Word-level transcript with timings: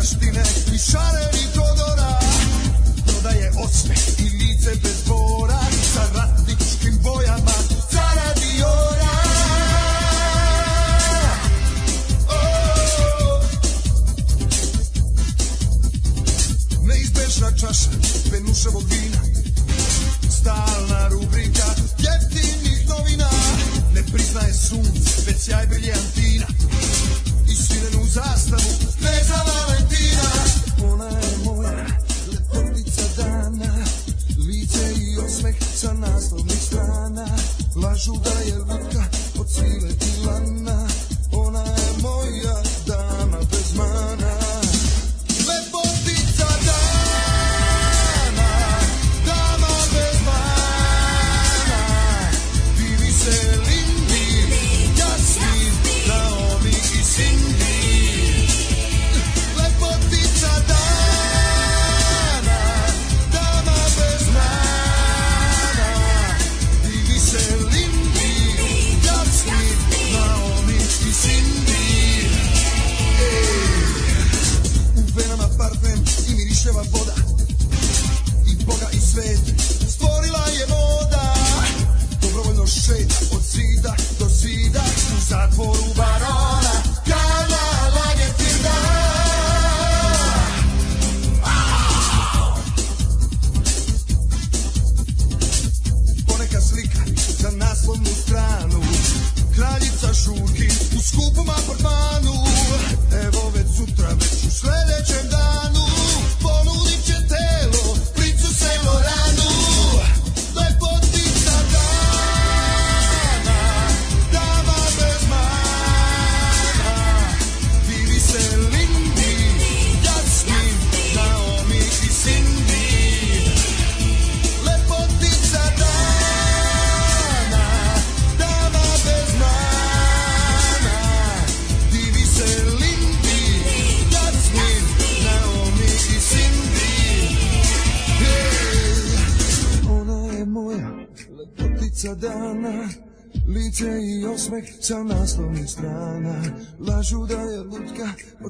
taštine 0.00 0.42
i 0.74 0.78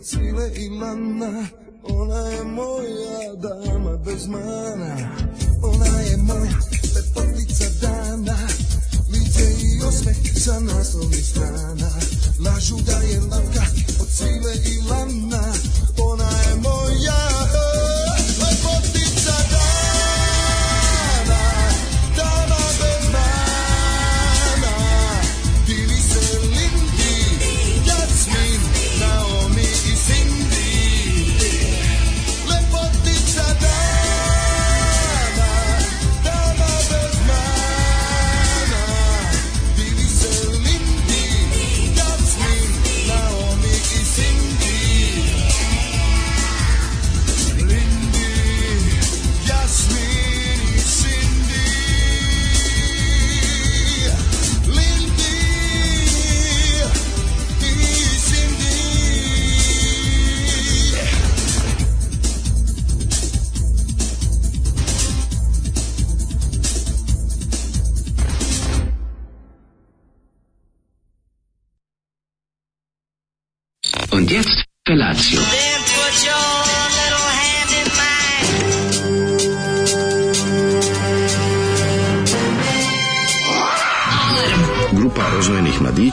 lutka 0.00 0.29
od 0.29 0.29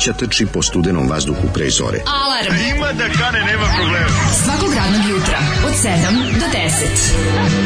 mladića 0.07 0.25
trči 0.25 0.45
po 0.45 0.61
studenom 0.61 1.09
vazduhu 1.09 1.47
pre 1.53 1.69
zore. 1.69 1.99
Alarm. 2.05 2.55
Ima 2.75 2.93
da 2.93 3.07
kane, 3.19 3.39
nema 3.43 3.67
problema. 3.77 4.09
Svakog 4.43 4.73
radnog 4.73 5.09
jutra, 5.09 5.39
od 5.65 5.73
7 5.73 6.39
do 6.39 6.45
10. 6.45 6.67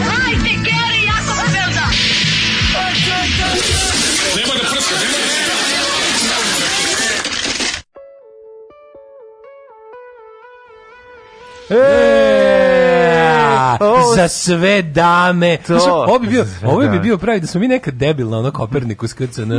Hajde, 0.09 0.53
Geri, 0.65 1.01
jako 1.05 1.31
se 1.35 1.47
velda. 1.53 1.85
E, 4.37 5.60
za 14.15 14.27
sve 14.27 14.81
dame. 14.81 15.57
To. 15.57 15.79
Znaš, 15.79 15.83
ovo 15.87 16.19
bi 16.19 16.27
bio, 16.27 16.45
ovo 16.65 16.87
bi 16.89 16.99
bio 16.99 17.17
pravi 17.17 17.39
da 17.39 17.47
smo 17.47 17.59
mi 17.59 17.67
nekad 17.67 17.93
debilna, 17.93 18.37
ono 18.37 18.51
Kopernikus, 18.51 19.13
KCN, 19.13 19.51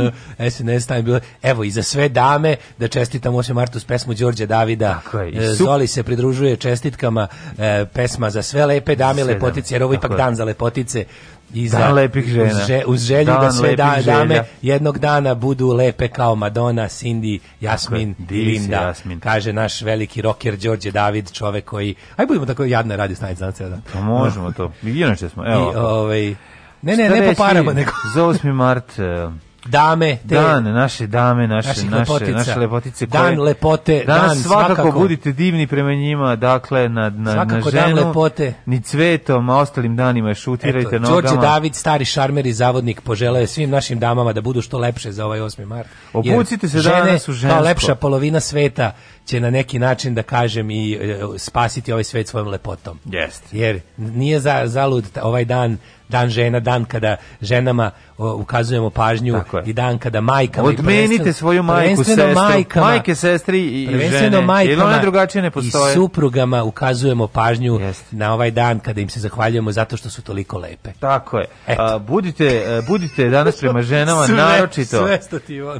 SNS, 0.49 0.87
time 0.87 1.01
bilo, 1.01 1.19
evo 1.41 1.63
i 1.63 1.71
za 1.71 1.83
sve 1.83 2.09
dame 2.09 2.55
da 2.77 2.87
čestitam 2.87 3.33
8. 3.33 3.53
martu 3.53 3.79
s 3.79 3.85
pesmu 3.85 4.13
Đorđe 4.13 4.45
Davida. 4.45 5.01
Je, 5.33 5.43
E, 5.43 5.53
Zoli 5.53 5.87
se 5.87 6.03
pridružuje 6.03 6.55
čestitkama 6.55 7.27
e, 7.57 7.85
pesma 7.93 8.29
za 8.29 8.41
sve 8.41 8.65
lepe 8.65 8.95
dame, 8.95 9.23
Sve 9.23 9.33
lepotice, 9.33 9.75
jer 9.75 9.83
ovo 9.83 9.93
ipak 9.93 10.17
dan 10.17 10.35
za 10.35 10.43
lepotice. 10.43 11.05
I 11.53 11.69
Dan 11.69 11.93
lepih 11.93 12.25
žena. 12.25 12.45
Uz, 12.51 12.67
že- 12.67 12.83
uz 12.87 13.01
želju 13.01 13.25
Dan 13.25 13.41
da 13.41 13.51
sve 13.51 13.75
da, 13.75 13.97
dame 14.05 14.27
želja. 14.27 14.43
jednog 14.61 14.99
dana 14.99 15.35
budu 15.35 15.67
lepe 15.67 16.07
kao 16.07 16.35
Madonna, 16.35 16.83
Cindy, 16.83 17.39
Jasmin 17.61 18.15
i 18.21 18.33
Linda. 18.35 18.75
Jasmin. 18.77 19.19
Kaže 19.19 19.53
naš 19.53 19.81
veliki 19.81 20.21
rocker 20.21 20.57
Đorđe 20.57 20.91
David, 20.91 21.31
čovek 21.31 21.65
koji... 21.65 21.95
Aj 22.15 22.25
budemo 22.25 22.45
tako 22.45 22.63
jadna 22.63 22.95
radi 22.95 23.15
stanice 23.15 23.39
za 23.39 23.51
ceo 23.51 23.69
dan. 23.69 23.81
Pa 23.93 24.01
možemo 24.01 24.51
to. 24.51 24.71
Inače 24.83 25.29
smo, 25.29 25.43
evo. 25.47 25.71
I, 25.71 25.75
ovaj, 25.75 26.35
ne, 26.81 26.95
ne, 26.97 27.09
ne 27.09 27.27
po 27.27 27.33
parama, 27.35 27.73
nego... 27.73 27.91
Za 28.15 28.21
8. 28.21 28.53
mart, 28.53 28.99
e, 28.99 29.29
dame, 29.65 30.17
te 30.19 30.35
Dan, 30.35 30.63
naše 30.65 31.07
dame, 31.07 31.47
naše, 31.47 31.67
naše, 31.67 31.87
lepotica. 31.91 32.31
naše 32.31 32.55
lepotice. 32.55 33.05
Dan 33.05 33.21
koje- 33.25 33.39
lepote, 33.39 34.03
Danas 34.07 34.27
dan 34.27 34.37
svakako, 34.37 34.75
svakako. 34.75 34.99
budite 34.99 35.31
divni 35.31 35.67
prema 35.67 35.93
njima, 35.93 36.35
dakle, 36.35 36.89
na, 36.89 37.09
na, 37.09 37.33
Svakako 37.33 37.65
na 37.65 37.71
dan 37.71 37.89
ženu, 37.89 38.07
lepote. 38.07 38.53
ni 38.65 38.81
cvetom, 38.81 39.49
a 39.49 39.57
ostalim 39.57 39.95
danima 39.95 40.29
je 40.29 40.35
šutirajte 40.35 40.87
Eto, 40.87 40.99
nogama. 40.99 41.21
Đorđe 41.21 41.37
David, 41.37 41.75
stari 41.75 42.05
šarmer 42.05 42.45
i 42.45 42.53
zavodnik, 42.53 43.01
poželeo 43.01 43.41
je 43.41 43.47
svim 43.47 43.69
našim 43.69 43.99
damama 43.99 44.33
da 44.33 44.41
budu 44.41 44.61
što 44.61 44.77
lepše 44.77 45.11
za 45.11 45.25
ovaj 45.25 45.39
8. 45.39 45.65
mart. 45.65 45.87
Obucite 46.13 46.69
se 46.69 46.79
žene, 46.79 46.95
danas 46.99 47.27
u 47.27 47.33
žensko. 47.33 47.55
Kao 47.55 47.63
lepša 47.63 47.95
polovina 47.95 48.39
sveta 48.39 48.91
će 49.25 49.39
na 49.39 49.49
neki 49.49 49.79
način, 49.79 50.15
da 50.15 50.23
kažem, 50.23 50.71
i 50.71 50.93
e, 50.93 51.17
spasiti 51.37 51.91
ovaj 51.91 52.03
svet 52.03 52.27
svojom 52.27 52.47
lepotom. 52.47 52.99
Jeste. 53.05 53.47
Jer 53.51 53.79
nije 53.97 54.39
za, 54.39 54.61
zalud 54.65 55.05
ovaj 55.21 55.45
dan 55.45 55.77
dan 56.09 56.29
žena, 56.29 56.59
dan 56.59 56.85
kada 56.85 57.15
ženama 57.41 57.91
o, 58.17 58.33
ukazujemo 58.33 58.89
pažnju 58.89 59.41
i 59.65 59.73
dan 59.73 59.97
kada 59.97 60.21
majkama 60.21 60.67
Odmenite 60.67 61.33
svoju 61.33 61.63
majku, 61.63 62.03
sestru, 62.03 62.33
majkama, 62.35 62.85
majke, 62.85 63.15
sestri 63.15 63.59
i- 63.61 64.09
žene. 64.09 64.41
Majkama 64.41 64.85
one 64.85 64.99
drugačije 65.01 65.41
ne 65.41 65.51
postoje? 65.51 65.91
I 65.91 65.93
suprugama 65.93 66.63
ukazujemo 66.63 67.27
pažnju 67.27 67.79
Jeste. 67.79 68.05
na 68.11 68.33
ovaj 68.33 68.51
dan 68.51 68.79
kada 68.79 69.01
im 69.01 69.09
se 69.09 69.19
zahvaljujemo 69.19 69.71
zato 69.71 69.97
što 69.97 70.09
su 70.09 70.21
toliko 70.21 70.57
lepe. 70.57 70.91
Tako 70.99 71.37
je. 71.39 71.45
A, 71.69 71.97
budite, 71.99 72.45
e, 72.45 72.81
budite 72.87 73.29
danas 73.29 73.59
prema 73.59 73.81
ženama 73.93 74.25
Sve- 74.25 74.35
naročito. 74.35 74.97
sve 74.97 75.19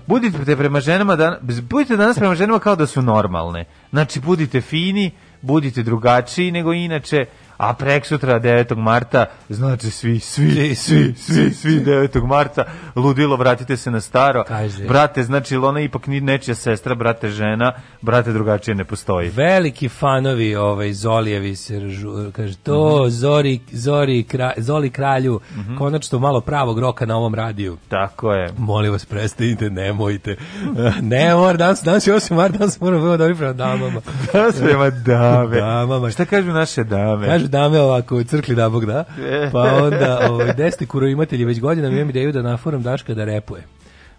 Budite 0.08 0.56
prema 0.56 0.80
ženama 0.80 1.16
dan, 1.16 1.36
budite 1.62 1.96
danas 1.96 2.18
prema 2.18 2.36
ženama 2.36 2.60
kao 2.60 2.76
da 2.76 2.88
su 2.88 3.02
normalne. 3.34 3.66
Znači 3.90 4.20
budite 4.20 4.62
fini, 4.62 5.12
budite 5.42 5.84
drugačiji 5.84 6.52
nego 6.52 6.74
inače. 6.74 7.26
A 7.58 7.74
prek 7.74 8.06
sutra 8.06 8.40
9. 8.40 8.78
marta, 8.78 9.26
znači 9.50 9.90
svi, 9.92 10.20
svi, 10.20 10.76
svi, 10.76 11.14
svi, 11.18 11.54
svi 11.54 11.80
9. 11.80 12.28
marta, 12.28 12.64
ludilo, 12.96 13.36
vratite 13.36 13.78
se 13.78 13.92
na 13.92 14.02
staro. 14.02 14.44
Kaže. 14.48 14.84
Brate, 14.86 15.24
znači, 15.24 15.56
ona 15.58 15.80
ipak 15.82 16.08
ni 16.08 16.22
nečija 16.22 16.56
sestra, 16.56 16.96
brate 16.96 17.30
žena, 17.30 17.72
brate 18.02 18.32
drugačije 18.34 18.76
ne 18.76 18.84
postoji. 18.84 19.30
Veliki 19.30 19.90
fanovi 19.90 20.56
ovaj 20.56 20.94
Zolijevi 20.94 21.56
se 21.56 21.82
kaže 22.32 22.58
to 22.58 23.00
Mhm. 23.02 23.10
Zori 23.10 23.60
Zori 23.72 24.24
kra, 24.24 24.54
Zoli 24.58 24.90
kralju 24.90 25.40
konačno 25.78 26.20
malo 26.20 26.42
pravog 26.42 26.80
roka 26.80 27.06
na 27.06 27.18
ovom 27.18 27.36
radiju. 27.36 27.78
Tako 27.90 28.34
je. 28.34 28.50
Molim 28.58 28.92
vas, 28.92 29.06
prestanite, 29.06 29.70
nemojte. 29.70 30.36
ne, 31.02 31.36
mora, 31.36 31.58
danas, 31.58 31.84
danas 31.84 32.08
je 32.08 32.14
8. 32.14 32.34
mart, 32.36 32.54
danas 32.58 32.80
moramo 32.82 33.18
dobri 33.18 33.36
prema 33.36 33.54
damama. 33.54 34.02
Danas 34.34 34.56
prema 34.60 34.90
dame. 34.90 35.58
Damama. 35.64 36.12
Šta 36.12 36.26
kažu 36.26 36.52
naše 36.52 36.84
dame? 36.84 37.28
Kažu 37.28 37.43
dame 37.48 37.80
ovako 37.80 38.18
u 38.18 38.24
crkli 38.24 38.56
da 38.56 38.70
Bog 38.70 38.86
da. 38.86 39.04
E. 39.20 39.50
Pa 39.52 39.60
onda 39.60 40.28
ovaj, 40.30 40.54
desni 40.54 40.88
kuro 40.88 41.08
imatelji 41.08 41.46
već 41.46 41.60
godinama 41.60 41.96
imam 41.96 42.10
ideju 42.10 42.32
da 42.32 42.42
naforam 42.42 42.84
Daška 42.84 43.14
da 43.14 43.26
repuje. 43.26 43.64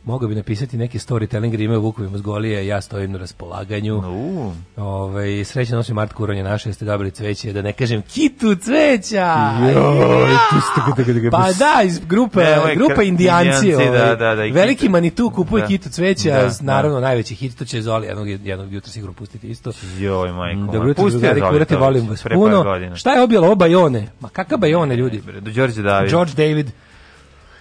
Mogao 0.05 0.29
bi 0.29 0.35
napisati 0.35 0.77
neki 0.77 0.99
storytelling 0.99 1.57
rime 1.57 1.77
o 1.77 1.81
Vukovima 1.81 2.19
zgolije, 2.19 2.67
ja 2.67 2.81
stojim 2.81 3.13
na 3.13 3.19
raspolaganju. 3.19 3.97
U, 3.99 4.53
Ovaj 4.77 5.45
srećan 5.45 5.79
8. 5.79 5.93
mart 5.93 6.13
kuronje 6.13 6.43
naše, 6.43 6.73
ste 6.73 6.85
dobili 6.85 7.11
cveće, 7.11 7.53
da 7.53 7.63
ne 7.63 7.73
kažem 7.73 8.03
kitu 8.03 8.55
cveća. 8.55 9.51
Joj, 9.63 11.31
Pa 11.31 11.53
da, 11.53 11.83
iz 11.85 11.99
grupe, 11.99 12.41
Nemoj, 12.41 12.75
grupa 12.75 13.03
indijanci. 13.03 13.49
Indijanci, 13.69 13.75
ovaj, 13.89 13.99
da, 13.99 14.15
da, 14.15 14.35
da, 14.35 14.43
veliki 14.43 14.81
kitu. 14.81 14.91
Manitu 14.91 15.31
kupuje 15.31 15.61
Da. 15.61 15.67
kitu 15.67 15.89
cveća, 15.89 16.31
Da, 16.31 16.51
naravno 16.61 17.01
da. 17.01 17.07
najveći 17.07 17.35
hit, 17.35 17.59
to 17.59 17.65
će 17.65 17.83
Zoli 17.83 18.07
jednog, 18.07 18.29
jednog 18.29 18.73
jutra 18.73 18.91
sigurno 18.91 19.15
pustiti 19.15 19.49
isto. 19.49 19.73
Joj, 19.99 20.33
majko. 20.33 20.61
moja. 20.61 20.73
Dobro 20.73 20.89
jutro, 20.89 21.11
drugari, 21.11 21.41
Zoli 21.41 21.51
kurate, 21.53 21.75
Tomić, 21.75 21.85
volim 21.85 22.09
vas 22.09 22.25
puno. 22.35 22.65
Šta 22.97 23.13
je 23.13 23.23
objelo 23.23 23.47
ovo 23.47 23.55
Bajone? 23.55 24.09
Ma 24.21 24.29
kakav 24.29 24.59
Bajone, 24.59 24.97
ljudi? 24.97 25.23
Đorđe 25.41 25.83
David. 25.83 26.11
George 26.11 26.33
David. 26.37 26.71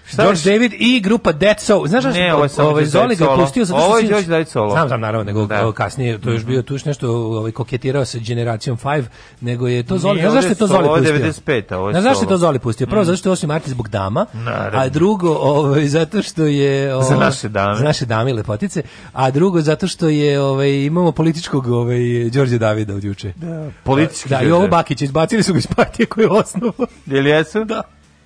Šta 0.06 0.24
George? 0.24 0.42
David 0.46 0.74
i 0.80 1.00
grupa 1.00 1.32
Dead 1.32 1.60
Soul. 1.60 1.88
Znaš? 1.88 2.04
Ne, 2.04 2.34
ovo 2.34 2.44
je 2.44 2.50
ovaj, 2.58 2.86
Zoli 2.86 3.16
ga 3.16 3.36
pustio 3.36 3.66
zato 3.66 3.80
što 3.80 3.88
Ovo 3.88 3.98
je 3.98 4.08
George 4.08 4.28
David 4.28 4.48
solo. 4.48 4.72
Znam, 4.72 4.88
znam, 4.88 5.02
naravno, 5.02 5.24
nego 5.24 5.46
Da. 5.46 5.72
Kasnije, 5.72 6.18
to 6.18 6.30
je 6.30 6.34
još 6.34 6.46
bio 6.46 6.62
tu 6.62 6.78
nešto 6.86 7.12
ovaj, 7.12 7.52
koketirao 7.52 8.06
sa 8.06 8.18
Generacijom 8.18 8.78
5, 8.78 9.04
nego 9.42 9.68
je 9.68 9.84
to 9.84 9.98
Zoli. 9.98 10.20
Znaš 10.20 10.34
zašto 10.34 10.50
je 10.50 10.56
to 10.56 10.68
Zoli 10.68 10.78
solo, 10.78 10.88
ovo 10.88 10.98
je 10.98 11.30
pustio? 11.30 11.54
95, 11.56 11.76
ovo 11.76 11.90
je 11.90 11.94
Znaš 11.94 12.04
zašto 12.04 12.24
je 12.24 12.30
to. 12.30 12.38
Zoli 12.38 12.60
pustio? 12.60 12.88
Prvo, 12.88 13.04
zato 13.04 13.18
što 13.18 13.30
je 13.30 13.36
8. 13.36 13.48
marta 13.48 13.70
zbog 13.70 13.88
dama, 13.88 14.26
Naravno. 14.34 14.80
a 14.80 14.90
drugo, 14.90 15.30
ovaj, 15.30 15.88
zato 15.88 16.22
što 16.22 16.44
je... 16.44 16.90
Za 16.90 16.96
ovaj, 16.96 17.20
naše 17.20 17.50
dame. 17.50 17.76
Za 17.76 17.84
naše 17.84 18.06
dame 18.06 18.32
i 18.32 18.34
lepotice, 18.34 18.82
a 19.14 19.32
drugo, 19.32 19.62
zato 19.62 19.88
što 19.88 20.10
je, 20.10 20.42
ovaj, 20.42 20.86
imamo 20.86 21.12
političkog 21.12 21.68
ovaj, 21.68 22.30
Đorđe 22.34 22.58
Davida 22.58 22.96
od 22.96 23.04
juče. 23.04 23.34
Da, 23.36 23.70
Politički 23.84 24.30
da, 24.30 24.42
i 24.42 24.52
ovo 24.52 24.68
Bakić, 24.68 25.02
izbacili 25.02 25.44
su 25.44 25.54
ga 25.54 25.60
iz 25.60 25.68
partije 25.68 26.06
koju 26.06 26.24
je 26.24 26.30
osnovao. 26.30 26.88
Jel 27.06 27.28
jesu? 27.28 27.66
Da. 27.66 27.82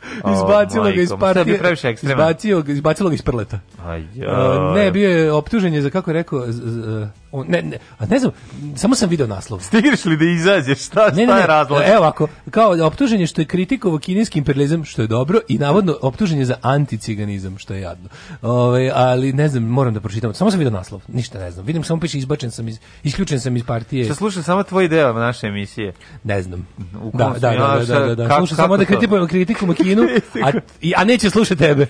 Izbacilo 0.34 0.84
ga 0.86 0.92
iz 0.94 1.10
partije. 1.12 1.58
Izbacio, 2.06 2.62
ga- 2.62 2.72
izbacilo 2.72 3.10
ga 3.10 3.16
iz 3.16 3.22
prleta. 3.22 3.60
Aj, 3.82 4.00
Uh, 4.00 4.76
ne, 4.76 4.92
bio 4.92 5.10
je 5.10 5.32
optužen 5.32 5.74
je 5.74 5.82
za 5.82 5.90
kako 5.90 6.10
je 6.10 6.14
rekao, 6.14 6.42
z- 6.42 6.62
z- 6.64 7.08
on, 7.32 7.46
ne, 7.48 7.62
ne, 7.62 7.78
a 7.98 8.06
ne 8.06 8.20
znam, 8.20 8.32
samo 8.76 8.96
sam 8.96 9.10
video 9.10 9.28
naslov. 9.28 9.60
Stigneš 9.60 10.06
li 10.06 10.18
da 10.18 10.26
izađeš? 10.26 10.80
Šta, 10.80 11.06
Ne, 11.06 11.16
ne, 11.16 11.24
šta 11.24 11.36
ne, 11.36 11.42
je 11.42 11.48
razlog? 11.48 11.82
evo 11.88 12.04
ako, 12.06 12.28
kao 12.52 12.76
optužen 12.82 13.20
je 13.22 13.28
što 13.28 13.42
je 13.42 13.46
kritikovao 13.46 14.00
kineski 14.00 14.40
imperializam, 14.40 14.84
što 14.84 15.02
je 15.02 15.08
dobro, 15.08 15.40
i 15.48 15.58
navodno 15.58 15.98
optužen 16.02 16.40
je 16.40 16.46
za 16.46 16.56
anticiganizam, 16.62 17.58
što 17.58 17.74
je 17.74 17.82
jadno. 17.82 18.10
Ove, 18.42 18.92
ali 18.94 19.34
ne 19.34 19.50
znam, 19.50 19.64
moram 19.64 19.94
da 19.94 20.00
pročitam. 20.00 20.34
Samo 20.34 20.52
sam 20.52 20.60
video 20.60 20.72
naslov, 20.72 21.02
ništa 21.08 21.40
ne 21.40 21.52
znam. 21.52 21.66
Vidim 21.66 21.84
samo 21.84 22.00
piše 22.00 22.18
izbačen 22.18 22.52
sam 22.52 22.68
iz, 22.68 22.80
isključen 23.04 23.40
sam 23.40 23.56
iz 23.58 23.64
partije. 23.64 24.06
Šta 24.06 24.16
slušam 24.16 24.44
samo 24.44 24.64
tvoj 24.64 24.88
deo 24.88 25.14
naše 25.14 25.48
emisije. 25.48 25.94
Ne 26.24 26.42
znam. 26.42 26.68
U 26.96 27.12
Da, 27.14 27.24
kom 27.24 27.34
da, 27.34 27.40
smo- 27.40 27.40
da, 27.40 27.52
ja, 27.52 27.76
da, 27.76 27.84
šta- 27.86 28.00
da, 28.00 28.16
da. 28.16 28.28
kako- 28.28 28.38
Slušam 28.38 28.56
samo 28.56 28.68
kako 28.68 28.78
da 28.78 28.84
to? 28.84 28.88
kritikujemo 28.88 29.28
kritikujemo 29.28 29.74
Kinu, 29.74 30.04
a, 30.46 30.52
i, 30.82 30.94
a 30.96 31.04
neće 31.04 31.30
slušati 31.30 31.60
tebe. 31.60 31.88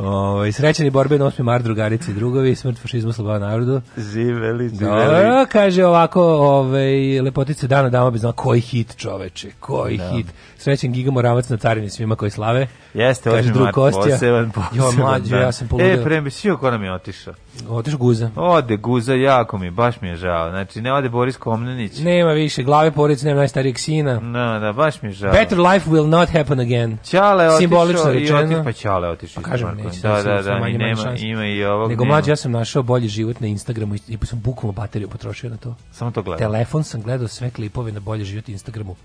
Ovaj 0.00 0.52
srećan 0.52 0.86
i 0.86 0.90
borben 0.90 1.20
8. 1.20 1.42
mart 1.42 1.64
drugarice 1.64 2.10
i 2.10 2.14
drugovi, 2.14 2.54
smrt 2.54 2.78
fašizmu 2.78 3.12
sloboda 3.12 3.38
narodu. 3.38 3.80
Živeli, 3.96 4.68
živeli. 4.68 5.04
Dobro, 5.04 5.46
kaže 5.52 5.84
ovako, 5.84 6.22
ovaj 6.22 7.20
lepotice 7.20 7.66
dana 7.66 7.88
dama 7.88 8.10
bez 8.10 8.22
koji 8.34 8.60
hit, 8.60 8.96
čoveče, 8.96 9.50
koji 9.60 10.00
hit. 10.12 10.26
Srećan 10.58 10.92
Giga 10.92 11.10
Moravac 11.10 11.48
na 11.48 11.56
carini 11.56 11.90
svima 11.90 12.16
koji 12.16 12.30
slave. 12.30 12.66
Jeste, 12.94 13.30
Kaže 13.30 13.52
drug 13.52 13.68
Kostja. 13.74 14.02
poseban, 14.02 14.50
poseban 14.50 14.86
Jo, 14.86 14.92
mlađe, 15.04 15.36
ja 15.36 15.52
sam 15.52 15.68
poludio. 15.68 15.92
E, 15.92 16.04
prem, 16.04 16.30
svi 16.30 16.56
ko 16.56 16.70
nam 16.70 16.84
je 16.84 16.92
otišao. 16.92 17.34
Otiš 17.68 17.94
guza. 17.94 18.30
Ode 18.36 18.76
Guza, 18.76 19.14
jako 19.14 19.58
mi, 19.58 19.70
baš 19.70 20.00
mi 20.00 20.08
je 20.08 20.16
žao. 20.16 20.50
Znači, 20.50 20.80
ne 20.80 20.92
ode 20.92 21.08
Boris 21.08 21.36
Komnenić. 21.36 21.98
Nema 21.98 22.32
više 22.32 22.62
glave 22.62 22.90
porodice, 22.90 23.26
nema 23.26 23.38
najstarijeg 23.38 23.78
sina. 23.78 24.20
No, 24.20 24.58
da, 24.60 24.72
baš 24.72 25.02
mi 25.02 25.08
je 25.08 25.12
žao. 25.12 25.32
Better 25.32 25.58
life 25.58 25.90
will 25.90 26.06
not 26.08 26.28
happen 26.28 26.60
again. 26.60 26.98
Ćale 27.04 27.58
Simbolično 27.58 28.00
otišao 28.00 28.12
i 28.12 28.20
rečeno. 28.20 28.38
otišao, 28.40 28.64
pa 28.64 28.72
Ćale 28.72 29.08
otišao. 29.08 29.42
Pa 29.42 29.50
kažem, 29.50 29.68
da, 30.02 30.22
da, 30.22 30.42
da, 30.42 30.58
manje, 30.58 30.74
i 30.74 30.78
manje 30.78 30.88
nema, 30.88 31.02
šanse. 31.02 31.26
ima 31.26 31.46
i 31.46 31.64
ovog. 31.64 31.90
Nego 31.90 32.04
mlađe, 32.04 32.30
ja 32.30 32.36
sam 32.36 32.52
našao 32.52 32.82
bolji 32.82 33.08
život 33.08 33.40
na 33.40 33.46
Instagramu 33.46 33.94
i, 33.94 34.00
i 34.08 34.18
sam 34.26 34.40
bukvalno 34.40 34.72
bateriju 34.72 35.08
potrošio 35.08 35.50
na 35.50 35.56
to. 35.56 35.74
Samo 35.92 36.10
to 36.10 36.22
gledam. 36.22 36.38
Telefon 36.38 36.84
sam 36.84 37.02
gledao 37.02 37.28
sve 37.28 37.50
klipove 37.50 37.92
na 37.92 38.00
bolji 38.00 38.24
život 38.24 38.48
Instagramu. 38.48 38.96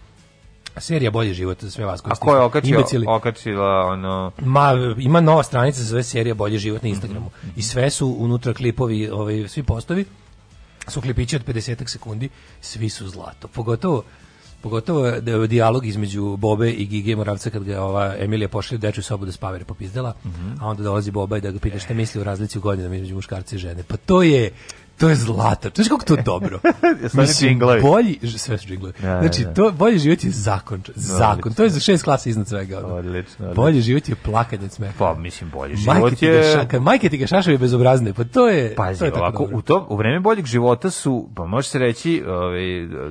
Serija 0.77 1.11
bolji 1.11 1.33
život 1.33 1.61
za 1.61 1.71
sve 1.71 1.85
vas 1.85 2.01
koji 2.01 2.11
A 2.11 2.15
ste 2.15 2.25
ko 2.25 2.35
je 2.35 2.41
okačio, 2.41 2.83
okačila 3.07 3.85
ono... 3.85 4.31
Ma, 4.39 4.73
ima 4.97 5.21
nova 5.21 5.43
stranica 5.43 5.81
za 5.81 5.89
sve 5.89 6.03
serija 6.03 6.35
Bolji 6.35 6.57
život 6.57 6.83
na 6.83 6.89
Instagramu. 6.89 7.29
I 7.55 7.61
sve 7.61 7.89
su 7.89 8.15
unutra 8.19 8.53
klipovi, 8.53 9.09
ovaj, 9.09 9.47
svi 9.47 9.63
postovi, 9.63 10.05
su 10.87 11.01
klipići 11.01 11.35
od 11.35 11.45
50 11.45 11.87
sekundi, 11.87 12.29
svi 12.61 12.89
su 12.89 13.07
zlato. 13.07 13.47
Pogotovo 13.47 14.03
Pogotovo 14.65 15.11
d- 15.21 15.47
dijalog 15.47 15.85
između 15.85 16.37
Bobe 16.37 16.71
i 16.71 16.85
Gige 16.85 17.15
Moravca 17.15 17.49
kad 17.49 17.63
ga 17.63 17.81
ova 17.81 18.15
Emilija 18.19 18.49
pošalje 18.49 18.77
u 18.77 18.81
dečju 18.81 19.03
sobu 19.03 19.25
da 19.25 19.31
spava 19.31 19.53
jer 19.53 19.61
je 19.61 19.65
popizdela, 19.65 20.13
a 20.61 20.67
onda 20.67 20.83
dolazi 20.83 21.11
Boba 21.11 21.37
i 21.37 21.41
da 21.41 21.51
ga 21.51 21.59
pita 21.59 21.79
šta 21.79 21.93
misli 21.93 22.21
o 22.21 22.23
razlici 22.23 22.57
u 22.57 22.61
godinama 22.61 22.95
između 22.95 23.15
muškarca 23.15 23.55
i 23.55 23.59
žene. 23.59 23.83
Pa 23.87 23.97
to 23.97 24.23
je 24.23 24.51
to 24.97 25.09
je 25.09 25.15
zlato. 25.15 25.69
To 25.69 25.81
je 25.81 25.89
kako 25.89 26.05
to 26.05 26.15
je 26.15 26.23
dobro. 26.23 26.59
Džinglovi. 27.39 27.81
bolji, 27.81 28.19
sve 28.37 28.57
su 28.57 28.67
džinglovi. 28.67 28.93
Da, 29.01 29.19
Znači, 29.21 29.43
da. 29.43 29.53
to, 29.53 29.71
bolji 29.71 29.99
život 29.99 30.23
je 30.23 30.29
zakon. 30.31 30.81
Zakon. 30.95 31.53
To 31.53 31.63
je 31.63 31.69
za 31.69 31.79
šest 31.79 32.03
klasa 32.03 32.29
iznad 32.29 32.47
svega. 32.47 32.77
Odlično, 32.77 32.97
odlično. 32.97 33.53
Bolji 33.53 33.81
život 33.81 34.09
je 34.09 34.15
plakanje 34.15 34.69
smeha. 34.69 34.93
Pa, 34.99 35.13
mislim, 35.13 35.49
bolji 35.49 35.75
Majke 35.85 35.93
život 35.99 36.13
ti, 36.13 36.25
ga 36.27 36.31
je... 36.31 36.67
ša, 36.71 36.79
majke 36.79 37.09
ti 37.09 37.17
ga 37.17 37.27
šašaju 37.27 37.57
bezobrazne, 37.59 38.13
pa 38.13 38.23
to 38.23 38.47
je... 38.47 38.75
Pazi, 38.75 38.99
to 38.99 39.05
je 39.05 39.11
tako 39.11 39.23
ovako, 39.23 39.43
dobro. 39.43 39.57
u, 39.57 39.61
to, 39.61 39.87
u 39.89 39.95
vreme 39.97 40.19
boljeg 40.19 40.45
života 40.45 40.89
su, 40.89 41.29
pa 41.35 41.45
može 41.45 41.69
se 41.69 41.79
reći, 41.79 42.23
ovaj, 42.27 42.61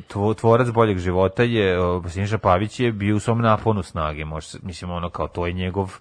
tvo- 0.09 0.35
tvorac 0.35 0.69
boljeg 0.69 0.99
života 0.99 1.43
je, 1.43 1.81
o, 1.81 2.03
Siniša 2.09 2.39
Pavić 2.39 2.81
je 2.81 2.93
bio 2.93 3.17
u 3.17 3.21
svom 3.21 3.41
naponu 3.41 3.83
snage, 3.83 4.25
može 4.25 4.49
mislim, 4.63 4.91
ono 4.91 5.11
kao, 5.11 5.29
to 5.29 5.47
je 5.47 5.53
njegov, 5.53 5.99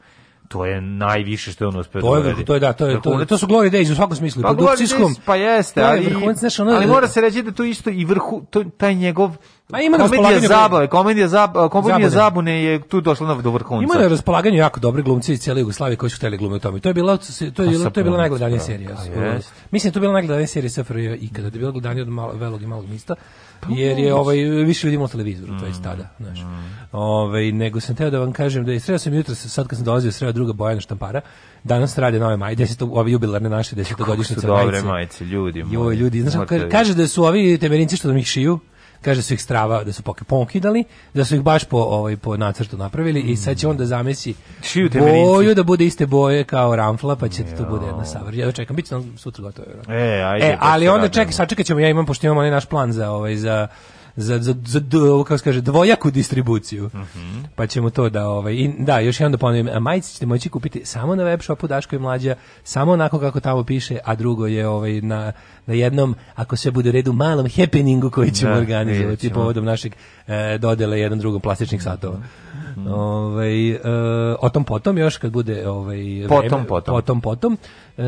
to 0.53 0.65
je 0.65 0.81
najviše 0.81 1.51
što 1.51 1.63
je 1.63 1.67
on 1.67 1.77
uspeo 1.77 2.01
To 2.01 2.15
je, 2.15 2.23
da 2.23 2.29
uradi. 2.29 2.45
to 2.45 2.53
je, 2.53 2.59
da, 2.59 2.73
to 2.73 2.85
je, 2.87 3.01
to, 3.01 3.25
to 3.25 3.37
su 3.37 3.47
glory 3.47 3.69
days 3.69 3.91
u 3.91 3.95
svakom 3.95 4.15
smislu, 4.15 4.41
Pa, 4.41 4.47
produkcijskom. 4.49 5.15
Pa 5.25 5.35
jeste, 5.35 5.73
to 5.75 5.79
je 5.81 5.87
ali, 5.89 6.05
vrhunac, 6.05 6.37
znaš, 6.37 6.59
ono- 6.59 6.71
ali 6.71 6.87
mora 6.87 7.07
se 7.07 7.21
reći 7.21 7.41
da 7.43 7.51
to 7.51 7.63
isto 7.63 7.89
i 7.89 8.05
vrhu, 8.05 8.45
to, 8.49 8.63
taj 8.67 8.95
njegov 8.95 9.31
Ma 9.69 9.81
ima 9.81 9.97
na 9.97 10.03
komedija 10.05 10.39
zabave, 10.39 10.87
komedija, 10.87 11.27
zab, 11.27 11.51
komedija 11.53 11.69
Zabune. 11.99 12.09
zabune 12.11 12.63
je 12.63 12.81
tu 12.81 13.01
došla 13.01 13.27
na, 13.27 13.41
do 13.41 13.51
vrhunca. 13.51 13.83
Ima 13.85 13.95
na 13.95 14.07
raspolaganju 14.07 14.57
jako 14.57 14.79
dobre 14.79 15.01
glumci 15.01 15.33
iz 15.33 15.39
cijele 15.39 15.59
Jugoslavije 15.59 15.97
koji 15.97 16.09
su 16.09 16.17
hteli 16.17 16.37
glumiti 16.37 16.63
tome. 16.63 16.79
To 16.79 16.89
je 16.89 16.93
bila 16.93 17.17
to 17.17 17.23
je 17.43 17.51
Pa 17.53 17.63
bila 17.63 17.79
sa 17.79 17.89
to 17.89 17.99
je 17.99 18.03
bila 18.03 18.17
najgledanija 18.17 18.59
pa, 18.59 18.63
serija. 18.63 18.89
pa. 18.89 19.39
Mislim 19.71 19.83
da 19.83 19.89
je 19.89 19.93
to 19.93 19.99
bila 19.99 20.13
najgledanija 20.13 20.47
serija 20.47 20.69
SFRJ 20.69 21.15
ikada, 21.15 21.49
da 21.49 21.55
je 21.55 21.59
bila 21.59 21.71
gledanija 21.71 22.01
od 22.01 22.09
malo, 22.09 22.33
velog 22.33 22.61
i 22.61 22.67
malog 22.67 22.85
mista. 22.87 23.15
Pa 23.63 23.69
Jer 23.71 23.99
je 23.99 24.13
ovaj 24.13 24.35
više 24.65 24.87
ljudi 24.87 24.95
imalo 24.95 25.07
televizoru, 25.07 25.59
to 25.59 25.65
je 25.65 25.71
Mm, 25.71 25.83
tada, 25.83 26.09
znaš. 26.19 26.39
Ovaj 26.91 27.51
nego 27.51 27.79
sam 27.79 27.95
teo 27.95 28.09
da 28.09 28.19
vam 28.19 28.31
kažem 28.31 28.65
da 28.65 28.71
je 28.71 28.79
sreo 28.79 28.97
sam 28.97 29.13
jutros 29.13 29.45
sad 29.45 29.67
kad 29.67 29.77
sam 29.77 29.85
dolazio 29.85 30.11
sreo 30.11 30.31
druga 30.31 30.53
Bojana 30.53 30.81
Štampara. 30.81 31.21
Danas 31.63 31.97
rade 31.97 32.19
nove 32.19 32.37
majice, 32.37 32.63
10 32.65 32.87
ove 32.91 33.11
jubilarne 33.11 33.49
naše 33.49 33.75
10 33.75 33.89
Kako 33.89 34.03
su 34.03 34.05
godišnjice 34.07 34.47
dobre 34.47 34.81
majice, 34.81 35.25
ljudi. 35.25 35.59
Joj, 35.59 35.67
moji. 35.73 35.97
ljudi, 35.97 36.23
ka- 36.23 36.71
kaže 36.71 36.93
da 36.93 37.07
su 37.07 37.23
ovi 37.23 37.57
temerinci 37.57 37.97
što 37.97 38.07
nam 38.07 38.17
ih 38.17 38.25
šiju, 38.25 38.59
kaže 39.03 39.21
su 39.21 39.33
ih 39.33 39.41
strava, 39.41 39.83
da 39.83 39.93
su 39.93 40.03
poke 40.03 40.23
ponkidali, 40.23 40.83
da 41.13 41.25
su 41.25 41.35
ih 41.35 41.41
baš 41.41 41.63
po 41.63 41.77
ovaj 41.77 42.17
po 42.17 42.37
nacrtu 42.37 42.77
napravili 42.77 43.21
i 43.21 43.35
sad 43.35 43.57
će 43.57 43.67
on 43.67 43.77
da 43.77 43.85
zamesi 43.85 44.33
boju 44.99 45.55
da 45.55 45.63
bude 45.63 45.85
iste 45.85 46.05
boje 46.05 46.43
kao 46.43 46.75
ramfla, 46.75 47.15
pa 47.15 47.29
će 47.29 47.43
to 47.57 47.65
bude 47.69 47.85
jedna 47.85 48.05
savršena. 48.05 48.45
Ja 48.45 48.51
čekam, 48.51 48.75
biće 48.75 48.95
nam 48.95 49.17
sutra 49.17 49.43
gotovo. 49.43 49.67
E, 49.89 50.23
ajde. 50.25 50.45
E, 50.45 50.57
ali 50.59 50.87
onda 50.87 51.07
čekaj, 51.09 51.33
sačekat 51.33 51.65
ćemo, 51.65 51.79
ja 51.79 51.89
imam, 51.89 52.05
pošto 52.05 52.27
imamo 52.27 52.39
onaj 52.39 52.51
naš 52.51 52.65
plan 52.65 52.91
za, 52.91 53.11
ovaj, 53.11 53.35
za, 53.35 53.67
za, 54.15 54.39
za, 54.39 54.55
za, 54.65 54.81
ovo 55.11 55.23
kako 55.23 55.37
se 55.37 55.43
kaže, 55.43 55.61
dvojaku 55.61 56.11
distribuciju. 56.11 56.89
Mhm. 56.93 57.43
Pa 57.55 57.67
ćemo 57.67 57.89
to 57.89 58.09
da, 58.09 58.27
ovaj, 58.27 58.53
i, 58.53 58.73
da, 58.79 58.99
još 58.99 59.19
jedan 59.19 59.31
da 59.31 59.37
ponovim, 59.37 59.69
majice 59.81 60.13
ćete 60.13 60.25
moći 60.25 60.49
kupiti 60.49 60.85
samo 60.85 61.15
na 61.15 61.23
web 61.23 61.41
shopu 61.41 61.67
Daško 61.67 61.95
i 61.95 61.99
Mlađa, 61.99 62.35
samo 62.63 62.91
onako 62.91 63.19
kako 63.19 63.39
tamo 63.39 63.63
piše, 63.63 63.97
a 64.05 64.15
drugo 64.15 64.47
je 64.47 64.67
ovaj, 64.67 65.01
na, 65.01 65.31
na 65.65 65.73
jednom, 65.73 66.15
ako 66.35 66.55
sve 66.55 66.71
bude 66.71 66.89
u 66.89 66.91
redu, 66.91 67.13
malom 67.13 67.47
happeningu 67.57 68.09
koji 68.09 68.31
ćemo 68.31 68.51
Da, 68.53 68.57
organizovati 68.57 69.29
povodom 69.29 69.65
našeg 69.65 69.95
e, 70.27 70.57
dodele 70.57 70.99
jedan 70.99 71.19
drugom 71.19 71.41
plastičnih 71.41 71.83
satova. 71.83 72.17
Ovaj, 72.89 73.71
e, 73.71 73.79
o 74.39 74.49
tom 74.49 74.63
potom 74.63 74.97
još 74.97 75.17
kad 75.17 75.31
bude 75.31 75.69
ovaj 75.69 76.25
Potom, 76.29 76.49
vreme, 76.49 76.67
potom. 76.67 76.95
potom. 76.95 77.21
potom 77.21 77.57
e, 77.97 78.03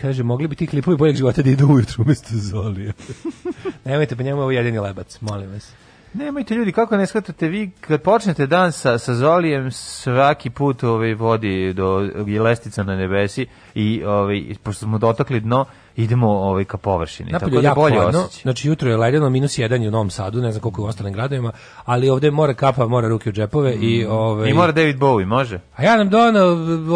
kaže 0.00 0.22
mogli 0.22 0.48
bi 0.48 0.56
ti 0.56 0.66
klipovi 0.66 0.96
boljeg 0.96 1.16
života 1.16 1.42
da 1.42 1.50
idu 1.50 1.66
ujutru 1.66 2.02
umesto 2.02 2.28
Zolija 2.32 2.92
nemojte 3.84 4.16
pa 4.16 4.22
njemu 4.22 4.40
je 4.40 4.42
ovo 4.42 4.50
jedini 4.50 4.78
lebac 4.78 5.20
molim 5.20 5.50
vas 5.50 5.72
Nemojte 6.14 6.54
ljudi, 6.54 6.72
kako 6.72 6.96
ne 6.96 7.06
shvatate 7.06 7.48
vi, 7.48 7.70
kad 7.80 8.02
počnete 8.02 8.46
dan 8.46 8.72
sa, 8.72 8.98
sa 8.98 9.14
Zolijem, 9.14 9.70
svaki 9.70 10.50
put 10.50 10.82
ovaj, 10.84 11.14
vodi 11.14 11.72
do 11.72 12.10
lestica 12.42 12.82
na 12.82 12.96
nebesi 12.96 13.46
i 13.74 14.04
ovaj, 14.04 14.44
pošto 14.62 14.84
smo 14.84 14.98
dotakli 14.98 15.40
dno, 15.40 15.64
idemo 15.96 16.28
ovaj, 16.28 16.64
ka 16.64 16.76
površini. 16.76 17.32
Napolju 17.32 17.50
Tako 17.50 17.56
je 17.56 17.68
da 17.68 17.74
bolje 17.74 17.94
hladno, 17.94 18.28
znači 18.42 18.68
jutro 18.68 18.90
je 18.90 18.96
ledeno, 18.96 19.30
minus 19.30 19.58
jedan 19.58 19.82
je 19.82 19.88
u 19.88 19.90
Novom 19.90 20.10
Sadu, 20.10 20.40
ne 20.40 20.52
znam 20.52 20.62
koliko 20.62 20.80
je 20.80 20.84
u 20.84 20.88
ostalim 20.88 21.12
gradovima, 21.12 21.52
ali 21.84 22.10
ovde 22.10 22.30
mora 22.30 22.54
kapa, 22.54 22.86
mora 22.86 23.08
ruke 23.08 23.30
u 23.30 23.32
džepove 23.32 23.74
i 23.74 24.04
ovaj 24.04 24.46
Mm. 24.46 24.50
I 24.50 24.54
mora 24.54 24.72
David 24.72 24.96
Bowie, 24.96 25.26
može? 25.26 25.60
A 25.76 25.84
ja 25.84 25.96
nam 25.96 26.10
donao, 26.10 26.48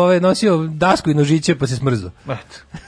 ovaj, 0.02 0.20
nosio 0.20 0.56
dasku 0.56 1.10
i 1.10 1.14
nožiće 1.14 1.58
pa 1.58 1.66
se 1.66 1.76
smrzo. 1.76 2.10
Eto. 2.24 2.78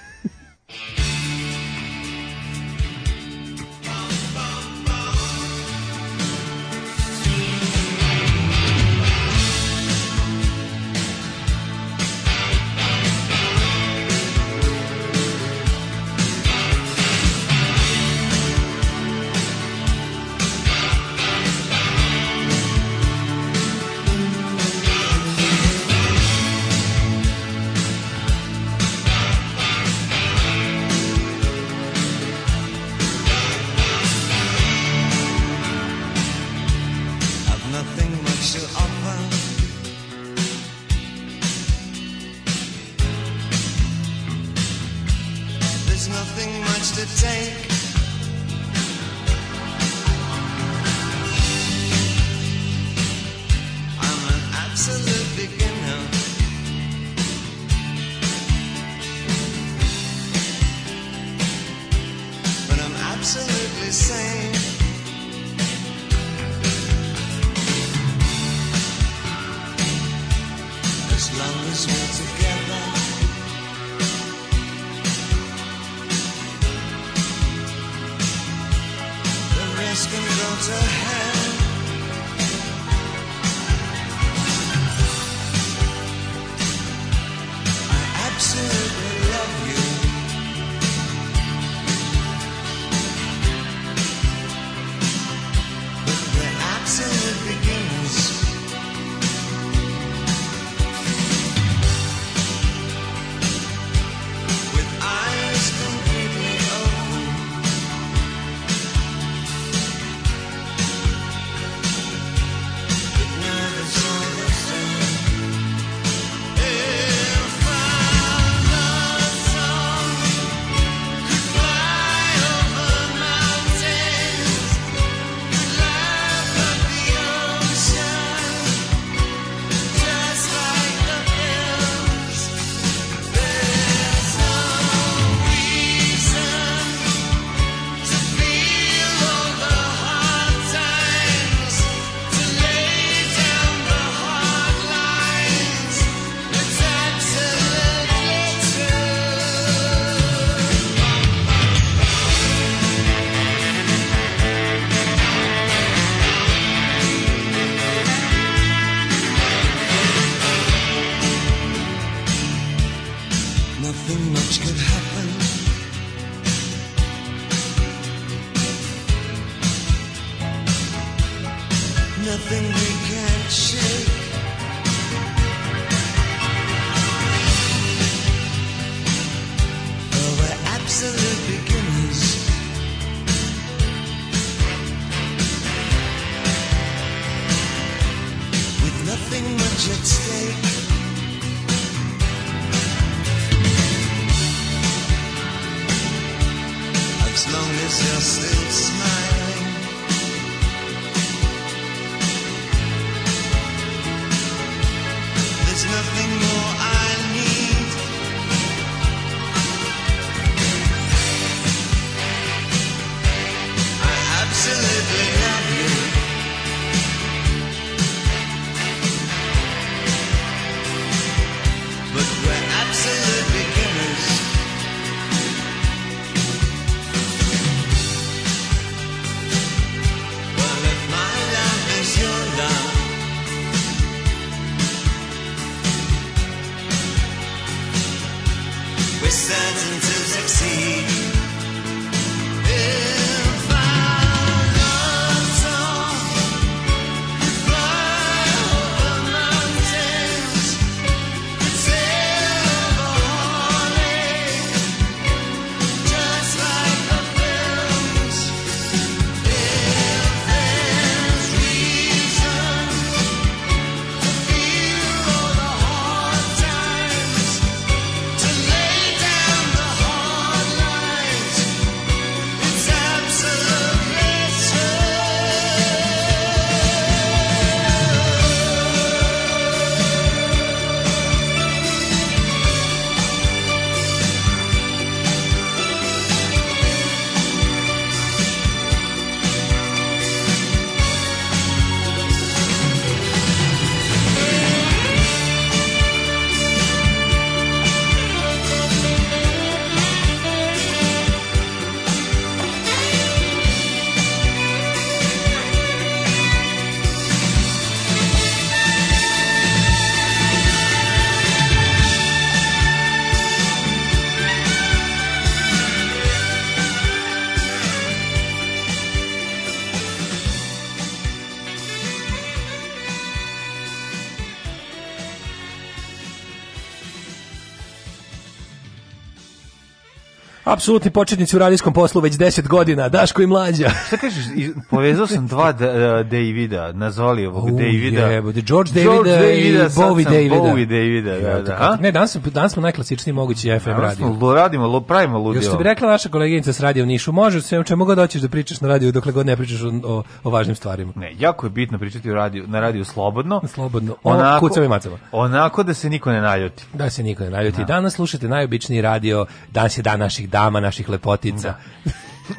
Apsolutni 330.73 331.11
početnici 331.11 331.57
u 331.57 331.59
radijskom 331.59 331.93
poslu 331.93 332.21
već 332.21 332.35
10 332.35 332.69
godina, 332.69 333.09
Daško 333.09 333.43
i 333.43 333.47
mlađa. 333.47 333.91
Šta 334.07 334.17
kažeš, 334.17 334.45
povezao 334.91 335.27
sam 335.27 335.47
dva 335.47 335.73
da, 335.73 335.87
uh, 335.87 335.95
Davida, 336.27 336.93
nazvali 336.93 337.47
ovog 337.47 337.65
U, 337.65 337.71
Davida. 337.71 338.21
jebote, 338.27 338.61
George 338.61 338.91
Davida 338.93 339.53
i 339.53 339.73
Bowie 339.89 340.25
Davida. 340.25 340.55
Bowie 340.55 340.87
Davida, 340.87 341.49
da, 341.49 341.63
da. 341.63 341.77
A? 341.81 341.97
Ne, 342.01 342.13
danas, 342.13 342.33
smo- 342.37 342.51
danas 342.51 342.73
smo 342.73 342.83
najklasičniji 342.83 343.33
mogući 343.35 343.79
FM 343.81 343.85
Danas 343.91 344.03
radio. 344.03 344.35
smo 344.37 344.55
radimo, 344.55 344.87
lo, 344.87 345.01
pravimo 345.01 345.39
ludilo. 345.39 345.55
Još 345.55 345.67
što 345.67 345.77
bi 345.79 345.85
rekla 345.85 346.09
naša 346.11 346.29
koleginica 346.29 346.73
s 346.73 346.81
radio 346.81 347.05
u 347.05 347.07
Nišu, 347.07 347.33
može 347.33 347.63
sve 347.63 347.85
čemu 347.85 348.05
god 348.05 348.19
hoćeš 348.19 348.43
da 348.43 348.49
pričaš 348.49 348.81
na 348.81 348.89
radiju, 348.89 349.13
dokle 349.13 349.33
god 349.33 349.47
ne 349.47 349.57
pričaš 349.57 349.83
o, 349.83 349.89
o, 350.05 350.23
o 350.45 350.51
važnim 350.51 350.77
stvarima. 350.77 351.13
Ne, 351.17 351.33
jako 351.39 351.67
je 351.67 351.71
bitno 351.71 351.99
pričati 351.99 352.31
u 352.31 352.35
radiju, 352.35 352.65
na 352.67 352.81
radiju 352.81 353.05
slobodno. 353.05 353.61
Slobodno. 353.67 354.17
O 354.25 354.59
kucama 354.61 354.87
i 354.87 354.89
macama. 354.89 355.19
Onako 355.33 355.83
da 355.83 355.95
se 355.95 356.11
niko 356.11 356.31
ne 356.33 356.41
naljuti. 356.41 356.85
Da 356.93 357.11
se 357.11 357.23
niko 357.23 357.45
ne 357.45 357.51
naljuti. 357.51 357.85
Danas 357.85 358.15
slušate 358.15 358.49
najobičniji 358.49 359.01
radio, 359.03 359.47
danas 359.71 359.99
je 359.99 360.03
dan 360.03 360.19
naših 360.21 360.49
dama, 360.59 360.81
naših 360.81 361.09
lepotica. 361.09 361.75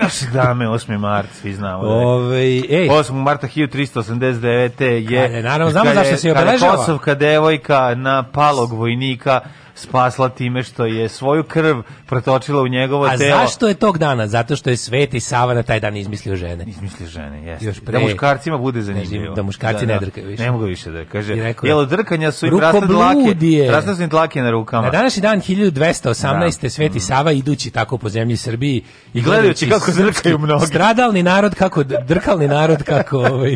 Naše 0.01 0.25
dame, 0.33 0.65
8. 0.65 0.97
mart, 0.97 1.29
svi 1.41 1.53
znamo. 1.53 1.83
da. 1.83 1.89
Ove, 1.89 2.39
ej, 2.39 2.89
8. 2.89 3.13
marta 3.13 3.47
1389. 3.47 5.11
je... 5.11 5.23
Ajde, 5.23 5.41
naravno, 5.41 5.71
znamo 5.71 5.93
zašto 5.93 6.17
se 6.17 6.31
obeležava. 6.31 6.75
Kosovka 6.75 7.15
devojka 7.15 7.95
na 7.95 8.23
palog 8.23 8.73
vojnika 8.73 9.39
spasla 9.79 10.29
time 10.29 10.63
što 10.63 10.85
je 10.85 11.09
svoju 11.09 11.43
krv 11.43 11.77
protočila 12.05 12.61
u 12.61 12.67
njegovo 12.67 13.05
a 13.05 13.17
telo. 13.17 13.37
zašto 13.37 13.67
je 13.67 13.73
tog 13.73 13.97
dana? 13.97 14.27
Zato 14.27 14.55
što 14.55 14.69
je 14.69 14.77
Sveti 14.77 15.19
Sava 15.19 15.53
na 15.53 15.63
taj 15.63 15.79
dan 15.79 15.97
izmislio 15.97 16.35
žene. 16.35 16.65
Izmisli 16.67 17.07
žene, 17.07 17.43
jeste. 17.45 17.65
Još 17.65 17.81
pre- 17.81 17.91
da 17.91 17.99
muškarcima 17.99 18.57
bude 18.57 18.81
zanimljivo. 18.81 19.35
Da 19.35 19.43
muškarci 19.43 19.85
ne 19.85 19.99
drkaju 19.99 20.27
više. 20.27 20.43
Ne 20.43 20.51
mogu 20.51 20.63
više 20.65 20.91
da 20.91 21.05
kaže. 21.05 21.53
Jelo 21.63 21.85
drkanja 21.85 22.31
su 22.31 22.47
i 22.47 22.49
rasne 22.49 22.79
"Rukobludije." 22.79 23.63
dlake. 23.65 23.75
Rasne 23.75 23.95
su 23.95 24.03
im 24.03 24.09
dlake 24.09 24.41
na 24.41 24.51
rukama. 24.51 24.83
Na 24.83 24.89
današnji 24.91 25.21
dan 25.21 25.41
1218. 25.41 26.61
Da. 26.61 26.69
Sveti 26.69 26.99
Sava 26.99 27.31
idući 27.31 27.71
tako 27.71 27.97
po 27.97 28.09
zemlji 28.09 28.37
Srbiji 28.37 28.83
i 29.13 29.21
gledajući 29.21 29.69
kako 29.69 29.91
drkaju 29.91 30.39
mnogi. 30.39 30.65
Stradalni 30.65 31.23
narod 31.23 31.55
kako 31.55 31.83
drkalni 31.83 32.47
narod 32.47 32.83
kako 32.83 33.17
ovaj 33.17 33.55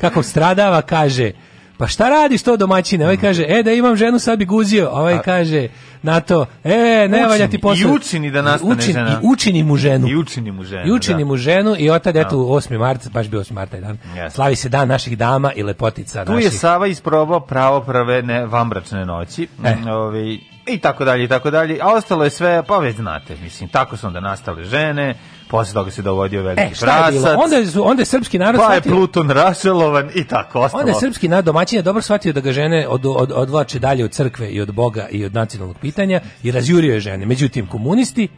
kako 0.00 0.22
stradava 0.22 0.82
kaže 0.82 1.32
Pa 1.78 1.86
šta 1.86 2.08
radiš 2.10 2.42
to 2.42 2.56
domaćine? 2.56 3.04
Ovaj 3.04 3.16
kaže, 3.16 3.44
e 3.44 3.62
da 3.62 3.72
imam 3.72 3.96
ženu 3.96 4.18
sad 4.18 4.38
bi 4.38 4.44
guzio. 4.44 4.86
A 4.86 4.90
Ovaj 4.92 5.18
kaže 5.18 5.68
na 6.02 6.20
to, 6.20 6.46
e 6.64 6.76
ne 7.10 7.26
valja 7.26 7.38
ti 7.38 7.56
Učini. 7.56 7.60
posao. 7.60 7.80
I 7.82 7.96
učini 7.96 8.30
da 8.30 8.42
nastane 8.42 8.72
Učini- 8.72 8.92
žena. 8.92 9.10
I 9.12 9.16
učini 9.24 9.62
mu 9.62 9.76
ženu. 9.76 10.08
I 10.08 10.16
učini 10.16 10.52
mu 10.52 10.64
ženu. 10.64 10.82
I 10.86 10.92
učini 10.92 11.18
da. 11.18 11.24
mu 11.24 11.36
ženu 11.36 11.74
i 11.78 11.90
od 11.90 12.02
tada, 12.02 12.20
eto, 12.20 12.36
8. 12.36 12.78
mart, 12.78 13.10
baš 13.10 13.28
bio 13.28 13.40
8. 13.40 13.52
mart 13.52 13.70
taj 13.70 13.80
dan, 13.80 13.98
Jeste. 14.06 14.30
slavi 14.30 14.56
se 14.56 14.68
dan 14.68 14.88
naših 14.88 15.18
dama 15.18 15.52
i 15.52 15.62
lepotica 15.62 16.24
Tu 16.24 16.32
naših. 16.32 16.44
je 16.44 16.50
Sava 16.50 16.86
isprobao 16.86 17.40
pravo 17.40 17.80
prave 17.80 18.22
ne 18.22 18.46
vambračne 18.46 19.04
noći. 19.04 19.48
E. 19.64 19.74
Mm, 19.76 19.88
ovaj, 19.88 20.38
i 20.66 20.78
tako 20.78 21.04
dalje 21.04 21.24
i 21.24 21.28
tako 21.28 21.50
dalje. 21.50 21.78
A 21.82 21.88
ostalo 21.88 22.24
je 22.24 22.30
sve, 22.30 22.62
pa 22.62 22.78
već 22.78 22.96
znate, 22.96 23.36
mislim, 23.36 23.68
tako 23.68 23.96
su 23.96 24.06
onda 24.06 24.20
nastale 24.20 24.64
žene, 24.64 25.14
posle 25.48 25.74
toga 25.74 25.90
se 25.90 26.02
dovodio 26.02 26.42
veliki 26.42 26.72
E, 26.72 26.74
šta 26.74 27.06
je 27.06 27.12
bilo? 27.12 27.34
Onda, 27.38 27.70
su, 27.70 27.88
onda 27.88 28.02
je 28.02 28.06
srpski 28.06 28.38
narod 28.38 28.60
pa 28.66 28.74
je 28.74 28.80
Pluton 28.80 29.30
rašelovan 29.30 30.10
i 30.14 30.24
tako 30.24 30.60
ostalo. 30.60 30.80
Onda 30.80 30.92
je 30.92 31.00
srpski 31.00 31.28
narod 31.28 31.44
domaćin 31.44 31.76
je 31.76 31.82
dobro 31.82 32.02
shvatio 32.02 32.32
da 32.32 32.40
ga 32.40 32.52
žene 32.52 32.88
od, 32.88 33.06
od, 33.06 33.32
odvlače 33.32 33.78
dalje 33.78 34.04
od 34.04 34.10
crkve 34.10 34.50
i 34.50 34.60
od 34.60 34.72
Boga 34.72 35.08
i 35.10 35.24
od 35.24 35.34
nacionalnog 35.34 35.76
pitanja 35.80 36.20
i 36.42 36.50
razjurio 36.50 36.94
je 36.94 37.00
žene. 37.00 37.26
Međutim, 37.26 37.66
komunisti 37.66 38.28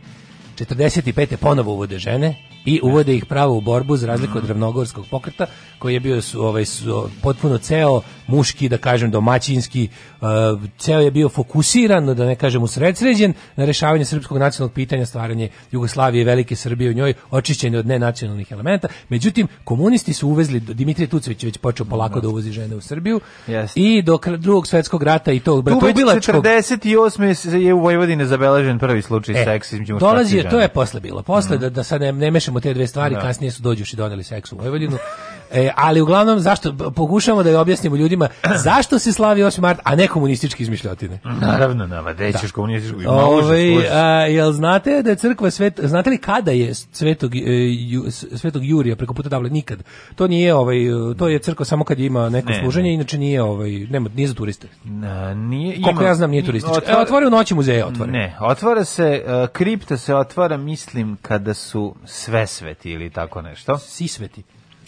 45. 0.57 1.37
ponovo 1.37 1.73
uvode 1.73 1.99
žene 1.99 2.35
i 2.69 2.81
uvode 2.83 3.15
ih 3.15 3.27
pravo 3.27 3.57
u 3.57 3.61
borbu 3.61 3.97
za 3.97 4.07
razliku 4.07 4.39
od 4.39 4.49
ravnogorskog 4.49 5.07
pokreta 5.11 5.47
koji 5.79 5.95
je 5.95 6.01
bio 6.01 6.23
su, 6.23 6.47
ovaj, 6.47 6.65
su, 6.65 7.09
potpuno 7.23 7.59
ceo 7.59 8.01
muški, 8.27 8.69
da 8.69 8.79
kažem 8.79 9.11
domaćinski, 9.11 9.89
uh, 10.21 10.29
ceo 10.79 11.01
je 11.01 11.11
bio 11.11 11.29
fokusiran, 11.29 12.15
da 12.15 12.27
ne 12.27 12.35
kažem 12.35 12.63
usredsređen 12.63 13.33
na 13.57 13.65
rešavanje 13.65 14.05
srpskog 14.05 14.39
nacionalnog 14.39 14.75
pitanja, 14.75 15.07
stvaranje 15.07 15.49
Jugoslavije 15.71 16.23
i 16.23 16.25
Velike 16.25 16.57
Srbije 16.57 16.91
u 16.91 16.95
njoj, 16.95 17.15
očišćenje 17.31 17.79
od 17.79 17.87
nenacionalnih 17.87 18.53
elementa. 18.53 18.89
Međutim, 19.09 19.49
komunisti 19.65 20.13
su 20.13 20.29
uvezli, 20.29 20.61
Dimitrije 20.61 21.09
Tucović 21.09 21.43
već 21.45 21.59
počeo 21.59 21.87
polako 21.87 22.21
da 22.21 22.29
uvozi 22.29 22.53
žene 22.53 22.77
u 22.77 22.81
Srbiju 22.81 23.21
Jeste. 23.47 23.81
i 23.81 24.03
do 24.03 24.19
drugog 24.39 24.67
svetskog 24.67 25.03
rata 25.03 25.33
i 25.33 25.41
tog 25.41 25.65
bratoubilačkog 25.65 26.45
48. 26.45 27.35
se 27.35 27.63
je 27.63 27.75
u 27.75 27.81
Vojvodini 27.81 28.27
zabeležen 28.27 28.79
prvi 28.79 29.03
slučaj 29.03 29.35
E, 29.35 29.45
muškarca 29.91 30.07
dolazi, 30.07 30.43
to 30.51 30.61
je 30.61 30.69
posle 30.69 31.01
bilo. 31.01 31.23
Posle 31.23 31.59
da, 31.59 31.71
da 31.71 31.85
sad 31.85 32.01
ne, 32.01 32.13
ne 32.13 32.31
mešamo 32.31 32.58
te 32.61 32.75
dve 32.75 32.87
stvari, 32.87 33.15
Da. 33.15 33.21
kasnije 33.21 33.51
su 33.51 33.63
dođuši 33.63 33.97
doneli 33.97 34.25
seks 34.25 34.53
u 34.53 34.57
Vojvodinu. 34.57 34.99
E, 35.53 35.71
ali 35.77 36.01
uglavnom 36.01 36.41
zašto 36.41 36.73
pokušavamo 36.91 37.43
da 37.43 37.51
je 37.51 37.59
objasnimo 37.59 37.97
ljudima 37.97 38.29
zašto 38.65 38.99
se 38.99 39.13
slavi 39.13 39.41
8. 39.43 39.61
mart, 39.61 39.81
a 39.85 39.97
ne 39.97 40.09
komunistički 40.09 40.63
izmišljotine. 40.63 41.19
Naravno, 41.43 41.87
nama, 41.87 42.13
dećeš 42.13 42.51
komunističku. 42.51 43.01
ima 43.01 43.13
Ove, 43.13 43.39
užas, 43.39 43.79
užas. 43.79 43.91
a, 43.93 44.03
jel 44.21 44.53
znate 44.53 45.03
da 45.03 45.11
je 45.11 45.17
crkva 45.17 45.51
svet, 45.51 45.81
znate 45.83 46.11
li 46.11 46.19
kada 46.19 46.51
je 46.51 46.75
svetog, 46.75 47.37
e, 47.37 47.41
ju, 47.71 48.05
svetog 48.11 48.65
Jurija 48.65 48.97
preko 48.97 49.15
puta 49.15 49.29
Davle? 49.29 49.51
Nikad. 49.51 49.79
To 50.15 50.27
nije 50.27 50.55
ovaj, 50.55 50.77
to 51.19 51.29
je 51.29 51.39
crkva 51.39 51.65
samo 51.65 51.85
kad 51.85 51.99
ima 51.99 52.29
neko 52.29 52.49
Ne, 52.49 52.61
služenje, 52.61 52.89
ne. 52.89 52.95
inače 52.95 53.19
nije 53.19 53.43
ovaj, 53.43 53.71
nema, 53.71 54.11
nije 54.11 54.29
za 54.29 54.35
turiste. 54.35 54.69
Na, 54.85 55.35
nije, 55.35 55.75
Koliko 55.75 55.91
ima- 55.93 56.03
ja 56.03 56.15
znam 56.15 56.31
nije 56.31 56.45
turistički. 56.45 56.79
otvara- 56.79 56.93
Evo, 56.93 57.03
otvore 57.03 57.27
u 57.27 57.31
noći 57.31 57.55
muzeja, 57.55 57.87
otvore. 57.87 58.13
Ne, 58.13 58.37
otvara 58.41 58.85
se, 58.85 59.25
uh, 59.25 59.49
kripta 59.49 59.97
se 59.97 60.15
otvara, 60.15 60.57
mislim, 60.57 61.17
kada 61.23 61.55
su 61.55 61.95
sve 62.05 62.47
sveti 62.47 62.91
ili 62.91 63.11
tako 63.11 63.43
nešto. 63.43 63.79
Sisveti. 63.79 64.43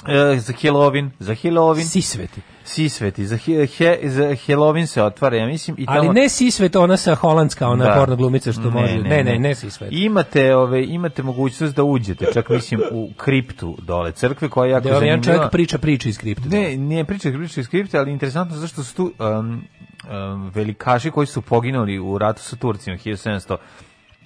E, 0.07 0.39
za 0.39 0.53
Halloween, 0.55 1.11
za 1.19 1.35
Halloween, 1.35 1.85
Sisveti. 1.85 2.41
Sisveti, 2.65 3.27
za, 3.27 3.37
he, 3.37 3.67
he, 3.69 3.99
za 4.05 4.25
Halloween 4.25 4.87
se 4.87 5.03
otvara, 5.03 5.37
ja 5.37 5.47
mislim. 5.47 5.77
I 5.79 5.85
Ali 5.89 6.01
tamo- 6.01 6.13
ne 6.13 6.29
Sisvet, 6.29 6.77
ona 6.77 6.97
sa 6.97 7.15
holandska, 7.15 7.69
ona 7.69 7.85
Da. 7.85 7.95
porno 7.95 8.17
glumica 8.17 8.53
što 8.53 8.71
može. 8.71 8.99
Ne, 8.99 9.25
ne, 9.25 9.39
ne, 9.39 9.55
Sisvet. 9.55 9.89
Imate, 9.93 10.57
ove, 10.57 10.85
imate 10.85 11.23
mogućnost 11.23 11.77
da 11.77 11.85
uđete, 11.85 12.27
čak 12.35 12.49
mislim 12.49 12.81
u 12.93 13.11
kriptu 13.17 13.77
dole 13.83 14.13
crkve, 14.13 14.49
koja 14.49 14.67
je 14.67 14.73
jako 14.73 14.89
Da 14.89 14.95
zanimljiva. 14.95 15.23
čovjek 15.25 15.51
priča 15.53 15.79
priče 15.79 16.09
iz 16.09 16.19
kripte. 16.19 16.49
Ne, 16.49 16.77
nije 16.77 17.05
priča 17.05 17.31
priča 17.31 17.61
iz 17.61 17.69
kripte, 17.69 17.99
ali 17.99 18.13
interesantno 18.13 18.57
zašto 18.57 18.85
su 18.85 18.95
tu 18.95 19.13
um, 19.19 19.63
um, 20.05 20.51
velikaši 20.51 21.11
koji 21.11 21.27
su 21.27 21.43
poginuli 21.43 21.99
u 21.99 22.19
ratu 22.19 22.43
sa 22.43 22.57
Turcima 22.57 22.97
1700 22.97 23.57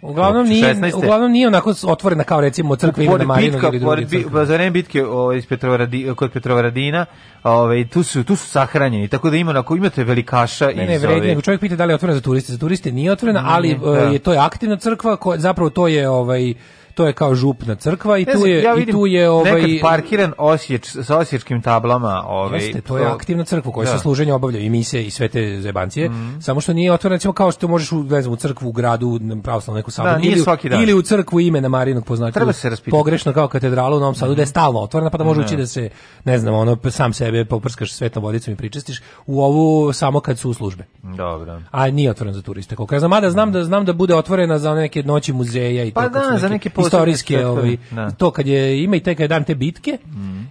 Uglavnom 0.05 0.47
nije, 0.47 0.75
16.. 0.75 0.97
uglavnom 0.97 1.33
nije 1.33 1.47
onako 1.49 1.75
otvorena 1.87 2.25
kao 2.25 2.41
recimo 2.41 2.77
crkva 2.77 3.03
Ivana 3.05 3.35
bitka, 3.37 3.69
ili 3.69 4.05
bi, 4.05 4.23
crkve. 4.23 4.47
za 4.47 4.55
vreme 4.55 4.71
bitke 4.71 5.05
ovaj, 5.07 5.39
iz 5.39 5.47
Petrovaradi, 5.47 6.13
kod 6.17 6.33
Petrovaradina, 6.33 7.07
ovaj, 7.43 7.89
tu, 7.89 8.03
su, 8.03 8.25
tu 8.25 8.37
su 8.37 8.47
sahranjeni, 8.49 9.09
tako 9.09 9.31
da 9.31 9.37
ima, 9.37 9.59
ako 9.59 9.77
imate 9.77 10.05
velikaša 10.05 10.67
Ne, 10.67 10.87
ne, 10.87 11.09
ove- 11.09 11.21
nego 11.21 11.41
čovjek 11.41 11.61
pita 11.61 11.77
da 11.77 11.85
li 11.85 11.91
je 11.91 11.95
otvorena 11.95 12.15
za 12.17 12.23
turiste. 12.23 12.53
Za 12.53 12.59
turiste 12.59 12.93
nije 12.93 13.13
otvorena, 13.13 13.43
ali 13.47 13.69
Nije, 13.69 13.99
e, 13.99 14.01
da. 14.01 14.11
je 14.11 14.19
to 14.19 14.33
je 14.33 14.39
aktivna 14.39 14.77
crkva, 14.77 15.17
koja, 15.17 15.39
zapravo 15.39 15.71
to 15.71 15.89
je 15.89 16.09
ovaj 16.09 16.55
to 16.95 17.07
je 17.07 17.13
kao 17.13 17.35
župna 17.35 17.75
crkva 17.75 18.19
i 18.19 18.25
Ne 18.25 18.33
tu 18.33 18.47
je 18.47 18.63
ja 18.63 18.75
i 18.75 18.79
vidim 18.79 18.95
tu 18.95 19.07
je 19.07 19.31
ovaj 19.31 19.53
nekad 19.53 19.71
parkiran 19.83 20.33
osječ, 20.39 20.97
sa 21.03 21.19
osječkim 21.19 21.63
tablama. 21.63 22.23
Ovaj, 22.27 22.65
Jeste, 22.65 22.81
to 22.81 22.99
je 22.99 23.07
aktivna 23.07 23.45
crkva 23.45 23.73
koja 23.73 23.85
Da. 23.85 23.93
Se 23.93 24.03
služenje 24.03 24.33
obavlja 24.33 24.61
i 24.61 24.71
mise 24.71 25.05
i 25.05 25.11
sve 25.11 25.29
te 25.29 25.61
zebancije, 25.61 26.11
samo 26.41 26.61
što 26.61 26.73
nije 26.73 26.93
otvorena 26.93 27.15
recimo 27.15 27.33
kao 27.33 27.53
što 27.53 27.69
možeš 27.69 27.93
u, 27.93 28.03
ne 28.03 28.23
znam, 28.23 28.35
u 28.35 28.37
crkvu 28.37 28.69
u 28.69 28.73
gradu 28.73 29.19
na 29.21 29.43
pravoslavnu 29.43 29.79
neku 29.79 29.91
sabu 29.91 30.09
Da, 30.09 30.19
ili, 30.23 30.45
ili 30.83 30.95
u 30.95 31.03
crkvu 31.03 31.41
imena 31.41 31.69
Marinog 31.69 32.05
poznatiju. 32.05 32.33
Treba 32.33 32.53
se 32.53 32.71
raspitati. 32.71 32.91
Pogrešno 32.91 33.33
kao 33.33 33.49
katedrala 33.49 33.97
u 33.97 34.01
Novom 34.01 34.15
Sadu 34.15 34.35
da 34.35 34.43
je 34.43 34.47
stalno 34.47 34.81
otvorena 34.81 35.11
pa 35.11 35.19
da 35.19 35.25
može 35.25 35.41
ući 35.41 35.57
da 35.57 35.67
se 35.67 35.89
ne 36.25 36.39
znam, 36.39 36.55
ono 36.55 36.79
sam 36.91 37.13
sebe 37.13 37.45
poprskaš 37.45 37.93
svetom 37.93 38.23
vodicom 38.23 38.55
i 38.55 38.57
pričestiš 38.57 39.03
u 39.27 39.43
ovu 39.43 39.93
samo 39.93 40.21
kad 40.21 40.39
su 40.39 40.51
u 40.51 40.55
službe. 40.55 40.85
Dobro. 41.03 41.61
A 41.71 41.91
nije 41.91 42.11
otvorena 42.11 42.35
za 42.35 42.43
turiste. 42.43 42.77
Koliko 42.77 42.95
ja 42.95 42.99
znam, 42.99 43.11
mada 43.11 43.31
znam 43.31 43.53
da 43.53 43.65
znam 43.65 43.85
da 43.85 43.93
bude 43.93 44.15
otvorena 44.15 44.59
za 44.59 44.75
neke 44.75 45.03
noći 45.03 45.33
muzeja 45.33 45.85
i 45.85 45.93
Pa 45.93 46.09
to 46.09 46.13
kad 46.13 46.33
da, 46.33 46.39
za 46.39 46.49
neke 46.49 46.71
istorijske 46.87 47.47
ovaj 47.47 47.77
da. 47.91 48.11
to 48.11 48.31
kad 48.31 48.47
je 48.47 48.83
ima 48.83 48.97
i 48.97 49.01
te 49.01 49.15
kad 49.15 49.21
je 49.25 49.29
dan 49.29 49.45
te 49.45 49.55
bitke 49.55 49.99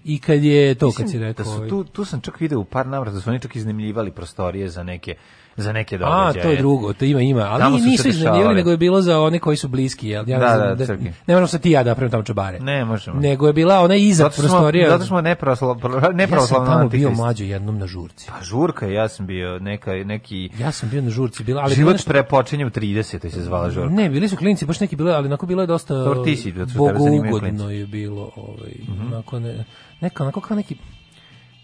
i 0.03 0.19
kad 0.19 0.43
je 0.43 0.75
to 0.75 0.91
kad 0.91 0.95
si 0.97 1.03
Mislim 1.03 1.21
rekao 1.21 1.43
da 1.45 1.51
su 1.51 1.57
ovaj, 1.57 1.69
tu, 1.69 1.83
tu 1.83 2.05
sam 2.05 2.21
čak 2.21 2.39
video 2.39 2.59
u 2.59 2.65
par 2.65 2.87
navrata 2.87 3.15
da 3.15 3.21
su 3.21 3.29
oni 3.29 3.39
čak 3.39 3.55
iznajmljivali 3.55 4.11
prostorije 4.11 4.69
za 4.69 4.83
neke 4.83 5.15
za 5.57 5.71
neke 5.71 5.95
A, 5.95 5.97
događaje. 5.97 6.43
to 6.43 6.49
je 6.49 6.57
drugo, 6.57 6.93
to 6.93 7.05
ima, 7.05 7.21
ima, 7.21 7.41
ali 7.41 7.59
Tamo 7.59 7.77
su 7.77 7.83
se 7.83 7.89
nisu 7.89 8.07
iznajmljivali, 8.09 8.55
nego 8.55 8.71
je 8.71 8.77
bilo 8.77 9.01
za 9.01 9.19
one 9.21 9.39
koji 9.39 9.57
su 9.57 9.67
bliski, 9.67 10.09
jel? 10.09 10.29
Ja 10.29 10.39
Da, 10.39 10.57
da, 10.57 10.75
da, 10.75 10.85
crkvi. 10.85 11.05
ne 11.27 11.33
možemo 11.33 11.47
sad 11.47 11.61
ti 11.61 11.71
ja 11.71 11.83
da 11.83 11.89
napravimo 11.89 12.11
tamo 12.11 12.23
čabare. 12.23 12.59
Ne, 12.59 12.85
možemo. 12.85 13.19
Nego 13.19 13.47
je 13.47 13.53
bila 13.53 13.79
ona 13.79 13.95
iza 13.95 14.29
prostorija. 14.29 14.89
zato 14.89 15.05
smo 15.05 15.21
nepravoslavno 15.21 15.85
ja 15.85 16.27
sam 16.45 16.65
tamo 16.67 16.89
bio 16.89 17.11
mlađo 17.11 17.43
jednom 17.43 17.77
na 17.77 17.87
žurci. 17.87 18.27
Pa 18.29 18.43
žurka, 18.43 18.87
ja 18.87 19.07
sam 19.07 19.25
bio 19.25 19.59
neka, 19.59 19.91
neki... 19.93 20.49
Ja 20.59 20.71
sam 20.71 20.89
bio 20.89 21.01
na 21.01 21.09
žurci, 21.09 21.43
bila, 21.43 21.61
ali 21.61 21.69
bilo 21.69 21.75
Život 21.77 21.93
nešto- 21.93 22.09
pre 22.09 22.23
počinje 22.23 22.65
u 22.65 22.69
30. 22.69 23.29
se 23.29 23.41
zvala 23.41 23.69
žurka. 23.69 23.89
Ne, 23.89 24.09
bili 24.09 24.29
su 24.29 24.37
klinci, 24.37 24.65
baš 24.65 24.79
neki 24.79 24.95
bile, 24.95 25.13
ali 25.13 25.27
onako 25.27 25.45
bilo 25.45 25.61
je 25.63 25.67
dosta 25.67 25.93
Dobro, 25.95 26.23
ti 26.23 26.35
si, 26.35 26.51
da 26.51 26.65
bogougodno. 26.67 27.63
Mhm. 27.65 27.69
je 27.71 27.85
bilo, 27.87 28.31
ovaj, 28.35 28.73
onako 29.07 29.39
ne, 29.39 29.65
neka, 30.01 30.23
onako 30.23 30.41
kao 30.41 30.57
neki, 30.57 30.75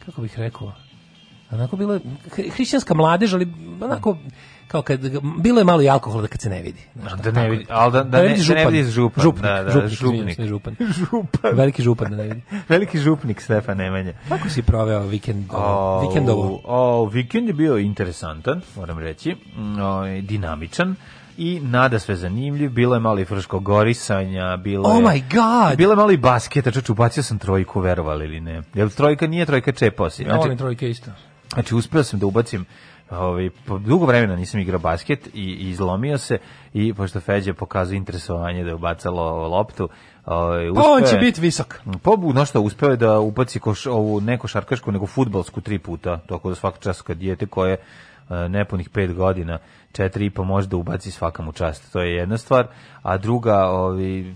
kako 0.06 0.22
bih 0.22 0.40
rekao, 0.40 0.72
onako 1.52 1.76
bilo 1.76 1.94
je 1.94 2.00
hri- 2.28 2.50
hrišćanska 2.52 2.94
mladež, 2.94 3.34
ali 3.34 3.48
onako, 3.82 4.18
kao 4.68 4.82
kad, 4.82 5.00
bilo 5.38 5.60
je 5.60 5.66
malo 5.66 5.82
i 5.82 5.90
alkohola 5.90 6.22
da 6.22 6.28
kad 6.28 6.42
se 6.42 6.50
ne 6.50 6.62
vidi. 6.62 6.82
znaš, 6.96 7.14
Da 7.14 7.32
ne 7.32 7.50
vidi, 7.50 7.66
ali 7.70 7.92
da, 7.94 8.04
da, 8.04 8.18
ne, 8.18 8.28
vidi 8.28 8.44
da 8.48 8.54
ne 8.54 8.66
vidi 8.68 8.84
župan. 8.84 9.24
Župnik, 9.24 9.44
da, 9.44 9.64
da, 9.64 9.70
župnik, 9.72 9.92
župnik. 9.92 10.30
izvinjam 10.30 10.48
župan. 10.50 10.76
župan. 11.02 11.52
Veliki 11.54 11.84
župan 11.84 12.12
da 12.12 12.18
ne 12.18 12.24
vidi. 12.24 12.42
Veliki 12.70 12.98
župnik 13.00 13.42
Stefan 13.42 13.78
Nemanja. 13.78 14.14
Kako 14.30 14.50
si 14.50 14.62
proveo 14.62 15.00
vikend, 15.02 15.46
O, 15.50 16.00
vikendovo? 16.02 16.62
O, 16.64 17.06
vikend 17.06 17.48
je 17.48 17.54
bio 17.54 17.78
interesantan, 17.78 18.62
moram 18.76 19.00
reći, 19.00 19.36
mm, 19.56 19.80
o, 19.80 20.22
dinamičan 20.22 20.96
i 21.38 21.60
nada 21.62 22.00
sve 22.00 22.16
zanimljiv, 22.16 22.72
bilo 22.72 22.96
je 22.96 23.00
malo 23.00 23.20
i 23.20 23.26
frško 23.26 23.60
gorisanja, 23.60 24.58
bilo 24.58 24.90
Oh 24.90 24.96
je... 24.96 25.04
my 25.04 25.22
god! 25.32 25.78
Bilo 25.78 25.92
je 25.92 25.98
malo 25.98 26.12
i 26.12 26.18
basketa, 26.18 26.72
čoč, 26.72 26.90
ubacio 26.90 27.24
sam 27.24 27.40
trojku, 27.40 27.80
verovali 27.80 28.26
ili 28.26 28.40
ne. 28.40 28.62
Jer 28.74 28.90
trojka 28.90 29.28
nije 29.28 29.46
trojka 29.46 29.72
čepao 29.72 30.10
si. 30.10 30.24
Ja 30.24 30.28
Znači, 30.28 30.40
volim 30.40 30.58
trojke 30.58 30.90
isto. 30.90 31.12
Znači, 31.54 31.76
uspeo 31.76 32.04
sam 32.04 32.20
da 32.20 32.26
ubacim 32.26 32.66
Ovaj 33.10 33.50
po 33.66 33.78
dugo 33.78 34.06
vremena 34.06 34.36
nisam 34.36 34.60
igrao 34.60 34.80
basket 34.80 35.28
i, 35.28 35.42
i 35.42 35.70
izlomio 35.70 36.18
se 36.18 36.38
i 36.74 36.94
pošto 36.94 37.20
Feđa 37.20 37.54
pokazuje 37.54 37.98
interesovanje 37.98 38.64
da 38.64 38.70
je 38.70 38.76
ubacalo 38.76 39.48
loptu, 39.48 39.90
ovaj 40.26 40.70
Pa 40.76 40.82
on 40.82 41.04
će 41.04 41.18
biti 41.18 41.42
visok. 41.42 41.80
Pa 42.02 42.12
bu, 42.12 42.34
no 42.34 42.46
što, 42.46 42.62
uspeo 42.62 42.90
je 42.90 42.98
da 42.98 43.20
upaci 43.20 43.60
koš, 43.60 43.86
ovu 43.86 44.22
ne 44.22 44.38
košarkašku, 44.38 44.92
nego 44.92 45.08
futbalsku 45.08 45.62
tri 45.62 45.80
puta, 45.80 46.20
tako 46.28 46.50
da 46.50 46.56
svaka 46.56 46.80
čast 46.80 47.02
kad 47.02 47.18
dijete 47.18 47.46
koje 47.46 47.78
nepunih 48.50 48.90
pet 48.90 49.14
godina, 49.14 49.60
četiri 49.92 50.26
i 50.26 50.30
po 50.30 50.44
može 50.44 50.68
da 50.68 50.78
ubaci 50.78 51.12
svaka 51.12 51.44
mu 51.44 51.52
čast. 51.52 51.94
To 51.94 52.02
je 52.02 52.16
jedna 52.16 52.38
stvar. 52.38 52.68
A 53.02 53.18
druga, 53.18 53.66
ovi, 53.66 54.36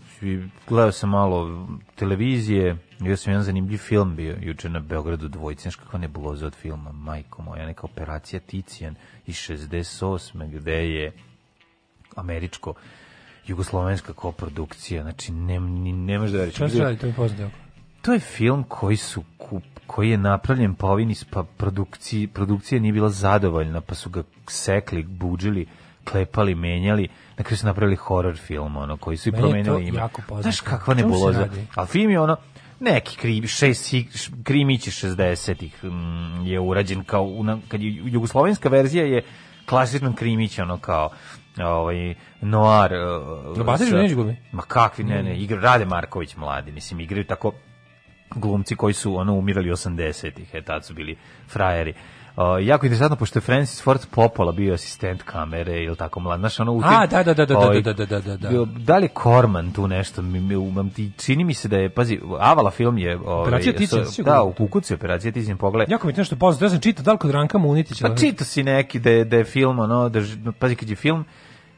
gledao 0.68 0.92
sam 0.92 1.10
malo 1.10 1.68
televizije, 1.96 2.78
bio 3.00 3.18
sam 3.18 3.34
jedan 3.34 3.44
zanimljiv 3.44 3.78
film 3.78 4.16
bio 4.16 4.38
juče 4.42 4.70
na 4.70 4.80
Beogradu 4.80 5.28
dvojici, 5.28 5.62
znaš 5.62 5.76
kakva 5.76 6.00
nebuloza 6.00 6.48
od 6.48 6.56
filma, 6.56 6.92
majko 6.92 7.42
moja, 7.42 7.66
neka 7.66 7.82
operacija 7.84 8.40
Ticijan 8.40 8.96
iz 9.26 9.36
68. 9.36 10.50
gde 10.50 10.90
je 10.90 11.12
američko 12.16 12.74
jugoslovenska 13.48 14.14
koprodukcija, 14.14 15.02
znači 15.02 15.32
ne, 15.32 15.60
ne 15.60 16.20
možeš 16.20 16.34
da 16.34 16.40
veriš. 16.40 16.56
Šta 16.56 16.70
se 16.70 16.80
radi, 16.80 16.98
to 16.98 17.08
mi 17.08 17.14
poznato. 17.14 17.64
To 18.04 18.14
je 18.14 18.20
film 18.20 18.64
koji 18.64 18.98
su 18.98 19.24
kup, 19.38 19.64
koji 19.88 20.10
je 20.10 20.18
napravljen 20.18 20.76
po 20.76 20.88
ovini 20.88 21.16
pa 21.30 21.44
produkciji, 21.44 22.28
produkcija 22.28 22.82
nije 22.82 22.94
bila 22.94 23.10
zadovoljna, 23.10 23.82
pa 23.82 23.96
su 23.96 24.10
ga 24.10 24.24
sekli, 24.48 25.04
buđili, 25.04 25.66
klepali, 26.04 26.56
menjali, 26.56 27.08
na 27.38 27.44
kraju 27.44 27.58
su 27.58 27.66
napravili 27.66 27.96
horror 27.96 28.38
film, 28.38 28.78
ono, 28.78 28.98
koji 28.98 29.18
su 29.18 29.30
i 29.30 29.32
promenili 29.32 29.88
ime. 29.88 30.02
Znaš 30.42 30.62
kakva 30.62 30.94
nebuloza? 30.94 31.48
Ali 31.76 31.88
film 31.88 32.12
je 32.12 32.20
ono, 32.20 32.38
neki 32.80 33.18
krimi, 33.18 33.48
šest, 33.48 33.94
krimići 34.44 34.92
60-ih 34.92 35.84
mm, 35.84 36.46
je 36.46 36.60
urađen 36.60 37.04
kao, 37.04 37.24
una, 37.24 37.58
kad 37.68 37.82
je 37.82 37.96
jugoslovenska 38.06 38.70
verzija 38.70 39.06
je 39.06 39.24
klasičan 39.66 40.14
krimić, 40.14 40.60
ono 40.60 40.78
kao, 40.78 41.10
ovaj 41.58 42.16
noir 42.42 42.92
uh, 42.94 43.78
sa- 43.78 44.14
glumi? 44.14 44.38
Ma 44.52 44.62
kakvi, 44.62 45.04
ne, 45.04 45.24
ne, 45.24 45.38
igra 45.38 45.62
Rade 45.62 45.86
Marković 45.86 46.36
mladi, 46.36 46.72
mislim, 46.72 47.00
igraju 47.00 47.26
tako 47.26 47.52
glumci 48.36 48.76
koji 48.76 48.94
su 48.94 49.18
ono 49.18 49.34
umirali 49.34 49.70
80-ih, 49.70 50.50
e, 50.54 50.62
tad 50.62 50.86
su 50.86 50.94
bili 50.94 51.16
frajeri. 51.48 51.94
Uh, 52.36 52.44
jako 52.62 52.86
interesantno, 52.86 53.16
pošto 53.16 53.38
je 53.38 53.42
Francis 53.42 53.84
Ford 53.84 54.02
Coppola 54.16 54.52
bio 54.52 54.74
asistent 54.74 55.24
kamere 55.24 55.84
ili 55.84 55.96
tako 55.96 56.20
mlad, 56.20 56.40
znaš, 56.40 56.60
ono 56.60 56.74
u 56.74 56.82
A, 56.84 57.08
da, 57.08 57.24
da, 57.24 57.34
da, 57.34 57.46
da, 57.46 57.56
da, 57.56 57.94
da, 57.94 58.06
da, 58.06 58.20
da, 58.22 58.38
da. 58.38 58.50
bio- 58.50 58.66
Da 58.66 58.98
li 58.98 59.08
Korman 59.08 59.72
tu 59.72 59.88
nešto? 59.88 60.22
Mi, 60.22 60.40
mi, 60.40 60.56
umam 60.56 60.90
ti, 60.90 61.12
čini 61.18 61.44
mi 61.44 61.54
se 61.54 61.68
da 61.68 61.78
je, 61.78 61.90
pazi, 61.90 62.20
Avala 62.40 62.72
film 62.72 62.98
je... 62.98 63.18
Ovaj, 63.18 63.42
Operacija 63.42 63.74
sigurno. 64.06 64.34
Da, 64.34 64.44
u 64.44 64.54
Kukucu 64.54 64.94
je 64.94 64.96
Operacija 64.96 65.32
Ticijan, 65.32 65.58
pogledaj. 65.58 65.94
Jako 65.94 66.08
mi 66.08 66.12
je 66.12 66.16
to 66.16 66.22
nešto 66.22 66.36
poznato. 66.36 66.66
Ja 66.66 66.70
sam 66.70 66.80
čitao, 66.80 67.04
da 67.04 67.12
li 67.12 67.18
kod 67.18 67.32
Ranka 67.32 67.58
Munitića? 67.58 68.08
Pa 68.08 68.16
čito 68.16 68.44
si 68.44 68.64
neki 68.64 69.00
da 69.00 69.10
je, 69.10 69.26
da 69.26 69.38
je 69.38 69.44
film, 69.44 69.80
ono, 69.80 70.10
da, 70.10 70.20
pazi, 70.60 70.76
kad 70.76 70.90
je 70.90 70.96
film, 70.96 71.26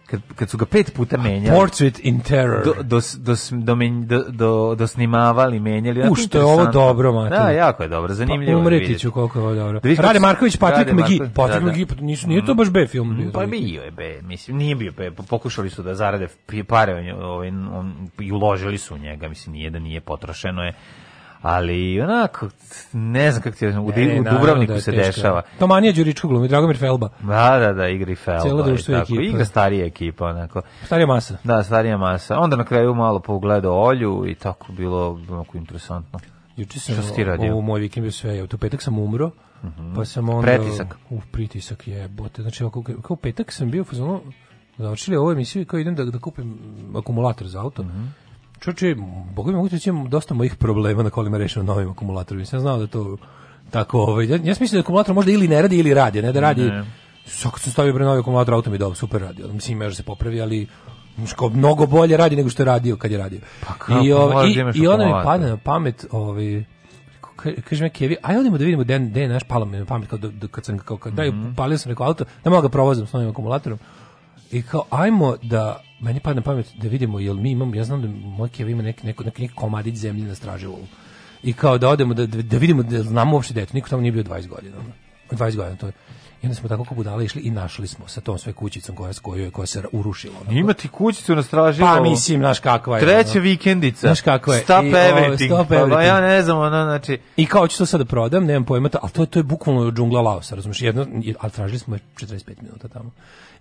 kad, 0.05 0.21
kad 0.35 0.49
su 0.49 0.57
ga 0.57 0.65
pet 0.65 0.93
puta 0.95 1.17
menjali, 1.17 1.57
Portrait 1.57 1.99
in 2.03 2.19
Terror. 2.19 2.65
do, 2.65 2.73
do, 2.83 2.99
do, 3.17 3.35
do, 3.51 3.75
men- 3.75 4.07
do, 4.07 4.23
do, 4.29 4.75
do 4.75 4.87
snimavali, 4.87 5.59
menjali. 5.59 6.01
onako 6.01 6.15
što 6.15 6.37
je 6.37 6.43
ovo 6.43 6.65
dobro, 6.65 7.13
mater. 7.13 7.37
Da, 7.39 7.49
jako 7.49 7.83
je 7.83 7.89
dobro, 7.89 8.13
zanimljivo. 8.13 8.57
Pa, 8.57 8.61
umreti 8.61 8.99
ću 8.99 9.11
koliko 9.11 9.39
je 9.39 9.45
ovo 9.45 9.55
dobro. 9.55 9.79
Da 9.79 10.01
Rade 10.01 10.19
Marković, 10.19 10.57
Patrik. 10.57 10.93
Marković, 10.93 11.21
Patrik 11.35 11.63
da, 11.63 11.65
da. 11.65 11.71
McGee, 11.71 11.85
pa 11.85 11.95
nisu, 12.01 12.27
nije 12.27 12.45
to 12.45 12.53
baš 12.53 12.69
B 12.69 12.87
film. 12.87 13.17
bio. 13.17 13.31
Pa 13.31 13.45
bio 13.45 13.83
je 13.83 13.91
be, 13.91 14.21
mislim, 14.21 14.57
nije 14.57 14.75
bio 14.75 14.91
be, 14.91 15.11
pokušali 15.11 15.69
su 15.69 15.83
da 15.83 15.95
zarade 15.95 16.27
pare, 16.67 16.93
on, 16.93 17.23
ovaj, 17.23 17.47
on, 17.47 18.07
i 18.19 18.31
uložili 18.31 18.77
su 18.77 18.95
u 18.95 18.97
njega, 18.97 19.27
mislim, 19.27 19.53
nije 19.53 19.69
da 19.69 19.79
nije 19.79 20.01
potrošeno 20.01 20.63
je, 20.63 20.73
ali 21.41 22.01
onako, 22.01 22.49
ne 22.93 23.31
znam 23.31 23.43
kako 23.43 23.57
ti 23.57 23.65
je, 23.65 23.79
u, 23.79 23.91
Ne, 23.95 24.21
u 24.21 24.23
Dubrovniku 24.23 24.73
da 24.73 24.81
se 24.81 24.91
teško. 24.91 25.05
dešava. 25.05 25.41
To 25.59 25.67
manija 25.67 25.93
Đuričko 25.93 26.27
glumi, 26.27 26.47
Dragomir 26.47 26.77
Felba. 26.77 27.09
Da, 27.19 27.57
da, 27.59 27.73
da, 27.73 27.87
igra 27.87 28.11
i 28.11 28.15
Felba. 28.15 28.41
Cijelo 28.41 28.61
i 28.61 28.63
društvo 28.65 28.95
ekipa. 28.95 29.21
Igra 29.21 29.45
starija 29.45 29.85
ekipa, 29.85 30.25
onako. 30.25 30.61
Starija 30.85 31.07
masa. 31.07 31.37
Da, 31.43 31.63
starija 31.63 31.97
masa. 31.97 32.39
Onda 32.39 32.55
na 32.55 32.65
kraju 32.65 32.93
malo 32.93 33.19
pogledao 33.19 33.83
Olju 33.83 34.23
i 34.27 34.35
tako 34.35 34.71
bilo 34.71 35.19
onako 35.29 35.57
interesantno. 35.57 36.19
Juče 36.57 36.79
sam 36.79 37.15
ti 37.15 37.23
radio? 37.23 37.51
ovo 37.51 37.61
moj 37.61 37.79
vikend 37.79 38.03
bio 38.03 38.11
sve, 38.11 38.43
u 38.43 38.47
petak 38.47 38.81
sam 38.81 38.99
umro, 38.99 39.31
pa 39.95 40.05
sam 40.05 40.29
onda... 40.29 40.41
Pretisak. 40.41 40.95
U, 41.09 41.21
pritisak 41.31 41.87
je, 41.87 42.07
bote. 42.07 42.41
Znači, 42.41 42.63
ako, 42.63 42.83
kao 42.83 43.13
u 43.13 43.15
petak 43.15 43.51
sam 43.51 43.71
bio 43.71 43.81
u 43.81 43.85
fazonu, 43.85 44.21
završili 44.77 45.17
ovu 45.17 45.31
emisiju 45.31 45.61
i 45.61 45.65
kao 45.65 45.79
idem 45.79 45.95
da, 45.95 46.05
da 46.05 46.19
kupim 46.19 46.59
akumulator 46.97 47.47
za 47.47 47.61
auto. 47.61 47.85
Čoče, 48.59 48.95
boga 49.31 49.51
mi 49.51 49.55
mogu 49.55 49.69
ti 49.69 49.75
reći, 49.75 49.89
imam 49.89 50.09
dosta 50.09 50.33
mojih 50.33 50.55
problema 50.55 51.03
na 51.03 51.09
kolima 51.09 51.37
rešeno 51.37 51.65
novim 51.65 51.89
akumulatorima. 51.89 52.39
Nisam 52.39 52.59
znao 52.59 52.77
da 52.77 52.87
to 52.87 53.17
tako, 53.71 53.99
ovaj, 53.99 54.25
ja, 54.25 54.39
ja 54.43 54.55
sam 54.55 54.63
mislio 54.63 54.77
da 54.77 54.83
akumulator 54.83 55.15
možda 55.15 55.31
ili 55.31 55.47
ne 55.47 55.61
radi 55.61 55.77
ili 55.77 55.93
radi, 55.93 56.21
ne 56.21 56.31
da 56.31 56.39
radi. 56.39 56.61
Ne. 56.63 56.85
Sad 57.25 57.51
sam 57.57 57.71
stavio 57.71 57.93
bre 57.93 58.05
novi 58.05 58.19
akumulator, 58.19 58.53
auto 58.53 58.69
mi 58.69 58.77
dobro, 58.77 58.95
super 58.95 59.21
radi. 59.21 59.43
Mislim, 59.45 59.77
može 59.77 59.95
se 59.95 60.03
popravi, 60.03 60.41
ali 60.41 60.67
kao 61.35 61.49
mnogo 61.49 61.85
bolje 61.85 62.17
radi 62.17 62.35
nego 62.35 62.49
što 62.49 62.61
je 62.61 62.67
radio 62.67 62.97
kad 62.97 63.11
je 63.11 63.17
radio. 63.17 63.39
Pa 63.61 63.73
kako, 63.73 64.03
I, 64.03 64.11
ovaj, 64.13 64.49
i, 64.49 64.55
da 64.55 64.71
i 64.75 64.87
onda 64.87 65.05
mi 65.07 65.13
padne 65.23 65.49
na 65.49 65.57
pamet, 65.57 66.05
ovaj, 66.11 66.63
ka- 67.35 67.61
kaže 67.61 67.83
me 67.83 67.89
Kevi, 67.89 68.15
aj 68.21 68.37
odemo 68.37 68.57
da 68.57 68.63
vidimo 68.63 68.83
gde 68.83 69.21
je 69.21 69.27
naš 69.27 69.43
palo 69.43 69.65
mi 69.65 69.85
pamet 69.85 70.09
kao 70.09 70.17
da, 70.19 70.27
da 70.29 70.47
kad 70.47 70.65
sam 70.65 70.77
kao 70.79 70.97
kad 70.97 71.13
daj 71.13 71.29
Mhm. 71.29 71.53
palio 71.53 71.77
sam 71.77 71.89
rekao 71.89 72.07
auto, 72.07 72.23
da 72.43 72.49
mogu 72.49 72.61
ga 72.61 72.69
provozim 72.69 73.07
s 73.07 73.13
novim 73.13 73.29
akumulatorom. 73.29 73.79
I 74.51 74.61
kao 74.61 74.83
ajmo 74.89 75.35
da 75.41 75.81
meni 75.99 76.19
padne 76.19 76.41
pamet 76.41 76.65
da 76.75 76.87
vidimo 76.87 77.19
jel 77.19 77.35
mi 77.35 77.51
imamo 77.51 77.75
ja 77.75 77.83
znam 77.83 78.01
da 78.01 78.07
moj 78.07 78.49
Kevi 78.49 78.71
ima 78.71 78.81
neki 78.83 79.07
neko 79.07 79.23
neki, 79.23 79.41
neki 79.41 79.53
komadić 79.53 79.95
zemlje 79.95 80.23
na 80.27 80.35
Straževovu. 80.35 80.87
I 81.43 81.53
kao 81.53 81.77
da 81.77 81.89
odemo 81.89 82.13
da, 82.13 82.25
da 82.25 82.57
vidimo 82.57 82.83
da 82.83 83.03
znamo 83.03 83.35
uopšte 83.35 83.53
da 83.53 83.59
je 83.59 83.65
to. 83.65 83.71
Niko 83.73 83.89
tamo 83.89 84.01
nije 84.01 84.11
bio 84.11 84.23
20 84.23 84.47
godina. 84.47 84.77
ono. 84.77 84.89
20 85.31 85.55
godina 85.55 85.75
to 85.75 85.85
je. 85.85 85.91
I 86.43 86.45
onda 86.47 86.55
smo 86.55 86.69
tako 86.69 86.83
kao 86.83 86.95
budale 86.95 87.25
išli 87.25 87.41
i 87.41 87.51
našli 87.51 87.87
smo 87.87 88.07
sa 88.07 88.21
tom 88.21 88.37
sve 88.37 88.53
kućicom 88.53 88.95
koja, 88.95 89.13
koja, 89.21 89.51
koja 89.51 89.65
se 89.65 89.83
urušila. 89.91 90.33
ono. 90.47 90.59
Ima 90.59 90.73
ti 90.73 90.87
kućicu 90.87 91.35
na 91.35 91.43
stražilu. 91.43 91.87
Pa 91.87 92.01
mislim, 92.01 92.39
znaš 92.39 92.59
kakva 92.59 92.97
je. 92.97 93.01
Treća 93.05 93.31
ono. 93.31 93.41
vikendica. 93.41 93.99
Znaš 93.99 94.21
kako 94.21 94.53
je. 94.53 94.59
Stop 94.59 94.83
I, 94.83 94.87
o, 94.87 94.97
everything. 94.97 95.45
stop 95.45 95.67
Pa, 95.67 95.75
everything. 95.75 96.05
ja 96.05 96.21
ne 96.21 96.41
znam, 96.41 96.57
ono, 96.57 96.83
znači... 96.83 97.19
I 97.37 97.45
kao 97.45 97.67
ću 97.67 97.77
to 97.77 97.85
sad 97.85 97.99
da 97.99 98.05
prodam, 98.05 98.45
nemam 98.45 98.63
pojma, 98.65 98.89
to- 98.89 98.99
ali 99.01 99.11
to 99.11 99.21
je 99.21 99.27
to 99.27 99.39
je 99.39 99.43
bukvalno 99.43 99.91
džungla 99.91 100.21
Laosa, 100.21 100.55
razumiješ? 100.55 100.81
Jedno, 100.81 101.07
ali 101.39 101.51
tražili 101.51 101.79
smo 101.79 101.95
je 101.95 101.99
45 102.15 102.61
minuta 102.61 102.87
tamo. 102.87 103.11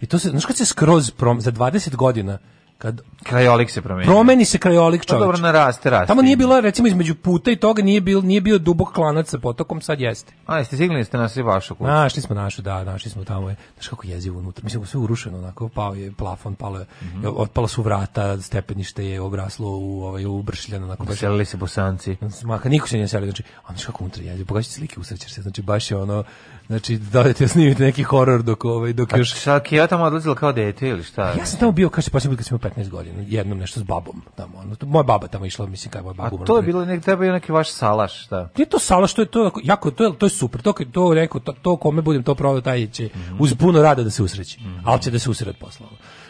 I 0.05 0.09
to 0.09 0.19
se, 0.19 0.29
znaš 0.29 0.45
kad 0.45 0.57
se 0.57 0.65
skroz 0.67 1.11
prom, 1.11 1.41
za 1.41 1.53
20 1.53 1.97
godina 1.97 2.39
kad 2.79 3.01
Krajolik 3.23 3.71
se 3.71 3.83
promenio. 3.83 4.07
promeni 4.07 4.45
se 4.45 4.59
krajolik 4.59 5.01
Pa 5.01 5.07
čovječ. 5.07 5.21
dobro, 5.21 5.39
naraste, 5.39 5.91
raste. 5.91 6.07
Tamo 6.07 6.23
nije 6.23 6.37
bilo 6.37 6.61
recimo 6.61 6.89
između 6.89 7.15
puta 7.15 7.51
i 7.51 7.57
toga 7.57 7.83
nije 7.83 8.01
bil 8.01 8.21
nije 8.23 8.41
bio 8.41 8.59
dubok 8.59 8.93
klanac 8.93 9.29
sa 9.29 9.39
potokom, 9.39 9.81
sad 9.81 10.01
jeste. 10.01 10.33
A, 10.47 10.59
jeste 10.59 10.77
sigli 10.77 10.99
da 10.99 11.05
ste 11.05 11.19
našli 11.19 11.43
vašu 11.43 11.75
kuću? 11.75 11.87
Našli 11.87 12.23
smo 12.23 12.35
našu, 12.35 12.63
da, 12.63 12.85
našli 12.85 13.11
smo 13.11 13.25
tamo 13.25 13.49
je. 13.49 13.57
Znaš 13.75 13.89
kako 13.89 14.07
jezivo 14.07 14.39
unutra. 14.39 14.65
Mislim 14.65 14.87
sve 14.87 15.01
urušeno 15.01 15.39
onako, 15.39 15.69
pao 15.69 15.95
je 15.95 16.13
plafon, 16.13 16.55
palo 16.55 16.79
je, 16.79 16.87
Mhm. 17.03 17.27
otpala 17.29 17.69
su 17.69 17.83
vrata, 17.83 18.41
stepenište 18.41 19.05
je 19.07 19.21
obraslo 19.21 19.71
u 19.71 20.03
ovaj 20.03 20.27
u 20.27 20.43
bršljano 20.43 20.87
onako 20.87 21.17
Selili 21.17 21.45
se 21.45 21.57
bosanci. 21.57 22.17
Maka 22.45 22.69
niko 22.69 22.89
se 22.89 22.97
nije 22.97 23.09
selio, 23.09 23.27
znači, 23.27 23.43
ono 23.69 23.79
što 23.79 23.87
kako 23.87 24.05
unutra 24.05 24.23
jezivo, 24.23 24.47
pogledaj 24.47 24.65
slike 24.65 25.01
usrećeš 25.01 25.33
se, 25.33 25.43
znači 25.43 25.63
baš 25.63 25.91
je 25.91 25.97
ono, 25.97 26.25
znači 26.67 26.99
dodajte 26.99 27.49
snimite 27.49 27.83
neki 27.83 28.03
horor 28.03 28.43
dok 28.43 28.65
ovaj 28.65 28.93
dok 28.93 29.13
A 29.13 29.17
još 29.19 29.41
šta, 29.41 29.61
ja 29.71 29.87
tamo 29.87 30.05
odlazila 30.05 30.35
kao 30.35 30.53
dete 30.53 30.89
ili 30.89 31.03
šta? 31.03 31.23
ja 31.31 31.47
sam 31.47 31.61
tamo 31.61 31.73
bio 31.73 31.89
kaže 31.89 32.11
posljednji 32.11 32.33
put 32.33 32.39
kad 32.39 32.47
sam 32.49 32.59
imao 32.59 32.85
15 32.85 32.91
godina, 32.91 33.15
jednom 33.21 33.59
nešto 33.59 33.81
s 33.81 33.83
babom 33.83 34.23
tamo. 34.35 34.59
Ono, 34.59 34.75
to, 34.75 34.87
moja 34.87 35.03
baba 35.03 35.27
tamo 35.27 35.47
išla, 35.47 35.67
mislim 35.67 35.91
kako 35.91 36.09
je 36.09 36.11
A 36.11 36.15
baba. 36.15 36.29
umrla 36.29 36.47
to 36.47 36.57
je 36.57 36.63
bilo, 36.63 36.85
nek, 36.85 37.03
treba 37.03 37.25
je 37.25 37.33
neki 37.33 37.53
vaš 37.53 37.71
salaš, 37.71 38.25
šta? 38.25 38.49
Nije 38.57 38.69
to 38.69 38.79
sala 38.79 39.07
što 39.07 39.23
je 39.23 39.27
to 39.27 39.51
jako- 39.63 39.91
to 39.91 40.05
je 40.05 40.19
to 40.19 40.27
je 40.27 40.31
super. 40.31 40.61
To 40.63 40.75
to 40.93 41.15
rekao 41.15 41.41
to, 41.41 41.53
to 41.55 41.77
kome 41.77 42.03
budem 42.03 42.23
to 42.23 42.35
prodao 42.35 42.61
taj 42.61 42.87
će 42.87 43.05
Mhm. 43.07 43.37
uz 43.39 43.55
puno 43.55 43.83
rada 43.83 44.03
da 44.03 44.11
se 44.11 44.23
usreći. 44.23 44.59
Ali 44.85 45.01
će 45.01 45.11
da 45.11 45.19
se 45.19 45.31
usred 45.31 45.57
posla. 45.57 45.87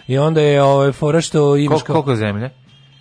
I 0.07 0.19
onda 0.19 0.41
je 0.41 0.63
ovaj 0.63 0.93
fora 0.93 1.21
što 1.21 1.57
imaš 1.57 1.83
Koliko, 1.83 1.93
koliko 1.93 2.17
zemlje? 2.17 2.51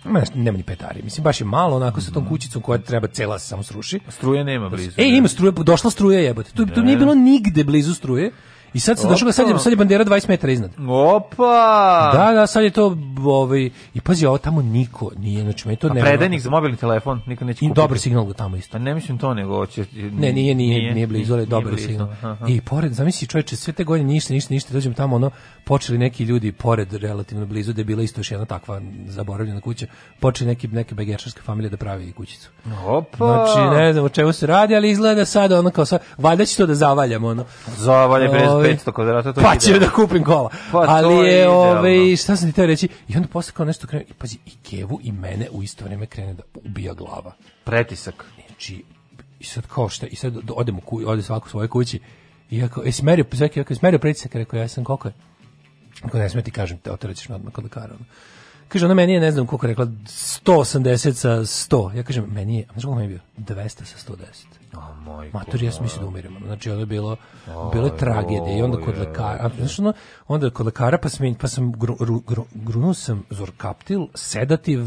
Ma, 0.04 0.22
nema 0.34 0.56
ni 0.56 0.62
petari. 0.62 1.02
Mislim 1.02 1.24
baš 1.24 1.40
je 1.40 1.44
malo 1.44 1.76
onako 1.76 2.00
sa 2.00 2.10
tom 2.10 2.28
kućicom 2.28 2.62
koja 2.62 2.78
treba 2.78 3.08
cela 3.08 3.38
se 3.38 3.48
samo 3.48 3.62
sruši. 3.62 4.00
Struje 4.08 4.44
nema 4.44 4.68
blizu. 4.68 5.00
E, 5.00 5.08
ima 5.08 5.28
struje, 5.28 5.52
došla 5.52 5.90
struja 5.90 6.20
jebote. 6.20 6.50
Tu, 6.50 6.66
tu 6.66 6.82
nije 6.82 6.96
bilo 6.96 7.14
nigde 7.14 7.64
blizu 7.64 7.94
struje. 7.94 8.32
I 8.74 8.80
sad 8.80 8.98
se 8.98 9.08
došlo, 9.08 9.32
sad 9.32 9.48
je, 9.48 9.58
sad 9.58 9.72
je 9.72 9.76
bandera 9.76 10.04
20 10.04 10.28
metara 10.28 10.52
iznad. 10.52 10.70
Opa! 10.88 12.10
Da, 12.12 12.32
da, 12.32 12.46
sad 12.46 12.64
je 12.64 12.70
to, 12.70 12.96
ovaj, 13.24 13.70
i 13.94 14.00
pazi, 14.00 14.26
ovo 14.26 14.38
tamo 14.38 14.62
niko 14.62 15.10
nije, 15.18 15.42
znači, 15.42 15.68
meni 15.68 15.76
to 15.76 15.86
A 15.86 15.92
ne... 15.92 16.00
predajnik 16.00 16.40
za 16.40 16.50
mobilni 16.50 16.76
telefon 16.76 17.20
nikad 17.26 17.46
neće 17.46 17.64
I 17.64 17.68
kupiti. 17.68 17.80
dobar 17.80 17.98
signal 17.98 18.32
tamo 18.32 18.56
isto. 18.56 18.76
A 18.76 18.80
ne 18.80 18.94
mislim 18.94 19.18
to, 19.18 19.34
nego 19.34 19.56
hoće... 19.56 19.84
Ne, 19.94 20.32
nije, 20.32 20.54
nije, 20.54 20.94
nije, 20.94 21.06
blizu, 21.06 21.34
ali 21.34 21.46
dobar 21.46 21.74
signal. 21.78 22.08
I 22.48 22.60
pored, 22.60 22.92
zamisli 22.92 23.28
čoveče, 23.28 23.56
sve 23.56 23.72
te 23.72 23.84
godine 23.84 24.12
ništa, 24.12 24.32
ništa, 24.32 24.54
ništa, 24.54 24.72
dođem 24.72 24.94
tamo, 24.94 25.16
ono, 25.16 25.30
počeli 25.64 25.98
neki 25.98 26.24
ljudi 26.24 26.52
pored 26.52 26.92
relativno 26.92 27.46
blizu, 27.46 27.72
da 27.72 27.80
je 27.80 27.84
bila 27.84 28.02
isto 28.02 28.20
još 28.20 28.30
jedna 28.30 28.46
takva 28.46 28.80
zaboravljena 29.06 29.60
kuća, 29.60 29.86
počeli 30.20 30.48
neki, 30.48 30.68
neke 30.68 30.94
begečarske 30.94 31.42
familije 31.42 31.70
da 31.70 31.76
pravi 31.76 32.12
kućicu. 32.12 32.50
Opa! 32.86 33.26
Znači, 33.26 33.76
ne 33.76 33.92
znam 33.92 34.04
o 34.04 34.08
čemu 34.08 34.32
se 34.32 34.46
radi, 34.46 34.76
ali 34.76 34.90
izgleda 34.90 35.24
sad 35.24 35.52
ono 35.52 35.70
kao 35.70 35.84
sad, 35.84 36.00
valjda 36.18 36.44
će 36.44 36.56
to 36.56 36.66
da 36.66 36.74
zavaljamo, 36.74 37.28
ono. 37.28 37.44
Zavalje 37.76 38.28
bez, 38.28 38.48
Ovaj, 38.48 38.63
500 38.68 38.92
kvadrata, 38.92 39.32
to 39.32 39.40
pa 39.40 39.54
idealno. 39.54 39.86
da 39.86 39.92
kupim 39.92 40.24
kola. 40.24 40.50
Pa 40.72 40.84
Ali 40.88 41.28
je 41.28 41.48
ovaj, 41.48 42.16
šta 42.16 42.36
sam 42.36 42.48
ti 42.48 42.54
teo 42.56 42.66
reći, 42.66 42.88
i 43.08 43.16
onda 43.16 43.28
posle 43.28 43.52
kao 43.52 43.66
nešto 43.66 43.86
krene, 43.86 44.04
i 44.08 44.12
pazi, 44.12 44.38
i 44.46 44.50
Kevu 44.70 45.00
i 45.02 45.12
mene 45.12 45.48
u 45.52 45.62
isto 45.62 45.84
vreme 45.84 46.06
krene 46.06 46.34
da 46.34 46.42
ubija 46.54 46.94
glava. 46.94 47.32
Pretisak. 47.64 48.24
Znači, 48.46 48.84
i 49.40 49.44
sad 49.44 49.66
kao 49.66 49.88
šta, 49.88 50.06
i 50.06 50.16
sad 50.16 50.32
do- 50.32 50.54
odem 50.54 50.78
u 50.78 50.80
kući, 50.80 51.06
ode 51.06 51.22
svako 51.22 51.46
u 51.46 51.50
svojoj 51.50 51.68
kući, 51.68 52.00
i 52.50 52.58
ja 52.58 52.68
kao, 52.68 52.82
jesi 52.84 53.04
merio, 53.04 53.24
kao, 53.24 53.64
jesi 53.68 53.80
merio 53.82 53.98
pritisak, 53.98 54.34
rekao, 54.34 54.58
ja 54.60 54.68
sam, 54.68 54.84
koliko 54.84 55.08
je? 55.08 55.14
Ako 56.02 56.18
ne 56.18 56.28
sme 56.28 56.42
ti 56.42 56.50
kažem, 56.50 56.78
te 56.78 56.92
otrećeš 56.92 57.28
me 57.28 57.34
odmah 57.34 57.52
kod 57.52 57.64
lekara. 57.64 57.94
Kaže, 58.68 58.84
ona 58.84 58.94
meni 58.94 59.12
je, 59.12 59.20
ne 59.20 59.32
znam 59.32 59.46
koliko 59.46 59.66
rekla, 59.66 59.86
180 59.86 61.12
sa 61.12 61.30
100. 61.30 61.96
Ja 61.96 62.02
kažem, 62.02 62.24
meni 62.32 62.56
je, 62.56 62.64
a 62.68 62.72
znaš 62.72 62.84
koliko 62.84 63.00
meni 63.00 63.12
je 63.12 63.20
bio? 63.36 63.54
200 63.56 63.68
sa 63.84 64.12
110. 64.12 64.16
O, 64.76 64.94
moj 65.04 65.30
Mator, 65.32 65.62
ja 65.62 65.72
sam 65.72 65.82
mislio 65.82 66.00
da 66.00 66.06
umirem. 66.08 66.36
Znači, 66.46 66.70
ono 66.70 66.80
je 66.80 66.86
bilo, 66.86 67.16
bilo 67.72 67.86
je 67.86 67.96
tragedija. 67.96 68.58
I 68.58 68.62
onda 68.62 68.80
kod 68.80 68.98
lekara, 68.98 69.38
a, 69.40 69.50
znaš, 69.58 69.78
ono, 69.78 69.92
onda 70.28 70.50
kod 70.50 70.66
lekara 70.66 70.98
pa 70.98 71.08
sam, 71.08 71.34
pa 71.34 71.48
sam 71.48 71.72
gru, 71.72 71.96
gru, 71.96 72.20
gru, 72.20 72.44
grunuo 72.52 72.94
sam 72.94 73.22
zorkaptil, 73.30 74.06
sedativ, 74.14 74.80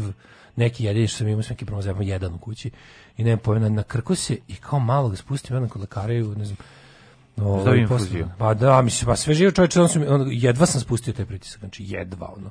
neki 0.56 0.84
jedini 0.84 1.06
što 1.06 1.18
sam 1.18 1.28
imao, 1.28 1.42
sam 1.42 1.52
neki 1.54 1.64
promozajemo 1.64 2.02
jedan 2.02 2.34
u 2.34 2.38
kući. 2.38 2.70
I 3.16 3.24
ne 3.24 3.36
pojena, 3.36 3.68
na, 3.68 3.74
na 3.74 3.82
krku 3.82 4.14
se 4.14 4.36
i 4.48 4.56
kao 4.56 4.78
malo 4.78 5.08
ga 5.08 5.16
spustim, 5.16 5.56
onda 5.56 5.68
kod 5.68 5.80
lekara 5.80 6.12
i, 6.12 6.22
ne 6.22 6.44
znam, 6.44 6.56
ovaj, 7.36 7.64
posle- 7.64 7.80
infuziju. 7.80 8.28
Pa 8.38 8.54
da, 8.54 8.82
mislim, 8.82 9.06
pa 9.06 9.16
sve 9.16 9.34
živo 9.34 9.50
čovječe, 9.50 9.88
sam, 9.88 10.02
onda, 10.08 10.26
jedva 10.30 10.66
sam 10.66 10.80
spustio 10.80 11.12
taj 11.12 11.26
pritisak, 11.26 11.60
znači 11.60 11.84
jedva, 11.86 12.32
ono. 12.36 12.50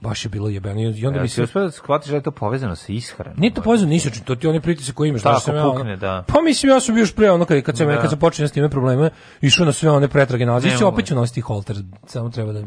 Baš 0.00 0.24
je 0.24 0.28
bilo 0.28 0.48
jebeno. 0.48 0.80
I 0.80 1.06
onda 1.06 1.22
mi 1.22 1.28
se... 1.28 1.42
uspio 1.42 1.62
da 1.62 1.70
shvatiš 1.70 2.10
da 2.10 2.16
je 2.16 2.22
to 2.22 2.30
povezano 2.30 2.76
sa 2.76 2.92
ishranom. 2.92 3.34
Nije 3.36 3.54
to 3.54 3.62
povezano 3.62 3.90
ništa, 3.90 4.10
to 4.24 4.34
ti 4.34 4.46
onaj 4.46 4.60
pritisak 4.60 4.94
koji 4.94 5.08
imaš. 5.08 5.22
Tako, 5.22 5.40
sam 5.40 5.56
ja, 5.56 5.62
pukne, 5.62 5.96
da. 5.96 6.24
Pa 6.26 6.40
mislim, 6.40 6.72
ja 6.72 6.80
sam 6.80 6.94
bio 6.94 7.02
još 7.02 7.14
pre, 7.14 7.30
ono, 7.30 7.44
kad, 7.44 7.62
kad 7.62 7.76
sam, 7.76 7.86
Da. 7.86 8.00
kad 8.00 8.10
sam 8.10 8.18
počeo 8.18 8.48
s 8.48 8.52
time 8.52 8.70
probleme, 8.70 9.10
išao 9.40 9.66
na 9.66 9.72
sve 9.72 9.90
one 9.90 10.08
pretrage 10.08 10.46
nalazi. 10.46 10.68
Mogu. 10.68 10.86
opet 10.86 11.06
ću 11.06 11.14
nositi 11.14 11.40
holter, 11.40 11.76
samo 12.06 12.30
treba 12.30 12.52
da. 12.52 12.62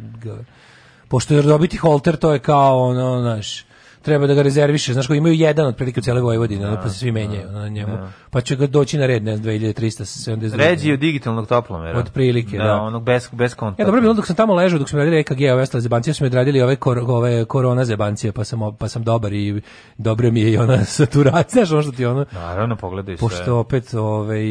Pošto 1.08 1.34
je 1.34 1.42
dobiti 1.42 1.78
holter, 1.78 2.18
to 2.18 2.34
je 2.34 2.40
kao, 2.40 2.84
ono, 2.84 3.22
znaš, 3.22 3.66
treba 4.02 4.28
da 4.28 4.34
ga 4.34 4.42
rezerviše, 4.42 4.94
znaš, 4.94 5.08
koji 5.08 5.18
imaju 5.18 5.34
jedan 5.34 5.68
otprilike 5.68 6.00
u 6.00 6.04
cijeloj 6.04 6.22
Vojvodini, 6.22 6.66
ono, 6.66 6.76
pa 6.84 6.90
se 6.90 7.00
svi 7.00 7.12
menjaju 7.12 7.48
ono, 7.50 7.60
na 7.60 7.68
njemu. 7.68 7.98
Pa 8.30 8.42
će 8.42 8.56
ga 8.56 8.68
doći 8.68 8.98
na 8.98 9.06
red, 9.06 9.24
ne 9.24 9.38
znam, 9.38 9.54
2372. 9.54 10.56
Ređi 10.56 10.94
od 10.94 11.00
digitalnog 11.00 11.48
toplomera. 11.48 12.00
Otprilike, 12.00 12.58
da. 12.58 12.82
onog 12.82 13.04
bez, 13.04 13.30
bez 13.32 13.56
kontakta. 13.56 13.82
Ja 13.82 13.86
dobro 13.86 13.98
je 13.98 14.02
bilo 14.02 14.14
dok 14.14 14.28
sam 14.28 14.36
tamo 14.36 14.54
ležao, 14.54 14.80
dok 14.80 14.90
smo 14.90 15.00
radili 15.00 15.20
EKG, 15.20 15.42
ove 15.54 15.62
ostale 15.62 15.82
zebancije, 15.82 16.14
smo 16.14 16.26
odradili 16.26 16.62
ove, 16.62 16.76
kor, 16.76 17.00
ove 17.00 17.46
korona 17.46 17.86
zebancije, 17.86 18.32
pa 18.32 18.44
sam, 18.44 18.60
pa 18.78 18.88
sam 18.88 19.04
dobar 19.04 19.34
i 19.34 19.62
dobro 19.98 20.32
mi 20.32 20.42
je 20.42 20.52
i 20.52 20.58
ona 20.58 20.86
saturacija, 21.00 21.66
znaš 21.66 21.72
ono 21.72 21.82
što 21.82 21.92
ti 21.92 22.06
ono, 22.06 22.26
Naravno, 22.32 22.76
pogledaj 22.76 23.18
sve. 23.18 23.30
pošto 23.30 23.58
opet 23.58 23.94
ovaj, 23.94 24.46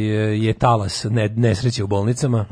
je 0.46 0.52
talas 0.52 1.06
ne, 1.10 1.28
nesreće 1.28 1.84
u 1.84 1.86
bolnicama. 1.86 2.44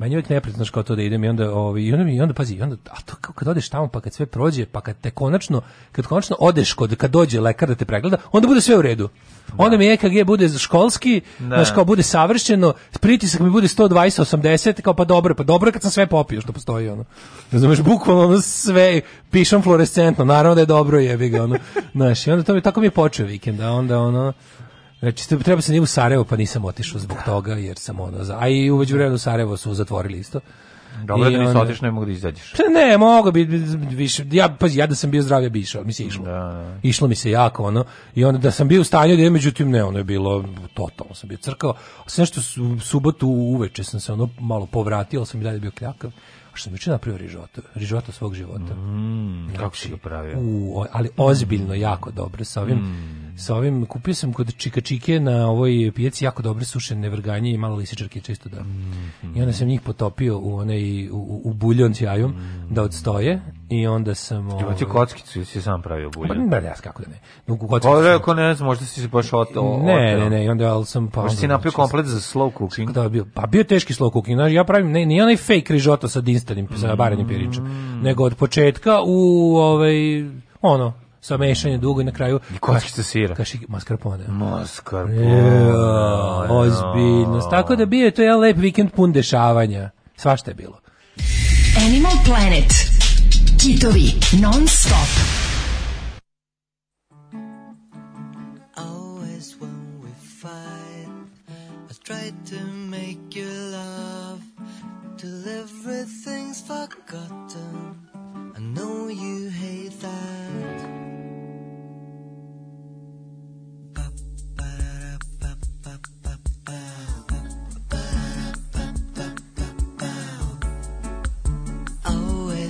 Meni 0.00 0.14
je 0.14 0.16
uvijek 0.16 0.28
neprijatno 0.28 0.64
kao 0.72 0.82
to 0.82 0.96
da 0.96 1.02
idem 1.02 1.24
i 1.24 1.28
onda, 1.28 1.54
ovaj, 1.54 1.82
i 1.82 1.92
onda, 1.92 2.04
mi, 2.04 2.16
i 2.16 2.20
onda 2.20 2.34
pazi, 2.34 2.54
i 2.54 2.62
onda, 2.62 2.76
a 2.90 3.00
to 3.00 3.16
kao 3.20 3.34
kad 3.34 3.48
odeš 3.48 3.68
tamo 3.68 3.88
pa 3.88 4.00
kad 4.00 4.12
sve 4.12 4.26
prođe, 4.26 4.66
pa 4.66 4.80
kad 4.80 4.96
te 5.00 5.10
konačno, 5.10 5.62
kad 5.92 6.06
konačno 6.06 6.36
odeš 6.38 6.72
kod, 6.72 6.96
kad 6.96 7.10
dođe 7.10 7.40
lekar 7.40 7.68
da 7.68 7.74
te 7.74 7.84
pregleda, 7.84 8.16
onda 8.32 8.48
bude 8.48 8.60
sve 8.60 8.76
u 8.76 8.82
redu. 8.82 9.08
Onda 9.56 9.76
mi 9.76 9.92
EKG 9.92 10.26
bude 10.26 10.48
školski, 10.58 11.20
Da. 11.38 11.46
znaš, 11.46 11.70
kao 11.70 11.84
bude 11.84 12.02
savršeno, 12.02 12.72
pritisak 13.00 13.40
mi 13.40 13.50
bude 13.50 13.68
120, 13.68 14.36
80, 14.36 14.80
kao 14.82 14.94
pa 14.94 15.04
dobro, 15.04 15.34
pa 15.34 15.42
dobro 15.42 15.72
kad 15.72 15.82
sam 15.82 15.90
sve 15.90 16.06
popio 16.06 16.40
što 16.40 16.52
postoji, 16.52 16.88
ono. 16.88 17.04
Razumeš, 17.52 17.80
bukvalno 17.80 18.24
ono 18.24 18.40
sve, 18.40 19.00
pišem 19.30 19.62
fluorescentno, 19.62 20.24
naravno 20.24 20.54
da 20.54 20.60
je 20.60 20.66
dobro, 20.66 20.98
jebi 20.98 21.28
ga, 21.28 21.42
ono. 21.42 21.58
Znaš, 21.94 22.26
i 22.26 22.30
onda 22.30 22.44
to 22.44 22.54
mi, 22.54 22.60
tako 22.60 22.80
mi 22.80 22.86
je 22.86 22.90
počeo 22.90 23.26
vikend, 23.26 23.60
a 23.60 23.72
onda, 23.72 23.98
ono, 23.98 24.32
Znači, 25.00 25.38
treba 25.38 25.62
se 25.62 25.72
nije 25.72 25.80
u 25.80 25.86
Sarajevo, 25.86 26.24
pa 26.24 26.36
nisam 26.36 26.64
otišao 26.64 27.00
zbog 27.00 27.18
toga, 27.24 27.54
jer 27.54 27.78
sam 27.78 28.00
ono, 28.00 28.18
a 28.38 28.48
i 28.48 28.70
uveđu 28.70 28.94
vremenu 28.94 29.14
u 29.14 29.18
Sarajevo 29.18 29.56
su 29.56 29.74
zatvorili 29.74 30.18
isto. 30.18 30.40
Dobro 31.04 31.30
da 31.30 31.38
nisi 31.38 31.56
otišao, 31.56 31.86
ne 31.86 31.90
mogu 31.90 32.06
da 32.06 32.12
izađeš. 32.12 32.52
Pa 32.56 32.62
Ne, 32.62 32.98
mogu 32.98 33.32
bi 33.32 33.44
više, 33.90 34.24
ja, 34.30 34.48
pazi, 34.48 34.78
ja 34.78 34.86
da 34.86 34.94
sam 34.94 35.10
bio 35.10 35.22
zdravlje 35.22 35.50
bi 35.50 35.60
išao, 35.60 35.84
mi 35.84 35.92
se 35.92 36.04
išlo. 36.04 36.24
Da, 36.24 36.30
da. 36.30 36.78
Išlo 36.82 37.08
mi 37.08 37.14
se 37.14 37.30
jako, 37.30 37.64
ono, 37.64 37.84
i 38.14 38.24
onda 38.24 38.38
da 38.38 38.50
sam 38.50 38.68
bio 38.68 38.80
u 38.80 38.84
stanju 38.84 39.16
da 39.16 39.20
idem, 39.20 39.32
međutim 39.32 39.70
ne, 39.70 39.84
ono 39.84 39.98
je 39.98 40.04
bilo, 40.04 40.44
totalno 40.74 41.14
sam 41.14 41.28
bio 41.28 41.38
crkao, 41.38 41.74
sve 42.06 42.26
što 42.26 42.42
su, 42.42 42.78
subotu 42.80 43.28
uveče 43.28 43.84
sam 43.84 44.00
se 44.00 44.12
ono 44.12 44.28
malo 44.40 44.66
povratio, 44.66 45.20
ali 45.20 45.26
sam 45.26 45.40
i 45.40 45.44
dalje 45.44 45.58
bio 45.58 45.70
kljakav, 45.70 46.10
a 46.52 46.56
što 46.56 46.64
sam 46.64 46.72
juče 46.72 46.90
napravio 46.90 47.18
rižoto, 47.18 47.62
rižoto 47.74 48.12
svog 48.12 48.34
života. 48.34 48.74
Mm, 48.74 49.54
kako 49.58 49.76
si 49.76 49.88
ga 49.88 49.96
pravio? 49.96 50.38
U, 50.38 50.84
ali 50.92 51.08
ozbiljno 51.16 51.74
jako 51.74 52.10
dobro 52.10 52.44
sa 52.44 52.62
ovim 52.62 52.76
Mm. 52.76 53.19
Sa 53.40 53.54
ovim 53.54 53.86
kupio 53.86 54.14
sam 54.14 54.32
kod 54.32 54.56
Čika 54.56 54.80
Čike 54.80 55.20
na 55.20 55.46
ovoj 55.46 55.92
pijaci 55.94 56.24
jako 56.24 56.42
dobre 56.42 56.64
sušene 56.64 57.08
vrganje 57.08 57.50
i 57.50 57.58
malo 57.58 57.76
lisičarke 57.76 58.20
čisto 58.20 58.48
da. 58.48 58.60
Mm. 58.60 59.36
I 59.36 59.40
onda 59.40 59.52
sam 59.52 59.68
njih 59.68 59.80
potopio 59.80 60.38
u 60.38 60.56
onaj 60.56 61.08
u, 61.08 61.40
u, 61.44 61.52
buljon 61.52 61.94
s 61.94 62.00
jajom 62.00 62.34
da 62.70 62.82
odstoje 62.82 63.40
i 63.68 63.86
onda 63.86 64.14
sam 64.14 64.50
Ima 64.50 64.74
ti 64.74 64.84
ovaj, 64.84 64.92
kockicu 64.92 65.38
ili 65.38 65.46
si 65.46 65.62
sam 65.62 65.82
pravio 65.82 66.10
Pa, 66.10 66.18
bulje? 66.18 66.34
ne, 66.34 66.60
ne, 66.60 66.72
kako 66.82 67.02
da 67.02 67.08
ne. 67.08 67.20
No, 67.46 67.58
kockicu 67.58 67.92
Pa 67.92 68.12
rekao, 68.12 68.34
ne 68.34 68.54
znam, 68.54 68.66
možda 68.66 68.84
si 68.84 69.00
se 69.00 69.08
baš 69.08 69.32
ot, 69.32 69.56
o, 69.56 69.82
ne, 69.82 70.16
ne, 70.16 70.30
ne, 70.30 70.44
i 70.44 70.48
onda 70.48 70.74
ali 70.74 70.86
sam 70.86 71.10
pa 71.10 71.22
Možda 71.22 71.36
si 71.36 71.48
napio 71.48 71.70
znači, 71.70 71.76
komplet 71.76 72.06
za 72.06 72.18
slow 72.18 72.58
cooking. 72.58 72.90
da, 72.90 73.08
bio, 73.08 73.26
pa 73.34 73.46
bio 73.46 73.64
teški 73.64 73.92
slow 73.92 74.12
cooking. 74.12 74.36
Znaš, 74.36 74.52
ja 74.52 74.64
pravim, 74.64 74.90
ne, 74.90 75.06
nije 75.06 75.22
onaj 75.22 75.36
fake 75.36 75.72
rižoto 75.72 76.08
sa 76.08 76.20
dinstanim, 76.20 76.68
sa 76.76 76.96
barenim 76.96 77.28
piričom, 77.28 77.64
nego 78.02 78.24
od 78.24 78.34
početka 78.34 79.00
u, 79.06 79.56
ovaj, 79.56 79.94
ono, 80.62 80.92
sa 81.20 81.36
mešanjem 81.36 81.80
dugo 81.80 82.00
i 82.00 82.04
na 82.04 82.12
kraju... 82.12 82.40
I 82.54 82.58
kockica 82.58 83.02
sira. 83.02 83.34
Kaši, 83.34 83.58
mascarpone. 83.68 84.24
Mascarpone. 84.28 85.68
Ja, 85.68 86.46
ozbiljnost. 86.50 87.50
Tako 87.50 87.76
da 87.76 87.86
bio 87.86 88.04
je 88.04 88.10
to 88.10 88.22
jedan 88.22 88.40
lep 88.40 88.56
vikend 88.56 88.90
pun 88.92 89.12
dešavanja. 89.12 89.90
Svašta 90.16 90.50
je 90.50 90.54
bilo. 90.54 90.80
Animal 91.86 92.12
Planet. 92.24 92.72
Kitovi 93.62 94.12
non 94.42 94.68
stop. 94.68 95.08
Always 98.76 99.56
when 99.60 100.00
we 100.02 100.10
fight, 100.42 101.08
I 101.90 101.94
try 102.04 102.32
to 102.50 102.66
make 102.90 103.38
you 103.40 103.50
laugh 103.72 104.40
till 105.18 105.44
everything's 105.62 106.60
forgotten. 106.66 107.96
I 108.56 108.60
know 108.60 109.08
you 109.08 109.50
hate 109.50 110.00
that. 110.00 110.59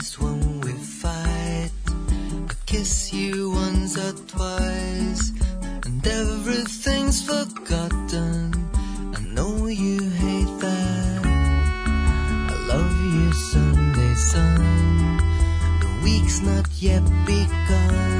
When 0.01 0.63
we 0.63 0.73
fight, 0.73 1.71
I 2.49 2.55
kiss 2.65 3.13
you 3.13 3.51
once 3.51 3.99
or 3.99 4.13
twice, 4.29 5.31
and 5.85 6.07
everything's 6.07 7.23
forgotten. 7.23 8.55
I 9.15 9.21
know 9.35 9.67
you 9.67 10.01
hate 10.01 10.59
that. 10.61 11.27
I 11.27 12.67
love 12.67 12.97
you 13.15 13.33
Sunday 13.35 14.15
sun. 14.15 15.19
The 15.81 15.91
week's 16.03 16.41
not 16.41 16.67
yet 16.79 17.05
begun, 17.27 18.19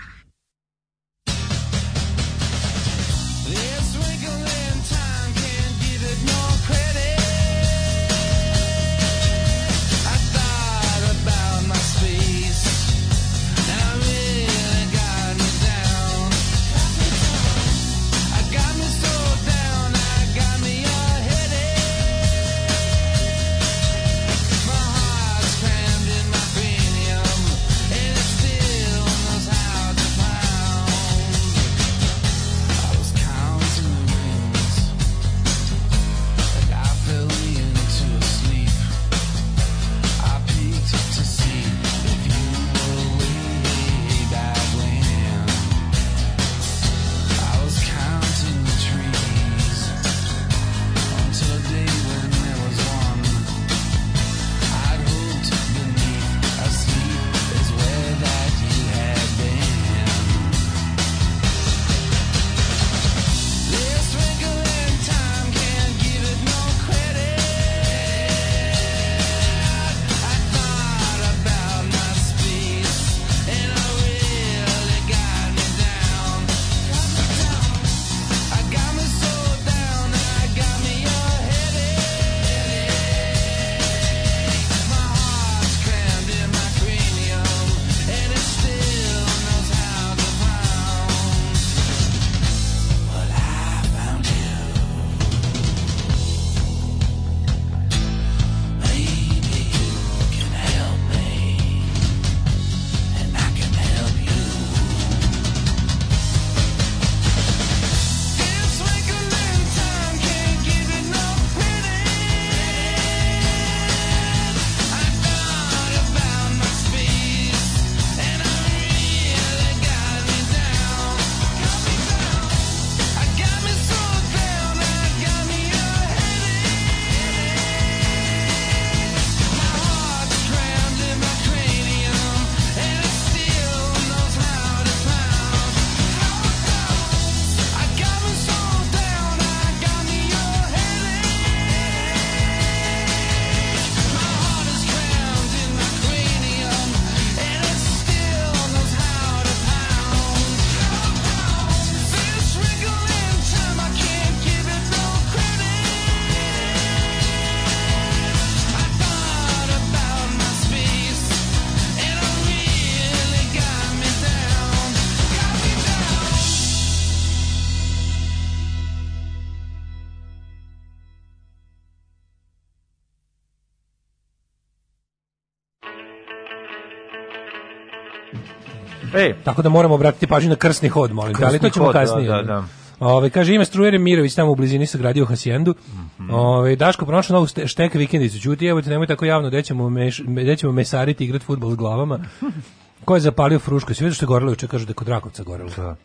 Ej, 179.21 179.33
Tako 179.43 179.61
da 179.61 179.69
moramo 179.69 179.95
obratiti 179.95 180.27
pažnju 180.27 180.49
na 180.49 180.55
krsni 180.55 180.89
hod, 180.89 181.11
molim 181.11 181.35
te, 181.35 181.45
ali 181.45 181.59
to 181.59 181.69
ćemo 181.69 181.85
hod, 181.85 181.93
kasnije. 181.93 182.27
da, 182.27 182.35
da, 182.35 182.43
da. 182.43 182.63
Ove, 183.01 183.29
kaže, 183.29 183.55
ime 183.55 183.65
Strujer 183.65 183.99
Mirović 183.99 184.35
tamo 184.35 184.51
u 184.51 184.55
blizini 184.55 184.85
sagradio 184.85 185.25
Hasijendu. 185.25 185.75
Mhm. 186.19 186.33
Ove, 186.33 186.75
Daško 186.75 187.05
pronašao 187.05 187.33
novu 187.35 187.47
štek 187.65 187.93
vikendicu. 187.93 188.39
Čuti, 188.39 188.65
evo 188.65 188.81
te, 188.81 188.89
nemoj 188.89 189.07
tako 189.07 189.25
javno, 189.25 189.47
gde 189.47 189.61
ćemo, 189.61 189.89
meš, 189.89 190.21
gde 190.27 190.55
ćemo 190.55 190.73
mesariti 190.73 191.23
i 191.23 191.27
igrati 191.27 191.45
futbol 191.45 191.71
s 191.71 191.75
glavama. 191.75 192.19
Ko 193.05 193.15
je 193.15 193.19
zapalio 193.19 193.59
frušku? 193.59 193.93
Svi 193.93 194.03
vidio 194.03 194.15
što 194.15 194.25
je 194.25 194.27
gorelo 194.27 194.51
juče, 194.51 194.67
kažu 194.67 194.85
da 194.85 194.91
je 194.91 194.95
kod 194.95 195.07
Rakovca 195.07 195.43
gorelo. 195.43 195.69
Da. 195.77 195.95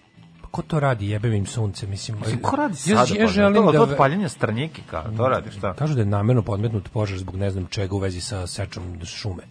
Pa 0.43 0.49
ko 0.49 0.63
to 0.63 0.81
radi, 0.81 1.09
jebem 1.09 1.35
im 1.35 1.47
sunce, 1.47 1.87
mislim. 1.87 2.19
Mislim, 2.19 2.43
ko 2.43 2.57
radi 2.57 2.75
ja, 2.87 3.07
sada? 3.07 3.21
ja 3.21 3.27
pa, 3.27 3.33
želim 3.33 3.55
to, 3.55 3.73
da... 3.73 3.79
to 3.79 3.83
od 3.83 3.97
paljenja 3.97 4.29
stranjike, 4.29 4.83
kao, 4.91 5.05
to 5.17 5.29
radi 5.29 5.51
šta? 5.51 5.75
Kažu 5.75 5.95
da 5.95 6.01
je 6.01 6.07
namerno 6.07 6.43
podmetnut 6.43 6.89
požar 6.89 7.19
zbog 7.19 7.37
ne 7.37 7.51
znam 7.51 7.67
čega 7.67 7.95
u 7.95 7.99
vezi 7.99 8.21
sa 8.21 8.47
sečom 8.47 9.05
šume. 9.05 9.43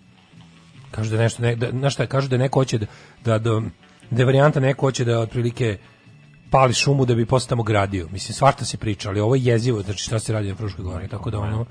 Kažu 0.91 1.11
da 1.11 1.17
nešto, 1.17 1.41
ne, 1.41 1.55
da, 1.55 1.69
znaš 1.71 1.93
šta, 1.93 2.05
kažu 2.05 2.29
da 2.29 2.37
neko 2.37 2.59
hoće 2.59 2.77
da, 2.77 2.85
da, 3.25 3.37
da, 3.39 3.61
da 4.11 4.21
je 4.21 4.25
varijanta 4.25 4.59
neko 4.59 4.85
hoće 4.85 5.05
da 5.05 5.19
otprilike 5.19 5.77
pali 6.49 6.73
šumu 6.73 7.05
da 7.05 7.15
bi 7.15 7.25
posle 7.25 7.49
tamo 7.49 7.63
gradio. 7.63 8.07
Mislim, 8.11 8.33
svašta 8.33 8.65
se 8.65 8.77
priča, 8.77 9.09
ali 9.09 9.19
ovo 9.19 9.35
je 9.35 9.43
jezivo, 9.43 9.81
znači 9.81 10.03
šta 10.03 10.19
se 10.19 10.33
radi 10.33 10.49
na 10.49 10.55
Fruškoj 10.55 10.83
gori, 10.83 11.07
tako 11.07 11.29
da 11.29 11.39
ono, 11.39 11.65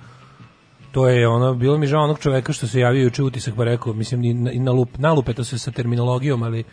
to 0.93 1.09
je 1.09 1.29
ono, 1.29 1.55
bilo 1.55 1.79
mi 1.79 1.87
žao 1.87 2.05
onog 2.05 2.19
čoveka 2.19 2.53
što 2.53 2.67
se 2.67 2.81
javio 2.81 3.03
juče 3.03 3.23
utisak 3.23 3.55
pa 3.57 3.65
rekao, 3.65 3.93
mislim, 3.93 4.25
i 4.25 4.35
na, 4.35 4.53
i 4.53 4.59
na 4.59 4.73
lup, 4.73 4.99
nalupe 4.99 5.33
to 5.33 5.45
se 5.45 5.59
sa 5.59 5.71
terminologijom, 5.71 6.43
ali 6.43 6.65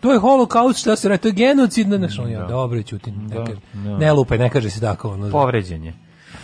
to 0.00 0.12
je 0.12 0.18
holokaust, 0.18 0.80
šta 0.80 0.96
se 0.96 1.08
radi, 1.08 1.22
to 1.22 1.28
je 1.28 1.32
genocid, 1.32 1.86
znaš, 1.86 2.18
on 2.18 2.30
ja, 2.30 2.46
dobro, 2.46 2.82
ćutim, 2.82 3.14
ne, 3.14 3.36
kaže- 3.36 3.60
da. 3.74 3.98
ne 3.98 4.12
lupe, 4.12 4.38
ne 4.38 4.50
kaže 4.50 4.70
se 4.70 4.80
tako, 4.80 5.10
ono, 5.10 5.30
Povređen 5.30 5.84
je. 5.84 5.94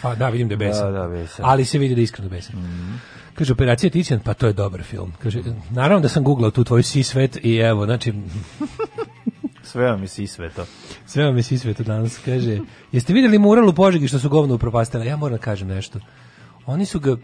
pa 0.03 0.15
da, 0.15 0.29
vidim 0.29 0.49
da 0.49 0.53
je 0.53 0.59
besan. 0.59 0.93
Da, 0.93 0.99
da, 0.99 1.09
besan. 1.09 1.45
Ali 1.49 1.65
se 1.65 1.79
vidi 1.79 1.95
da 1.95 2.01
je 2.01 2.05
iskreno 2.05 2.31
besan. 2.31 2.57
Kaže, 3.35 3.53
operacija 3.53 3.91
Ticijan, 3.91 4.21
pa 4.21 4.35
to 4.35 4.47
je 4.47 4.53
dobar 4.53 4.83
film. 4.83 5.13
Kaže, 5.23 5.43
naravno 5.71 6.01
da 6.01 6.09
sam 6.09 6.25
googlao 6.25 6.51
tu 6.51 6.65
tvoju 6.65 6.83
sisvet 6.83 7.39
i 7.43 7.57
evo, 7.57 7.85
znači, 7.85 8.13
Sve 9.63 9.91
vam 9.91 10.03
je 10.03 10.09
si 10.09 10.27
sve 11.07 11.25
vam 11.25 11.37
je 11.37 11.43
sisvet 11.43 11.81
danas. 11.81 12.19
Kaže, 12.25 12.59
jeste 12.93 13.13
vidjeli 13.13 13.39
mural 13.39 13.69
u 13.69 13.73
Požegi 13.73 14.09
što 14.09 14.19
su 14.19 14.29
govno 14.29 14.55
upropastila? 14.55 15.05
Ja 15.05 15.17
moram 15.17 15.37
da 15.37 15.43
kažem 15.43 15.69
nešto. 15.69 16.01
Oni 16.67 16.87
su 16.87 17.01
ga, 17.01 17.17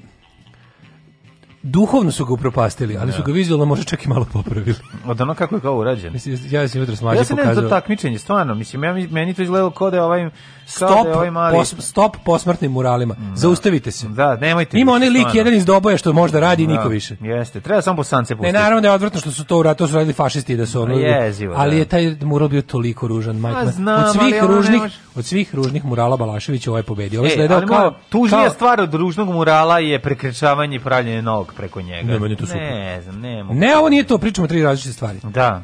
duhovno 1.62 2.10
su 2.12 2.24
ga 2.24 2.32
upropastili, 2.32 2.96
ali 2.96 3.12
su 3.12 3.22
ga 3.22 3.32
vizualno 3.32 3.64
možda 3.64 3.84
čak 3.84 4.04
i 4.04 4.08
malo 4.08 4.26
popravili. 4.32 4.74
Od 5.06 5.20
ono 5.20 5.34
kako 5.34 5.54
je 5.54 5.60
kao 5.60 5.76
urađen. 5.76 6.12
Mislim, 6.12 6.38
ja 6.50 6.68
sam 6.68 6.80
jutro 6.80 6.96
smađe 6.96 7.18
Ja 7.18 7.24
se 7.24 7.34
ne 7.34 7.42
znam 7.42 7.54
to 7.54 7.60
pokazao. 7.60 7.70
takmičenje, 7.70 8.18
stvarno, 8.18 8.54
mislim, 8.54 8.84
ja, 8.84 8.94
meni 9.10 9.34
to 9.34 9.42
izgledalo 9.42 9.70
kao 9.70 9.90
da 9.90 9.96
je 9.96 10.02
ovaj, 10.02 10.30
Stop, 10.66 11.02
da 11.02 11.08
je 11.08 11.16
ovaj 11.16 11.30
mali... 11.30 11.56
pos, 11.56 11.74
stop 11.78 12.16
posmrtnim 12.24 12.72
muralima. 12.72 13.14
Zaustavite 13.34 13.90
se. 13.90 14.08
Da, 14.08 14.36
nemojte. 14.36 14.78
Ima 14.78 14.92
onaj 14.92 15.08
lik 15.08 15.26
jedan 15.34 15.54
iz 15.54 15.64
Doboja 15.64 15.96
što 15.96 16.12
možda 16.12 16.40
radi 16.40 16.62
i 16.62 16.66
Da, 16.66 16.72
niko 16.72 16.88
više. 16.88 17.16
Jeste, 17.20 17.60
treba 17.60 17.82
samo 17.82 17.96
bosance 17.96 18.34
Ne, 18.34 18.38
pustiti. 18.38 18.52
naravno 18.54 18.80
da 18.80 18.88
je 18.88 18.94
odvratno 18.94 19.20
što 19.20 19.30
su 19.30 19.44
to 19.44 19.58
uradili, 19.58 19.78
to 19.78 19.88
su 19.88 19.94
radili 19.94 20.12
fašisti 20.12 20.56
da 20.56 20.66
su 20.66 20.82
ono. 20.82 20.94
Pa 20.94 21.00
jezivo, 21.00 21.54
ali 21.56 21.70
da. 21.70 21.76
je 21.76 21.84
taj 21.84 22.16
mural 22.22 22.48
bio 22.48 22.62
toliko 22.62 23.06
ružan, 23.08 23.36
majka. 23.36 23.58
Ma, 23.58 23.62
moja. 23.62 23.72
znam, 23.72 24.04
od 24.04 24.12
svih 24.12 24.34
ono 24.34 24.48
ne 24.48 24.56
ružnih, 24.56 24.80
može- 24.80 24.98
od 25.14 25.24
svih 25.24 25.54
ružnih 25.54 25.84
murala 25.84 26.16
Balašević 26.16 26.66
ovaj 26.66 26.82
pobedio. 26.82 27.20
Ovaj 27.20 27.28
E, 27.28 27.32
izgledao 27.32 27.62
kao 27.62 27.94
tužnija 28.08 28.40
kao- 28.40 28.50
stvar 28.50 28.80
od 28.80 28.94
ružnog 28.94 29.28
murala 29.28 29.78
je 29.78 29.98
prekrečavanje 30.00 30.76
i 30.76 30.80
pravljenje 30.80 31.22
novog. 31.22 31.49
Malk 31.50 31.56
preko 31.56 31.80
njega. 31.80 32.12
Ne, 32.12 32.18
meni 32.18 32.36
to 32.36 32.46
super. 32.46 32.60
Ne 32.60 33.02
znam, 33.02 33.20
ne 33.20 33.44
mogu. 33.44 33.58
Ne, 33.58 33.76
ovo 33.76 33.88
nije 33.88 34.04
to, 34.04 34.18
pričamo 34.18 34.46
tri 34.46 34.62
različite 34.62 34.92
stvari. 34.92 35.18
Da. 35.22 35.62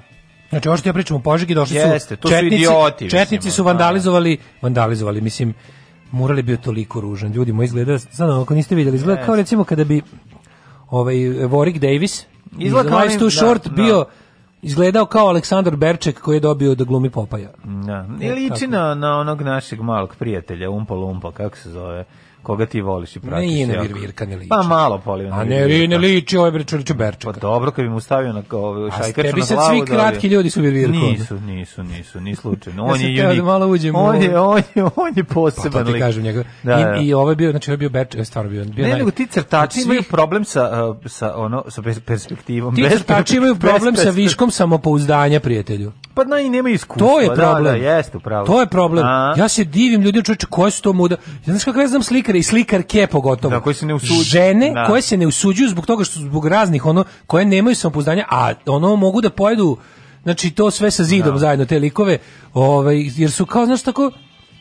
Znači, 0.50 0.68
ovo 0.68 0.76
što 0.76 0.88
ja 0.88 0.92
pričam 0.92 1.16
u 1.16 1.20
Požegi, 1.20 1.54
došli 1.54 1.76
Jeste, 1.76 2.14
su 2.14 2.20
to 2.22 2.28
su 2.28 2.34
četnici, 2.34 2.56
idioti, 2.56 3.04
mislim, 3.04 3.20
četnici 3.20 3.50
su 3.50 3.62
ono, 3.62 3.66
vandalizovali, 3.66 4.38
vandalizovali, 4.62 5.20
mislim, 5.20 5.54
mural 6.12 6.36
je 6.36 6.42
bio 6.42 6.56
toliko 6.56 7.00
ružan. 7.00 7.32
Ljudi 7.32 7.52
moji 7.52 7.64
izgleda, 7.64 7.98
sad 7.98 8.30
ako 8.30 8.54
niste 8.54 8.74
vidjeli, 8.74 8.96
izgleda 8.96 9.22
kao 9.24 9.36
recimo 9.36 9.64
kada 9.64 9.84
bi 9.84 10.02
ovaj 10.90 11.14
Warwick 11.14 11.78
Davis 11.78 12.26
Izgleda 12.58 12.88
iz 12.88 12.94
Life's 12.94 13.18
Too 13.18 13.26
da, 13.26 13.30
Short 13.30 13.66
da. 13.66 13.82
bio 13.82 14.04
izgledao 14.62 15.06
kao 15.06 15.26
Aleksandar 15.28 15.76
Berček 15.76 16.20
koji 16.20 16.36
je 16.36 16.40
dobio 16.40 16.74
da 16.74 16.84
glumi 16.84 17.10
Popaja. 17.10 17.50
Da. 17.64 18.06
I 18.20 18.30
liči 18.30 18.66
na, 18.66 18.94
na 18.94 19.18
onog 19.18 19.42
našeg 19.42 19.80
malog 19.80 20.14
prijatelja, 20.18 20.70
Umpa 20.70 20.94
Lumpa, 20.94 21.32
kako 21.32 21.56
se 21.56 21.70
zove, 21.70 22.04
koga 22.46 22.66
ti 22.66 22.80
voliš 22.82 23.16
i 23.16 23.20
pratiš. 23.20 23.48
Nije 23.48 23.66
na 23.66 23.74
jako. 23.74 23.84
Virvirka 23.84 24.26
ne 24.26 24.36
liči. 24.36 24.48
Pa 24.48 24.62
malo 24.64 24.98
polivan. 24.98 25.40
A 25.40 25.44
ne, 25.44 25.66
ne, 25.68 25.86
ne 25.88 25.98
liči, 25.98 26.36
ovo 26.36 26.46
je 26.46 26.52
bre 26.52 26.64
čovječe 26.64 26.94
Pa 27.24 27.32
dobro, 27.32 27.70
kad 27.70 27.84
bi 27.84 27.90
mu 27.90 28.00
stavio 28.00 28.32
na 28.32 28.42
ovaj 28.52 28.88
A 28.88 28.92
šajkaču 28.92 29.28
na 29.28 29.44
glavu. 29.46 29.70
svi 29.70 29.78
dobio. 29.78 29.94
kratki 29.94 30.28
ljudi 30.28 30.50
su 30.50 30.60
Virvirko. 30.60 30.92
Nisu, 30.92 31.34
nisu, 31.36 31.82
nisu, 31.84 32.20
ni 32.20 32.34
slučajno. 32.36 32.82
Ja 32.82 32.86
On 32.86 32.98
sam 32.98 33.08
je 33.08 33.22
da 33.22 33.28
unik. 33.28 33.42
malo 33.42 33.66
uđem 33.66 33.94
on, 33.96 34.02
ovo. 34.06 34.12
je, 34.14 34.38
on, 34.40 34.62
je, 34.74 34.84
on 34.86 35.12
je 35.16 35.24
Pa 35.24 35.34
poseban 35.34 35.86
to 35.86 35.92
ti 35.92 35.98
kažem 35.98 36.22
njega. 36.22 36.44
Da, 36.62 36.76
da. 36.76 36.96
I, 36.96 37.06
I 37.06 37.14
ovo 37.14 37.30
je 37.30 37.36
bio, 37.36 37.50
znači 37.50 37.70
ovo 37.70 37.74
je 37.74 37.78
bio 37.78 37.90
Berček, 37.90 38.18
je 38.18 38.24
stvarno 38.24 38.50
bio. 38.50 38.64
bio 38.66 38.84
Ne, 38.84 38.92
naj- 38.92 38.98
nego 38.98 39.10
ti 39.10 39.26
crtači 39.26 39.80
od 39.80 39.84
imaju 39.84 40.02
problem 40.02 40.44
sa, 40.44 40.62
uh, 40.86 40.96
sa, 41.06 41.36
ono, 41.36 41.64
sa 41.68 41.82
pers- 41.82 42.00
perspektivom. 42.00 42.74
Ti 42.76 42.86
crtači 42.90 43.36
imaju 43.36 43.56
problem 43.56 43.96
sa 43.96 44.10
viškom 44.10 44.50
samopouzdanja, 44.50 45.40
prijatelju. 45.40 45.92
Pa 46.14 46.24
da, 46.24 46.38
i 46.38 46.48
nemaju 46.48 46.74
iskustva. 46.74 47.08
To 47.08 47.20
je 47.20 47.28
Da, 47.28 47.34
problem. 47.34 47.80
Da, 47.80 47.86
jeste, 47.86 48.16
upravo. 48.16 48.46
To 48.46 48.60
je 48.60 48.66
problem. 48.66 49.04
A? 49.06 49.34
Ja 49.38 49.48
se 49.48 49.64
divim 49.64 50.02
ljudima, 50.02 50.22
čoveče, 50.24 50.46
koje 50.46 50.70
su 50.70 50.82
to 50.82 50.92
muda. 50.92 51.14
Ja 51.36 51.44
znaš 51.46 51.64
kako 51.64 51.80
ja 51.80 51.88
znam 51.88 52.02
slikare 52.02 52.35
i 52.38 52.42
slikarke 52.42 53.06
pogotovo. 53.06 53.54
Da, 53.54 53.60
koji 53.60 53.74
se 53.74 53.86
ne 53.86 53.94
usuđuju. 53.94 54.22
Žene 54.22 54.72
Da. 54.74 54.86
koje 54.86 55.02
se 55.02 55.16
ne 55.16 55.26
usuđuju 55.26 55.68
zbog 55.68 55.86
toga 55.86 56.04
što 56.04 56.20
zbog 56.20 56.46
raznih 56.46 56.86
ono 56.86 57.04
koje 57.26 57.44
nemaju 57.44 57.76
samopouzdanja, 57.76 58.24
a 58.30 58.52
ono 58.66 58.96
mogu 58.96 59.20
da 59.20 59.30
pojedu 59.30 59.76
znači 60.22 60.50
to 60.50 60.70
sve 60.70 60.90
sa 60.90 61.04
zidom 61.04 61.38
zajedno 61.38 61.64
te 61.64 61.78
likove, 61.78 62.18
ovaj 62.54 63.10
jer 63.16 63.30
su 63.30 63.46
kao 63.46 63.66
znaš 63.66 63.82
tako 63.82 64.12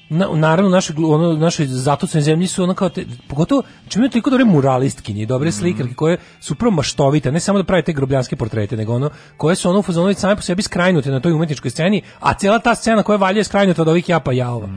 na, 0.10 0.28
naravno 0.34 0.72
naše 0.72 0.94
ono 0.98 1.34
naše 1.34 1.66
zatucane 1.66 2.22
zemlji 2.22 2.48
su 2.48 2.64
ono 2.64 2.74
kao 2.74 2.90
te, 2.90 3.06
pogotovo 3.28 3.64
čime 3.88 4.02
imaju 4.02 4.12
toliko 4.12 4.30
dobre 4.30 4.46
muralistkinje 4.46 5.22
i 5.22 5.26
dobre 5.26 5.52
slikarke 5.52 5.94
koje 5.94 6.18
su 6.40 6.56
prvo 6.56 6.72
maštovite 6.72 7.32
ne 7.32 7.40
samo 7.40 7.60
da 7.60 7.64
prave 7.64 7.82
te 7.82 7.94
grobljanske 7.94 8.36
portrete 8.36 8.78
nego 8.78 8.94
ono 8.94 9.10
koje 9.38 9.56
su 9.56 9.70
ono 9.70 9.80
u 9.80 10.14
same 10.14 10.36
po 10.36 10.42
sebi 10.42 10.62
skrajnute 10.62 11.12
na 11.12 11.20
toj 11.20 11.32
umetničkoj 11.32 11.72
sceni 11.72 12.02
a 12.20 12.34
cijela 12.34 12.60
ta 12.60 12.76
scena 12.76 13.04
koja 13.04 13.18
valja 13.18 13.38
je 13.38 13.44
skrajnuta 13.44 13.82
od 13.82 13.88
ovih 13.88 14.10
japa 14.10 14.32
jaova 14.32 14.68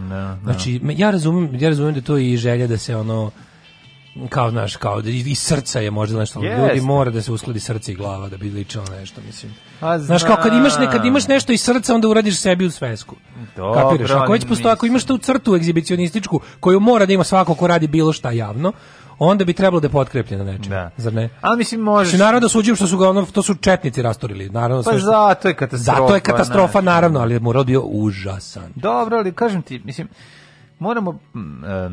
znači 0.42 0.80
me- 0.82 0.94
ja 0.98 1.10
razumem 1.10 1.50
ja 1.60 1.68
razumem 1.68 1.92
da 1.92 1.98
je 1.98 2.04
to 2.04 2.18
i 2.18 2.36
želja 2.36 2.66
da 2.66 2.78
se 2.78 2.96
ono 2.96 3.30
kao 4.28 4.50
znaš, 4.50 4.76
kao 4.76 5.02
da 5.02 5.10
iz 5.10 5.38
srca 5.38 5.80
je 5.80 5.90
možda 5.90 6.18
nešto, 6.18 6.40
Jeste. 6.40 6.62
ljudi 6.62 6.80
mora 6.80 7.10
da 7.10 7.22
se 7.22 7.32
uskladi 7.32 7.60
srce 7.60 7.92
i 7.92 7.96
glava 7.96 8.28
da 8.28 8.36
bi 8.36 8.50
ličilo 8.50 8.84
nešto, 8.90 9.20
mislim. 9.26 9.54
A 9.80 9.98
Znaš, 9.98 10.22
kao 10.24 10.36
kad 10.36 10.52
imaš, 10.52 10.78
ne, 10.78 10.84
kad 10.84 10.92
znam. 10.92 11.06
imaš 11.06 11.28
nešto 11.28 11.52
iz 11.52 11.60
srca, 11.62 11.94
onda 11.94 12.08
uradiš 12.08 12.40
sebi 12.40 12.66
u 12.66 12.70
svesku. 12.70 13.16
Dobro, 13.56 13.82
Kapiraš? 13.82 14.10
Ako 14.12 14.32
već 14.32 14.44
postoji, 14.46 14.72
ako 14.72 14.86
imaš 14.86 15.04
tu 15.04 15.18
crtu 15.18 15.54
egzibicionističku, 15.54 16.40
koju 16.60 16.80
mora 16.80 17.06
da 17.06 17.12
ima 17.12 17.24
svako 17.24 17.54
ko 17.54 17.66
radi 17.66 17.86
bilo 17.86 18.12
šta 18.12 18.30
javno, 18.30 18.72
onda 19.18 19.44
bi 19.44 19.52
trebalo 19.52 19.80
da 19.80 19.86
je 19.86 19.92
potkrepljeno 19.92 20.44
nečim, 20.44 20.70
Da. 20.70 20.90
zar 20.96 21.12
ne? 21.12 21.28
Ali 21.40 21.58
mislim, 21.58 21.80
možeš... 21.80 22.08
Znači, 22.10 22.20
naravno 22.20 22.40
da 22.40 22.48
suđujem 22.48 22.76
što 22.76 22.86
su 22.86 22.98
ga 22.98 23.08
ono, 23.08 23.24
to 23.24 23.42
su 23.42 23.54
četnici 23.54 24.02
rastorili, 24.02 24.48
naravno 24.50 24.82
Pa 24.82 24.90
sve 24.90 24.98
što- 24.98 25.06
zato 25.06 25.48
je 25.48 25.54
katastrofa. 25.54 26.00
Zato 26.00 26.14
je 26.14 26.20
katastrofa, 26.20 26.80
naravno, 26.80 27.20
ali 27.20 27.34
je 27.34 27.40
mural 27.40 27.64
bio 27.64 27.82
užasan. 27.82 28.72
Dobro, 28.74 29.16
ali 29.16 29.32
kažem 29.32 29.62
ti, 29.62 29.80
mislim, 29.84 30.08
moramo, 30.78 31.18
e, 31.66 31.90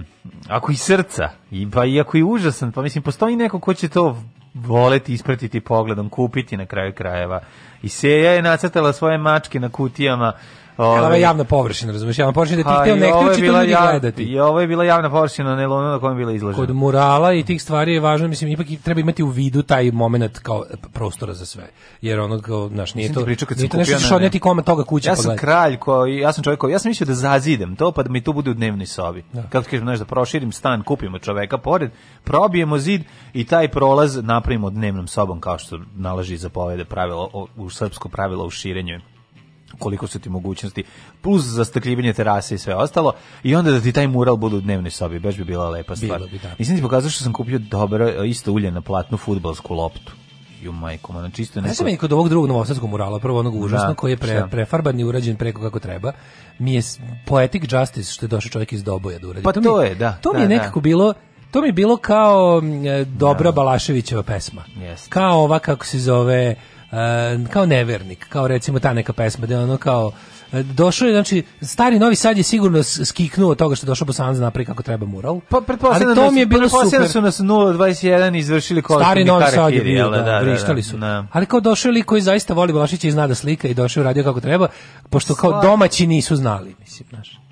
ako 0.50 0.72
i 0.72 0.76
srca, 0.76 1.30
i, 1.52 1.72
pa 1.72 1.86
i 1.86 2.00
ako 2.00 2.18
i 2.18 2.24
užasan, 2.24 2.72
pa 2.72 2.82
mislim, 2.82 3.04
postoji 3.04 3.36
neko 3.36 3.60
ko 3.60 3.74
će 3.74 3.88
to 3.88 4.18
voleti, 4.54 5.14
ispratiti 5.14 5.60
pogledom, 5.60 6.10
kupiti 6.10 6.58
na 6.58 6.66
kraju 6.66 6.94
krajeva. 6.94 7.42
I 7.82 7.90
Seja 7.90 8.32
je 8.32 8.42
nacrtala 8.42 8.94
svoje 8.94 9.18
mačke 9.18 9.60
na 9.60 9.70
kutijama. 9.70 10.34
Ovo 10.78 10.92
ovaj, 10.92 11.18
je 11.18 11.22
javna 11.22 11.44
površina, 11.44 11.92
razumiješ, 11.92 12.20
javna 12.20 12.34
površina 12.34 12.64
da 12.64 12.70
ti 12.70 12.82
hteo 12.82 12.96
i 12.96 13.00
ne 13.00 13.14
ovo 13.14 13.22
je 13.22 13.24
hteo 13.24 13.36
će 13.36 13.52
to 13.52 13.60
ljudi 13.60 13.72
jav- 13.72 13.92
gledati. 13.92 14.24
I 14.24 14.40
ovo 14.40 14.62
je 14.62 14.68
bila 14.68 14.84
javna 14.84 15.10
površina 15.10 15.56
na 15.56 15.68
Lonu 15.68 15.90
na 15.90 16.00
kojem 16.00 16.18
je 16.18 16.20
bila 16.26 16.32
izložena. 16.32 16.66
kod 16.66 16.76
murala 16.76 17.34
i 17.34 17.44
tih 17.44 17.62
stvari 17.62 17.94
je 17.94 18.00
važno, 18.00 18.28
mislim, 18.28 18.52
ipak 18.52 18.68
treba 18.84 19.02
imati 19.02 19.24
u 19.24 19.28
vidu 19.28 19.62
taj 19.64 19.92
moment 19.92 20.40
kao 20.40 20.66
prostora 20.94 21.34
za 21.34 21.46
sve. 21.46 21.64
Jer 22.02 22.20
ono, 22.20 22.42
kao, 22.42 22.70
znaš, 22.70 22.94
nije 22.94 23.10
Nisam 23.10 23.24
to, 23.24 23.46
kad 23.46 23.58
nije 23.58 23.70
to 23.70 23.78
nešto 23.78 24.00
što 24.00 24.16
odneti 24.16 24.40
kome 24.40 24.64
toga 24.64 24.84
kuće 24.84 25.10
Ja 25.10 25.12
pa 25.12 25.16
sam 25.16 25.24
gledati. 25.24 25.42
kralj 25.42 25.78
koji, 25.78 26.18
ja 26.18 26.34
sam 26.34 26.44
čovjek 26.44 26.60
koji, 26.60 26.72
ja 26.72 26.80
sam 26.80 26.90
mislio 26.90 27.06
da 27.06 27.14
zazidem 27.14 27.76
to 27.76 27.92
pa 27.92 28.04
da 28.04 28.10
mi 28.10 28.22
to 28.24 28.34
bude 28.34 28.52
u 28.52 28.54
dnevnoj 28.54 28.86
sobi. 28.86 29.24
Kako 29.50 29.64
ti 29.64 29.70
kažem, 29.70 29.86
znaš, 29.86 30.00
da 30.00 30.06
proširim 30.06 30.52
stan, 30.52 30.84
kupimo 30.84 31.20
čoveka 31.20 31.58
pored, 31.58 31.92
probijemo 32.24 32.78
zid 32.78 33.02
i 33.34 33.46
taj 33.46 33.68
prolaz 33.68 34.18
napravimo 34.24 34.70
dnevnom 34.70 35.08
sobom 35.08 35.40
kao 35.40 35.58
što 35.58 35.80
nalaži 35.96 36.38
za 36.38 36.50
povede 36.50 36.86
pravilo, 36.86 37.48
u 37.56 37.70
srpsko 37.70 38.10
pravilo 38.10 38.46
u 38.46 38.50
širenju 38.50 39.00
koliko 39.80 40.08
su 40.08 40.20
ti 40.20 40.30
mogućnosti, 40.30 40.84
plus 41.22 41.44
zastakljivanje 41.44 42.14
terase 42.14 42.56
i 42.56 42.58
sve 42.58 42.76
ostalo, 42.76 43.14
i 43.44 43.56
onda 43.56 43.72
da 43.72 43.82
ti 43.82 43.92
taj 43.92 44.08
mural 44.08 44.36
bude 44.36 44.56
u 44.56 44.62
dnevnoj 44.62 44.92
sobi, 44.92 45.20
baš 45.20 45.38
bi 45.38 45.44
bila 45.44 45.70
lepa 45.70 45.96
stvar. 45.96 46.20
Bilo 46.20 46.30
bi, 46.30 46.40
da. 46.40 46.52
Nisam 46.60 46.76
ti 46.76 46.82
pokazao 46.82 47.10
što 47.10 47.24
sam 47.24 47.34
kupio 47.34 47.60
dobro, 47.60 48.24
isto 48.24 48.52
ulje 48.52 48.72
na 48.72 48.82
platnu 48.82 49.18
futbalsku 49.18 49.74
loptu. 49.74 50.12
Ju 50.62 50.72
majko, 50.72 51.14
na 51.14 51.30
čisto 51.30 51.62
neko... 51.62 51.84
meni 51.84 51.98
kod 51.98 52.14
ovog 52.14 52.30
drugog 52.30 52.50
novosadskog 52.50 52.90
murala, 52.90 53.20
prvo 53.20 53.40
onog 53.40 53.56
užasno, 53.56 53.88
Da, 53.88 53.94
koji 53.94 54.12
je 54.12 54.18
pre, 54.18 54.48
prefarban 54.52 55.00
i 55.00 55.04
urađen 55.04 55.36
preko 55.36 55.62
kako 55.62 55.80
treba, 55.80 56.12
mi 56.60 56.74
je 56.74 56.82
poetic 57.26 57.64
justice 57.64 58.12
što 58.12 58.26
je 58.26 58.30
došao 58.30 58.50
čovjek 58.50 58.74
iz 58.74 58.84
Doboja 58.84 59.20
da 59.20 59.28
uradi. 59.28 59.44
Pa 59.44 59.52
mi- 59.56 59.64
to 59.64 59.82
je, 59.82 59.96
da, 59.96 60.12
To 60.12 60.34
mi 60.34 60.38
da, 60.38 60.44
je 60.44 60.48
da. 60.48 60.56
nekako 60.56 60.80
bilo 60.82 61.14
To 61.52 61.62
mi 61.62 61.68
je 61.68 61.74
bilo 61.74 61.98
kao 61.98 62.62
e, 63.02 63.06
dobra 63.06 63.52
Balaševićeva 63.52 64.24
pesma. 64.24 64.64
Jeste. 64.78 65.10
Kao 65.10 65.44
ova, 65.44 65.60
kako 65.60 65.86
se 65.86 66.00
zove, 66.00 66.56
kao 67.54 67.66
nevernik, 67.66 68.26
kao 68.30 68.48
recimo 68.48 68.80
ta 68.80 68.94
neka 68.94 69.14
pesma, 69.14 69.48
da 69.48 69.60
ono 69.60 69.78
kao, 69.78 70.12
e, 70.54 70.64
došao 70.64 71.08
je, 71.08 71.14
znači, 71.14 71.44
stari 71.62 72.00
Novi 72.00 72.16
Sad 72.16 72.38
je 72.38 72.44
sigurno 72.44 72.84
skiknuo 72.84 73.52
od 73.52 73.58
toga 73.58 73.76
što 73.76 73.86
je 73.86 73.88
došao 73.88 74.06
Bosanac 74.06 74.38
da 74.38 74.44
napravi 74.44 74.66
kako 74.66 74.84
treba 74.84 75.06
mural. 75.06 75.40
Pa 75.50 75.62
pretpostavljam 75.62 76.10
da 76.10 76.22
to 76.22 76.28
su- 76.28 76.34
mi 76.34 76.40
je 76.40 76.46
bilo 76.46 76.60
pretpostavljam 76.60 77.08
super. 77.08 77.12
su 77.12 77.22
nas 77.22 77.40
021 77.40 78.38
izvršili 78.38 78.82
kolektivni 78.82 79.06
Stari 79.06 79.26
Novi 79.26 79.44
Sad 79.44 79.54
je 79.54 79.60
harakiri, 79.60 79.84
bio, 79.84 79.98
jel 79.98 80.12
da, 80.12 80.40
vrištali 80.40 80.84
su. 80.84 80.98
Da. 80.98 81.26
Ali 81.32 81.46
kao 81.46 81.60
došao 81.60 81.90
je 81.90 81.94
lik 81.94 82.06
koji 82.06 82.22
zaista 82.22 82.54
voli 82.54 82.74
Balašića 82.74 83.08
i 83.08 83.12
zna 83.12 83.28
da 83.28 83.36
slika 83.36 83.68
i 83.68 83.74
došao 83.74 84.02
je 84.02 84.06
radio 84.06 84.24
kako 84.24 84.42
treba, 84.42 84.68
pošto 85.10 85.36
kao 85.36 85.62
domaći 85.62 86.08
nisu 86.08 86.36
znali, 86.36 86.76
mislim, 86.80 87.08
znaš. 87.10 87.45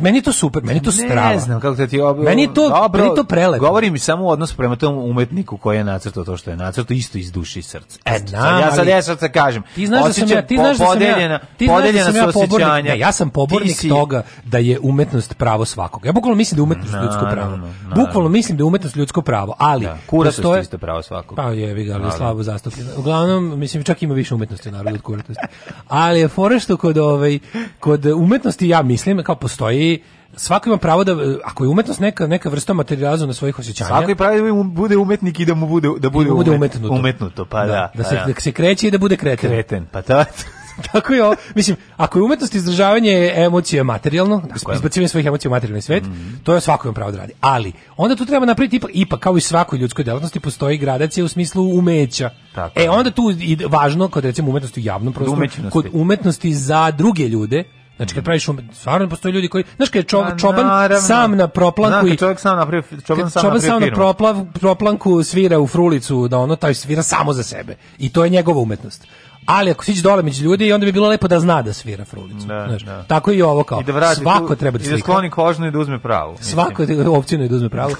Meni 0.00 0.18
je 0.18 0.22
to 0.22 0.32
super, 0.32 0.62
meni 0.62 0.78
je 0.78 0.82
to 0.82 0.92
strava. 0.92 1.28
Ne 1.28 1.38
znam 1.38 1.60
kako 1.60 1.86
ti 1.86 2.00
ob... 2.00 2.18
Meni 2.18 2.42
je 2.42 2.54
to- 2.54 2.68
Dobro, 2.68 2.98
meni 2.98 3.12
je 3.12 3.16
to 3.16 3.24
prelepo. 3.24 3.60
Govorim 3.60 3.98
samo 3.98 4.24
u 4.24 4.28
odnosu 4.28 4.56
prema 4.56 4.76
tom 4.76 4.98
umetniku 5.00 5.56
koji 5.56 5.76
je 5.76 5.84
nacrtao 5.84 6.24
to 6.24 6.36
što 6.36 6.50
je 6.50 6.56
nacrtao 6.56 6.94
isto 6.94 7.18
iz 7.18 7.32
duše 7.32 7.58
i 7.58 7.62
srca. 7.62 7.98
Eto, 8.04 8.26
Znam, 8.26 8.60
ja 8.60 8.72
sad 8.72 8.86
ja 8.86 9.02
sad 9.02 9.32
kažem. 9.32 9.62
Ti 9.74 9.86
znaš 9.86 10.04
da 10.04 10.12
sam 10.12 10.28
ja, 10.28 10.42
ti 10.42 10.56
znaš 10.56 10.78
da 10.78 10.86
sam 10.86 11.02
ja, 11.02 11.08
podeljena, 11.08 11.38
ti 11.56 11.64
znaš 11.66 11.68
da 11.70 11.74
podeljena 11.76 12.04
sam 12.04 12.16
ja 12.16 12.26
pobornik, 12.26 12.84
ne, 12.84 12.98
ja 12.98 13.12
sam 13.12 13.30
pobornik 13.30 13.76
si- 13.76 13.88
toga 13.88 14.22
da 14.44 14.58
je 14.58 14.78
umetnost 14.82 15.34
pravo 15.34 15.64
svakog. 15.64 16.06
Ja 16.06 16.12
bukvalno 16.12 16.36
mislim 16.36 16.56
da 16.56 16.60
je 16.60 16.64
umetnost 16.64 16.94
ljudsko 16.94 17.20
pravo. 17.20 17.34
Naravno, 17.36 17.56
naravno. 17.82 17.96
Bukvalno 17.96 18.28
mislim 18.28 18.58
da 18.58 18.62
je 18.62 18.66
umetnost 18.66 18.96
ljudsko 18.96 19.22
pravo, 19.22 19.54
ali 19.58 19.84
Da, 19.84 19.98
kuratost 20.06 20.44
je 20.46 20.60
isto 20.60 20.78
pravo 20.78 21.02
svakog. 21.02 21.36
Pa 21.36 21.42
ga, 21.44 21.50
je 21.50 21.92
Ali- 21.94 22.12
slabo 22.16 22.42
zastupljeno. 22.42 22.90
Uglavnom, 22.96 23.58
mislim, 23.58 23.82
čak 23.82 24.02
ima 24.02 24.14
više 24.14 24.34
umetnosti 24.34 24.68
u 24.68 24.72
narodu 24.72 24.94
od 24.94 25.02
kuratosti. 25.02 25.42
Ali 25.88 26.20
je 26.20 26.28
fora 26.28 26.58
što 26.58 26.76
kod, 26.76 26.98
ovaj, 26.98 27.38
kod 27.80 28.06
umetnosti, 28.06 28.68
ja 28.68 28.82
mislim, 28.82 29.22
kao 29.22 29.34
postoji 29.34 29.89
svako 30.36 30.68
ima 30.68 30.76
pravo 30.76 31.04
da, 31.04 31.16
ako 31.44 31.64
je 31.64 31.68
umetnost 31.68 32.00
neka, 32.00 32.26
neka 32.26 32.48
vrsta 32.48 32.72
materializovanja 32.72 33.34
svojih 33.34 33.58
osjećanja, 33.58 33.88
Svako 33.88 34.10
je 34.10 34.16
pravi 34.16 34.40
da 34.40 34.54
mu 34.54 34.64
bude 34.64 34.96
umetnik 34.96 35.40
i 35.40 35.44
da 35.44 35.54
mu 35.54 35.66
bude 35.68 35.88
da 35.98 36.10
bude, 36.10 36.28
da 36.28 36.34
bude 36.34 36.50
umet- 36.50 36.56
umetnuto. 36.56 36.94
umetnuto, 36.94 37.44
pa 37.44 37.60
da. 37.60 37.66
da, 37.66 37.90
pa 37.96 38.04
se, 38.04 38.22
da 38.26 38.40
se 38.40 38.52
kreće 38.52 38.88
i 38.88 38.90
da 38.90 38.98
bude 38.98 39.16
kreten. 39.16 39.50
kreten, 39.50 39.86
pa 39.92 40.00
da. 40.00 40.24
Tako 40.92 41.12
je. 41.12 41.36
Mislim, 41.54 41.76
ako 41.96 42.18
je 42.18 42.22
umetnost 42.22 42.54
izražavanje 42.54 43.32
emocija 43.36 43.84
materijalno, 43.84 44.42
izbacivanje 44.74 45.08
svojih 45.08 45.26
emocija 45.26 45.48
u 45.48 45.52
materijalni 45.52 45.82
svet, 45.82 46.04
to 46.42 46.54
je 46.54 46.60
svako 46.60 46.88
ima 46.88 46.94
pravo 46.94 47.10
da 47.10 47.18
radi. 47.18 47.32
Ali, 47.40 47.72
onda 47.96 48.16
tu 48.16 48.26
treba 48.26 48.46
napraviti 48.46 48.76
ipak, 48.76 48.90
ipak 48.94 49.20
kao 49.20 49.36
i 49.36 49.40
svakoj 49.40 49.78
ljudskoj 49.78 50.04
delatnosti 50.04 50.40
postoji 50.40 50.78
gradacija 50.78 51.24
u 51.24 51.28
smislu 51.28 51.78
umeća. 51.78 52.30
Tako 52.54 52.80
e, 52.80 52.90
onda 52.90 53.10
tu 53.10 53.30
i 53.38 53.58
važno, 53.68 54.08
kod 54.08 54.24
recimo 54.24 54.50
umetnosti 54.50 54.80
u 54.80 54.84
javnom 54.84 55.12
prostoru, 55.12 55.46
kod 55.70 55.86
umetnosti 55.92 56.54
za 56.54 56.90
druge 56.90 57.28
ljude, 57.28 57.64
Znači 58.00 58.14
kad 58.14 58.24
praviš 58.24 58.48
umet, 58.48 58.64
stvarno 58.74 59.08
postoje 59.08 59.32
ljudi 59.32 59.48
koji, 59.48 59.64
znaš 59.76 59.88
kad 59.88 59.96
je 59.96 60.02
čo, 60.02 60.22
Pa, 60.22 60.36
čoban 60.36 60.66
naravno. 60.66 61.00
sam 61.00 61.36
na 61.36 61.48
proplanku 61.48 62.08
i 62.08 62.16
čovjek 62.16 62.40
sam 62.40 62.56
napravio, 62.56 62.82
čoban 63.06 63.22
kad 63.22 63.32
sam 63.32 63.42
čoban 63.42 63.54
napravio 63.54 63.60
sam 63.70 63.80
na 63.80 63.94
proplav, 63.94 64.44
proplanku 64.52 65.22
svira 65.22 65.58
u 65.58 65.66
frulicu, 65.66 66.28
da 66.28 66.38
ono 66.38 66.56
taj 66.56 66.74
svira 66.74 67.02
samo 67.02 67.32
za 67.32 67.42
sebe. 67.42 67.76
I 67.98 68.12
to 68.12 68.24
je 68.24 68.30
njegova 68.30 68.60
umetnost. 68.60 69.06
Ali 69.46 69.70
ako 69.70 69.84
siđe 69.84 70.02
dole 70.02 70.22
među 70.22 70.44
ljudi, 70.44 70.72
onda 70.72 70.84
bi 70.86 70.92
bilo 70.92 71.08
lepo 71.08 71.28
da 71.28 71.40
zna 71.40 71.62
da 71.62 71.72
svira 71.72 72.04
frulicu. 72.04 72.46
Da, 72.46 72.66
znaš. 72.68 72.82
da. 72.82 73.02
Tako 73.02 73.32
i 73.32 73.42
ovo 73.42 73.62
kao. 73.62 73.80
I 73.80 73.84
da 73.84 73.92
vrati 73.92 74.20
Svako 74.20 74.48
tu- 74.48 74.56
treba 74.56 74.78
da 74.78 74.84
I 74.84 74.86
da 74.86 74.90
slika. 74.90 75.04
skloni 75.04 75.30
kožnu 75.30 75.66
i 75.66 75.70
da 75.70 75.78
uzme 75.78 75.98
pravu. 75.98 76.36
Svako 76.40 76.82
opcijno 77.08 77.48
da 77.48 77.54
uzme 77.56 77.68
pravo. 77.68 77.92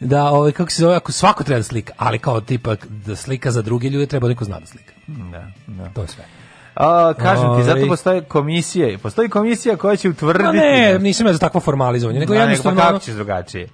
Da, 0.00 0.24
ovaj, 0.24 0.52
kako 0.52 0.70
se 0.70 0.82
zove, 0.82 0.96
ako 0.96 1.12
svako 1.12 1.44
treba 1.44 1.58
da 1.58 1.64
slika, 1.64 1.92
ali 1.96 2.18
kao 2.18 2.40
tipa 2.40 2.74
da 3.06 3.16
slika 3.16 3.50
za 3.50 3.62
druge 3.62 3.88
ljude, 3.88 4.06
treba 4.06 4.24
da 4.24 4.28
neko 4.28 4.44
zna 4.44 4.60
da 4.60 4.66
slika. 4.66 4.92
Da, 5.06 5.46
da. 5.66 5.88
To 5.88 6.02
je 6.02 6.08
sve. 6.08 6.24
A, 6.78 7.12
kažem 7.14 7.56
ti, 7.56 7.64
zato 7.64 7.76
Ovaj. 7.78 7.88
postoje 7.88 8.20
komisije. 8.20 8.98
Postoji 8.98 9.28
komisija 9.28 9.76
koja 9.76 9.96
će 9.96 10.08
utvrditi... 10.08 10.44
Ma 10.44 10.52
ne, 10.52 10.98
nisam 10.98 11.26
ja 11.26 11.32
za 11.32 11.38
takvo 11.38 11.60
formalizovanje, 11.60 12.20
nego 12.20 12.34
jednostavno... 12.34 12.80
pa 12.80 12.86
kako 12.86 12.98
ćeš 12.98 13.14
drugačije? 13.14 13.68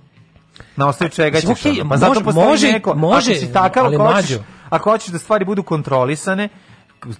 Na 0.76 0.88
osnovu 0.88 1.10
čega 1.10 1.40
ćeš? 1.40 1.50
Okej, 1.50 1.80
ono? 1.80 1.90
pa 1.90 1.96
zato 1.96 2.10
može- 2.10 2.24
postoji 2.24 2.46
može- 2.46 2.72
neko, 2.72 2.94
može, 2.94 3.30
ako 3.32 3.40
si 3.40 3.52
takav, 3.52 3.84
ali 3.84 3.96
ako 3.96 4.12
hoćeš, 4.12 4.36
ako 4.70 4.90
hoćeš 4.90 5.08
da 5.08 5.18
stvari 5.18 5.44
budu 5.44 5.62
kontrolisane, 5.62 6.48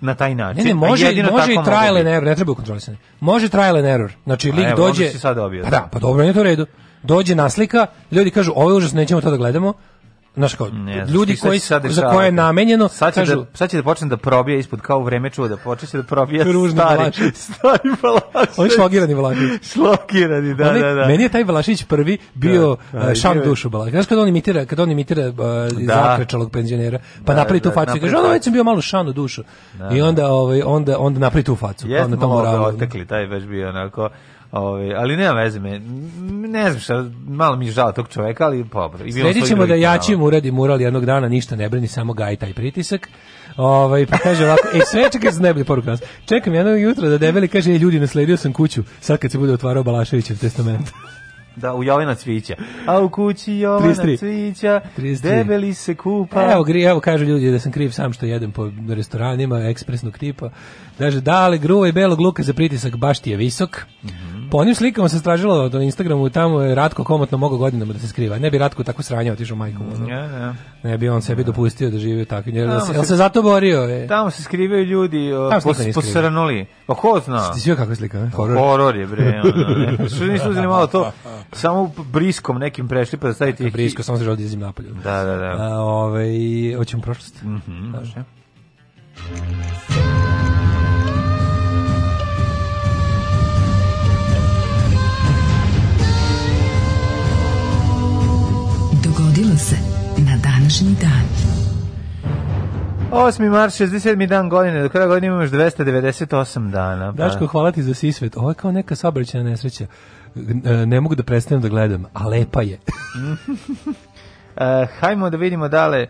na 0.00 0.14
taj 0.14 0.34
način. 0.34 0.62
Ne, 0.64 0.68
ne, 0.68 0.74
može, 0.74 1.06
može 1.32 1.52
i 1.52 1.58
trial 1.64 1.96
and 1.96 2.06
error, 2.08 2.22
ne 2.22 2.34
treba 2.34 2.54
kontrolisati. 2.54 2.98
Može 3.20 3.48
trial 3.48 3.76
and 3.76 3.86
error. 3.86 4.12
Znači, 4.24 4.50
A 4.50 4.54
lik 4.54 4.76
dođe... 4.76 5.10
sad 5.10 5.36
dobio, 5.36 5.64
Pa 5.64 5.70
da. 5.70 5.76
da, 5.76 5.88
pa 5.92 5.98
dobro, 5.98 6.22
nije 6.22 6.34
to 6.34 6.40
u 6.40 6.42
redu. 6.42 6.66
Dođe 7.02 7.34
naslika, 7.34 7.86
ljudi 8.10 8.30
kažu, 8.30 8.52
ovo 8.56 8.70
je 8.70 8.76
užasno, 8.76 8.96
nećemo 8.96 9.20
to 9.20 9.30
da 9.30 9.36
gledamo. 9.36 9.72
Znaš 10.36 10.54
kao, 10.54 10.68
Ne 10.68 11.06
ljudi 11.08 11.36
koji, 11.36 11.58
se 11.58 11.66
sad 11.66 11.82
za 11.84 12.10
koje 12.10 12.26
je 12.26 12.32
namenjeno, 12.32 12.88
sad 12.88 13.14
će, 13.14 13.20
kažu, 13.20 13.36
da, 13.36 13.46
sad 13.54 13.70
će 13.70 13.76
da 13.76 13.82
počne 13.82 14.08
da 14.08 14.16
probija 14.16 14.58
ispod 14.58 14.80
kao 14.80 14.98
u 14.98 15.02
vreme 15.02 15.30
čuda, 15.30 15.56
počne 15.56 15.88
će 15.88 15.96
da 15.96 16.02
probija 16.02 16.44
Ružni 16.44 16.80
stari, 16.80 17.32
stari 17.34 17.88
Balašević. 18.02 18.58
on 18.58 18.66
je 18.66 18.70
šlogirani 18.70 19.14
Vlaković. 19.14 19.62
Šlokirani, 19.62 20.54
da, 20.54 20.64
Onaj- 20.64 20.80
da, 20.80 20.94
da. 20.94 21.06
Meni 21.06 21.22
je 21.22 21.28
taj 21.28 21.44
Balašić 21.44 21.84
prvi 21.84 22.18
bio 22.34 22.76
Da, 22.92 22.98
da, 22.98 23.06
da, 23.06 23.14
šam 23.14 23.40
dušu 23.40 23.68
Balašić. 23.70 23.92
Znaš 23.92 24.06
kad 24.06 24.18
on 24.18 24.28
imitira, 24.28 24.64
kad 24.66 24.80
on 24.80 24.90
imitira 24.90 25.28
uh, 25.28 25.34
Da. 25.78 25.94
zakrečalog 25.94 26.50
penzionera, 26.52 26.98
pa 27.24 27.32
Da, 27.32 27.38
napravi 27.38 27.60
tu 27.60 27.68
da, 27.68 27.74
facu 27.74 27.96
i 27.96 28.00
kaže, 28.00 28.16
ono 28.16 28.28
već 28.28 28.44
sam 28.44 28.52
bio 28.52 28.64
malo 28.64 28.80
šanu 28.80 29.12
dušu. 29.12 29.42
I 29.92 30.02
onda, 30.02 30.26
ovaj, 30.28 30.62
onda, 30.64 30.98
onda 30.98 31.20
napravi 31.20 31.44
tu 31.44 31.56
facu. 31.56 31.88
Jeste 31.88 32.16
malo 32.16 32.28
moralu. 32.28 32.64
otekli, 32.64 33.06
taj 33.06 33.26
baš 33.26 33.42
bio 33.42 33.68
onako, 33.68 34.08
ovaj, 34.54 34.94
ali 34.94 35.16
nema 35.16 35.32
veze 35.32 35.60
me, 35.60 35.80
ne 36.48 36.70
znam 36.70 36.80
šta, 36.80 37.04
malo 37.26 37.56
mi 37.56 37.66
je 37.66 37.72
žao 37.72 37.92
tog 37.92 38.08
čoveka, 38.08 38.44
ali 38.44 38.64
dobro. 38.64 38.98
Svojih 39.12 39.44
ćemo 39.44 39.66
da 39.66 39.74
jačim 39.74 40.22
uradi 40.22 40.50
mural 40.50 40.80
jednog 40.80 41.04
dana, 41.06 41.28
ništa 41.28 41.56
ne 41.56 41.68
brini, 41.68 41.88
samo 41.88 42.12
gaj 42.12 42.36
taj 42.36 42.52
pritisak. 42.52 43.08
Ovaj 43.56 44.06
pa 44.06 44.18
kaže 44.18 44.44
ovako, 44.44 44.68
ej 44.74 44.80
sve 44.90 45.10
čekaj 45.12 45.32
za 45.32 45.40
najbolje 45.40 45.64
poruka. 45.64 45.96
Čekam 46.26 46.54
jednog 46.54 46.80
jutra 46.80 47.08
da 47.08 47.18
debeli 47.18 47.48
kaže 47.48 47.70
ej 47.70 47.78
ljudi 47.78 48.00
nasledio 48.00 48.36
sam 48.36 48.52
kuću. 48.52 48.82
Sad 49.00 49.18
kad 49.18 49.32
se 49.32 49.38
bude 49.38 49.52
otvarao 49.52 49.82
Balaševićev 49.82 50.38
testament. 50.38 50.90
Da, 51.56 51.74
u 51.74 51.84
Jovina 51.84 52.14
Cvića. 52.14 52.54
A 52.86 53.00
u 53.00 53.08
kući 53.08 53.52
Jovina 53.52 53.94
33. 53.94 54.18
Cvića, 54.18 54.80
33. 54.98 55.22
debeli 55.22 55.74
se 55.74 55.94
kupa. 55.94 56.52
Evo, 56.52 56.64
gri, 56.64 56.82
evo 56.82 57.00
kažu 57.00 57.24
ljudi 57.24 57.50
da 57.50 57.58
sam 57.58 57.72
kriv 57.72 57.90
sam 57.90 58.12
što 58.12 58.26
jedem 58.26 58.52
po 58.52 58.70
restoranima 58.88 59.58
ekspresnog 59.58 60.18
tipa. 60.18 60.50
Kaže, 60.98 61.20
da, 61.20 61.36
ali 61.36 61.58
gruva 61.58 61.88
i 61.88 61.92
belog 61.92 62.20
luka 62.20 62.42
za 62.42 62.52
pritisak 62.52 62.96
baš 62.96 63.18
ti 63.18 63.30
je 63.30 63.36
visok. 63.36 63.86
Po 64.50 64.58
onim 64.58 64.74
slikama 64.74 65.08
se 65.08 65.18
stražilo 65.18 65.68
na 65.68 65.82
Instagramu, 65.82 66.30
tamo 66.30 66.60
je 66.60 66.74
Ratko 66.74 67.04
komotno 67.04 67.38
mogao 67.38 67.58
godinama 67.58 67.92
da 67.92 67.98
se 67.98 68.08
skriva. 68.08 68.38
Ne 68.38 68.50
bi 68.50 68.58
Ratko 68.58 68.84
tako 68.84 69.02
sranja 69.02 69.32
otišao 69.32 69.56
majkom. 69.56 69.86
Ja, 70.08 70.18
ja. 70.18 70.54
Ne 70.82 70.98
bi 70.98 71.08
on 71.08 71.22
sebi 71.22 71.44
dopustio 71.44 71.90
da 71.90 71.98
živi 71.98 72.24
takvim. 72.24 72.56
Jel, 72.56 72.68
Tamo 72.68 72.80
se, 72.94 73.04
se- 73.04 73.16
zato 73.16 73.42
borio? 73.42 73.80
Je? 73.80 74.06
Tamo 74.08 74.30
se 74.30 74.42
skrivaju 74.42 74.84
ljudi 74.84 75.32
o, 75.32 75.48
Tamo 75.48 75.60
se 75.60 75.64
pos, 75.64 75.78
niko 75.78 75.82
nije 75.82 75.92
skrivao. 75.92 76.10
posranuli. 76.12 76.66
Pa 76.86 76.94
ko 76.94 77.20
zna? 77.20 77.52
Ti 77.52 77.60
si 77.60 77.76
kako 77.76 77.94
slika? 77.94 78.18
ne? 78.18 78.30
Horor. 78.30 78.58
Horor 78.58 78.96
je, 78.96 79.06
bre. 79.06 79.42
Što 80.08 80.24
nisu 80.32 80.50
uzeli 80.50 80.66
malo 80.66 80.86
to, 80.86 81.12
samo 81.52 81.92
briskom 82.04 82.58
nekim 82.58 82.88
prešli 82.88 83.18
pa 83.18 83.26
da 83.26 83.34
stavite... 83.34 83.70
Brisko, 83.70 84.02
samo 84.02 84.18
se 84.18 84.24
želi 84.24 84.36
da 84.36 84.42
izim 84.42 84.60
napolju. 84.60 84.94
Da, 84.94 85.24
da, 85.24 85.36
da. 85.36 85.56
A, 85.60 85.78
ovaj, 85.78 86.28
hoćemo 86.76 87.02
prošlost? 87.02 87.42
Mhm, 87.42 87.72
može. 87.88 88.24
Dogodilo 99.54 99.58
se 99.58 99.76
na 100.22 100.36
današnji 100.36 100.96
dan. 101.00 101.26
8. 103.12 103.50
mart, 103.50 103.72
67. 103.72 104.26
dan 104.26 104.48
godine, 104.48 104.82
do 104.82 104.88
kraja 104.88 105.06
godine 105.06 105.26
imamo 105.26 105.42
još 105.42 105.50
298 105.50 106.70
dana. 106.70 107.12
Pa. 107.12 107.24
Daško, 107.24 107.46
hvala 107.46 107.72
ti 107.72 107.82
za 107.82 107.94
sisvet. 107.94 108.36
Ovo 108.36 108.50
je 108.50 108.54
kao 108.54 108.72
neka 108.72 108.96
saobraćajna 108.96 109.50
nesreća. 109.50 109.86
E, 110.64 110.86
Ne 110.86 111.00
mogu 111.00 111.14
da 111.14 111.22
prestanem 111.22 111.62
da 111.62 111.68
gledam, 111.68 112.04
a 112.12 112.28
lepa 112.28 112.62
je. 112.62 112.78
E, 114.56 114.86
hajmo 115.00 115.30
da 115.30 115.36
vidimo 115.36 115.68
dale... 115.68 116.06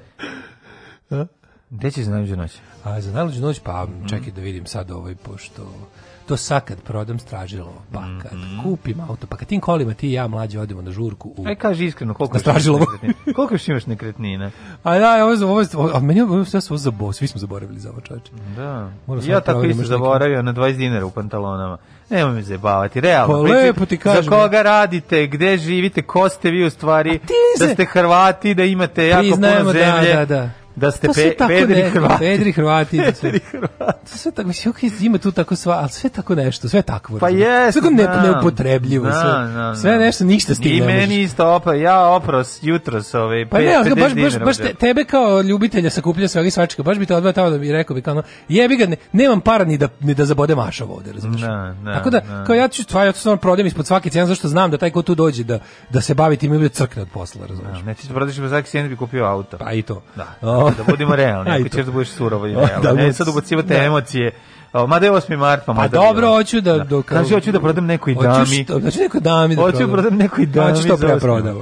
Gde 1.71 1.91
će 1.91 2.03
za 2.03 2.11
najluđu 2.11 2.37
noć? 2.37 2.59
A 2.85 3.01
za 3.01 3.13
najluđu 3.13 3.41
noć, 3.41 3.61
pa 3.61 3.87
čekaj 4.09 4.33
da 4.33 4.41
vidim 4.41 4.67
sad 4.67 4.91
ovaj, 4.91 5.15
pošto 5.15 5.89
to 6.27 6.37
sad 6.37 6.65
kad 6.65 6.83
prodam 6.83 7.19
stražilo, 7.19 7.73
pa 7.93 8.05
kad 8.23 8.33
kupim 8.63 9.01
auto, 9.01 9.27
pa 9.27 9.37
kad 9.37 9.49
tim 9.49 9.61
kolima 9.61 9.95
ti 9.95 10.09
i 10.09 10.13
ja 10.13 10.29
mlađi 10.29 10.59
odemo 10.59 10.83
na 10.83 10.91
žurku 10.91 11.33
u... 11.37 11.47
Aj, 11.47 11.55
kaži 11.55 11.85
iskreno, 11.85 12.15
koliko 12.15 12.39
nekretnina? 12.79 13.15
Koliko 13.37 13.55
još 13.55 13.69
imaš 13.69 13.87
nekretnina? 13.87 14.51
A 14.83 14.99
da, 14.99 15.25
ovo 15.25 15.51
ovo 15.51 15.65
ovo, 15.75 15.91
a 15.95 16.01
meni 16.01 16.21
ovo 16.21 16.45
sve 16.45 16.61
svo 16.61 16.77
zabo, 16.77 17.13
svi 17.13 17.27
smo 17.27 17.39
zaboravili 17.39 17.81
za 17.81 17.91
ovo 17.91 18.01
čoveče. 18.01 18.33
Da. 18.57 18.91
Moram 19.07 19.25
Ja 19.27 19.41
tako 19.41 19.51
proverim 19.51 19.81
isto 19.81 19.89
zaboravio 19.89 20.43
na 20.43 20.53
20 20.53 20.77
dinara 20.77 21.07
u 21.07 21.11
pantalonama. 21.11 21.79
Nemoj 22.11 22.35
me 22.35 22.43
zajebavati, 22.43 23.01
realno. 23.01 23.35
Pa 23.35 23.55
lepo 23.55 23.87
ti 23.87 23.97
kažem. 23.97 24.23
Za 24.23 24.31
koga 24.31 24.63
radite, 24.63 25.27
gde 25.27 25.57
živite, 25.57 26.03
ko 26.03 26.29
ste 26.29 26.51
vi 26.51 26.65
u 26.65 26.71
stvari, 26.71 27.21
da 27.61 27.69
ste 27.69 27.85
Hrvati, 27.85 28.55
da 28.55 28.65
imate 28.65 29.07
jako 29.07 29.35
puno 29.35 29.49
da, 29.49 29.73
zemlje, 29.73 30.15
da, 30.15 30.25
da. 30.25 30.51
Da 30.77 30.91
ste 30.91 31.13
sve 31.13 31.25
pe, 31.25 31.37
tako 31.37 31.49
pedri 31.49 31.75
ne- 31.75 31.91
Hrvati. 31.91 32.19
Pedri 32.19 32.53
Hrvati. 32.53 32.97
da 32.99 33.05
sve- 33.05 33.21
Pedri 33.23 33.41
Hrvati. 33.43 33.99
To 34.05 34.19
sve 34.19 34.33
tako, 34.33 34.49
mislim, 34.49 34.71
okej, 34.71 34.91
ima 35.01 35.19
tu 35.19 35.33
tako 35.33 35.57
sva, 35.57 35.75
ali 35.75 35.89
sve 35.91 36.11
tako 36.11 36.35
nešto, 36.35 36.69
sve 36.69 36.83
takvo. 36.83 37.19
Pa 37.19 37.29
jeste, 37.29 37.73
Sve 37.73 37.83
tako 37.83 37.95
ne, 37.95 38.23
neupotrebljivo, 38.23 39.05
sve, 39.05 39.21
znam, 39.47 39.77
sve 39.77 39.99
nešto, 39.99 40.25
ništa 40.25 40.55
s 40.55 40.59
tim 40.59 40.73
I 40.73 40.81
ne 40.81 40.87
meni 40.87 41.23
isto 41.23 41.47
opa, 41.47 41.75
ja 41.75 42.07
opros 42.07 42.59
jutros 42.63 43.15
ovaj, 43.15 43.47
Pa 43.47 43.57
pe- 43.57 43.63
ne, 43.63 43.75
ali 43.75 43.91
50 43.91 43.95
baš, 43.97 44.15
baš, 44.15 44.39
baš 44.39 44.57
te- 44.57 44.75
tebe 44.75 45.05
kao 45.05 45.41
ljubitelja 45.41 45.91
sakupljanja 45.91 46.29
svega 46.29 46.49
i 46.49 46.51
svačega, 46.51 46.83
baš 46.83 46.99
bi 46.99 47.07
te 47.07 47.15
odveo 47.15 47.33
tamo 47.33 47.51
da 47.51 47.59
bi 47.59 47.73
rekao 47.73 47.95
bi 47.95 48.03
kao, 48.03 48.13
ono, 48.13 48.23
jebi 48.49 48.77
ga, 48.77 48.87
ne, 48.87 48.97
nemam 49.13 49.41
para 49.41 49.65
ni 49.65 49.79
da, 49.79 49.89
ni 50.01 50.15
da 50.15 50.25
zabodem 50.25 50.59
ašov 50.59 50.93
ovde, 50.93 51.13
razumiješ? 51.13 51.41
Da, 51.41 51.75
da, 51.83 51.93
Tako 51.93 52.11
da, 52.11 52.21
da. 52.21 52.45
kao 52.45 52.55
ja 52.55 52.69
ću 52.69 52.83
stvari, 52.83 53.09
ja 53.09 53.13
to 53.13 53.19
stvarno 53.19 53.37
prodajem 53.39 53.67
ispod 53.67 53.87
svake 53.87 54.11
cijene, 54.11 54.27
zašto 54.27 54.49
znam 54.49 54.71
da 54.71 54.79
taj 54.79 54.91
ko 54.91 55.03
tu 55.03 55.15
dođe 55.15 55.45
da, 55.45 55.59
da 55.91 56.01
se 56.01 56.15
bavi 56.15 56.37
tim 56.37 56.55
ili 56.55 56.69
crkne 56.69 57.03
od 57.03 57.09
posla, 57.09 57.47
razumiješ? 57.47 57.83
Ne, 57.83 57.95
ti 57.95 58.07
se 58.07 58.13
prodaš 58.13 58.35
za 58.35 58.49
svaki 58.49 58.71
cent 58.71 58.89
bi 58.89 58.97
kupio 58.97 59.25
auto. 59.25 59.59
Pa 59.59 59.73
i 59.73 59.83
to. 59.83 60.03
Da, 60.17 60.27
O. 60.65 60.71
da 60.71 60.85
budemo 60.85 61.17
realni, 61.17 61.51
ako 61.61 61.69
ćeš 61.69 61.85
da 61.85 61.93
budeš 61.93 62.09
surovo 62.09 62.47
i 62.47 62.51
O, 62.51 62.61
realno. 62.61 62.83
da, 62.83 62.93
ne, 62.93 63.03
bud- 63.03 63.13
sad 63.13 63.29
ubacivate 63.29 63.69
da. 63.71 63.83
emocije. 63.83 64.31
O, 64.73 64.87
mada 64.87 65.07
je 65.07 65.13
8. 65.13 65.37
mart, 65.37 65.61
pa 65.61 65.67
Pa 65.67 65.73
mada 65.75 65.89
dobro, 65.91 66.21
bilo. 66.21 66.35
hoću 66.35 66.61
da... 66.61 66.73
da 66.75 66.85
kao- 66.85 67.03
Kaži, 67.03 67.35
hoću 67.35 67.53
da 67.53 67.61
prodam 67.61 67.87
nekoj 67.87 68.15
Hoću 68.15 68.29
dami. 68.29 68.65
što- 68.65 68.73
Hoću 68.75 68.99
nekoj 69.01 69.21
dami 69.21 69.57
da 69.57 69.63
Hoću 69.63 69.77
prodam. 69.77 69.93
prodam 69.93 70.17
nekoj 70.17 70.47
dami 70.47 70.71
Hoću 70.71 70.83
što 70.83 70.97
pre 70.97 71.19
prodam. 71.19 71.57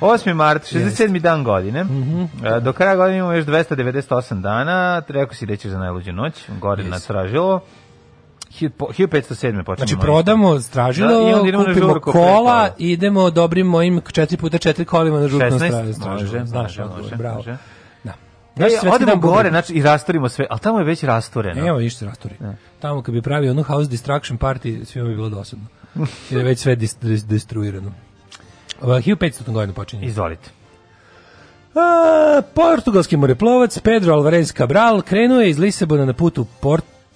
8. 0.00 0.34
mart, 0.34 0.62
67. 0.64 1.20
dan 1.20 1.44
godine. 1.44 1.84
Mhm. 1.84 2.22
E, 2.46 2.60
Do 2.60 2.72
kraja 2.72 2.96
godine 2.96 3.18
imamo 3.18 3.32
još 3.32 3.44
298 3.44 4.08
dana. 4.34 5.02
Rekao 5.08 5.34
si 5.34 5.46
da 5.46 5.56
ćeš 5.56 5.70
za 5.70 5.78
najluđu 5.78 6.12
noć. 6.12 6.34
Gore 6.50 6.84
na 6.84 6.98
Stražilovo. 6.98 7.60
Hi- 8.50 8.68
po- 8.70 8.88
1507. 8.88 9.64
počinje. 9.64 9.86
Znači 9.86 10.00
prodamo 10.00 10.50
Da, 10.50 10.56
i 10.56 10.62
stražilo, 10.62 11.26
onda 11.26 11.48
idemo 11.48 11.62
na 11.62 11.68
kupimo 11.68 11.88
žurku 11.88 12.12
kola, 12.12 12.68
idemo 12.78 13.30
dobrim 13.30 13.66
mojim 13.66 14.00
4 14.02 14.36
puta 14.36 14.58
4 14.58 14.84
kolima 14.84 15.16
na 15.16 15.22
na 15.22 15.28
16? 15.28 15.56
stražilo. 15.58 15.92
stražilo. 15.94 16.12
Može, 16.32 16.44
Znaš, 16.44 16.78
može, 16.78 16.90
može, 16.96 17.16
bravo. 17.16 17.36
može. 17.36 17.56
Da. 18.56 18.66
E, 18.66 18.90
odemo 18.92 19.16
gore, 19.16 19.50
znači, 19.50 19.72
i 19.72 19.82
rastorimo 19.82 20.28
sve, 20.28 20.46
ali 20.50 20.60
tamo 20.60 20.78
je 20.78 20.84
već 20.84 21.04
rastoreno. 21.04 21.68
Evo 21.68 21.78
ništa 21.78 22.06
rastori. 22.06 22.34
Tamo 22.80 23.02
kad 23.02 23.14
bi 23.14 23.22
pravio 23.22 23.50
onu 23.50 23.62
house 23.62 23.90
destruction 23.90 24.38
party, 24.38 24.84
svima 24.84 25.08
bi 25.08 25.14
bilo 25.14 25.28
dosadno. 25.28 25.64
Jer 26.30 26.40
je 26.40 26.44
već 26.44 26.58
sve 26.58 26.76
dis, 26.76 26.96
dis, 27.00 27.24
destruirano. 27.24 27.92
Uh, 28.80 28.88
1500. 28.88 29.52
godinu 29.52 29.74
počinje. 29.74 30.06
Izvolite. 30.06 30.50
A, 31.74 32.42
portugalski 32.54 33.16
moreplovac 33.16 33.78
Pedro 33.78 34.14
Alvarez 34.14 34.52
Cabral 34.52 35.02
krenuo 35.02 35.40
je 35.40 35.50
iz 35.50 35.58
Lisabona 35.58 36.04
na 36.04 36.12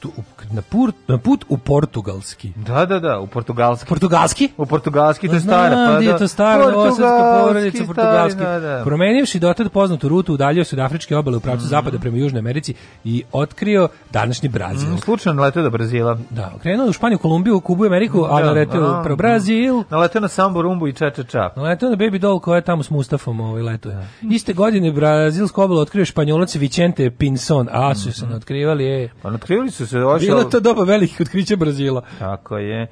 put 0.04 0.18
u 0.18 0.54
na 0.54 0.62
put, 0.62 0.94
na 1.08 1.18
put 1.18 1.44
u 1.48 1.58
portugalski. 1.58 2.52
Da, 2.56 2.86
da, 2.86 2.98
da, 2.98 3.18
u 3.18 3.26
portugalski. 3.26 3.88
Portugalski? 3.88 4.48
U 4.56 4.66
portugalski 4.66 5.28
to 5.28 5.34
je 5.34 5.40
stara. 5.40 5.76
Pa 5.88 5.96
gdje 5.96 6.06
je 6.06 6.12
da. 6.12 6.18
to 6.18 6.28
stara 6.28 6.70
novosadska 6.70 7.04
Portugalski, 7.04 7.46
porodica 7.46 7.76
stari, 7.76 7.86
portugalski. 7.86 8.40
Da, 8.40 8.60
da. 8.60 8.84
Promenivši 8.84 9.38
dotad 9.38 9.72
poznatu 9.72 10.08
rutu, 10.08 10.34
udaljio 10.34 10.64
se 10.64 10.76
od 10.76 10.80
Afričke 10.80 11.16
obale 11.16 11.36
u 11.36 11.40
pravcu 11.40 11.66
zapada 11.66 11.98
prema 11.98 12.16
Južnoj 12.16 12.38
Americi 12.38 12.74
i 13.04 13.22
otkrio 13.32 13.88
današnji 14.12 14.48
Brazil. 14.48 14.90
Mm, 14.90 14.98
Slučajno 14.98 15.36
naleteo 15.36 15.62
do 15.62 15.70
Brazila. 15.70 16.18
Da, 16.30 16.52
krenuo 16.62 16.88
u 16.88 16.92
Španiju, 16.92 17.18
Kolumbiju, 17.18 17.60
Kubu 17.60 17.84
i 17.84 17.88
Ameriku, 17.88 18.26
a 18.30 18.42
Da, 18.42 18.60
a, 18.60 19.02
pro 19.04 19.16
Brazil. 19.16 19.82
Naleteo 19.90 20.20
na 20.20 20.28
sambu, 20.28 20.62
rumbu 20.62 20.88
i 20.88 20.92
ča, 20.92 21.10
ča, 21.10 21.22
ča. 21.22 21.50
Naleteo 21.56 21.90
na 21.90 21.96
Baby 21.96 22.18
Doll 22.18 22.40
koja 22.40 22.56
je 22.56 22.62
tamo 22.62 22.82
s 22.82 22.90
Mustafom 22.90 23.40
ovaj 23.40 23.62
leto. 23.62 23.90
Iste 24.22 24.52
godine 24.52 24.92
brazilsku 24.92 25.62
obalu 25.62 25.80
otkrio 25.80 26.04
španjolac 26.04 26.54
Vicente 26.54 27.10
Pinson, 27.10 27.68
a 27.72 27.94
su 27.94 28.12
se 28.12 28.26
ne 28.26 28.36
otkrivali, 28.36 28.84
je. 28.84 29.10
Pa 29.22 29.28
otkrili 29.28 29.70
su 29.70 29.86
se 29.86 29.93
došao... 30.00 30.18
Bilo 30.18 30.44
to 30.44 30.60
doba 30.60 30.84
velikih 30.84 31.20
otkrića 31.20 31.56
Brazila. 31.56 32.02
Tako 32.18 32.58
je. 32.58 32.86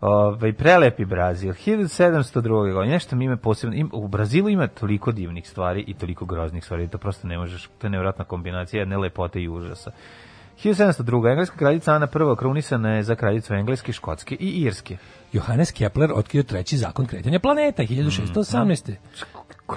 Ovaj 0.00 0.52
prelepi 0.52 1.04
Brazil 1.04 1.52
1702. 1.52 2.72
godine 2.72 2.92
nešto 2.92 3.16
mi 3.16 3.24
ima 3.24 3.36
posebno 3.36 3.76
im, 3.76 3.90
u 3.92 4.08
Brazilu 4.08 4.48
ima 4.48 4.66
toliko 4.66 5.12
divnih 5.12 5.48
stvari 5.48 5.84
i 5.86 5.94
toliko 5.94 6.24
groznih 6.24 6.64
stvari 6.64 6.88
to 6.88 6.98
prosto 6.98 7.28
ne 7.28 7.38
možeš 7.38 7.68
to 7.78 7.86
je 7.86 7.90
nevjerojatna 7.90 8.24
kombinacija 8.24 8.80
jedne 8.80 8.98
lepote 8.98 9.42
i 9.42 9.48
užasa 9.48 9.90
1702. 10.64 11.30
engleska 11.30 11.56
kraljica 11.56 11.94
Ana 11.94 12.06
I 12.06 12.36
krunisana 12.38 12.94
je 12.94 13.02
za 13.02 13.14
kraljicu 13.14 13.54
engleske, 13.54 13.92
škotske 13.92 14.34
i 14.34 14.62
irske. 14.62 14.96
Johannes 15.32 15.72
Kepler 15.72 16.12
otkrio 16.14 16.42
treći 16.42 16.76
zakon 16.76 17.06
kretanja 17.06 17.38
planeta 17.38 17.82
1618. 17.82 18.94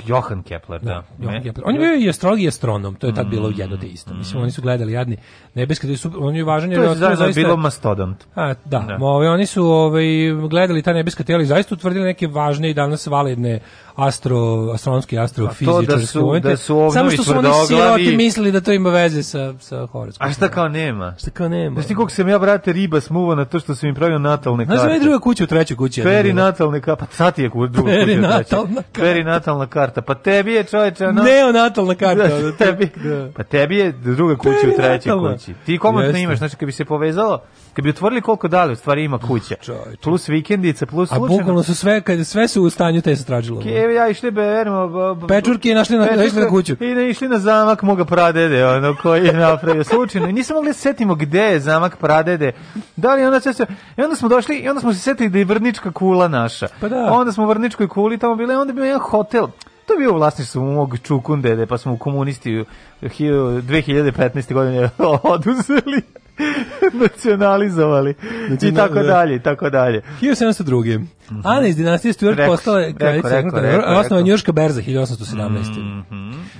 Johan 0.05 0.43
Kepler, 0.43 0.81
da. 0.81 1.03
Johann 1.19 1.37
Me- 1.37 1.43
Kepler. 1.43 1.63
On 1.67 1.75
je 1.75 1.79
bio 1.79 1.95
i 1.95 2.09
astrolog 2.09 2.41
i 2.41 2.47
astronom, 2.47 2.95
to 2.95 3.07
je 3.07 3.13
tad 3.13 3.27
bilo 3.27 3.51
jedno 3.55 3.77
te 3.77 3.87
isto. 3.87 4.13
Mislim, 4.13 4.41
oni 4.41 4.51
su 4.51 4.61
gledali 4.61 4.93
jadni 4.93 5.17
nebeske, 5.53 5.97
su, 5.97 6.11
on 6.17 6.35
je 6.35 6.43
važan 6.43 6.71
jer 6.71 6.79
To 6.79 6.83
je 6.83 6.95
zajedno 6.95 7.15
zaista... 7.17 7.41
bilo 7.41 7.57
mastodont. 7.57 8.23
A, 8.35 8.53
da, 8.65 8.79
Da. 8.79 8.97
Ovaj, 9.01 9.27
oni 9.27 9.45
su 9.45 9.65
ovaj, 9.65 10.05
gledali 10.49 10.81
ta 10.81 10.93
nebeska 10.93 11.23
tela 11.23 11.43
i 11.43 11.45
zaista 11.45 11.75
utvrdili 11.75 12.05
neke 12.05 12.27
važne 12.27 12.69
i 12.69 12.73
danas 12.73 13.07
validne 13.07 13.59
astro, 13.97 14.37
astronomski 14.73 15.17
A 15.17 15.19
to 15.19 15.23
astrofizičarski 15.23 15.85
da 15.87 15.99
su- 15.99 16.21
momenti. 16.21 16.47
da 16.47 16.57
su 16.57 16.89
Samo 16.93 17.09
što 17.11 17.23
su 17.23 17.31
oni 17.31 17.47
siroti 17.67 18.15
mislili 18.17 18.51
da 18.51 18.61
to 18.61 18.71
ima 18.71 18.89
veze 18.89 19.23
sa, 19.23 19.53
sa 19.59 19.85
horoskopom. 19.85 20.29
A 20.29 20.33
šta 20.33 20.49
kao 20.49 20.67
nema? 20.67 21.15
Šta 21.17 21.31
kao 21.31 21.49
nema? 21.49 21.73
Znaš 21.73 21.87
ti 21.87 21.95
koliko 21.95 22.11
sam 22.11 22.29
ja, 22.29 22.39
brate, 22.39 22.73
riba 22.73 23.01
smuva 23.01 23.35
na 23.35 23.45
to 23.45 23.59
što 23.59 23.75
sam 23.75 23.89
im 23.89 23.95
pravio 23.95 24.19
natalne 24.19 24.65
Znaš 24.65 24.77
karte? 24.77 24.87
da 24.89 24.93
je 24.93 24.99
druga 24.99 25.19
kuća 25.19 25.43
u 25.43 25.47
trećoj 25.47 25.77
kući? 25.77 26.03
Peri 26.03 26.33
natalne 26.33 26.81
karta, 26.81 27.05
pa 27.05 27.11
sad 27.13 27.39
je 27.39 27.49
druga 27.49 27.71
kuća. 27.73 27.83
Perinatalna 27.85 28.81
treća. 28.83 29.01
Perinatalna 29.03 29.62
karta, 29.67 30.01
pa 30.01 30.15
tebi 30.15 30.53
je 30.53 30.63
čoveče, 30.63 31.07
ono... 31.07 31.23
Neonatalna 31.23 31.95
karta. 31.95 32.27
Da, 32.27 32.51
tebi, 32.65 32.89
da. 33.03 33.29
pa 33.35 33.43
tebi 33.43 33.77
je 33.77 33.91
druga 33.91 34.35
kuća 34.35 34.67
u 34.73 34.75
trećoj 34.75 35.33
kući. 35.33 35.53
Ti 35.65 35.77
komotno 35.77 36.17
imaš, 36.17 36.37
znači 36.37 36.55
kad 36.55 36.65
bi 36.65 36.71
se 36.71 36.85
povezalo, 36.85 37.43
kad 37.73 37.83
bi 37.83 37.89
otvorili 37.89 38.21
koliko 38.21 38.47
dali, 38.47 38.73
u 38.73 38.75
stvari 38.75 39.03
ima 39.03 39.19
kuća. 39.19 39.55
Plus 40.01 40.29
vikendice, 40.29 40.85
plus 40.85 41.11
A 41.11 41.15
slučajno. 41.15 41.37
bukvalno 41.37 41.63
su 41.63 41.75
sve, 41.75 42.01
kad 42.01 42.27
sve 42.27 42.47
su 42.47 42.63
u 42.63 42.69
stanju 42.69 43.01
te 43.01 43.15
se 43.15 43.25
tražilo. 43.25 43.61
Evo 43.65 43.91
ja 43.91 44.09
išli 44.09 44.31
beremo... 44.31 44.87
b- 44.87 45.15
b- 45.17 45.27
Pečurke 45.29 45.69
i 45.69 45.73
našli 45.73 45.97
na- 45.97 46.03
Pečurke 46.03 46.27
išli 46.27 46.41
na 46.41 46.49
kuću. 46.49 46.75
I 46.79 46.85
ne 46.85 47.09
išli 47.09 47.27
na 47.27 47.39
zamak 47.39 47.81
moga 47.83 48.05
pradede, 48.05 48.65
ono 48.67 48.95
koji 48.95 49.25
je 49.25 49.33
napravio 49.33 49.83
slučajno. 49.83 50.27
I 50.27 50.33
nismo 50.33 50.55
mogli 50.55 50.69
da 50.69 50.73
se 50.73 50.81
setimo 50.81 51.15
gde 51.15 51.39
je 51.41 51.59
zamak 51.59 51.97
pradede. 51.97 52.51
Da 52.95 53.13
li 53.15 53.23
onda 53.23 53.39
se. 53.39 53.65
I 53.97 54.01
onda 54.01 54.15
smo 54.15 54.29
došli 54.29 54.55
i 54.55 54.69
onda 54.69 54.81
smo 54.81 54.93
se 54.93 54.99
setili 54.99 55.29
da 55.29 55.37
je 55.37 55.45
vrnička 55.45 55.91
kula 55.91 56.27
naša. 56.27 56.67
Pa 56.81 56.89
da. 56.89 57.07
Onda 57.11 57.31
smo 57.31 57.43
u 57.43 57.47
vrničkoj 57.47 57.87
kuli 57.87 58.17
tamo 58.17 58.35
bili, 58.35 58.55
onda 58.55 58.71
je 58.71 58.75
bio 58.75 58.85
jedan 58.85 59.01
hotel. 59.01 59.47
To 59.85 59.93
je 59.93 59.99
bio 59.99 60.11
u 60.11 60.15
vlasništvu 60.15 60.63
mog 60.63 60.97
čukundede, 60.99 61.65
pa 61.65 61.77
smo 61.77 61.93
u 61.93 61.97
komunisti 61.97 62.59
u 62.59 62.65
hi- 63.01 63.31
2015. 63.61 64.53
godine 64.53 64.89
oduzeli 65.23 66.01
nacionalizovali 67.03 68.13
i 68.49 68.51
Nacional- 68.51 68.75
tako 68.75 68.93
da. 68.93 69.03
dalje 69.03 69.35
i 69.35 69.39
tako 69.39 69.69
dalje 69.69 70.01
1702. 70.21 71.05
Ana 71.43 71.67
iz 71.67 71.75
dinastije 71.75 72.13
Stuart 72.13 72.37
Rekao 72.37 72.53
postala 72.53 72.79
je 72.79 72.93
kraljica 72.93 73.29
rekao. 73.53 73.95
Osnova 73.95 74.21
Njujorška 74.21 74.51
berza 74.51 74.81
1817. 74.81 76.03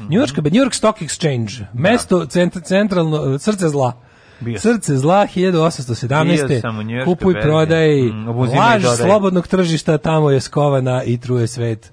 Njujorška 0.10 0.42
be- 0.42 0.50
New 0.50 0.62
York 0.62 0.74
Stock 0.74 1.00
Exchange, 1.00 1.64
mesto 1.74 2.26
cent, 2.26 2.58
centralno 2.64 3.40
srce 3.40 3.70
zla. 3.70 3.94
Bio. 4.40 4.60
Srce 4.60 4.98
zla 4.98 5.28
Bio 5.36 5.52
1817. 5.52 6.62
sam 6.62 6.80
u 6.80 6.84
Njujorškoj 6.84 7.16
Kupuj, 7.16 7.42
prodaj, 7.42 8.02
Mm, 8.02 8.28
laž 8.58 8.84
slobodnog 8.98 9.48
tržišta, 9.48 9.98
tamo 9.98 10.30
je 10.30 10.40
skovana 10.42 11.04
i 11.04 11.18
truje 11.18 11.48
svet 11.48 11.92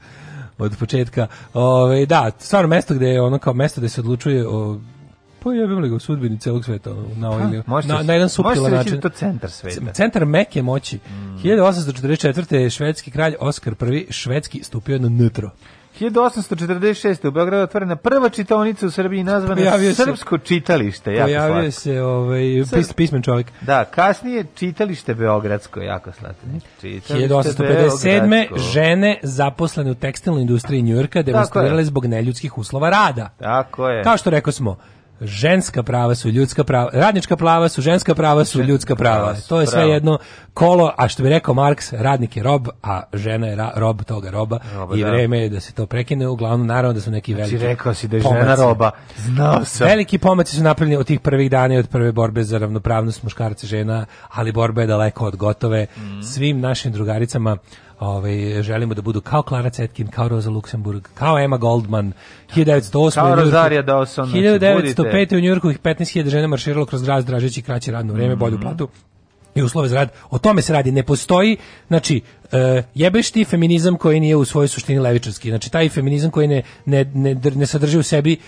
od 0.58 0.76
početka. 0.78 1.26
Ove, 1.54 2.06
da, 2.06 2.30
stvarno 2.38 2.68
mesto 2.68 2.94
gde 2.94 3.06
je 3.06 3.22
ono 3.22 3.38
kao 3.38 3.54
mesto 3.54 3.80
gde 3.80 3.88
se 3.88 4.00
odlučuje 4.00 4.48
o 4.48 4.78
pa 5.42 5.52
jebem 5.52 5.78
li 5.78 5.88
ga 5.88 5.94
u 5.94 6.00
sudbini 6.00 6.38
celog 6.38 6.64
sveta 6.64 6.90
na, 7.16 7.30
ovaj, 7.30 7.62
Može 7.66 7.88
na, 7.88 8.02
na 8.02 8.12
jedan 8.12 8.28
suptilan 8.28 8.54
reći 8.64 8.74
način. 8.74 8.90
da 8.90 8.96
je 8.96 9.00
to 9.00 9.08
centar 9.10 9.50
sveta. 9.50 9.92
Centar 9.92 10.24
meke 10.26 10.62
moći. 10.62 10.98
1844. 11.44 12.54
je 12.54 12.70
švedski 12.70 13.10
kralj 13.10 13.34
Oskar 13.40 13.74
I 13.84 14.06
švedski 14.10 14.62
stupio 14.62 14.98
na 14.98 15.08
nutro. 15.08 15.50
1846. 16.00 17.28
u 17.28 17.30
Beogradu 17.30 17.62
otvorena 17.62 17.96
prva 17.96 18.28
čitaonica 18.28 18.86
u 18.86 18.90
Srbiji 18.90 19.24
nazvana 19.24 19.54
Pojavio 19.56 19.94
se- 19.94 20.04
Srpsko 20.04 20.38
čitalište. 20.38 21.12
Jako 21.12 21.24
Pojavio 21.24 21.54
slatko. 21.62 21.70
se 21.72 22.02
ovaj, 22.02 22.42
pis, 22.74 22.92
pismen 22.92 23.22
čovjek. 23.22 23.46
Da, 23.60 23.84
kasnije 23.84 24.44
čitalište 24.54 25.14
Beogradsko, 25.14 25.80
jako 25.80 26.12
slatko. 26.12 26.46
Čitalište 26.80 27.18
1857. 27.18 28.28
Beogradsko. 28.30 28.58
žene 28.58 29.18
zaposlene 29.22 29.90
u 29.90 29.94
tekstilnoj 29.94 30.40
industriji 30.42 30.82
Njujorka 30.82 31.22
demonstrirale 31.22 31.84
zbog 31.84 32.06
neljudskih 32.06 32.58
uslova 32.58 32.90
rada. 32.90 33.28
Tako 33.38 33.88
je. 33.88 34.02
Kao 34.02 34.16
što 34.16 34.30
rekao 34.30 34.52
smo, 34.52 34.76
ženska 35.20 35.82
prava 35.82 36.14
su 36.14 36.28
ljudska 36.28 36.64
prava, 36.64 36.90
radnička 36.92 37.36
prava 37.36 37.68
su 37.68 37.82
ženska 37.82 38.14
prava 38.14 38.44
su 38.44 38.62
ljudska 38.62 38.96
prava. 38.96 39.34
To 39.48 39.60
je 39.60 39.66
sve 39.66 39.82
jedno 39.82 40.18
kolo, 40.54 40.92
a 40.96 41.08
što 41.08 41.22
bi 41.22 41.28
rekao 41.28 41.54
Marks, 41.54 41.92
radnik 41.92 42.36
je 42.36 42.42
rob, 42.42 42.68
a 42.82 43.02
žena 43.14 43.46
je 43.46 43.56
ra- 43.56 43.70
rob 43.74 44.02
toga 44.02 44.30
roba, 44.30 44.58
i 44.94 45.02
da. 45.02 45.10
vreme 45.10 45.38
je 45.38 45.48
da 45.48 45.60
se 45.60 45.72
to 45.72 45.86
prekine, 45.86 46.28
uglavnom 46.28 46.66
naravno 46.66 46.92
da 46.92 47.00
su 47.00 47.10
neki 47.10 47.34
Znači, 47.34 47.50
veliki 47.50 47.66
rekao 47.66 47.94
si 47.94 48.08
da 48.08 48.16
je 48.16 48.22
žena 48.22 48.34
pomaci. 48.40 48.62
roba. 48.62 48.90
Znao 49.16 49.64
sam. 49.64 49.86
Veliki 49.86 50.18
pomaci 50.18 50.56
su 50.56 50.62
napravljeni 50.62 50.96
od 50.96 51.06
tih 51.06 51.20
prvih 51.20 51.50
dana 51.50 51.74
i 51.74 51.78
od 51.78 51.88
prve 51.88 52.12
borbe 52.12 52.42
za 52.42 52.58
ravnopravnost 52.58 53.22
muškarca 53.22 53.66
i 53.66 53.68
žena, 53.68 54.06
ali 54.28 54.52
borba 54.52 54.80
je 54.80 54.86
daleko 54.86 55.24
od 55.26 55.36
gotove. 55.36 55.86
Mhm. 55.96 56.20
Svim 56.22 56.60
našim 56.60 56.92
drugaricama 56.92 57.56
ovaj, 58.00 58.62
želimo 58.62 58.94
da 58.94 59.02
budu 59.02 59.20
kao 59.20 59.42
Clara 59.48 59.70
Zetkin, 59.70 60.06
kao 60.06 60.28
Rosa 60.28 60.50
Luxemburg, 60.50 61.00
kao 61.14 61.38
Emma 61.38 61.56
Goldman, 61.56 62.12
1908. 62.54 63.14
Kao 63.14 63.34
Rosaria 63.34 63.82
Dawson, 63.82 64.24
znači, 64.24 64.38
1905. 64.38 65.36
u 65.36 65.40
Njujorku 65.40 65.70
ih 65.70 65.78
15.000 65.80 66.28
žena 66.28 66.46
marširalo 66.46 66.86
kroz 66.86 67.02
grad 67.02 67.26
tražeći 67.26 67.62
kraće 67.62 67.92
radno 67.92 68.12
vreme, 68.14 68.36
bolju 68.36 68.54
Mhm. 68.54 68.62
platu 68.62 68.88
i 69.54 69.62
uslove 69.62 69.88
za 69.88 69.96
rad. 69.96 70.08
O 70.30 70.38
tome 70.38 70.62
se 70.62 70.72
radi. 70.72 70.92
Ne 70.92 71.02
postoji, 71.02 71.56
znači, 71.88 72.20
e, 72.52 72.82
jebeš 72.94 73.30
ti 73.30 73.44
feminizam 73.44 73.96
koji 73.96 74.20
nije 74.20 74.36
u 74.36 74.44
svojoj 74.44 74.68
suštini 74.68 74.98
levičarski. 74.98 75.48
Znači, 75.48 75.70
taj 75.70 75.88
feminizam 75.88 76.30
koji 76.30 76.48
ne, 76.48 76.62
ne, 76.86 77.04
ne, 77.14 77.34
ne 77.34 77.66
sadrži 77.66 77.98
u 77.98 78.02
sebi 78.02 78.32
e, 78.32 78.38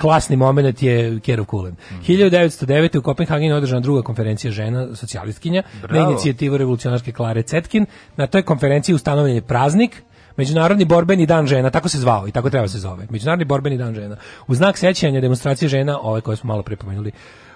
klasni 0.00 0.36
moment 0.36 0.82
je 0.82 1.20
Kerov 1.20 1.46
Kulen. 1.46 1.74
Mhm. 1.90 2.00
1909. 2.02 2.98
u 2.98 3.02
Kopenhagenu 3.02 3.54
je 3.54 3.56
održana 3.56 3.80
druga 3.80 4.02
konferencija 4.02 4.50
žena, 4.50 4.96
socijalistkinja, 4.96 5.62
na 5.82 5.88
Bravo. 5.88 6.10
inicijativu 6.10 6.56
revolucionarske 6.56 7.12
Klare 7.12 7.42
Cetkin. 7.42 7.86
Na 8.16 8.26
toj 8.26 8.42
konferenciji 8.42 8.94
ustanovljen 8.94 9.34
je 9.34 9.42
praznik, 9.42 10.02
Međunarodni 10.36 10.84
borbeni 10.84 11.26
dan 11.26 11.46
žena, 11.46 11.70
tako 11.70 11.88
se 11.88 11.98
zvao 11.98 12.28
i 12.28 12.32
tako 12.32 12.50
treba 12.50 12.68
se 12.68 12.78
zove. 12.78 13.06
Međunarodni 13.10 13.44
borbeni 13.44 13.78
dan 13.78 13.94
žena. 13.94 14.16
U 14.46 14.54
znak 14.54 14.78
sećanja 14.78 15.20
demonstracije 15.20 15.68
žena, 15.68 15.98
ove 16.02 16.20
koje 16.20 16.36
smo 16.36 16.48
malo 16.48 16.62
pripomenuli 16.62 17.12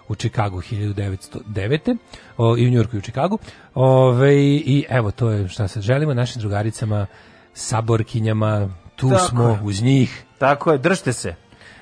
u 0.08 0.14
Čikagu 0.14 0.60
1909. 0.60 1.96
O, 2.36 2.56
i 2.56 2.66
u 2.66 2.70
Njurku 2.70 2.96
i 2.96 2.98
u 2.98 3.02
Čikagu. 3.02 3.38
Ove, 3.74 4.34
I 4.44 4.84
evo, 4.88 5.10
to 5.10 5.30
je 5.30 5.48
šta 5.48 5.68
sad 5.68 5.82
želimo 5.82 6.14
našim 6.14 6.40
drugaricama, 6.40 7.06
saborkinjama, 7.54 8.68
tu 8.96 9.10
Tako 9.10 9.24
smo 9.24 9.44
je. 9.44 9.58
uz 9.62 9.82
njih. 9.82 10.24
Tako 10.38 10.72
je, 10.72 10.78
držte 10.78 11.12
se. 11.12 11.34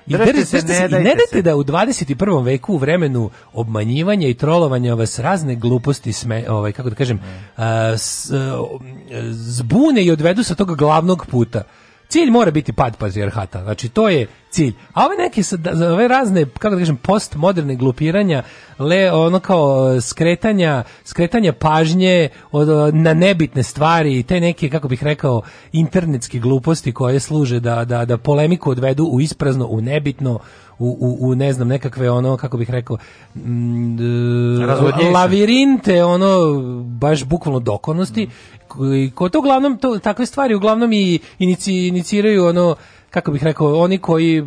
I 0.07 0.13
Držite 0.13 0.33
držite 0.33 0.45
se, 0.45 0.61
se, 0.61 0.73
ne 0.73 0.79
i 0.79 0.83
ne 0.83 0.89
dajte 0.91 1.05
dajte 1.07 1.23
se. 1.31 1.43
da 1.43 1.57
u 1.57 1.65
21. 1.65 2.05
veku 2.45 2.75
u 2.75 2.79
vremenu 2.79 3.31
obmanjivanja 3.53 4.29
i 4.29 4.35
trolovanja 4.35 4.95
vas 4.95 5.19
razne 5.19 5.55
gluposti 5.57 6.13
sme, 6.13 6.45
ovaj 6.49 6.73
kako 6.73 6.91
da 6.91 6.97
kažem, 6.97 7.21
a, 7.57 7.67
s- 7.93 8.31
a, 8.31 8.67
zbune 9.31 10.05
i 10.05 10.11
odvedu 10.11 10.43
sa 10.43 10.55
tog 10.55 10.77
glavnog 10.77 11.27
puta. 11.27 11.63
Cilj 12.09 12.31
mora 12.31 12.51
biti 12.51 12.73
pad 12.73 12.97
patrijarhata. 12.97 13.63
Znači 13.63 13.89
to 13.89 14.09
je 14.09 14.27
cilj. 14.51 14.73
A 14.93 15.07
ove 15.07 15.17
neke 15.17 15.43
za 15.73 15.93
ove 15.93 16.09
razne 16.09 16.47
kako 16.59 16.75
da 16.75 16.81
kažem 16.81 16.97
postmoderne 16.97 17.77
glupiranja, 17.77 18.43
le 18.79 19.13
ono 19.13 19.41
kao 19.41 20.01
skretanja, 20.01 20.85
skretanja 21.05 21.53
pažnje 21.53 22.29
od, 22.53 22.95
na 22.95 23.15
nebitne 23.15 23.63
stvari 23.63 24.19
i 24.19 24.23
te 24.23 24.41
neke 24.41 24.71
kako 24.71 24.89
bih 24.89 25.05
rekao 25.05 25.43
internetske 25.73 26.39
gluposti 26.39 26.93
koje 26.93 27.21
služe 27.21 27.61
da 27.61 27.85
da 27.85 28.05
da 28.05 28.19
polemiku 28.19 28.71
odvedu 28.71 29.05
u 29.05 29.21
isprazno, 29.21 29.67
u 29.67 29.81
nebitno, 29.81 30.39
u, 30.79 30.97
u, 31.01 31.29
u 31.29 31.35
ne 31.35 31.53
znam 31.53 31.69
nekakve 31.69 32.11
ono 32.11 32.37
kako 32.37 32.57
bih 32.57 32.71
rekao 32.71 32.97
mm, 33.35 33.97
d- 33.97 34.67
Razvodnjivše. 34.67 35.11
lavirinte 35.11 36.05
ono 36.05 36.61
baš 36.83 37.25
bukvalno 37.25 37.61
dokonosti 37.61 38.29
koji 38.69 39.11
ko 39.11 39.29
to 39.29 39.39
uglavnom 39.39 39.79
to 39.79 39.99
takve 39.99 40.27
stvari 40.27 40.55
uglavnom 40.55 40.93
i 40.93 41.19
inici, 41.39 41.87
iniciraju 41.87 42.47
ono 42.47 42.77
kako 43.11 43.33
bih 43.33 43.45
rekao 43.45 43.81
oni 43.81 43.99
koji 43.99 44.45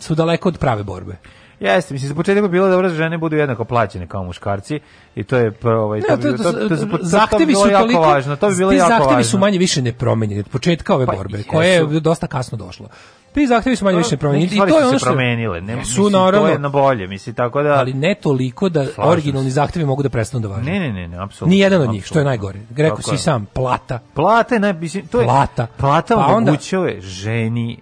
su 0.00 0.14
daleko 0.14 0.48
od 0.48 0.58
prave 0.58 0.82
borbe. 0.82 1.16
Jeste, 1.60 1.94
mislim, 1.94 2.08
za 2.08 2.14
početak 2.14 2.42
bi 2.42 2.48
bilo 2.48 2.68
dobro 2.68 2.88
da 2.88 2.94
žene 2.94 3.18
budu 3.18 3.36
jednako 3.36 3.64
plaćene 3.64 4.06
kao 4.06 4.24
muškarci 4.24 4.80
i 5.16 5.24
to 5.24 5.36
je 5.36 5.50
prvo, 5.50 5.84
ovaj, 5.84 6.00
to, 6.00 6.16
bi, 6.16 6.22
to, 6.22 6.30
to, 6.30 6.36
to, 6.36 6.52
to, 6.52 6.68
to, 6.68 6.76
to, 6.76 6.98
to, 6.98 7.04
zahtevi 7.04 7.46
bi 7.46 7.52
bilo 7.52 7.64
su 7.64 7.70
jako 7.70 7.82
toliko, 7.82 8.00
važno, 8.00 8.36
to 8.36 8.48
bi 8.48 8.56
bilo 8.56 8.70
ti 8.70 8.76
jako 8.76 8.88
zahtevi 8.88 9.14
važno. 9.14 9.30
su 9.30 9.38
manje 9.38 9.58
više 9.58 9.82
nepromenjeni 9.82 10.40
od 10.40 10.48
početka 10.48 10.94
ove 10.94 11.06
Pa, 11.06 11.12
borbe, 11.12 11.42
koja 11.42 11.68
je 11.68 12.00
dosta 12.00 12.26
kasno 12.26 12.58
došla. 12.58 12.88
Ti 13.34 13.46
zahtevi 13.46 13.76
su 13.76 13.84
manje 13.84 13.98
više 13.98 14.16
Neke 14.22 14.54
i 14.54 14.58
to 14.58 14.64
je 14.66 14.70
su 14.82 14.88
ono 14.88 14.98
što 14.98 15.06
promenile, 15.06 15.60
ne, 15.60 15.72
Su, 15.72 15.78
mislim, 15.78 16.12
naravno. 16.12 16.46
to 16.46 16.52
je 16.52 16.58
na 16.58 16.68
bolje, 16.68 17.06
mislim, 17.06 17.34
tako 17.34 17.62
da... 17.62 17.74
ali 17.74 17.92
ne 17.92 18.14
toliko 18.14 18.68
da 18.68 18.86
Slažem 18.86 19.12
originalni 19.12 19.50
zahtevi 19.50 19.84
mogu 19.84 20.02
da 20.02 20.08
prestanu 20.08 20.42
da 20.42 20.48
važe. 20.48 20.70
Ne, 20.70 20.80
ne, 20.80 20.92
ne, 20.92 21.08
ne, 21.08 21.22
apsolutno. 21.22 21.50
Ni 21.50 21.58
jedan 21.58 21.82
od 21.82 21.90
njih, 21.90 22.04
što 22.04 22.18
je 22.18 22.24
najgore. 22.24 22.60
Rekao 22.76 22.96
Tako 22.96 23.16
si 23.16 23.22
sam, 23.22 23.46
plata. 23.52 23.98
Plata 24.14 24.54
je, 24.54 24.60
naj, 24.60 24.72
mislim, 24.72 25.06
to 25.06 25.20
je... 25.20 25.24
Plata. 25.26 25.66
Plata 25.76 26.16
Pa 26.16 26.26
omogućuje 26.26 27.00
ženi 27.00 27.78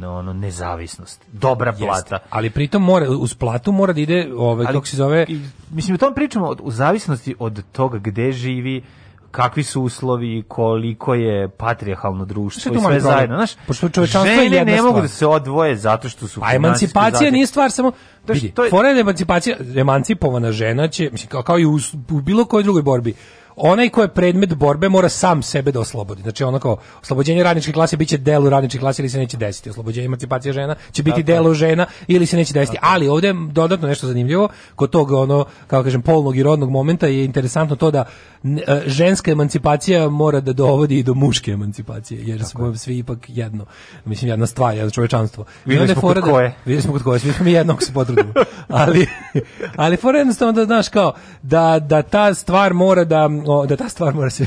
no, 0.00 0.14
ono, 0.18 0.32
nezavisnost. 0.32 1.24
Dobra 1.32 1.72
plata. 1.72 2.14
Jeste. 2.14 2.28
Ali 2.30 2.50
pritom 2.50 2.82
mora 2.82 3.10
uz 3.10 3.34
platu 3.34 3.72
mora 3.72 3.92
da 3.92 4.00
ide 4.00 4.32
ovaj 4.36 4.66
kako 4.66 4.86
se 4.86 4.96
zove 4.96 5.26
Mislim, 5.70 5.94
o 5.94 5.98
tom 5.98 6.14
pričamo 6.14 6.46
od- 6.46 6.60
u 6.62 6.70
zavisnosti 6.70 7.34
od 7.38 7.62
toga 7.72 7.98
gde 7.98 8.32
živi, 8.32 8.82
kakvi 9.30 9.62
su 9.62 9.82
uslovi, 9.82 10.44
koliko 10.48 11.14
je 11.14 11.48
patrijarhalno 11.48 12.24
društvo 12.24 12.72
i 12.74 12.80
sve 12.80 13.00
zajedno. 13.00 13.36
Znaš, 13.36 13.50
Pošto 13.66 13.88
čovečanstvo 13.88 14.32
je 14.32 14.44
jedna 14.44 14.72
ne 14.72 14.82
mogu 14.82 15.00
da 15.00 15.08
se 15.08 15.26
odvoje 15.26 15.76
zato 15.76 16.08
što 16.08 16.28
su 16.28 16.40
Pa 16.40 16.52
emancipacija 16.52 17.18
zatim- 17.18 17.32
nije 17.32 17.46
stvar 17.46 17.70
samo 17.70 17.92
Znaš, 18.24 18.36
vidi, 18.36 18.50
to 18.50 18.64
je- 18.64 18.70
fora 18.70 18.92
da 18.92 19.00
emancipacija, 19.00 19.56
emancipovana 19.76 20.52
žena 20.52 20.88
će, 20.88 21.08
mislim, 21.12 21.28
kao, 21.28 21.42
kao 21.42 21.58
i 21.58 21.66
u, 21.66 21.78
u 22.10 22.20
bilo 22.20 22.44
kojoj 22.44 22.62
drugoj 22.62 22.82
borbi, 22.82 23.14
onaj 23.56 23.88
ko 23.88 24.02
je 24.02 24.08
predmet 24.08 24.54
borbe 24.54 24.88
mora 24.88 25.08
sam 25.08 25.42
sebe 25.42 25.72
da 25.72 25.80
oslobodi. 25.80 26.22
Znači 26.22 26.44
ono 26.44 26.58
kao 26.58 26.76
oslobođenje 27.02 27.42
radničke 27.42 27.72
klase 27.72 27.96
biće 27.96 28.18
delo 28.18 28.50
radničke 28.50 28.78
klase 28.78 29.02
ili 29.02 29.08
se 29.08 29.18
neće 29.18 29.36
desiti. 29.36 29.70
Oslobođenje 29.70 30.06
emancipacije 30.06 30.52
žena 30.52 30.74
će 30.92 31.02
biti 31.02 31.22
delo 31.22 31.54
žena 31.54 31.86
ili 32.06 32.26
se 32.26 32.36
neće 32.36 32.52
desiti. 32.52 32.78
Ali 32.80 33.08
ovdje 33.08 33.28
je 33.28 33.34
dodatno 33.50 33.88
nešto 33.88 34.06
zanimljivo 34.06 34.48
kod 34.74 34.90
tog 34.90 35.10
ono 35.10 35.44
kako 35.66 35.84
kažem 35.84 36.02
polnog 36.02 36.36
i 36.36 36.42
rodnog 36.42 36.70
momenta 36.70 37.06
je 37.06 37.24
interesantno 37.24 37.76
to 37.76 37.90
da 37.90 38.04
e, 38.44 38.82
ženska 38.86 39.30
emancipacija 39.30 40.08
mora 40.08 40.40
da 40.40 40.52
dovodi 40.52 40.98
i 40.98 41.02
do 41.02 41.14
muške 41.14 41.50
emancipacije 41.50 42.20
jer 42.26 42.44
smo 42.44 42.76
svi 42.76 42.98
ipak 42.98 43.18
jedno. 43.28 43.66
Mislim 44.04 44.28
jedna 44.28 44.46
stvar, 44.46 44.76
jedno 44.76 44.90
čovečanstvo. 44.90 45.44
Videli 45.64 45.88
je 45.88 45.94
smo 45.94 46.00
fora 46.00 46.20
kod 46.20 46.24
da- 46.24 46.32
koje. 46.32 46.54
Videli 46.64 46.82
smo 46.82 46.92
kod 46.92 47.02
koje, 47.02 47.20
svi 47.20 47.32
smo 47.32 47.44
mi 47.44 47.52
jednog 47.52 47.82
se 47.82 47.92
potrudimo. 47.92 48.32
ali, 48.68 49.06
ali 49.76 49.96
fora 49.96 50.18
je 50.18 50.20
jednostavno 50.20 50.52
da, 50.52 50.64
znaš, 50.64 50.88
kao, 50.88 51.12
da, 51.42 51.78
da 51.78 52.02
ta 52.02 52.34
stvar 52.34 52.74
mora 52.74 53.04
da, 53.04 53.28
o, 53.48 53.66
da 53.66 53.76
ta 53.76 53.88
stvar 53.88 54.14
mora 54.14 54.30
se, 54.30 54.46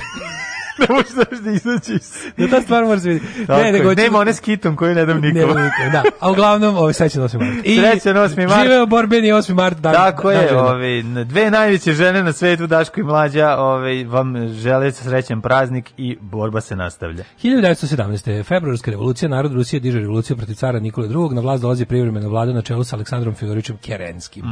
ne 0.80 0.86
možeš 0.90 1.12
da 1.44 1.52
izađeš. 1.52 2.02
da 2.38 2.48
ta 2.48 2.62
stvar 2.62 2.84
mora 2.84 3.00
se 3.00 3.10
vidi. 3.10 3.26
Tako 3.48 3.62
je, 3.62 3.72
nego 3.72 3.94
nema 3.94 4.20
one 4.20 4.34
s 4.34 4.40
kitom 4.40 4.76
koju 4.76 4.96
ne 4.96 5.06
dam 5.06 5.22
nikom. 5.22 5.50
niko, 5.50 5.92
da. 5.92 6.04
A 6.20 6.32
uglavnom, 6.32 6.78
ovaj 6.78 6.94
srećan 7.00 7.24
8. 7.24 7.40
mart. 7.40 7.66
I 7.66 7.76
Srećan 7.78 8.16
8. 8.16 8.48
mart. 8.50 8.62
Živeo 8.64 8.86
borbeni 8.86 9.28
8. 9.28 9.54
mart. 9.54 9.78
Dan, 9.78 9.94
Tako 9.94 10.32
dan 10.32 10.42
je, 10.42 10.48
žena. 10.48 10.62
ovaj, 10.64 11.04
dve 11.26 11.52
najveće 11.52 11.94
žene 11.94 12.24
na 12.24 12.34
svetu, 12.34 12.68
Daško 12.68 13.00
i 13.00 13.04
Mlađa, 13.04 13.56
ovaj, 13.58 14.04
vam 14.04 14.48
žele 14.54 14.92
srećan 14.92 15.42
praznik 15.42 15.92
i 15.98 16.18
borba 16.22 16.62
se 16.62 16.76
nastavlja. 16.76 17.24
1917. 17.44 18.44
februarska 18.44 18.92
revolucija, 18.92 19.30
narod 19.30 19.54
Rusije 19.54 19.80
diže 19.80 20.00
revoluciju 20.00 20.38
protiv 20.38 20.54
cara 20.56 20.80
Nikole 20.80 21.08
II. 21.08 21.36
Na 21.36 21.42
vlast 21.42 21.62
dolazi 21.62 21.86
privremena 21.86 22.28
vlada 22.28 22.54
na 22.54 22.62
čelu 22.62 22.84
sa 22.84 22.96
Aleksandrom 22.96 23.36
Fjodorićem 23.36 23.78
Kerenskim. 23.78 24.44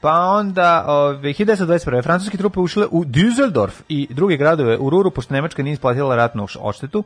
Pa 0.00 0.12
onda, 0.20 0.84
ove, 0.88 1.18
1921. 1.32 2.02
francuske 2.02 2.36
trupe 2.38 2.60
ušle 2.60 2.86
u 2.90 3.04
Düsseldorf 3.04 3.70
i 3.88 4.06
druge 4.10 4.36
gradove 4.36 4.76
u 4.78 4.90
Ruru, 4.90 5.10
pošto 5.10 5.34
Nemačka 5.34 5.57
nije 5.62 5.72
isplatila 5.72 6.16
ratnu 6.16 6.46
odštetu, 6.60 7.04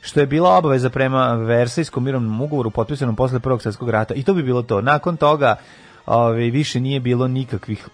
što 0.00 0.20
je 0.20 0.26
bila 0.26 0.56
obaveza 0.56 0.90
prema 0.90 1.32
Versajskom 1.32 2.04
mirovnom 2.04 2.40
ugovoru 2.40 2.70
potpisanom 2.70 3.16
posle 3.16 3.40
Prvog 3.40 3.62
svjetskog 3.62 3.90
rata. 3.90 4.14
I 4.14 4.22
to 4.22 4.34
bi 4.34 4.42
bilo 4.42 4.62
to. 4.62 4.80
Nakon 4.80 5.16
toga 5.16 5.56
ove, 6.06 6.50
više 6.50 6.80
nije 6.80 7.00
bilo 7.00 7.28
nikakvih 7.28 7.88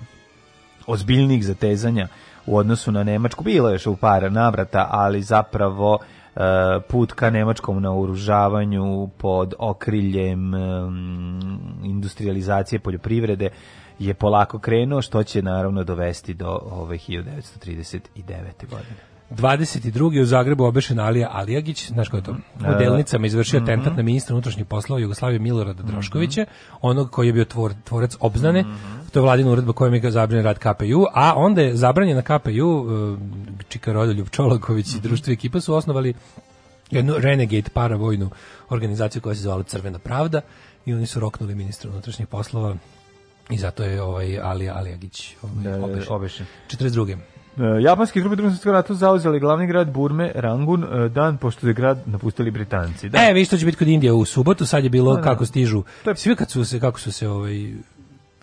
ozbiljnih 0.87 1.45
zatezanja 1.45 2.09
u 2.47 2.57
odnosu 2.57 2.93
na 2.93 3.03
Nemačku. 3.03 3.45
Bilo 3.45 3.69
je 3.69 3.75
još 3.75 3.87
u 3.87 3.97
par 3.97 4.33
navrata, 4.33 4.89
ali 4.91 5.23
zapravo 5.23 5.99
e, 6.37 6.41
put 6.89 7.13
ka 7.13 7.31
nemačkom 7.31 7.83
naoružavanju 7.83 9.09
pod 9.19 9.55
okriljem 9.59 10.55
em, 10.55 11.41
industrializacije 11.85 12.79
poljoprivrede 12.79 13.51
je 13.99 14.15
polako 14.15 14.59
krenuo, 14.59 15.03
što 15.03 15.23
će 15.23 15.43
naravno 15.43 15.85
dovesti 15.85 16.35
do 16.35 16.59
ove 16.63 16.99
1939. 16.99 18.69
godine. 18.71 19.10
22. 19.31 20.23
u 20.23 20.25
Zagrebu 20.25 20.65
obešen 20.65 21.01
Alija 21.01 21.29
Alijagić, 21.33 21.89
znaš 21.89 22.09
ko 22.09 22.17
je 22.17 22.23
to? 22.23 22.33
U 22.59 22.79
delnicama 22.79 23.27
izvršio 23.27 23.61
atentat 23.63 23.97
na 23.97 24.03
ministra 24.03 24.35
unutrašnjih 24.35 24.67
poslova 24.67 25.01
Jugoslavije 25.01 25.39
Milorada 25.39 25.83
Droškovića, 25.83 26.47
onog 26.81 27.11
koji 27.11 27.27
je 27.27 27.33
bio 27.33 27.45
tvor, 27.45 27.73
tvorac 27.85 28.17
obznane, 28.21 28.65
to 29.13 29.19
je 29.19 29.23
vladina 29.23 29.51
uredba 29.51 29.73
kojom 29.73 29.95
je 29.95 30.11
zabranjen 30.11 30.45
rad 30.45 30.59
KPU, 30.59 31.07
a 31.15 31.35
onda 31.37 31.63
je 31.63 31.77
zabranjena 31.77 32.23
KPU, 32.23 32.67
uh, 32.67 33.19
Čika 33.69 33.93
Rodoljub 33.93 34.29
Čolaković 34.29 34.95
i 34.95 35.01
društvo 35.01 35.33
ekipa 35.33 35.61
su 35.61 35.75
osnovali 35.75 36.15
jednu 36.91 37.15
renegade 37.19 37.71
paravojnu 37.75 38.31
organizaciju 38.69 39.23
koja 39.23 39.35
se 39.35 39.41
zvala 39.41 39.63
Crvena 39.63 39.99
pravda 39.99 40.41
i 40.87 40.95
oni 40.95 41.07
su 41.07 41.21
roknuli 41.21 41.55
ministra 41.55 41.91
unutrašnjih 41.91 42.29
poslova 42.29 42.77
i 43.51 43.59
zato 43.59 43.85
je 43.85 44.03
ovaj 44.03 44.41
Alija 44.41 44.75
Alijagić 44.77 45.35
ovaj, 45.43 45.81
obešen. 45.81 46.13
Obešen. 46.13 46.47
42. 46.69 47.17
E, 47.61 47.83
Japanski 47.83 48.21
trupe 48.21 48.37
drugog 48.37 48.53
svjetskog 48.53 48.73
rata 48.73 48.95
zauzeli 48.95 49.41
glavni 49.41 49.67
grad 49.67 49.91
Burme, 49.91 50.33
Rangun, 50.35 50.85
e, 50.85 51.09
dan 51.09 51.37
pošto 51.37 51.67
je 51.67 51.75
grad 51.75 51.99
napustili 52.07 52.51
Britanci. 52.51 53.09
Da. 53.09 53.19
E, 53.21 53.33
vi 53.33 53.45
što 53.45 53.57
će 53.57 53.65
biti 53.67 53.79
kod 53.79 53.89
Indije 53.89 54.13
u 54.13 54.25
subotu, 54.25 54.67
sad 54.67 54.85
je 54.85 54.91
bilo 54.91 55.11
Da, 55.11 55.17
da. 55.17 55.23
kako 55.23 55.47
stižu. 55.47 55.83
To 56.05 56.11
je- 56.11 56.17
Svi 56.17 56.37
kad 56.37 56.51
su 56.51 56.65
se, 56.65 56.81
kako 56.81 57.01
su 57.01 57.13
se 57.13 57.29
ovaj 57.29 57.73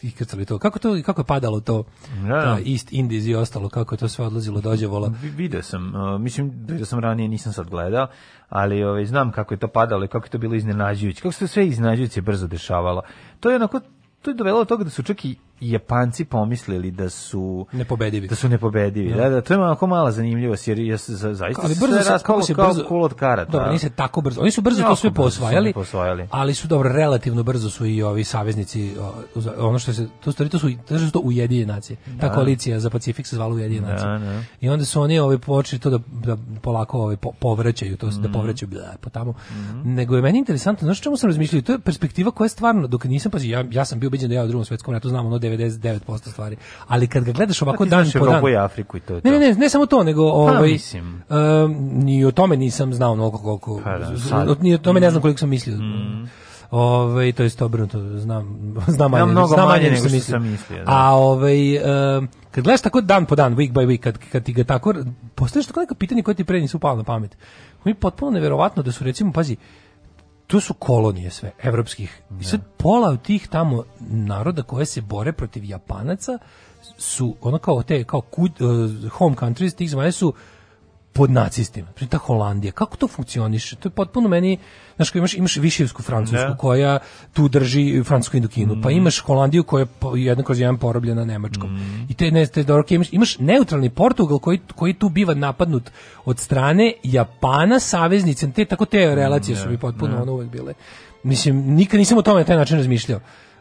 ikrcali 0.01 0.45
to. 0.45 0.59
Kako 0.59 0.79
to 0.79 0.97
kako 1.05 1.21
je 1.21 1.25
padalo 1.25 1.59
to? 1.59 1.83
Da, 2.17 2.27
da. 2.27 2.41
Ta 2.41 2.57
East 2.65 2.93
Indies 2.93 3.25
i 3.25 3.35
ostalo, 3.35 3.69
kako 3.69 3.95
je 3.95 3.99
to 3.99 4.07
sve 4.07 4.25
odlazilo 4.25 4.61
dođe 4.61 4.87
vola. 4.87 5.11
Vi- 5.21 5.29
Video 5.29 5.61
sam, 5.61 5.95
uh, 5.95 6.21
mislim 6.21 6.51
da 6.67 6.85
sam 6.85 6.99
ranije 6.99 7.29
nisam 7.29 7.53
sad 7.53 7.69
gledao, 7.69 8.07
ali 8.49 8.83
ovaj 8.83 9.05
znam 9.05 9.31
kako 9.31 9.53
je 9.53 9.57
to 9.57 9.67
padalo 9.67 10.05
i 10.05 10.07
kako 10.07 10.25
je 10.25 10.29
to 10.29 10.37
bilo 10.37 10.55
iznenađujuće. 10.55 11.21
Kako 11.21 11.31
se 11.31 11.39
to 11.39 11.47
sve 11.47 11.67
iznenađujuće 11.67 12.21
brzo 12.21 12.47
dešavalo. 12.47 13.01
To 13.39 13.49
je 13.49 13.55
onako 13.55 13.79
to 14.21 14.31
je 14.31 14.35
dovelo 14.35 14.59
do 14.59 14.65
toga 14.65 14.83
da 14.83 14.89
su 14.89 15.03
čak 15.03 15.25
i 15.25 15.35
Japanci 15.61 16.25
pomislili 16.25 16.91
da 16.91 17.09
su 17.09 17.65
Nepobedivi. 17.71 18.27
Da 18.27 18.35
su 18.35 18.49
nepobedivi. 18.49 19.13
Da, 19.13 19.29
da, 19.29 19.41
to 19.41 19.53
je 19.53 19.59
onako 19.59 19.87
mala 19.87 20.11
zanimljivost 20.11 20.67
jer 20.67 20.79
je 20.79 20.97
za, 20.97 21.33
zaista 21.33 21.61
Ali 21.65 21.75
brzo 21.81 22.03
se, 22.03 22.09
raspalo 22.09 22.41
se 22.41 22.53
kao 22.53 22.67
brzo, 22.67 22.85
kul 22.87 23.03
od 23.03 23.13
karata. 23.13 23.51
Dobro, 23.51 23.67
nije 23.67 23.79
se 23.79 23.89
tako 23.89 24.21
brzo. 24.21 24.41
Oni 24.41 24.51
su 24.51 24.61
brzo 24.61 24.83
to 24.83 24.95
sve 24.95 25.11
posvajali, 25.13 25.73
posvajali. 25.73 26.27
ali 26.31 26.53
su 26.53 26.67
dobro 26.67 26.89
relativno 26.89 27.43
brzo 27.43 27.69
su 27.69 27.85
i 27.85 28.03
ovi 28.03 28.23
saveznici 28.23 28.95
ono 29.57 29.79
što 29.79 29.93
se 29.93 30.07
to 30.23 30.31
stvari 30.31 30.49
to 30.49 30.59
su 30.59 30.67
to 30.87 30.99
su 30.99 31.11
to 31.11 31.19
Ujedinjene 31.19 31.73
nacije. 31.73 31.97
Ta 32.19 32.33
koalicija 32.33 32.79
za 32.79 32.89
Pacifik 32.89 33.27
se 33.27 33.35
zvala 33.35 33.53
Ujedinjene 33.53 33.87
nacije. 33.87 34.19
da. 34.19 34.41
I 34.61 34.69
onda 34.69 34.85
su 34.85 35.01
oni 35.01 35.19
ovaj 35.19 35.37
počeli 35.37 35.79
to 35.79 35.89
da, 35.89 35.99
da 36.25 36.37
polako 36.61 36.99
ovaj 36.99 37.17
po, 37.17 37.31
povraćaju, 37.39 37.97
to 37.97 38.07
Mhm. 38.07 38.21
da 38.21 38.29
povraćaju 38.29 38.69
bla, 38.69 38.95
po 39.01 39.09
tamo. 39.09 39.33
Nego 39.83 40.15
je 40.15 40.21
meni 40.21 40.37
interesantno, 40.39 40.85
znaš 40.85 40.99
o 40.99 41.03
čemu 41.03 41.17
sam 41.17 41.29
razmišljao, 41.29 41.61
to 41.61 41.71
je 41.71 41.79
perspektiva 41.79 42.31
koja 42.31 42.45
je 42.45 42.49
stvarno 42.49 42.87
dok 42.87 43.03
nisam 43.05 43.31
pazi, 43.31 43.49
ja, 43.49 43.63
ja 43.71 43.85
sam 43.85 43.99
bio 43.99 44.07
ubeđen 44.07 44.29
da 44.29 44.35
ja 44.35 44.43
u 44.43 44.47
drugom 44.47 44.65
svetskom 44.65 44.93
ratu 44.93 45.09
znam 45.09 45.25
ono 45.25 45.39
99% 45.49 46.31
stvari. 46.31 46.57
Ali 46.87 47.07
kad 47.07 47.23
ga 47.23 47.31
gledaš 47.31 47.61
ovako 47.61 47.85
dan 47.85 48.05
po 48.13 48.19
dan, 48.19 48.27
Evropu 48.27 48.49
i 48.49 48.55
Afriku 48.55 48.97
i 48.97 48.99
to 48.99 49.15
je 49.15 49.21
to. 49.21 49.29
ne, 49.29 49.39
ne, 49.39 49.53
ne, 49.53 49.69
samo 49.69 49.85
to, 49.85 50.03
nego 50.03 50.23
ovaj 50.23 50.71
mislim. 50.71 51.23
em, 51.29 51.75
ni 52.03 52.25
o 52.25 52.31
tome 52.31 52.57
nisam 52.57 52.93
znao 52.93 53.15
mnogo 53.15 53.37
koliko. 53.37 53.81
Pa 53.83 53.97
da, 53.97 54.55
ni 54.61 54.73
o 54.73 54.77
tome 54.77 54.99
ne 54.99 55.09
znam 55.09 55.21
koliko 55.21 55.39
sam 55.39 55.49
mislio. 55.49 55.77
Ovaj 56.71 57.31
to 57.31 57.43
jest 57.43 57.61
obrnuto, 57.61 57.99
znam 58.19 58.73
znam 58.95 59.11
manje, 59.11 59.25
mnogo 59.25 59.47
znam 59.47 59.67
manje 59.67 59.83
nego 59.83 59.95
što 59.95 60.03
mislio. 60.03 60.21
sam 60.21 60.51
mislio, 60.51 60.77
da. 60.77 60.83
A 60.87 61.15
ovaj 61.15 61.75
em, 61.75 62.27
kad 62.51 62.63
gledaš 62.63 62.81
tako 62.81 63.01
dan 63.01 63.25
po 63.25 63.35
dan, 63.35 63.55
week 63.55 63.71
by 63.71 63.87
week, 63.87 63.97
kad, 63.97 64.17
kad 64.31 64.43
ti 64.43 64.53
ga 64.53 64.63
tako 64.63 64.93
postaviš 65.35 65.67
tako 65.67 65.79
neka 65.79 65.95
pitanja 65.95 66.23
koje 66.23 66.35
ti 66.35 66.43
pre 66.43 66.61
nisu 66.61 66.79
palo 66.79 66.97
na 66.97 67.03
pamet. 67.03 67.37
Mi 67.83 67.91
je 67.91 67.95
potpuno 67.95 68.31
neverovatno 68.31 68.83
da 68.83 68.91
su 68.91 69.03
recimo 69.03 69.31
pazi 69.31 69.55
to 70.47 70.59
su 70.59 70.73
kolonije 70.73 71.31
sve, 71.31 71.51
evropskih. 71.63 72.21
I 72.41 72.43
sad 72.43 72.61
pola 72.77 73.09
od 73.09 73.21
tih 73.21 73.47
tamo 73.47 73.83
naroda 73.99 74.63
koje 74.63 74.85
se 74.85 75.01
bore 75.01 75.31
protiv 75.31 75.63
Japanaca 75.63 76.39
su 76.97 77.35
ono 77.41 77.57
kao 77.57 77.83
te 77.83 78.03
kao 78.03 78.21
kud, 78.21 78.61
uh, 78.61 79.11
home 79.11 79.35
countries 79.35 79.75
tih 79.75 79.89
zemalja 79.89 80.11
su 80.11 80.33
pod 81.17 81.31
nacistima. 81.31 81.87
Pri 81.95 82.07
ta 82.07 82.17
Holandija, 82.17 82.71
kako 82.71 82.97
to 82.97 83.07
funkcioniše? 83.07 83.75
To 83.75 83.89
je 83.89 83.93
potpuno 83.93 84.29
meni, 84.29 84.57
znaš, 84.95 85.09
kao 85.09 85.19
imaš, 85.19 85.33
imaš 85.33 85.57
Višijevsku 85.57 86.03
Francusku 86.03 86.47
Da. 86.47 86.57
koja 86.57 86.99
tu 87.33 87.47
drži 87.47 88.03
francusku 88.03 88.37
Indokinu, 88.37 88.81
pa 88.83 88.91
imaš 88.91 89.19
Holandiju 89.19 89.63
koja 89.63 89.85
je 90.15 90.23
jedna 90.25 90.43
kroz 90.43 90.59
jedan 90.59 90.77
porobljena 90.77 91.25
Nemačkom. 91.25 91.79
I 92.09 92.13
te, 92.13 92.31
ne, 92.31 92.45
te 92.47 92.63
dobro, 92.63 92.83
imaš, 92.89 93.13
imaš 93.13 93.39
neutralni 93.39 93.89
Portugal 93.89 94.39
koji, 94.39 94.59
koji 94.75 94.93
tu 94.93 95.09
biva 95.09 95.33
napadnut 95.33 95.91
od 96.25 96.39
strane 96.39 96.93
Japana, 97.03 97.79
saveznice, 97.79 98.51
te, 98.51 98.65
tako 98.65 98.85
te 98.85 99.15
relacije 99.15 99.55
su 99.55 99.69
mi 99.69 99.77
potpuno 99.77 100.21
ono 100.21 100.33
uvek 100.33 100.49
bile. 100.49 100.73
Mislim, 101.23 101.55
nikad 101.55 101.97
nisam 101.99 102.17
o 102.17 102.21
tome 102.21 102.39
na 102.39 102.45
taj 102.45 102.57
način 102.57 102.77
razmišljao. 102.77 103.19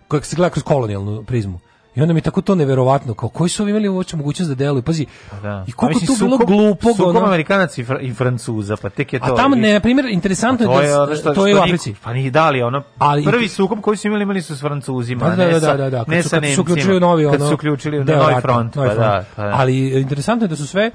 Kako 0.08 0.26
se 0.26 0.36
gleda 0.36 0.50
kroz 0.50 0.62
kolonijalnu 0.62 1.24
prizmu. 1.24 1.60
I 1.96 2.02
onda 2.02 2.14
mi 2.14 2.20
tako 2.20 2.40
to 2.40 2.54
neverovatno, 2.54 3.14
kao 3.14 3.28
koji 3.28 3.50
su 3.50 3.62
ovi 3.62 3.70
imali 3.70 3.88
uopće 3.88 4.16
mogućnost 4.16 4.48
da 4.48 4.54
deluju, 4.56 4.82
pazi, 4.82 5.06
Da. 5.42 5.64
i 5.68 5.72
koliko 5.72 6.00
Mislim, 6.00 6.18
tu 6.18 6.24
bilo 6.24 6.36
sukob- 6.36 6.46
glupog, 6.46 6.96
Sukob 6.96 7.16
ono- 7.16 7.26
Amerikanaca 7.26 7.80
i, 7.80 7.84
Fra- 7.84 8.00
i 8.00 8.12
Francuza, 8.12 8.76
pa 8.76 8.88
tek 8.90 9.12
je 9.12 9.18
to. 9.18 9.24
A 9.26 9.36
tamo, 9.36 9.56
i- 9.56 9.58
ne, 9.58 9.72
na 9.72 9.80
primjer, 9.80 10.06
interesantno 10.06 10.66
To 10.66 10.80
je 10.80 10.88
je 10.88 10.92
da 11.06 11.16
što, 11.16 11.34
to 11.34 11.46
je 11.46 11.54
u 11.54 11.58
Africi. 11.58 11.94
Pa 12.02 12.12
nije 12.12 12.30
dali 12.30 12.62
ono. 12.62 12.82
Ali- 12.98 13.24
prvi 13.24 13.48
sukob 13.48 13.80
koji 13.80 13.96
su 13.96 14.06
imali 14.06 14.22
imali 14.22 14.42
su 14.42 14.56
s 14.56 14.60
Francuzima, 14.60 15.24
Da, 15.24 15.36
da, 15.36 15.44
ne 15.44 15.52
da, 15.52 15.60
sa, 15.60 15.76
da, 15.76 15.90
da, 15.90 15.98
ne 15.98 16.04
kad 16.06 16.22
su, 16.22 16.28
sa 16.28 16.36
kad 16.36 16.42
su 16.42 16.46
Nemcima. 16.48 16.62
uključili 16.62 17.00
novi 17.00 17.24
kad 17.24 17.34
ono, 17.34 17.48
su 17.48 17.54
uključili 17.54 18.04
deo 18.04 18.16
novi 18.16 18.28
rata, 18.28 18.40
front, 18.40 18.74
pa 18.74 18.84
da, 18.84 19.24
pa 19.36 19.42
da. 19.42 19.50
Ali 19.54 20.00
interesantno 20.00 20.44
je 20.44 20.48
da 20.48 20.56
su 20.56 20.66
sve 20.66 20.90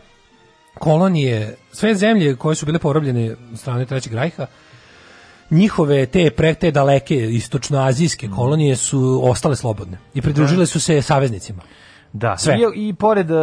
kolonije, 0.75 1.55
sve 1.71 1.95
zemlje 1.95 2.35
koje 2.35 2.55
su 2.55 2.65
bile 2.65 2.79
porobljene 2.79 3.31
od 3.31 3.59
strane 3.59 3.85
Trećeg 3.85 4.13
rajha, 4.13 4.45
njihove 5.51 6.05
te 6.05 6.31
pre 6.31 6.53
te 6.53 6.71
daleke 6.71 7.29
istočnoazijske 7.29 8.27
Mm. 8.27 8.31
kolonije 8.31 8.75
su 8.75 9.21
ostale 9.23 9.55
slobodne 9.55 9.97
i 10.13 10.21
pridružile 10.21 10.65
su 10.65 10.79
se 10.79 11.01
saveznicima. 11.01 11.61
Da, 12.13 12.37
Sve. 12.37 12.57
I, 12.75 12.87
i 12.87 12.93
pored 12.93 13.31
uh, 13.31 13.37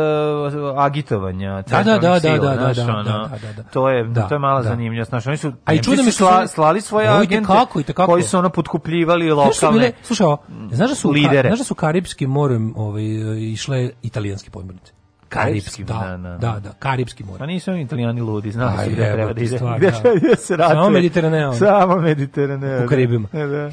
agitovanja 0.76 1.62
Da, 1.62 1.82
da, 1.82 1.92
da, 1.92 1.98
da, 2.00 2.20
sila, 2.20 2.36
da, 2.36 2.56
da, 2.56 2.56
znaš, 2.64 2.76
da, 2.78 2.82
ono, 2.84 3.02
da, 3.02 3.38
da, 3.38 3.52
da. 3.52 3.62
To 3.62 3.88
je, 3.90 4.04
Da, 4.04 4.28
to 4.28 4.34
je 4.34 4.38
mala 4.38 4.62
da. 4.62 4.68
zanimljivost. 4.68 5.09
Znaš, 5.09 5.26
oni 5.26 5.36
su, 5.36 5.52
A 5.64 5.74
i 5.74 5.78
čudo 5.78 6.02
mi 6.02 6.11
su 6.11 6.24
sla- 6.24 6.46
slali 6.46 6.80
svoje 6.80 7.11
O, 7.11 7.14
agente 7.14 7.34
itekako, 7.34 7.80
itekako. 7.80 8.12
koji 8.12 8.22
su 8.22 8.38
ono 8.38 8.50
potkupljivali 8.50 9.26
da 9.26 9.34
lokalne 9.34 9.78
bile, 9.78 9.92
slušaj, 10.02 10.26
znaš 10.72 10.88
da 10.88 10.94
su, 10.94 11.11
lidere. 11.11 11.48
znaš 11.48 11.59
da 11.59 11.64
su 11.64 11.74
Karibskim 11.74 12.30
morem 12.30 12.74
ovaj, 12.76 13.02
išle 13.42 13.90
italijanske 14.02 14.50
podmornice? 14.50 14.92
Karipski, 15.29 15.85
da, 15.85 15.95
da, 15.95 16.16
da, 16.18 16.39
da. 16.39 16.61
da, 16.61 16.72
Karipski 16.72 17.24
more. 17.24 17.39
Pa 17.39 17.47
nisu 17.47 17.70
oni 17.70 17.83
italijani 17.83 18.20
ludi, 18.20 18.51
znali 18.51 18.72
Aj, 18.79 18.85
su 18.85 18.91
gde 18.93 19.12
treba 19.12 19.33
da 19.33 19.41
ide. 19.41 19.57
stvar, 19.57 19.79
Gde 19.79 19.91
da. 19.91 20.01
da 20.20 20.37
se 20.37 20.57
ratuje. 20.57 20.74
Samo 20.74 20.91
Mediteraneo. 20.91 21.53
Samo 21.55 21.97
Mediteraneo. 21.99 22.85
u 22.85 22.89
Karibima. 22.89 23.29
Da. 23.33 23.47
Da. 23.47 23.70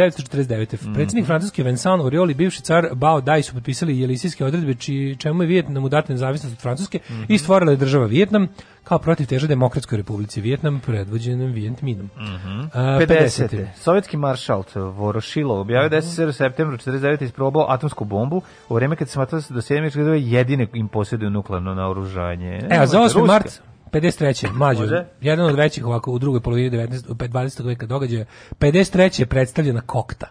1949. 0.00 0.46
Mhm. 0.76 0.94
Predsjednik 0.94 1.26
Francuske 1.26 1.62
Vincent 1.62 2.00
Auriol 2.00 2.30
i 2.30 2.34
bivši 2.34 2.62
car 2.62 2.88
Bao 2.94 3.20
Dai 3.20 3.42
su 3.42 3.54
potpisali 3.54 4.00
jelisijske 4.00 4.44
odredbe 4.44 4.74
či, 4.74 5.16
čemu 5.18 5.42
je 5.42 5.46
Vijetnamu 5.46 5.88
data 5.88 6.12
nezavisnost 6.12 6.54
od 6.54 6.60
Francuske 6.60 6.98
Mhm. 7.10 7.22
i 7.28 7.38
stvorila 7.38 7.70
je 7.70 7.76
država 7.76 8.06
Vijetnam 8.06 8.48
kao 8.84 8.98
protiv 8.98 9.26
teža 9.26 9.46
demokratskoj 9.46 9.96
republici 9.96 10.40
Vijetnam 10.40 10.80
predvođenom 10.86 11.52
Viet 11.52 11.82
Minom. 11.82 12.10
Mhm. 12.16 12.60
A, 12.72 12.98
50. 13.00 13.66
Sovjetski 13.76 14.16
maršal 14.16 14.62
Vorošilov 14.74 15.60
objavio 15.60 15.88
da 15.88 15.96
je 15.96 16.02
SSR 16.02 16.28
u 16.28 16.32
septembru 16.32 16.76
49. 16.76 17.22
isprobao 17.24 17.66
atomsku 17.68 18.04
bombu 18.04 18.42
u 18.68 18.74
vreme 18.74 18.96
kad 18.96 19.08
se 19.08 19.12
smatralo 19.12 19.42
da 19.48 19.62
se 19.62 19.74
jedine 20.18 20.66
im 20.74 20.88
posjeduju 20.88 21.30
nuklearno 21.30 21.74
naoružanje. 21.74 22.60
E, 22.70 22.78
a 22.78 22.86
za 22.86 22.98
8. 22.98 23.02
Ruska. 23.02 23.20
mart 23.20 23.62
53. 23.92 24.52
Mađo, 24.52 25.04
jedan 25.20 25.46
od 25.46 25.56
većih 25.56 25.86
ovako 25.86 26.12
u 26.12 26.18
drugoj 26.18 26.40
polovini 26.40 26.70
19. 26.70 27.14
20. 27.14 27.66
veka 27.66 27.86
događaja. 27.86 28.24
53. 28.58 29.20
je 29.20 29.26
predstavljena 29.26 29.80
kokta. 29.80 30.26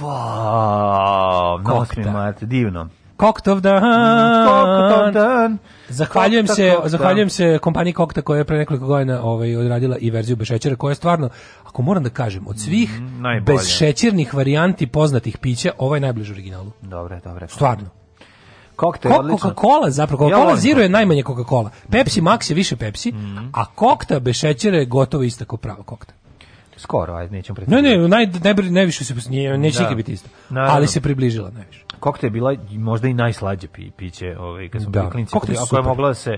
Wow, 0.00 1.58
na 1.58 1.70
Kokta. 1.70 2.00
8. 2.40 2.88
divno. 3.18 3.32
Koktov 3.32 3.60
dan. 3.60 3.82
Kokotov 4.46 5.12
dan. 5.12 5.58
Zahvaljujem 5.88 6.46
Kokta, 6.46 6.54
se, 6.54 6.70
kokta. 6.70 6.88
zahvaljujem 6.88 7.30
se 7.30 7.58
kompaniji 7.58 7.92
Kokta 7.92 8.22
koja 8.22 8.38
je 8.38 8.44
pre 8.44 8.58
nekoliko 8.58 8.86
godina 8.86 9.22
ovaj 9.22 9.56
odradila 9.56 9.96
i 9.98 10.10
verziju 10.10 10.36
bez 10.36 10.46
šećera 10.46 10.76
koja 10.76 10.90
je 10.90 10.94
stvarno, 10.94 11.28
ako 11.64 11.82
moram 11.82 12.02
da 12.02 12.10
kažem, 12.10 12.46
od 12.46 12.60
svih 12.60 13.00
Mm, 13.00 13.44
bez 13.44 13.68
šećernih 13.68 14.34
varijanti 14.34 14.86
poznatih 14.86 15.38
pića, 15.38 15.70
ovaj 15.78 15.96
je 15.96 16.00
najbliže 16.00 16.32
originalu. 16.32 16.70
Dobre, 16.82 17.20
dobre. 17.24 17.48
Stvarno. 17.48 17.86
Koktel. 18.76 19.12
Coca-Cola 19.12 19.90
zapravo, 19.90 20.24
Ja 20.24 20.30
Coca-Cola 20.30 20.44
volim 20.44 20.56
Zero 20.58 20.80
je 20.80 20.88
najmanje 20.88 21.22
Coca-Cola. 21.22 21.70
Pepsi 21.90 22.20
Max 22.20 22.50
je 22.50 22.54
više 22.54 22.76
Pepsi, 22.76 23.12
Mhm. 23.12 23.38
a 23.52 23.64
kokta 23.66 24.20
bez 24.20 24.36
šećera 24.36 24.76
je 24.76 24.84
gotovo 24.86 25.22
ista 25.22 25.44
kao 25.44 25.56
prava 25.58 25.82
kokta. 25.82 26.14
Skoro, 26.76 27.14
ajde, 27.14 27.36
nećemo 27.36 27.58
Ne, 27.66 27.82
ne, 27.82 28.08
naj, 28.08 28.26
najbrže, 28.44 28.70
najviše 28.70 29.04
se, 29.04 29.14
nije, 29.30 29.58
neće 29.58 29.82
Da. 29.82 29.94
biti 29.94 30.12
isto. 30.12 30.28
Naravno. 30.50 30.76
Ali 30.76 30.86
se 30.86 31.00
približila 31.00 31.50
najviše. 31.50 31.84
Koktel 32.00 32.26
je 32.26 32.30
bila 32.30 32.54
možda 32.70 33.08
i 33.08 33.14
najslađe 33.14 33.68
pi, 33.68 33.90
piće, 33.90 34.36
ovaj, 34.38 34.68
kad 34.68 34.82
smo 34.82 34.90
Da. 34.90 35.00
bili 35.00 35.12
klinci, 35.12 35.36
ako 35.62 35.76
je 35.76 35.82
mogla 35.82 36.08
da 36.08 36.14
se 36.14 36.36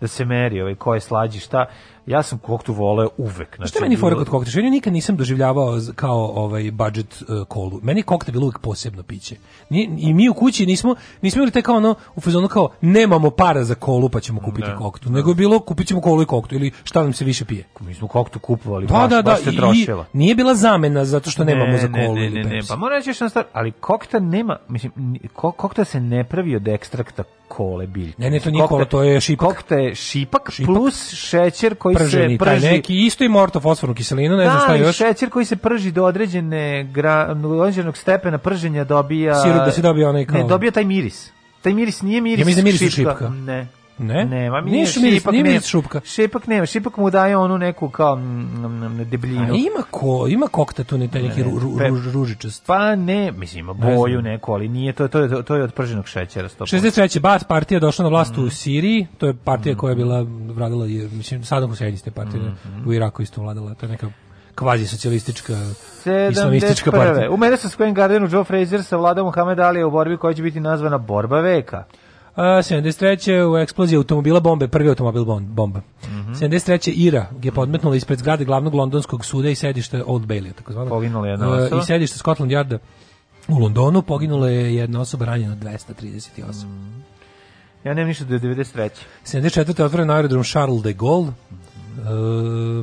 da 0.00 0.06
se 0.08 0.24
meri, 0.24 0.60
ovaj, 0.60 0.74
ko 0.74 0.94
je 0.94 1.00
slađi, 1.00 1.40
šta. 1.40 1.66
Ja 2.06 2.22
sam 2.22 2.38
koktu 2.38 2.72
voleo 2.72 3.08
uvek. 3.18 3.56
Znači, 3.56 3.70
Šta 3.70 3.78
je 3.78 3.82
meni 3.82 3.96
fora 3.96 4.16
kod 4.16 4.28
kokta? 4.28 4.50
Što 4.50 4.60
ja 4.60 4.70
nikad 4.70 4.92
nisam 4.92 5.16
doživljavao 5.16 5.66
kao 5.94 6.32
ovaj 6.34 6.70
budget 6.70 7.22
uh, 7.22 7.46
kolu. 7.46 7.80
Meni 7.82 8.00
je 8.00 8.04
kokta 8.04 8.32
bilo 8.32 8.44
uvijek 8.44 8.58
posebno 8.58 9.02
piće. 9.02 9.36
Ni, 9.70 9.96
I 9.98 10.14
mi 10.14 10.28
u 10.28 10.34
kući 10.34 10.66
nismo 10.66 10.94
nismo 11.22 11.38
imali 11.38 11.50
taj 11.50 11.62
kao 11.62 11.76
ono 11.76 11.94
u 12.16 12.20
fazonu 12.20 12.48
kao 12.48 12.68
nemamo 12.80 13.30
para 13.30 13.64
za 13.64 13.74
kolu 13.74 14.08
pa 14.08 14.20
ćemo 14.20 14.40
kupiti 14.40 14.68
Da, 14.68 14.76
koktu. 14.76 15.10
Nego 15.10 15.30
je 15.30 15.34
bilo 15.34 15.58
kupit 15.60 15.86
ćemo 15.86 16.00
kolu 16.00 16.22
i 16.22 16.26
koktu 16.26 16.54
ili 16.54 16.70
šta 16.84 17.02
nam 17.02 17.12
se 17.12 17.24
više 17.24 17.44
pije. 17.44 17.64
Mi 17.80 17.94
smo 17.94 18.08
koktu 18.08 18.38
kupovali, 18.38 18.86
Da, 18.86 18.94
baš, 18.94 19.10
da, 19.10 19.16
da. 19.16 19.22
baš 19.22 19.40
se 19.40 19.50
i- 19.50 19.56
trošila. 19.56 20.04
nije 20.12 20.34
bila 20.34 20.54
zamena 20.54 21.04
zato 21.04 21.30
što 21.30 21.44
nemamo 21.44 21.72
Ne, 21.72 21.78
za 21.78 21.88
ne, 21.88 22.06
kolu 22.06 22.16
ne, 22.16 22.26
ili 22.26 22.34
ne, 22.34 22.50
ne. 22.50 22.60
Pa 22.68 22.76
moram 22.76 22.98
reći 22.98 23.10
jedna 23.10 23.28
stvar, 23.28 23.44
ali 23.52 23.72
kokta 23.72 24.18
nema, 24.20 24.56
mislim, 24.68 24.92
kokta 25.32 25.84
se 25.84 26.00
ne 26.00 26.24
pravi 26.24 26.56
od 26.56 26.68
ekstrakta 26.68 27.22
kole 27.48 27.86
biljke. 27.86 28.14
Ne, 28.18 28.30
ne, 28.30 28.40
to 28.40 28.50
nije 28.50 28.62
kokta- 28.62 28.68
kola, 28.68 28.84
to 28.84 29.02
je 29.02 29.20
šipak. 29.20 29.48
Kokta 29.48 29.74
je 29.74 29.94
šipak, 29.94 30.50
Šipak. 30.50 30.66
plus 30.66 31.10
šećer 31.10 31.74
koji 31.74 31.95
Prženi, 31.98 32.34
se 32.34 32.44
taj 32.44 32.54
prži. 32.54 32.66
neki 32.66 32.96
isto 32.96 33.24
ima 33.24 33.40
ortofosfornu 33.40 33.94
kiselinu, 33.94 34.36
ne 34.36 34.44
znam 34.44 34.58
šta 34.58 34.68
Da, 34.68 34.76
i 34.76 34.80
još. 34.80 34.96
šećer 34.96 35.30
koji 35.30 35.44
se 35.44 35.56
prži 35.56 35.92
do 35.92 36.04
određene 36.04 36.84
gra, 36.84 37.26
određenog 37.44 37.96
stepena 37.96 38.38
prženja 38.38 38.84
dobija... 38.84 39.34
Sirup 39.34 39.56
da 39.56 39.70
se 39.70 39.82
dobije 39.82 40.08
onaj 40.08 40.24
kao- 40.24 40.36
Ne, 40.36 40.44
dobija 40.44 40.70
taj 40.70 40.84
miris. 40.84 41.30
Taj 41.62 41.72
miris 41.72 42.02
nije 42.02 42.20
miris 42.20 42.38
Ja 42.38 42.46
mislim 42.46 42.64
da 42.64 42.66
miris 42.66 42.80
šipka. 42.80 43.12
šipka. 43.12 43.28
Ne. 43.30 43.66
Ne? 43.98 44.24
Nema, 44.24 44.60
Nije 44.60 44.72
miris, 44.72 44.96
miris- 44.96 45.14
šipak 45.14 45.32
nije 45.32 45.42
nema. 45.42 45.52
miris 45.52 45.66
šupka. 45.66 46.00
Šipak 46.02 46.46
nema, 46.46 46.66
šipak 46.66 46.96
mu 46.96 47.10
daje 47.10 47.36
onu 47.36 47.58
neku 47.58 47.88
kao 47.88 48.16
mm, 48.16 48.20
mm, 48.58 49.00
A 49.00 49.04
debljinu. 49.04 49.54
ima 49.54 49.82
ko, 49.90 50.26
ima 50.28 50.46
kokta 50.46 50.84
tu 50.84 50.98
ne 50.98 51.08
taj 51.08 51.22
neki 51.22 51.42
ru, 51.42 51.50
ru, 51.52 51.70
Pe- 51.70 51.88
ruž- 51.88 52.12
ružičast. 52.12 52.66
Pa 52.66 52.94
ne, 52.96 53.32
mislim, 53.32 53.60
ima 53.60 53.72
Ne 53.74 53.96
boju 53.96 54.12
znam. 54.12 54.24
neku, 54.24 54.52
ali 54.52 54.68
nije, 54.68 54.92
to, 54.92 55.08
to, 55.08 55.18
je, 55.18 55.42
to 55.44 55.54
je 55.56 55.62
od 55.62 55.74
prženog 55.74 56.06
šećera. 56.06 56.48
100%. 56.50 56.66
63. 56.72 57.20
Baath 57.20 57.44
partija 57.44 57.80
došla 57.80 58.02
na 58.02 58.08
vlast 58.08 58.32
Mhm. 58.32 58.44
u 58.44 58.50
Siriji, 58.50 59.06
to 59.18 59.26
je 59.26 59.34
partija 59.34 59.74
koja 59.76 59.90
je 59.90 59.96
bila 59.96 60.26
vladala, 60.48 60.84
mislim, 60.86 61.44
Saddam 61.44 61.68
Hussein 61.70 61.94
iste 61.94 62.10
partije, 62.10 62.42
Mhm. 62.42 62.88
u 62.88 62.92
Iraku 62.92 63.22
isto 63.22 63.40
vladala, 63.40 63.74
to 63.74 63.86
je 63.86 63.90
neka 63.90 64.06
kvazi 64.54 64.86
socijalistička 64.86 65.52
islamistička 66.30 66.90
71. 66.90 67.04
partija. 67.06 67.30
U 67.30 67.36
Madison 67.36 67.70
Square 67.70 67.92
Gardenu 67.92 68.28
Joe 68.28 68.44
Frazier 68.44 68.84
savladao 68.84 69.24
Muhammed 69.24 69.60
Ali 69.60 69.84
u 69.84 69.90
borbi 69.90 70.16
koja 70.16 70.34
će 70.34 70.42
biti 70.42 70.60
nazvana 70.60 70.98
borba 70.98 71.40
veka. 71.40 71.84
A, 72.36 72.62
73. 72.62 73.12
u 73.44 73.56
eksploziji 73.56 73.96
automobila 73.96 74.40
bombe, 74.40 74.68
prvi 74.68 74.88
automobil 74.88 75.24
bom- 75.24 75.46
bomba. 75.46 75.80
Mhm. 76.04 76.32
73. 76.34 76.90
Ira 76.90 77.26
je 77.42 77.52
podmetnula 77.52 77.96
ispred 77.96 78.18
zgrade 78.18 78.44
glavnog 78.44 78.74
londonskog 78.74 79.24
suda 79.24 79.48
i 79.48 79.54
sedišta 79.54 80.02
Old 80.06 80.22
Bailey, 80.24 80.52
tako 80.52 80.72
zvano. 80.72 80.88
Poginula 80.88 81.28
jedna 81.28 81.46
E, 81.46 81.48
osoba. 81.50 81.80
I 81.80 81.84
sedište 81.84 82.18
Scotland 82.18 82.52
Yarda 82.52 82.78
u 83.48 83.58
Londonu, 83.58 84.02
poginula 84.02 84.48
je 84.48 84.74
jedna 84.74 85.00
osoba 85.00 85.24
ranjena 85.24 85.56
238. 85.56 86.66
Ja 87.84 87.94
nemam 87.94 88.08
ništa 88.08 88.24
do 88.24 88.38
93. 88.38 88.90
74. 89.24 89.82
otvoren 89.82 90.10
aerodrom 90.10 90.44
Charles 90.44 90.82
de 90.82 90.92
Gaulle, 90.92 91.32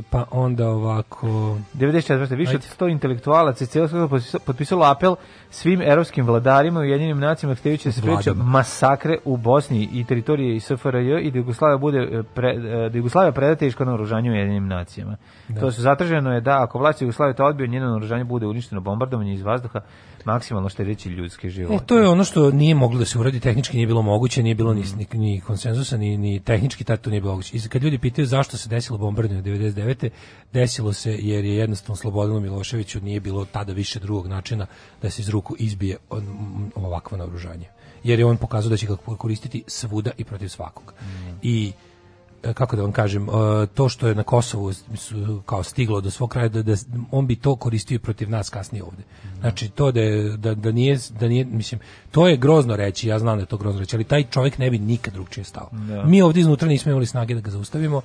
Pa 0.10 0.26
onda 0.32 0.70
ovako 0.70 1.28
94. 1.74 2.36
Više 2.36 2.56
od 2.56 2.62
Ajde. 2.62 2.68
100 2.80 2.92
intelektualaca 2.92 3.64
i 3.64 3.68
cijelo 3.68 3.88
sveta 3.88 4.16
potpisalo- 4.46 4.92
apel 4.92 5.16
svim 5.50 5.82
evropskim 5.82 6.26
vladarima 6.26 6.86
i 6.86 6.90
jedinim 6.90 7.20
nacijama 7.20 7.56
htjejući 7.56 7.88
da 7.88 7.92
se 7.92 8.02
spreče 8.02 8.34
masakre 8.34 9.18
u 9.26 9.38
Bosni 9.38 9.90
i 9.94 10.04
teritorije 10.04 10.56
i 10.56 10.60
SFRJ 10.60 11.20
i 11.22 11.32
da 11.32 11.38
Jugoslavija 11.38 11.78
bude 11.78 11.98
e, 11.98 12.24
pre, 12.24 12.50
e, 12.50 12.90
da 12.90 12.98
Jugoslavija 12.98 13.32
preda 13.32 13.56
teško 13.56 13.86
naoružanje 13.86 14.32
u 14.32 14.36
jedinim 14.36 14.68
nacijama. 14.68 15.18
To 15.60 15.72
su 15.72 15.82
zatraženo 15.82 16.34
je 16.34 16.42
da 16.42 16.64
ako 16.64 16.80
vlast 16.80 17.02
Jugoslavije 17.02 17.36
to 17.36 17.46
odbije, 17.46 17.68
njeno 17.68 17.88
naoružanje 17.88 18.24
bude 18.24 18.46
uništeno 18.48 18.82
bombardovanje 18.82 19.34
iz 19.34 19.42
vazduha, 19.42 19.82
maksimalno 20.26 20.70
štedeći 20.70 21.10
ljudske 21.10 21.50
živote. 21.50 21.84
E, 21.84 21.88
to 21.88 21.98
je 21.98 22.08
ono 22.08 22.24
što 22.24 22.52
nije 22.52 22.76
moglo 22.76 23.00
da 23.00 23.06
se 23.06 23.20
uradi, 23.20 23.40
tehnički 23.40 23.78
nije 23.78 23.88
bilo 23.88 24.02
moguće, 24.02 24.44
nije 24.44 24.56
bilo 24.56 24.74
ni, 24.74 24.84
ni, 24.98 25.08
ni 25.14 25.42
konsenzusa, 25.42 25.98
ni, 25.98 26.18
ni 26.18 26.40
tehnički 26.40 26.84
tad 26.84 27.02
to 27.02 27.10
nije 27.10 27.22
bilo 27.22 27.34
moguće. 27.34 27.58
I 27.58 27.62
kad 27.62 27.84
ljudi 27.84 27.98
pitaju 27.98 28.28
zašto 28.28 28.58
se 28.58 28.70
desilo 28.70 28.98
bombardovanje 28.98 29.44
99. 29.44 30.10
desilo 30.54 30.94
se 30.94 31.18
jer 31.22 31.46
je 31.46 31.56
jednostavno 31.56 31.96
Slobodanu 31.96 32.40
Miloševiću 32.40 33.02
nije 33.02 33.20
bilo 33.20 33.46
tada 33.46 33.74
više 33.74 34.00
drugog 34.00 34.28
načina 34.28 34.66
da 35.02 35.10
se 35.10 35.22
iz 35.22 35.30
ruku 35.30 35.56
izbije 35.60 35.98
ovakvo 36.76 37.18
naoružanje. 37.18 37.66
Jer 38.04 38.20
je 38.20 38.26
on 38.26 38.38
pokazao 38.38 38.70
da 38.70 38.78
će 38.78 38.88
ga 38.88 38.96
koristiti 38.96 39.64
svuda 39.68 40.12
i 40.18 40.24
protiv 40.24 40.48
svakog. 40.48 40.94
I 41.42 41.72
e, 41.72 41.93
kako 42.54 42.76
da 42.76 42.82
vam 42.82 42.92
kažem, 42.92 43.24
e, 43.30 43.66
to 43.74 43.90
što 43.90 44.08
je 44.08 44.16
na 44.16 44.24
Kosovu 44.24 44.72
kao 45.46 45.64
stiglo 45.64 46.02
do 46.02 46.12
svog 46.12 46.30
kraja, 46.30 46.50
da, 46.50 46.64
da 46.64 46.76
on 47.12 47.28
bi 47.28 47.36
to 47.36 47.56
koristio 47.56 48.00
protiv 48.00 48.30
nas 48.30 48.50
kasnije 48.50 48.84
ovde. 48.84 49.04
Znači, 49.40 49.70
to 49.70 49.92
da, 49.92 50.02
je, 50.02 50.38
da, 50.38 50.56
da, 50.56 50.72
nije, 50.72 50.98
da 51.20 51.28
nije, 51.28 51.46
mislim, 51.46 51.80
to 52.12 52.28
je 52.28 52.38
grozno 52.38 52.76
reći, 52.76 53.08
ja 53.08 53.20
znam 53.20 53.38
da 53.38 53.42
je 53.42 53.46
to 53.46 53.58
grozno 53.58 53.80
reći, 53.80 53.96
ali 53.96 54.04
taj 54.04 54.24
čovjek 54.24 54.58
ne 54.58 54.70
bi 54.70 54.80
nikad 54.80 55.14
drugčije 55.14 55.44
stao. 55.44 55.70
Mi 56.06 56.22
ovdje 56.22 56.42
iznutra 56.42 56.68
nismo 56.68 56.92
imali 56.92 57.06
snage 57.06 57.36
da 57.36 57.42
ga 57.42 57.52
zaustavimo, 57.52 58.02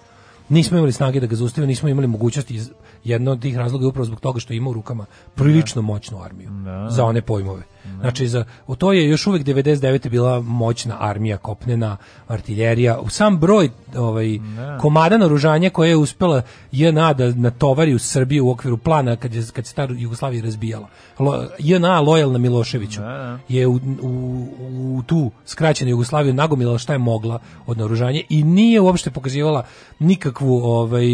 nismo 0.49 0.78
imali 0.78 0.93
snage 0.93 1.20
da 1.20 1.26
ga 1.26 1.36
zaustavimo, 1.36 1.68
nismo 1.68 1.89
imali 1.89 2.07
mogućnosti 2.07 2.55
iz 2.55 2.70
jedno 3.05 3.32
od 3.32 3.43
tih 3.43 3.57
razloga 3.57 3.84
je 3.84 3.89
upravo 3.89 4.05
zbog 4.05 4.20
toga 4.20 4.41
što 4.41 4.53
ima 4.53 4.70
u 4.70 4.72
rukama 4.72 5.07
prilično 5.34 5.82
moćnu 5.82 6.22
armiju 6.22 6.51
za 6.91 7.05
one 7.05 7.22
pojmove. 7.22 7.62
Znači 8.01 8.28
za 8.28 8.45
u 8.66 8.76
to 8.76 8.93
je 8.93 9.09
još 9.09 9.26
uvek 9.26 9.45
99 9.45 10.09
bila 10.09 10.41
moćna 10.41 10.97
armija 11.01 11.36
kopnena 11.36 11.97
artiljerija, 12.28 12.99
u 12.99 13.09
sam 13.09 13.39
broj 13.39 13.70
ovaj 13.97 14.39
komada 14.80 15.18
naoružanja 15.18 15.70
koje 15.70 15.89
je 15.89 15.97
uspela 15.97 16.43
JNA 16.72 17.12
da 17.12 17.32
natovari 17.32 17.95
u 17.95 17.99
Srbiju 17.99 18.47
u 18.47 18.51
okviru 18.51 18.76
plana 18.76 19.16
kad 19.16 19.34
je 19.34 19.43
kad 19.53 19.66
se 19.66 19.74
ta 19.74 19.89
Jugoslavija 19.91 20.43
razbijala. 20.43 20.89
Lo, 21.18 21.45
JNA 21.59 22.01
lojalna 22.01 22.39
Miloševiću 22.39 23.01
je 23.49 23.66
u, 23.66 23.80
u, 24.03 24.49
u 24.78 25.03
tu 25.07 25.30
skraćenu 25.47 25.91
Jugoslaviju 25.91 26.34
nagomilala 26.34 26.78
šta 26.78 26.93
je 26.93 26.99
mogla 26.99 27.39
od 27.66 27.78
naoružanja 27.78 28.20
i 28.28 28.43
nije 28.43 28.80
uopšte 28.80 29.11
pokazivala 29.11 29.64
nikakvu 29.99 30.57
ovaj 30.57 31.07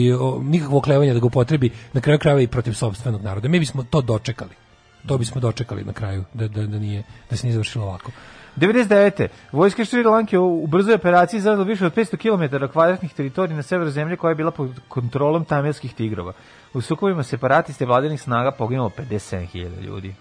nikakvo 0.42 0.78
oklevanje 0.78 1.12
da 1.12 1.20
ga 1.20 1.26
upotrebi 1.26 1.70
na 1.92 2.00
kraju 2.00 2.18
krajeva 2.18 2.40
i 2.40 2.46
protiv 2.46 2.72
sopstvenog 2.72 3.22
naroda. 3.22 3.48
Mi 3.48 3.58
bismo 3.58 3.82
to 3.82 4.00
dočekali. 4.00 4.63
To 5.06 5.18
bismo 5.18 5.40
dočekali 5.40 5.84
na 5.84 5.92
kraju 5.92 6.24
da 6.34 6.48
da 6.48 6.66
da 6.66 6.78
nije 6.78 7.02
da 7.30 7.36
se 7.36 7.46
nije 7.46 7.52
završilo 7.52 7.84
ovako. 7.84 8.10
99. 8.56 9.28
Vojska 9.52 9.84
Šri 9.84 10.02
Lanke 10.02 10.38
u 10.38 10.66
brzoj 10.66 10.94
operaciji 10.94 11.40
zadala 11.40 11.64
više 11.64 11.86
od 11.86 11.94
500 11.94 12.16
km 12.16 12.72
kvadratnih 12.72 13.14
teritorija 13.14 13.56
na 13.56 13.62
severu 13.62 13.90
zemlje 13.90 14.16
koja 14.16 14.30
je 14.30 14.34
bila 14.34 14.50
pod 14.50 14.80
kontrolom 14.88 15.44
tamilskih 15.44 15.94
tigrova. 15.94 16.32
U 16.74 16.80
sukobima 16.80 17.22
separatiste 17.22 17.86
vladinih 17.86 18.20
snaga 18.22 18.50
poginulo 18.50 18.90
57.000 18.98 19.80
ljudi. 19.80 20.14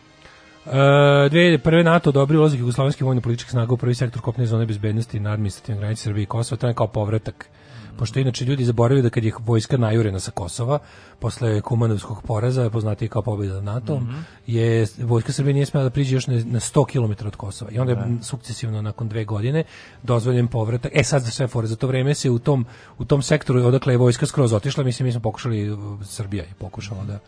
E, 0.65 0.69
2001. 0.71 1.83
NATO 1.83 2.09
odobrio 2.09 2.39
ulazak 2.39 2.59
jugoslovenskih 2.59 3.05
vojno-političkih 3.05 3.51
snaga 3.51 3.73
u 3.73 3.77
prvi 3.77 3.95
sektor 3.95 4.21
kopne 4.21 4.45
zone 4.45 4.65
bezbednosti 4.65 5.19
na 5.19 5.31
administrativnoj 5.31 5.79
granici 5.79 6.03
Srbije 6.03 6.23
i 6.23 6.25
Kosova. 6.25 6.59
To 6.59 6.67
je 6.67 6.73
kao 6.73 6.87
povratak 6.87 7.49
pošto 7.97 8.19
inače 8.19 8.45
ljudi 8.45 8.65
zaboravljaju 8.65 9.03
da 9.03 9.09
kad 9.09 9.23
je 9.23 9.33
vojska 9.39 9.77
najurena 9.77 10.19
sa 10.19 10.31
Kosova, 10.31 10.79
posle 11.19 11.61
Kumanovskog 11.61 12.21
poraza, 12.23 12.69
poznatiji 12.69 13.09
kao 13.09 13.21
pobjeda 13.21 13.61
NATO, 13.61 13.95
Mhm. 13.95 14.13
je 14.47 14.87
vojska 14.97 15.31
Srbije 15.33 15.53
nije 15.53 15.65
smela 15.65 15.83
da 15.83 15.89
priđe 15.89 16.15
još 16.15 16.27
na, 16.27 16.33
na 16.33 16.59
100 16.59 16.85
km 16.85 17.27
od 17.27 17.35
Kosova. 17.35 17.71
I 17.71 17.79
onda 17.79 17.91
je 17.93 18.17
sukcesivno 18.21 18.81
nakon 18.81 19.07
dve 19.09 19.25
godine 19.25 19.63
dozvoljen 20.03 20.47
povratak. 20.47 20.91
E 20.95 21.03
sad 21.03 21.21
za 21.21 21.31
sve 21.31 21.47
fore, 21.47 21.67
za 21.67 21.75
to 21.75 21.87
vreme 21.87 22.15
se 22.15 22.29
u 22.29 22.39
tom, 22.39 22.65
u 22.97 23.05
tom 23.05 23.21
sektoru 23.21 23.65
odakle 23.65 23.93
je 23.93 23.97
vojska 23.97 24.25
skroz 24.25 24.53
otišla, 24.53 24.83
mislim 24.83 25.05
mi 25.05 25.11
smo 25.11 25.21
pokušali, 25.21 25.77
Srbija 26.03 26.43
je 26.43 26.53
pokušala 26.59 27.03
da 27.03 27.19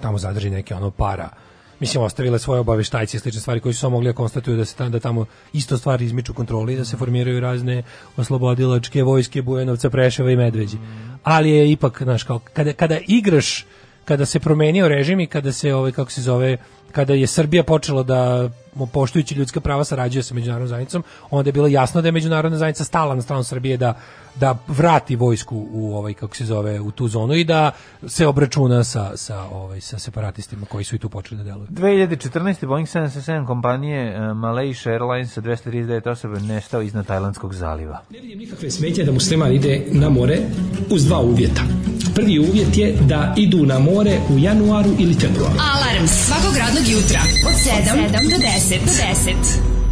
tamo 0.00 0.18
zadrži 0.18 0.50
neke 0.50 0.74
ono 0.74 0.90
para 0.90 1.28
mislim 1.80 2.02
ostavile 2.02 2.38
svoje 2.38 2.60
obaveštajce 2.60 3.16
i 3.16 3.20
slične 3.20 3.40
stvari 3.40 3.60
koji 3.60 3.74
su 3.74 3.80
samo 3.80 3.90
mogli 3.90 4.08
da 4.08 4.12
konstatuju 4.12 4.56
da 4.56 4.64
se 4.64 4.76
tamo, 4.76 4.90
da 4.90 5.00
tamo 5.00 5.26
isto 5.52 5.78
stvari 5.78 6.04
izmiču 6.04 6.34
kontroli 6.34 6.76
da 6.76 6.84
se 6.84 6.96
formiraju 6.96 7.40
razne 7.40 7.82
oslobodilačke 8.16 9.02
vojske 9.02 9.42
Bujanovca, 9.42 9.90
Preševa 9.90 10.30
i 10.30 10.36
Medveđi. 10.36 10.76
Ali 11.22 11.50
je 11.50 11.70
ipak, 11.72 12.02
znaš, 12.02 12.22
kao, 12.22 12.38
kada, 12.52 12.72
kada 12.72 12.98
igraš, 13.06 13.66
kada 14.04 14.26
se 14.26 14.40
promenio 14.40 14.88
režim 14.88 15.20
i 15.20 15.26
kada 15.26 15.52
se, 15.52 15.74
ovaj, 15.74 15.92
kako 15.92 16.10
se 16.10 16.22
zove, 16.22 16.56
kada 16.94 17.14
je 17.14 17.26
Srbija 17.26 17.62
počela 17.62 18.02
da 18.02 18.50
poštujući 18.92 19.34
ljudska 19.34 19.60
prava 19.60 19.84
sarađuje 19.84 20.22
sa 20.22 20.34
međunarodnom 20.34 20.68
zajednicom, 20.68 21.04
onda 21.30 21.48
je 21.48 21.52
bilo 21.52 21.66
jasno 21.66 22.02
da 22.02 22.08
je 22.08 22.12
međunarodna 22.12 22.58
zajednica 22.58 22.84
stala 22.84 23.14
na 23.14 23.22
stranu 23.22 23.44
Srbije 23.44 23.76
da 23.76 23.94
da 24.34 24.58
vrati 24.68 25.16
vojsku 25.16 25.66
u 25.72 25.96
ovaj 25.96 26.14
kako 26.14 26.36
se 26.36 26.44
zove 26.44 26.80
u 26.80 26.90
tu 26.90 27.08
zonu 27.08 27.34
i 27.34 27.44
da 27.44 27.70
se 28.06 28.26
obračuna 28.26 28.84
sa 28.84 29.16
sa 29.16 29.42
ovaj 29.42 29.80
sa 29.80 29.98
separatistima 29.98 30.66
koji 30.66 30.84
su 30.84 30.96
i 30.96 30.98
tu 30.98 31.08
počeli 31.08 31.38
da 31.38 31.44
deluju. 31.44 31.66
2014. 31.70 32.66
Boeing 32.66 32.88
777 32.88 33.46
kompanije 33.46 34.10
uh, 34.10 34.36
Malaysia 34.36 34.90
Airlines 34.90 35.32
sa 35.32 35.40
239 35.40 36.10
osoba 36.10 36.38
nestao 36.38 36.82
iznad 36.82 37.06
Tajlandskog 37.06 37.54
zaliva. 37.54 38.00
Ne 38.10 38.20
vidim 38.20 38.38
nikakve 38.38 38.70
smetnje 38.70 39.04
da 39.04 39.12
musliman 39.12 39.52
ide 39.52 39.86
na 39.92 40.08
more 40.08 40.38
uz 40.90 41.04
dva 41.04 41.18
uvjeta. 41.20 41.62
Prvi 42.14 42.38
uvjet 42.38 42.78
je 42.78 42.96
da 43.08 43.34
idu 43.36 43.66
na 43.66 43.78
more 43.78 44.18
u 44.34 44.38
januaru 44.38 44.90
ili 44.98 45.14
februaru. 45.14 45.54
Alarm 45.74 46.06
svakog 46.06 46.56
radnog 46.56 46.83
jutra 46.86 47.20
od 47.46 47.54
7 47.56 48.28
do 48.30 48.36
10. 48.36 48.84
Do 48.84 48.92
10. 48.92 49.83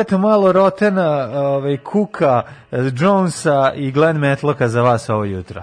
Eto 0.00 0.18
malo 0.18 0.52
Rotena, 0.52 1.28
ovaj, 1.34 1.76
Kuka, 1.76 2.42
Jonesa 3.00 3.72
i 3.76 3.90
Glenn 3.90 4.18
Metlocka 4.18 4.68
za 4.68 4.82
vas 4.82 5.08
ovo 5.10 5.24
jutro. 5.24 5.62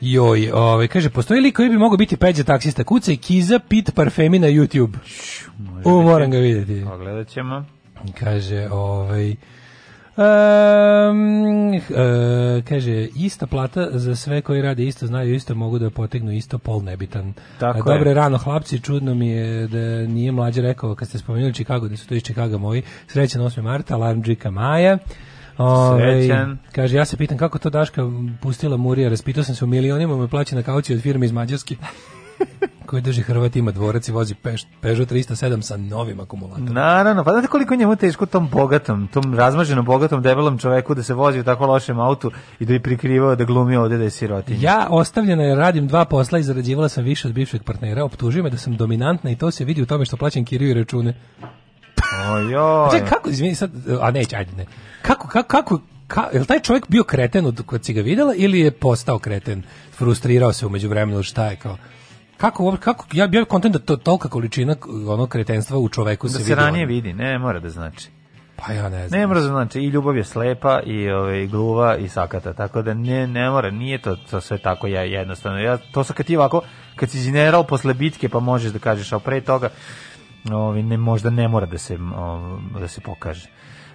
Joj, 0.00 0.50
ovaj 0.50 0.88
kaže 0.88 1.10
postoji 1.10 1.40
lik 1.40 1.56
koji 1.56 1.68
bi 1.68 1.78
mogao 1.78 1.96
biti 1.96 2.16
peđa 2.16 2.44
taksista 2.44 2.84
kuca 2.84 3.12
i 3.12 3.16
Kiza 3.16 3.58
Pit 3.58 3.94
parfemi 3.94 4.38
na 4.38 4.46
YouTube. 4.46 4.94
U, 5.84 6.02
moram 6.02 6.30
ga 6.30 6.38
vidjeti. 6.38 6.84
Pogledat 6.90 7.28
ćemo. 7.28 7.64
Kaže, 8.18 8.68
ovaj 8.72 9.34
Um, 10.20 11.74
e, 11.74 12.62
kaže, 12.68 13.08
ista 13.16 13.46
plata 13.46 13.88
za 13.92 14.16
sve 14.16 14.42
koji 14.42 14.62
rade 14.62 14.84
isto, 14.84 15.06
znaju 15.06 15.34
isto, 15.34 15.54
mogu 15.54 15.78
da 15.78 15.90
potegnu 15.90 16.32
isto, 16.32 16.58
pol 16.58 16.82
nebitan. 16.82 17.32
Tako 17.58 17.78
E, 17.78 17.92
je. 17.92 17.98
Dobre, 17.98 18.14
rano, 18.14 18.38
hlapci, 18.38 18.80
čudno 18.80 19.14
mi 19.14 19.28
je 19.28 19.66
da 19.66 20.06
nije 20.06 20.32
mlađe 20.32 20.62
rekao, 20.62 20.94
kad 20.94 21.08
ste 21.08 21.18
spomenuli 21.18 21.52
Chicago, 21.54 21.88
da 21.88 21.96
su 21.96 22.08
to 22.08 22.14
iz 22.14 22.22
Chicago 22.22 22.58
moji, 22.58 22.82
srećan 23.06 23.42
8. 23.42 23.62
marta, 23.62 23.94
alarm 23.94 24.22
Džika 24.22 24.50
Maja. 24.50 24.98
Ove, 25.58 26.00
Srećan. 26.00 26.58
Kaže, 26.72 26.96
ja 26.96 27.04
se 27.04 27.16
pitam 27.16 27.38
kako 27.38 27.58
to 27.58 27.70
Daška 27.70 28.02
pustila 28.40 28.76
Murija, 28.76 29.08
raspitao 29.08 29.44
sam 29.44 29.54
se 29.54 29.64
u 29.64 29.68
milionima, 29.68 30.16
mu 30.16 30.22
je 30.22 30.28
plaćena 30.28 30.62
kaucija 30.62 30.96
od 30.96 31.02
firme 31.02 31.26
iz 31.26 31.32
Mađarske 31.32 31.76
koji 32.90 33.02
drži 33.02 33.22
Hrvat, 33.22 33.56
ima 33.56 33.70
dvorac 33.70 34.08
i 34.08 34.12
vozi 34.12 34.34
Peš, 34.34 34.66
Peugeot 34.80 35.10
307 35.10 35.62
sa 35.62 35.76
novim 35.76 36.20
akumulatorom. 36.20 36.74
Naravno, 36.74 37.24
pa 37.24 37.30
znate 37.30 37.46
koliko 37.46 37.74
je 37.74 37.78
njemu 37.78 37.96
teško 37.96 38.26
tom 38.26 38.48
bogatom, 38.48 39.08
tom 39.08 39.34
razmaženom 39.34 39.84
bogatom 39.84 40.22
debelom 40.22 40.58
čoveku 40.58 40.94
da 40.94 41.02
se 41.02 41.14
vozi 41.14 41.40
u 41.40 41.44
tako 41.44 41.66
lošem 41.66 42.00
autu 42.00 42.30
i 42.60 42.64
da 42.64 42.72
bi 42.72 42.80
prikrivao 42.80 43.36
da 43.36 43.44
glumi 43.44 43.76
ovde 43.76 43.98
da 43.98 44.04
je 44.04 44.10
sirotinja. 44.10 44.58
Ja 44.60 44.86
ostavljena 44.90 45.42
je 45.42 45.54
radim 45.54 45.86
dva 45.86 46.04
posla 46.04 46.38
i 46.38 46.42
zarađivala 46.42 46.88
sam 46.88 47.04
više 47.04 47.28
od 47.28 47.34
bivšeg 47.34 47.62
partnera, 47.62 48.04
optužio 48.04 48.42
me 48.42 48.50
da 48.50 48.56
sam 48.56 48.76
dominantna 48.76 49.30
i 49.30 49.36
to 49.36 49.50
se 49.50 49.64
vidi 49.64 49.82
u 49.82 49.86
tome 49.86 50.04
što 50.04 50.16
plaćam 50.16 50.44
kiriju 50.44 50.70
i 50.70 50.74
račune. 50.74 51.14
Ojoj. 52.32 52.90
Čekaj, 52.90 53.08
kako, 53.08 53.30
izvini 53.30 53.54
sad, 53.54 53.70
a 54.00 54.10
neće, 54.10 54.36
ajde 54.36 54.52
ne. 54.56 54.66
Kako, 55.02 55.28
kako, 55.28 55.48
kako, 55.48 55.80
ka, 56.06 56.28
je 56.32 56.40
li 56.40 56.46
taj 56.46 56.60
čovjek 56.60 56.88
bio 56.88 57.04
kreten 57.04 57.46
od 57.46 57.62
kad 57.66 57.84
si 57.84 57.92
ga 57.92 58.00
videla 58.00 58.34
ili 58.36 58.60
je 58.60 58.70
postao 58.70 59.18
kreten, 59.18 59.62
frustrirao 59.92 60.52
se 60.52 60.66
umeđu 60.66 60.88
vremenu, 60.88 61.22
šta 61.22 61.46
je 61.46 61.56
kao? 61.56 61.76
Kako, 62.40 62.76
kako, 62.80 63.06
ja 63.12 63.26
bio 63.26 63.44
kontent 63.44 63.72
da 63.72 63.78
to 63.78 63.96
tolika 63.96 64.28
količina 64.28 64.76
ono 65.08 65.26
kretenstva 65.26 65.78
u 65.78 65.88
čoveku 65.88 66.26
Da 66.26 66.32
se 66.32 66.38
se 66.38 66.44
vidi. 66.44 66.54
ranije 66.54 66.84
ono. 66.84 66.94
vidi, 66.94 67.12
ne 67.12 67.38
mora 67.38 67.60
da 67.60 67.70
znači. 67.70 68.08
Pa 68.56 68.72
ja 68.72 68.88
ne 68.88 69.08
znam. 69.08 69.20
Ne 69.20 69.26
mora 69.26 69.40
da 69.40 69.46
znači 69.46 69.80
i 69.80 69.86
ljubav 69.86 70.16
je 70.16 70.24
slepa 70.24 70.80
i 70.80 71.10
ovaj 71.10 71.46
gluva 71.46 71.96
i 71.96 72.08
sakata, 72.08 72.52
tako 72.52 72.82
da 72.82 72.94
ne 72.94 73.26
ne 73.26 73.50
mora, 73.50 73.70
nije 73.70 74.02
to, 74.02 74.16
to 74.16 74.40
sve 74.40 74.58
tako 74.58 74.86
ja 74.86 75.02
jednostavno. 75.02 75.58
Ja 75.58 75.76
to 75.92 76.04
sa 76.04 76.14
kad 76.14 76.26
ti 76.26 76.36
ovako 76.36 76.62
kad 76.96 77.10
si 77.10 77.24
general 77.24 77.64
posle 77.64 77.94
bitke 77.94 78.28
pa 78.28 78.40
možeš 78.40 78.72
da 78.72 78.78
kažeš, 78.78 79.12
a 79.12 79.18
pre 79.18 79.40
toga 79.40 79.68
ovaj 80.52 80.82
ne 80.82 80.96
možda 80.96 81.30
ne 81.30 81.48
mora 81.48 81.66
da 81.66 81.78
se 81.78 81.98
ovaj, 82.16 82.60
da 82.80 82.88
se 82.88 83.00
pokaže. 83.00 83.48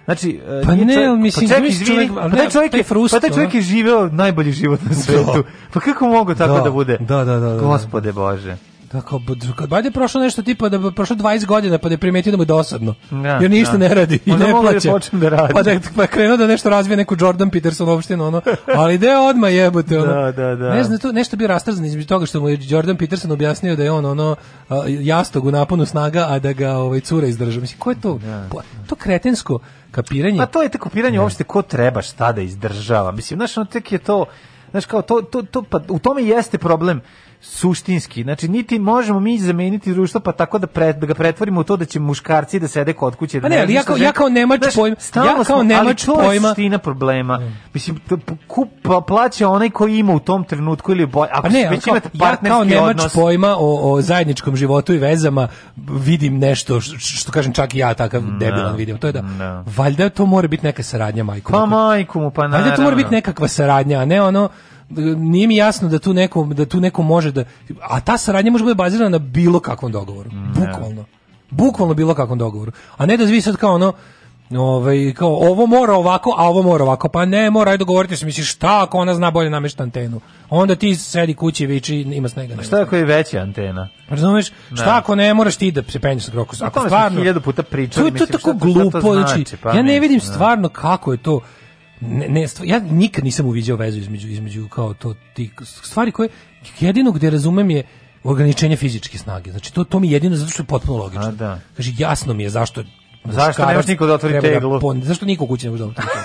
Znači, 0.06 0.40
e, 0.40 0.62
Pa 0.64 0.72
nije 0.72 0.86
ne, 0.86 0.94
čovjek- 0.94 1.18
mislim, 1.18 1.48
pa 1.48 1.54
zamisli 1.54 1.82
izvini, 1.82 1.86
čovjek- 1.98 2.10
ali 2.12 2.20
pa 2.22 2.28
ne, 2.28 2.36
taj 2.36 2.50
čovjek 2.50 2.74
je, 2.74 2.82
frust, 2.82 3.14
pa 3.14 3.20
taj 3.20 3.30
čovjek 3.30 3.54
je 3.54 3.60
živeo 3.62 4.08
najbolji 4.08 4.52
život 4.52 4.80
na 4.82 4.94
svetu. 4.94 5.44
Pa 5.72 5.80
kako 5.80 6.06
mogu 6.06 6.34
tako 6.34 6.54
Da, 6.54 6.60
da, 6.60 6.70
bude? 6.70 6.96
da, 7.00 7.24
da, 7.24 7.36
da, 7.36 7.48
da. 7.48 7.56
Gospode 7.58 8.12
Bože. 8.12 8.56
Tako, 9.00 9.18
b- 9.18 9.34
kad 9.56 9.70
valjda 9.70 9.86
je 9.86 9.92
prošlo 9.92 10.20
nešto 10.20 10.42
tipa 10.42 10.68
da 10.68 10.90
prošlo 10.90 11.16
20 11.16 11.46
godina 11.46 11.78
pa 11.78 11.88
da 11.88 11.98
primetio 11.98 12.30
da 12.30 12.36
mu 12.36 12.42
je 12.42 12.46
dosadno. 12.46 12.94
Da, 13.10 13.28
jer 13.28 13.50
ništa 13.50 13.72
da. 13.72 13.78
ne 13.78 13.94
radi 13.94 14.18
i 14.26 14.32
ne 14.32 14.38
da 14.38 14.60
plaća. 14.60 14.90
počne 14.90 15.18
da 15.18 15.28
radi. 15.28 15.52
Pa 15.54 15.62
da 15.62 15.80
pa 15.96 16.06
krenuo 16.06 16.36
da 16.36 16.46
nešto 16.46 16.70
razvije 16.70 16.96
neku 16.96 17.16
Jordan 17.20 17.50
Peterson 17.50 17.88
opštinu 17.88 18.24
ono. 18.24 18.40
Ali 18.76 18.94
ide 18.94 19.16
odma 19.16 19.48
jebote 19.48 19.98
ono. 19.98 20.12
Da, 20.14 20.32
da, 20.32 20.56
da. 20.56 20.74
Ne 20.74 20.84
znam, 20.84 20.98
tu 20.98 21.12
nešto 21.12 21.36
bio 21.36 21.48
rastrzan 21.48 21.84
između 21.84 22.08
toga 22.08 22.26
što 22.26 22.40
mu 22.40 22.48
je 22.48 22.58
Jordan 22.60 22.96
Peterson 22.96 23.32
objasnio 23.32 23.76
da 23.76 23.84
je 23.84 23.92
on 23.92 24.04
ono 24.04 24.36
jastog 25.00 25.44
u 25.44 25.50
naponu 25.50 25.86
snaga, 25.86 26.26
a 26.28 26.38
da 26.38 26.52
ga 26.52 26.72
ovaj 26.72 27.00
cura 27.00 27.26
izdrža. 27.26 27.60
Mislim, 27.60 27.78
ko 27.78 27.90
je 27.90 28.00
to? 28.00 28.20
Pa, 28.52 28.60
to 28.86 28.94
kretensko 28.94 29.58
kapiranje. 29.90 30.38
Pa 30.38 30.46
to 30.46 30.62
je 30.62 30.68
tako 30.68 30.88
piranje 30.88 31.20
uopšte 31.20 31.44
ko 31.44 31.62
treba 31.62 32.02
šta 32.02 32.32
da 32.32 32.40
izdržava. 32.40 33.12
Mislim, 33.12 33.38
znaš, 33.38 33.56
ono 33.56 33.66
tek 33.66 33.92
je 33.92 33.98
to, 33.98 34.24
znaš, 34.70 34.86
kao 34.86 35.02
to, 35.02 35.22
to, 35.22 35.42
to, 35.42 35.62
pa 35.62 35.80
u 35.88 35.98
tome 35.98 36.22
jeste 36.22 36.58
problem 36.58 37.00
suštinski. 37.42 38.22
Znači, 38.22 38.48
niti 38.48 38.78
možemo 38.78 39.20
mi 39.20 39.38
zameniti 39.38 39.92
društvo 39.92 40.20
pa 40.20 40.32
tako 40.32 40.58
da, 40.58 40.66
pre, 40.66 40.92
da 40.92 41.06
ga 41.06 41.14
pretvorimo 41.14 41.60
u 41.60 41.64
to 41.64 41.76
da 41.76 41.84
će 41.84 42.00
muškarci 42.00 42.60
da 42.60 42.68
sede 42.68 42.92
kod 42.92 43.16
kuće. 43.16 43.40
Pa 43.40 43.48
da 43.48 43.54
ne, 43.54 43.60
ali 43.60 43.74
ja 43.74 43.82
kao- 43.82 43.96
ja 43.96 44.12
kao 44.12 44.28
nemač 44.28 44.60
Znaš, 44.60 44.74
pojma- 44.74 44.96
ja 45.16 45.34
kao 45.34 45.44
smo- 45.44 45.62
nemač 45.62 45.86
ali 46.08 46.16
to 46.16 46.22
pojma- 46.22 46.32
je 46.34 46.40
suština 46.48 46.78
problema. 46.78 47.40
Mislim, 47.74 47.96
p- 47.98 48.16
p- 48.18 48.34
kup, 48.46 48.68
pa 48.82 49.00
plaća 49.00 49.48
onaj 49.48 49.70
koji 49.70 49.96
ima 49.96 50.12
u 50.12 50.20
tom 50.20 50.44
trenutku 50.44 50.92
ili 50.92 51.06
boj, 51.06 51.28
ako 51.30 51.42
Pa 51.42 51.48
ne, 51.48 51.68
već 51.70 51.86
imate 51.86 52.08
ja 52.08 52.18
kao 52.18 52.28
partnerski 52.28 52.66
nemač 52.66 52.90
odnos. 52.90 53.12
pojma 53.14 53.48
o, 53.50 53.92
o 53.92 54.00
zajedničkom 54.02 54.56
životu 54.56 54.94
i 54.94 54.98
vezama 54.98 55.48
vidim 55.78 56.38
nešto 56.38 56.76
š- 56.76 56.90
što 56.98 57.32
kažem 57.32 57.52
čak 57.52 57.74
i 57.74 57.78
ja 57.78 57.94
takav 57.94 58.22
debilan 58.30 58.76
vidim. 58.76 58.98
To 58.98 59.06
je 59.06 59.12
da, 59.12 59.20
Da. 59.20 59.64
valjda 59.68 60.08
to 60.08 60.26
mora 60.26 60.48
biti 60.48 60.66
neka 60.66 60.82
saradnja 60.82 61.24
majko. 61.24 61.52
Pa 61.52 61.66
majku 61.66 62.20
mu, 62.20 62.30
pa 62.30 62.42
naravno. 62.42 62.58
Valjda 62.58 62.76
to 62.76 62.82
mora 62.82 62.96
biti 62.96 63.10
nekakva 63.10 63.48
saradnja, 63.48 63.98
a 63.98 64.04
ne 64.04 64.22
ono 64.22 64.48
nije 65.16 65.46
mi 65.46 65.56
jasno 65.56 65.88
da 65.88 65.98
tu 65.98 66.14
neko 66.14 66.44
da 66.44 66.66
tu 66.66 66.80
neko 66.80 67.02
može 67.02 67.32
da 67.32 67.44
a 67.82 68.00
ta 68.00 68.18
saradnja 68.18 68.50
može 68.50 68.64
biti 68.64 68.74
bazirana 68.74 69.08
na 69.08 69.18
bilo 69.18 69.60
kakvom 69.60 69.92
dogovoru. 69.92 70.30
Bukvalno. 70.54 71.04
Bukvalno 71.50 71.94
bilo 71.94 72.14
kakvom 72.14 72.38
dogovoru. 72.38 72.72
A 72.96 73.06
ne 73.06 73.16
da 73.16 73.24
vi 73.24 73.40
sad 73.40 73.56
kao 73.56 73.74
ono 73.74 73.92
Ovaj 74.50 75.12
kao 75.12 75.28
ovo 75.28 75.66
mora 75.66 75.92
ovako, 75.94 76.34
a 76.38 76.44
ovo 76.44 76.62
mora 76.62 76.84
ovako. 76.84 77.08
Pa 77.08 77.24
ne, 77.24 77.50
mora 77.50 77.70
aj 77.70 77.76
dogovoriti 77.78 78.16
se, 78.16 78.26
misliš 78.26 78.52
šta 78.52 78.82
ako 78.82 78.98
ona 78.98 79.14
zna 79.14 79.30
bolje 79.30 79.50
namešta 79.50 79.82
antenu. 79.82 80.20
Onda 80.50 80.74
ti 80.74 80.96
sedi 80.96 81.34
kući 81.34 81.64
i 81.64 81.66
viči 81.66 81.96
ima 81.96 82.28
snega. 82.28 82.48
nema 82.48 82.62
Šta 82.62 82.80
ako 82.80 82.96
je 82.96 83.04
veća 83.04 83.38
antena? 83.38 83.88
Razumeš? 84.08 84.46
Šta 84.72 84.96
ako 84.96 85.14
ne 85.14 85.34
moraš 85.34 85.56
ti 85.56 85.70
da 85.70 85.82
se 85.88 86.00
penješ 86.00 86.24
sa 86.24 86.30
krokus? 86.30 86.62
Ako 86.62 86.80
stvarno 86.80 87.18
hiljadu 87.18 87.40
puta 87.40 87.62
pričali, 87.62 88.02
To 88.02 88.06
je 88.06 88.10
to 88.10 88.12
mislim, 88.12 88.28
tako 88.28 88.40
šta 88.40 88.52
to- 88.52 88.58
šta 88.58 88.90
to 88.90 89.00
glupo, 89.00 89.14
znači? 89.14 89.34
znači, 89.34 89.56
Pa 89.56 89.72
ja 89.72 89.82
ne 89.82 90.00
vidim 90.00 90.18
da. 90.18 90.24
stvarno 90.24 90.68
kako 90.68 91.12
je 91.12 91.18
to 91.18 91.40
ne, 92.00 92.28
ne 92.28 92.46
ja 92.64 92.78
nikad 92.80 93.24
nisam 93.24 93.46
uviđao 93.46 93.76
vezu 93.76 93.98
između 93.98 94.28
između 94.28 94.68
kao 94.68 94.94
to 94.94 95.14
ti 95.34 95.50
stvari 95.62 96.12
koje 96.12 96.28
jedino 96.80 97.12
gde 97.12 97.30
razumem 97.30 97.70
je 97.70 97.82
ograničenje 98.24 98.76
fizičke 98.76 99.18
snage. 99.18 99.50
Znači 99.50 99.74
to 99.74 99.84
to 99.84 99.98
mi 99.98 100.08
je 100.08 100.12
jedino 100.12 100.36
zato 100.36 100.50
što 100.50 100.62
je 100.62 100.66
potpuno 100.66 100.98
logično. 100.98 101.26
A, 101.26 101.30
da. 101.30 101.58
Kaže 101.76 101.92
jasno 101.98 102.34
mi 102.34 102.42
je 102.42 102.50
zašto 102.50 102.82
Zašto 103.24 103.48
muškarac 103.48 103.68
ne 103.68 103.76
može 103.76 103.88
niko 103.88 104.06
da 104.06 104.14
otvori 104.14 104.40
teglu? 104.40 104.80
pon- 104.80 105.02
zašto 105.02 105.26
niko 105.26 105.44
u 105.44 105.48
kući 105.48 105.66
ne 105.66 105.70
može 105.70 105.84
da 105.84 105.88
otvori 105.88 106.08
teglu? 106.08 106.22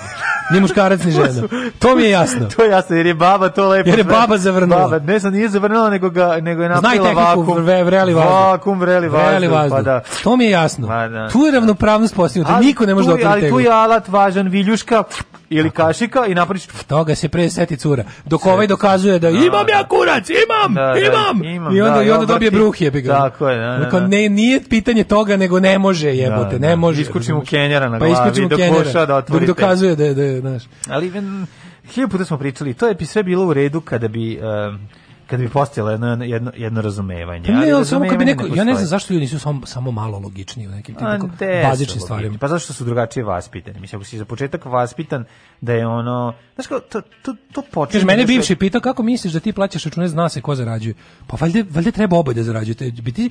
Ni 0.52 0.60
muškarac 0.62 1.04
ni 1.04 1.12
žena. 1.12 1.48
To 1.80 1.96
mi 1.96 2.04
je 2.04 2.10
jasno. 2.10 2.48
To 2.56 2.64
je 2.64 2.70
jasno, 2.72 2.96
jer 2.96 3.06
je 3.06 3.14
baba 3.14 3.50
to 3.50 3.68
lepo. 3.68 3.90
Jer 3.90 3.98
je 4.00 4.04
baba 4.04 4.38
zavrnula. 4.38 4.82
Baba, 4.82 5.00
ne 5.00 5.20
znam, 5.20 5.34
nije 5.34 5.50
zavrnula, 5.50 5.90
nego, 5.90 6.10
ga, 6.10 6.38
nego 6.42 6.64
je 6.64 6.70
Znaj 6.70 6.98
napravila 6.98 7.06
tehniku 7.26 7.42
vakum. 7.42 7.64
vre, 7.66 7.84
vreli 7.84 8.14
vazduh. 8.14 8.32
Vakum, 8.32 8.80
vreli 8.80 9.08
vazduh. 9.08 9.30
Vreli 9.30 9.48
vazduh. 9.48 9.78
Pa 9.78 9.82
da. 9.82 10.02
To 10.24 10.38
mi 10.38 10.44
je 10.44 10.52
jasno. 10.52 10.88
Pa 10.88 11.08
da. 11.08 11.30
Tu 11.30 11.40
je 11.40 11.52
ravnopravnost 11.52 12.16
postignuta. 12.16 12.60
Niko 12.60 12.86
ne 12.86 12.94
može 12.96 13.08
da 13.08 13.14
otvori 13.14 13.32
Ali 13.32 13.42
teglu. 13.42 13.58
tu 13.58 13.64
je 13.64 13.70
alat 13.72 14.08
važan, 14.08 14.48
viljuška 14.48 15.04
ili 15.52 15.70
kašika 15.70 16.26
i 16.26 16.36
napraviš... 16.36 16.66
toga 16.88 17.16
se 17.16 17.30
pre 17.30 17.50
seti 17.50 17.78
cura. 17.78 18.04
Dok 18.26 18.46
ovaj 18.46 18.68
dokazuje 18.68 19.20
da 19.20 19.30
imam 19.30 19.70
ja 19.70 19.88
kurac, 19.88 20.30
imam, 20.30 20.74
Da, 20.74 20.82
da, 20.82 21.00
imam. 21.00 21.44
imam, 21.44 21.76
I 21.76 21.82
onda, 21.82 21.96
da, 21.96 22.04
i 22.04 22.12
onda 22.12 22.26
dobije 22.26 22.52
bruh 22.52 22.82
jebi 22.82 23.02
ga. 23.02 23.14
Tako 23.14 23.50
je, 23.50 23.58
da, 23.58 23.78
da, 23.92 24.00
da. 24.00 24.08
ne, 24.08 24.30
nije 24.30 24.62
pitanje 24.70 25.04
toga, 25.04 25.38
nego 25.38 25.60
ne 25.60 25.80
može 25.80 26.16
jebote, 26.16 26.60
Da, 26.60 26.68
ne 26.68 26.70
da. 26.70 26.76
može. 26.76 27.02
Iskuči 27.02 27.32
mu 27.32 27.40
razumeš? 27.40 27.50
kenjera 27.50 27.90
na 27.90 28.00
pa 28.00 28.06
glavi 28.08 28.42
mu 28.42 28.48
dok 28.50 28.60
kenjera, 28.60 29.06
da 29.06 29.16
otvori 29.16 29.46
Dok 29.46 29.58
dokazuje 29.58 29.96
da 29.96 30.04
je, 30.06 30.14
da 30.14 30.24
je, 30.24 30.40
znaš. 30.40 30.64
Ali 30.90 31.10
mm, 31.10 31.48
hiljadu 31.94 32.12
puta 32.12 32.26
smo 32.26 32.38
pričali, 32.38 32.74
to 32.74 32.88
je 32.88 32.94
bi 32.96 33.06
sve 33.06 33.24
bilo 33.24 33.46
u 33.46 33.54
redu 33.54 33.82
kada 33.82 34.08
bi... 34.08 34.34
em, 34.34 34.90
kada 35.32 35.44
bi 35.44 35.50
postojalo 35.50 35.92
jedno, 35.92 36.26
jedno, 36.26 36.52
jedno 36.56 36.82
razumevanje. 36.82 37.46
Pa 37.48 37.54
ne, 37.54 37.72
ali 37.72 37.86
samo 37.86 38.06
kad 38.10 38.20
bi 38.20 38.26
neko, 38.26 38.46
ja 38.56 38.64
ne 38.64 38.74
znam 38.74 38.86
zašto 38.86 39.14
ljudi 39.14 39.22
nisu 39.22 39.40
samo, 39.40 39.66
samo 39.66 39.92
malo 39.92 40.20
logičniji 40.20 40.68
u 40.68 40.72
nekim 40.72 40.96
tim 40.96 41.08
A, 41.08 41.12
tako 41.12 41.28
gde 41.28 41.64
bazičnim 41.70 42.02
stvarima. 42.02 42.38
Pa 42.38 42.48
zašto 42.48 42.74
su 42.74 42.86
drugačije 42.86 43.24
vaspitani? 43.24 43.80
Mislim, 43.80 44.00
ako 44.00 44.06
si 44.06 44.18
za 44.18 44.26
početak 44.26 44.66
vaspitan 44.66 45.26
da 45.62 45.74
je 45.74 45.88
ono... 45.88 46.34
Znaš 46.56 46.68
kao, 46.68 46.80
to, 46.80 47.02
to, 47.02 47.36
to 47.52 47.62
počinje... 47.72 47.94
Kaže, 47.94 48.06
mene 48.06 48.24
da 48.24 48.28
bivši 48.28 48.56
pitao 48.56 48.82
kako 48.82 49.04
misliš 49.04 49.34
da 49.34 49.40
ti 49.40 49.54
plaćaš 49.54 49.84
račune, 49.84 50.08
zna 50.08 50.30
se 50.30 50.42
ko 50.42 50.56
zarađuje. 50.56 50.96
Pa 51.28 51.38
valjda, 51.40 51.64
valjda 51.70 51.92
treba 51.92 52.18
oboje 52.18 52.36
da 52.36 52.44
zarađujete. 52.44 52.92
Bi 52.92 53.12
ti, 53.12 53.30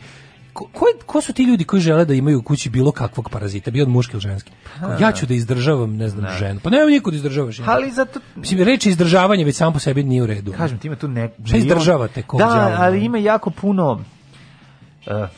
ko, 0.72 0.86
ko, 1.06 1.20
su 1.20 1.32
ti 1.32 1.42
ljudi 1.42 1.64
koji 1.64 1.82
žele 1.82 2.04
da 2.04 2.14
imaju 2.14 2.38
u 2.38 2.42
kući 2.42 2.70
bilo 2.70 2.92
kakvog 2.92 3.30
parazita, 3.30 3.70
bio 3.70 3.84
on 3.84 3.90
muški 3.90 4.12
ili 4.12 4.20
ženski? 4.20 4.52
Kao, 4.80 4.96
ja 5.00 5.12
ću 5.12 5.26
da 5.26 5.34
izdržavam, 5.34 5.96
ne 5.96 6.08
znam, 6.08 6.26
ženu. 6.38 6.60
Pa 6.62 6.70
nema 6.70 6.86
niko 6.90 7.10
da 7.10 7.16
izdržavaš. 7.16 7.58
jebote. 7.58 7.72
Ali 7.72 7.90
zato... 7.90 8.20
Mislim, 8.36 8.62
reči 8.62 8.88
izdržavanje 8.90 9.44
već 9.44 9.56
sam 9.56 9.72
po 9.72 9.78
sebi 9.78 10.02
nije 10.02 10.22
u 10.22 10.26
redu. 10.26 10.52
Kažem 10.52 10.78
ti 10.78 10.86
ima 10.86 10.96
tu 10.96 11.08
ne... 11.08 11.30
Šta 11.44 11.56
izdržavate, 11.56 12.22
Da, 12.38 12.76
ali 12.78 13.04
ima 13.04 13.18
jako 13.18 13.50
puno... 13.50 14.00
eh, 15.06 15.28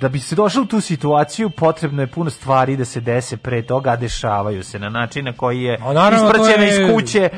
da 0.00 0.08
bi 0.08 0.18
se 0.18 0.34
došlo 0.34 0.62
u 0.62 0.66
tu 0.66 0.80
situaciju 0.80 1.50
potrebno 1.50 2.02
je 2.02 2.06
puno 2.06 2.30
stvari 2.30 2.76
da 2.76 2.84
se 2.84 3.00
dese 3.00 3.36
pre 3.36 3.62
toga, 3.62 3.90
a 3.90 3.96
dešavaju 3.96 4.62
se 4.64 4.78
na 4.78 4.88
način 4.88 5.24
na 5.24 5.32
koji 5.32 5.62
je 5.62 5.78
ispraćena 6.16 6.64
je- 6.64 6.70
iz 6.82 6.94
kuće 6.94 7.28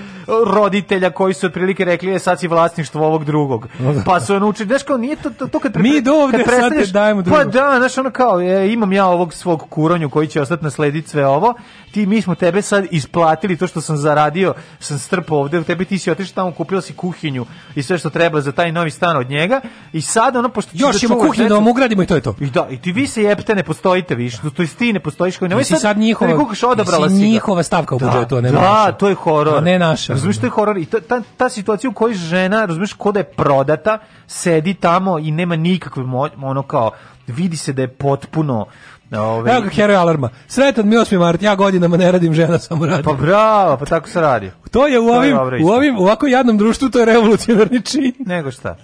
roditelja 0.47 1.11
koji 1.11 1.35
su 1.35 1.47
otprilike 1.47 1.85
rekli 1.85 2.11
je 2.11 2.19
sad 2.19 2.41
si 2.41 2.49
vlasništvo 2.49 3.07
ovog 3.07 3.25
drugog. 3.25 3.69
Pa 4.07 4.21
su 4.21 4.41
naučili, 4.41 4.67
znaš 4.67 4.83
kao 4.83 4.97
nije 4.97 5.17
to, 5.17 5.31
to, 5.31 5.47
to 5.47 5.59
kad... 5.59 5.77
Mi 5.77 6.01
do 6.01 6.13
ovde, 6.15 6.45
sad 6.47 6.73
te 6.75 6.87
dajemo 6.87 7.23
Pa 7.23 7.25
drugog. 7.25 7.53
da, 7.53 7.75
znaš 7.79 7.99
ono 7.99 8.11
kao, 8.11 8.41
e, 8.41 8.73
imam 8.73 8.93
ja 8.93 9.07
ovog 9.07 9.35
svog 9.35 9.67
kuronju 9.71 10.11
koji 10.11 10.27
će 10.29 10.41
ostati 10.41 10.65
naslediti 10.65 11.09
sve 11.09 11.27
ovo, 11.27 11.55
ti 11.93 12.07
mi 12.07 12.23
smo 12.23 12.35
tebe 12.35 12.63
sad 12.63 12.87
isplatili 12.91 13.57
to 13.57 13.67
što 13.67 13.81
sam 13.81 13.97
zaradio, 13.97 14.55
sam 14.81 14.99
strpao 14.99 15.39
ovde, 15.39 15.59
u 15.59 15.65
tebi 15.65 15.85
ti 15.85 15.99
si 15.99 16.11
otišao 16.11 16.35
tamo, 16.35 16.53
kupila 16.53 16.81
si 16.81 16.93
kuhinju 16.93 17.47
i 17.75 17.83
sve 17.83 17.99
što 17.99 18.11
treba 18.11 18.41
za 18.41 18.53
taj 18.53 18.73
novi 18.73 18.91
stan 18.91 19.17
od 19.17 19.31
njega 19.31 19.61
i 19.93 20.01
sad 20.01 20.37
ono, 20.37 20.49
pošto 20.49 20.71
Još 20.75 20.97
ćemo 20.99 21.15
čuvaš 21.15 21.29
kuhinju 21.29 21.49
da 21.49 21.55
vam 21.55 21.69
ugradimo 21.69 22.03
i 22.03 22.07
to 22.07 22.15
je 22.15 22.21
to. 22.21 22.35
i 22.41 22.47
da, 22.47 22.67
i 22.71 22.77
ti 22.81 22.93
vi 22.93 23.07
se 23.07 23.23
jebte, 23.23 23.55
ne 23.55 23.63
postojite 23.63 24.15
više, 24.15 24.39
to 24.57 24.63
jest 24.63 24.79
ti 24.79 24.93
ne 24.93 25.01
postojiš, 25.01 25.39
koji 25.39 25.49
nemoj 25.49 25.65
si 25.65 25.75
sad 25.77 25.99
njihova, 25.99 26.33
da 26.33 26.39
kukaš, 26.39 26.63
odabrala 26.63 27.09
si 27.09 27.15
njihova 27.15 27.63
stavka 27.63 27.95
u 27.95 27.99
Da, 27.99 28.07
budžetu, 28.07 28.37
a 28.37 28.41
ne 28.41 28.53
da, 28.53 28.61
naša. 28.61 28.93
to 28.93 29.09
je 29.09 29.15
horor. 29.15 29.59
A 29.59 29.61
ne 29.61 29.79
naša. 29.79 30.13
Razumiješ, 30.13 30.39
to 30.39 30.47
je 30.47 30.51
horor 30.51 30.79
i 30.79 30.85
ta, 30.85 31.01
ta, 31.01 31.23
ta 31.37 31.49
situacija 31.49 31.91
u 31.91 31.95
kojoj 31.95 32.15
žena, 32.15 32.65
razumiješ, 32.65 32.93
ko 32.93 33.13
da 33.13 33.21
je 33.21 33.25
prodata, 33.25 33.99
sedi 34.27 34.75
tamo 34.75 35.19
i 35.19 35.31
nema 35.31 35.57
nikakve 35.57 36.05
ono 36.43 36.63
kao, 36.63 36.91
vidi 37.27 37.57
se 37.57 37.73
da 37.73 37.83
je 37.83 37.89
potpuno 37.89 38.67
Ove, 39.13 39.53
Evo 39.53 39.61
ga 39.61 39.69
heroj 39.69 39.97
alarma. 39.97 40.29
Sretan 40.49 40.89
mi 40.89 40.97
8. 40.97 41.19
mart, 41.19 41.43
ja 41.43 41.55
godinama 41.55 41.97
ne 41.97 42.13
radim, 42.13 42.35
žena 42.35 42.59
samo 42.59 42.87
radi. 42.87 43.03
Pa 43.03 43.13
bravo, 43.13 43.77
pa 43.77 43.85
tako 43.85 44.09
se 44.09 44.21
radi. 44.21 44.51
To 44.71 44.87
je 44.87 45.01
u 45.01 45.07
To 45.07 45.13
je 45.13 45.19
ovim, 45.19 45.37
dobro 45.37 45.59
u 45.63 45.69
ovim, 45.69 45.99
u 45.99 46.03
ovako 46.03 46.27
jadnom 46.27 46.59
društvu, 46.59 46.89
to 46.89 46.99
je 46.99 47.05
revolucionarni 47.05 47.83
čin. 47.83 48.13
Nego 48.19 48.51
šta? 48.51 48.77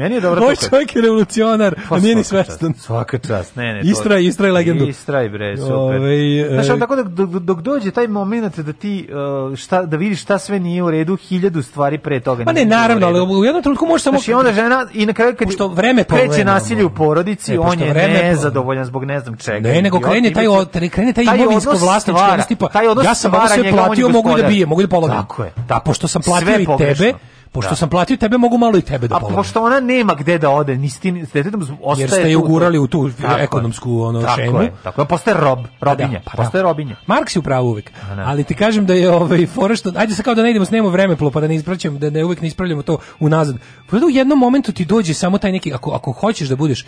Meni 0.00 0.14
je 0.14 0.20
dobro 0.20 0.40
to 0.40 0.46
kad- 0.46 0.70
čovjek 0.70 0.96
je 0.96 1.02
revolucionar, 1.02 1.74
Pa 1.88 1.94
a 1.94 1.98
nije 1.98 2.14
ni 2.14 2.24
svestan. 2.24 2.74
Svaka 2.74 3.18
čast. 3.18 3.56
Ne, 3.56 3.72
ne, 3.74 3.80
to- 3.82 3.88
Istraj, 3.88 4.24
istraj 4.24 4.50
legendu. 4.50 4.84
Istraj, 4.84 5.28
bre, 5.28 5.56
super. 5.56 5.74
Ovaj, 5.74 6.40
e, 6.40 6.62
Znaš, 6.62 6.78
tako 6.78 6.96
da 6.96 7.02
dok, 7.02 7.28
dok 7.28 7.60
dođe 7.60 7.90
taj 7.90 8.06
moment 8.08 8.58
da 8.58 8.72
ti 8.72 9.08
uh, 9.50 9.56
šta, 9.56 9.82
da 9.82 9.96
vidiš 9.96 10.22
šta 10.22 10.38
sve 10.38 10.58
nije 10.60 10.82
u 10.82 10.90
redu, 10.90 11.16
hiljadu 11.16 11.62
stvari 11.62 11.98
pre 11.98 12.20
toga 12.20 12.44
Pa 12.44 12.52
ne, 12.52 12.64
naravno, 12.64 13.06
ali 13.06 13.20
u 13.20 13.44
jednom 13.44 13.62
trenutku 13.62 13.86
može 13.86 14.02
samo... 14.02 14.18
Znači, 14.18 14.32
onda 14.32 14.52
žena, 14.52 14.86
i 14.92 15.06
na 15.06 15.12
kraju 15.12 15.34
kad 15.36 15.48
Pošto 15.48 15.68
vreme 15.68 16.04
kreće 16.04 16.44
nasilje 16.44 16.84
u 16.84 16.90
porodici, 16.90 17.54
E, 17.54 17.58
on 17.58 17.80
je 17.80 17.94
nezadovoljan 17.94 18.84
zbog 18.84 19.04
ne 19.04 19.20
znam 19.20 19.36
čega. 19.36 19.68
Ne, 19.68 19.82
nego 19.82 20.00
krene 20.00 20.32
taj, 20.32 20.46
krene 20.88 21.12
taj 21.12 21.24
imovinsko 21.24 21.76
vlasnički 21.76 22.22
odnos 22.30 22.46
tipa, 22.46 22.68
ja 23.04 23.14
sam 23.14 23.32
sve 23.48 23.72
platio, 23.72 24.08
mogu 24.08 24.36
da 24.36 24.42
bijem, 24.42 24.68
mogu 24.68 24.82
da 24.82 24.88
pologam. 24.88 25.16
Tako 25.16 25.42
je, 25.44 25.50
A 25.56 25.62
tako. 25.68 25.84
pošto 25.84 26.08
sam 26.08 26.22
platio 26.22 26.60
i 26.60 26.66
tebe, 26.78 27.12
pošto 27.52 27.70
Da. 27.70 27.76
sam 27.76 27.88
platio 27.88 28.16
tebe, 28.16 28.38
mogu 28.38 28.58
malo 28.58 28.78
i 28.78 28.82
tebe 28.82 29.08
da 29.08 29.16
A 29.16 29.18
pologam. 29.18 29.36
pošto 29.36 29.62
ona 29.62 29.80
nema 29.80 30.14
gde 30.14 30.38
da 30.38 30.50
ode, 30.50 30.76
ni 30.76 30.90
s 30.90 30.98
tim, 30.98 31.26
s 31.26 31.32
detetom 31.32 31.62
ostaje 31.82 32.02
Jer 32.02 32.10
ste 32.10 32.30
je 32.30 32.36
ugurali 32.36 32.78
u 32.78 32.86
tu 32.86 33.10
Tako 33.12 33.38
ekonomsku 33.38 34.00
ono, 34.00 34.22
tako 34.22 34.36
šemu. 34.36 34.62
Je, 34.62 34.72
tako 34.82 35.00
je, 35.00 35.06
postaje 35.06 35.36
rob, 35.36 35.58
robinja, 35.80 36.08
Pa 36.14 36.30
da, 36.30 36.30
pa 36.30 36.36
postaje 36.36 36.62
da. 36.62 36.68
robinja. 36.68 36.96
Marks 37.06 37.36
je 37.36 37.40
u 37.40 37.42
pravu 37.42 37.68
uvek. 37.68 37.90
da. 38.08 38.22
Ali 38.22 38.44
ti 38.44 38.54
kažem 38.54 38.86
da 38.86 38.94
je 38.94 39.10
ovaj 39.10 39.46
fora 39.46 39.76
što 39.76 39.92
ajde 39.96 40.14
se 40.14 40.22
kao 40.22 40.34
da 40.34 40.42
ne 40.42 40.50
idemo 40.50 40.64
snemo 40.64 40.88
vremeplov 40.88 41.30
pa 41.32 41.40
da 41.40 41.48
ne 41.48 41.54
ispraćamo 41.54 41.98
da 41.98 42.10
ne 42.10 42.24
uvek 42.24 42.40
ne 42.40 42.48
ispravljamo 42.48 42.82
to 42.82 42.98
unazad. 43.20 43.56
Pa 43.90 43.98
da 43.98 44.06
u 44.06 44.10
jednom 44.10 44.38
momentu 44.38 44.72
ti 44.72 44.84
dođe 44.84 45.14
samo 45.14 45.38
taj 45.38 45.52
neki 45.52 45.74
ako 45.74 45.90
ako 45.90 46.12
hoćeš 46.12 46.48
da 46.48 46.56
budeš 46.56 46.84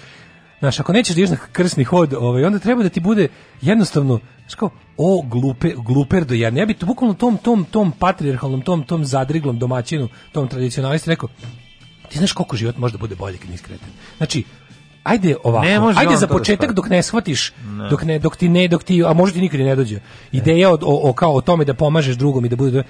Znaš, 0.62 0.80
ako 0.80 0.92
nećeš 0.92 1.16
da 1.16 1.30
na 1.30 1.36
krsni 1.52 1.84
hod, 1.84 2.14
ovaj, 2.14 2.44
onda 2.44 2.58
treba 2.58 2.82
da 2.82 2.88
ti 2.88 3.00
bude 3.00 3.28
jednostavno, 3.62 4.20
znaš 4.40 4.54
kao, 4.54 4.70
o, 4.96 5.22
glupe, 5.22 5.72
gluper 5.76 6.24
do 6.24 6.34
jedne. 6.34 6.60
Ja 6.60 6.66
bi 6.66 6.74
to 6.74 6.86
bukvalno 6.86 7.14
tom, 7.14 7.38
tom, 7.38 7.64
tom 7.64 7.92
patrijarhalnom, 7.92 8.62
tom, 8.62 8.84
tom 8.84 9.04
zadriglom 9.04 9.58
domaćinu, 9.58 10.08
tom 10.32 10.48
tradicionalisti 10.48 11.10
rekao, 11.10 11.28
ti 12.08 12.18
znaš 12.18 12.32
koliko 12.32 12.56
život 12.56 12.76
može 12.76 12.92
da 12.92 12.98
bude 12.98 13.14
bolje 13.14 13.38
kad 13.38 13.50
nisi 13.50 13.62
kreten. 13.62 13.88
Znači, 14.16 14.44
ajde 15.02 15.36
ovako, 15.44 15.66
Ne 15.66 15.80
može 15.80 16.00
ajde 16.00 16.16
za 16.16 16.26
da 16.26 16.32
početak 16.32 16.72
dok 16.72 16.88
ne 16.88 17.02
shvatiš, 17.02 17.52
dok 17.90 18.02
ne 18.02 18.18
dok 18.18 18.36
ti 18.36 18.48
ne 18.48 18.68
dok 18.68 18.84
ti 18.84 19.04
a 19.04 19.12
možda 19.12 19.34
ti 19.34 19.40
nikad 19.40 19.60
ne 19.60 19.76
dođe. 19.76 20.00
Ideja 20.32 20.70
od, 20.70 20.82
o, 20.82 21.10
o 21.10 21.12
kao 21.12 21.34
o 21.34 21.40
tome 21.40 21.64
da 21.64 21.74
pomažeš 21.74 22.16
drugom 22.16 22.44
i 22.44 22.48
da 22.48 22.56
bude 22.56 22.84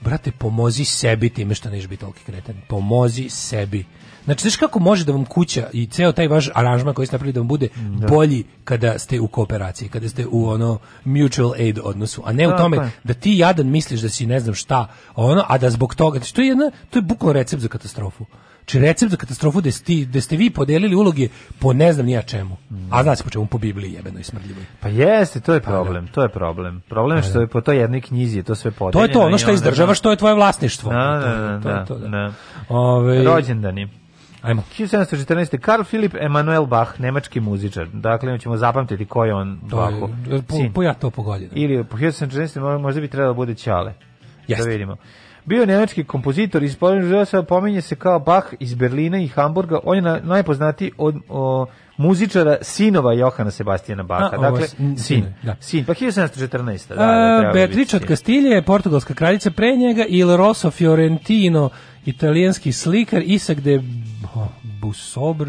brate 0.00 0.30
pomozi 0.30 0.84
sebi 0.84 1.30
time 1.30 1.54
što 1.54 1.70
neš 1.70 1.86
biti 1.86 2.00
toliki 2.00 2.24
kreten. 2.24 2.56
Pomozi 2.68 3.28
sebi. 3.28 3.84
Znači, 4.24 4.42
znaš 4.42 4.56
kako 4.56 4.78
može 4.78 5.04
da 5.04 5.12
vam 5.12 5.24
kuća 5.24 5.66
i 5.72 5.86
ceo 5.86 6.12
taj 6.12 6.28
vaš 6.28 6.48
aranžman 6.54 6.94
koji 6.94 7.06
ste 7.06 7.14
napravili 7.16 7.32
da 7.32 7.40
vam 7.40 7.48
bude 7.48 7.68
bolji 8.08 8.44
kada 8.64 8.98
ste 8.98 9.20
u 9.20 9.26
kooperaciji, 9.28 9.88
kada 9.88 10.08
ste 10.08 10.26
u 10.26 10.48
ono 10.48 10.78
mutual 11.04 11.52
aid 11.52 11.78
odnosu, 11.82 12.22
a 12.24 12.32
ne 12.32 12.46
u 12.46 12.50
Tako 12.50 12.62
tome 12.62 12.76
je. 12.76 12.90
da 13.04 13.14
ti 13.14 13.38
jadan 13.38 13.66
misliš 13.66 14.00
da 14.00 14.08
si 14.08 14.26
ne 14.26 14.40
znam 14.40 14.54
šta, 14.54 14.86
ono, 15.14 15.44
a 15.48 15.58
da 15.58 15.70
zbog 15.70 15.94
toga, 15.94 16.18
znači, 16.18 16.34
to 16.34 16.40
je 16.42 16.48
jedna, 16.48 16.70
to 16.90 16.98
je 16.98 17.02
bukvalno 17.02 17.32
recept 17.32 17.62
za 17.62 17.68
katastrofu. 17.68 18.24
Či 18.64 18.78
recept 18.78 19.10
za 19.10 19.16
katastrofu 19.16 19.60
da 19.60 19.70
ste, 19.70 19.92
da 19.94 20.20
ste 20.20 20.36
vi 20.36 20.50
podelili 20.50 20.96
uloge 20.96 21.28
po 21.58 21.72
ne 21.72 21.92
znam 21.92 22.06
nija 22.06 22.22
čemu. 22.22 22.56
A 22.90 23.02
zna 23.02 23.16
se 23.16 23.24
po 23.24 23.30
čemu, 23.30 23.46
po 23.46 23.58
Bibliji 23.58 23.92
jebenoj 23.92 24.20
i 24.20 24.24
smrdljivoj. 24.24 24.64
Pa 24.80 24.88
jeste, 24.88 25.40
to 25.40 25.54
je 25.54 25.60
problem, 25.60 26.08
to 26.08 26.22
je 26.22 26.28
problem. 26.28 26.82
Problem 26.88 27.18
je 27.18 27.22
što 27.22 27.40
je 27.40 27.46
po 27.46 27.60
toj 27.60 27.76
jednoj 27.76 28.00
knjizi 28.00 28.36
je 28.36 28.42
to 28.42 28.54
sve 28.54 28.70
To 28.70 28.76
podeljeno. 28.76 29.08
je 29.08 29.12
to, 29.12 29.20
ono 29.20 29.38
što 29.38 29.50
izdržavaš, 29.52 30.00
to 30.00 30.10
je 30.10 30.16
tvoje 30.16 30.34
vlasništvo. 30.34 30.92
Da, 30.92 31.20
To 31.20 31.28
da, 31.28 31.36
da, 31.36 31.60
to 31.60 31.68
da, 31.68 31.84
to, 31.84 31.98
da. 31.98 32.08
da. 32.08 32.32
Ove, 32.68 33.24
Rođendani. 33.24 33.88
Ajmo. 34.44 34.62
1714. 34.78 35.58
Karl 35.58 35.82
Philipp 35.82 36.14
Emanuel 36.14 36.66
Bach, 36.66 37.00
nemački 37.00 37.40
muzičar. 37.40 37.86
Dakle, 37.88 38.38
ćemo 38.38 38.56
zapamtiti 38.56 39.06
ko 39.06 39.24
je 39.24 39.34
on 39.34 39.60
To 39.70 39.76
Bachu. 39.76 40.08
je, 40.30 40.42
po, 40.42 40.56
po 40.74 40.82
ja 40.82 40.94
to 40.94 41.10
pogodio. 41.10 41.48
Ili 41.52 41.84
po 41.84 41.96
1714. 41.96 42.60
mo- 42.60 42.78
možda 42.78 43.00
bi 43.00 43.08
trebalo 43.08 43.32
da 43.32 43.36
bude 43.36 43.54
Ćale. 43.54 43.94
Jeste. 44.48 44.64
Da 44.64 44.70
vidimo. 44.70 44.96
Bio 45.44 45.60
je 45.60 45.66
nemački 45.66 46.04
kompozitor 46.04 46.62
iz 46.62 46.76
Poljnog 46.76 47.26
pominje 47.48 47.80
se 47.80 47.96
kao 47.96 48.18
Bach 48.18 48.46
iz 48.60 48.74
Berlina 48.74 49.18
i 49.18 49.28
Hamburga. 49.28 49.78
On 49.84 49.96
je 49.96 50.02
na, 50.02 50.20
najpoznatiji 50.22 50.92
od 50.98 51.14
o, 51.28 51.66
muzičara 51.96 52.56
sinova 52.62 53.12
Johana 53.12 53.50
Sebastijana 53.50 54.02
Baha. 54.02 54.30
A, 54.32 54.38
ovo 54.38 54.50
dakle, 54.50 54.68
sin- 54.68 54.98
sin. 54.98 55.24
da. 55.42 55.56
Sin, 55.60 55.84
pa 55.84 55.94
1714. 55.94 56.88
Da, 56.88 56.94
da, 56.96 57.50
Beatrice 57.54 57.96
od. 57.96 58.04
Kastilje, 58.04 58.62
portugalska 58.62 59.14
kraljica 59.14 59.50
pre 59.50 59.76
njega, 59.76 60.04
Il 60.08 60.36
Rosso 60.36 60.70
Fiorentino, 60.70 61.70
italijanski 62.04 62.72
slikar, 62.72 63.22
Isak 63.24 63.60
de 63.60 63.82
Busobr, 64.80 65.48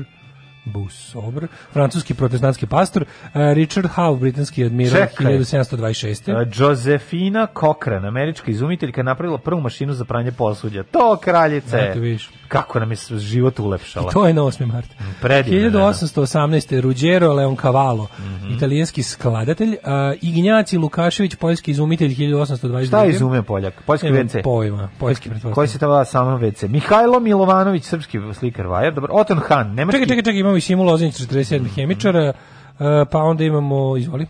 Busobr, 0.65 1.47
francuski 1.73 2.13
protestantski 2.13 2.65
pastor, 2.67 3.05
a, 3.33 3.53
Richard 3.53 3.87
Howe, 3.95 4.19
britanski 4.19 4.65
admiral 4.65 5.07
Čekaj. 5.07 5.37
1726. 5.37 6.35
A, 6.35 6.45
Josefina 6.55 7.47
Cochran, 7.59 8.05
američka 8.05 8.51
izumiteljka, 8.51 9.03
napravila 9.03 9.37
prvu 9.37 9.61
mašinu 9.61 9.93
za 9.93 10.05
pranje 10.05 10.31
posuđa. 10.31 10.83
To, 10.83 11.17
kraljice! 11.23 11.77
Eto, 11.77 11.99
vidiš. 11.99 12.29
Kako 12.47 12.79
nam 12.79 12.91
je 12.91 12.97
život 13.11 13.59
ulepšala. 13.59 14.11
To 14.11 14.27
je 14.27 14.33
na 14.33 14.41
8. 14.41 14.65
mart. 14.65 14.89
predivna 15.21 15.79
1818. 15.89 16.81
Ruggero 16.81 17.33
Leoncavallo, 17.33 18.07
Mhm. 18.19 18.53
italijanski 18.53 19.03
skladatelj, 19.03 19.75
a, 19.83 20.13
Ignjaci 20.21 20.77
Lukašević, 20.77 21.35
poljski 21.35 21.71
izumitelj 21.71 22.09
1822. 22.09 22.87
Šta 22.87 23.03
je 23.03 23.09
izume 23.09 23.43
Poljak? 23.43 23.73
Poljski 23.85 24.07
WC? 24.07 24.41
pojma, 24.43 24.89
poljski 24.99 25.29
pretpostavljam. 25.29 25.55
Koji 25.55 25.67
se 25.67 25.79
tamo 25.79 26.05
samo 26.05 26.37
WC? 26.37 26.67
Mihajlo 26.67 27.19
Milovanović, 27.19 27.83
srpski 27.83 28.19
slikar 28.33 28.67
Vajar. 28.67 28.93
Dobro, 28.93 29.13
Oton 29.13 29.39
Han, 29.39 29.73
nemački... 29.73 29.95
Čekaj, 29.95 30.07
čekaj, 30.07 30.23
čekaj, 30.23 30.39
imamo 30.39 30.55
i 30.57 30.61
Simu 30.61 30.83
Lozinić, 30.83 31.15
47. 31.21 31.67
hemičara, 31.67 32.33
a, 32.79 33.05
pa 33.11 33.19
onda 33.19 33.43
imamo, 33.43 33.97
izvoli. 33.97 34.27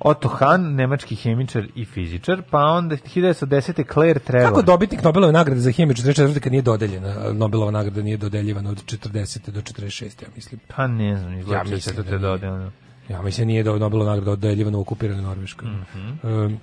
Otto 0.00 0.28
Han, 0.28 0.74
nemački 0.74 1.14
hemičar 1.14 1.66
i 1.74 1.84
fizičar, 1.84 2.42
pa 2.50 2.58
onda 2.58 2.96
1910. 2.96 3.92
Claire 3.92 4.18
Trevor. 4.20 4.48
Kako 4.48 4.62
dobitnik 4.62 5.02
Nobelove 5.02 5.32
nagrade 5.32 5.60
za 5.60 5.70
hemiju 5.70 5.94
44. 5.94 6.40
kad 6.40 6.52
nije 6.52 6.62
dodeljena? 6.62 7.32
Nobelova 7.32 7.70
nagrada 7.70 8.02
nije 8.02 8.16
dodeljivana 8.16 8.70
od 8.70 8.84
40. 8.84 9.50
do 9.50 9.60
46. 9.60 10.22
ja 10.22 10.28
mislim. 10.36 10.60
Pa 10.76 10.86
ne 10.86 11.16
znam, 11.16 11.38
izgleda 11.38 11.58
Ja 11.58 11.64
mislim 11.64 11.96
to 11.96 12.02
da 12.02 12.08
te 12.10 12.16
nije. 12.16 12.28
dodano. 12.28 12.70
Ja 13.08 13.22
mislim 13.22 13.46
nije 13.46 13.62
da 13.62 13.78
Nobelova 13.78 14.10
nagrada 14.10 14.30
dodeljivana 14.30 14.78
u 14.78 14.80
okupiranoj 14.80 15.22
Norveškoj. 15.22 15.68
Mhm. 15.68 16.28
Um, 16.28 16.58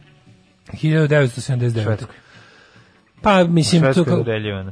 1979. 0.73 1.83
Švedskoj. 1.83 2.15
Pa 3.25 3.43
mislim 3.43 3.93
to 3.93 4.03
kao-. 4.03 4.23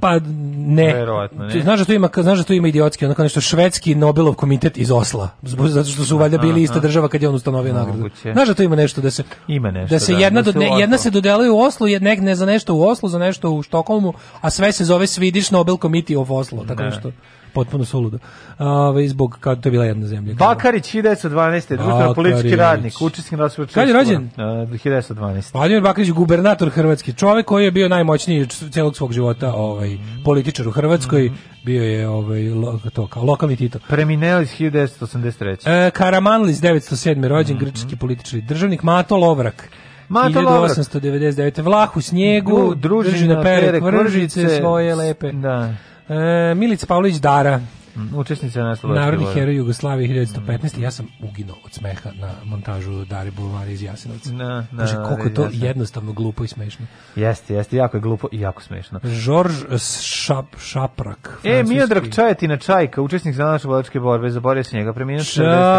Pa 0.01 0.19
ne. 0.57 0.93
Verovatno, 0.93 1.43
ne. 1.45 1.61
Znaš 1.61 1.79
da 1.79 1.85
to 1.85 1.93
ima, 1.93 2.09
znaš 2.15 2.37
da 2.37 2.43
to 2.43 2.53
ima 2.53 2.67
idiotski, 2.67 3.05
onako 3.05 3.23
nešto 3.23 3.41
švedski 3.41 3.95
Nobelov 3.95 4.33
komitet 4.33 4.77
iz 4.77 4.91
Osla. 4.91 5.29
Zato 5.43 5.89
što 5.89 6.03
su 6.03 6.17
valjda 6.17 6.37
bili 6.37 6.63
ista 6.63 6.79
država 6.79 7.07
kad 7.07 7.21
je 7.21 7.29
on 7.29 7.35
ustanovio 7.35 7.73
nagradu. 7.73 8.09
Znaš 8.33 8.47
da 8.47 8.53
to 8.53 8.63
ima 8.63 8.75
nešto 8.75 9.01
da 9.01 9.11
se 9.11 9.23
Ima 9.47 9.71
nešto, 9.71 9.95
da 9.95 9.99
se 9.99 10.13
da, 10.13 10.19
jedna 10.19 10.41
da 10.41 10.51
se 10.51 10.59
do- 10.59 10.59
ne, 10.59 10.75
u 10.75 10.79
jedna 10.79 10.97
se 10.97 11.09
dodeluje 11.09 11.51
u 11.51 11.59
Oslu, 11.59 11.87
jedna 11.87 12.15
ne 12.15 12.35
za 12.35 12.45
nešto 12.45 12.75
u 12.75 12.83
Oslu, 12.83 13.09
za 13.09 13.17
nešto 13.19 13.51
u 13.51 13.61
Štokholmu, 13.63 14.13
a 14.41 14.49
sve 14.49 14.71
se 14.71 14.85
zove 14.85 15.05
Swedish 15.05 15.53
Nobel 15.53 15.77
Committee 15.77 16.17
of 16.17 16.29
Oslo, 16.29 16.65
tako 16.67 16.83
Da. 16.83 16.89
nešto 16.89 17.11
potpuno 17.53 17.85
suludo. 17.85 18.17
Ove, 18.59 19.07
zbog 19.07 19.37
kad 19.39 19.61
to 19.61 19.69
je 19.69 19.71
bila 19.71 19.85
jedna 19.85 20.07
zemlja. 20.07 20.33
Bakarić 20.33 20.93
1912. 20.95 21.67
društveno 21.77 22.13
politički 22.13 22.55
radnik, 22.55 23.01
učesnik 23.01 23.39
rasprave. 23.39 23.69
Kad 23.73 23.87
je 23.87 23.93
rođen? 23.93 24.29
1912. 24.37 25.53
Vladimir 25.53 25.83
Bakarić, 25.83 26.09
gubernator 26.09 26.69
Hrvatske, 26.69 27.13
čovjek 27.13 27.45
koji 27.45 27.65
je 27.65 27.71
bio 27.71 27.89
najmoćniji 27.89 28.47
celog 28.47 28.95
svog 28.95 29.13
života, 29.13 29.53
ovaj 29.53 29.97
političar 30.25 30.67
u 30.67 30.71
Hrvatskoj, 30.71 31.31
bio 31.65 31.83
je 31.83 32.07
ovaj 32.07 32.49
lo, 32.49 32.79
to 32.93 33.07
kao 33.07 33.23
lokalni 33.23 33.55
Tito. 33.55 33.79
Premineo 33.87 34.41
iz 34.41 34.49
1983. 34.49 35.87
E, 35.87 35.91
Karamanlis 35.91 36.57
907. 36.61 37.27
rođen 37.27 37.57
grčki 37.57 37.95
političar 37.95 38.39
i 38.39 38.41
državnik 38.41 38.83
Mato 38.83 39.17
Lovrak. 39.17 39.69
Mato 40.09 40.41
Lovrak. 40.41 40.71
1899. 40.71 41.61
Vlah 41.63 41.97
u 41.97 42.01
snijegu, 42.01 42.51
Dru- 42.51 42.75
družina 42.75 43.13
drži 43.13 43.27
na 43.27 43.41
pere 43.43 43.61
pere 43.61 43.79
kvržice 43.79 44.41
kvržice, 44.41 44.59
svoje 44.59 44.95
lepe. 44.95 45.31
Da. 45.31 45.73
E, 46.13 46.55
Milica 46.55 46.85
Pavlović 46.85 47.15
Dara, 47.15 47.59
Mm, 47.95 48.15
Učesnica 48.15 48.61
naslova. 48.61 48.95
narodni 48.95 49.25
heroj 49.27 49.55
Jugoslavije 49.55 50.07
1915. 50.09 50.77
Ja 50.77 50.91
sam 50.91 51.07
uginuo 51.21 51.55
od 51.65 51.71
smeha 51.73 52.09
na 52.13 52.31
montažu 52.45 53.05
Dare 53.05 53.31
Bulvara 53.31 53.65
iz 53.65 53.81
Jasenovca. 53.81 54.31
Da, 54.31 54.65
da, 54.71 54.77
Kaže, 54.77 54.95
koliko 54.97 55.23
je 55.23 55.33
to 55.33 55.43
jasno. 55.43 55.59
jednostavno, 55.61 56.13
glupo 56.13 56.43
i 56.43 56.47
smešno. 56.47 56.85
Jeste, 57.15 57.53
jeste, 57.53 57.77
jako 57.77 57.97
je 57.97 58.01
glupo 58.01 58.27
i 58.31 58.39
jako 58.39 58.61
smešno. 58.61 58.99
Žorž 59.03 59.53
Šap, 60.01 60.45
Šaprak. 60.59 61.39
E. 61.43 61.63
Miodrag 61.63 62.03
Čajetina 62.11 62.57
Čajka, 62.57 63.01
učesnik 63.01 63.35
za 63.35 63.45
naše 63.45 63.67
boličke 63.67 63.99
borbe, 63.99 64.29
zaboravio 64.29 64.63
se 64.63 64.77
njega, 64.77 64.93
preminuo 64.93 65.21
43. 65.21 65.35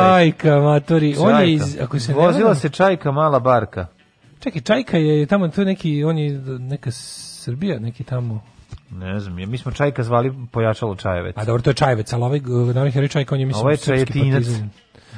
Čajka, 0.07 0.57
matori. 0.57 1.17
On 1.19 1.31
je 1.31 1.35
Čajka. 1.37 1.65
iz, 1.67 1.77
ako 1.81 1.99
se 2.01 2.13
Vozila 2.15 2.31
varam- 2.45 2.55
se 2.55 2.69
Čajka, 2.69 3.13
mala 3.13 3.39
barka. 3.41 3.87
Čekaj, 4.41 4.61
Čajka 4.63 4.99
je 4.99 5.27
tamo, 5.27 5.49
to 5.49 5.61
je 5.61 5.65
neki, 5.65 6.05
on 6.05 6.19
je 6.19 6.31
neka 6.59 6.91
Srbija, 6.91 7.79
neki 7.79 8.05
tamo. 8.05 8.41
Ne 8.95 9.21
znam, 9.21 9.35
mi 9.35 9.59
smo 9.59 9.73
Čajka 9.73 10.03
zvali 10.03 10.33
pojačalo 10.51 10.97
Čajevec. 10.97 11.37
A 11.39 11.45
dobro, 11.45 11.63
to 11.63 11.71
je 11.71 11.75
Čajevec, 11.75 12.13
ali 12.13 12.23
ovaj 12.23 12.41
narodni 12.75 12.91
heroj 12.91 13.09
Čajka, 13.09 13.35
on 13.35 13.41
je, 13.41 13.47
mislim, 13.47 13.61
Ovo 13.61 13.71
je 13.71 13.77
Čajetinac. 13.77 14.45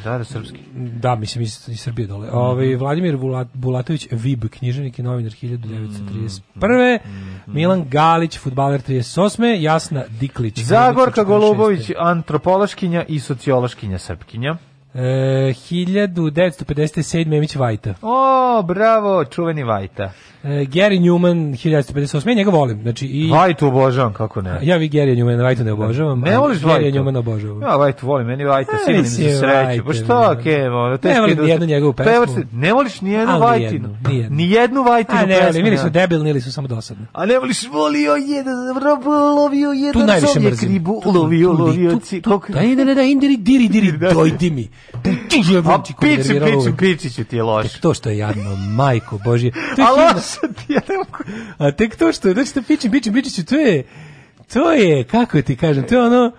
Da, 0.05 0.19
da, 0.19 0.25
srpski. 0.25 0.59
Da, 0.75 1.15
mislim, 1.15 1.43
iz, 1.43 1.69
iz 1.69 1.81
Srbije 1.81 2.07
dole. 2.07 2.27
Mhm. 2.27 2.37
Ovaj 2.37 2.75
Vladimir 2.75 3.17
Bulat, 3.17 3.49
Bulatović, 3.55 4.09
Vib, 4.11 4.45
književnik 4.51 4.99
i 4.99 5.03
novinar 5.03 5.33
Mhm. 5.33 5.47
1931. 5.47 6.99
Milan 7.47 7.85
Galić, 7.89 8.39
futbaler 8.39 8.81
38. 8.81 9.63
Jasna 9.63 10.05
Diklić. 10.21 10.59
Zagorka 10.59 11.21
1946. 11.21 11.25
Golubović, 11.25 11.91
antropološkinja 11.99 13.05
i 13.09 13.21
sociološkinja 13.21 13.99
srpkinja. 13.99 14.57
E, 14.97 15.53
1957. 15.61 16.97
Emić 17.33 17.57
Vajta. 17.57 17.95
O, 18.03 18.63
bravo, 18.63 19.25
čuveni 19.25 19.65
Vajta. 19.65 20.11
E, 20.43 20.49
Gary 20.49 21.01
Newman, 21.01 21.37
1958. 21.55 22.29
Ja 22.29 22.35
njega 22.35 22.51
volim. 22.51 22.83
Znači, 22.83 23.07
i, 23.07 23.31
Vajtu 23.31 23.67
obožavam, 23.67 24.13
kako 24.13 24.43
ne. 24.43 24.59
ja 24.63 24.77
vi 24.77 24.89
Gary 24.89 25.15
Newman, 25.17 25.43
Vajta 25.43 25.65
ne 25.65 25.73
obožavam. 25.73 26.21
Ne 26.21 26.39
voliš 26.39 26.59
Gary 26.59 26.67
Vajtu? 26.67 26.99
Newman 26.99 27.19
obožavam. 27.19 27.63
Ja 27.63 27.77
Vajtu 27.77 28.07
volim, 28.07 28.27
meni 28.27 28.45
Vajta 28.45 28.73
E, 28.89 28.93
mislim, 28.93 29.31
za 29.31 29.39
sreću. 29.39 29.55
Vajte, 29.57 29.83
Pa 29.85 29.93
što, 29.95 30.35
ne. 30.35 30.43
ke, 30.43 30.63
ono, 30.63 30.99
Ne 31.03 31.21
volim 31.21 31.39
je 31.39 31.45
nijednu 31.45 31.67
njegovu 31.67 31.93
pesmu. 31.93 32.43
Ne 32.53 32.73
voliš 32.73 33.01
nijednu 33.01 33.39
Vajtinu? 33.39 33.89
nijednu, 34.09 34.37
nijednu. 34.37 34.83
Vajtinu 34.83 35.19
A 35.19 35.27
ne, 35.27 35.35
pesmu, 35.35 35.61
ali 35.61 35.69
ili 35.69 35.79
su 35.79 35.91
debilni 35.91 36.31
ili 36.31 36.41
su 36.41 36.53
samo 36.53 36.69
dosadni. 36.69 37.07
A 37.13 37.27
ne 37.27 37.39
voliš 37.39 37.69
volio 37.69 38.13
jedan, 38.15 38.55
robo, 38.85 39.11
lovio 39.11 39.71
jedan 39.73 40.07
najviše 40.07 40.33
čovjek 40.35 40.53
mrzim. 40.53 40.69
ribu, 40.69 41.01
Tu- 41.03 41.13
lovio, 41.13 41.53
lovio, 41.53 41.91
tu- 41.91 42.01
ci, 42.01 42.21
tu- 42.23 42.31
koliko... 42.31 42.53
Da, 42.53 42.75
da, 42.77 42.85
da, 42.85 42.95
da, 42.95 43.03
indiri, 43.03 43.37
diri, 43.37 43.69
diri, 43.69 43.93
Da. 43.99 44.13
dojdi 44.13 44.51
mi. 44.51 44.69
Tu 44.93 45.11
ti 45.29 45.43
A 45.43 45.53
jebem 45.53 45.83
ti 45.83 45.95
me 46.03 46.17
piči, 46.17 46.29
piči, 46.41 46.77
piči 46.79 47.11
ću 47.11 47.25
ti 47.25 47.37
je 47.37 47.43
loš. 47.43 47.73
Tek 47.73 47.81
to 47.81 47.95
što 47.95 48.09
je 48.11 48.19
jadno, 48.19 48.43
majko 48.57 49.19
Božje. 49.25 49.53
Je 49.79 49.85
A 49.85 49.91
loše 49.91 50.41
ti 50.57 50.73
je. 50.73 50.81
A 51.59 51.71
tek 51.71 51.97
to 51.97 52.13
što, 52.13 52.33
znači 52.33 52.51
da 52.55 52.63
pičim, 52.63 52.91
pičim, 52.91 53.15
pičiću, 53.15 53.45
to 53.45 53.55
je, 53.57 53.85
to 54.53 54.73
je, 54.73 55.05
kako 55.05 55.43
ti 55.43 55.57
kažem, 55.57 55.87
to 55.87 55.95
je 55.95 56.03
ono, 56.03 56.33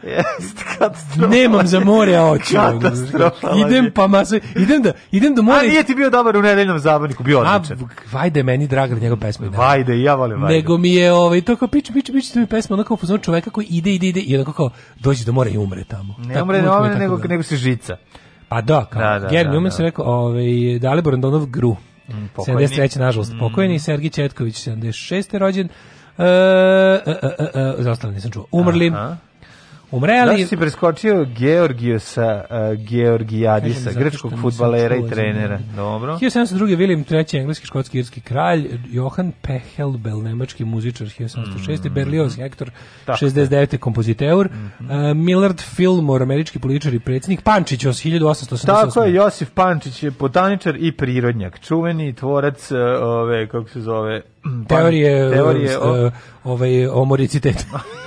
katastrofa. 0.71 1.27
nemam 1.27 1.67
za 1.67 1.79
more, 1.79 2.15
a. 2.15 2.37
Katastrofa. 2.51 3.47
Idem 3.59 3.91
pa 3.91 4.07
maso, 4.07 4.35
idem 4.55 4.81
da, 4.81 4.91
idem 5.11 5.35
do 5.35 5.41
A 5.41 5.45
mora. 5.45 5.61
nije 5.61 5.83
ti 5.83 5.95
bio 5.95 6.09
dobar 6.09 6.37
u 6.37 6.41
nedeljnom 6.41 6.79
zabavniku, 6.79 7.23
bio 7.23 7.39
A, 7.39 7.55
odličan. 7.55 7.77
vajde, 8.11 8.43
meni 8.43 8.67
draga 8.67 8.95
njegov 8.95 9.19
pesma. 9.19 9.47
Vajde, 9.47 10.01
ja 10.01 10.15
volim 10.15 10.41
Vajde. 10.41 10.55
Nego 10.55 10.77
mi 10.77 10.93
je 10.93 11.13
ovaj 11.13 11.41
to 11.41 11.55
kao 11.55 11.67
piče 11.67 11.93
piče 11.93 12.13
piče 12.13 12.33
to 12.33 12.39
mi 12.39 12.43
je 12.43 12.47
pesma 12.47 12.73
onako 12.73 12.95
pozor 12.95 13.21
čoveka 13.21 13.49
koji 13.49 13.65
ide 13.65 13.91
ide 13.91 14.07
ide 14.07 14.19
i 14.19 14.35
onako 14.35 14.53
kao 14.53 14.69
dođe 14.99 15.25
do 15.25 15.31
mora 15.31 15.49
i 15.49 15.57
umre 15.57 15.83
tamo. 15.83 16.15
Ne 16.19 16.33
Tako, 16.33 16.43
umre, 16.43 16.57
ne 16.57 16.63
je 16.63 16.71
umre, 16.71 16.95
nego, 16.95 17.15
bilo. 17.17 17.27
nego 17.29 17.43
se 17.43 17.55
žica. 17.57 17.97
Pa 18.49 18.61
da, 18.61 18.85
kao. 18.85 19.01
Da, 19.01 19.19
da, 19.19 19.27
Gary 19.27 19.43
da, 19.43 19.51
Newman 19.51 19.63
da. 19.63 19.71
se 19.71 19.83
rekao, 19.83 20.05
ovaj 20.05 20.79
Dalibor 20.79 21.13
Andonov 21.13 21.45
Gru. 21.45 21.75
pokojni. 22.35 22.63
Mm. 22.63 22.67
73. 22.67 22.99
nažalost 22.99 23.33
pokojni, 23.39 23.79
Sergij 23.79 24.09
Četković 24.09 24.67
76. 24.67 25.37
rođen. 25.37 25.69
E, 26.17 26.23
e, 26.25 27.11
e, 27.11 27.29
e, 27.55 28.07
e, 28.07 28.11
nisam 28.11 28.31
čuo. 28.31 28.45
Umrli. 28.51 28.87
Aha. 28.87 29.17
Umreli. 29.91 30.31
Zašto 30.31 30.47
si 30.47 30.57
preskočio 30.57 31.25
Georgijusa 31.27 32.43
uh, 32.43 32.57
Georgijadisa, 32.79 33.91
grčkog 33.91 34.33
futbalera 34.41 34.95
i 34.95 35.09
trenera? 35.09 35.59
Dobro. 35.75 36.13
1702. 36.13 36.77
William 36.77 37.03
III. 37.31 37.39
engleski, 37.39 37.67
škotski, 37.67 37.99
irski 37.99 38.21
kralj, 38.21 38.67
Johan 38.87 39.31
Pechelbel, 39.41 40.21
nemački 40.21 40.65
muzičar, 40.65 41.07
1706. 41.09 41.89
Berlioz 41.89 42.35
Hector, 42.35 42.67
Mm. 42.67 42.71
Tako 43.05 43.15
Mhm. 43.15 43.25
69. 43.27 43.77
kompoziteur, 43.77 44.47
uh, 44.79 44.85
Millard 45.15 45.61
Fillmore, 45.61 46.23
američki 46.23 46.59
političar 46.59 46.93
i 46.93 46.99
predsjednik, 46.99 47.41
Pančić, 47.41 47.85
os 47.85 47.97
1888. 47.97 48.65
Tako 48.65 49.03
je, 49.03 49.13
Josif 49.13 49.49
Pančić 49.51 50.03
je 50.03 50.11
botaničar 50.11 50.75
i 50.79 50.91
prirodnjak, 50.91 51.59
čuveni 51.59 52.13
tvorac 52.13 52.71
uh, 52.71 52.77
ove, 53.01 53.47
kako 53.47 53.69
se 53.69 53.81
zove, 53.81 54.21
Teorije, 54.69 55.31
teorije 55.31 55.77
o, 55.79 56.05
uh, 56.05 56.13
ovaj, 56.43 56.87
o 56.87 57.05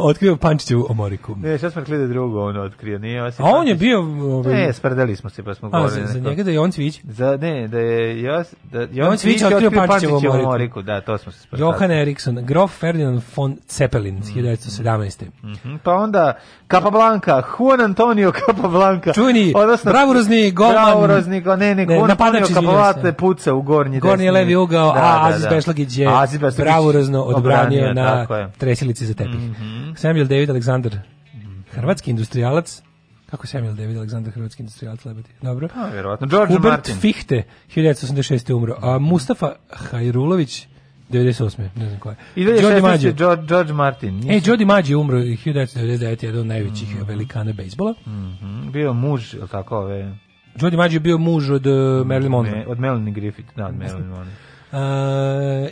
otkrio 0.00 0.36
Pančićevu 0.36 0.86
omoriku. 0.88 1.36
Ne, 1.36 1.58
šta 1.58 1.70
smo 1.70 1.80
rekli 1.80 1.98
da 1.98 2.06
drugo 2.06 2.40
on 2.40 2.56
otkrio, 2.56 2.98
nije 2.98 3.14
Josip 3.16 3.40
A 3.40 3.44
on 3.46 3.68
je 3.68 3.74
bio... 3.74 4.00
Ovaj, 4.00 4.54
Ne, 4.54 4.72
spredali 4.72 5.16
smo 5.16 5.30
se, 5.30 5.42
pa 5.42 5.54
smo 5.54 5.68
a, 5.68 5.70
govorili. 5.72 6.00
za, 6.00 6.06
za 6.06 6.14
neko- 6.14 6.28
njega 6.28 6.42
da 6.42 6.50
je 6.50 6.60
on 6.60 6.72
Cvić. 6.72 7.00
Za, 7.04 7.38
ne, 7.40 7.68
da 7.68 7.78
je 7.78 8.22
Jos, 8.22 8.54
da 8.64 8.80
je 8.82 9.04
on 9.04 9.16
Cvić 9.16 9.42
otkrio 9.42 9.70
Pančićevu 9.70 10.16
omoriku. 10.16 10.38
omoriku. 10.40 10.82
Da, 10.82 11.00
to 11.00 11.18
smo 11.18 11.32
se 11.32 11.40
spredali. 11.40 11.68
Johan 11.68 11.90
Eriksson, 11.92 12.34
grof 12.36 12.72
Ferdinand 12.72 13.20
von 13.36 13.56
Zeppelin, 13.68 14.20
1917. 14.20 15.24
Mhm, 15.44 15.76
Pa 15.76 15.92
onda 15.92 16.34
Capablanca, 16.70 17.42
Juan 17.50 17.80
Antonio 17.80 18.32
Capablanca. 18.36 19.12
Čuveni, 19.12 19.52
bravurozni 19.84 20.50
golman. 20.50 20.74
Bravurozni, 20.84 21.40
ne, 21.40 21.56
ne, 21.56 21.74
Ne, 21.76 21.96
Juan 21.96 22.10
Antonio 22.10 22.46
Capablanca 22.46 23.12
puca 23.12 23.54
u 23.54 23.62
gornji 23.62 24.00
Gornji 24.00 24.16
desni. 24.16 24.30
levi 24.30 24.56
ugao, 24.56 24.86
Da, 24.86 24.98
a 24.98 25.20
da, 25.20 25.28
Aziz 25.28 25.42
da. 25.42 25.50
Bešlagić 25.50 25.98
je 25.98 26.08
bravurazno 26.58 27.22
odbranio 27.22 27.92
na 27.94 28.26
tresilici 28.58 29.06
za 29.06 29.14
tepih. 29.14 29.45
Samuel 29.96 30.26
David 30.26 30.50
Aleksandar, 30.50 30.98
hrvatski 31.70 32.10
industrijalac, 32.10 32.82
kako 33.30 33.44
je 33.44 33.48
Samuel 33.48 33.74
David 33.74 33.96
Aleksandar, 33.96 34.32
hrvatski 34.32 34.62
industrijalac, 34.62 35.04
lebati? 35.04 35.30
Dobro. 35.42 35.68
A, 35.74 35.88
vjerovatno. 35.88 36.26
George 36.26 36.54
Hubert 36.54 36.72
Martin. 36.72 36.96
Fichte, 36.96 37.42
1986. 37.74 38.52
umro, 38.52 38.76
a 38.82 38.98
Mustafa 38.98 39.52
Hajrulović, 39.70 40.66
98. 41.10 41.68
ne 41.76 41.88
znam 41.88 42.00
ko 42.00 42.10
je. 42.10 42.16
I 42.36 42.44
Jody 42.44 42.60
2016. 42.60 42.82
Maggio. 42.82 43.08
je 43.08 43.12
George, 43.14 43.46
George 43.46 43.72
Martin. 43.72 44.30
E, 44.30 44.40
Jody 44.40 44.64
Maggio 44.66 44.92
je 44.92 44.96
umro 44.96 45.18
1999. 45.18 46.24
jedan 46.24 46.40
od 46.40 46.46
najvećih 46.46 47.02
velikana 47.06 47.52
bejsbola. 47.52 47.94
Mhm, 48.06 48.70
Bio 48.72 48.92
muž, 48.92 49.34
ili 49.34 49.48
tako, 49.48 49.78
ove... 49.78 50.16
Jody 50.56 50.76
Maggio 50.76 50.96
je 50.96 51.00
bio 51.00 51.18
muž 51.18 51.50
od 51.50 51.66
uh, 51.66 51.72
Marilyn 52.06 52.28
Monroe. 52.28 52.64
Od 52.66 52.80
Melanie 52.80 53.14
Griffith, 53.14 53.48
da, 53.56 53.66
od 53.66 53.74
Melanie 53.76 54.08
Monroe. 54.16 54.32
Uh, 54.68 54.78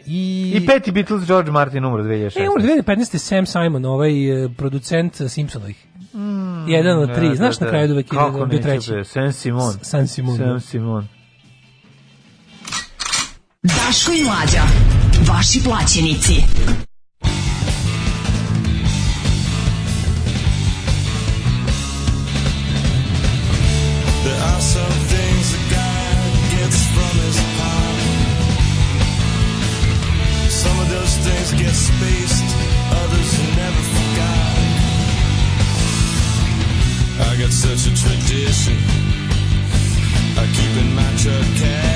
i, 0.07 0.53
I 0.55 0.67
peti 0.67 0.93
Beatles, 0.93 1.25
George 1.25 1.51
Martin, 1.51 1.85
umro 1.85 2.03
2016. 2.03 2.39
E, 2.39 2.49
umro 2.51 2.63
2015. 2.65 3.19
Sam 3.19 3.47
Simon, 3.47 3.85
ovaj 3.85 4.13
uh, 4.45 4.51
producent 4.53 5.21
Simpsonovih. 5.29 5.87
jedan 6.69 6.99
od 6.99 7.15
tri. 7.15 7.29
Da, 7.29 7.35
Znaš 7.35 7.59
da, 7.59 7.65
na 7.65 7.67
da. 7.67 7.71
kraju 7.71 7.93
uvek 7.93 8.13
je 8.13 8.47
bio 8.47 8.59
treći. 8.61 8.91
bre, 8.91 9.05
San 9.05 9.33
Simon. 9.33 9.73
S- 9.73 9.79
San 9.83 10.09
Simon, 10.09 10.39
da. 10.39 10.45
San 10.45 10.61
Simon. 10.61 11.09
Daško 13.63 14.13
i 14.13 14.25
Mlađa. 14.25 14.63
Vaši 15.29 15.61
plaćenici. 15.65 16.35
Tradition. 38.05 38.77
I 40.37 40.45
keep 40.55 40.75
in 40.83 40.95
my 40.95 41.11
truck 41.17 41.94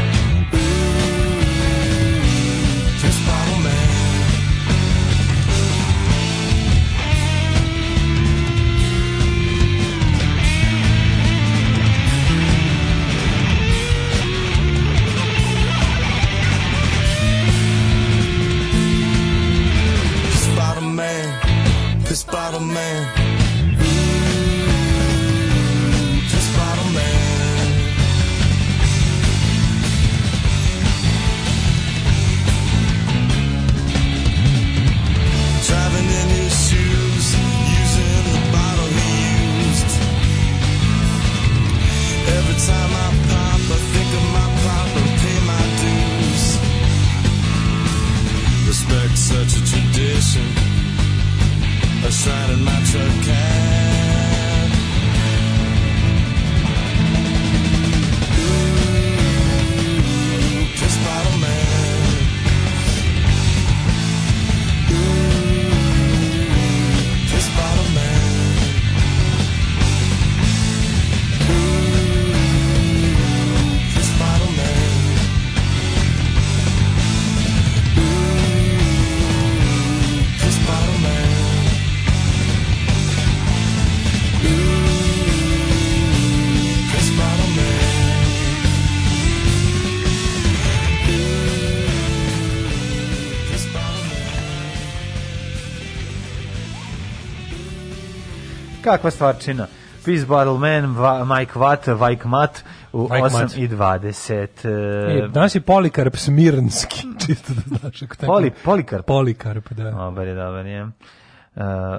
Kakva 98.89 99.11
stvarčina? 99.11 99.67
Peace 100.05 100.25
Bottle 100.25 100.57
Man, 100.59 100.95
Va, 100.95 101.25
Mike 101.27 101.53
Watt, 101.53 101.93
Vajk 101.93 102.25
Mat 102.25 102.63
u 102.93 103.01
Mike 103.03 103.15
8 103.15 103.41
Matt. 103.41 103.57
i 103.57 103.67
20. 103.67 105.25
E, 105.25 105.27
danas 105.27 105.55
je 105.55 105.61
Polikarp 105.61 106.15
Smirnski, 106.15 107.07
čisto 107.25 107.53
da 107.53 107.61
znaš. 107.67 108.01
Ako 108.01 108.15
tako- 108.15 108.25
Poli, 108.25 108.51
Polikarp. 108.65 109.05
Polikarp, 109.05 109.71
da. 109.71 109.91
Dobar 109.91 110.27
je, 110.27 110.35
dobar 110.35 110.65
je. 110.65 110.83
Uh, 110.83 110.91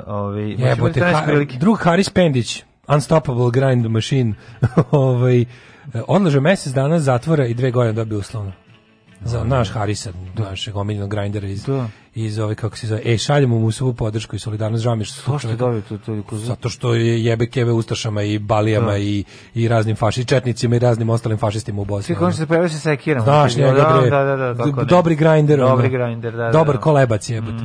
ovi, 0.07 0.57
Jebote, 0.59 1.01
ha, 1.01 1.27
drug 1.59 1.79
Haris 1.79 2.11
Pendić, 2.11 2.65
Unstoppable 2.89 3.51
Grind 3.53 3.87
Machine, 3.87 4.35
ovaj, 4.91 5.45
odlaže 6.07 6.41
mesec 6.41 6.73
dana 6.73 6.99
zatvora 6.99 7.47
i 7.47 7.55
dve 7.55 7.71
godine 7.71 7.93
dobio 7.93 8.19
uslovno. 8.19 8.53
Za 9.21 9.45
naš 9.45 9.71
Harisa, 9.71 10.11
našeg 10.35 10.77
omiljenog 10.77 11.11
grindera 11.11 11.47
iz, 11.47 11.65
Da. 11.65 11.89
Iz 12.15 12.39
ove, 12.39 12.55
kako 12.55 12.77
se 12.77 12.87
zove, 12.87 13.01
e, 13.05 13.19
šaljemo 13.19 13.59
mu 13.59 13.71
svu 13.71 13.95
podršku 13.95 14.37
i 14.37 14.39
solidarnost, 14.39 14.85
žao 14.85 14.97
mi 14.97 15.01
je 15.01 15.05
što 15.05 15.33
To 15.33 15.39
što 15.39 15.49
je 15.49 15.57
dobio 15.57 15.81
to, 15.81 15.99
to, 15.99 16.37
Zato 16.37 16.69
što 16.69 16.95
je 16.95 17.25
jebe 17.25 17.47
keve 17.47 17.73
ustašama 17.73 18.23
i 18.23 18.39
balijama 18.39 18.91
Da. 18.91 18.99
i, 18.99 19.25
i 19.55 19.69
raznim 19.69 19.97
faši, 19.97 20.25
četnicima 20.25 20.77
i 20.77 20.79
raznim 20.79 21.11
ostalim 21.11 21.39
fašistima 21.39 21.83
u 21.83 21.85
Bosni. 21.85 22.15
Koji 22.15 22.69
se 22.69 22.79
sekiram. 22.79 23.25
Znaš 23.25 23.57
njega, 23.57 23.73
da, 23.73 24.11
da, 24.11 24.37
da, 24.37 24.55
da, 24.55 24.65
ne. 24.65 24.85
dobri 24.85 25.15
grinder. 25.15 25.59
Dobri 25.59 25.89
grinder, 25.89 26.33
da, 26.33 26.45
da. 26.45 26.51
Dobar 26.51 26.75
da. 26.77 26.81
Kolebac 26.81 27.31
jebote. 27.31 27.65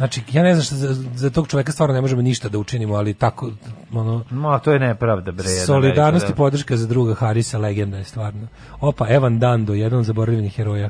Znači, 0.00 0.22
ja 0.32 0.42
ne 0.42 0.54
znam 0.54 0.64
šta 0.64 0.74
za, 0.74 0.94
za 1.14 1.30
tog 1.30 1.48
čoveka 1.48 1.72
stvarno 1.72 1.94
ne 1.94 2.00
možemo 2.00 2.22
ništa 2.22 2.48
da 2.48 2.58
učinimo, 2.58 2.94
ali 2.94 3.14
tako, 3.14 3.50
ono, 3.92 4.24
Ma, 4.30 4.58
to 4.58 4.72
je 4.72 4.78
nepravda, 4.78 5.32
bre. 5.32 5.48
solidarnost 5.48 6.24
i 6.24 6.26
velika, 6.26 6.36
podrška 6.36 6.76
za 6.76 6.86
druga 6.86 7.14
Harisa, 7.14 7.58
legenda 7.58 7.96
je 7.96 8.04
stvarno. 8.04 8.46
Opa, 8.80 9.06
Evan 9.08 9.38
Dando, 9.38 9.74
jedan 9.74 9.98
od 9.98 10.04
zaboravljenih 10.04 10.56
heroja. 10.56 10.88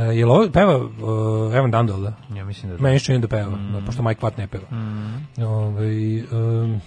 Mhm. 0.00 0.10
E, 0.10 0.16
je 0.16 0.26
li 0.26 0.30
ovo 0.32 0.48
peva 0.52 0.76
uh, 0.76 0.88
Evan 1.54 1.70
Dando, 1.70 1.96
da? 1.96 2.12
Ja 2.36 2.44
mislim 2.44 2.70
da 2.70 2.76
da. 2.76 2.82
Meni 2.82 2.98
što 2.98 3.18
da 3.18 3.28
peva, 3.28 3.50
Mhm. 3.50 3.72
da, 3.72 3.80
pošto 3.86 4.02
Mike 4.02 4.20
Watt 4.20 4.38
ne 4.38 4.46
peva. 4.46 4.64
Ovaj, 5.38 6.20
um, 6.22 6.80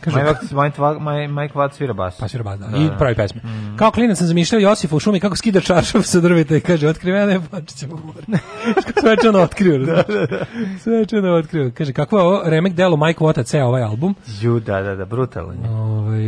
kaže, 0.00 0.16
Mike 0.18 0.54
Watt- 0.78 0.98
Mike 1.00 1.32
Mike- 1.32 1.54
Watt 1.54 1.72
svira 1.72 1.92
bas. 1.92 2.16
Pa 2.16 2.28
svira 2.28 2.44
bas, 2.44 2.60
da. 2.60 2.66
Da, 2.66 2.76
I 2.76 2.84
da. 2.84 2.96
pravi 2.96 3.14
pesme. 3.14 3.40
Kao 3.76 3.90
klinac 3.90 4.18
sam 4.18 4.26
zamišljao 4.26 4.60
Josifa 4.60 4.96
u 4.96 5.00
šumi 5.00 5.20
kako 5.20 5.36
skida 5.36 5.60
čaršav 5.60 6.02
sa 6.02 6.20
drveta 6.20 6.56
i 6.56 6.60
kaže 6.60 6.88
otkrivena 6.88 7.32
je 7.32 7.40
Pančićeva 7.50 7.96
mora. 7.96 8.38
Svečano 9.00 9.38
otkrio. 9.40 9.78
da, 9.78 10.02
da, 10.04 10.26
da. 10.26 10.44
Svečano 10.78 11.28
otkrio. 11.30 11.70
Kaže 11.72 11.92
kako 11.92 12.16
je 12.16 12.22
ovo 12.22 12.42
remek 12.44 12.72
delo 12.72 12.96
Mike 12.96 13.20
Watta 13.20 13.44
ceo 13.44 13.66
ovaj 13.66 13.82
album. 13.82 14.14
Ju, 14.40 14.60
da, 14.60 14.82
da, 14.82 14.94
da, 14.94 15.04
brutalno. 15.04 15.52
je. 15.54 15.70
Ovaj 15.70 16.22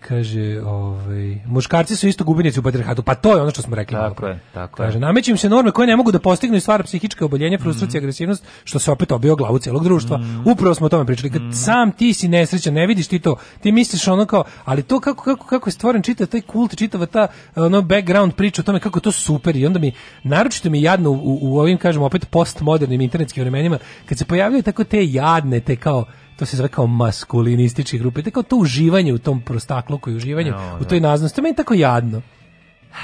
kaže, 0.00 0.60
ovaj 0.62 1.38
muškarci 1.46 1.96
su 1.96 2.08
isto 2.08 2.24
gubitnici 2.24 2.60
u 2.60 2.62
patrijarhatu. 2.62 3.02
Pa 3.02 3.14
to 3.14 3.34
je 3.34 3.42
ono 3.42 3.50
što 3.50 3.62
smo 3.62 3.76
rekli. 3.76 3.96
Tako 3.96 4.26
je, 4.26 4.38
tako 4.54 4.76
Kaže, 4.76 4.96
je. 4.96 5.00
nameću 5.00 5.30
im 5.30 5.36
se 5.36 5.48
norme 5.48 5.70
koje 5.70 5.86
ne 5.86 5.96
mogu 5.96 6.12
da 6.12 6.18
postignu 6.18 6.56
i 6.56 6.60
stvara 6.60 6.84
psihičke 6.84 7.24
oboljenja, 7.24 7.58
frustracija, 7.58 7.98
agresivnost, 7.98 8.44
što 8.64 8.78
se 8.78 8.90
opet 8.90 9.12
obio 9.12 9.36
glavu 9.36 9.58
celog 9.58 9.84
društva. 9.84 10.20
Upravo 10.44 10.74
smo 10.74 10.86
o 10.86 10.90
tome 10.90 11.04
pričali. 11.06 11.30
Kad 11.30 11.42
sam 11.54 11.92
ti 11.92 12.14
si 12.14 12.28
nesrećan, 12.28 12.74
ne 12.74 12.86
vidiš 12.86 13.07
ti 13.08 13.18
to, 13.18 13.36
ti 13.60 13.72
misliš 13.72 14.08
ono 14.08 14.26
kao, 14.26 14.44
ali 14.64 14.82
to 14.82 15.00
kako, 15.00 15.24
kako, 15.24 15.46
kako 15.46 15.68
je 15.68 15.72
stvoren 15.72 16.02
čitav 16.02 16.26
taj 16.26 16.40
kult, 16.40 16.76
čitava 16.76 17.06
ta 17.06 17.26
ono 17.56 17.82
background 17.82 18.34
priča 18.34 18.62
o 18.62 18.64
tome 18.64 18.80
kako 18.80 19.00
to 19.00 19.12
super 19.12 19.56
i 19.56 19.66
onda 19.66 19.78
mi, 19.78 19.92
naročito 20.22 20.70
mi 20.70 20.82
jadno 20.82 21.10
u, 21.10 21.38
u 21.42 21.58
ovim, 21.58 21.78
kažem, 21.78 22.02
opet 22.02 22.28
postmodernim 22.30 23.00
internetskim 23.00 23.40
vremenima, 23.42 23.78
kad 24.06 24.18
se 24.18 24.24
pojavljaju 24.24 24.62
tako 24.62 24.84
te 24.84 25.06
jadne, 25.06 25.60
te 25.60 25.76
kao, 25.76 26.04
to 26.36 26.46
se 26.46 26.56
zove 26.56 26.68
kao 26.68 26.86
maskulinističke 26.86 27.98
grupe, 27.98 28.22
te 28.22 28.30
kao 28.30 28.42
to 28.42 28.56
uživanje 28.56 29.12
u 29.12 29.18
tom 29.18 29.40
prostakluku 29.40 30.10
i 30.10 30.16
uživanje 30.16 30.50
No, 30.50 30.76
u 30.76 30.82
da. 30.82 30.88
toj 30.88 31.00
naznosti, 31.00 31.36
to 31.36 31.42
meni 31.42 31.56
tako 31.56 31.74
jadno. 31.74 32.22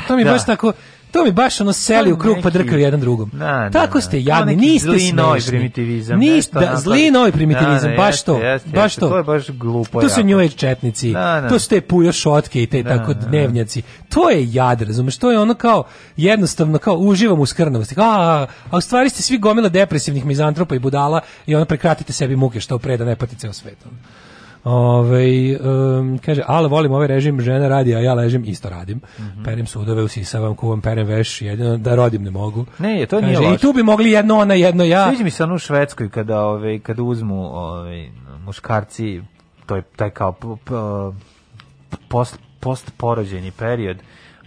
To 0.09 0.17
mi 0.17 0.25
Da. 0.25 0.31
baš 0.31 0.47
tako, 0.47 0.73
to 1.15 1.25
mi 1.25 1.33
baš 1.33 1.61
ono 1.61 1.73
seli 1.73 2.13
u 2.13 2.19
krug 2.19 2.37
pa 2.43 2.51
drkaju 2.51 2.81
jedan 2.81 3.01
drugom. 3.01 3.31
Da, 3.33 3.39
da, 3.47 3.71
tako 3.71 3.99
da. 3.99 4.03
ste 4.03 4.23
jadni, 4.23 4.57
niste 4.57 4.89
zli 4.89 5.13
novi 5.13 5.41
primitivizam, 5.47 6.19
Niste, 6.19 6.59
da, 6.59 6.77
zli 6.77 7.11
novi 7.11 7.33
primitivizam, 7.33 7.91
da, 7.91 7.97
baš 7.97 8.23
to. 8.23 8.39
jeste, 8.39 8.71
baš 8.71 8.85
jeste, 8.85 9.01
to. 9.01 9.09
to 9.09 9.17
je 9.17 9.23
baš 9.23 9.51
glupo 9.51 10.01
To 10.01 10.09
su 10.09 10.21
jako. 10.21 10.29
New 10.29 10.39
Age 10.39 10.49
četnici, 10.49 11.13
da. 11.13 11.49
to 11.49 11.59
su 11.59 11.69
te 11.69 11.81
pujo 11.81 12.13
šotke 12.13 12.63
i 12.63 12.67
te 12.67 12.85
tako 12.85 13.15
dnevnjaci. 13.15 13.83
To 14.09 14.31
je 14.31 14.53
jad, 14.53 14.83
razumeš? 14.83 15.17
To 15.17 15.31
je 15.31 15.39
ono 15.39 15.55
kao 15.55 15.85
jednostavno 16.17 16.79
kao 16.79 16.95
uživam 16.97 17.41
u 17.41 17.47
skrnavosti. 17.47 17.95
A, 17.99 18.47
a 18.71 18.77
u 18.77 18.81
stvari 18.81 19.11
ste 19.11 19.23
svi 19.23 19.39
gomila 19.39 19.69
depresivnih 19.69 20.25
mizantropa 20.25 20.75
i 20.75 20.79
budala 20.79 21.21
i 21.47 21.55
ono 21.55 21.65
prekratite 21.65 22.13
sebi 22.13 22.37
muke 22.37 22.61
što 22.61 22.79
pre 22.79 22.97
da 22.97 23.05
ne 23.05 23.17
pati 23.17 23.37
ceo 23.37 23.53
svet. 23.53 23.79
Ove, 24.65 25.59
um, 25.61 26.19
kaže, 26.19 26.43
ali 26.47 26.69
volim 26.69 26.93
ovaj 26.93 27.07
režim, 27.07 27.41
žena 27.41 27.69
radi, 27.69 27.95
a 27.95 27.99
ja 28.01 28.15
ležim, 28.15 28.45
isto 28.47 28.69
radim. 28.69 29.01
Mhm. 29.19 29.45
Perem 29.45 29.67
sudove, 29.67 30.03
usisavam, 30.03 30.55
kuvam, 30.55 30.81
perem 30.81 31.07
veš, 31.07 31.43
jedino 31.43 31.77
da 31.77 31.95
rodim 31.95 32.23
ne 32.23 32.31
mogu. 32.31 32.67
Ne, 32.79 33.07
to 33.07 33.21
nije 33.21 33.35
Kaže, 33.35 33.49
loše. 33.49 33.55
I 33.55 33.59
tu 33.59 33.73
bi 33.73 33.83
mogli 33.83 34.11
jedno 34.11 34.39
ona, 34.39 34.55
jedno 34.55 34.85
ja. 34.85 35.09
Sviđa 35.09 35.25
mi 35.25 35.31
se 35.31 35.45
ono 35.45 35.55
u 35.55 35.59
Švedskoj 35.59 36.09
kada 36.11 36.41
ove 36.41 36.79
kada 36.79 37.03
uzmu 37.03 37.57
ove 37.57 38.09
muškarci 38.45 39.23
to 39.67 39.77
je 39.77 39.83
taj 39.83 40.11
kao 40.11 40.35
post 42.09 42.39
post 42.61 42.93
porođeni 42.97 43.51
period 43.51 43.97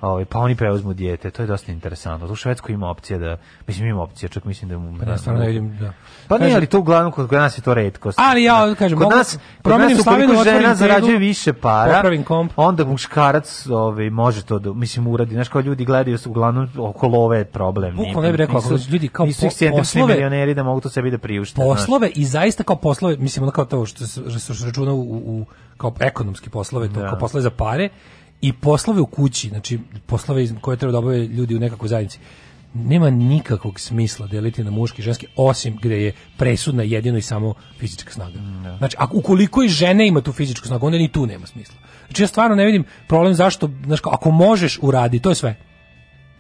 Ovaj 0.02 0.26
pa 0.26 0.40
oni 0.40 0.56
preuzmu 0.56 0.94
dijete, 0.94 1.32
to 1.32 1.42
je 1.44 1.48
dosta 1.48 1.72
interesantno. 1.72 2.28
U 2.28 2.36
Švedskoj 2.36 2.74
ima 2.74 2.90
opcija 2.90 3.20
da 3.20 3.38
mislim 3.68 3.88
ima 3.88 4.02
opcija, 4.04 4.30
čak 4.30 4.44
mislim 4.46 4.70
da 4.70 4.78
mu 4.78 4.98
Pa 5.06 5.12
ja 5.12 5.18
stvarno 5.18 5.42
ne 5.42 5.48
vidim, 5.48 5.78
da. 5.78 5.94
Pa 6.28 6.38
ne, 6.38 6.54
ali 6.56 6.66
to 6.66 6.80
uglavnom 6.80 7.12
kod 7.12 7.32
nas 7.32 7.58
je 7.58 7.62
to 7.62 7.74
retkost. 7.74 8.20
Ali 8.22 8.44
ja 8.44 8.76
kažem, 8.76 8.98
kod 9.00 9.10
nas, 9.10 9.40
promenim 9.64 9.98
slavinu, 9.98 10.44
žena 10.44 10.76
zarađuje 10.76 11.18
više 11.18 11.54
para, 11.54 12.24
komp. 12.26 12.52
onda 12.56 12.86
muškarac 12.86 13.68
ovaj, 13.70 14.10
može 14.10 14.46
to 14.46 14.60
da, 14.60 14.74
mislim, 14.74 15.08
uradi. 15.08 15.34
Znaš, 15.34 15.48
kao 15.50 15.62
ljudi 15.62 15.86
gledaju 15.86 16.18
se 16.18 16.30
uglavnom 16.30 16.70
oko 16.78 17.08
love 17.08 17.46
problem. 17.46 17.96
Bukvalno 17.96 18.22
ne 18.22 18.32
bih 18.32 18.38
rekao, 18.38 18.58
ako 18.58 18.70
ljudi 18.92 19.08
kao 19.08 19.26
nisu 19.26 19.42
po- 19.42 19.78
poslove- 19.78 20.14
milioneri 20.14 20.54
da 20.54 20.64
mogu 20.64 20.82
to 20.82 20.90
sebi 20.90 21.12
da 21.12 21.18
priušte. 21.18 21.62
poslove 21.62 22.10
i 22.10 22.26
zaista 22.26 22.64
kao 22.64 22.76
poslove, 22.76 23.18
mislim 23.18 23.44
ono 23.44 23.52
kao 23.52 23.66
to 23.66 23.86
što 23.86 24.08
se, 24.08 24.22
što 24.30 24.54
se 24.54 24.66
računa 24.66 24.94
u, 24.94 25.02
u 25.02 25.46
kao 25.78 25.94
ekonomski 26.00 26.50
poslove, 26.50 26.88
to 26.88 27.00
Da. 27.02 27.10
kao 27.10 27.20
poslove 27.20 27.42
za 27.42 27.50
pare 27.50 27.90
i 28.42 28.54
poslove 28.54 29.02
u 29.02 29.06
kući, 29.06 29.50
znači 29.50 29.80
poslove 30.06 30.48
koje 30.62 30.78
treba 30.78 30.92
da 30.92 30.98
obave 30.98 31.28
ljudi 31.28 31.56
u 31.56 31.60
nekakvoj 31.60 31.90
zajednici. 31.90 32.20
Nema 32.74 33.10
nikakvog 33.10 33.80
smisla 33.80 34.28
deliti 34.28 34.64
na 34.64 34.72
muški 34.72 35.02
i 35.02 35.06
ženski 35.06 35.28
osim 35.36 35.78
gde 35.82 36.04
je 36.04 36.12
presudna 36.38 36.84
jedino 36.84 37.18
i 37.18 37.22
samo 37.22 37.54
fizička 37.80 38.12
snaga. 38.12 38.40
Znači, 38.78 38.96
ako 39.00 39.18
ukoliko 39.18 39.64
i 39.64 39.70
žene 39.70 40.08
ima 40.08 40.22
tu 40.22 40.32
fizičku 40.32 40.68
snagu, 40.68 40.86
onda 40.86 40.98
ni 40.98 41.12
tu 41.12 41.26
nema 41.26 41.48
smisla. 41.48 41.76
Znači 42.08 42.24
ja 42.24 42.28
stvarno 42.28 42.56
ne 42.56 42.66
vidim 42.66 42.84
problem 43.08 43.34
zašto, 43.34 43.70
znači 43.86 44.02
ako 44.06 44.32
možeš 44.32 44.80
uradi, 44.82 45.20
to 45.20 45.30
je 45.30 45.36
sve. 45.36 45.56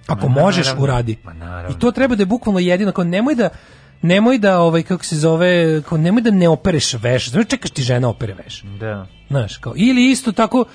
Ako 0.07 0.29
Ma, 0.29 0.41
možeš 0.41 0.67
uradi. 0.79 1.17
Ma. 1.23 1.67
I 1.71 1.79
to 1.79 1.91
treba 1.91 2.15
da 2.15 2.21
je 2.21 2.25
bukvalno 2.25 2.59
jedino, 2.59 2.91
kao 2.91 3.03
nemoj 3.03 3.35
da 3.35 3.49
nemoj 4.01 4.37
da 4.37 4.59
ovaj 4.59 4.83
kako 4.83 5.05
se 5.05 5.15
zove, 5.15 5.81
kao 5.81 5.97
nemoj 5.97 6.21
da 6.21 6.31
ne 6.31 6.49
opereš 6.49 6.93
veš. 6.93 7.29
Znači 7.29 7.49
čekaš 7.49 7.71
ti 7.71 7.83
žena 7.83 8.09
opere 8.09 8.33
veš. 8.33 8.63
Da. 8.79 9.07
Znaš, 9.29 9.57
kao 9.57 9.73
ili 9.75 10.11
isto 10.11 10.31
tako 10.31 10.65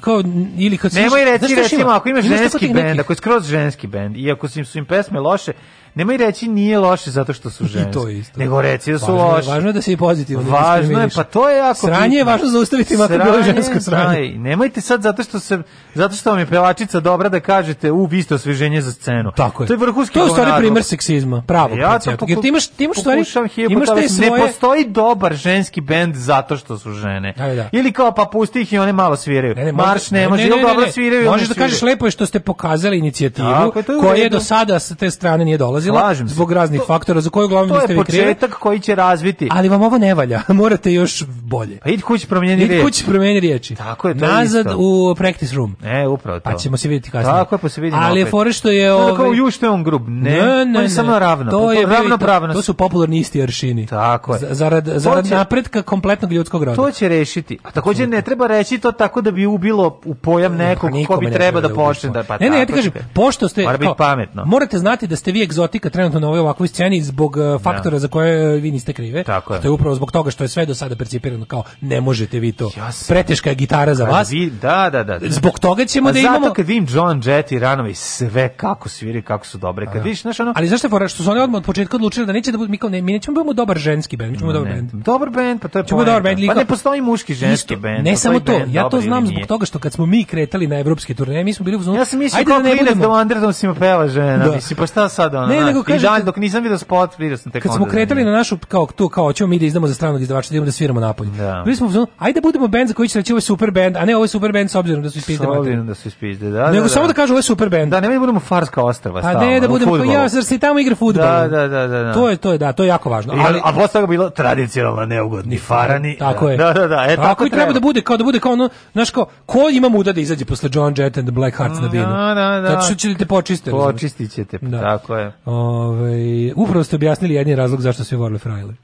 kao 0.00 0.22
ili 0.58 0.76
kad 0.76 0.94
Nemoj 0.94 1.24
reći, 1.24 1.54
recimo, 1.54 1.82
ima? 1.82 1.96
ako 1.96 2.08
imaš 2.08 2.24
ženski 2.24 2.68
bend, 2.68 3.00
ako 3.00 3.12
je 3.12 3.16
skroz 3.16 3.48
ženski 3.48 3.86
bend, 3.86 4.16
i 4.16 4.30
ako 4.30 4.48
su 4.48 4.78
im 4.78 4.86
pesme 4.86 5.20
loše, 5.20 5.52
nemoj 5.94 6.16
reći 6.16 6.48
nije 6.48 6.78
loše 6.78 7.10
zato 7.10 7.32
što 7.32 7.50
su 7.50 7.64
ženski. 7.66 7.92
to 7.92 8.08
je 8.08 8.18
isto. 8.18 8.40
Nego 8.40 8.62
reci 8.62 8.92
da 8.92 8.98
su 8.98 9.06
Važno 9.06 9.20
je- 9.20 9.32
loše. 9.32 9.50
Važno 9.50 9.68
je 9.68 9.72
da 9.72 9.82
se 9.82 9.92
i 9.92 9.96
pozitivno 9.96 10.50
Važno 10.50 11.00
je, 11.00 11.08
pa 11.08 11.24
to 11.24 11.50
je 11.50 11.56
jako 11.58 11.74
Sranje 11.78 12.16
je 12.16 12.24
bitno. 12.24 12.32
važno 12.32 12.48
zaustaviti 12.48 12.96
makar 12.96 13.22
bilo 13.24 13.42
žensko 13.42 13.80
sranje. 13.80 14.18
aj, 14.18 14.28
nemojte 14.30 14.80
sad 14.80 15.02
zato 15.02 15.22
što 15.22 15.40
se 15.40 15.58
zato 15.94 16.14
što 16.14 16.30
vam 16.30 16.38
je 16.38 16.46
pevačica 16.46 17.00
dobra 17.00 17.28
da 17.28 17.40
kažete 17.40 17.90
u 17.90 18.04
vi 18.04 18.22
ste 18.22 18.34
osveženje 18.34 18.82
za 18.82 18.92
scenu. 18.92 19.32
Tako 19.32 19.62
je. 19.62 19.66
To 19.66 19.72
je 19.72 19.76
vrhunski 19.76 20.14
To 20.14 20.24
je 20.24 20.30
stvari 20.30 20.50
primer 20.58 20.84
seksizma, 20.84 21.42
pravog 21.42 21.78
Ja 21.78 21.86
to 21.88 21.92
koncepta. 21.92 22.26
Jer 22.28 22.40
ti 22.40 22.48
imaš 22.48 22.66
ti 22.66 22.84
imaš 22.84 22.98
stvari 22.98 23.24
imaš 23.70 23.88
te 23.90 24.08
svoje 24.08 24.30
Ne 24.30 24.38
postoji 24.38 24.84
dobar 24.84 25.34
ženski 25.34 25.80
bend 25.80 26.14
zato 26.14 26.56
što 26.56 26.78
su 26.78 26.92
žene. 26.92 27.34
Da, 27.36 27.54
da. 27.54 27.68
Ili 27.72 27.92
kao 27.92 28.12
pa 28.12 28.24
pusti 28.24 28.60
ih 28.60 28.72
i 28.72 28.78
one 28.78 28.92
malo 28.92 29.16
sviraju. 29.16 29.54
Ne, 29.54 29.64
ne, 29.64 29.72
Marš 29.72 30.10
ne 30.10 30.28
može, 30.28 30.42
ili 30.42 30.62
dobro 30.62 30.90
sviraju 30.90 31.30
Možeš 31.30 31.48
ne 31.48 31.54
da 31.54 31.60
kažeš 31.60 31.82
lepo 31.82 32.06
je 32.06 32.10
što 32.10 32.26
ste 32.26 32.40
pokazali 32.40 32.98
inicijativu 32.98 33.48
je, 33.48 33.72
je 33.88 34.00
koja 34.00 34.14
je 34.14 34.28
do 34.28 34.40
sada 34.40 34.78
sa 34.78 34.94
te 34.94 35.10
strane 35.10 35.44
nije 35.44 35.58
dolazila 35.58 35.83
se. 35.84 36.26
zbog 36.26 36.52
raznih 36.52 36.80
faktora 36.86 37.20
za 37.20 37.30
koje 37.30 37.44
uglavnom 37.44 37.68
To 37.68 37.74
niste 37.76 37.92
je 37.92 37.98
vi 37.98 38.04
krivi. 38.04 38.24
početak 38.24 38.50
koji 38.52 38.80
će 38.80 38.94
razviti. 38.94 39.48
Ali 39.50 39.68
vam 39.68 39.82
ovo 39.82 39.98
ne 39.98 40.14
valja, 40.14 40.42
morate 40.50 40.92
još 40.92 41.24
bolje. 41.26 41.78
Pa 41.78 41.90
idi 41.90 42.02
kući 42.02 42.26
promijeni 42.26 42.62
Idi 42.62 42.72
riječ. 42.72 42.84
kući 42.84 43.04
promeni 43.04 43.40
riječi. 43.40 43.74
Tako 43.74 44.08
je, 44.08 44.18
to 44.18 44.24
je 44.24 44.32
Nazad 44.32 44.66
isto. 44.66 44.78
u 44.78 45.14
practice 45.14 45.54
room. 45.54 45.76
E, 45.84 46.06
upravo 46.06 46.40
to. 46.40 46.44
Pa 46.44 46.54
ćemo 46.54 46.76
se 46.76 46.88
vidjeti 46.88 47.10
kasnije. 47.10 47.32
Tako 47.34 47.54
je, 47.54 47.58
pa 47.58 47.68
se 47.68 47.80
vidimo 47.80 48.02
Ali 48.02 48.20
je 48.20 48.26
fore 48.26 48.52
što 48.52 48.70
je... 48.70 48.88
Kao 48.88 48.98
ovaj- 49.16 49.36
ju 49.36 49.50
što 49.50 49.66
je 49.66 49.70
on 49.70 49.84
grub. 49.84 50.08
Ne, 50.08 50.30
ne, 50.32 50.64
ne, 50.64 50.78
on 50.78 50.84
je 50.84 50.90
samo 50.90 51.18
ravno. 51.18 51.50
To 51.50 51.72
je 51.72 51.78
bio 51.78 51.88
i 51.88 51.96
ravnopravnost. 51.96 52.52
To, 52.52 52.58
to 52.58 52.62
su 52.62 52.74
popularni 52.74 53.18
isti 53.18 53.42
aršini. 53.42 53.86
Tako 53.86 54.34
je. 54.34 54.40
Zarad, 54.50 54.84
To 54.86 54.98
zarad 54.98 55.26
napretka 55.26 55.82
kompletnog 55.82 56.32
ljudskog 56.32 56.62
roda. 56.62 56.76
To 56.76 56.90
će 56.90 57.08
rešiti. 57.08 57.58
A 57.62 57.70
također 57.70 58.08
ne 58.08 58.22
treba 58.22 58.46
reći 58.46 58.78
to 58.78 58.92
tako 58.92 59.20
da 59.20 59.30
bi 59.30 59.46
ubilo 59.46 60.00
u 60.04 60.14
pojam 60.14 60.54
nekog 60.54 60.80
Pa 60.80 60.92
ko 60.92 60.96
nikome 60.96 61.28
bi 61.28 61.34
treba 61.34 61.60
da 61.60 61.66
ubiš 61.66 61.76
počne 61.76 62.08
to. 62.08 62.12
da 62.12 62.22
pa 62.22 62.38
Ne, 62.38 62.50
ne, 62.50 62.58
ja 62.58 62.66
ti 62.66 62.72
kažem, 62.72 62.92
pošto 63.14 63.48
ste 63.48 63.62
Mora 63.62 63.72
biti 63.72 63.86
kao, 63.86 63.94
pametno. 63.96 64.44
Morate 64.44 64.78
znati 64.78 65.06
da 65.06 65.16
ste 65.16 65.32
vi 65.32 65.42
egzotika 65.74 65.90
trenutno 65.90 66.20
na 66.20 66.28
ovoj 66.28 66.40
ovakvoj 66.40 66.68
sceni 66.68 67.02
zbog 67.02 67.36
uh, 67.36 67.62
faktora 67.62 67.98
za 67.98 68.08
koje 68.08 68.30
uh, 68.48 68.62
vi 68.62 68.70
niste 68.70 68.92
krive. 68.92 69.24
Tako 69.24 69.54
je. 69.54 69.60
To 69.60 69.66
je 69.66 69.72
upravo 69.72 69.94
zbog 69.94 70.12
toga 70.12 70.30
što 70.30 70.44
je 70.44 70.48
sve 70.48 70.66
do 70.66 70.74
sada 70.74 70.96
percipirano 70.96 71.44
kao 71.44 71.62
ne 71.80 72.00
možete 72.00 72.38
vi 72.38 72.52
to. 72.52 72.70
Ja 72.76 72.92
sam- 72.92 73.06
Preteška 73.08 73.50
je 73.50 73.56
gitara 73.56 73.94
za 73.94 74.04
vas. 74.04 74.30
vi- 74.30 74.50
da, 74.52 74.90
da, 74.92 75.04
da. 75.04 75.18
Zbog 75.22 75.58
toga 75.58 75.84
ćemo 75.84 76.08
A 76.08 76.12
da 76.12 76.20
zato 76.20 76.26
imamo 76.28 76.52
kad 76.52 76.66
vidim 76.66 76.86
John 76.90 77.22
Jett 77.24 77.52
i 77.52 77.58
Ranovi 77.58 77.94
sve 77.94 78.48
kako 78.50 78.88
sviri, 78.88 79.22
kako 79.22 79.46
su 79.46 79.58
dobre. 79.58 79.86
Kad 79.86 80.02
vidiš, 80.04 80.22
znaš 80.22 80.40
ono, 80.40 80.52
Ali 80.56 80.68
zašto 80.68 80.88
fora 80.88 81.08
što 81.08 81.22
su 81.22 81.30
oni 81.30 81.40
odmah 81.40 81.58
od 81.58 81.64
početka 81.64 81.96
odlučili 81.96 82.26
da 82.26 82.32
neće 82.32 82.52
da 82.52 82.58
budu 82.58 82.70
mi 82.70 82.78
kao 82.78 82.90
ne, 82.90 83.02
mi 83.02 83.12
nećemo 83.12 83.34
da 83.34 83.40
budemo 83.40 83.52
dobar 83.54 83.78
ženski 83.78 84.16
bend, 84.16 84.32
mi 84.32 84.38
ćemo 84.38 84.52
dobar 84.52 84.72
bend. 84.72 84.90
Dobar 84.92 85.30
bend, 85.30 85.60
pa 85.60 85.68
to 85.68 85.78
je 85.78 85.84
dobar 85.84 86.22
Pa 86.22 86.28
lika- 86.30 86.54
ne 86.54 86.64
postoji 86.64 87.00
muški 87.00 87.34
ženski 87.34 87.76
bend. 87.76 88.04
Ne 88.04 88.16
samo 88.16 88.40
to, 88.40 88.60
ja 88.68 88.88
to 88.88 89.00
znam 89.00 89.26
zbog 89.26 89.46
toga 89.46 89.66
što 89.66 89.78
kad 89.78 89.92
smo 89.92 90.06
mi 90.06 90.24
kretali 90.24 90.66
na 90.66 90.78
evropske 90.78 91.14
turneje, 91.14 91.44
mi 91.44 91.52
smo 91.52 91.64
bili 91.64 91.76
u 91.76 91.80
fazonu, 91.80 91.98
Ja 91.98 92.04
sam 92.04 92.18
mislio 92.18 92.44
kao 92.44 92.56
da 92.56 92.62
ne 92.64 92.74
da 92.76 92.84
budemo 92.84 93.14
Underdosima 93.14 93.74
peva 93.74 94.08
žena, 94.08 94.44
Da. 94.44 94.52
mislim, 94.52 94.76
pa 94.76 94.86
šta 94.86 95.08
sad 95.08 95.34
ono, 95.34 95.46
Ne, 95.46 95.63
nego 95.64 95.80
i 95.80 95.84
kažete- 95.84 96.02
dalje, 96.04 96.24
dok 96.24 96.36
nisam 96.36 96.62
vidio 96.62 96.78
spot, 96.78 97.18
vidio 97.18 97.36
sam 97.36 97.52
tek 97.52 97.62
kad 97.62 97.72
smo 97.72 97.82
onda 97.84 97.92
kretali 97.94 98.24
da 98.24 98.30
na 98.30 98.36
našu 98.36 98.58
kao 98.68 98.86
tu 98.86 99.08
kao 99.08 99.32
ćemo 99.32 99.48
mi 99.48 99.58
da 99.58 99.64
izdamo 99.66 99.86
za 99.86 99.94
stranog 99.94 100.22
izdavača 100.22 100.48
da 100.48 100.54
idemo 100.54 100.66
da 100.66 100.72
sviramo 100.72 101.00
napolje. 101.00 101.30
Da. 101.30 101.62
Bili 101.64 101.76
smo 101.76 102.06
ajde 102.18 102.40
da 102.40 102.44
budemo 102.44 102.68
bend 102.68 102.88
za 102.88 102.94
koji 102.94 103.08
će 103.08 103.18
reći 103.18 103.32
ovo 103.32 103.36
je 103.36 103.42
super 103.42 103.70
bend, 103.70 103.96
a 103.96 104.04
ne 104.04 104.16
ovo 104.16 104.24
je 104.24 104.28
super 104.28 104.52
bend 104.52 104.70
s 104.70 104.74
obzirom 104.74 105.02
da 105.02 105.10
su 105.10 105.14
S 105.14 105.16
ispizde 105.18 105.46
obzirom 105.48 105.86
da 105.86 105.94
su 105.94 106.08
ispizde, 106.08 106.50
da, 106.50 106.70
Nego 106.70 106.82
da, 106.82 106.88
samo 106.88 107.06
da 107.06 107.12
kažu 107.12 107.32
ovo 107.32 107.38
je 107.38 107.42
super 107.42 107.68
bend. 107.68 107.90
Da, 107.90 108.00
nemoj 108.00 108.14
da 108.14 108.20
budemo 108.20 108.40
farska 108.40 108.82
ostrava 108.82 109.20
Pa 109.20 109.28
stalno, 109.28 109.46
ne 109.46 109.60
da 109.60 109.68
budemo 109.68 109.92
pa 109.92 109.98
fudbalu. 109.98 110.12
ja 110.12 110.28
zar 110.28 110.44
se 110.44 110.58
tamo 110.58 110.78
igra 110.78 110.94
fudbal. 110.94 111.26
Da, 111.26 111.48
da, 111.48 111.68
da, 111.68 111.86
da, 111.86 112.02
da. 112.02 112.12
To 112.12 112.28
je 112.30 112.36
to 112.36 112.52
je 112.52 112.58
da, 112.58 112.72
to 112.72 112.82
je 112.82 112.88
jako 112.88 113.10
važno. 113.10 113.34
I- 113.34 113.40
Ali 113.46 113.60
a 113.64 113.72
posle 113.72 113.88
toga 113.88 114.06
bilo 114.06 114.30
tradicionalno 114.30 115.06
neugodni 115.06 115.58
farani. 115.58 116.16
Tako 116.18 116.46
da, 116.46 116.52
je. 116.52 116.56
Da, 116.58 116.72
da, 116.72 116.86
da, 116.88 117.06
e, 117.08 117.16
tako, 117.16 117.46
i 117.46 117.50
treba 117.50 117.72
da 117.72 117.80
bude 117.80 118.00
kao 118.00 118.16
da 118.16 118.24
bude 118.24 118.40
kao 118.40 118.52
ono, 118.52 118.68
znaš 118.92 119.10
kao 119.10 119.26
ko 119.46 119.68
ima 119.72 119.88
muda 119.88 120.12
da 120.12 120.20
izađe 120.20 120.44
posle 120.44 120.70
John 120.72 120.94
Jett 120.96 121.18
and 121.18 121.26
the 121.28 121.32
Black 121.32 121.56
Hearts 121.56 121.80
na 121.80 121.88
binu. 121.88 122.06
Da, 122.06 122.34
da, 122.34 122.60
da. 122.60 122.68
Zato 122.68 122.82
što 122.82 122.94
ćete 122.94 123.14
te 123.14 123.24
počiste. 123.26 123.70
razumeš? 123.70 123.92
Počistit 123.92 124.32
ćete, 124.32 124.58
Da. 124.62 124.80
tako 124.80 125.16
je. 125.16 125.32
Ove, 125.54 126.52
upravo 126.56 126.84
ste 126.84 126.96
objasnili 126.96 127.34
jedni 127.34 127.54
razlog 127.54 127.80
zašto 127.80 128.04
su 128.04 128.18
volili 128.18 128.38
frajle. 128.38 128.74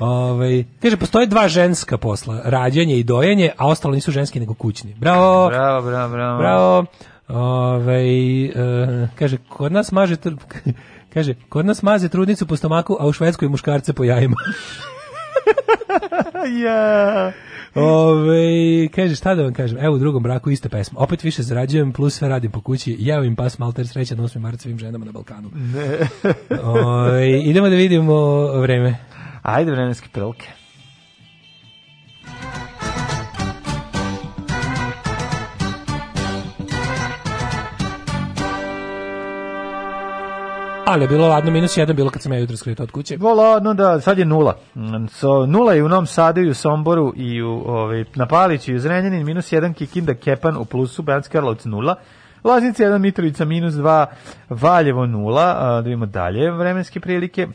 Ove, 0.00 0.64
kaže, 0.82 0.96
postoje 0.96 1.26
dva 1.26 1.48
ženska 1.48 1.98
posla, 1.98 2.40
rađanje 2.44 2.98
i 2.98 3.04
dojenje, 3.04 3.50
a 3.56 3.68
ostalo 3.68 3.94
nisu 3.94 4.12
ženski 4.12 4.40
nego 4.40 4.54
kućni. 4.54 4.94
Bravo! 4.94 5.48
Bravo, 5.48 5.82
bravo, 5.82 6.12
bravo. 6.12 6.38
Bravo. 6.38 6.84
Ove, 7.28 8.02
e, 8.44 9.08
kaže, 9.18 9.38
kod 9.48 9.72
nas 9.72 9.92
maže 9.92 10.16
tr- 10.16 10.36
kaže, 11.14 11.34
kod 11.48 11.66
nas 11.66 11.82
maze 11.82 12.08
trudnicu 12.08 12.46
po 12.46 12.56
stomaku, 12.56 12.96
a 13.00 13.06
u 13.06 13.12
Švedskoj 13.12 13.48
muškarce 13.48 13.92
po 13.92 14.04
jajima. 14.04 14.36
Ja. 16.64 17.32
Ove, 17.74 18.88
kaže, 18.88 19.16
šta 19.16 19.34
da 19.34 19.42
vam 19.42 19.52
kažem, 19.52 19.78
evo 19.78 19.94
u 19.94 19.98
drugom 19.98 20.22
braku 20.22 20.50
ista 20.50 20.68
pesma. 20.68 21.00
Opet 21.00 21.24
više 21.24 21.42
zarađujem, 21.42 21.92
plus 21.92 22.14
sve 22.14 22.28
radim 22.28 22.50
po 22.50 22.60
kući. 22.60 22.96
Jeo 22.98 23.24
im 23.24 23.36
pas 23.36 23.58
malter 23.58 23.88
sreća 23.88 24.14
na 24.14 24.22
8. 24.22 24.38
mart 24.38 24.60
svim 24.60 24.78
ženama 24.78 25.04
na 25.04 25.12
Balkanu. 25.12 25.50
Ove, 26.62 27.40
idemo 27.40 27.68
da 27.68 27.76
vidimo 27.76 28.46
vreme. 28.60 28.96
Ajde, 29.42 29.70
vremenske 29.70 30.08
prilike. 30.12 30.48
Ali 40.86 41.04
je 41.04 41.08
bilo 41.08 41.28
ladno, 41.28 41.50
minus 41.50 41.76
jedan 41.76 41.96
bilo 41.96 42.10
kad 42.10 42.22
sam 42.22 42.32
ja 42.32 42.38
jutro 42.38 42.56
skretao 42.56 42.84
od 42.84 42.90
kuće. 42.90 43.16
Vola, 43.16 43.60
no 43.60 43.74
da, 43.74 44.00
sad 44.00 44.18
je 44.18 44.24
nula. 44.24 44.56
Mm, 44.74 45.06
So, 45.06 45.46
nula 45.46 45.72
je 45.72 45.84
u 45.84 45.88
Novom 45.88 46.06
Sadu 46.06 46.40
i 46.40 46.48
u 46.48 46.54
Somboru 46.54 47.12
i 47.16 47.42
u, 47.42 47.50
ovaj, 47.50 48.04
na 48.14 48.26
Paliću 48.26 48.72
i 48.72 48.74
u 48.74 48.80
Zrenjaninu, 48.80 49.24
minus 49.24 49.52
jedan 49.52 49.74
Kikinda, 49.74 50.14
Kepan 50.14 50.56
u 50.56 50.64
plusu, 50.64 51.02
Banjski 51.02 51.32
Karlovac 51.32 51.64
nula. 51.64 51.94
Loznica 52.44 52.84
1, 52.84 52.98
Mitrovica 52.98 53.44
minus 53.44 53.74
2, 53.74 54.06
Valjevo 54.48 55.06
nula, 55.06 55.56
a, 55.58 55.66
da 55.74 55.80
vidimo 55.80 56.06
dalje 56.06 56.50
vremenske 56.50 57.00
prilike. 57.00 57.48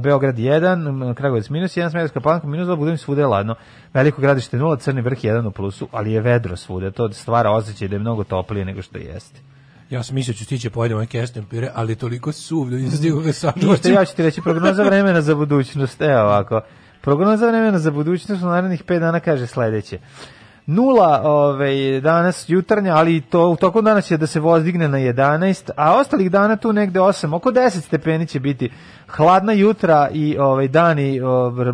Beograd 0.00 0.36
1, 0.36 1.14
Kragovac 1.14 1.48
minus 1.48 1.76
1, 1.76 1.90
Smederska 1.90 2.20
palanka 2.20 2.46
minus 2.46 2.68
2, 2.68 2.76
budem 2.76 2.96
svuda 2.96 3.20
je 3.20 3.26
ladno. 3.26 3.54
Veliko 3.94 4.20
gradište 4.20 4.58
0, 4.58 4.78
Crni 4.78 5.00
vrh 5.00 5.18
1 5.18 5.46
u 5.46 5.50
plusu, 5.50 5.88
ali 5.92 6.12
je 6.12 6.20
vedro 6.20 6.56
svuda. 6.56 6.90
To 6.90 7.12
stvara 7.12 7.50
osjećaj 7.50 7.88
da 7.88 7.94
je 7.94 8.00
mnogo 8.00 8.24
toplije 8.24 8.64
nego 8.64 8.82
što 8.82 8.98
jeste. 8.98 9.40
Ja 9.90 10.02
sam 10.02 10.14
mislio 10.14 10.34
ću 10.34 10.44
stići 10.44 10.70
pojedem 10.70 10.96
ovaj 10.96 11.06
kesten 11.06 11.44
pire, 11.44 11.70
ali 11.74 11.92
je 11.92 11.96
toliko 11.96 12.32
suv 12.32 12.70
da 12.70 12.76
nisam 12.76 12.98
stigao 12.98 13.20
ga 13.20 13.32
Ništa, 13.70 13.88
ja 13.88 14.04
ću 14.04 14.16
ti 14.16 14.22
reći 14.22 14.40
prognoza 14.40 14.82
vremena 14.82 15.20
za 15.20 15.34
budućnost. 15.34 16.00
Evo 16.00 16.20
ovako. 16.20 16.60
Prognoza 17.00 17.48
vremena 17.48 17.78
za 17.78 17.90
budućnost 17.90 18.42
u 18.42 18.46
narednih 18.46 18.84
5 18.84 18.98
dana 18.98 19.20
kaže 19.20 19.46
sledeće. 19.46 19.98
Nula 20.70 21.22
ovaj, 21.24 22.00
danas 22.00 22.44
jutarnja, 22.48 22.94
ali 22.94 23.20
to 23.20 23.48
u 23.48 23.56
toku 23.56 23.82
dana 23.82 24.00
će 24.00 24.16
da 24.16 24.26
se 24.26 24.40
voz 24.40 24.64
digne 24.64 24.88
na 24.88 24.98
11, 24.98 25.70
a 25.76 25.94
ostalih 25.94 26.30
dana 26.30 26.56
tu 26.56 26.72
negde 26.72 27.00
8, 27.00 27.34
oko 27.34 27.50
10 27.50 27.80
stepeni 27.80 28.26
će 28.26 28.40
biti 28.40 28.70
hladna 29.08 29.52
jutra 29.52 30.08
i 30.12 30.36
ovaj 30.38 30.68
dani 30.68 31.20
ovaj, 31.20 31.66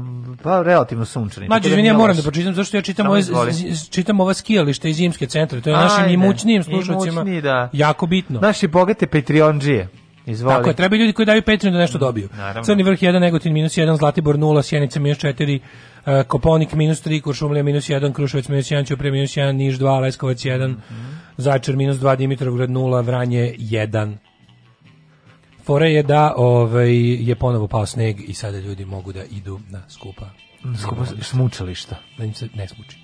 pa, 0.43 0.63
relativno 0.63 1.05
sunčani. 1.05 1.49
Mađo, 1.49 1.63
da 1.63 1.69
izvini, 1.69 1.89
ja 1.89 1.95
moram 1.95 2.17
da 2.17 2.23
pročitam, 2.23 2.55
zašto 2.55 2.77
ja 2.77 2.83
čitam, 2.83 3.07
ove, 3.07 3.21
izvoli. 3.21 3.53
z- 3.53 3.73
z- 3.73 3.91
čitam 3.91 4.21
ova 4.21 4.35
skijališta 4.35 4.89
i 4.89 4.93
zimske 4.93 5.27
centre, 5.27 5.61
to 5.61 5.71
je 5.71 5.77
našim 5.77 6.09
imućnijim 6.09 6.63
slušalcima 6.63 7.25
da. 7.43 7.69
jako 7.73 8.07
bitno. 8.07 8.41
Naši 8.41 8.67
bogate 8.67 9.07
Patreonđije. 9.07 9.89
Izvoli. 10.27 10.55
Tako 10.57 10.69
je, 10.69 10.77
treba 10.77 10.97
ljudi 10.97 11.13
koji 11.13 11.27
daju 11.27 11.43
Patreon 11.43 11.73
da 11.73 11.79
nešto 11.81 11.99
dobiju. 11.99 12.29
naravno. 12.37 12.63
Crni 12.63 12.83
vrh 12.83 12.99
1, 12.99 13.19
Negotin 13.21 13.53
minus 13.53 13.73
1, 13.73 13.97
Zlatibor 13.97 14.37
0, 14.37 14.63
Sjenica 14.63 15.01
minus 15.01 15.19
4, 15.19 15.59
uh, 15.59 16.27
Koponik 16.27 16.73
minus 16.73 17.03
3, 17.03 17.21
Kuršumlija 17.21 17.63
minus 17.63 17.89
1, 17.89 18.13
Kruševac 18.13 18.49
minus 18.49 18.67
1, 18.67 18.87
Ćuprije 18.87 19.13
minus 19.13 19.31
1, 19.31 19.53
Niš 19.53 19.79
2, 19.79 20.01
Leskovac 20.01 20.39
1, 20.39 20.69
Mhm. 20.69 21.13
Zaječar 21.37 21.77
minus 21.77 21.97
2, 21.97 22.17
Dimitrovgrad 22.17 22.71
0, 22.71 23.03
Vranje 23.03 23.55
1. 23.59 24.17
Fora 25.65 25.87
je 25.87 26.03
da 26.03 26.35
ovaj, 26.37 26.95
je 27.29 27.35
ponovo 27.35 27.69
pao 27.69 27.87
sneg 27.87 28.21
i 28.21 28.35
sada 28.35 28.59
ljudi 28.59 28.85
mogu 28.85 29.13
da 29.13 29.25
idu 29.25 29.61
na 29.71 29.83
skupa. 29.89 30.31
Skupo 30.83 31.05
smučališta. 31.23 31.97
Da 32.19 32.25
im 32.25 32.35
se 32.35 32.49
ne 32.55 32.69
smuči. 32.69 33.04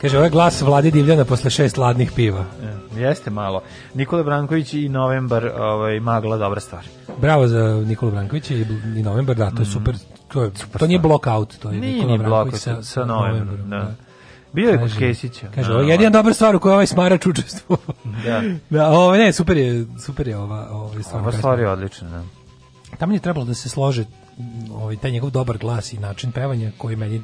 Kaže, 0.00 0.16
ovo 0.16 0.24
je 0.24 0.30
glas 0.30 0.62
Vlade 0.62 0.90
Divljana 0.90 1.24
posle 1.24 1.50
šest 1.50 1.76
ladnih 1.76 2.12
piva. 2.16 2.44
E, 2.94 3.00
Jeste 3.00 3.30
malo. 3.30 3.62
Nikola 3.94 4.22
Branković 4.22 4.74
i 4.74 4.88
Novembar, 4.88 5.46
ovaj, 5.46 6.00
magla, 6.00 6.36
dobra 6.36 6.60
stvar. 6.60 6.84
Bravo 7.20 7.48
za 7.48 7.82
Nikolu 7.86 8.12
Brankovića 8.12 8.54
i, 8.54 8.66
i 8.96 9.02
Novembar, 9.02 9.36
da, 9.36 9.50
to 9.50 9.62
je 9.62 9.66
super. 9.66 9.94
To, 10.28 10.42
je, 10.42 10.50
to 10.78 10.86
nije 10.86 10.98
blockout, 10.98 11.56
to 11.58 11.70
je. 11.70 11.80
Nije 11.80 11.94
Nikola 11.94 12.12
ni 12.12 12.18
Branković 12.18 12.54
sa, 12.54 12.82
sa 12.82 13.04
Novembrom. 13.04 13.70
Da. 13.70 13.94
Bio 14.52 14.70
je 14.70 14.78
kod 14.78 14.98
Kesića. 14.98 15.46
Kaže, 15.54 15.68
Da, 15.68 15.74
ovo 15.74 15.82
je 15.82 15.90
jedina 15.90 16.10
dobra 16.10 16.34
stvar 16.34 16.56
u 16.56 16.60
kojoj 16.60 16.72
ovaj 16.72 16.86
smarač 16.86 17.26
učestvovao. 17.26 17.94
Da. 18.24 18.42
da, 18.78 18.88
ovo, 18.88 19.16
ne, 19.16 19.32
super 19.32 19.56
je, 19.56 19.86
super 20.04 20.28
je 20.28 20.36
ova, 20.36 20.68
ova 20.70 21.02
stvar. 21.02 21.22
Ova 21.22 21.32
stvar 21.32 21.60
je 21.60 21.68
odlična, 21.68 22.08
da. 22.10 22.22
Tamo 22.96 23.14
je 23.14 23.20
trebalo 23.20 23.46
da 23.46 23.54
se 23.54 23.68
slože 23.68 24.04
ovaj, 24.74 24.96
taj 24.96 25.10
njegov 25.10 25.30
dobar 25.30 25.58
glas 25.58 25.92
i 25.92 25.98
način 25.98 26.32
pevanja 26.32 26.70
koji 26.78 26.96
meni, 26.96 27.22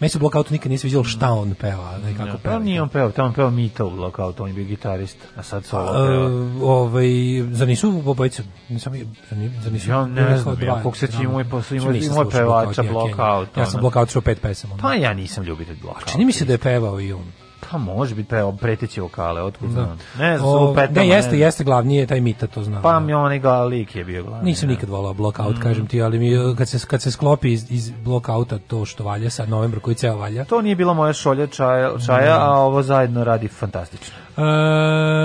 meni 0.00 0.08
se 0.08 0.18
u 0.18 0.20
Blockoutu 0.20 0.52
nikad 0.52 0.68
nije 0.68 0.78
sviđalo 0.78 1.04
šta 1.04 1.30
on 1.30 1.54
peva, 1.54 1.98
da 1.98 2.10
i 2.10 2.14
kako 2.14 2.28
Ja, 2.28 2.34
peva. 2.34 2.54
pa 2.54 2.58
nije 2.58 2.82
on 2.82 2.88
peo, 2.88 3.10
tamo 3.10 3.32
peo 3.32 3.50
Mita 3.50 3.84
u 3.84 3.90
Blockout, 3.90 4.40
on 4.40 4.48
je 4.48 4.54
bio 4.54 4.64
gitarist, 4.64 5.16
a 5.36 5.42
sad 5.42 5.64
solo 5.64 5.84
Uh, 5.84 5.90
peva. 6.08 6.30
ovaj, 6.64 7.06
zar 7.50 7.68
nisu 7.68 8.02
obojice? 8.06 8.42
Nisam, 8.68 8.92
zar, 9.30 9.38
ni- 9.38 9.60
zar 9.60 9.72
nisu? 9.72 9.90
Ja 9.90 10.06
ne 10.06 10.38
znam, 10.38 10.54
ja 10.54 10.60
drama? 10.60 10.82
imao 11.72 11.92
i 11.92 12.02
slušao 12.02 12.30
pevača 12.30 12.82
Blockout, 12.82 13.56
ja 13.56 13.66
sam 13.66 13.74
ono. 13.74 13.80
Blockout 13.80 14.10
čuo 14.10 14.22
pet 14.22 14.40
pesama. 14.40 14.74
Pa 14.76 14.94
ja 14.94 15.14
nisam 15.14 15.44
ljubitelj 15.44 15.76
Blockout. 15.76 16.06
Čini 16.06 16.24
mi 16.24 16.32
se 16.32 16.44
da 16.44 16.52
je 16.52 16.58
pevao 16.58 17.00
i 17.00 17.12
on. 17.12 17.24
Pa 17.78 17.92
može 17.92 18.14
biti 18.14 18.28
peo 18.28 18.52
preteći 18.52 19.00
vokale, 19.00 19.42
otkud 19.42 19.68
Da. 19.68 19.72
znam. 19.74 19.98
Ne 20.18 20.38
znam, 20.38 20.50
O, 20.50 20.74
petama. 20.74 21.00
ne, 21.00 21.08
jeste, 21.08 21.28
znam. 21.30 21.40
jeste 21.40 21.64
glavni 21.64 21.96
je 21.96 22.06
taj 22.06 22.20
Mita, 22.20 22.46
to 22.46 22.62
znam. 22.62 22.82
Pa 22.82 22.92
da. 22.92 23.00
mi 23.00 23.14
onaj 23.14 23.38
ga 23.38 23.54
lik 23.54 23.96
je 23.96 24.04
bio 24.04 24.22
glavni. 24.24 24.44
Nisam 24.44 24.68
da. 24.68 24.72
nikad 24.72 24.88
volao 24.88 25.14
Blockout, 25.14 25.56
Mm. 25.56 25.60
kažem 25.60 25.86
ti, 25.86 26.02
ali 26.02 26.18
mi, 26.18 26.30
kad, 26.56 26.68
se, 26.68 26.78
kad 26.80 27.02
se 27.02 27.10
sklopi 27.10 27.52
iz, 27.52 27.70
iz 27.70 27.90
Blockouta 27.94 28.58
to 28.58 28.84
što 28.84 29.04
valja, 29.04 29.30
sad 29.30 29.48
novembru 29.48 29.80
koji 29.80 29.94
ceo 29.96 30.16
valja, 30.16 30.44
To 30.44 30.62
nije 30.62 30.76
bila 30.76 30.94
moja 30.94 31.12
šolja 31.12 31.46
čaja, 31.46 31.90
čaja 32.06 32.36
a 32.40 32.50
ovo 32.50 32.82
zajedno 32.82 33.24
radi 33.24 33.48
fantastično. 33.48 34.14
Uh, 34.36 34.42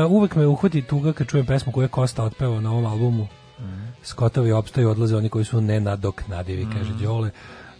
uvek 0.10 0.36
me 0.36 0.48
uhvati 0.48 0.82
tuga 0.82 1.14
kad 1.14 1.28
čujem 1.28 1.46
pesmu 1.46 1.72
koju 1.72 1.84
je 1.84 1.88
Kosta 1.88 2.24
otpevao 2.24 2.62
na 2.62 2.72
ovom 2.72 2.86
albumu. 2.86 3.28
Mhm. 3.60 3.70
Skotovi 4.04 4.52
opstaju, 4.52 4.90
odlaze 4.90 5.16
oni 5.16 5.30
koji 5.30 5.46
su 5.46 5.62
nenadoknadivi, 5.62 6.68
kaže 6.74 6.94
Đole. 6.96 7.30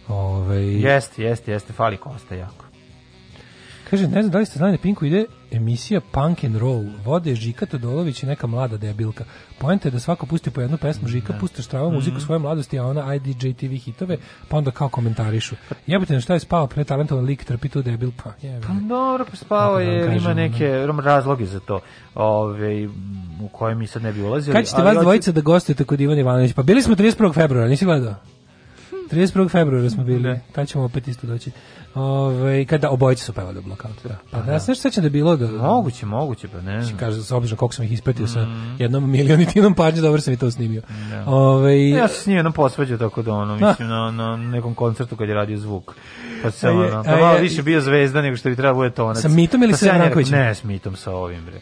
Ove, 0.08 0.56
Jeste, 0.64 1.22
jeste, 1.22 1.52
jeste, 1.52 1.72
fali 1.72 1.96
Kosta 1.96 2.34
jako. 2.34 2.61
Kaže, 3.92 4.08
ne 4.08 4.22
znam 4.22 4.30
da 4.30 4.38
li 4.38 4.46
ste 4.46 4.58
znali 4.58 4.72
da 4.72 4.78
Pinku 4.78 5.04
ide 5.04 5.24
emisija 5.50 6.00
Punk 6.02 6.44
and 6.44 6.56
Roll. 6.56 6.84
Vode 7.04 7.30
je 7.30 7.36
Žika 7.36 7.66
Todolović 7.66 8.22
i 8.22 8.26
neka 8.26 8.46
mlada 8.46 8.76
debilka. 8.76 9.24
Poenta 9.58 9.88
je 9.88 9.92
da 9.92 10.00
svako 10.00 10.26
pusti 10.26 10.50
po 10.50 10.60
jednu 10.60 10.76
pesmu, 10.76 11.08
Žika 11.08 11.32
pušta 11.32 11.62
štrava 11.62 11.90
muziku 11.90 12.16
Mhm. 12.16 12.24
svoje 12.24 12.38
mladosti, 12.38 12.78
a 12.78 12.86
ona 12.86 13.14
IDJ 13.14 13.52
TV 13.52 13.74
hitove, 13.74 14.16
pa 14.48 14.56
onda 14.56 14.70
kao 14.70 14.88
komentarišu. 14.88 15.56
Jebate 15.86 16.14
na 16.14 16.20
šta 16.20 16.34
je 16.34 16.40
spao 16.40 16.66
pretalentovan 16.66 17.24
lik, 17.24 17.44
trpi 17.44 17.68
tu 17.68 17.82
debil, 17.82 18.10
pa 18.24 18.30
jebe. 18.42 18.60
Pa 18.60 18.72
dobro, 18.88 19.24
pa 19.30 19.36
spao 19.36 19.74
da 19.74 19.80
je, 19.80 20.00
kažem, 20.00 20.16
ima 20.16 20.26
ono. 20.26 20.34
neke 20.34 20.68
razloge 21.02 21.46
za 21.46 21.60
to, 21.60 21.80
ove, 22.14 22.88
u 23.40 23.48
koje 23.48 23.74
mi 23.74 23.86
sad 23.86 24.02
ne 24.02 24.12
bi 24.12 24.22
ulazili. 24.22 24.54
Kad 24.54 24.66
ćete 24.66 24.82
vas 24.82 24.98
dvojica 24.98 25.32
da 25.32 25.40
gostujete 25.40 25.84
kod 25.84 26.00
Ivana 26.00 26.20
Ivanovića? 26.20 26.54
Pa 26.56 26.62
bili 26.62 26.82
smo 26.82 26.94
31. 26.94 27.34
februara, 27.34 27.68
nisi 27.68 27.84
gledao? 27.84 28.14
31. 29.12 29.50
februara 29.50 29.90
smo 29.90 30.04
bili, 30.04 30.40
tad 30.52 30.68
ćemo 30.68 30.84
opet 30.84 31.08
isto 31.08 31.26
doći. 31.26 31.50
Ove, 31.94 32.64
kada 32.64 32.90
obojice 32.90 33.24
su 33.24 33.32
pevali 33.32 33.58
u 33.58 33.62
blokautu. 33.62 34.08
Da. 34.08 34.16
Pa 34.30 34.40
da, 34.40 34.58
znaš 34.58 34.78
sećam 34.78 35.02
da 35.02 35.06
je 35.06 35.10
bilo 35.10 35.36
da... 35.36 35.46
Moguće, 35.46 36.06
moguće, 36.06 36.48
pa 36.48 36.60
ne 36.60 36.82
znam. 36.82 36.98
Kaže, 36.98 37.22
s 37.22 37.32
obzirom 37.32 37.58
koliko 37.58 37.74
sam 37.74 37.84
ih 37.84 37.92
ispratio 37.92 38.26
sa 38.26 38.46
jednom 38.78 39.10
milionitinom 39.10 39.74
pažnje, 39.74 40.00
dobro 40.00 40.20
sam 40.20 40.34
i 40.34 40.36
to 40.36 40.50
snimio. 40.50 40.82
Ove, 41.26 41.88
Ja 41.88 42.08
sam 42.08 42.16
s 42.16 42.26
njim 42.26 42.36
jednom 42.36 42.52
posvađao 42.52 42.98
tako 42.98 43.22
da 43.22 43.32
ono, 43.32 43.56
mislim, 43.56 43.88
na, 43.88 44.10
na 44.10 44.36
nekom 44.36 44.74
koncertu 44.74 45.16
kad 45.16 45.28
je 45.28 45.34
radio 45.34 45.58
zvuk. 45.58 45.94
Pa 46.42 46.50
se 46.50 46.68
ono, 46.68 47.04
pa 47.04 47.16
malo 47.16 47.38
više 47.38 47.62
bio 47.62 47.80
zvezda 47.80 48.22
nego 48.22 48.36
što 48.36 48.48
bi 48.48 48.56
trebalo 48.56 48.76
bude 48.76 48.90
tonac. 48.90 49.22
Sa 49.22 49.28
Mitom 49.28 49.62
ili 49.62 49.72
Pa 49.72 49.76
sa 49.76 49.86
sam 49.86 49.96
ja 49.96 49.98
Brankovićem? 50.02 50.38
Ne, 50.38 50.54
s 50.54 50.64
Mitom, 50.64 50.96
sa 50.96 51.10
ovim, 51.10 51.44
bre. 51.44 51.60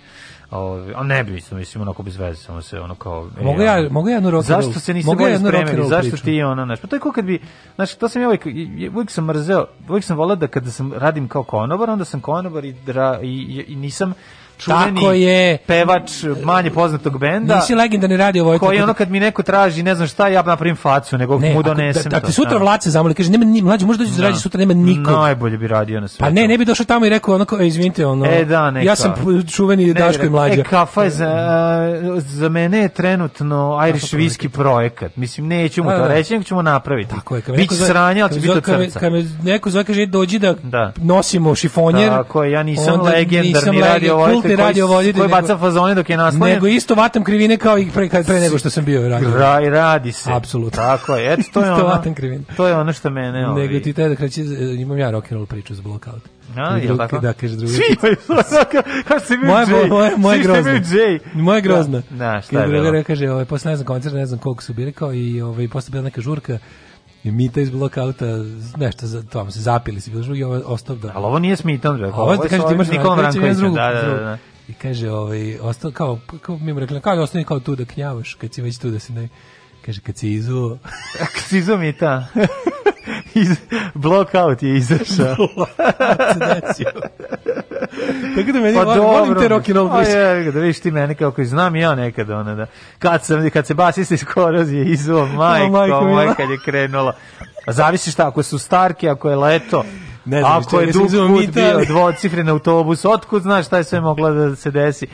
Ove, 0.51 0.93
a 0.97 1.03
ne 1.03 1.25
bi, 1.25 1.33
mislim, 1.33 1.59
mislim, 1.59 1.83
onako 1.83 2.03
bez 2.03 2.17
veze, 2.17 2.43
samo 2.43 2.63
se 2.63 2.81
ono 2.81 2.95
kao... 2.95 3.29
e, 3.41 3.45
Mogu 3.45 3.63
ja- 3.63 3.89
mogu 3.91 4.09
ja 4.09 4.15
jednu 4.15 4.31
rock 4.31 4.51
and 4.51 4.63
Zašto 4.65 4.81
se 4.81 4.93
ja 4.93 5.03
bolje 5.17 5.39
spremili, 5.39 5.89
zašto 5.89 6.17
ti 6.17 6.43
ono, 6.43 6.65
znaš, 6.65 6.81
pa 6.81 6.87
to 6.89 6.97
je 6.97 7.01
kao 7.01 7.13
kad 7.13 7.25
bi, 7.25 7.41
znaš, 7.75 7.95
to 7.95 8.09
sam 8.09 8.23
ja 8.23 8.29
uvijek, 8.29 8.47
uvijek 8.95 9.11
sam 9.11 9.25
mrzeo, 9.25 9.67
uvijek 9.89 10.05
sam 10.05 10.17
volao 10.17 10.37
da 10.37 10.47
kada 10.47 10.71
sam 10.71 10.93
radim 10.93 11.29
kao 11.29 11.43
konobar, 11.43 11.91
onda 11.91 12.05
sam 12.05 12.21
konobar 12.21 12.65
i, 12.65 12.73
dra, 12.73 13.19
i, 13.23 13.27
i, 13.29 13.65
i 13.73 13.77
nisam 13.77 14.13
čuveni 14.61 14.95
Tako 14.95 15.13
je. 15.13 15.59
pevač 15.59 16.11
manje 16.45 16.71
poznatog 16.71 17.19
benda. 17.19 17.57
Nisi 17.57 17.75
legendarni 17.75 18.17
radio 18.17 18.45
vojte. 18.45 18.59
Koji 18.61 18.81
ono 18.81 18.95
kad 18.95 19.11
mi 19.11 19.21
neko 19.21 19.43
traži, 19.43 19.83
ne 19.83 19.95
znam 19.95 20.09
šta, 20.09 20.29
ja 20.29 20.43
napravim 20.43 20.77
facu, 20.77 21.19
nego 21.19 21.39
Ne, 21.39 21.49
mu 21.49 21.55
ako- 21.55 21.63
donesem 21.65 22.03
da, 22.03 22.09
da 22.09 22.21
to, 22.21 22.27
ti 22.27 22.33
sutra 22.33 22.51
da. 22.51 22.59
Vlace 22.59 22.91
zamoli, 22.91 23.15
kaže, 23.15 23.31
nema 23.31 23.45
ni, 23.45 23.63
mlađe, 23.63 23.87
možda 23.87 24.05
dođeš 24.05 24.17
da 24.17 24.31
Da. 24.31 24.37
sutra, 24.37 24.59
nema 24.59 24.75
nikog. 24.75 25.13
Najbolje 25.13 25.59
bi 25.59 25.67
radio 25.67 26.01
na 26.01 26.09
svetu. 26.09 26.21
Pa 26.21 26.31
ne, 26.31 26.49
ne 26.49 26.59
bi 26.59 26.65
došao 26.65 26.87
tamo 26.87 27.07
i 27.07 27.11
rekao 27.11 27.35
onako, 27.35 27.59
izvinite, 27.59 28.07
ono, 28.07 28.27
E, 28.27 28.45
da, 28.45 28.71
neka. 28.71 28.87
ja 28.87 28.97
sam 28.97 29.15
čuveni 29.47 29.87
Ne, 29.87 29.95
Daško 29.95 30.27
i 30.27 30.31
mlađa. 30.31 30.55
E, 30.55 30.65
kafa 30.65 31.05
je 31.05 31.11
za, 31.11 31.31
za 32.19 32.49
mene 32.49 32.79
je 32.79 32.89
trenutno 32.91 33.81
Irish 33.89 34.15
whisky 34.15 34.49
projekat. 34.49 35.17
Mislim, 35.17 35.47
neću 35.47 35.85
mu 35.85 35.91
Da, 35.91 35.97
to 35.97 36.03
da. 36.03 36.09
reći, 36.09 36.33
nego 36.33 36.45
ćemo 36.45 36.63
napraviti. 36.63 37.11
Tako 37.11 37.37
je, 37.37 37.43
Biće 37.49 37.75
ali 37.97 38.21
kad 38.21 38.33
će 38.33 38.41
biti 38.41 38.51
od 38.51 38.61
kad 38.63 38.79
me- 38.79 38.85
srca. 38.87 39.01
Kad 39.01 39.13
me 39.13 39.25
neko 39.43 39.71
zove, 39.71 39.85
kaže, 39.85 40.07
dođi 40.07 40.39
da, 40.39 40.55
Da. 40.55 40.93
nosimo 40.97 41.55
šifonjer. 41.55 42.09
Tako 42.11 42.45
je, 42.45 42.53
ja 42.53 42.63
nisam 42.63 43.01
legendarni 43.01 43.81
radio 43.81 44.27
kultni 44.33 44.50
koji, 44.57 44.67
radio 44.67 44.87
voditelj, 44.87 45.21
koji 45.21 45.29
baca 45.31 45.59
fazone 45.59 45.95
dok 45.95 46.11
je 46.11 46.17
naslovljen. 46.17 46.55
Nego 46.55 46.67
isto 46.67 46.95
vatam 46.95 47.25
krivine 47.25 47.57
kao 47.57 47.79
i 47.79 47.91
pre, 47.95 48.09
kad- 48.09 48.27
pre 48.27 48.41
nego 48.41 48.59
što 48.59 48.71
sam 48.71 48.85
bio 48.85 49.09
radio. 49.09 49.31
Ra, 49.31 49.59
radi 49.59 50.13
se. 50.13 50.33
Apsolutno. 50.33 50.77
Tako 50.77 51.17
je. 51.17 51.33
Eto, 51.33 51.43
to 51.53 51.61
je 51.65 51.73
ono, 51.73 51.85
vatam 51.85 52.15
krivine. 52.15 52.43
to 52.57 52.67
je 52.67 52.77
ono 52.77 52.93
što 52.93 53.11
mene... 53.11 53.49
ovaj, 53.49 53.67
Nego 53.67 53.81
ti 53.81 53.93
taj 53.93 54.09
da 54.09 54.17
kreći, 54.17 54.43
imam 54.79 54.99
ja 54.99 55.11
rock 55.11 55.25
and 55.25 55.33
roll 55.33 55.47
priču 55.47 55.75
za 55.75 55.83
blockout. 55.83 56.23
A, 56.57 56.77
jel 56.77 56.97
tako? 56.97 57.19
Da, 57.19 57.33
kaže 57.33 57.57
drugi. 57.57 57.73
Svi 57.73 57.83
imaju 57.99 58.17
ste 59.25 59.35
imaju 59.35 59.53
Moje, 59.53 59.67
Jay. 59.67 59.89
moje, 59.89 60.13
moje 60.17 60.39
grozno. 60.39 60.71
Jay. 60.73 61.19
Moje 61.35 61.61
grozno. 61.61 62.03
Da, 62.11 62.17
da, 62.17 62.41
šta 62.41 62.61
je 62.61 62.69
bilo? 62.69 63.03
kaže, 63.07 63.31
ovaj, 63.31 63.45
posle 63.45 63.71
ne 63.71 63.77
znam 63.77 63.87
koncert, 63.87 64.15
ne 64.15 64.27
znam 64.27 64.39
koliko 64.39 64.63
su 64.63 64.73
bili, 64.75 64.93
kao 64.93 65.15
i 65.15 65.41
ovaj, 65.43 65.69
posle 65.69 65.91
bila 65.91 66.03
neka 66.05 66.21
žurka, 66.21 66.59
i 67.25 67.31
Mita 67.31 67.61
iz 67.61 67.71
blokauta, 67.71 68.25
nešto, 68.77 69.07
za, 69.07 69.23
tamo 69.23 69.51
se 69.51 69.61
zapili 69.61 70.01
se, 70.01 70.11
bilo 70.11 70.23
žurka 70.23 70.39
i 70.39 70.45
ovaj 70.45 70.61
ostao 70.67 70.97
da... 70.97 71.13
Ali 71.15 71.25
ovo 71.25 71.39
nije 71.39 71.57
Smitom, 71.57 71.97
rekao. 71.97 72.21
A 72.21 72.23
ovo 72.23 72.37
da 72.37 72.49
kaže 72.49 72.63
ti 72.69 72.75
imaš 72.75 72.89
Nikolom 72.89 73.19
drugu- 73.19 73.75
Da, 73.75 73.91
da, 73.95 74.03
drugu. 74.03 74.19
da. 74.19 74.39
I 74.69 74.73
kaže, 74.73 75.11
ovaj, 75.11 75.59
ostao 75.61 75.91
kao, 75.91 76.19
kao 76.43 76.59
mi 76.59 76.73
mu 76.73 76.81
rekli, 76.81 77.01
kao 77.01 77.17
da 77.17 77.23
ostani 77.23 77.45
kao 77.45 77.61
tu 77.61 77.77
da 77.77 77.85
knjavaš, 77.85 78.35
kad 78.35 78.55
si 78.55 78.63
već 78.63 78.79
tu 78.79 78.91
da 78.91 78.99
se 78.99 79.13
ne... 79.13 79.29
Kaže, 79.87 80.01
kad 80.01 80.17
si 80.17 80.33
izuo... 80.33 80.79
Kad 81.35 81.43
si 81.43 81.59
izuo 81.59 81.77
Mita. 81.77 82.27
Iz, 83.35 83.49
blockout 83.95 84.63
je 84.63 84.77
izašao. 84.77 85.37
Tako 88.37 88.53
da 88.53 88.61
meni, 88.61 88.75
Pa 88.75 88.85
volim, 88.85 89.03
volim 89.03 89.35
te 89.39 89.49
rock 89.49 89.69
and 89.69 89.77
roll 89.77 89.89
Pa 89.89 89.97
priče. 89.97 90.11
je, 90.11 90.53
da 90.53 90.61
vidiš 90.61 90.81
ti 90.81 90.91
mene 90.91 91.15
kako 91.15 91.45
znam 91.45 91.77
ja 91.77 91.95
nekad 91.95 92.31
ona 92.31 92.55
da 92.55 92.67
kad 92.99 93.25
sam 93.25 93.51
kad 93.51 93.67
se 93.67 93.75
basista 93.75 94.15
iz 94.15 94.25
korozije 94.25 94.85
izuo 94.85 95.27
majko, 95.37 95.71
majko 95.71 96.05
moj 96.05 96.35
kad 96.37 96.51
je 96.51 96.59
krenulo. 96.65 97.13
A 97.67 97.73
zavisi 97.73 98.11
šta 98.11 98.29
ako 98.29 98.43
su 98.43 98.59
starke, 98.59 99.09
ako 99.09 99.31
je 99.31 99.37
leto. 99.37 99.85
Ne 100.25 100.41
znam, 100.41 100.53
ako 100.63 100.81
je 100.81 100.93
dug 100.93 101.09
put 101.29 101.55
bio 101.55 101.85
dvocifren 101.89 102.49
autobus, 102.49 103.05
otkud 103.05 103.43
znaš 103.43 103.67
šta 103.67 103.77
je 103.77 103.85
sve 103.85 104.01
moglo 104.01 104.31
da 104.31 104.57
se 104.57 104.71
desi. 104.71 105.07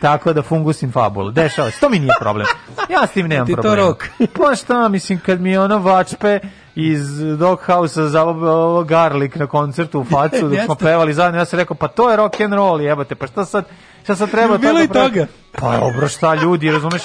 Tako 0.00 0.32
da 0.32 0.42
fungus 0.42 0.82
in 0.82 0.92
fabula. 0.92 1.30
Dešava 1.30 1.70
se. 1.70 1.80
To 1.80 1.88
mi 1.88 1.98
nije 1.98 2.12
problem. 2.20 2.46
Ja 2.88 3.06
s 3.06 3.10
tim 3.10 3.26
nemam 3.26 3.46
Ti 3.46 3.54
to 3.62 3.74
rok. 3.74 4.08
Pa 4.18 4.54
šta, 4.54 4.88
mislim, 4.88 5.20
kad 5.26 5.40
mi 5.40 5.56
ono 5.56 5.78
vačpe 5.78 6.40
iz 6.74 7.18
Doghouse-a 7.38 8.08
za 8.08 8.22
ovo, 8.22 8.84
garlik 8.84 9.36
na 9.36 9.46
koncertu 9.46 10.00
u 10.00 10.04
facu 10.04 10.48
dok 10.48 10.58
smo 10.64 10.74
pevali 10.74 11.14
zajedno, 11.14 11.40
ja 11.40 11.44
sam 11.44 11.58
rekao, 11.58 11.76
pa 11.76 11.88
to 11.88 12.10
je 12.10 12.16
rock 12.16 12.40
and 12.40 12.54
roll, 12.54 12.80
jebate, 12.80 13.14
pa 13.14 13.26
šta 13.26 13.44
sad, 13.44 13.64
šta 14.02 14.16
sad 14.16 14.30
treba 14.30 14.58
Bilo 14.58 14.72
tako 14.72 14.84
i 14.84 14.88
toga. 14.88 15.26
Pa 15.52 15.78
dobro, 15.78 16.08
šta 16.08 16.34
ljudi, 16.34 16.70
razumeš, 16.70 17.02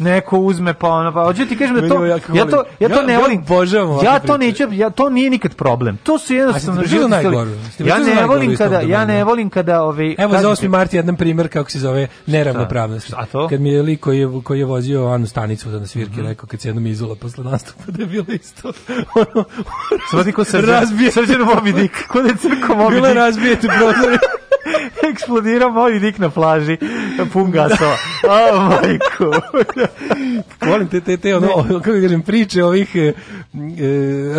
neko 0.00 0.38
uzme 0.38 0.74
pa 0.74 0.88
ono 0.88 1.12
pa 1.12 1.22
hoću 1.22 1.46
ti 1.46 1.56
kažem 1.56 1.76
da 1.76 1.88
to 1.88 2.04
ja 2.04 2.18
to 2.18 2.32
ja 2.36 2.46
to 2.46 2.64
Ja- 2.80 3.02
ne 3.02 3.12
ja 3.12 3.18
volim 3.18 3.44
ovakve 3.48 4.04
ja 4.04 4.18
to 4.20 4.36
neću 4.36 4.64
ja 4.70 4.90
to 4.90 5.08
nije 5.08 5.30
nikad 5.30 5.54
problem 5.54 5.96
to 5.96 6.18
su 6.18 6.34
jednostavno 6.34 6.82
životni 6.84 7.16
ja 7.80 7.98
ne 7.98 8.26
volim 8.26 8.56
kada 8.56 8.80
ja 8.80 9.04
ne 9.04 9.24
volim 9.24 9.50
kada 9.50 9.82
ovaj 9.82 10.14
Evo 10.18 10.30
za 10.30 10.36
kažete- 10.38 10.48
8. 10.48 10.68
mart 10.68 10.94
jedan 10.94 11.16
primjer 11.16 11.48
kako 11.48 11.70
se 11.70 11.78
zove 11.78 12.06
neravnopravnost. 12.26 13.12
A 13.12 13.26
to? 13.26 13.48
Kad 13.48 13.60
mi 13.60 13.70
je 13.70 13.82
lik 13.82 14.00
koji 14.00 14.18
je, 14.18 14.40
koji 14.44 14.58
je 14.58 14.64
vozio 14.64 15.06
Anu 15.06 15.26
Stanicu 15.26 15.68
na 15.70 15.86
svirke 15.86 16.12
Mhm. 16.12 16.26
rekao 16.26 16.46
kad 16.46 16.60
se 16.60 16.68
jednom 16.68 16.86
izula 16.86 17.14
posle 17.14 17.44
nastupa 17.44 17.82
da 17.86 18.02
je 18.02 18.06
bilo 18.06 18.26
isto. 18.30 18.72
Ono, 19.16 19.44
Svati 20.10 20.32
ko 20.32 20.44
srđan, 20.44 20.70
razbije. 20.70 21.12
srđan 21.12 21.36
Moby 21.38 21.72
Dick, 21.72 21.94
ko 22.08 22.22
da 22.22 22.28
je 22.28 22.36
crko 22.36 22.72
Moby 22.74 22.90
Bilo 22.90 23.12
razbijete 23.14 23.68
prozore. 23.68 24.18
Eksplodirao 25.10 25.70
Moby 25.70 26.00
Dick 26.00 26.18
na 26.18 26.30
plaži, 26.30 26.76
pun 27.32 27.50
gasova. 27.50 27.96
A, 28.24 28.58
majko. 28.60 29.30
Volim 30.70 30.88
te, 30.88 31.00
te, 31.00 31.16
te, 31.16 31.36
ono, 31.36 31.48
kako 31.78 31.92
da 31.92 32.00
kažem, 32.00 32.22
priče 32.22 32.64
ovih 32.64 32.96
e, 32.96 32.98
e, 33.00 33.12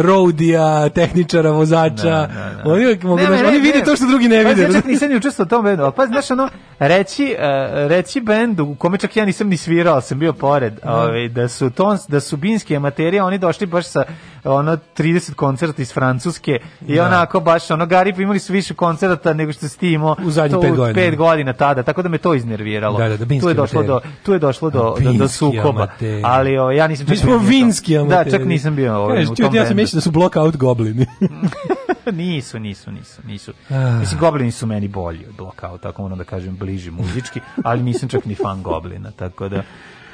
roadija, 0.01 0.89
tehničara, 0.89 1.51
vozača. 1.51 2.03
Da, 2.03 2.27
da, 2.27 2.61
da. 2.63 2.71
Oni, 2.71 2.83
uvijek 2.85 3.03
mogu, 3.03 3.17
Ne, 3.17 3.25
znaš, 3.25 3.39
ne, 3.41 3.47
oni 3.47 3.57
ne, 3.57 3.63
vide 3.63 3.77
ne. 3.79 3.85
to 3.85 3.95
što 3.95 4.05
drugi 4.07 4.27
ne 4.27 4.43
Pa, 4.43 4.49
vide. 4.49 4.61
ja 4.61 4.71
čak 4.73 4.85
nisam 4.85 5.09
ni 5.09 5.15
učestvovao 5.15 5.47
u 5.47 5.49
tom 5.49 5.63
bendu, 5.63 5.83
ali 5.83 5.93
pa 5.95 6.05
znaš 6.05 6.31
ono, 6.31 6.49
reći, 6.79 7.35
uh, 7.37 7.43
reći 7.89 8.21
bendu 8.21 8.63
u 8.65 8.75
kome 8.75 8.97
čak 8.97 9.17
ja 9.17 9.25
nisam 9.25 9.47
ni 9.47 9.57
svirao, 9.57 9.93
ali 9.93 10.03
sam 10.03 10.19
bio 10.19 10.33
pored, 10.33 10.73
ovaj, 10.83 11.29
da 11.29 11.47
su 11.47 11.69
ton, 11.69 11.97
da 12.07 12.19
su 12.19 12.37
binski 12.37 12.75
amateri, 12.75 13.19
a 13.19 13.25
oni 13.25 13.37
došli 13.37 13.67
baš 13.67 13.85
sa 13.85 14.03
ono 14.43 14.77
30 14.97 15.33
koncerta 15.33 15.81
iz 15.81 15.93
Francuske 15.93 16.59
i 16.87 16.95
Da. 16.95 17.05
onako 17.05 17.39
baš 17.39 17.71
ono 17.71 17.85
Gari 17.85 18.13
imali 18.17 18.39
su 18.39 18.53
više 18.53 18.73
koncerta 18.73 19.33
nego 19.33 19.53
što 19.53 19.67
ste 19.67 19.91
imao 19.91 20.15
U 20.25 20.31
zadnjih 20.31 20.53
to 20.53 20.61
pet 20.61 20.75
godina. 20.75 20.93
pet 20.95 21.15
godina 21.15 21.53
tada, 21.53 21.83
tako 21.83 22.01
da 22.01 22.09
me 22.09 22.17
to 22.17 22.33
iznerviralo. 22.33 22.97
Da, 22.97 23.09
da, 23.09 23.17
da, 23.17 23.39
tu 23.41 23.49
je 23.49 23.53
došlo 23.53 23.83
do 23.83 23.99
tu 24.23 24.33
je 24.33 24.39
došlo 24.39 24.69
do 24.69 24.95
do, 24.99 25.13
do 25.13 25.27
sukoba. 25.31 25.87
Ali 26.23 26.57
o, 26.57 26.71
ja 26.71 26.87
nisam 26.87 27.05
Mi 27.09 27.17
smo 27.17 27.37
vinski 27.37 27.97
amateri. 27.97 28.31
Da, 28.31 28.37
čak 28.37 28.47
nisam 28.47 28.75
bio 28.75 28.95
ovaj, 28.95 29.15
Kažeš, 29.15 29.29
u 29.29 29.35
tom 29.35 29.55
ja 29.55 29.65
sam 29.65 29.75
mislio 29.75 29.97
da 29.97 30.01
su 30.01 30.11
blockout 30.11 30.57
goblini. 30.57 31.05
nisu, 32.11 32.59
nisu, 32.59 32.91
nisu, 32.91 33.21
nisu. 33.27 33.53
Ah. 33.69 33.99
Mislim, 33.99 34.19
Goblini 34.19 34.51
su 34.51 34.65
meni 34.65 34.87
bolji 34.87 35.25
od 35.29 35.35
Blackout, 35.35 35.81
tako 35.81 36.01
moram 36.01 36.17
da 36.17 36.23
kažem, 36.23 36.57
bliži 36.57 36.91
muzički, 36.91 37.39
ali 37.63 37.83
nisam 37.83 38.09
čak 38.09 38.25
ni 38.25 38.35
fan 38.35 38.63
Goblina, 38.63 39.11
tako 39.11 39.49
da... 39.49 39.63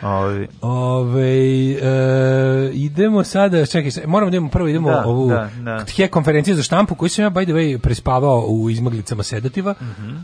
Ovi, 0.02 0.48
Ove, 0.61 1.24
e, 1.72 2.72
idemo 2.74 3.24
sada, 3.24 3.65
čekaj, 3.65 3.91
se- 3.91 4.07
moramo 4.07 4.30
da 4.30 4.38
idemo 4.38 4.49
prvo, 4.49 4.68
idemo 4.68 4.90
Da, 4.91 5.03
ovu 5.06 5.30
da, 5.30 5.49
da. 5.57 5.86
HE 5.98 6.07
konferenciju 6.07 6.56
za 6.56 6.64
štampu, 6.64 6.95
koju 6.95 7.10
sam 7.10 7.24
ja, 7.24 7.30
by 7.30 7.44
the 7.44 7.53
way, 7.53 7.78
prespavao 7.78 8.40
u 8.40 8.69
izmaglicama 8.69 9.24
sedativa. 9.24 9.74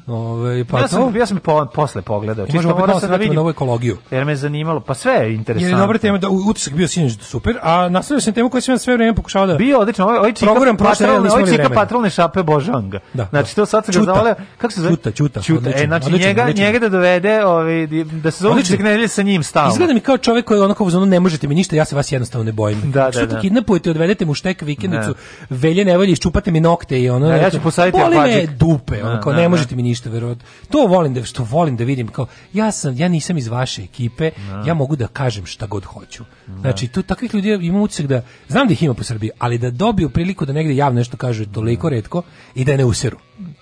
Ove, 0.07 0.65
pa 0.65 0.77
ja, 0.77 0.81
to, 0.81 0.87
sam, 0.89 1.15
ja 1.15 1.25
sam 1.25 1.37
po, 1.37 1.65
posle 1.65 2.01
pogledao, 2.01 2.45
čisto 2.45 2.57
možemo 2.57 2.73
opet 2.75 2.95
se 2.95 3.07
da 3.07 3.15
vidim, 3.15 3.35
na 3.35 3.41
ovu 3.41 3.49
ekologiju. 3.49 3.97
jer 4.11 4.25
me 4.25 4.35
zanimalo, 4.35 4.79
pa 4.79 4.93
sve 4.93 5.13
je 5.13 5.19
Jer 5.19 5.31
interesantno. 5.31 5.77
je 5.77 5.81
dobra 5.81 5.97
tema, 5.97 6.17
da, 6.17 6.27
utisak 6.29 6.73
bio 6.73 6.87
sinoć 6.87 7.13
super, 7.13 7.57
a 7.61 7.89
nastavio 7.89 8.21
sam 8.21 8.33
temu 8.33 8.49
koju 8.49 8.61
sam 8.61 8.73
ja 8.73 8.79
sve 8.79 8.95
vreme 8.95 9.15
pokušao 9.15 9.47
da... 9.47 9.55
Bio 9.55 9.79
odlično, 9.79 10.05
ovaj, 10.05 10.17
ovaj 10.17 10.33
čika, 10.33 10.45
Program 10.45 10.77
prošle, 10.77 10.93
patrolne, 10.97 11.19
ovaj 11.21 11.39
imali 11.39 11.45
čika 11.47 11.63
vremena. 11.63 11.75
patrolne 11.75 12.09
šape 12.09 12.43
Božanga. 12.43 12.99
Da, 13.13 13.25
znači, 13.25 13.51
da. 13.51 13.55
to 13.55 13.65
sad 13.65 13.85
sam 13.85 13.93
ga 13.95 14.05
zavoleo, 14.05 14.35
kako 14.57 14.73
se 14.73 14.81
zove? 14.81 14.95
Ćuta, 14.95 15.11
Ćuta. 15.11 15.39
odličan, 15.59 15.73
E, 15.75 15.87
znači, 15.87 16.11
njega, 16.11 16.51
njega 16.51 16.79
da 16.79 16.89
dovede, 16.89 17.45
ovaj, 17.45 17.87
da 18.03 18.31
se 18.31 18.41
zove 18.41 18.61
nedelje 18.71 19.07
sa 19.07 19.21
njim 19.21 19.43
stalno. 19.63 19.73
izgleda 19.73 19.93
mi 19.93 19.99
kao 19.99 20.17
čovjek 20.17 20.45
koji 20.45 20.61
onako 20.61 20.85
u 20.85 20.89
zonu 20.89 21.05
ne 21.05 21.19
možete 21.19 21.47
mi 21.47 21.55
ništa, 21.55 21.75
ja 21.75 21.85
se 21.85 21.95
vas 21.95 22.11
jednostavno 22.11 22.43
ne 22.43 22.51
bojim. 22.51 22.91
Da, 22.91 23.09
da, 23.13 23.25
da. 23.25 23.39
kidnapujete, 23.39 23.89
odvedete 23.91 24.25
mu 24.25 24.33
štek 24.33 24.61
vikendicu, 24.61 25.13
Da. 25.49 25.55
velje 25.55 25.85
nevolje, 25.85 26.11
iščupate 26.11 26.51
mi 26.51 26.59
nokte 26.59 27.01
i 27.01 27.09
ono. 27.09 27.27
Da, 27.27 27.35
ja 27.35 27.49
ću 27.49 27.61
posaditi 27.63 27.97
me 27.97 28.45
dupe, 28.45 28.97
Da, 28.97 29.19
kao 29.23 29.33
da, 29.33 29.39
ne 29.39 29.49
možete 29.49 29.75
mi 29.75 29.83
ništa 29.83 30.09
verovati. 30.09 30.41
To 30.69 30.77
volim 30.77 31.13
da 31.13 31.23
što 31.23 31.43
volim 31.43 31.77
da 31.77 31.83
vidim 31.83 32.07
kao 32.07 32.25
ja 32.53 32.71
sam 32.71 32.97
ja 32.97 33.07
nisam 33.07 33.37
iz 33.37 33.47
vaše 33.47 33.83
ekipe, 33.83 34.31
ja 34.65 34.73
mogu 34.73 34.95
da 34.95 35.07
kažem 35.07 35.45
šta 35.45 35.65
god 35.67 35.85
hoću. 35.85 36.23
Znači 36.61 36.87
tu 36.87 37.03
takvih 37.03 37.33
ljudi 37.33 37.49
imam 37.49 37.81
utisak 37.81 38.05
da 38.05 38.21
znam 38.47 38.67
da 38.67 38.73
ih 38.73 38.83
ima 38.83 38.93
po 38.93 39.03
Srbiji, 39.03 39.29
ali 39.39 39.57
da 39.57 39.71
dobiju 39.71 40.09
priliku 40.09 40.45
da 40.45 40.53
negde 40.53 40.75
javno 40.75 40.99
nešto 40.99 41.17
kažu 41.17 41.45
toliko 41.45 41.89
retko 41.89 42.21
i 42.55 42.65
da 42.65 42.77
ne 42.77 42.85
useru. 42.85 43.17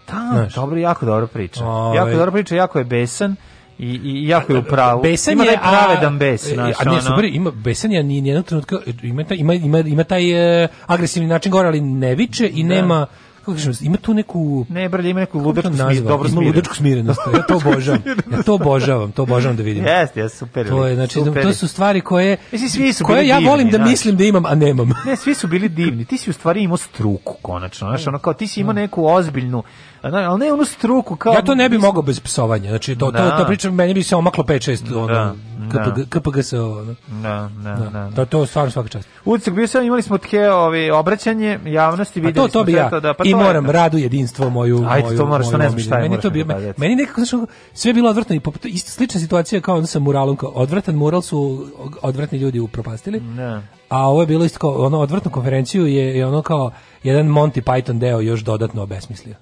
Da, 0.07 0.47
dobro, 0.55 0.79
jako 0.79 1.05
dobro 1.05 1.27
priča. 1.27 1.65
Ovaj. 1.65 1.97
Jako 1.97 2.11
dobro 2.11 2.31
priča, 2.31 2.55
jako 2.55 2.79
je 2.79 2.85
besan 2.85 3.35
i, 3.81 3.99
i 4.03 4.27
jako 4.27 4.53
je 4.53 4.59
u 4.59 4.63
pravu. 4.63 5.01
Besan 5.01 5.33
ima 5.33 5.43
je 5.43 5.57
pravedan 5.57 6.19
bes, 6.19 6.53
znaš, 6.53 6.75
a 6.79 6.91
ne, 6.91 7.01
super, 7.01 7.25
ima 7.25 7.51
besan 7.51 7.91
je 7.91 8.03
ni 8.03 8.21
nijednog 8.21 8.45
trenutka 8.45 8.77
ima 9.03 9.23
taj, 9.23 9.37
ima 9.37 9.53
ima 9.53 9.79
ima 9.79 10.03
taj 10.03 10.63
e, 10.63 10.67
agresivni 10.85 11.29
način 11.29 11.51
govora, 11.51 11.69
ali 11.69 11.81
ne 11.81 12.15
viče 12.15 12.49
i 12.53 12.63
nema 12.63 13.07
kako 13.41 13.53
kažem, 13.53 13.73
ima 13.81 13.97
tu 13.97 14.13
neku 14.13 14.65
Ne, 14.69 14.89
brlje, 14.89 15.09
ima 15.09 15.19
neku 15.19 15.39
ludačku 15.39 15.69
smirenost, 15.69 16.03
dobro 16.03 16.29
smirenost. 16.29 16.55
ludačku 16.55 16.75
smirenost. 16.75 17.19
Ja 17.33 17.41
to 17.41 17.55
obožavam. 17.57 18.01
Ja 18.31 18.43
to 18.43 18.53
obožavam, 18.53 19.11
to 19.11 19.23
obožavam 19.23 19.57
da 19.57 19.63
vidim. 19.63 19.85
Jeste, 19.85 20.19
jeste, 20.19 20.37
super. 20.37 20.67
To 20.69 20.87
je 20.87 20.95
znači 20.95 21.13
super. 21.15 21.43
to 21.43 21.53
su 21.53 21.67
stvari 21.67 22.01
koje 22.01 22.37
Mislim, 22.51 22.69
svi 22.69 22.93
su 22.93 23.05
koje 23.05 23.27
ja 23.27 23.35
divni, 23.35 23.49
volim 23.49 23.69
da 23.69 23.77
znaš. 23.77 23.89
mislim 23.89 24.17
da 24.17 24.23
imam, 24.23 24.45
a 24.45 24.55
nemam. 24.55 24.89
Ne, 25.05 25.15
svi 25.15 25.33
su 25.33 25.47
bili 25.47 25.69
divni. 25.69 26.05
Ti 26.05 26.17
si 26.17 26.29
u 26.29 26.33
stvari 26.33 26.63
imao 26.63 26.77
struku, 26.77 27.35
konačno. 27.41 27.87
Znaš, 27.87 28.07
ono 28.07 28.19
kao 28.19 28.33
ti 28.33 28.47
si 28.47 28.61
imao 28.61 28.73
neku 28.73 29.05
ozbiljnu, 29.05 29.63
ali 30.01 30.39
ne 30.39 30.53
onu 30.53 30.65
struku 30.65 31.15
kao... 31.15 31.33
Ja 31.33 31.41
to 31.41 31.55
ne 31.55 31.69
bi 31.69 31.75
mislim- 31.75 31.87
mogao 31.87 32.01
bez 32.01 32.19
psovanja. 32.19 32.69
Znači 32.69 32.95
to 32.95 33.05
to 33.05 33.11
Da. 33.13 33.37
to 33.37 33.45
pričam 33.45 33.75
meni 33.75 33.93
bi 33.93 34.03
se 34.03 34.15
omaklo 34.15 34.43
5 34.43 34.71
6 34.71 34.95
ono 34.95 35.07
Da, 35.07 35.33
KPG 35.69 36.09
KPGS 36.09 36.53
ono. 36.53 36.95
Da, 37.07 37.49
da, 37.55 37.89
da. 37.89 38.11
To 38.11 38.25
to 38.25 38.45
stvarno 38.45 38.71
svaka 38.71 38.89
čast. 38.89 39.07
Ucak 39.25 39.53
bio 39.53 39.67
sam, 39.67 39.83
imali 39.83 40.01
smo 40.01 40.17
tke 40.17 40.49
ovi, 40.49 40.91
obraćanje 40.91 41.59
javnosti, 41.65 42.19
videli 42.19 42.33
to 42.37 42.47
to 42.49 42.63
bi 42.63 42.71
ja. 42.73 42.89
da, 42.91 43.13
pa 43.13 43.23
I 43.31 43.33
to 43.33 43.39
moram 43.39 43.65
to. 43.65 43.71
radu 43.71 43.97
jedinstvo 43.97 44.49
moju 44.49 44.85
Ajde, 44.89 45.05
moju. 45.05 45.17
to 45.17 45.25
moraš, 45.25 45.45
to 45.45 45.51
moju 45.51 45.59
ne 45.59 45.69
znam 45.69 45.79
šta 45.79 45.95
je. 45.95 46.01
Meni 46.01 46.21
to 46.21 46.29
mi 46.29 46.33
bi 46.33 46.45
pokazati. 46.45 46.79
meni 46.81 46.95
nekako 46.95 47.21
znači 47.21 47.45
sve 47.73 47.89
je 47.89 47.93
bilo 47.93 48.09
odvratno 48.09 48.35
i 48.35 48.39
poput 48.39 48.65
isto 48.65 48.91
slična 48.91 49.19
situacija 49.19 49.61
kao 49.61 49.75
onda 49.75 49.87
sa 49.87 49.99
muralom 49.99 50.35
kao 50.35 50.49
odvratan 50.49 50.95
mural 50.95 51.21
su 51.21 51.67
odvratni 52.01 52.37
ljudi 52.37 52.59
upropastili. 52.59 53.19
Da. 53.19 53.61
A 53.89 54.09
ovo 54.09 54.21
je 54.21 54.27
bilo 54.27 54.45
isto 54.45 54.59
kao 54.59 54.85
ono 54.85 54.99
odvratnu 54.99 55.31
konferenciju 55.31 55.87
je, 55.87 56.17
je 56.17 56.25
ono 56.27 56.41
kao 56.41 56.71
jedan 57.03 57.25
Monty 57.27 57.61
Python 57.61 57.99
deo 57.99 58.19
još 58.21 58.39
dodatno 58.41 58.83
obesmislio. 58.83 59.35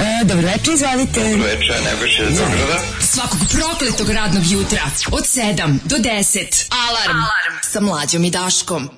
E, 0.00 0.24
dobro 0.24 0.46
večer, 0.46 0.74
izvolite. 0.74 1.20
Večer, 1.20 1.76
Nebojša 1.84 2.22
iz 2.22 2.36
Zagrada. 2.36 2.78
Svakog 3.00 3.38
prokletog 3.52 4.10
radnog 4.10 4.42
jutra 4.46 4.80
od 5.08 5.20
7 5.22 5.78
do 5.84 5.96
10. 5.96 6.70
Alarm, 6.88 7.16
Alarm. 7.16 7.54
sa 7.62 7.80
mlađom 7.80 8.24
i 8.24 8.30
Daškom. 8.30 8.88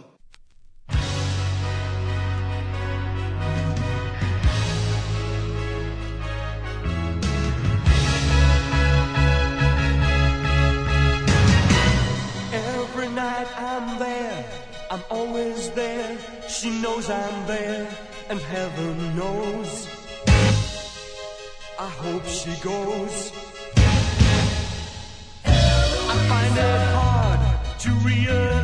Always 15.11 15.71
there. 15.71 16.19
She 16.49 16.71
knows 16.81 17.11
I'm 17.11 17.47
there, 17.47 17.89
and 18.29 18.41
heaven 18.41 19.17
knows. 19.17 19.89
I 21.79 21.89
hope 21.89 22.25
she 22.27 22.51
goes. 22.63 23.33
I 25.45 26.17
find 26.31 26.59
it 26.59 26.81
hard 26.95 27.41
to 27.81 27.91
realize 28.07 28.58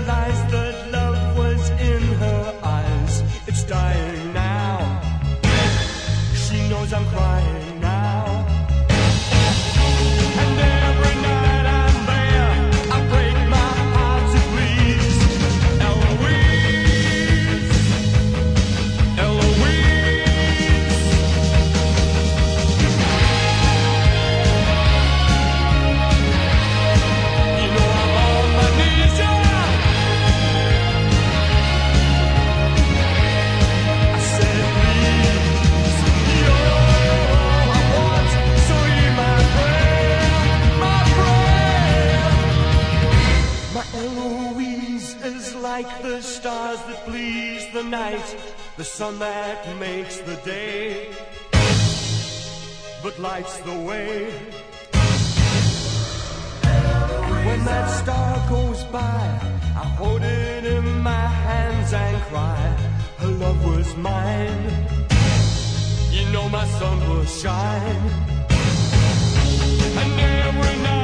the 47.75 47.83
night, 47.83 48.37
the 48.77 48.85
sun 48.85 49.19
that 49.19 49.67
makes 49.81 50.19
the 50.19 50.37
day, 50.45 51.13
but 53.03 53.19
lights 53.19 53.59
the 53.63 53.77
way. 53.81 54.31
When 57.47 57.65
that 57.65 57.89
star 58.01 58.49
goes 58.49 58.85
by, 58.85 59.27
I 59.83 59.85
hold 59.99 60.23
it 60.23 60.65
in 60.65 61.01
my 61.01 61.27
hands 61.47 61.93
and 61.93 62.23
cry, 62.31 62.65
her 63.19 63.33
love 63.43 63.67
was 63.67 63.97
mine. 63.97 64.71
You 66.13 66.31
know 66.31 66.49
my 66.49 66.67
sun 66.79 67.01
will 67.09 67.25
shine. 67.25 68.07
And 70.01 70.21
every 70.21 70.77
night 70.85 71.04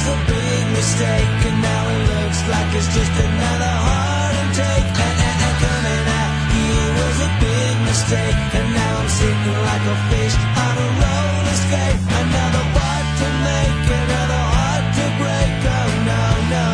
was 0.00 0.08
a 0.08 0.18
big 0.32 0.64
mistake, 0.72 1.40
and 1.48 1.58
now 1.60 1.82
it 1.92 2.02
looks 2.08 2.40
like 2.48 2.68
it's 2.74 2.88
just 2.96 3.14
another 3.20 3.74
heart 3.84 4.34
attack. 4.44 4.84
And, 4.96 5.16
and, 5.28 5.38
and 5.44 5.56
coming 5.60 6.06
out 6.20 6.34
here 6.56 6.90
was 7.00 7.16
a 7.28 7.30
big 7.44 7.74
mistake, 7.84 8.40
and 8.56 8.68
now 8.72 8.92
I'm 9.00 9.10
sitting 9.20 9.60
like 9.68 9.84
a 9.84 9.96
fish 10.08 10.36
on 10.64 10.74
a 10.80 10.88
roller 11.00 11.56
skate. 11.64 12.00
Another 12.22 12.64
part 12.76 13.06
to 13.20 13.28
make, 13.44 13.80
another 14.00 14.42
heart 14.56 14.84
to 14.96 15.04
break. 15.20 15.52
Oh 15.68 15.90
no, 16.08 16.24
no. 16.54 16.68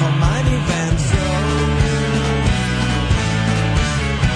Hermione 0.00 0.56
Van. 0.68 0.92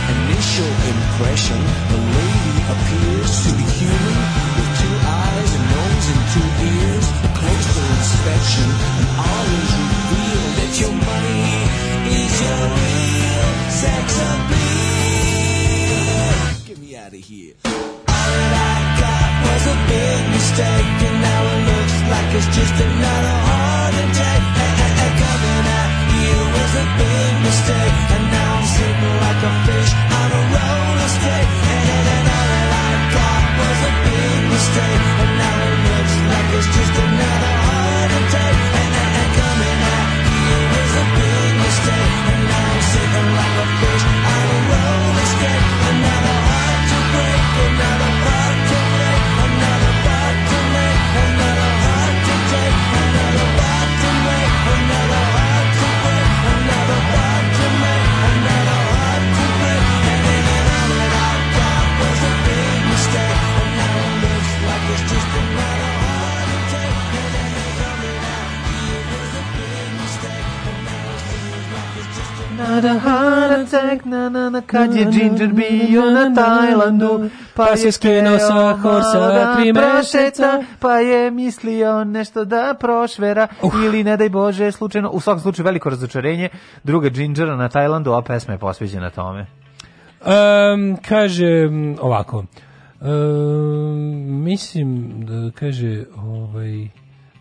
Initial 0.09 0.73
impression, 0.94 1.60
the 1.93 2.01
lady 2.16 2.56
appears 2.73 3.32
to 3.44 3.51
be 3.59 3.66
human 3.77 4.47
Get 16.66 16.78
me 16.78 16.97
out 16.97 17.12
of 17.12 17.20
here. 17.20 17.55
All 17.65 17.73
that 18.09 18.52
I 18.55 18.77
got 19.01 19.31
was 19.44 19.65
a 19.66 19.77
big 19.89 20.20
mistake, 20.36 20.98
and 21.09 21.16
now 21.24 21.40
it 21.48 21.60
looks 21.70 21.97
like 22.12 22.28
it's 22.39 22.48
just 22.56 22.77
another 22.86 23.36
heart 23.48 23.94
attack. 24.05 24.43
Coming 25.09 25.66
out 25.78 25.93
here 26.12 26.44
was 26.55 26.73
a 26.78 26.86
big 27.01 27.32
mistake, 27.48 27.97
and 28.15 28.24
now 28.28 28.51
I'm 28.59 28.66
sitting 28.77 29.16
like 29.24 29.40
a 29.51 29.52
fish 29.66 29.93
on 30.19 30.28
a 30.31 30.43
roller 30.55 31.10
skate. 31.16 31.51
And 31.74 32.27
all 32.28 32.47
that 32.52 32.70
I 32.86 32.90
got 33.16 33.43
was 33.59 33.78
a 33.89 33.93
big 34.05 34.38
mistake, 34.59 35.02
and 35.22 35.32
now 35.39 35.56
it 35.70 35.78
looks 35.86 36.14
like 36.30 36.48
it's 36.59 36.70
just 36.76 36.94
another. 37.06 37.55
And, 38.10 38.26
and, 38.82 38.93
and 39.22 39.30
coming 39.39 39.80
out 39.94 40.10
here 40.35 40.64
was 40.74 40.93
a 40.98 41.06
big 41.14 41.51
mistake, 41.62 42.14
and 42.32 42.43
now 42.51 42.66
I'm 42.74 42.82
sitting 42.93 43.28
like 43.39 43.56
a 43.62 43.66
fish 43.80 44.05
on 44.35 44.47
a 44.56 44.60
roller 44.70 45.26
skate. 45.35 46.17
Just 72.68 72.84
Another 72.84 72.98
heart 72.98 73.50
attack, 73.50 74.04
na 74.04 74.28
na 74.28 74.50
na, 74.50 74.60
kad 74.60 74.94
je 74.94 75.04
Ginger 75.04 75.52
bio 75.52 76.10
na 76.10 76.34
Tajlandu, 76.34 77.30
pa 77.54 77.68
je 77.68 77.92
skinuo 77.92 78.38
sa 78.38 78.76
horsa 78.82 79.54
tri 79.56 79.72
meseca, 79.72 80.62
pa 80.78 80.98
je 80.98 81.30
mislio 81.30 82.04
nešto 82.04 82.44
da 82.44 82.74
prošvera, 82.80 83.48
ili 83.84 84.04
ne 84.04 84.16
daj 84.16 84.28
Bože, 84.28 84.72
slučajno, 84.72 85.10
u 85.10 85.20
svakom 85.20 85.40
slučaju 85.40 85.64
veliko 85.64 85.90
razočarenje, 85.90 86.48
druga 86.84 87.08
Gingera 87.08 87.56
na 87.56 87.68
Tajlandu, 87.68 88.12
a 88.12 88.22
pesma 88.22 88.54
je 88.54 88.58
posveđena 88.58 89.10
tome. 89.10 89.46
Um, 90.20 90.96
kaže 91.08 91.68
ovako. 92.00 92.44
Um, 93.00 94.44
mislim 94.44 95.10
da 95.26 95.50
kaže 95.58 96.04
ovaj 96.16 96.97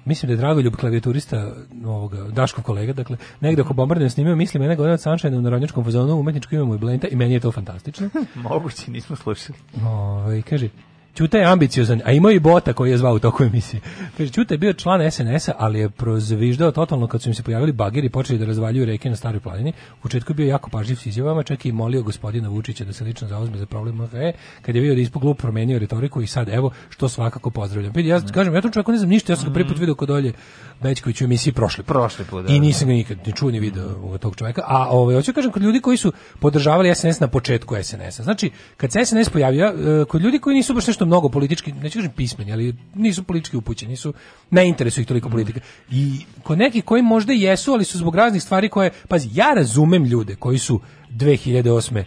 Mislim 0.08 0.28
da 0.28 0.34
je 0.34 0.38
Dragoljub 0.38 0.76
klavijaturista 0.76 1.52
ovoga, 1.86 2.18
Daškov 2.18 2.64
kolega, 2.64 2.94
dakle, 2.94 3.18
negde 3.42 3.62
oko 3.62 3.74
bombardijem 3.74 4.10
snimio, 4.10 4.36
mislim, 4.36 4.62
mene 4.62 4.76
godina 4.76 4.98
Sunshine 4.98 5.38
u 5.38 5.42
narodnjačkom 5.42 5.84
fazonu, 5.84 6.20
umetničko 6.20 6.56
imamo 6.56 6.76
i 6.76 6.78
blenta 6.78 7.08
i 7.08 7.16
meni 7.16 7.34
je 7.34 7.40
to 7.40 7.52
fantastično. 7.52 8.10
Moguće, 8.50 8.92
nismo 8.92 9.16
slušali. 9.16 9.58
Ovaj 9.84 10.42
kaže 10.42 10.70
Ćuta 11.18 11.38
je 11.38 11.46
ambiciozan, 11.46 12.02
a 12.06 12.12
imao 12.12 12.32
i 12.32 12.40
Bota 12.40 12.74
koji 12.74 12.92
je 12.92 12.98
zvao 12.98 13.14
u 13.14 13.20
toku 13.20 13.44
emisije. 13.44 13.82
Kaže, 14.18 14.32
Ćuta 14.32 14.54
je 14.54 14.58
bio 14.58 14.74
član 14.74 15.12
SNS-a, 15.12 15.54
ali 15.58 15.80
je 15.80 15.90
prozviždao 15.90 16.72
totalno 16.72 17.08
kad 17.08 17.22
su 17.22 17.30
im 17.30 17.36
se 17.36 17.44
pojavili 17.44 17.72
bageri 17.72 18.08
i 18.08 18.10
počeli 18.10 18.40
da 18.40 18.46
razvaljuju 18.46 18.86
reke 18.86 19.10
na 19.10 19.16
staroj 19.16 19.40
planini. 19.40 19.74
U 20.00 20.02
početku 20.02 20.32
je 20.32 20.36
bio 20.36 20.48
jako 20.48 20.70
pažljiv 20.70 20.96
s 20.96 21.06
izjavama, 21.06 21.44
čak 21.44 21.66
i 21.66 21.72
molio 21.72 22.04
gospodina 22.04 22.50
Vučića 22.50 22.86
da 22.86 22.94
se 22.94 23.04
lično 23.04 23.28
zauzme 23.28 23.58
za 23.58 23.66
problem 23.66 23.96
MHE, 23.96 24.34
kad 24.62 24.76
je 24.76 24.82
vidio 24.82 24.96
da 24.96 25.00
je 25.00 25.04
ispod 25.04 25.22
glup 25.22 25.38
promenio 25.38 25.80
retoriku 25.80 26.22
i 26.22 26.28
sad, 26.28 26.50
evo, 26.50 26.72
što 26.90 27.10
svakako 27.10 27.50
pozdravljam. 27.50 27.94
Ja 27.96 28.22
kažem, 28.34 28.56
ja 28.56 28.62
tom 28.62 28.72
čovjeku 28.72 28.92
ne 28.92 28.98
znam 28.98 29.10
ništa, 29.10 29.34
ja 29.34 29.38
sam 29.38 29.48
ga 29.48 29.54
prvi 29.54 29.68
put 29.68 29.80
video 29.80 29.96
kod 29.96 30.08
dolje 30.08 30.34
Bećković 30.82 31.22
u 31.22 31.24
emisiji 31.24 31.54
prošli 31.54 31.84
put. 31.84 31.94
Prošli 31.94 32.26
put, 32.26 32.46
da, 32.46 32.54
I 32.54 32.56
da. 32.56 32.62
nisam 32.62 32.88
ga 32.88 32.94
nikad 32.94 33.18
ni 33.28 33.34
čuo 33.34 33.52
ni 33.52 33.60
video 33.60 34.18
tog 34.18 34.36
čovjeka. 34.36 34.62
A 34.66 34.90
ovaj 34.90 35.16
hoću 35.16 35.32
da 35.32 35.36
kažem 35.36 35.52
kod 35.52 35.62
ljudi 35.62 35.82
koji 35.82 35.98
su 35.98 36.14
podržavali 36.40 36.96
SNS 36.96 37.20
na 37.20 37.28
početku 37.28 37.76
SNS-a. 37.84 38.24
Znači, 38.24 38.52
kad 38.78 38.92
se 38.92 39.06
SNS 39.06 39.30
pojavio, 39.30 39.66
e, 39.66 40.06
kod 40.06 40.22
ljudi 40.22 40.40
koji 40.40 40.56
nisu 40.56 40.74
baš 40.74 40.88
nešto 40.88 41.06
mnogo 41.06 41.30
politički, 41.30 41.72
neću 41.72 42.00
kažem 42.00 42.12
pismeni, 42.12 42.54
ali 42.54 42.76
nisu 42.96 43.24
politički 43.24 43.58
upućeni, 43.58 43.92
nisu, 43.92 44.14
ne 44.50 44.68
interesuje 44.68 45.02
ih 45.02 45.08
toliko 45.08 45.30
politika. 45.30 45.60
I 45.92 46.20
kod 46.44 46.58
nekih 46.58 46.84
koji 46.84 47.02
možda 47.02 47.34
jesu, 47.34 47.74
ali 47.74 47.84
su 47.84 47.98
zbog 47.98 48.16
raznih 48.16 48.44
stvari 48.44 48.70
koje, 48.70 48.92
pazi, 49.08 49.30
ja 49.34 49.54
razumem 49.54 50.04
ljude 50.06 50.36
koji 50.36 50.58
su 50.58 50.80
2008 51.10 51.98
m- 51.98 52.06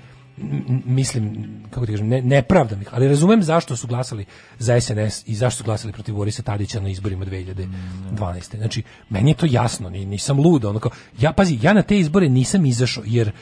mislim, 0.85 1.47
kako 1.71 1.87
ti 1.87 1.93
kažem, 1.93 2.09
ne, 2.09 2.23
ne 2.23 2.43
pravdam 2.43 2.83
ih, 2.83 2.89
ali 2.93 3.09
razumem 3.09 3.43
zašto 3.43 3.77
su 3.77 3.87
glasali 3.87 4.25
za 4.59 4.81
SNS 4.81 5.23
i 5.27 5.35
zašto 5.35 5.59
su 5.59 5.65
glasali 5.65 5.93
protiv 5.93 6.15
Borisa 6.15 6.43
Tadića 6.43 6.81
na 6.81 6.89
izborima 6.89 7.25
2012. 7.25 8.57
Znači, 8.57 8.83
meni 9.11 9.31
je 9.31 9.35
to 9.35 9.47
jasno, 9.51 9.91
ni- 9.91 10.05
nisam 10.07 10.39
lud, 10.41 10.65
ono 10.65 10.81
ja, 11.21 11.33
pazi, 11.33 11.59
ja 11.63 11.73
na 11.73 11.83
te 11.83 11.99
izbore 11.99 12.29
nisam 12.29 12.67
izašao, 12.67 13.03
jer 13.07 13.33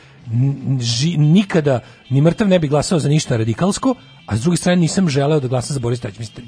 ži- 0.78 1.16
nikada 1.16 1.80
ni 2.10 2.20
mrtav 2.20 2.48
ne 2.48 2.58
bi 2.58 2.68
glasao 2.68 2.98
za 2.98 3.08
ništa 3.08 3.36
radikalsko, 3.36 3.94
a 4.26 4.36
s 4.36 4.40
druge 4.40 4.56
strane 4.56 4.80
nisam 4.80 5.08
želeo 5.08 5.40
da 5.40 5.48
glasam 5.48 5.74
za 5.74 5.80
Borisa 5.80 6.02
Tadića. 6.02 6.20
Mislim, 6.20 6.46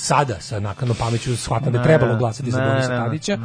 sada 0.00 0.36
sa 0.40 0.60
naknadno 0.60 0.94
pameću 0.94 1.36
shvatam 1.36 1.72
da 1.72 1.78
je 1.78 1.84
trebalo 1.84 2.16
glasati 2.16 2.50
za 2.50 2.60
Borisa 2.62 2.88
Tadića. 2.88 3.38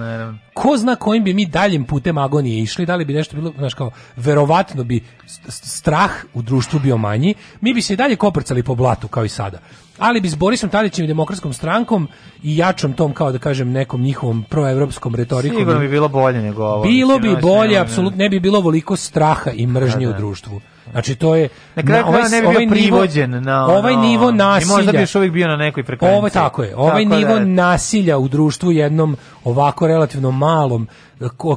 Ko 0.54 0.78
zna 0.78 0.96
kojim 0.96 1.24
bi 1.24 1.34
mi 1.34 1.46
daljim 1.46 1.84
putem 1.86 2.18
agonije 2.18 2.62
išli, 2.62 2.86
da 2.86 2.96
li 2.96 3.06
bi 3.06 3.14
nešto 3.14 3.36
bilo, 3.36 3.54
znaš 3.58 3.74
kao, 3.74 3.92
verovatno 4.16 4.84
bi 4.84 5.00
st- 5.20 5.48
st- 5.48 5.66
strah 5.68 6.12
u 6.34 6.42
društvu 6.42 6.80
bio 6.80 6.98
manji, 6.98 7.34
mi 7.62 7.74
bi 7.74 7.82
se 7.82 7.94
i 7.94 7.98
dalje 7.98 8.16
koprcali 8.16 8.64
po 8.64 8.76
blatu 8.76 9.08
kao 9.08 9.26
i 9.26 9.30
sada. 9.30 9.60
Ali 10.00 10.22
bi 10.22 10.30
s 10.30 10.36
Borisom 10.36 10.70
Tadićem 10.70 11.06
i 11.06 11.08
demokratskom 11.08 11.54
strankom 11.54 12.08
i 12.44 12.58
jačom 12.58 12.94
tom, 12.94 13.14
kao 13.14 13.32
da 13.32 13.38
kažem, 13.38 13.72
nekom 13.72 14.02
njihovom 14.02 14.44
proevropskom 14.44 15.16
retorikom. 15.16 15.58
Sigurno 15.58 15.80
bi 15.80 15.88
bilo 15.88 16.08
bolje 16.08 16.42
nego 16.42 16.64
ovo. 16.64 16.84
Bilo 16.84 17.20
bi 17.20 17.36
bolje, 17.42 17.80
apsolutno 17.80 18.18
ne 18.18 18.30
bi 18.30 18.40
bilo 18.40 18.58
ovoliko 18.58 18.96
straha 18.96 19.52
i 19.52 19.68
mržnje 19.68 20.06
Da, 20.06 20.10
u 20.10 20.14
da. 20.14 20.18
društvu. 20.18 20.62
Znači 20.92 21.16
to 21.16 21.36
je 21.36 21.50
Na 21.76 21.84
kraju 21.84 22.04
na- 22.04 22.10
ovaj- 22.10 22.22
ne 22.24 22.42
bi 22.42 22.48
ovaj 22.48 22.58
bio 22.58 22.66
nivo- 22.66 22.72
privođen 22.72 23.44
na 23.44 23.66
ono, 23.66 23.74
ovaj 23.74 23.96
nivo 23.98 24.30
I 24.30 24.34
nasilja. 24.34 24.76
možda 24.76 24.92
bi 24.92 24.98
još 24.98 25.16
uvijek 25.16 25.34
bio 25.34 25.48
na 25.48 25.56
nekoj 25.56 25.84
frekvenciji. 25.84 26.18
Ovo 26.18 26.30
tako 26.30 26.64
je. 26.64 26.76
Ovaj 26.76 27.04
Tako 27.04 27.16
nivo 27.16 27.34
da 27.34 27.40
je. 27.40 27.46
nasilja 27.46 28.18
u 28.18 28.28
društvu 28.28 28.72
jednom 28.72 29.18
ovako 29.44 29.88
relativno 29.88 30.32
malom 30.32 30.88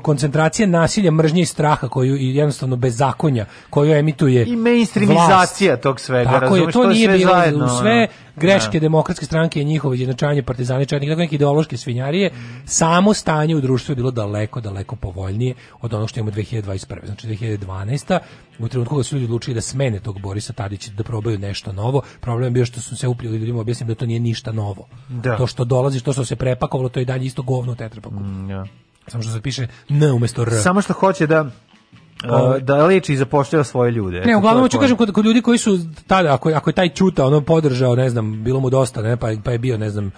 koncentracija 0.03 0.67
nasilja, 0.67 1.11
mržnje 1.11 1.43
i 1.43 1.47
straha 1.47 1.89
koju 1.89 2.17
i 2.17 2.37
jednostavno 2.37 2.77
bezakonja 2.77 3.47
koju 3.71 3.93
emituje 3.93 4.45
I 4.47 4.57
mainstreamizacija 4.57 5.77
tog 5.77 6.01
svega, 6.01 6.31
Tako 6.31 6.45
je, 6.45 6.51
razumeš, 6.51 6.73
to 6.73 6.83
to 6.83 6.91
je 6.91 6.95
nije 6.95 7.09
sve 7.09 7.19
bilo 7.19 7.33
zajedno, 7.33 7.65
u 7.65 7.69
sve 7.69 7.93
ono. 7.93 8.07
greške 8.37 8.79
Da. 8.79 8.81
demokratske 8.81 9.27
stranke 9.27 9.61
i 9.61 9.65
njihovo 9.65 9.95
izjednačavanje 9.95 10.43
partizani 10.43 10.87
četnika, 10.87 11.15
neke 11.15 11.35
ideološke 11.35 11.77
svinjarije, 11.77 12.31
samo 12.65 13.15
stanje 13.15 13.57
u 13.57 13.61
društvu 13.61 13.93
je 13.93 13.97
bilo 13.97 14.11
daleko, 14.11 14.61
daleko 14.61 14.97
povoljnije 14.97 15.55
od 15.81 15.95
onog 15.95 16.09
što 16.09 16.21
imamo 16.21 16.37
2021. 16.37 17.07
Znači 17.07 17.27
2012. 17.27 18.19
u 18.59 18.69
trenutku 18.69 18.95
kada 18.95 19.05
su 19.05 19.17
ljudi 19.17 19.25
odlučili 19.25 19.55
da 19.55 19.61
smene 19.61 20.01
tog 20.01 20.21
Borisa 20.21 20.53
Tadića 20.53 20.91
da 20.97 21.03
probaju 21.03 21.39
nešto 21.39 21.73
novo, 21.73 22.03
problem 22.21 22.45
je 22.45 22.51
bio 22.51 22.65
što 22.65 22.81
su 22.81 22.97
se 22.97 23.09
upljeli 23.09 23.39
ljudima 23.39 23.61
objasnili 23.61 23.95
da 23.95 23.99
to 23.99 24.07
nije 24.07 24.21
ništa 24.21 24.53
novo. 24.53 24.87
Da. 25.09 25.37
To 25.37 25.47
što 25.47 25.65
dolazi, 25.65 26.01
to 26.01 26.13
što 26.13 26.25
se 26.25 26.37
prepakovalo, 26.37 26.89
to 26.89 27.01
je 27.01 27.05
dalje 27.05 27.25
isto 27.27 27.43
govno 27.43 27.73
u 27.73 27.77
tetrapaku. 27.77 28.17
Ja. 28.51 28.67
Samo 29.09 29.23
što 29.23 29.33
se 29.33 29.41
piše 29.41 29.67
N 29.89 30.03
umesto 30.05 30.43
R. 30.43 30.51
Samo 30.63 30.81
što 30.83 30.93
hoće 30.93 31.27
da 31.27 31.41
uh, 31.41 31.51
da 32.59 32.87
leči 32.87 33.13
i 33.13 33.17
zapošljava 33.17 33.65
svoje 33.65 33.93
ljude. 33.93 34.21
Ne, 34.21 34.37
uglavnom 34.37 34.63
hoću 34.63 34.71
poenta. 34.71 34.85
kažem 34.85 34.97
kod, 34.97 35.13
kod 35.13 35.25
ljudi 35.25 35.43
koji 35.43 35.59
su 35.59 35.79
tada 36.07 36.35
ako 36.35 36.51
ako 36.51 36.71
je 36.71 36.75
taj 36.75 36.89
Ćuta 36.89 37.27
ono 37.27 37.41
podržao, 37.41 37.95
ne 37.97 38.11
znam, 38.11 38.45
bilo 38.45 38.61
mu 38.61 38.71
dosta, 38.71 39.03
ne, 39.03 39.17
pa 39.17 39.29
pa 39.45 39.51
je 39.51 39.59
bio, 39.59 39.79
ne 39.79 39.91
znam, 39.91 40.11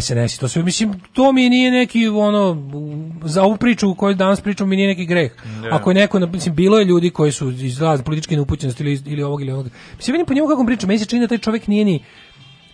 SNS 0.00 0.34
i 0.34 0.40
to 0.40 0.48
sve 0.48 0.62
mislim 0.62 1.00
to 1.12 1.32
mi 1.32 1.48
nije 1.48 1.70
neki 1.70 2.08
ono 2.08 2.50
u- 2.74 3.28
za 3.28 3.42
ovu 3.42 3.56
priču 3.56 3.94
koju 3.94 4.14
danas 4.14 4.40
pričamo 4.40 4.68
mi 4.68 4.76
nije 4.76 4.88
neki 4.88 5.06
greh. 5.06 5.32
Ne. 5.62 5.68
Ako 5.70 5.90
je 5.90 5.94
neko 5.94 6.18
mislim 6.20 6.54
bilo 6.54 6.78
je 6.78 6.84
ljudi 6.84 7.10
koji 7.10 7.32
su 7.32 7.50
iz 7.50 7.78
političke 8.04 8.34
neupućenosti 8.34 8.82
ili 8.84 9.02
ili 9.06 9.22
ovog 9.22 9.40
ili 9.40 9.52
onog. 9.52 9.66
Mislim 9.96 10.12
vidim 10.12 10.26
po 10.26 10.34
njemu 10.34 10.48
kako 10.48 10.66
priča, 10.66 10.86
meni 10.86 10.98
se 10.98 11.06
čini 11.06 11.20
da 11.20 11.28
taj 11.28 11.38
čovjek 11.38 11.66
nije 11.66 11.84
ni 11.84 12.04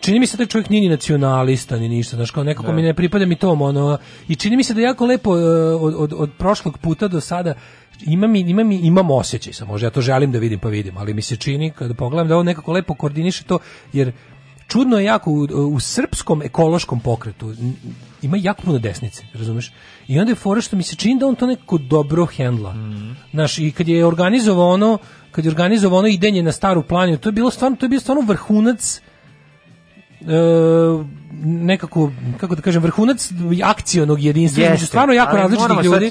Čini 0.03 0.19
mi 0.19 0.27
se 0.27 0.37
da 0.37 0.47
čovjek 0.47 0.71
nije 0.71 0.81
ni 0.81 0.89
nacionalista 0.89 1.77
ni 1.77 1.89
ništa, 1.89 2.17
znaš, 2.17 2.31
kao 2.31 2.45
nekako 2.45 2.67
Da. 2.67 2.73
mi 2.73 2.83
ne 2.83 2.95
pripada 2.95 3.27
mi 3.27 3.37
tom, 3.37 3.63
ono, 3.63 3.99
i 4.29 4.37
čini 4.37 4.57
mi 4.57 4.65
se 4.65 4.75
da 4.75 4.81
je 4.81 4.85
jako 4.85 5.07
lepo 5.07 5.31
e, 5.33 5.43
od, 5.75 5.95
od, 5.97 6.13
od 6.13 6.31
prošlog 6.39 6.79
puta 6.79 7.09
do 7.09 7.21
sada 7.21 7.55
imam, 8.03 8.35
i- 8.35 8.41
imam, 8.41 8.73
i- 8.73 8.77
imam 8.79 9.11
osjećaj 9.11 9.53
sam, 9.53 9.69
možda 9.69 9.87
ja 9.87 9.91
to 9.91 10.01
želim 10.01 10.33
da 10.33 10.39
vidim 10.39 10.59
pa 10.59 10.69
vidim, 10.69 10.97
ali 10.97 11.15
mi 11.15 11.23
se 11.23 11.37
čini 11.37 11.71
kada 11.71 11.95
pogledam 11.95 12.29
da 12.29 12.37
on 12.37 12.47
nekako 12.47 12.73
lepo 12.73 12.95
koordiniše 12.95 13.45
to, 13.45 13.59
jer 13.93 14.13
čudno 14.69 14.99
je 14.99 15.05
jako 15.05 15.31
u, 15.31 15.39
u 15.67 15.81
srpskom 15.81 16.43
ekološkom 16.43 17.01
pokretu 17.01 17.55
ima 18.23 18.37
jako 18.37 18.63
puno 18.63 18.79
desnice, 18.79 19.25
razumeš? 19.35 19.73
I 20.09 20.19
onda 20.19 20.31
je 20.31 20.37
fora 20.37 20.61
što 20.61 20.77
mi 20.77 20.83
se 20.83 20.97
čini 20.97 21.21
da 21.21 21.27
on 21.27 21.35
to 21.35 21.47
nekako 21.47 21.79
dobro 21.79 22.27
hendla. 22.27 22.75
Znaš, 23.31 23.59
i 23.59 23.71
kad 23.71 23.89
je 23.89 24.07
organizovao 24.07 24.69
ono, 24.69 24.99
kad 25.31 25.45
je 25.45 25.51
organizovao 25.51 25.99
ono 25.99 26.09
idenje 26.09 26.43
na 26.43 26.53
staru 26.53 26.83
planinu, 26.83 27.19
to 27.19 27.29
je 27.29 27.33
bilo 27.33 27.51
stvarno, 27.51 27.77
to 27.77 27.85
je 27.85 27.91
bio 27.91 28.01
stvarno 28.01 28.23
vrhunac 28.23 29.01
nekako, 31.45 32.11
kako 32.37 32.55
da 32.55 32.63
kažem, 32.63 32.83
vrhunac 32.83 33.31
akcionog 33.65 34.23
jedinstva 34.23 34.63
između 34.63 34.73
Jeste, 34.75 34.87
stvarno 34.87 35.15
jako 35.15 35.37
različitih 35.37 35.85
ljudi. 35.85 36.09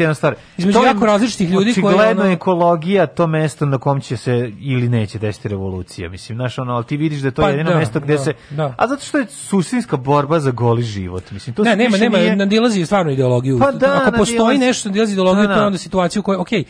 Između 0.57 0.79
To 0.79 0.85
jako 0.85 1.05
različitih 1.05 1.49
ljudi 1.49 1.73
koji 1.73 1.85
Očigledno 1.85 2.23
ono, 2.23 2.31
ekologija 2.31 3.05
to 3.07 3.27
mesto 3.27 3.65
na 3.65 3.77
kom 3.77 4.01
će 4.01 4.17
se 4.17 4.51
ili 4.59 4.89
neće 4.89 5.19
desiti 5.19 5.47
revolucija. 5.47 6.09
Mislim, 6.09 6.35
znaš, 6.35 6.59
ono, 6.59 6.73
ali 6.73 6.85
ti 6.85 6.97
vidiš 6.97 7.19
da 7.19 7.27
je 7.27 7.31
to 7.31 7.41
Pa 7.41 7.49
jedino 7.49 7.69
da, 7.69 7.77
mesto 7.77 7.99
gde 7.99 8.13
da, 8.13 8.19
se... 8.19 8.33
da. 8.49 8.73
A 8.77 8.87
zato 8.87 9.05
što 9.05 9.17
je 9.17 9.25
suštinska 9.27 9.97
borba 9.97 10.39
za 10.39 10.51
goli 10.51 10.83
život. 10.83 11.31
Mislim, 11.31 11.55
to 11.55 11.63
ne, 11.63 11.75
nema, 11.75 11.97
nema, 11.97 12.17
nije- 12.17 12.35
nadilazi 12.35 12.85
stvarno 12.85 13.11
ideologiju. 13.11 13.59
Pa 13.59 13.71
da, 13.71 14.01
ako 14.01 14.11
postoji 14.11 14.37
nadilazi- 14.39 14.59
nešto 14.59 14.79
što 14.79 14.89
nadilazi 14.89 15.13
ideologiju, 15.13 15.41
Da, 15.41 15.47
to 15.47 15.53
je 15.53 15.59
da. 15.59 15.65
onda 15.65 15.77
situacija 15.77 16.19
u 16.19 16.23
kojoj, 16.23 16.37
okej, 16.37 16.63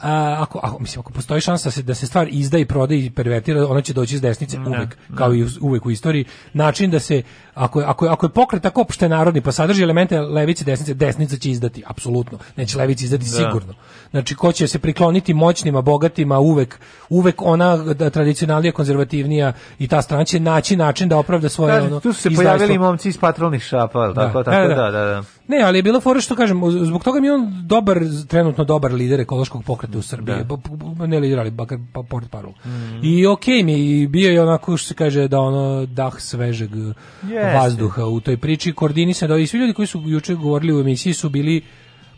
a, 0.00 0.36
ako, 0.40 0.60
ako, 0.62 0.78
mislim, 0.78 1.00
ako 1.00 1.12
postoji 1.12 1.40
šansa 1.40 1.66
da 1.66 1.70
se, 1.70 1.82
da 1.82 1.94
se 1.94 2.06
stvar 2.06 2.28
izda 2.30 2.58
i 2.58 2.64
proda 2.64 2.94
i 2.94 3.10
pervertira, 3.10 3.66
ona 3.66 3.80
će 3.80 3.92
doći 3.92 4.14
iz 4.14 4.20
desnice 4.20 4.58
uvek, 4.58 4.96
kao 5.14 5.34
i 5.34 5.42
u- 5.42 5.58
uvek 5.60 5.86
u 5.86 5.90
istoriji. 5.90 6.24
Način 6.52 6.90
da 6.90 7.00
se, 7.00 7.22
ako, 7.54 7.80
ako, 7.80 8.06
ako 8.06 8.26
je 8.26 8.30
pokret 8.30 8.62
tako 8.62 8.86
je 9.00 9.08
narodni, 9.08 9.40
pa 9.40 9.52
sadrži 9.52 9.82
elemente 9.82 10.20
levice 10.20 10.62
i 10.62 10.66
desnice, 10.66 10.94
desnica 10.94 11.36
će 11.36 11.50
izdati, 11.50 11.82
apsolutno. 11.86 12.38
Neće 12.56 12.78
levici 12.78 13.04
izdati 13.04 13.24
Da. 13.24 13.30
sigurno. 13.30 13.74
Znači, 14.10 14.34
ko 14.34 14.52
će 14.52 14.68
se 14.68 14.78
prikloniti 14.78 15.34
moćnima, 15.34 15.80
bogatima, 15.80 16.38
uvek, 16.38 16.80
uvek 17.08 17.42
ona 17.42 17.76
da, 17.76 18.10
tradicionalnija, 18.10 18.72
konzervativnija 18.72 19.52
i 19.78 19.88
ta 19.88 20.02
strana 20.02 20.24
će 20.24 20.40
naći 20.40 20.76
način 20.76 21.08
da 21.08 21.18
opravda 21.18 21.48
svoje 21.48 21.74
Kažem, 21.74 21.86
ono, 21.86 22.00
tu 22.00 22.12
su 22.12 22.20
se 22.22 22.28
izdajstvo. 22.28 22.56
pojavili 22.56 22.78
momci 22.78 23.08
iz 23.08 23.18
patrolnih 23.18 23.62
šapa, 23.62 24.12
tako, 24.14 24.38
Da, 24.38 24.44
tako, 24.44 24.68
da, 24.68 24.74
da, 24.74 24.82
da. 24.82 24.90
da, 24.90 25.04
da. 25.04 25.22
Ne, 25.48 25.62
ali 25.62 25.78
je 25.78 25.82
bilo 25.82 26.00
fora 26.00 26.20
što 26.20 26.36
kažem, 26.36 26.60
zbog 26.80 27.04
toga 27.04 27.20
mi 27.20 27.26
je 27.26 27.32
on 27.32 27.62
dobar, 27.64 27.98
trenutno 28.28 28.64
dobar 28.64 28.92
lider 28.92 29.20
ekološkog 29.20 29.64
pokreta 29.64 29.81
u 29.94 30.02
Srbiji. 30.02 30.36
Da. 30.36 30.44
Pa, 30.44 30.56
pa, 30.98 31.06
ne 31.06 31.18
lider, 31.18 31.40
ali 31.40 31.50
bakar 31.50 31.78
pa, 31.92 32.02
port 32.02 32.30
parol. 32.30 32.52
I 33.02 33.26
okej 33.26 33.62
mi 33.62 33.72
je, 33.72 34.02
i 34.02 34.06
bio 34.06 34.30
je 34.30 34.42
onako 34.42 34.76
što 34.76 34.88
se 34.88 34.94
kaže 34.94 35.28
da 35.28 35.40
ono 35.40 35.86
dah 35.86 36.20
svežeg 36.20 36.70
Jeste. 37.22 37.58
vazduha 37.58 38.04
u 38.04 38.20
toj 38.20 38.36
priči, 38.36 38.72
koordinisan, 38.72 39.28
da 39.28 39.36
i 39.36 39.46
svi 39.46 39.58
ljudi 39.58 39.72
koji 39.72 39.86
su 39.86 40.02
juče 40.06 40.34
govorili 40.34 40.76
u 40.76 40.80
emisiji 40.80 41.14
su 41.14 41.28
bili 41.28 41.62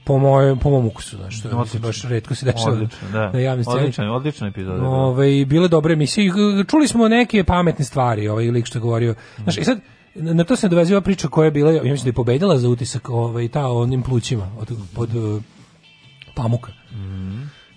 po 0.05 0.19
mojem 0.19 0.59
po 0.59 0.71
mom 0.71 0.87
ukusu, 0.87 1.17
znači 1.17 1.37
što 1.37 1.59
mislim, 1.59 1.83
baš 1.83 2.03
retko 2.03 2.35
se 2.35 2.47
dešava 2.47 2.73
Odlično, 2.73 3.09
da. 3.13 3.33
na 3.33 3.39
javnoj 3.39 3.65
sceni. 3.65 3.79
Odličan, 3.79 4.11
odlična 4.11 4.47
epizoda. 4.47 4.79
bila. 4.79 4.89
Ove, 4.89 5.45
bile 5.45 5.69
dobre 5.69 5.93
emisije. 5.93 6.31
G- 6.31 6.65
Čuli 6.71 6.89
smo 6.89 7.09
neke 7.09 7.45
pametne 7.45 7.85
stvari, 7.85 8.29
ovaj 8.29 8.51
lik 8.51 8.67
što 8.67 8.79
je 8.79 8.83
govorio. 8.83 9.15
Znaš, 9.43 9.59
i 9.59 9.65
sad, 9.65 9.81
na 10.15 10.45
to 10.45 10.57
se 10.57 10.67
nadovezuje 10.67 10.97
ova 10.97 11.05
priča 11.05 11.29
koja 11.29 11.45
je 11.45 11.51
bila, 11.51 11.73
ja 11.73 11.83
mislim 11.83 12.05
da 12.05 12.09
je 12.09 12.13
pobedila 12.13 12.59
za 12.59 12.69
utisak 12.69 13.09
ovaj, 13.09 13.49
ta 13.49 13.69
onim 13.69 14.03
plućima 14.03 14.51
od, 14.59 14.73
pod 14.95 15.15
uh, 15.15 15.43
pamuka. 16.35 16.73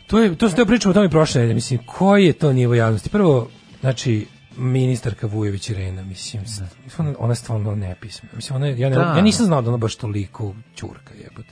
To 0.08 0.20
je, 0.20 0.36
to 0.36 0.50
se 0.50 0.56
teo 0.56 0.66
pričamo 0.66 0.92
o 0.92 0.94
tome 0.94 1.06
i 1.06 1.10
prošle 1.10 1.40
nedelje. 1.40 1.56
Mislim, 1.56 1.80
koji 1.88 2.26
je 2.26 2.34
to 2.34 2.54
nivo 2.54 2.74
javnosti? 2.76 3.10
Prvo, 3.10 3.48
znači, 3.82 4.26
ministarka 4.58 5.28
Vujović 5.28 5.70
Irena, 5.70 6.02
mislim, 6.04 6.44
s- 6.46 6.62
ona, 6.98 7.14
ona 7.20 7.36
stvarno 7.36 7.76
nepismena. 7.76 8.36
Mislim, 8.36 8.56
ona, 8.56 8.68
ja, 8.68 8.90
ne, 8.90 8.96
Da. 8.96 9.02
ja 9.02 9.22
nisam 9.22 9.46
znao 9.46 9.62
da 9.62 9.70
ona 9.70 9.78
baš 9.78 9.96
toliko 9.96 10.54
ćurka 10.76 11.14
jebote. 11.16 11.50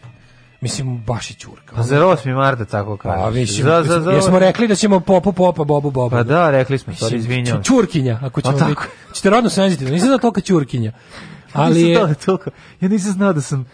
Mislim, 0.62 0.98
baš 1.00 1.32
je 1.32 1.36
ćurka. 1.36 1.76
Pa 1.76 1.84
za 1.84 1.96
8. 1.98 2.36
marta 2.36 2.66
tako 2.66 2.98
kaže. 2.98 3.16
Pa, 3.16 3.30
mislim, 3.32 3.64
za, 3.64 3.84
za, 3.84 4.02
za, 4.02 4.12
jesmo 4.12 4.40
rekli 4.40 4.68
da 4.68 4.76
ćemo 4.76 5.00
popu 5.00 5.34
popa, 5.34 5.64
bobu 5.64 5.92
boba. 5.92 6.18
Pa 6.18 6.24
da, 6.24 6.50
rekli 6.52 6.78
smo, 6.78 6.94
izvinjam. 7.12 7.58
ću- 7.58 7.64
Ćurkinja, 7.66 8.20
ako 8.22 8.42
ćemo 8.42 8.58
Pa 8.58 8.66
biti. 8.66 8.82
Ćete 9.14 9.30
rodno 9.30 9.50
senzitivno, 9.50 9.94
nisam 9.94 10.10
da 10.10 10.18
tolika 10.18 10.42
ćurkinja. 10.42 10.92
Ali 11.54 11.82
je, 11.82 12.00
da 12.00 12.14
toliko, 12.16 12.50
ja 12.82 12.90
nisam 12.90 13.12
znao 13.12 13.34
da 13.34 13.42
sam 13.42 13.66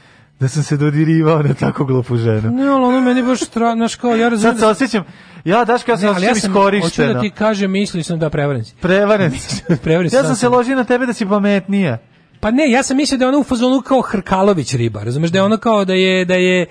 da 0.41 0.47
sam 0.47 0.63
se 0.63 0.77
dodirivao 0.77 1.43
na 1.43 1.53
tako 1.53 1.85
glupu 1.85 2.17
ženu. 2.17 2.51
ne, 2.51 2.67
ali 2.67 2.85
ono 2.85 3.01
meni 3.01 3.23
baš 3.23 3.39
stra, 3.39 3.73
znaš 3.75 3.95
kao, 3.95 4.15
ja 4.15 4.29
razumem. 4.29 4.53
Sad 4.53 4.59
se 4.59 4.65
osjećam, 4.65 5.03
ja 5.45 5.65
Daška, 5.65 5.91
ja 5.91 5.97
se 5.97 6.05
Ne, 6.05 6.11
ali 6.15 6.25
ja 6.25 6.31
osjećam 6.31 6.53
sam, 6.53 6.61
hoću 6.61 6.75
iskorišteno. 6.77 7.13
da 7.13 7.21
ti 7.21 7.29
kažem, 7.29 7.71
mislio 7.71 8.03
sam 8.03 8.19
da 8.19 8.29
prevaren 8.29 8.65
si. 8.65 8.75
Prevaren 8.81 9.31
si. 9.39 9.63
Prevaren 9.83 10.09
si, 10.09 10.15
Ja 10.15 10.21
da 10.21 10.27
sam 10.27 10.35
se 10.35 10.49
ložio 10.49 10.75
na 10.75 10.83
tebe 10.83 11.05
da 11.05 11.13
si 11.13 11.25
pametnija. 11.25 11.97
Pa 12.39 12.51
ne, 12.51 12.71
ja 12.71 12.83
sam 12.83 12.97
mislio 12.97 13.17
da 13.17 13.25
je 13.25 13.29
ona 13.29 13.37
u 13.37 13.43
fazonu 13.43 13.81
kao 13.81 14.01
Hrkalović 14.01 14.73
riba, 14.73 15.03
razumeš, 15.03 15.29
da 15.29 15.37
je 15.37 15.43
ona 15.43 15.57
kao 15.57 15.85
da 15.85 15.93
je, 15.93 16.25
da 16.25 16.33
je, 16.33 16.65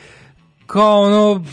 kao 0.67 1.01
ono, 1.03 1.45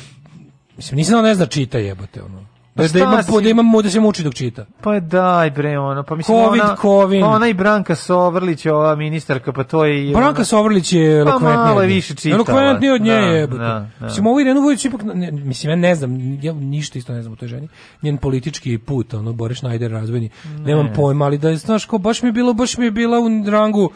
mislim, 0.77 0.97
nisam 0.97 1.11
da 1.13 1.19
ona 1.19 1.27
ne 1.27 1.35
zna 1.35 1.45
čita 1.45 1.77
jebote, 1.77 2.21
ono. 2.23 2.46
Da, 2.77 2.87
da, 2.89 2.99
ima, 3.01 3.23
si- 3.23 3.31
da, 3.33 3.49
ima, 3.49 3.61
mu- 3.61 3.81
da 3.81 3.89
se 3.89 3.99
muči 3.99 4.23
dok 4.23 4.33
čita. 4.33 4.65
Pa 4.81 4.99
daj 4.99 5.51
bre, 5.51 5.79
ono, 5.79 6.03
pa 6.03 6.15
mislim 6.15 6.37
Covid, 6.39 6.61
ona, 6.61 6.75
pa 7.21 7.27
ona 7.27 7.47
i 7.47 7.53
Branka 7.53 7.95
Sovrlić, 7.95 8.65
ova 8.65 8.95
ministarka, 8.95 9.53
pa 9.53 9.63
to 9.63 9.85
je... 9.85 10.13
Branka 10.13 10.43
Sovrlić 10.43 10.93
je 10.93 11.25
Pa 11.25 11.39
malo 11.39 11.81
je 11.81 11.87
više 11.87 12.15
čitala. 12.15 12.35
Elokventnija 12.35 12.93
od 12.93 13.01
nje 13.01 13.11
Da, 13.11 13.17
je. 13.17 13.47
da, 13.47 13.57
da. 13.99 14.05
Mislim, 14.05 14.27
ovo 14.27 14.39
Irenu 14.39 14.61
Vujović 14.61 14.85
ipak, 14.85 15.01
ne, 15.03 15.31
mislim, 15.31 15.69
ja 15.69 15.75
ne 15.77 15.95
znam, 15.95 16.11
ja 16.41 16.53
ništa 16.53 16.99
isto 16.99 17.13
ne 17.13 17.21
znam 17.21 17.33
o 17.33 17.37
toj 17.37 17.47
ženi. 17.47 17.67
Njen 18.01 18.17
politički 18.17 18.77
put, 18.77 19.13
ono, 19.13 19.33
Boris 19.33 19.57
Schneider 19.57 19.91
razvojni, 19.91 20.29
nemam 20.57 20.89
pojma, 20.95 21.25
ali 21.25 21.37
da 21.37 21.49
je, 21.49 21.57
znaš, 21.57 21.85
kao, 21.85 21.99
baš 21.99 22.21
mi 22.23 22.29
je 22.29 22.33
bilo, 22.33 22.53
baš 22.53 22.77
mi 22.77 22.85
je 22.85 22.91
bila 22.91 23.19
u 23.19 23.25
rangu, 23.49 23.89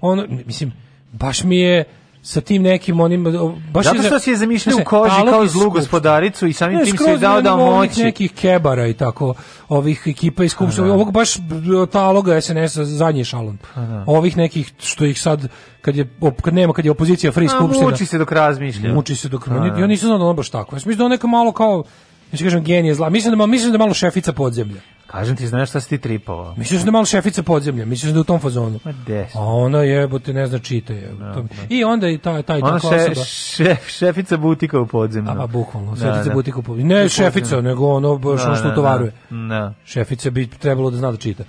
ono, 0.00 0.24
mislim, 0.46 0.72
baš 1.12 1.44
mi 1.44 1.58
je 1.58 1.84
sa 2.26 2.40
tim 2.40 2.62
nekim 2.62 3.00
onim 3.00 3.24
baš 3.72 3.84
Zato 3.86 4.02
što 4.02 4.18
si 4.18 4.30
je 4.30 4.36
zamišljao 4.36 4.76
u 4.76 4.84
koži 4.84 5.14
kao 5.30 5.46
zlu 5.46 5.70
gospodaricu 5.70 6.46
i 6.46 6.52
samim 6.52 6.78
Ne, 6.78 6.84
tim 6.84 6.96
si 6.98 7.18
dao 7.20 7.42
da 7.42 7.56
moći. 7.56 8.02
nekih 8.02 8.32
kebara 8.32 8.86
i 8.86 8.94
tako, 8.94 9.34
ovih 9.68 10.02
ekipa 10.06 10.44
iz 10.44 10.52
Skupštine, 10.52 10.90
ovog 10.90 11.12
baš 11.12 11.34
taloga 11.92 12.40
SNS-a 12.40 12.84
zadnji 12.84 13.24
šalon. 13.24 13.58
Ovih 14.06 14.36
nekih 14.36 14.72
što 14.78 15.04
ih 15.04 15.20
sad 15.20 15.48
kad 15.80 15.96
je 15.96 16.08
op- 16.20 16.40
kad 16.42 16.54
nema 16.54 16.72
kad 16.72 16.84
je 16.84 16.90
opozicija 16.90 17.32
free 17.32 17.48
skupština. 17.48 17.84
muči 17.84 18.06
se 18.06 18.18
dok 18.18 18.32
razmišlja. 18.32 18.94
Muči 18.94 19.16
se 19.16 19.28
dok 19.28 19.48
A, 19.48 19.50
da. 19.50 19.80
ja 19.80 19.86
nisam 19.86 20.06
znao 20.06 20.18
da 20.18 20.24
ona 20.24 20.34
baš 20.34 20.50
tako. 20.50 20.76
Ja 20.76 20.80
sam 20.80 20.88
mislio 20.88 20.98
da 20.98 21.04
ona 21.04 21.14
neka 21.14 21.26
malo 21.26 21.52
kao 21.52 21.84
Ja 22.32 22.38
kažem 22.38 22.64
genije 22.64 22.94
zla. 22.94 23.08
Mislim 23.10 23.30
da 23.30 23.36
ma- 23.36 23.46
mislim 23.46 23.72
da 23.72 23.78
malo 23.78 23.94
šefica 23.94 24.32
podzemlja. 24.32 24.80
Kažem 25.06 25.36
ti, 25.36 25.46
znaš 25.46 25.68
šta 25.68 25.80
si 25.80 25.88
ti 25.88 25.98
tripovao? 25.98 26.54
Mislim 26.56 26.80
da 26.80 26.86
je 26.86 26.92
malo 26.92 27.04
šefica 27.04 27.42
podzemlja. 27.42 27.84
Mislim 27.84 28.12
da 28.12 28.18
je 28.18 28.20
u 28.20 28.24
tom 28.24 28.40
fazonu. 28.40 28.80
Ma 28.84 28.92
des. 28.92 29.34
A 29.34 29.40
ona 29.40 29.78
jebote 29.78 30.32
ne 30.32 30.46
zna 30.46 30.58
čita 30.58 30.92
je. 30.92 31.10
To- 31.34 31.44
I 31.68 31.84
onda 31.84 32.08
i 32.08 32.18
taj 32.18 32.42
taj 32.42 32.60
Ona 32.60 32.72
tako 32.72 32.86
osoba. 32.88 33.24
šef, 33.24 33.88
šefica 33.88 34.36
butika 34.36 34.80
u 34.80 34.86
podzemlju. 34.86 35.30
A 35.30 35.34
pa 35.34 35.46
bukvalno, 35.46 35.90
Da, 35.90 35.96
šefica 35.98 36.24
da. 36.24 36.34
butika 36.34 36.58
u 36.60 36.76
Ne 36.76 37.08
šefica, 37.08 37.60
nego 37.60 37.86
ono 37.86 38.18
baš 38.18 38.44
Da, 38.44 38.54
što 38.54 38.64
da, 38.64 38.72
utovaruje. 38.72 39.12
Da. 39.48 39.74
Šefica 39.84 40.30
bi 40.30 40.46
trebalo 40.48 40.90
da 40.90 40.96
zna 40.96 41.10
da 41.10 41.16
čita. 41.16 41.44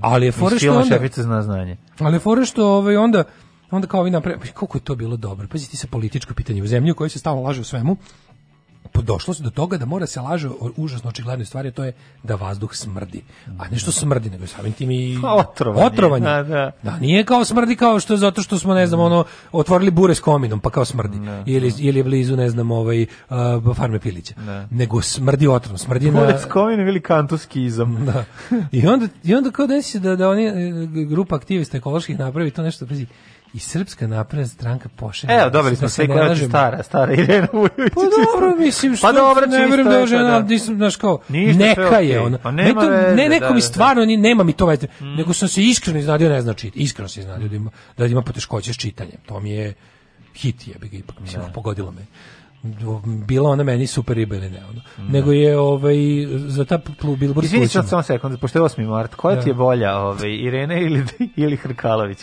Ali 0.00 0.26
je 0.26 0.32
fora 0.32 0.54
Iz 0.54 0.60
što 0.60 0.72
onda, 0.72 0.84
šefica 0.88 1.22
zna 1.22 1.42
znanje. 1.42 1.76
ali 1.98 2.14
je 2.14 2.20
fora 2.20 2.44
što 2.44 2.68
ovaj 2.68 2.96
onda 2.96 3.24
onda 3.70 3.86
kao 3.86 4.02
vi 4.02 4.10
napre, 4.10 4.38
koliko 4.54 4.78
je 4.78 4.82
to 4.82 4.94
bilo 4.94 5.16
dobro. 5.16 5.48
Pazi 5.48 5.70
ti 5.70 5.76
se 5.76 5.86
političko 5.86 6.34
pitanje 6.34 6.62
u 6.62 6.66
zemlji 6.66 6.92
u 6.92 6.94
kojoj 6.94 7.10
se 7.10 7.18
stalno 7.18 7.42
laže 7.42 7.60
o 7.60 7.64
svemu. 7.64 7.96
Došlo 8.94 9.34
se 9.34 9.42
do 9.42 9.50
toga 9.50 9.76
da 9.76 9.86
mora 9.86 10.06
se 10.06 10.20
laže 10.20 10.48
o 10.48 10.70
užasno 10.76 11.10
očiglednoj 11.10 11.46
stvari, 11.46 11.72
to 11.72 11.84
je 11.84 11.92
da 12.22 12.34
vazduh 12.34 12.74
smrdi. 12.74 13.22
A 13.58 13.68
ne 13.68 13.78
što 13.78 13.92
smrdi, 13.92 14.30
nego 14.30 14.46
samim 14.46 14.72
tim 14.72 14.90
i 14.90 15.18
Pa 15.22 15.32
otrovanje. 15.34 15.86
otrovanje. 15.86 16.24
Da, 16.24 16.42
da. 16.42 16.70
Da, 16.82 16.98
nije 16.98 17.24
kao 17.24 17.44
smrdi 17.44 17.76
kao 17.76 18.00
što 18.00 18.16
zato 18.16 18.42
što 18.42 18.58
smo 18.58 18.74
ne 18.74 18.86
znam 18.86 19.00
ono 19.00 19.24
otvorili 19.52 19.90
bure 19.90 20.14
s 20.14 20.20
kominom 20.20 20.60
pa 20.60 20.70
kao 20.70 20.84
smrdi 20.84 21.18
ili 21.46 21.72
ili 21.78 21.98
je 21.98 22.04
blizu 22.04 22.36
ne 22.36 22.50
znam 22.50 22.70
ovaj 22.70 23.02
uh, 23.02 23.76
farme 23.76 23.98
pilića. 24.00 24.34
Nego 24.70 25.02
smrdi 25.02 25.48
otrovno, 25.48 25.78
smrdi 25.78 26.10
na 26.10 26.20
Bude 26.20 26.38
s 26.38 26.44
kominom 26.44 26.88
ili 26.88 27.00
kantuskizam. 27.00 28.06
da. 28.06 28.24
I 28.72 28.86
onda 28.86 29.08
i 29.24 29.34
onda 29.34 29.50
kao 29.50 29.66
desi 29.66 29.90
se 29.90 29.98
da 29.98 30.16
da 30.16 30.28
oni 30.28 30.44
e, 30.44 30.52
grupa 31.04 31.36
aktivista 31.36 31.76
ekoloških 31.76 32.18
napravi 32.18 32.50
to 32.50 32.62
nešto 32.62 32.86
pazi 32.86 33.06
i 33.54 33.58
srpska 33.58 34.06
napredna 34.06 34.46
stranka 34.46 34.88
pošalje. 34.88 35.34
Evo, 35.34 35.50
dobili 35.50 35.70
da 35.70 35.76
smo 35.76 35.88
sve 35.88 36.06
koja 36.06 36.24
je 36.24 36.36
stara, 36.36 36.82
stara 36.82 37.12
Irena 37.14 37.48
Vujović. 37.52 37.92
Pa 37.94 38.00
dobro, 38.00 38.56
mislim 38.58 38.96
što 38.96 39.06
Pa 39.06 39.12
dobro, 39.12 39.46
ne 39.46 39.58
verujem 39.60 39.84
da 39.84 39.96
je 39.96 40.06
žena, 40.06 40.22
da. 40.30 40.42
nisam, 40.42 40.76
znaš 40.76 40.96
kao, 40.96 41.18
Ništa, 41.28 41.58
neka 41.58 41.98
je 41.98 42.20
ona. 42.20 42.38
Pa 42.38 42.50
Ne, 42.50 42.64
nema 42.64 42.80
to, 42.80 42.90
ne, 42.90 43.28
neko 43.28 43.46
da, 43.46 43.54
mi 43.54 43.60
da, 43.60 43.66
stvarno, 43.66 44.04
ni, 44.04 44.16
nema 44.16 44.42
mi 44.44 44.52
to 44.52 44.66
veze, 44.66 44.86
nego 45.00 45.32
sam 45.32 45.48
se 45.48 45.62
iskreno 45.62 45.98
iznadio 45.98 46.28
ne 46.28 46.42
zna 46.42 46.54
čitati. 46.54 46.78
Iskreno 46.78 47.08
se 47.08 47.20
iznadio 47.20 47.48
da 47.48 47.56
ima, 47.56 47.70
da 47.98 48.06
ima 48.06 48.22
poteškoće 48.22 48.72
s 48.72 48.76
čitanjem. 48.76 49.16
To 49.26 49.40
mi 49.40 49.50
je 49.50 49.74
hit 50.34 50.68
je, 50.68 50.74
ga 50.80 50.96
ipak, 50.96 51.20
mislim, 51.20 51.42
pogodilo 51.54 51.90
me. 51.90 52.02
Bila 53.26 53.50
ona 53.50 53.62
meni 53.64 53.86
super 53.86 54.16
riba 54.16 54.36
ili 54.36 54.50
ne, 54.50 54.62
ono. 54.70 54.80
Nego 55.08 55.32
je 55.32 55.58
ovaj, 55.58 55.96
za 56.46 56.64
ta 56.64 56.78
plu 56.78 57.16
Billboard 57.16 57.44
Izvini 57.44 57.66
slučajno. 57.66 57.82
sad 57.82 57.90
samo 57.90 58.02
sekund, 58.02 58.38
pošto 58.40 58.58
je 58.58 58.62
8. 58.62 58.88
mart, 58.88 59.14
koja 59.14 59.36
Da. 59.36 59.42
ti 59.42 59.50
je 59.50 59.54
bolja, 59.54 59.98
ovaj, 59.98 60.30
Irene 60.30 60.82
ili, 60.82 61.04
ili 61.36 61.56
Hrkalović? 61.56 62.18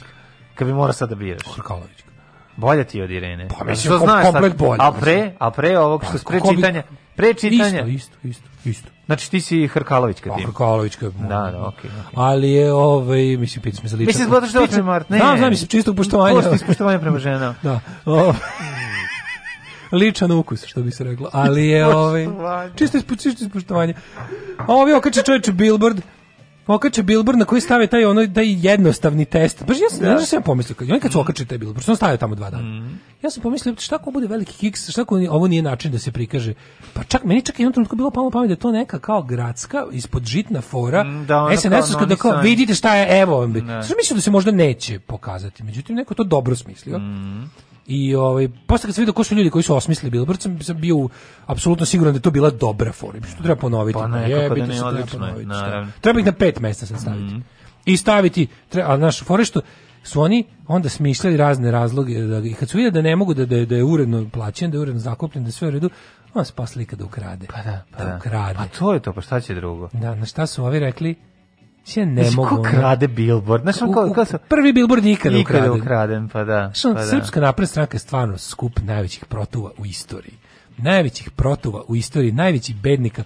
Kad 0.57 0.67
bi 0.67 0.73
morao 0.73 0.93
sad 0.93 1.09
da 1.09 1.15
biraš. 1.15 1.43
Hrkalović. 1.55 2.03
Bolja 2.55 2.83
ti 2.83 3.01
od 3.01 3.11
Irene. 3.11 3.47
Pa, 3.59 3.65
mislim, 3.65 3.91
Što 3.93 4.05
znaš 4.05 4.31
sad? 4.31 4.57
bolja, 4.57 4.77
A 4.79 4.91
pre, 4.91 5.33
a 5.39 5.51
pre 5.51 5.79
ovog 5.79 6.03
što 6.03 6.29
pre 6.29 6.39
čitanja, 6.55 6.83
pre 7.15 7.33
čitanja. 7.33 7.81
Isto, 7.81 7.87
isto, 7.87 8.17
isto, 8.23 8.49
isto. 8.65 8.89
Znači 9.05 9.31
ti 9.31 9.41
si 9.41 9.67
Hrkalović 9.67 10.19
kad 10.19 10.33
Pa, 10.33 10.37
ti. 10.37 10.45
Hrkalovićka. 10.45 11.09
Da, 11.09 11.49
da, 11.51 11.67
okej. 11.67 11.89
Ali 12.15 12.51
je, 12.51 12.73
ovaj, 12.73 13.37
mislim, 13.37 13.61
pitaš 13.61 13.83
me 13.83 13.89
za 13.89 13.97
ličan. 13.97 14.07
Mislim, 14.07 14.29
zato 14.29 14.47
što 14.47 14.61
je 14.61 14.67
8. 14.67 14.83
mart, 14.83 15.09
ne. 15.09 15.17
Znam, 15.17 15.37
znam, 15.37 15.49
mislim, 15.49 15.67
čistog 15.67 15.95
poštovanja. 15.95 16.35
Postoji 16.35 16.55
ispoštovanje 16.55 16.99
prema 16.99 17.19
ženama. 17.19 17.55
Da. 17.63 17.79
O, 18.05 18.33
ličan 19.91 20.31
ukus, 20.31 20.65
što 20.65 20.81
bi 20.81 20.91
se 20.91 21.03
reklo. 21.03 21.29
Ali 21.33 21.67
je 21.67 21.85
ovaj 21.85 22.27
čisto 22.75 22.97
ispo, 22.97 23.15
čisto 23.15 23.45
ispoštovanje. 23.45 23.93
A 24.57 24.73
ovi 24.73 24.93
okače 24.93 25.21
čovječe 25.21 25.51
billboard 25.51 26.01
Okače 26.67 27.03
billboard 27.03 27.39
na 27.39 27.45
koji 27.45 27.61
stave 27.61 27.87
taj 27.87 28.05
ono 28.05 28.27
taj 28.27 28.67
jednostavni 28.67 29.25
test. 29.25 29.63
Baš 29.67 29.77
ja 29.77 29.89
sam, 29.89 29.99
Da. 29.99 30.19
sam 30.19 30.37
ja 30.37 30.41
pomislio, 30.41 30.75
kad, 30.75 30.91
oni 30.91 30.99
kad 30.99 31.11
su 31.11 31.19
okačili 31.19 31.47
taj 31.47 31.57
billboard, 31.57 31.83
što 31.83 31.95
stavio 31.95 32.17
tamo 32.17 32.35
dva 32.35 32.49
dana. 32.49 32.89
Ja 33.23 33.29
sam 33.29 33.43
pomislio, 33.43 33.75
šta 33.79 33.95
ako 33.95 34.11
bude 34.11 34.27
veliki 34.27 34.53
kiks, 34.53 34.89
šta 34.89 35.01
ako 35.01 35.15
ovo 35.29 35.47
nije 35.47 35.61
način 35.61 35.91
da 35.91 35.99
se 35.99 36.11
prikaže. 36.11 36.53
Pa 36.93 37.03
čak, 37.03 37.23
meni 37.23 37.41
čak 37.41 37.59
i 37.59 37.61
jednom 37.61 37.73
trenutku 37.73 37.95
bilo 37.95 38.11
palo 38.11 38.31
pamet 38.31 38.47
da 38.47 38.53
je 38.53 38.59
to 38.59 38.71
neka 38.71 38.99
kao 38.99 39.21
gradska, 39.21 39.85
ispod 39.91 40.25
žitna 40.25 40.61
fora, 40.61 41.03
Mm, 41.03 41.25
da, 41.25 41.43
ono 41.43 41.51
kao 41.97 42.05
da 42.05 42.15
kao, 42.15 42.41
vidite 42.41 42.73
šta 42.73 42.95
je, 42.95 43.21
evo. 43.21 43.47
Ne. 43.47 43.83
Sam 43.83 43.95
mislio 43.97 44.15
da 44.15 44.21
se 44.21 44.31
možda 44.31 44.51
neće 44.51 44.99
pokazati, 44.99 45.63
međutim, 45.63 45.95
neko 45.95 46.13
to 46.13 46.23
dobro 46.23 46.55
smislio. 46.55 46.99
I 47.87 48.15
ovaj 48.15 48.47
posle 48.67 48.87
kad 48.87 48.95
sam 48.95 49.01
vidio 49.01 49.13
ko 49.13 49.23
su 49.23 49.35
ljudi 49.35 49.49
koji 49.49 49.63
su 49.63 49.75
osmislili 49.75 50.11
Billboard, 50.11 50.41
sam, 50.41 50.61
sam 50.61 50.77
bio 50.77 51.09
apsolutno 51.45 51.85
siguran 51.85 52.13
da 52.13 52.17
je 52.17 52.21
to 52.21 52.31
bila 52.31 52.49
dobra 52.51 52.91
fora. 52.91 53.19
Što 53.23 53.43
treba 53.43 53.55
ponoviti. 53.57 53.93
Pa 53.95 54.07
nekako 54.07 54.29
da 54.29 54.35
jebite 54.35 54.61
ne, 54.61 54.73
se, 54.73 54.79
treba 54.79 54.89
odlično 54.89 55.27
je, 55.27 55.45
naravno. 55.45 55.91
Treba 56.01 56.19
ih 56.19 56.25
na 56.25 56.31
pet 56.31 56.59
mesta 56.59 56.85
sad 56.85 56.99
staviti. 56.99 57.35
I 57.85 57.97
staviti, 57.97 58.47
treba, 58.69 58.93
a 58.93 58.97
naš 58.97 59.23
fore 59.23 59.45
što 59.45 59.61
su 60.03 60.21
oni 60.21 60.43
onda 60.67 60.89
smišljali 60.89 61.37
razne 61.37 61.71
razloge 61.71 62.19
da 62.19 62.37
i 62.39 62.53
kad 62.53 62.69
su 62.69 62.77
vidjeli 62.77 62.93
da 62.93 63.01
ne 63.01 63.15
mogu 63.15 63.33
da 63.33 63.45
da, 63.45 63.55
je- 63.55 63.65
da 63.65 63.75
je 63.75 63.83
uredno 63.83 64.29
plaćen, 64.29 64.71
da 64.71 64.77
je 64.77 64.81
uredno 64.81 64.99
zakupljen, 64.99 65.43
da 65.43 65.47
je 65.47 65.51
sve 65.51 65.67
u 65.67 65.71
redu, 65.71 65.89
on 66.33 66.45
se 66.45 66.53
pa 66.55 66.65
slika 66.65 66.95
da 66.95 67.05
ukrade. 67.05 67.47
Pa 67.47 67.61
da, 67.61 67.83
pa 67.91 67.97
da, 67.97 68.05
da. 68.05 68.15
ukrade. 68.17 68.53
Pa 68.55 68.65
to 68.69 68.93
je 68.93 68.99
to, 68.99 69.13
pa 69.13 69.21
šta 69.21 69.39
će 69.39 69.55
drugo? 69.55 69.89
Da, 69.93 70.15
na 70.15 70.25
šta 70.25 70.47
su 70.47 70.65
ovi 70.65 70.79
rekli? 70.79 71.15
Ja 71.95 72.05
ne 72.05 72.23
Znaš, 72.23 72.35
mogu. 72.35 72.49
ko 72.49 72.61
krade 72.63 73.07
billboard? 73.07 73.63
Znaš, 73.63 73.81
on 73.81 73.93
kao, 73.93 74.09
kao 74.09 74.25
prvi 74.39 74.73
billboard 74.73 75.05
ikada 75.05 75.37
Ikada 75.37 75.59
ukraden. 75.59 75.81
ukraden, 75.81 76.29
pa 76.29 76.43
da. 76.43 76.71
Znaš, 76.75 76.95
pa 76.95 77.01
da. 77.01 77.05
Srpska 77.07 77.41
napredna 77.41 77.67
stranka 77.67 77.95
je 77.95 77.99
stvarno 77.99 78.37
skup 78.37 78.79
najvećih 78.81 79.25
protuva 79.25 79.71
u 79.77 79.85
istoriji. 79.85 80.33
Najvećih 80.77 81.31
protuva 81.31 81.83
u 81.87 81.95
istoriji, 81.95 82.31
najvećih 82.31 82.75
bednika. 82.75 83.23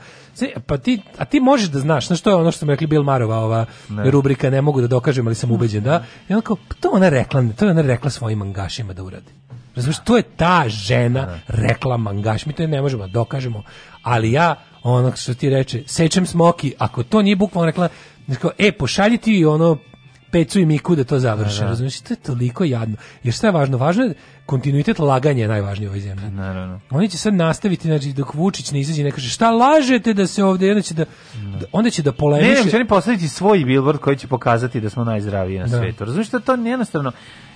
Pa 0.65 0.77
ti, 0.77 1.01
a 1.17 1.25
ti 1.25 1.39
možeš 1.39 1.69
da 1.69 1.79
znaš, 1.79 2.07
znaš, 2.07 2.21
to 2.21 2.29
je 2.29 2.35
ono 2.35 2.51
što 2.51 2.59
smo 2.59 2.71
rekli 2.71 2.87
Bill 2.87 3.03
Marova, 3.03 3.37
ova 3.37 3.65
Ne. 3.89 4.11
rubrika, 4.11 4.49
ne 4.49 4.61
mogu 4.61 4.81
da 4.81 4.87
dokažem, 4.87 5.27
ali 5.27 5.35
sam 5.35 5.51
ubeđen, 5.51 5.83
da? 5.83 6.03
I 6.29 6.33
onda 6.33 6.41
kao, 6.41 6.55
pa 6.67 6.75
to 6.75 6.89
ona 6.93 7.09
rekla, 7.09 7.43
to 7.57 7.65
je 7.65 7.71
ona 7.71 7.81
rekla 7.81 8.09
svojim 8.09 8.39
mangašima 8.39 8.93
da 8.93 9.03
uradi. 9.03 9.31
Razumiješ, 9.75 9.99
to 9.99 10.17
je 10.17 10.23
ta 10.23 10.63
žena 10.67 11.39
rekla 11.47 11.97
mangaš, 11.97 12.45
mi 12.45 12.53
to 12.53 12.67
ne 12.67 12.81
možemo 12.81 13.07
da 13.07 13.11
dokažemo, 13.11 13.63
ali 14.03 14.31
ja, 14.31 14.55
ono 14.83 15.15
što 15.15 15.33
ti 15.33 15.49
reče, 15.49 15.83
sečem 15.87 16.25
smoki, 16.25 16.73
ako 16.77 17.03
to 17.03 17.21
nije 17.21 17.35
bukvalno 17.35 17.65
rekla, 17.65 17.89
znači 18.25 18.41
kao, 18.41 18.51
e, 18.57 18.71
pošalji 18.71 19.17
ti 19.17 19.45
ono 19.45 19.77
Pecu 20.31 20.59
i 20.59 20.65
Miku 20.65 20.95
da 20.95 21.03
to 21.03 21.19
završe, 21.19 21.55
Da, 21.55 21.63
da. 21.63 21.69
razumiješ, 21.69 22.01
to 22.01 22.13
je 22.13 22.17
toliko 22.17 22.63
jadno. 22.63 22.95
Jer 23.23 23.33
šta 23.33 23.47
je 23.47 23.51
važno? 23.51 23.77
Važno 23.77 24.03
je 24.03 24.13
kontinuitet 24.45 24.99
laganja 24.99 25.41
je 25.41 25.47
najvažnije 25.47 25.89
u 25.89 25.91
ovoj 25.91 25.99
zemlji. 25.99 26.29
Naravno. 26.29 26.79
Oni 26.89 27.09
će 27.09 27.17
sad 27.17 27.33
nastaviti, 27.33 27.87
znači, 27.87 28.13
dok 28.13 28.33
Vučić 28.33 28.71
ne 28.71 28.79
izađe 28.79 29.01
i 29.01 29.05
ne 29.05 29.11
kaže 29.11 29.29
šta 29.29 29.51
lažete 29.51 30.13
da 30.13 30.27
se 30.27 30.43
ovde, 30.43 30.67
i 30.67 30.71
onda 30.71 30.81
će 30.81 30.93
da, 30.93 31.05
da- 31.59 31.65
onda 31.71 31.89
će 31.89 32.01
da 32.01 32.11
Ne, 32.11 32.17
polemiše. 32.17 32.53
nego 32.53 32.69
će 32.69 32.75
oni 32.75 32.87
postaviti 32.87 33.27
svoj 33.27 33.59
billboard 33.59 33.99
koji 33.99 34.17
će 34.17 34.27
pokazati 34.27 34.81
da 34.81 34.89
smo 34.89 35.03
najzdraviji 35.03 35.59
na 35.59 35.65
Da. 35.65 35.77
svetu. 35.77 36.05
Razumiješ 36.05 36.29
da 36.29 36.39
to 36.39 36.53
jednostavno 36.55 37.11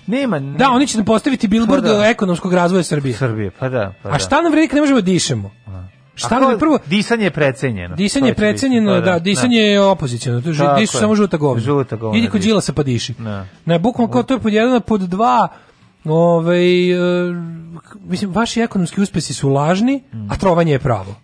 nema... 0.07 0.39
Da, 0.39 0.69
oni 0.69 0.87
će 0.87 0.97
nam 0.97 1.05
postaviti 1.05 1.47
billboard 1.47 1.83
Pa 1.83 1.89
da. 1.89 2.05
ekonomskog 2.05 2.53
razvoja 2.53 2.83
Srbije. 2.83 3.13
Srbije, 3.13 3.51
pa 3.51 3.69
da. 3.69 3.93
Pa 4.03 4.09
A 4.09 4.11
da. 4.11 4.19
šta 4.19 4.41
nam 4.41 4.51
vredi 4.51 4.67
kad 4.67 4.75
ne 4.75 4.81
možemo 4.81 5.01
dišemo? 5.01 5.51
A 5.67 5.83
ko- 6.39 6.51
je 6.51 6.59
prvo? 6.59 6.79
Disanje 6.85 7.23
je 7.23 7.31
precenjeno. 7.31 7.95
Disanje 7.95 8.27
je 8.27 8.35
precenjeno, 8.35 8.91
pa 8.93 9.01
da, 9.01 9.19
disanje 9.19 9.57
je 9.57 9.81
opoziciono. 9.81 10.41
To 10.41 10.49
je 10.49 10.55
dišu 10.75 10.97
samo 10.97 11.15
žuta 11.15 11.37
govna. 11.37 11.63
Žuta 11.63 11.95
govna 11.95 12.17
Idi 12.17 12.27
kod 12.27 12.39
diši. 12.39 12.47
Đilasa 12.47 12.73
pa 12.73 12.83
diši. 12.83 13.13
Da. 13.13 13.45
Ne, 13.65 13.79
bukvalno 13.79 14.13
kao 14.13 14.23
to 14.23 14.33
je 14.33 14.39
pod 14.39 14.53
jedan, 14.53 14.81
pod 14.81 15.01
dva, 15.01 15.47
ovaj, 16.05 16.91
e, 16.91 17.33
mislim, 18.01 18.31
vaši 18.31 18.61
ekonomski 18.61 19.01
uspesi 19.01 19.33
su 19.33 19.49
lažni, 19.49 20.03
Mm. 20.13 20.31
a 20.31 20.37
trovanje 20.37 20.71
je 20.71 20.79
pravo. 20.79 21.15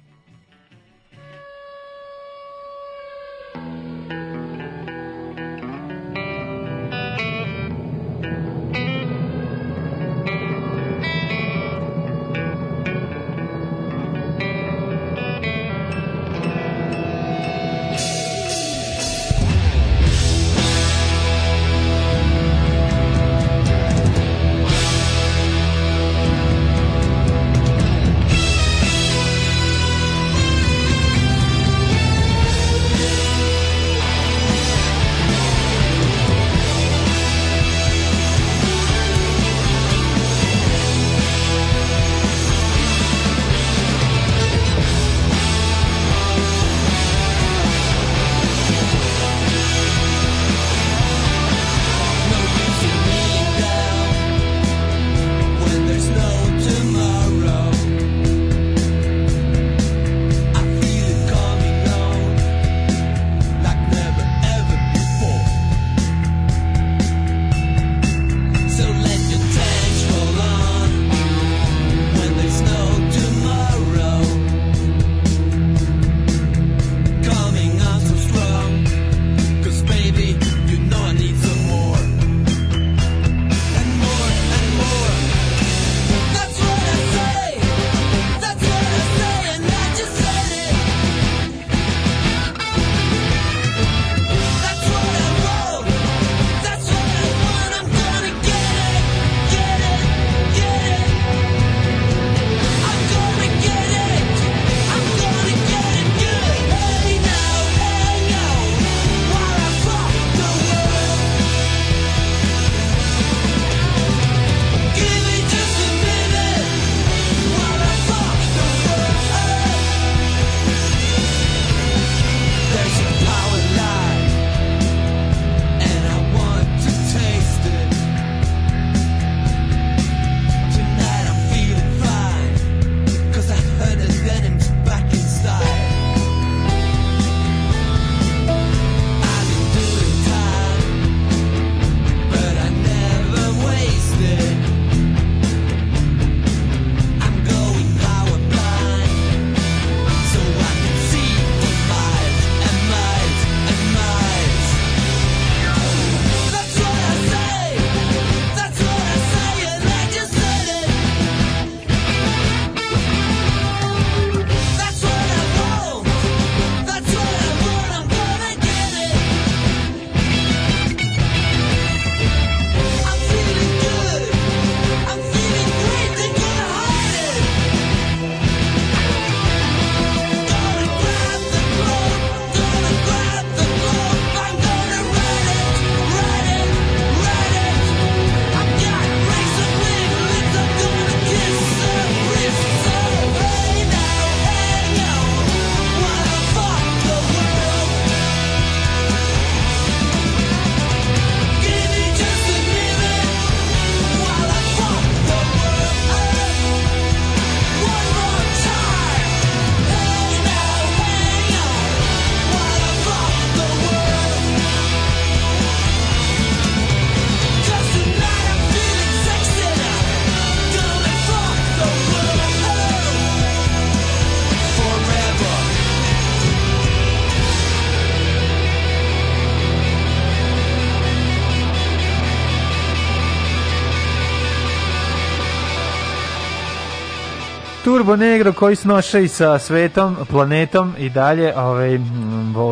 Turbo 238.01 238.15
Negro 238.15 238.53
koji 238.53 238.75
snoše 238.75 239.23
i 239.23 239.27
sa 239.27 239.59
svetom, 239.59 240.17
planetom 240.29 240.93
i 240.97 241.09
dalje, 241.09 241.57
ovaj, 241.57 241.99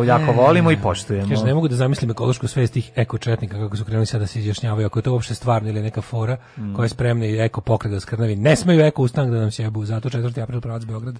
jako 0.06 0.32
volimo 0.32 0.70
i 0.70 0.76
poštujemo. 0.76 1.28
Kaže, 1.28 1.44
ne 1.44 1.54
mogu 1.54 1.68
da 1.68 1.76
zamislim 1.76 2.10
ekološku 2.10 2.48
svest 2.48 2.72
tih 2.72 2.90
eko-četnika 2.96 3.56
kako 3.58 3.76
su 3.76 3.84
krenuli 3.84 4.06
sada 4.06 4.20
da 4.20 4.26
se 4.26 4.38
izjašnjavaju, 4.38 4.86
ako 4.86 4.98
je 4.98 5.02
to 5.02 5.12
uopšte 5.12 5.34
stvarno 5.34 5.68
ili 5.68 5.82
neka 5.82 6.02
fora 6.02 6.36
Mm. 6.58 6.74
koja 6.74 6.84
je 6.84 6.88
spremna 6.88 7.26
i 7.26 7.38
eko 7.38 7.60
pokret 7.60 7.92
da 7.92 8.00
skrnavi. 8.00 8.36
Ne 8.36 8.56
smeju 8.56 8.80
eko 8.80 9.02
ustanak 9.02 9.30
da 9.30 9.40
nam 9.40 9.50
sjebu, 9.50 9.84
zato 9.84 10.08
4. 10.10 10.42
april 10.42 10.60
pravac 10.60 10.84
Beograd 10.84 11.18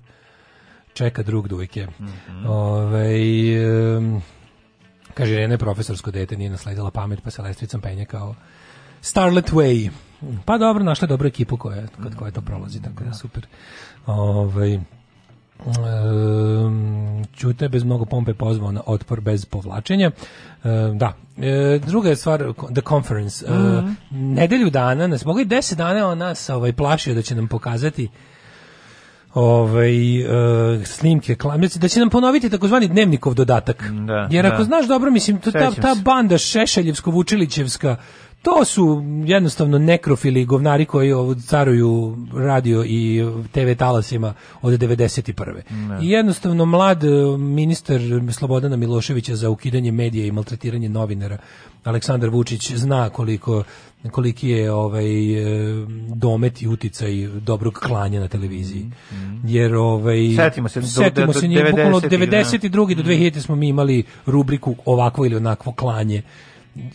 čeka 0.92 1.22
drug 1.22 1.48
dujke. 1.48 1.86
Mhm. 2.00 2.46
Ovaj, 2.46 3.54
em, 3.96 4.22
kaže, 5.14 5.32
Irena 5.32 5.54
je 5.54 5.58
profesorsko 5.58 6.10
dete, 6.10 6.36
nije 6.36 6.50
nasledila 6.50 6.90
pamet, 6.90 7.22
pa 7.24 7.30
se 7.30 7.42
lestvicom 7.42 7.80
penje 7.80 8.04
kao 8.04 8.34
Starlet 9.00 9.50
Way. 9.52 9.90
Pa 10.44 10.58
dobro, 10.58 10.84
našla 10.84 11.06
je 11.06 11.08
dobru 11.08 11.28
ekipu 11.28 11.56
koja, 11.56 11.82
kod 12.02 12.16
koje 12.16 12.32
to 12.32 12.40
prolazi, 12.40 12.82
tako 12.82 13.04
da 13.04 13.14
super. 13.14 13.46
Ovaj, 14.06 14.78
Um, 15.60 17.24
Ćute 17.34 17.68
bez 17.68 17.84
mnogo 17.84 18.04
pompe 18.04 18.34
pozvao 18.34 18.72
na 18.72 18.80
otpor 18.86 19.20
bez 19.20 19.44
povlačenja. 19.44 20.10
Um, 20.64 20.98
da. 20.98 21.12
E, 21.38 21.78
druga 21.78 22.08
je 22.08 22.16
stvar, 22.16 22.44
The 22.72 22.82
Conference. 22.82 23.46
E, 23.46 23.50
Mhm. 23.50 23.92
nedelju 24.10 24.70
dana, 24.70 25.06
nas 25.06 25.24
mogu 25.24 25.40
i 25.40 25.44
deset 25.44 25.78
dana 25.78 26.06
on 26.06 26.18
nas 26.18 26.50
ovaj, 26.50 26.72
plašio 26.72 27.14
da 27.14 27.22
će 27.22 27.34
nam 27.34 27.48
pokazati 27.48 28.08
ovaj 29.34 30.20
e, 30.20 30.26
snimke 30.84 31.34
klamnice 31.34 31.78
da 31.78 31.88
će 31.88 32.00
nam 32.00 32.10
ponoviti 32.10 32.50
takozvani 32.50 32.88
dnevnikov 32.88 33.34
dodatak. 33.34 33.84
Da, 34.06 34.28
Jer 34.30 34.46
ako 34.46 34.58
da. 34.58 34.64
znaš 34.64 34.86
dobro, 34.86 35.10
mislim 35.10 35.38
to, 35.38 35.50
ta, 35.52 35.70
ta 35.72 35.94
banda 36.04 36.38
Šešeljevsko 36.38 37.10
Vučilićevska 37.10 37.96
to 38.42 38.64
su 38.64 39.02
jednostavno 39.26 39.78
nekrofili 39.78 40.44
govnari 40.44 40.84
koji 40.84 41.12
caruju 41.46 42.16
radio 42.34 42.84
i 42.84 43.24
TV 43.52 43.72
talasima 43.78 44.34
od 44.62 44.72
91. 44.72 45.54
I 46.02 46.10
jednostavno 46.10 46.64
mlad 46.64 47.04
e, 47.04 47.08
ministar 47.38 48.00
Slobodana 48.32 48.76
Miloševića 48.76 49.36
za 49.36 49.50
ukidanje 49.50 49.92
medija 49.92 50.26
i 50.26 50.32
maltretiranje 50.32 50.88
novinara 50.88 51.38
Aleksandar 51.84 52.30
Vučić 52.30 52.72
zna 52.72 53.10
koliko 53.10 53.62
koliki 54.10 54.48
je 54.48 54.72
ovaj 54.72 55.34
e, 55.34 55.86
domet 56.08 56.62
i 56.62 56.68
uticaj 56.68 57.10
dobrog 57.40 57.74
klanja 57.74 58.20
na 58.20 58.28
televiziji. 58.28 58.90
Jer 59.44 59.74
ovaj 59.74 60.18
Setimo 60.36 60.68
se, 60.68 60.80
do- 60.80 60.86
setimo 60.86 61.26
do- 61.26 61.32
se 61.32 61.48
do 61.48 61.96
od 61.96 62.02
90-ih, 62.04 62.70
da. 62.70 62.78
92. 62.78 62.94
do 62.94 63.02
2000 63.02 63.40
smo 63.40 63.56
mi 63.56 63.68
imali 63.68 64.04
rubriku 64.26 64.74
ovakvo 64.84 65.26
ili 65.26 65.36
onakvo 65.36 65.72
klanje 65.72 66.22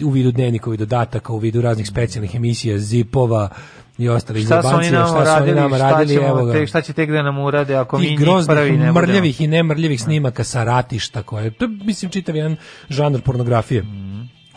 u 0.03 0.09
vidu 0.09 0.31
dnevnikovi 0.31 0.77
dodataka, 0.77 1.33
u 1.33 1.37
vidu 1.37 1.61
raznih 1.61 1.87
specijalnih 1.87 2.35
emisija, 2.35 2.79
zipova 2.79 3.49
i 3.97 4.09
ostalih 4.09 4.45
Šta 4.45 4.61
su 4.61 4.67
oni 4.67 4.91
nama 4.91 5.07
šta 5.07 5.13
su 5.13 5.17
oni 5.17 5.25
radili, 5.25 5.55
nama 5.55 5.77
šta, 5.77 5.89
radili, 5.89 6.13
ćemo 6.13 6.27
evo 6.27 6.53
tek, 6.53 6.69
šta 6.69 6.81
će 6.81 6.93
tek 6.93 7.11
da 7.11 7.21
nam 7.21 7.39
urade 7.39 7.75
ako 7.75 7.97
mi 7.97 8.05
I 8.05 8.09
njih 8.09 8.19
groznih, 8.19 8.55
prvi 8.55 8.71
ne 8.71 8.77
budemo? 8.77 8.93
mrljavih 8.93 9.41
i 9.41 9.47
nemrljavih 9.47 10.01
snimaka 10.01 10.43
sa 10.43 10.63
ratišta 10.63 11.23
koje, 11.23 11.51
to 11.51 11.65
je, 11.65 11.69
mislim, 11.69 12.11
čitav 12.11 12.35
jedan 12.35 12.55
žanr 12.89 13.21
pornografije. 13.21 13.85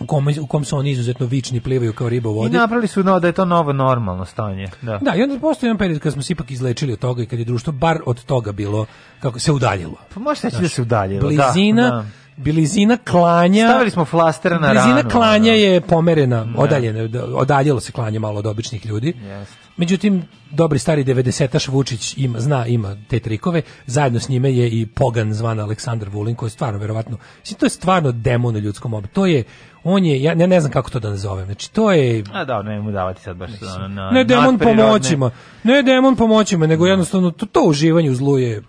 U 0.01 0.07
kom, 0.07 0.28
u 0.40 0.47
kom 0.47 0.65
su 0.65 0.77
oni 0.77 0.90
izuzetno 0.90 1.27
vični, 1.27 1.61
plivaju 1.61 1.93
kao 1.93 2.09
riba 2.09 2.31
u 2.31 2.32
I 2.32 2.36
vodi. 2.36 2.57
napravili 2.57 2.89
su 2.89 3.03
no, 3.05 3.20
da 3.20 3.27
je 3.27 3.32
to 3.32 3.45
novo 3.45 3.73
normalno 3.73 4.24
stanje. 4.24 4.69
Da. 4.82 4.99
Da, 5.03 5.15
i 5.15 5.23
onda 5.23 5.39
postoji 5.39 5.69
jedan 5.69 5.78
period 5.78 6.01
kad 6.01 6.12
smo 6.12 6.23
se 6.23 6.32
ipak 6.32 6.51
izlečili 6.51 6.93
od 6.93 6.99
toga 6.99 7.23
i 7.23 7.27
kad 7.27 7.39
je 7.39 7.45
društvo 7.45 7.73
bar 7.73 7.99
od 8.07 8.24
toga 8.24 8.53
bilo, 8.53 8.86
kako 9.20 9.39
se 9.39 9.53
udaljilo. 9.53 9.97
Pa 10.15 10.20
možeš 10.20 10.43
reći 10.43 10.57
da 10.61 10.69
se 10.69 10.82
udaljilo. 10.82 11.20
Blizina, 11.20 11.82
da, 11.82 11.90
da. 11.90 12.05
Blizina 12.39 12.97
klanja... 12.97 13.69
Stavili 13.69 13.90
smo 13.90 14.05
flaster 14.05 14.52
na 14.52 14.59
Blizina 14.59 14.97
ranu, 14.97 15.10
klanja 15.10 15.52
ono. 15.52 15.60
je 15.60 15.81
pomerena, 15.81 16.47
odaljena, 16.56 17.06
da, 17.06 17.24
odaljilo 17.24 17.81
se 17.81 17.93
klanje 17.93 18.19
malo 18.19 18.39
od 18.39 18.47
običnih 18.47 18.86
ljudi. 18.86 19.15
Jeste. 19.23 19.69
Međutim, 19.77 20.23
dobri 20.51 20.78
stari 20.78 21.05
90-aš 21.05 21.69
Vučić 21.69 22.15
ima, 22.16 22.40
zna, 22.40 22.66
ima 22.66 22.97
te 23.09 23.20
trikove. 23.20 23.62
Zajedno 23.86 24.20
s 24.20 24.28
njime 24.28 24.52
je 24.52 24.69
i 24.70 24.86
pogan 24.86 25.35
zvan 25.35 25.60
Aleksandar 25.60 26.09
Vulin, 26.09 26.35
koji 26.35 26.47
je 26.47 26.51
stvarno, 26.51 26.78
verovatno, 26.78 27.19
mislim, 27.40 27.59
to 27.59 27.66
je 27.66 27.70
stvarno 27.70 28.12
demon 28.12 28.56
u 28.56 28.59
ljudskom 28.59 28.94
obu. 28.94 29.06
To 29.06 29.27
je, 29.27 29.44
on 29.85 30.05
je, 30.05 30.23
ja 30.23 30.35
ne, 30.35 30.47
ne 30.47 30.60
znam 30.60 30.73
kako 30.73 30.90
to 30.90 30.98
da 30.98 31.10
nazovem, 31.10 31.47
znači 31.47 31.73
to 31.73 31.93
je... 31.93 32.24
A 32.32 32.44
da, 32.44 32.62
ne 32.62 32.81
mu 32.81 32.93
davati 32.93 33.23
sad 33.23 33.36
baš 33.36 33.51
ono, 33.77 33.89
na, 33.89 34.10
ne 34.10 34.24
demon 34.24 34.59
pomoćima, 34.59 35.31
ne 35.65 35.82
demon 35.82 36.16
pomoćima, 36.16 36.66
nego 36.66 36.86
jednostavno 36.86 37.31
to, 37.31 37.47
to 37.47 37.62
uživanje 37.62 38.10
u 38.10 38.15
zlu 38.15 38.39
je 38.39 38.62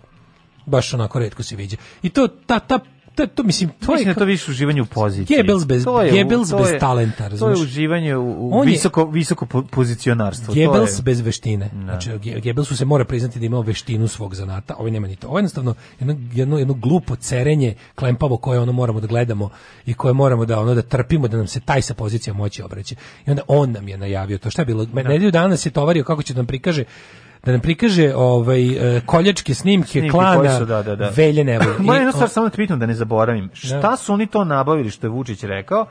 baš 0.66 0.94
onako 0.94 1.18
redko 1.18 1.42
se 1.42 1.56
viđa. 1.56 1.76
I 2.02 2.10
to, 2.10 2.28
ta, 2.28 2.58
ta, 2.58 2.78
ta, 3.20 3.34
to 3.34 3.42
mislim, 3.42 3.70
to 3.70 3.92
Mislim 3.92 4.08
je 4.08 4.14
da 4.14 4.18
to 4.18 4.24
više 4.24 4.50
uživanje 4.50 4.82
u 4.82 4.86
poziciji. 4.86 5.36
Goebbels 5.36 5.64
bez- 5.64 5.84
To 5.84 6.02
je 6.02 6.12
Goebbels 6.12 6.50
to 6.50 6.58
bez 6.58 6.70
je- 6.70 6.78
talenta, 6.78 7.28
To 7.30 7.48
je 7.48 7.54
uživanje 7.54 8.16
u, 8.16 8.48
u 8.50 8.60
visoko, 8.62 9.04
visoko 9.04 9.46
po- 9.46 9.62
pozicionarstvo. 9.62 10.54
to 10.54 10.60
Goebbels 10.60 10.98
je- 10.98 11.02
bez 11.02 11.20
veštine. 11.20 11.70
Znači, 11.74 12.10
Ge- 12.10 12.40
Goebbelsu 12.40 12.76
se 12.76 12.84
mora 12.84 13.04
priznati 13.04 13.38
da 13.38 13.44
je 13.44 13.46
imao 13.46 13.62
veštinu 13.62 14.08
svog 14.08 14.34
zanata, 14.34 14.74
ovaj 14.78 14.90
nema 14.90 15.08
ni 15.08 15.16
to. 15.16 15.28
Ovo 15.28 15.38
je 15.38 15.40
jednostavno 15.40 15.74
jedno, 16.00 16.16
jedno, 16.32 16.58
jedno 16.58 16.74
glupo 16.74 17.16
cerenje, 17.16 17.74
klempavo 17.94 18.36
koje 18.36 18.60
ono 18.60 18.72
moramo 18.72 19.00
da 19.00 19.06
gledamo 19.06 19.48
i 19.86 19.94
koje 19.94 20.14
moramo 20.14 20.44
da 20.44 20.60
ono 20.60 20.74
da 20.74 20.82
trpimo, 20.82 21.28
da 21.28 21.36
nam 21.36 21.46
se 21.46 21.60
taj 21.60 21.82
sa 21.82 21.94
pozicija 21.94 22.34
moći 22.34 22.62
obraća. 22.62 22.94
I 23.26 23.30
onda 23.30 23.42
on 23.48 23.72
nam 23.72 23.88
je 23.88 23.98
najavio 23.98 24.38
to. 24.38 24.50
Šta 24.50 24.62
je 24.62 24.66
bilo? 24.66 24.84
Da. 24.84 25.02
Nedelju 25.02 25.30
dana 25.30 25.56
se 25.56 25.70
tovario 25.70 26.04
kako 26.04 26.22
će 26.22 26.34
da 26.34 26.38
nam 26.38 26.46
prikaže 26.46 26.84
da 27.44 27.52
nam 27.52 27.60
prikaže 27.60 28.14
ovaj 28.14 28.62
e, 28.96 29.00
koljačke 29.00 29.54
snimke, 29.54 29.88
Snimke 29.90 30.10
klana 30.10 30.58
su, 30.58 30.64
da, 30.64 30.82
da, 30.82 30.96
da. 30.96 31.08
Velje 31.08 31.44
Nevolje. 31.44 31.70
Jedna 31.88 32.06
on- 32.06 32.12
stvar 32.12 32.28
samo 32.28 32.46
da 32.46 32.76
da 32.76 32.86
ne 32.86 32.94
zaboravim. 32.94 33.50
Šta 33.52 33.78
Da. 33.80 33.96
su 33.96 34.12
oni 34.12 34.26
to 34.26 34.44
nabavili 34.44 34.90
što 34.90 35.06
je 35.06 35.10
Vučić 35.10 35.42
rekao? 35.42 35.86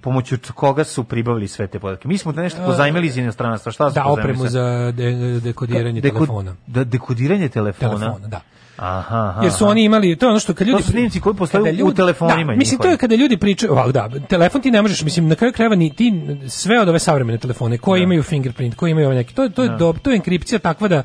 pomoću 0.00 0.36
koga 0.54 0.84
su 0.84 1.04
pribavili 1.04 1.48
sve 1.48 1.66
te 1.66 1.78
podatke. 1.78 2.08
Mi 2.08 2.18
smo 2.18 2.32
da 2.32 2.42
nešto 2.42 2.64
pozajmili 2.66 3.06
iz 3.06 3.16
inostranstva. 3.16 3.72
Šta 3.72 3.90
su 3.90 3.94
Da, 3.94 4.04
opremu 4.04 4.46
za 4.46 4.92
de, 4.92 5.12
dekodiranje 5.40 6.00
Deko- 6.00 6.12
telefona. 6.14 6.54
Da, 6.66 6.84
dekodiranje 6.84 7.48
telefona? 7.48 7.90
Telefona, 7.90 8.28
da. 8.28 8.40
Aha, 8.76 9.28
aha. 9.28 9.42
Jer 9.42 9.52
su 9.52 9.66
oni 9.66 9.84
imali, 9.84 10.16
to 10.16 10.26
je 10.26 10.30
ono 10.30 10.38
što 10.38 10.54
kad 10.54 10.66
ljudi... 10.66 10.82
To 10.82 10.86
su 10.86 10.90
snimci 10.90 11.20
koji 11.20 11.34
postoje 11.34 11.64
kada 11.64 11.84
u 11.84 11.92
telefonima 11.92 12.52
Da, 12.52 12.58
mislim, 12.58 12.80
to 12.80 12.88
je 12.88 12.96
kada 12.96 13.14
ljudi 13.14 13.36
pričaju, 13.36 13.72
ovako, 13.72 13.92
da, 13.92 14.10
telefon 14.28 14.60
ti 14.60 14.70
ne 14.70 14.82
možeš, 14.82 15.02
mislim, 15.02 15.28
na 15.28 15.34
kraju 15.34 15.52
krajeva 15.52 15.76
ni 15.76 15.94
ti, 15.94 16.12
sve 16.48 16.80
od 16.80 16.88
ove 16.88 16.98
savremene 16.98 17.38
telefone, 17.38 17.78
koji 17.78 18.02
imaju 18.02 18.22
fingerprint, 18.22 18.74
koji 18.74 18.90
imaju 18.90 19.06
ove 19.06 19.16
neki, 19.16 19.34
to, 19.34 19.48
to, 19.48 19.62
je, 19.62 19.68
Da. 19.68 19.76
do, 19.76 19.94
to 20.02 20.10
je 20.10 20.16
enkripcija 20.16 20.58
takva 20.58 20.88
da 20.88 21.02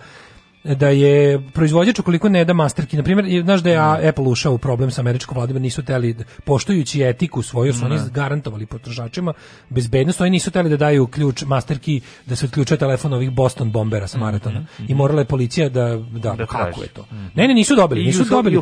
da 0.70 0.90
je 0.90 1.20
proizvođač 1.44 2.00
ukoliko 2.00 2.30
ne 2.30 2.46
da 2.46 2.54
masterki, 2.54 2.98
na 2.98 3.04
primjer, 3.04 3.26
je- 3.26 3.44
znaš 3.44 3.62
da 3.62 3.70
je 3.70 3.78
a- 3.78 4.00
Apple 4.04 4.24
ušao 4.26 4.54
u 4.54 4.58
problem 4.58 4.92
sa 4.92 5.02
američkom 5.02 5.36
vladom, 5.36 5.58
nisu 5.58 5.84
teli, 5.84 6.16
poštujući 6.44 7.04
etiku 7.04 7.42
svoju, 7.42 7.74
su 7.74 7.86
oni 7.86 7.96
Ne. 7.96 8.02
garantovali 8.12 8.66
potrošačima 8.66 9.34
bezbednost, 9.70 10.22
oni 10.22 10.30
nisu 10.30 10.52
teli 10.52 10.70
da 10.70 10.78
daju 10.78 11.08
ključ 11.08 11.44
masterki, 11.44 11.96
da 12.26 12.36
se 12.36 12.46
otključuje 12.46 12.78
telefon 12.78 13.14
ovih 13.14 13.32
Boston 13.32 13.72
bombera 13.72 14.08
sa 14.08 14.18
maratona. 14.20 14.60
I 14.88 14.96
morala 14.96 15.22
je 15.22 15.26
policija 15.26 15.70
da, 15.70 15.86
da, 15.98 16.32
Da 16.32 16.46
kako 16.46 16.82
je 16.82 16.88
to. 16.90 17.06
Ne, 17.36 17.48
ne, 17.48 17.54
nisu 17.54 17.76
dobili, 17.76 18.04
nisu 18.04 18.24
dobili. 18.26 18.56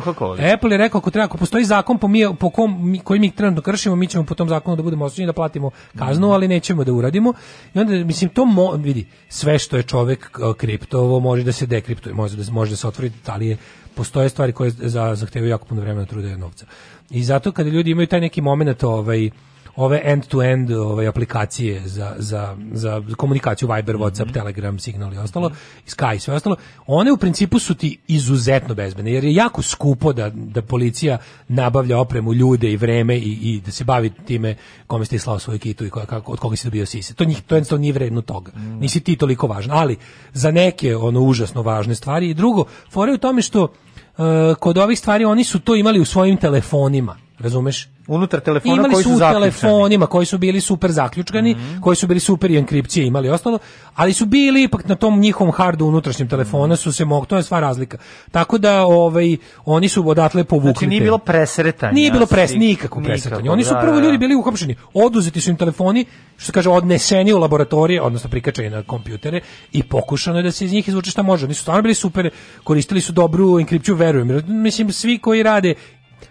Apple 0.44 0.70
je 0.70 0.78
rekao 0.78 0.98
ako 0.98 1.10
treba, 1.10 1.24
ako 1.24 1.36
postoji 1.38 1.64
zakon 1.64 1.98
po, 1.98 2.08
mi, 2.08 2.36
po 2.36 2.50
kom, 2.50 2.90
mi- 2.90 2.98
koji 3.00 3.20
mi 3.20 3.30
trenutno 3.30 3.62
kršimo, 3.62 3.96
mi 3.96 4.06
ćemo 4.06 4.24
po 4.24 4.34
tom 4.34 4.48
zakonu 4.48 4.76
da 4.76 4.82
budemo 4.82 5.04
osuđeni 5.04 5.26
da 5.26 5.32
platimo 5.32 5.70
kaznu, 5.98 6.30
ali 6.30 6.48
nećemo 6.48 6.84
da 6.84 6.92
uradimo. 6.92 7.32
I 7.74 7.78
onda 7.78 7.94
mislim 7.94 8.30
to 8.30 8.44
mo, 8.44 8.72
vidi, 8.72 9.06
sve 9.28 9.58
što 9.58 9.76
je 9.76 9.82
čovek 9.82 10.30
k- 10.30 10.54
kriptovo 10.54 11.20
može 11.20 11.42
da 11.42 11.52
se 11.52 11.66
dekriptuje, 11.66 11.97
može 12.12 12.36
da 12.36 12.52
može 12.52 12.70
da 12.70 12.76
se 12.76 12.88
otvori, 12.88 13.12
ali 13.26 13.46
je 13.46 13.56
postoje 13.94 14.28
stvari 14.28 14.52
koje 14.52 14.70
za 14.70 15.14
zahtevaju 15.14 15.50
jako 15.50 15.64
puno 15.64 15.80
vremena, 15.80 16.06
truda 16.06 16.28
i 16.28 16.36
novca. 16.36 16.66
I 17.10 17.24
zato 17.24 17.52
kada 17.52 17.70
ljudi 17.70 17.90
imaju 17.90 18.06
taj 18.06 18.20
neki 18.20 18.40
momenat 18.40 18.84
ovaj 18.84 19.30
ove 19.76 20.00
end-to-end 20.04 20.70
ovaj, 20.70 21.06
aplikacije 21.06 21.88
za, 21.88 22.14
za, 22.18 22.56
za 22.72 23.02
komunikaciju 23.16 23.68
Viber, 23.74 23.96
Whatsapp, 23.96 24.32
Telegram, 24.32 24.78
Signal 24.78 25.14
i 25.14 25.18
ostalo, 25.18 25.50
i 25.86 25.90
Sky 25.90 26.16
i 26.16 26.18
sve 26.18 26.34
ostalo, 26.34 26.56
one 26.86 27.12
u 27.12 27.16
principu 27.16 27.58
su 27.58 27.74
ti 27.74 27.98
izuzetno 28.06 28.74
bezbedne, 28.74 29.12
jer 29.12 29.24
je 29.24 29.34
jako 29.34 29.62
skupo 29.62 30.12
da, 30.12 30.30
da 30.30 30.62
policija 30.62 31.18
nabavlja 31.48 31.98
opremu, 31.98 32.34
ljude 32.34 32.72
i 32.72 32.76
vreme 32.76 33.16
i, 33.16 33.38
i 33.42 33.60
da 33.60 33.70
se 33.70 33.84
bavi 33.84 34.10
time 34.26 34.56
kome 34.86 35.04
ste 35.04 35.18
slao 35.18 35.38
svoju 35.38 35.58
kitu 35.58 35.84
i 35.84 35.90
ko, 35.90 36.00
kako, 36.06 36.32
od 36.32 36.38
koga 36.38 36.56
si 36.56 36.66
dobio 36.66 36.86
sise. 36.86 37.14
To, 37.14 37.24
njih, 37.24 37.42
to 37.42 37.54
jednostavno 37.54 37.80
nije 37.80 37.92
vredno 37.92 38.22
toga. 38.22 38.52
Nisi 38.80 39.00
ti 39.00 39.16
toliko 39.16 39.46
važan. 39.46 39.72
Ali 39.72 39.96
za 40.32 40.50
neke 40.50 40.96
ono 40.96 41.20
užasno 41.20 41.62
važne 41.62 41.94
stvari 41.94 42.30
i 42.30 42.34
drugo, 42.34 42.64
fora 42.90 43.10
je 43.10 43.14
u 43.14 43.18
tome 43.18 43.42
što 43.42 43.62
uh, 43.62 44.24
kod 44.60 44.78
ovih 44.78 44.98
stvari 44.98 45.24
oni 45.24 45.44
su 45.44 45.60
to 45.60 45.76
imali 45.76 46.00
u 46.00 46.04
svojim 46.04 46.36
telefonima, 46.36 47.16
razumeš? 47.38 47.88
Unutar 48.08 48.40
telefona 48.40 48.74
imali 48.74 48.92
koji 48.92 49.04
su 49.04 49.10
su 49.10 49.16
zaključani. 49.16 49.50
telefonima 49.50 50.06
koji 50.06 50.26
su 50.26 50.38
bili 50.38 50.60
super 50.60 50.92
zaključkani, 50.92 51.56
koji 51.80 51.96
su 51.96 52.06
bili 52.06 52.20
super 52.20 52.50
i 52.50 52.56
enkripcije 52.56 53.06
imali 53.06 53.30
ostalo, 53.30 53.58
ali 53.94 54.12
su 54.12 54.26
bili 54.26 54.62
ipak 54.62 54.88
na 54.88 54.94
tom 54.94 55.20
njihovom 55.20 55.52
hardu 55.52 55.86
unutrašnjem 55.86 56.28
telefona 56.28 56.76
su 56.76 56.92
se 56.92 57.04
mog, 57.04 57.26
to 57.26 57.36
je 57.36 57.42
sva 57.42 57.60
razlika. 57.60 57.98
Tako 58.30 58.58
da 58.58 58.82
ovaj 58.82 59.36
oni 59.64 59.88
su 59.88 60.08
odatle 60.08 60.44
povukli. 60.44 60.72
Znači 60.72 60.86
nije 60.86 61.00
bilo 61.00 61.18
presretanja. 61.18 61.92
Nije 61.92 62.10
bilo 62.10 62.26
pres, 62.26 62.54
nikako, 62.54 63.00
presretanje. 63.00 63.50
Oni 63.50 63.64
su 63.64 63.74
da, 63.74 63.80
prvo 63.80 63.96
da. 63.96 64.02
ljudi 64.02 64.18
bili 64.18 64.34
uhapšeni, 64.34 64.76
oduzeti 64.94 65.40
su 65.40 65.50
im 65.50 65.56
telefoni, 65.56 66.04
što 66.36 66.46
se 66.46 66.52
kaže 66.52 66.70
odneseni 66.70 67.32
u 67.32 67.38
laboratorije, 67.38 68.02
odnosno 68.02 68.30
prikačeni 68.30 68.70
na 68.70 68.82
kompjutere 68.82 69.40
i 69.72 69.82
pokušano 69.82 70.38
je 70.38 70.42
da 70.42 70.52
se 70.52 70.64
iz 70.64 70.72
njih 70.72 70.88
izvuče 70.88 71.10
šta 71.10 71.22
može. 71.22 71.44
Oni 71.44 71.54
su 71.54 71.62
stvarno 71.62 71.82
bili 71.82 71.94
super, 71.94 72.30
koristili 72.64 73.00
su 73.00 73.12
dobru 73.12 73.60
enkripciju, 73.60 73.94
verujem. 73.94 74.42
Mislim, 74.46 74.92
svi 74.92 75.18
koji 75.18 75.42
rade 75.42 75.74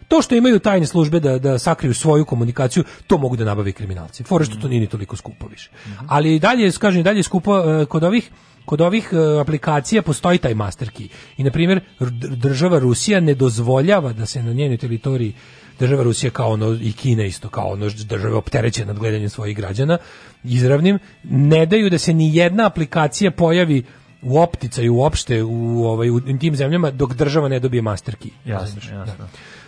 To 0.08 0.22
što 0.22 0.36
imaju 0.36 0.60
tajne 0.60 0.86
službe 0.86 1.20
da, 1.20 1.40
da 1.40 1.60
sakriju 1.60 1.94
svoju 1.94 2.26
komunikaciju, 2.26 2.84
to 3.08 3.18
mogu 3.18 3.36
da 3.36 3.46
nabave 3.46 3.72
kriminalci. 3.72 4.24
Fora 4.24 4.46
što 4.46 4.56
to 4.56 4.68
nije 4.68 4.82
ni 4.82 4.88
toliko 4.88 5.16
skupo 5.16 5.48
više. 5.48 5.70
Ali 6.08 6.36
i 6.36 6.40
dalje, 6.40 6.72
kažem, 6.72 7.04
dalje 7.04 7.20
je 7.20 7.24
skupo 7.24 7.58
e, 7.60 7.86
kod 7.86 8.04
ovih 8.04 8.32
kod 8.66 8.82
ovih 8.82 9.10
e, 9.14 9.40
aplikacija 9.42 10.02
postoji 10.02 10.38
taj 10.38 10.54
master 10.54 10.90
key. 10.92 11.08
I 11.38 11.44
na 11.44 11.52
primjer 11.52 11.82
država 12.30 12.80
Rusija 12.80 13.20
ne 13.20 13.34
dozvoljava 13.34 14.14
da 14.14 14.26
se 14.26 14.44
na 14.44 14.54
njenoj 14.54 14.78
teritoriji 14.78 15.34
država 15.80 16.04
Rusija 16.04 16.32
kao 16.32 16.52
ono 16.52 16.74
i 16.82 16.94
Kina 16.94 17.24
isto 17.24 17.50
kao 17.50 17.72
ono 17.72 17.90
države 17.90 18.36
opterećene 18.36 18.86
nad 18.86 19.00
gledanjem 19.00 19.30
svojih 19.30 19.58
građana 19.58 19.98
izravnim 20.44 21.00
ne 21.24 21.66
daju 21.66 21.90
da 21.90 21.98
se 21.98 22.14
ni 22.14 22.36
jedna 22.36 22.66
aplikacija 22.66 23.32
pojavi 23.32 23.84
u 24.22 24.40
opticaju 24.40 24.96
uopšte 24.96 25.44
u 25.44 25.86
ovaj 25.86 26.10
u 26.10 26.20
tim 26.40 26.56
zemljama 26.56 26.92
dok 26.92 27.14
država 27.14 27.50
ne 27.50 27.60
dobije 27.60 27.82
master 27.82 28.16
key. 28.16 28.30
Jasno, 28.46 28.82
jasno. 28.92 29.28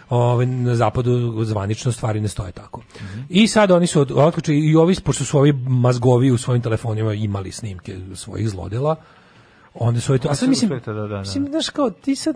Ovaj, 0.09 0.45
na 0.45 0.75
zapadu 0.75 1.43
zvanično 1.43 1.91
stvari 1.91 2.21
ne 2.21 2.27
stoje 2.27 2.51
tako. 2.51 2.81
I 3.29 3.47
sad 3.47 3.71
oni 3.71 3.87
su 3.87 4.05
otključili 4.15 4.57
i 4.57 4.75
ovi, 4.75 4.95
pošto 5.03 5.25
su 5.25 5.37
ovi 5.37 5.53
mazgovi 5.53 6.31
u 6.31 6.37
svojim 6.37 6.61
telefonima 6.61 7.13
imali 7.13 7.51
snimke 7.51 7.97
svojih 8.15 8.49
zlodela, 8.49 8.95
onda 9.73 10.01
su 10.01 10.17
to, 10.17 10.29
a 10.29 10.35
sad 10.35 10.49
mislim, 10.49 10.69
da, 10.85 10.93
da, 10.93 11.07
da. 11.07 11.19
mislim, 11.19 11.47
znaš 11.49 11.69
kao, 11.69 11.89
ti 11.89 12.15
sad, 12.15 12.35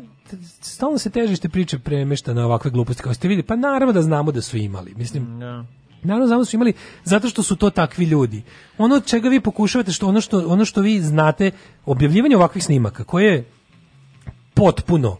stalno 0.62 0.98
se 0.98 1.10
težište 1.10 1.50
priče 1.50 1.80
premešta 1.80 2.34
na 2.34 2.46
ovakve 2.46 2.72
gluposti, 2.72 3.04
kao 3.04 3.14
ste 3.14 3.28
vidi, 3.28 3.44
pa 3.44 3.56
naravno 3.56 3.94
da 3.94 4.02
znamo 4.02 4.32
da 4.32 4.42
su 4.42 4.58
imali, 4.58 4.94
mislim, 4.96 5.40
Da. 5.40 5.66
Naravno 6.04 6.28
znamo 6.28 6.42
da 6.42 6.46
su 6.46 6.56
imali 6.56 6.74
zato 7.04 7.30
što 7.30 7.44
su 7.44 7.56
to 7.56 7.70
takvi 7.70 8.06
ljudi. 8.06 8.44
Ono 8.78 8.96
od 8.96 9.06
čega 9.06 9.30
vi 9.30 9.40
pokušavate 9.40 9.92
što 9.92 10.08
ono 10.08 10.22
što 10.22 10.48
ono 10.48 10.66
što 10.66 10.82
vi 10.82 11.02
znate 11.02 11.52
objavljivanje 11.86 12.36
ovakvih 12.36 12.64
snimaka 12.64 13.04
koje 13.04 13.34
je 13.34 13.46
potpuno 14.54 15.18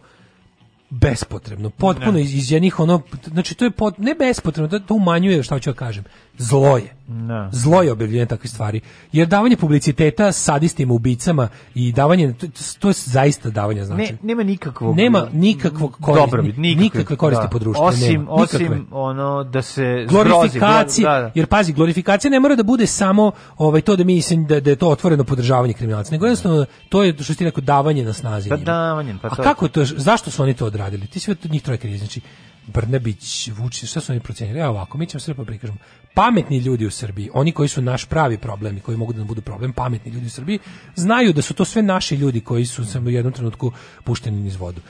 bespotrebno, 1.00 1.70
potpuno 1.70 2.18
iz, 2.18 2.34
iz 2.34 2.52
jednih 2.52 2.80
ono, 2.80 3.00
znači 3.24 3.54
to 3.54 3.64
je 3.64 3.70
pot, 3.70 3.98
ne 3.98 4.14
bespotrebno, 4.14 4.68
to, 4.68 4.78
to 4.78 4.94
umanjuje 4.94 5.42
šta 5.42 5.58
ću 5.58 5.70
da 5.70 5.76
kažem, 5.76 6.04
zlo 6.38 6.76
je. 6.76 6.94
Da. 7.08 7.48
Zlo 7.52 7.82
je 7.82 7.92
objavljivanje 7.92 8.26
takvih 8.26 8.50
stvari. 8.50 8.80
Jer 9.12 9.28
davanje 9.28 9.56
publiciteta 9.56 10.32
sadistima, 10.32 10.94
ubicama 10.94 11.48
i 11.74 11.92
davanje, 11.92 12.34
to, 12.78 12.88
je 12.88 12.94
zaista 12.96 13.50
davanje 13.50 13.84
znači. 13.84 14.12
Ne, 14.12 14.18
nema 14.22 14.42
nikakvog 14.42 14.96
Nema 14.96 15.26
nikakvog 15.32 15.98
koristi, 16.00 16.30
dobrobit, 16.30 16.56
nikakve, 16.56 16.84
nikakve 16.84 17.16
koristi 17.16 17.44
da. 17.44 17.48
po 17.48 17.58
društvu. 17.58 17.84
Osim, 17.84 18.12
nema, 18.12 18.30
osim 18.30 18.86
ono 18.90 19.44
da 19.44 19.62
se 19.62 20.06
glorifikacije, 20.08 21.02
zgrozi, 21.02 21.02
da, 21.02 21.20
da. 21.20 21.30
jer 21.34 21.46
pazi, 21.46 21.72
glorifikacija 21.72 22.30
ne 22.30 22.40
mora 22.40 22.54
da 22.56 22.62
bude 22.62 22.86
samo 22.86 23.32
ovaj 23.58 23.80
to 23.80 23.96
da 23.96 24.04
mi 24.04 24.14
mislim 24.14 24.46
da, 24.46 24.60
da 24.60 24.70
je 24.70 24.76
to 24.76 24.88
otvoreno 24.88 25.24
podržavanje 25.24 25.72
kriminalaca, 25.72 26.12
nego 26.12 26.26
jednostavno 26.26 26.66
to 26.88 27.02
je 27.04 27.14
što 27.20 27.34
ti 27.34 27.44
rekao 27.44 27.60
davanje 27.62 28.04
na 28.04 28.12
snazi. 28.12 28.48
Pa 28.48 28.56
njima. 28.56 28.64
davanje, 28.64 29.14
pa 29.22 29.28
A 29.28 29.34
to- 29.34 29.42
kako 29.42 29.68
to, 29.68 29.84
zašto 29.84 30.30
su 30.30 30.42
oni 30.42 30.54
to 30.54 30.66
odradili? 30.66 31.06
Ti 31.06 31.20
sve 31.20 31.36
njih 31.44 31.62
troje 31.62 31.78
krivi, 31.78 31.98
znači 31.98 32.20
Brnabić, 32.66 33.48
Vučić, 33.56 33.90
šta 33.90 34.00
su 34.00 34.12
oni 34.12 34.20
procenili? 34.20 34.60
Evo 34.60 34.70
ovako, 34.70 34.98
mi 34.98 35.06
ćemo 35.06 35.20
sve 35.20 35.34
pa 35.34 35.44
prikažemo. 35.44 35.78
Pametni 36.14 36.58
ljudi 36.58 36.86
u 36.86 36.90
Srbiji, 36.90 37.30
oni 37.34 37.52
koji 37.52 37.68
su 37.68 37.82
naš 37.82 38.04
pravi 38.04 38.38
problem 38.38 38.76
i 38.76 38.80
koji 38.80 38.96
mogu 38.96 39.12
da 39.12 39.18
nam 39.18 39.28
budu 39.28 39.40
problem, 39.40 39.72
pametni 39.72 40.12
ljudi 40.12 40.26
u 40.26 40.30
Srbiji, 40.30 40.58
znaju 40.96 41.32
da 41.32 41.42
su 41.42 41.54
to 41.54 41.64
sve 41.64 41.82
naši 41.82 42.16
ljudi 42.16 42.40
koji 42.40 42.66
su 42.66 42.84
samo 42.84 43.06
u 43.06 43.10
jednom 43.10 43.32
trenutku 43.32 43.72
pušteni 44.04 44.42
niz 44.42 44.56
vodu. 44.56 44.80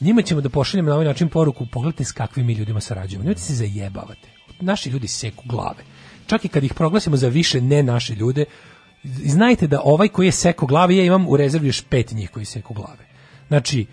Njima 0.00 0.22
ćemo 0.22 0.40
da 0.40 0.48
pošaljemo 0.48 0.88
na 0.88 0.94
ovaj 0.94 1.06
način 1.06 1.28
poruku, 1.28 1.66
pogledajte 1.66 2.04
s 2.04 2.12
kakvim 2.12 2.46
mi 2.46 2.52
ljudima 2.52 2.80
sarađujemo. 2.80 3.24
Nemojte 3.24 3.40
se 3.40 3.54
zajebavate. 3.54 4.28
Naši 4.60 4.90
ljudi 4.90 5.08
seku 5.08 5.42
glave. 5.46 5.84
Čak 6.26 6.44
i 6.44 6.48
kad 6.48 6.64
ih 6.64 6.74
proglasimo 6.74 7.16
za 7.16 7.28
više 7.28 7.60
ne 7.60 7.82
naše 7.82 8.14
ljude, 8.14 8.44
znajte 9.04 9.66
da 9.66 9.80
ovaj 9.84 10.08
koji 10.08 10.26
je 10.26 10.32
seko 10.32 10.66
glave, 10.66 10.96
ja 10.96 11.04
imam 11.04 11.28
u 11.28 11.36
rezervi 11.36 11.66
još 11.66 11.80
pet 11.80 12.10
njih 12.10 12.30
koji 12.30 12.44
seku 12.44 12.74
glave. 12.74 13.06
Znači, 13.48 13.86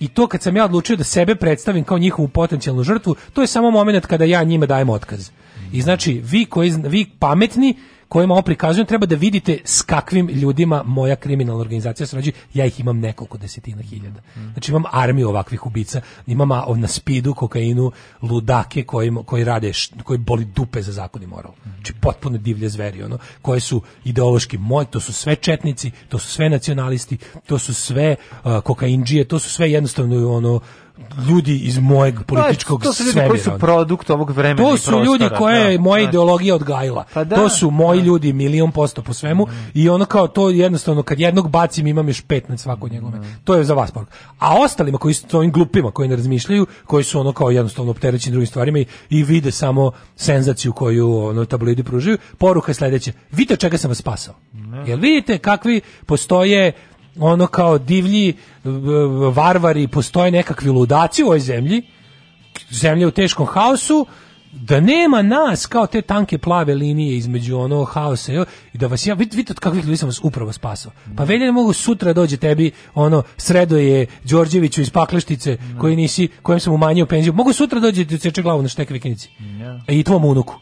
i 0.00 0.08
to 0.08 0.26
kad 0.26 0.42
sam 0.42 0.56
ja 0.56 0.64
odlučio 0.64 0.96
da 0.96 1.04
sebe 1.04 1.34
predstavim 1.34 1.84
kao 1.84 1.98
njihovu 1.98 2.28
potencijalnu 2.28 2.82
žrtvu, 2.82 3.16
to 3.32 3.40
je 3.40 3.46
samo 3.46 3.70
moment 3.70 4.06
kada 4.06 4.24
ja 4.24 4.42
njima 4.44 4.66
dajem 4.66 4.90
otkaz. 4.90 5.30
I 5.72 5.82
znači, 5.82 6.22
vi 6.24 6.44
koji 6.44 6.70
vi 6.70 7.06
pametni 7.18 7.74
kojima 8.08 8.34
ovo 8.34 8.42
prikazujem, 8.42 8.86
treba 8.86 9.06
da 9.06 9.16
vidite 9.16 9.58
s 9.64 9.82
kakvim 9.82 10.28
ljudima 10.28 10.82
moja 10.82 11.16
kriminalna 11.16 11.60
organizacija 11.60 12.06
sarađuje. 12.06 12.32
Ja 12.54 12.64
ih 12.64 12.80
imam 12.80 12.98
nekoliko 12.98 13.38
desetina 13.38 13.82
hiljada. 13.82 14.20
Znači 14.52 14.72
imam 14.72 14.82
armiju 14.92 15.28
ovakvih 15.28 15.66
ubica, 15.66 16.00
imam 16.26 16.48
na 16.76 16.88
spidu, 16.88 17.34
kokainu, 17.34 17.92
ludake 18.22 18.84
koji, 18.84 19.12
koji 19.26 19.44
rade, 19.44 19.72
koji 20.04 20.18
boli 20.18 20.44
dupe 20.44 20.82
za 20.82 20.92
zakon 20.92 21.22
i 21.22 21.26
moral. 21.26 21.52
Znači 21.74 21.92
potpuno 22.00 22.38
divlje 22.38 22.68
zveri, 22.68 23.02
ono, 23.02 23.18
koje 23.42 23.60
su 23.60 23.82
ideološki 24.04 24.58
moj, 24.58 24.84
to 24.84 25.00
su 25.00 25.12
sve 25.12 25.36
četnici, 25.36 25.90
to 26.08 26.18
su 26.18 26.28
sve 26.28 26.50
nacionalisti, 26.50 27.18
to 27.46 27.58
su 27.58 27.74
sve 27.74 28.16
uh, 28.44 28.60
kokainđije, 28.60 29.24
to 29.24 29.38
su 29.38 29.50
sve 29.50 29.72
jednostavno 29.72 30.32
ono 30.32 30.60
ljudi 31.28 31.58
iz 31.58 31.78
mojeg 31.78 32.22
političkog 32.26 32.82
to 32.82 32.92
su 32.92 33.02
ljudi 33.02 33.12
svemira, 33.12 33.28
koji 33.28 33.40
su 33.40 33.50
produkt 33.58 34.10
ovog 34.10 34.30
vremena 34.30 34.68
To 34.68 34.76
su 34.76 34.90
prostora, 34.90 35.04
ljudi 35.04 35.28
koje 35.38 35.70
je 35.70 35.78
da, 35.78 35.82
moja 35.82 36.02
da. 36.02 36.08
ideologija 36.08 36.54
odgajila. 36.54 37.04
Pa 37.14 37.24
da, 37.24 37.36
to 37.36 37.48
su 37.48 37.70
moji 37.70 38.00
ljudi 38.00 38.32
milion 38.32 38.72
posto 38.72 39.02
po 39.02 39.12
svemu 39.12 39.46
i 39.74 39.88
ono 39.88 40.04
kao 40.04 40.28
to 40.28 40.50
jednostavno 40.50 41.02
kad 41.02 41.20
jednog 41.20 41.50
bacim 41.50 41.86
imam 41.86 42.08
još 42.08 42.20
pet 42.20 42.48
na 42.48 42.58
svako 42.58 42.88
njegove. 42.88 43.18
To 43.44 43.54
je 43.54 43.64
za 43.64 43.74
vas 43.74 43.90
poruka. 43.90 44.12
A 44.38 44.58
ostalima 44.60 44.98
koji 44.98 45.14
su 45.14 45.26
ovim 45.32 45.52
glupima 45.52 45.90
koji 45.90 46.08
ne 46.08 46.16
razmišljaju, 46.16 46.66
koji 46.86 47.04
su 47.04 47.20
ono 47.20 47.32
kao 47.32 47.50
jednostavno 47.50 47.90
opterećeni 47.90 48.32
drugim 48.32 48.46
stvarima 48.46 48.78
i, 48.78 48.86
i 49.10 49.22
vide 49.22 49.50
samo 49.50 49.92
senzaciju 50.16 50.72
koju 50.72 51.18
ono 51.24 51.44
tabloidi 51.44 51.82
pružaju, 51.82 52.18
poruka 52.38 52.70
je 52.70 52.74
sledeća. 52.74 53.12
Vidite 53.30 53.56
čega 53.56 53.78
sam 53.78 53.88
vas 53.88 53.98
spasao. 53.98 54.34
Jel 54.86 54.98
vidite 54.98 55.38
kakvi 55.38 55.80
postoje 56.06 56.72
ono 57.20 57.46
kao 57.46 57.78
divlji 57.78 58.34
varvari, 59.32 59.88
postoje 59.88 60.30
nekakvi 60.30 60.70
ludaci 60.70 61.22
u 61.22 61.26
ovoj 61.26 61.40
zemlji, 61.40 61.82
zemlja 62.70 63.08
u 63.08 63.10
teškom 63.10 63.46
haosu, 63.46 64.06
da 64.52 64.80
nema 64.80 65.22
nas 65.22 65.66
kao 65.66 65.86
te 65.86 66.02
tanke 66.02 66.38
plave 66.38 66.74
linije 66.74 67.16
između 67.16 67.58
ono 67.58 67.84
haosa 67.84 68.32
i 68.72 68.78
da 68.78 68.86
vas 68.86 69.06
ja 69.06 69.14
vidite 69.14 69.36
vidite 69.36 69.52
od 69.52 69.58
kakvih 69.58 69.84
ljudi 69.84 69.96
sam 69.96 70.08
vas 70.08 70.20
upravo 70.22 70.52
spasao. 70.52 70.92
Pa 71.16 71.24
velje 71.24 71.44
ne 71.44 71.52
mogu 71.52 71.72
sutra 71.72 72.12
dođe 72.12 72.36
tebi 72.36 72.70
ono 72.94 73.22
Sredoje 73.36 74.06
Đorđeviću 74.24 74.80
iz 74.80 74.90
Pakleštice 74.90 75.58
koji 75.80 75.96
nisi 75.96 76.28
kojem 76.42 76.60
sam 76.60 76.72
umanjio 76.72 77.06
penziju. 77.06 77.32
Mogu 77.32 77.52
sutra 77.52 77.80
dođe 77.80 78.04
ti 78.04 78.18
ceče 78.18 78.42
glavu 78.42 78.62
na 78.62 78.68
štek 78.68 78.90
vikinici. 78.90 79.30
I 79.88 80.04
tvom 80.04 80.24
unuku. 80.24 80.54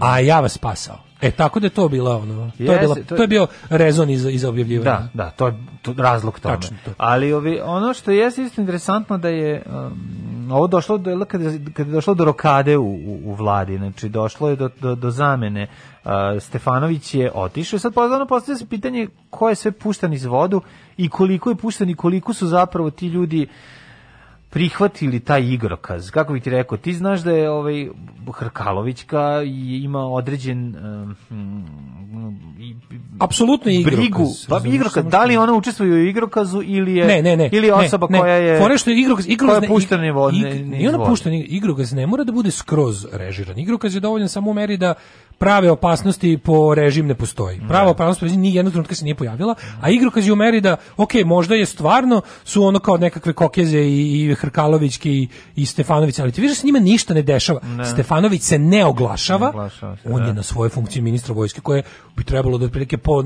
A 0.00 0.20
ja 0.20 0.40
vas 0.40 0.52
spasao. 0.52 1.09
E 1.22 1.30
tako 1.30 1.60
da 1.60 1.66
je 1.66 1.70
to 1.70 1.88
bila 1.88 2.16
ono. 2.16 2.50
To 2.58 2.72
je 2.72 2.78
bila 2.78 2.94
to 2.94 3.00
je- 3.00 3.06
to 3.06 3.22
je 3.22 3.26
bio 3.28 3.46
rezon 3.70 4.10
iza 4.10 4.30
iza 4.30 4.48
objavljivanja. 4.48 4.90
Da, 4.90 5.24
da, 5.24 5.30
to 5.30 5.46
je 5.46 5.54
to, 5.82 5.94
razlog 5.98 6.40
tome. 6.40 6.54
Tačno 6.54 6.76
to. 6.84 6.90
Ali 6.96 7.32
ovi, 7.32 7.60
ono 7.60 7.94
što 7.94 8.10
je 8.10 8.26
isto 8.28 8.60
interesantno 8.60 9.18
da 9.18 9.28
je 9.28 9.62
um, 9.66 10.52
ovo 10.52 10.66
došlo 10.66 10.98
do 10.98 11.24
kada 11.24 11.44
kada 11.72 11.90
je 11.90 11.94
došlo 11.94 12.14
do 12.14 12.24
rokade 12.24 12.76
u, 12.76 12.84
u, 12.84 13.20
u 13.24 13.34
vladi, 13.34 13.76
znači 13.76 14.08
došlo 14.08 14.50
je 14.50 14.56
do 14.56 14.70
do, 14.80 14.94
do 14.94 15.10
zamene. 15.10 15.66
Uh, 16.04 16.10
Stefanović 16.40 17.14
je 17.14 17.32
otišao. 17.34 17.78
Sad 17.78 17.94
pozvano 17.94 18.26
postavlja 18.26 18.58
se 18.58 18.66
pitanje 18.66 19.08
ko 19.30 19.48
je 19.48 19.54
sve 19.54 19.72
pušten 19.72 20.12
iz 20.12 20.24
vodu 20.24 20.60
i 20.96 21.08
koliko 21.08 21.50
je 21.50 21.56
pušten 21.56 21.90
i 21.90 21.94
koliko 21.94 22.32
su 22.34 22.46
zapravo 22.46 22.90
ti 22.90 23.06
ljudi 23.06 23.46
prihvatili 24.50 25.20
taj 25.20 25.42
igrokaz. 25.42 26.10
Kako 26.10 26.32
bih 26.32 26.42
ti 26.42 26.50
rekao, 26.50 26.78
ti 26.78 26.94
znaš 26.94 27.20
da 27.20 27.32
je 27.32 27.50
ovaj 27.50 27.88
Hrkalovićka 28.34 29.42
ima 29.82 29.98
određen 30.00 30.76
um, 31.30 31.64
i- 32.60 32.74
Apsolutno 33.18 33.70
igrokaz. 33.72 33.98
brigu. 33.98 34.26
Pa 34.48 34.60
igrokaz, 34.66 35.04
da 35.04 35.24
li 35.24 35.36
ona 35.36 35.54
učestvuje 35.54 35.92
u 35.92 36.06
igrokazu 36.06 36.62
ili 36.64 36.94
je 36.94 37.06
Ne, 37.06 37.22
ne, 37.22 37.36
ne. 37.36 37.48
ili 37.52 37.66
je 37.66 37.74
osoba 37.74 38.06
ne. 38.10 38.18
koja 38.18 38.34
je 38.34 38.58
Fore 38.58 38.78
što 38.78 38.90
igrokaz, 38.90 39.28
igrokaz 39.28 39.60
ne- 39.60 39.64
je 39.64 39.68
puštena 39.68 40.02
ni 40.02 40.10
vod, 40.10 40.34
ig- 40.34 40.42
ne, 40.44 40.54
ne 40.56 40.76
I 40.76 40.88
ona 40.88 40.90
iz 40.90 40.98
vode. 40.98 41.10
pušten 41.10 41.32
igrokaz 41.34 41.92
ne 41.92 42.06
mora 42.06 42.24
da 42.24 42.32
bude 42.32 42.50
skroz 42.50 43.06
režiran. 43.12 43.58
Igrokaz 43.58 43.94
je 43.94 44.00
dovoljan 44.00 44.28
samo 44.28 44.50
u 44.50 44.54
meri 44.54 44.76
da 44.76 44.94
prave 45.40 45.70
opasnosti 45.70 46.38
po 46.38 46.74
režim 46.74 47.06
ne 47.06 47.14
postoji. 47.14 47.60
Prava 47.68 47.90
opasnost 47.90 48.20
po 48.20 48.26
režim 48.26 48.40
ni 48.40 48.54
jednog 48.54 48.72
trenutka 48.72 48.94
se 48.94 49.04
nije 49.04 49.14
pojavila, 49.14 49.54
a 49.80 49.90
igrokaz 49.90 50.26
je 50.26 50.32
u 50.32 50.36
meri 50.36 50.60
da, 50.60 50.76
ok, 50.96 51.10
možda 51.24 51.54
je 51.54 51.66
stvarno 51.66 52.22
su 52.44 52.62
ono 52.64 52.78
kao 52.78 52.96
nekakve 52.96 53.32
kokeze 53.32 53.78
i, 53.78 54.30
i 54.30 54.34
Hrkalovićke 54.34 55.10
i, 55.10 55.28
i 55.56 55.66
Stefanović, 55.66 56.18
ali 56.18 56.32
ti 56.32 56.40
vidiš 56.40 56.56
da 56.56 56.60
se 56.60 56.66
njima 56.66 56.78
ništa 56.78 57.14
ne 57.14 57.22
dešava. 57.22 57.60
Ne. 57.62 57.84
Stefanović 57.84 58.42
se 58.42 58.58
ne 58.58 58.84
oglašava, 58.84 59.46
Ne 59.46 59.50
oglašava 59.50 59.96
se, 59.96 60.08
on 60.12 60.20
da. 60.20 60.26
je 60.26 60.34
na 60.34 60.42
svojoj 60.42 60.70
funkciji 60.70 61.02
ministra 61.02 61.34
vojske 61.34 61.60
koje 61.60 61.82
bi 62.16 62.24
trebalo 62.24 62.58
da 62.58 62.64
otprilike 62.64 62.98
po 62.98 63.24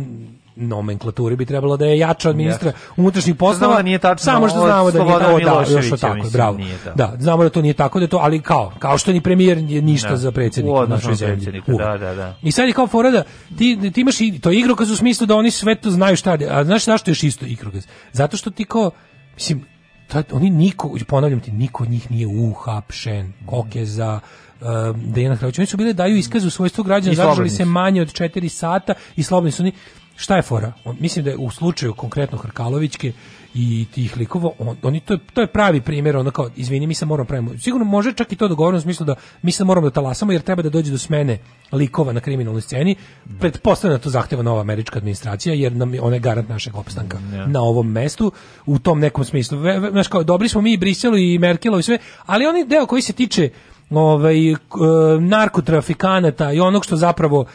nomenklaturi 0.56 1.36
bi 1.36 1.47
trebalo 1.47 1.76
da 1.76 1.86
je 1.86 1.98
jača 1.98 2.31
od 2.31 2.36
ministra 2.36 2.72
unutrašnjih 2.97 3.36
poslova. 3.36 3.59
Znamo 3.59 3.74
da 3.74 3.82
nije 3.82 3.98
tačno 3.98 4.24
Samo 4.24 4.48
što 4.48 4.59
znamo 4.59 4.90
da 4.90 4.98
nije 4.98 5.12
Slobodana 5.12 5.35
o, 5.35 5.64
da, 5.64 5.72
još 5.72 5.93
o 5.93 5.97
tako, 5.97 6.14
mislim, 6.14 6.32
bravo. 6.32 6.59
tako. 6.85 6.97
Da, 6.97 7.16
znamo 7.18 7.43
da 7.43 7.51
to 7.51 7.62
nije 7.62 7.74
tako, 7.74 8.01
da 8.01 8.06
to, 8.06 8.18
ali 8.22 8.43
kao, 8.43 8.72
kao 8.78 8.98
što 8.98 9.12
ni 9.12 9.20
premijer 9.20 9.59
je 9.59 9.82
ništa 9.82 10.09
Da. 10.09 10.16
za 10.16 10.32
predsjednika 10.32 10.81
u 10.81 10.86
našoj 10.86 11.10
na 11.10 11.16
zemlji. 11.16 11.62
da, 11.66 11.97
da, 11.98 12.14
da. 12.14 12.36
I 12.43 12.52
sad 12.52 12.66
je 12.66 12.72
kao 12.72 12.86
fora 12.86 13.10
da 13.10 13.24
ti, 13.59 13.90
ti 13.94 14.01
imaš 14.01 14.20
i 14.20 14.39
to 14.40 14.51
igrokaz 14.51 14.90
u 14.90 14.97
smislu 14.97 15.26
da 15.26 15.36
oni 15.36 15.51
sve 15.51 15.74
to 15.74 15.90
znaju 15.90 16.16
šta. 16.16 16.39
A 16.51 16.64
znaš 16.64 16.85
zašto 16.85 17.10
je 17.10 17.12
još 17.12 17.22
isto 17.22 17.47
igrokaz? 17.47 17.86
Zato 18.12 18.36
što 18.36 18.51
ti 18.51 18.64
kao, 18.64 18.90
mislim, 19.35 19.64
to, 20.09 20.22
oni 20.32 20.51
niko, 20.51 20.97
ponavljam 21.09 21.40
ti, 21.40 21.52
niko 21.52 21.82
od 21.82 21.90
njih 21.90 22.10
nije 22.10 22.26
uhapšen, 22.26 23.32
Kokeza, 23.47 24.20
um, 24.60 25.12
Dejana 25.12 25.36
Hrvaća. 25.36 25.60
Oni 25.60 25.66
su 25.66 25.76
bili 25.76 25.94
daju 25.94 26.16
iskaz 26.16 26.44
u 26.44 26.51
svojstvu 26.51 26.85
građana, 26.85 27.14
zadržali 27.14 27.51
se 27.51 27.64
manje 27.64 28.02
od 28.02 28.09
4 28.09 28.48
sata 28.48 28.94
i 29.16 29.22
slobodni 29.22 29.51
su 29.51 29.62
oni. 29.62 29.72
Šta 30.16 30.36
je 30.36 30.42
fora? 30.42 30.72
On, 30.84 30.96
mislim 31.00 31.24
da 31.24 31.30
je 31.30 31.36
u 31.36 31.50
slučaju 31.50 31.94
konkretno 31.94 32.38
Hrkalovićke 32.38 33.12
i 33.54 33.86
tih 33.94 34.16
likova, 34.16 34.50
on, 34.58 34.76
oni 34.82 35.00
to 35.00 35.14
je, 35.14 35.18
to 35.34 35.40
je 35.40 35.46
pravi 35.46 35.80
primjer, 35.80 36.16
ono 36.16 36.30
kao, 36.30 36.50
izvini, 36.56 36.86
mi 36.86 36.94
se 36.94 37.06
moramo 37.06 37.26
pravimo. 37.26 37.58
Sigurno 37.58 37.84
može 37.84 38.12
čak 38.12 38.32
i 38.32 38.36
to 38.36 38.48
dogovorno 38.48 38.78
u 38.78 38.80
smislu 38.80 39.06
da 39.06 39.14
mi 39.42 39.52
se 39.52 39.64
moramo 39.64 39.86
da 39.86 39.94
talasamo 39.94 40.32
jer 40.32 40.42
treba 40.42 40.62
da 40.62 40.70
dođe 40.70 40.90
do 40.90 40.98
smene 40.98 41.38
likova 41.72 42.12
na 42.12 42.20
kriminalnoj 42.20 42.62
sceni. 42.62 42.96
Pretpostavljam 43.40 43.98
da 43.98 44.02
to 44.02 44.10
zahteva 44.10 44.42
nova 44.42 44.60
američka 44.60 44.98
administracija 44.98 45.54
jer 45.54 45.72
nam 45.72 45.92
ona 46.00 46.16
je 46.16 46.20
garant 46.20 46.48
našeg 46.48 46.76
opstanka 46.76 47.18
Ja. 47.34 47.46
na 47.46 47.62
ovom 47.62 47.90
mestu 47.90 48.32
u 48.66 48.78
tom 48.78 49.00
nekom 49.00 49.24
smislu. 49.24 49.58
Znaš 49.90 50.08
kao, 50.08 50.24
dobri 50.24 50.48
smo 50.48 50.60
mi 50.60 50.72
i 50.72 50.76
Briselu 50.76 51.16
i 51.16 51.38
Merkelov 51.38 51.80
i 51.80 51.82
sve, 51.82 51.98
ali 52.26 52.46
onaj 52.46 52.64
deo 52.64 52.86
koji 52.86 53.02
se 53.02 53.12
tiče 53.12 53.50
ovaj 53.90 54.52
e, 54.52 54.56
narkotrafikanata 55.20 56.52
i 56.52 56.61
onog 56.61 56.85
što 56.85 56.97
zapravo 56.97 57.47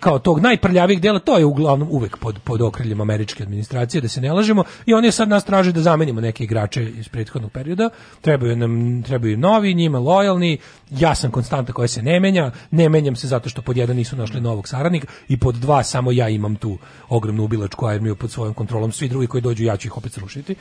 kao 0.00 0.18
tog 0.18 0.40
najprljavijeg 0.40 1.00
dela 1.00 1.18
to 1.18 1.38
je 1.38 1.44
uglavnom 1.44 1.88
uvek 1.90 2.16
pod 2.16 2.38
pod 2.44 2.62
okriljem 2.62 3.00
američke 3.00 3.42
administracije 3.42 4.00
da 4.00 4.08
se 4.08 4.20
ne 4.20 4.32
lažemo 4.32 4.64
i 4.86 4.94
oni 4.94 5.12
sad 5.12 5.28
nas 5.28 5.44
traže 5.44 5.72
da 5.72 5.80
zamenimo 5.80 6.20
neke 6.20 6.44
igrače 6.44 6.90
iz 6.90 7.08
prethodnog 7.08 7.52
perioda. 7.52 7.90
Trebaju 8.20 8.56
nam 8.56 9.02
trebaju 9.02 9.38
novi 9.38 9.74
njima 9.74 9.98
lojalni. 9.98 10.58
Ja 10.90 11.14
sam 11.14 11.30
konstanta 11.30 11.72
koja 11.72 11.88
se 11.88 12.02
ne 12.02 12.20
menja. 12.20 12.50
Ne 12.70 12.88
menjam 12.88 13.16
se 13.16 13.26
zato 13.26 13.48
što 13.48 13.62
pod 13.62 13.76
jedan 13.76 13.96
nisu 13.96 14.16
našli 14.16 14.40
novog 14.40 14.68
saradnika 14.68 15.06
i 15.28 15.36
pod 15.36 15.54
dva 15.54 15.82
samo 15.82 16.12
ja 16.12 16.28
imam 16.28 16.56
tu 16.56 16.78
ogromnu 17.08 17.44
ubilačku 17.44 17.86
armiju 17.86 18.16
pod 18.16 18.30
svojom 18.30 18.54
kontrolom. 18.54 18.92
Svi 18.92 19.08
drugi 19.08 19.26
koji 19.26 19.40
dođu 19.40 19.64
ja 19.64 19.76
ću 19.76 19.88
ih 19.88 19.96
opet 19.96 20.12
srušiti. 20.12 20.54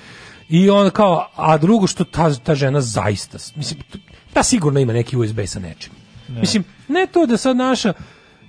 I 0.49 0.69
on 0.69 0.89
kao 0.89 1.27
a 1.35 1.57
drugo 1.57 1.87
što 1.87 2.03
ta, 2.03 2.33
ta 2.33 2.55
žena 2.55 2.81
zaista 2.81 3.37
mislim 3.55 3.79
ta 4.37 4.43
sigurno 4.43 4.79
ima 4.79 4.93
neki 4.93 5.17
USB 5.17 5.39
sa 5.45 5.59
nečim 5.59 5.93
Mislim, 6.27 6.63
ne 6.87 7.07
to 7.11 7.25
da 7.25 7.37
sad 7.37 7.57
naša 7.57 7.93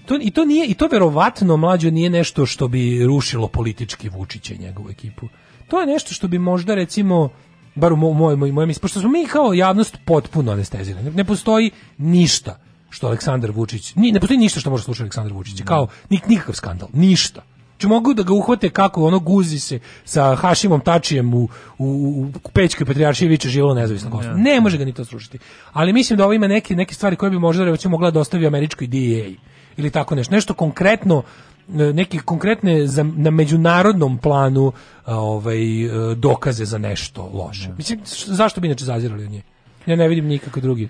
to, 0.06 0.19
i 0.20 0.31
to 0.31 0.44
nije 0.44 0.66
i 0.66 0.74
to 0.74 0.89
verovatno 0.93 1.56
mlađo 1.56 1.90
nije 1.90 2.10
nešto 2.10 2.47
što 2.47 2.69
bi 2.69 3.05
rušilo 3.05 3.48
politički 3.48 4.09
Vučića 4.09 4.55
i 4.55 4.59
njegovu 4.59 4.90
ekipu. 4.90 5.28
To 5.69 5.81
je 5.81 5.86
nešto 5.86 6.15
što 6.15 6.28
bi 6.28 6.39
možda 6.39 6.74
recimo 6.74 7.28
bar 7.74 7.93
u 7.93 7.97
mo- 7.97 8.15
moj 8.15 8.36
moj 8.36 8.52
moj 8.52 8.74
pošto 8.82 9.01
smo 9.01 9.10
mi 9.10 9.27
kao 9.27 9.55
javnost 9.55 9.98
potpuno 10.05 10.52
anestezirani. 10.52 11.10
Ne 11.10 11.25
postoji 11.25 11.70
ništa 11.99 12.58
što 12.91 13.07
Aleksandar 13.07 13.50
Vučić, 13.50 13.94
ni, 13.94 14.12
ne 14.12 14.20
postoji 14.20 14.39
ništa 14.39 14.60
što 14.60 14.70
može 14.70 14.84
slušati 14.84 15.02
Aleksandar 15.02 15.33
Vučić, 15.33 15.62
kao 15.65 15.89
nik, 16.10 16.26
nikakav 16.26 16.55
skandal, 16.55 16.89
ništa. 16.92 17.42
Znači 17.78 17.86
mogu 17.86 18.15
da 18.15 18.23
ga 18.23 18.32
uhvate 18.32 18.70
kako 18.70 19.05
ono 19.05 19.18
guzi 19.18 19.60
se 19.60 19.78
sa 20.05 20.34
Hašimom 20.34 20.81
Tačijem 20.81 21.34
u, 21.34 21.48
u, 21.78 21.86
u 22.44 22.48
Pećkoj 22.48 22.86
patrijaršiji 22.86 23.28
viče 23.28 23.48
živelo 23.48 23.74
nezavisno 23.74 24.10
Kosovo. 24.10 24.34
Ne 24.34 24.60
može 24.60 24.78
ga 24.78 24.84
ni 24.84 24.92
to 24.92 25.05
srušiti. 25.05 25.39
Ali 25.73 25.92
mislim 25.92 26.16
da 26.16 26.24
ovo 26.24 26.32
ima 26.32 26.47
neke, 26.48 26.76
neke 26.76 26.94
stvari 26.94 27.16
koje 27.16 27.31
bi 27.31 27.39
možda 27.39 27.65
recimo 27.65 27.90
mogla 27.90 28.10
da 28.10 28.20
ostavi 28.20 28.47
američkoj 28.47 28.86
DEA 28.86 29.31
ili 29.76 29.90
tako 29.90 30.15
nešto. 30.15 30.34
Nešto 30.34 30.55
konkretno 30.55 31.23
neke 31.68 32.18
konkretne 32.18 32.86
za, 32.86 33.02
na 33.05 33.31
međunarodnom 33.31 34.18
planu 34.18 34.73
ovaj 35.07 35.84
e, 35.84 35.89
dokaze 36.15 36.65
za 36.65 36.78
nešto 36.78 37.31
loše. 37.34 37.68
Mislim 37.76 38.00
š- 38.00 38.26
zašto 38.26 38.60
bi 38.60 38.66
inače 38.66 38.84
zazirali 38.84 39.24
od 39.24 39.31
nje? 39.31 39.42
Ja 39.86 39.97
ne 39.97 40.08
vidim 40.08 40.26
nikako 40.26 40.60
drugi. 40.60 40.89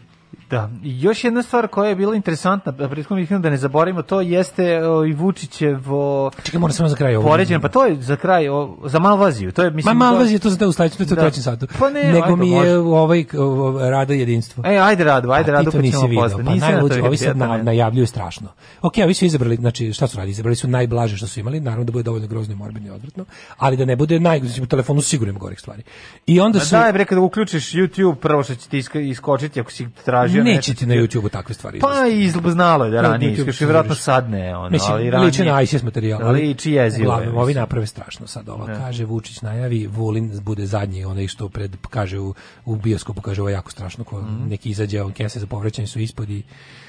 Da, 0.50 0.70
i 0.84 1.02
još 1.02 1.24
jedna 1.24 1.42
stvar 1.42 1.68
koja 1.68 1.88
je 1.88 1.96
bila 1.96 2.14
interesantna, 2.14 2.72
a 2.78 2.88
prethodno 2.88 3.16
bih 3.16 3.30
da 3.30 3.50
ne 3.50 3.56
zaboravimo, 3.56 4.02
to 4.02 4.20
jeste 4.20 4.86
o, 4.86 5.04
i 5.04 5.12
Vučićevo... 5.12 6.30
Čekaj, 6.42 6.60
moram 6.60 6.72
samo 6.72 6.88
za 6.88 6.96
kraj 6.96 7.16
ovo. 7.16 7.36
Pa 7.62 7.68
to 7.68 7.84
je 7.84 8.02
za 8.02 8.16
kraj, 8.16 8.48
o, 8.48 8.76
za 8.84 8.98
Malvaziju, 8.98 9.52
to 9.52 9.62
je, 9.62 9.70
Ma 9.70 9.76
mislim... 9.76 9.96
Malvazija 9.96 10.38
to 10.38 10.50
za 10.50 10.56
te 10.58 10.66
u 10.66 10.72
sledećem, 10.72 11.06
to 11.06 11.12
je 11.12 11.16
Da. 11.16 11.22
trećem 11.22 11.42
satu. 11.42 11.66
Pa 11.78 11.90
ne, 11.90 12.04
Nego 12.04 12.24
ajde, 12.24 12.36
mi 12.36 12.50
je 12.50 12.78
ovaj 12.78 13.24
k- 13.24 13.34
o- 13.34 13.90
rada 13.90 14.14
jedinstvo. 14.14 14.62
E, 14.66 14.78
ajde 14.78 15.04
Radu, 15.04 15.30
ajde 15.30 15.52
Radu, 15.52 15.70
pa 15.72 15.82
ćemo 15.82 16.22
posle. 16.22 16.44
pa 16.44 16.50
Nisam 16.52 16.68
na 16.68 16.74
najluđe, 16.74 17.00
to 17.00 17.06
ovi 17.06 17.16
sad 17.16 17.36
na, 17.36 17.56
najavljuju 17.56 18.06
strašno. 18.06 18.48
Ok, 18.82 18.94
ovi 19.04 19.14
su 19.14 19.24
izabrali, 19.24 19.56
znači 19.56 19.92
šta 19.92 20.06
su 20.06 20.16
radili? 20.16 20.30
Izabrali 20.30 20.56
su 20.56 20.68
najblaže 20.68 21.16
što 21.16 21.26
su 21.26 21.40
imali, 21.40 21.60
naravno 21.60 21.84
da 21.84 21.92
bude 21.92 22.02
dovoljno 22.02 22.26
grozno 22.26 22.52
i 22.54 22.56
morbidno 22.56 22.88
i 22.88 22.92
odvratno, 22.92 23.24
ali 23.56 23.76
da 23.76 23.84
ne 23.84 23.96
bude 23.96 24.20
naj, 24.20 24.40
znači, 24.40 24.62
u 24.62 24.66
telefonu 24.66 25.00
sigurno 25.00 25.30
ima 25.30 25.38
gorih 25.38 25.60
stvari. 25.60 25.82
I 26.26 26.40
onda 26.40 26.58
Ma 26.58 26.64
su... 26.64 26.70
Daj 26.70 26.92
bre, 26.92 27.04
kada 27.04 27.20
uključiš 27.20 27.72
YouTube, 27.72 28.14
prvo 28.14 28.42
što 28.42 28.54
će 28.54 28.68
ti 28.68 28.82
iskočiti 28.94 29.60
ako 29.60 29.70
si 29.70 29.88
tražio 30.04 30.37
Neće 30.44 30.70
nešto, 30.70 30.74
ti 30.74 30.86
na 30.86 30.94
YouTubeu 30.94 31.28
takve 31.30 31.54
stvari 31.54 31.78
Pa 31.78 32.06
i 32.06 32.28
znalo 32.46 32.84
je 32.84 32.90
da 32.90 33.00
ranije 33.00 33.34
vjerojatno 33.60 33.88
vidiš. 33.88 33.98
sad 33.98 34.30
ne, 34.30 34.56
ono, 34.56 34.70
Mislim, 34.70 34.92
ali 34.92 35.10
ranije. 35.10 35.26
liči 35.26 35.44
na 35.44 35.62
ISIS 35.62 35.82
materijal. 35.82 36.20
ali 36.22 36.40
Liči 36.40 36.72
jezivo. 36.72 37.02
je, 37.02 37.08
Uglavnom, 37.08 37.36
ovi 37.36 37.54
naprave 37.54 37.86
strašno 37.86 38.26
sad. 38.26 38.48
Ova 38.48 38.66
Da. 38.66 38.74
kaže, 38.74 39.04
Vučić 39.04 39.42
najavi, 39.42 39.86
Vulin 39.86 40.40
bude 40.40 40.66
zadnji, 40.66 41.04
onaj 41.04 41.28
što 41.28 41.48
pred, 41.48 41.76
kaže 41.90 42.18
u, 42.18 42.34
u 42.64 42.76
bioskopu, 42.76 43.20
kaže 43.22 43.40
ovo 43.40 43.48
jako 43.48 43.70
strašno, 43.70 44.04
ko 44.04 44.24
neki 44.48 44.70
izađe, 44.70 45.02
on 45.02 45.12
kese 45.12 45.40
za 45.40 45.46
povraćanje 45.46 45.86
su 45.86 46.00
ispod 46.00 46.30
i, 46.30 46.42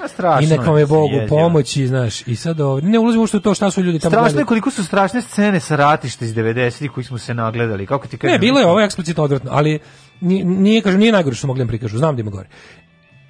A 0.04 0.08
strašno 0.08 0.48
i 0.48 0.58
neka 0.58 0.70
vam 0.72 0.80
je 0.80 0.86
Bogu 0.86 1.14
jezivo. 1.14 1.28
pomoći, 1.30 1.88
znaš, 1.88 2.28
i 2.28 2.36
sad 2.36 2.60
ovo, 2.62 2.80
ne 2.82 3.00
ulazimo 3.00 3.24
u 3.24 3.40
to 3.40 3.54
šta 3.54 3.72
su 3.72 3.82
ljudi 3.82 4.00
tamo 4.00 4.12
Strašno 4.12 4.40
je 4.40 4.46
koliko 4.46 4.72
su 4.72 4.84
strašne 4.84 5.22
scene 5.22 5.60
sa 5.60 5.76
ratišta 5.76 6.26
iz 6.26 6.36
90-ih 6.36 6.92
koji 6.92 7.04
smo 7.04 7.18
se 7.18 7.34
nagledali. 7.34 7.86
Kako 7.86 8.08
ti 8.08 8.18
kažem? 8.18 8.34
Ne, 8.34 8.40
bilo 8.40 8.60
je 8.60 8.66
ovo 8.66 8.82
eksplicitno 8.82 9.24
odvratno, 9.24 9.50
ali 9.54 9.80
nije, 10.22 10.46
nije 10.46 10.82
kažem, 10.82 11.00
nije 11.00 11.12
najgore 11.12 11.36
što 11.36 11.48
mogli 11.48 11.64
da 11.64 11.68
prikažu, 11.68 11.98
znam 11.98 12.16
da 12.16 12.22
ima 12.22 12.32
gore. 12.32 12.48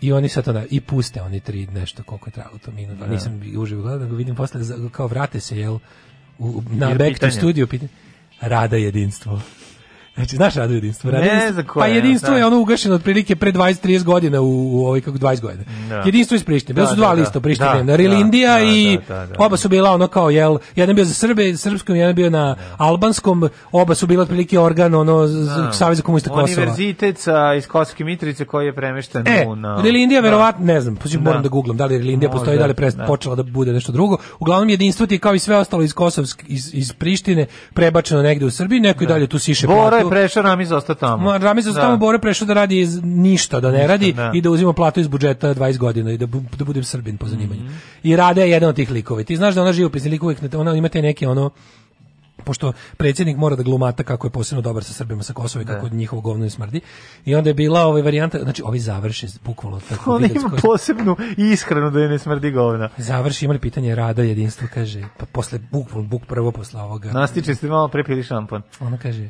I 0.01 0.11
oni 0.13 0.29
sad 0.29 0.45
to 0.45 0.53
na, 0.53 0.65
i 0.69 0.81
puste 0.81 1.21
oni 1.21 1.39
tri 1.39 1.67
nešto 1.67 2.03
koliko 2.03 2.27
je 2.27 2.31
trajalo 2.31 2.57
to 2.57 2.71
minut, 2.71 2.97
Da. 2.97 3.07
nisam 3.07 3.41
uživo 3.57 3.81
gledao, 3.81 3.99
nego 3.99 4.15
vidim 4.15 4.35
posle 4.35 4.61
kao 4.91 5.07
vrate 5.07 5.39
se 5.39 5.59
jel 5.59 5.79
u, 6.37 6.63
na 6.69 6.87
Jer 6.87 6.97
back 6.97 7.13
pitanje. 7.13 7.31
to 7.31 7.37
studio 7.37 7.67
pitanje 7.67 7.89
rada 8.41 8.77
jedinstvo. 8.77 9.41
Znači, 10.19 10.35
znaš 10.35 10.55
radu 10.55 10.73
jedinstvo? 10.73 11.11
Rada 11.11 11.23
Ne 11.23 11.29
jedinstvo- 11.29 11.53
znam 11.53 11.65
koje, 11.65 11.81
Pa 11.81 11.87
jedinstvo 11.87 12.29
da. 12.29 12.37
je 12.37 12.45
ono 12.45 12.59
ugašeno 12.59 12.95
otprilike 12.95 13.35
pre 13.35 13.51
20-30 13.51 14.03
godina 14.03 14.41
u, 14.41 14.45
u 14.73 14.85
ovoj 14.85 15.01
kako 15.01 15.17
20 15.17 15.41
godina. 15.41 15.63
Da. 15.89 15.95
Jedinstvo 15.95 16.35
iz 16.35 16.43
Prištine. 16.43 16.73
Bila 16.73 16.85
Da, 16.85 16.89
su 16.89 16.95
dva 16.95 17.09
da, 17.09 17.15
da. 17.15 17.21
lista 17.21 17.39
u 17.39 17.41
Prištini, 17.41 17.69
Da, 17.69 17.83
na 17.83 17.95
Rilindija 17.95 18.53
da, 18.53 18.63
i 18.63 18.97
da, 18.99 19.15
da, 19.15 19.25
da. 19.27 19.35
oba 19.39 19.57
su 19.57 19.69
bila 19.69 19.91
ono 19.91 20.07
kao 20.07 20.29
jel, 20.29 20.57
jedan 20.75 20.95
bio 20.95 21.05
za 21.05 21.13
Srbe, 21.13 21.57
srpskom, 21.57 21.95
jedan 21.95 22.15
bio 22.15 22.29
na 22.29 22.55
albanskom, 22.79 23.49
oba 23.71 23.95
su 23.95 24.07
bila 24.07 24.21
otprilike 24.23 24.59
organ 24.59 24.95
ono 24.95 25.27
z- 25.27 25.49
Saveza 25.73 26.01
komunista 26.01 26.29
Kosova. 26.31 26.45
Univerzitet 26.45 27.17
sa, 27.17 27.53
iz 27.53 27.67
Kosovske 27.67 28.03
Mitrice 28.03 28.45
koji 28.45 28.65
je 28.65 28.75
premešten 28.75 29.27
E, 29.27 29.45
u... 29.47 29.55
Na, 29.55 29.81
Rilindija 29.81 30.21
Da. 30.21 30.27
verovatno, 30.27 30.65
ne 30.65 30.81
znam, 30.81 30.95
poslije 30.95 31.19
moram 31.19 31.37
Da. 31.37 31.43
da 31.43 31.49
googlam 31.49 31.77
da 31.77 31.85
li 31.85 31.97
Rilindija 31.97 32.29
postoji, 32.31 32.57
da 32.57 32.65
li 32.65 32.73
da. 32.91 33.05
počela 33.05 33.35
da 33.35 33.43
bude 33.43 33.73
nešto 33.73 33.91
drugo. 33.91 34.17
Uglavnom 34.39 34.69
jedinstvo 34.69 35.05
ti 35.05 35.19
kao 35.19 35.35
i 35.35 35.39
sve 35.39 35.55
ostalo 35.57 35.83
iz 35.83 35.93
Kosovsk, 35.93 36.43
iz, 36.47 36.69
iz 36.73 36.93
Prištine 36.93 37.45
prebačeno 37.73 38.21
negde 38.21 38.45
u 38.45 38.51
Srbiji, 38.51 38.79
neko 38.79 39.03
i 39.03 39.07
dalje 39.07 39.27
tu 39.27 39.39
siše 39.39 39.67
Bora 39.67 40.08
je 40.09 40.11
prešao, 40.11 40.43
Ramiz 40.43 40.71
ostao 40.71 40.95
tamo. 40.95 41.23
Ma, 41.23 41.37
Ramiz 41.37 41.67
je 41.67 41.73
Da. 41.73 41.81
tamo 41.81 41.97
Bore 41.97 42.19
prešao 42.19 42.45
da 42.45 42.53
radi 42.53 42.79
iz 42.79 42.99
ništa, 43.03 43.59
da 43.59 43.71
ne 43.71 43.87
radi 43.87 44.13
da. 44.13 44.31
i 44.33 44.41
da 44.41 44.49
uzima 44.49 44.73
platu 44.73 44.99
iz 44.99 45.07
budžeta 45.07 45.53
20 45.53 45.77
godina 45.77 46.11
i 46.11 46.17
da, 46.17 46.27
bu- 46.27 46.43
da 46.57 46.65
budem 46.65 46.83
Srbin 46.83 47.17
po 47.17 47.27
zanimanju. 47.27 47.61
Mhm. 47.61 47.73
I 48.03 48.15
Rada 48.15 48.41
je 48.41 48.49
jedan 48.49 48.69
od 48.69 48.75
tih 48.75 48.91
likova. 48.91 49.23
Ti 49.23 49.35
znaš 49.35 49.55
da 49.55 49.61
ona 49.61 49.73
živopisni 49.73 50.09
lik 50.09 50.23
uvijek, 50.23 50.39
ona 50.53 50.73
ima 50.73 50.89
te 50.89 51.01
neke 51.01 51.27
ono 51.27 51.49
pošto 52.39 52.73
predsjednik 52.97 53.37
mora 53.37 53.55
da 53.55 53.63
glumata 53.63 54.03
kako 54.03 54.27
je 54.27 54.31
posebno 54.31 54.61
dobar 54.61 54.83
sa 54.83 54.93
Srbima 54.93 55.23
sa 55.23 55.33
Kosova 55.33 55.63
i 55.63 55.67
kako 55.67 55.89
njihovo 55.89 56.21
govno 56.21 56.43
ne 56.43 56.49
smrdi. 56.49 56.81
I 57.25 57.35
onda 57.35 57.49
je 57.49 57.53
bila 57.53 57.81
ovaj 57.81 58.01
varijanta, 58.01 58.39
znači 58.39 58.63
ovi 58.63 58.79
završe 58.79 59.27
bukvalno 59.43 59.79
tako 59.79 60.11
On 60.11 60.25
ima 60.25 60.49
koji- 60.49 60.61
posebnu 60.61 61.15
ishranu 61.37 61.91
da 61.91 61.99
je 61.99 62.09
ne 62.09 62.19
smrdi 62.19 62.51
govna. 62.51 62.89
Završi 62.97 63.45
imali 63.45 63.59
pitanje 63.59 63.95
rada, 63.95 64.23
jedinstvo, 64.23 64.67
kaže, 64.73 65.03
pa 65.17 65.25
posle 65.25 65.59
bukvalno 65.71 66.07
buk 66.09 66.25
prvo 66.25 66.51
posle 66.51 66.81
ovoga. 66.81 67.11
Nastiče 67.11 67.55
ste 67.55 67.67
malo 67.67 67.87
prepili 67.87 68.23
šampon. 68.23 68.61
Ona 68.79 68.97
kaže, 68.97 69.29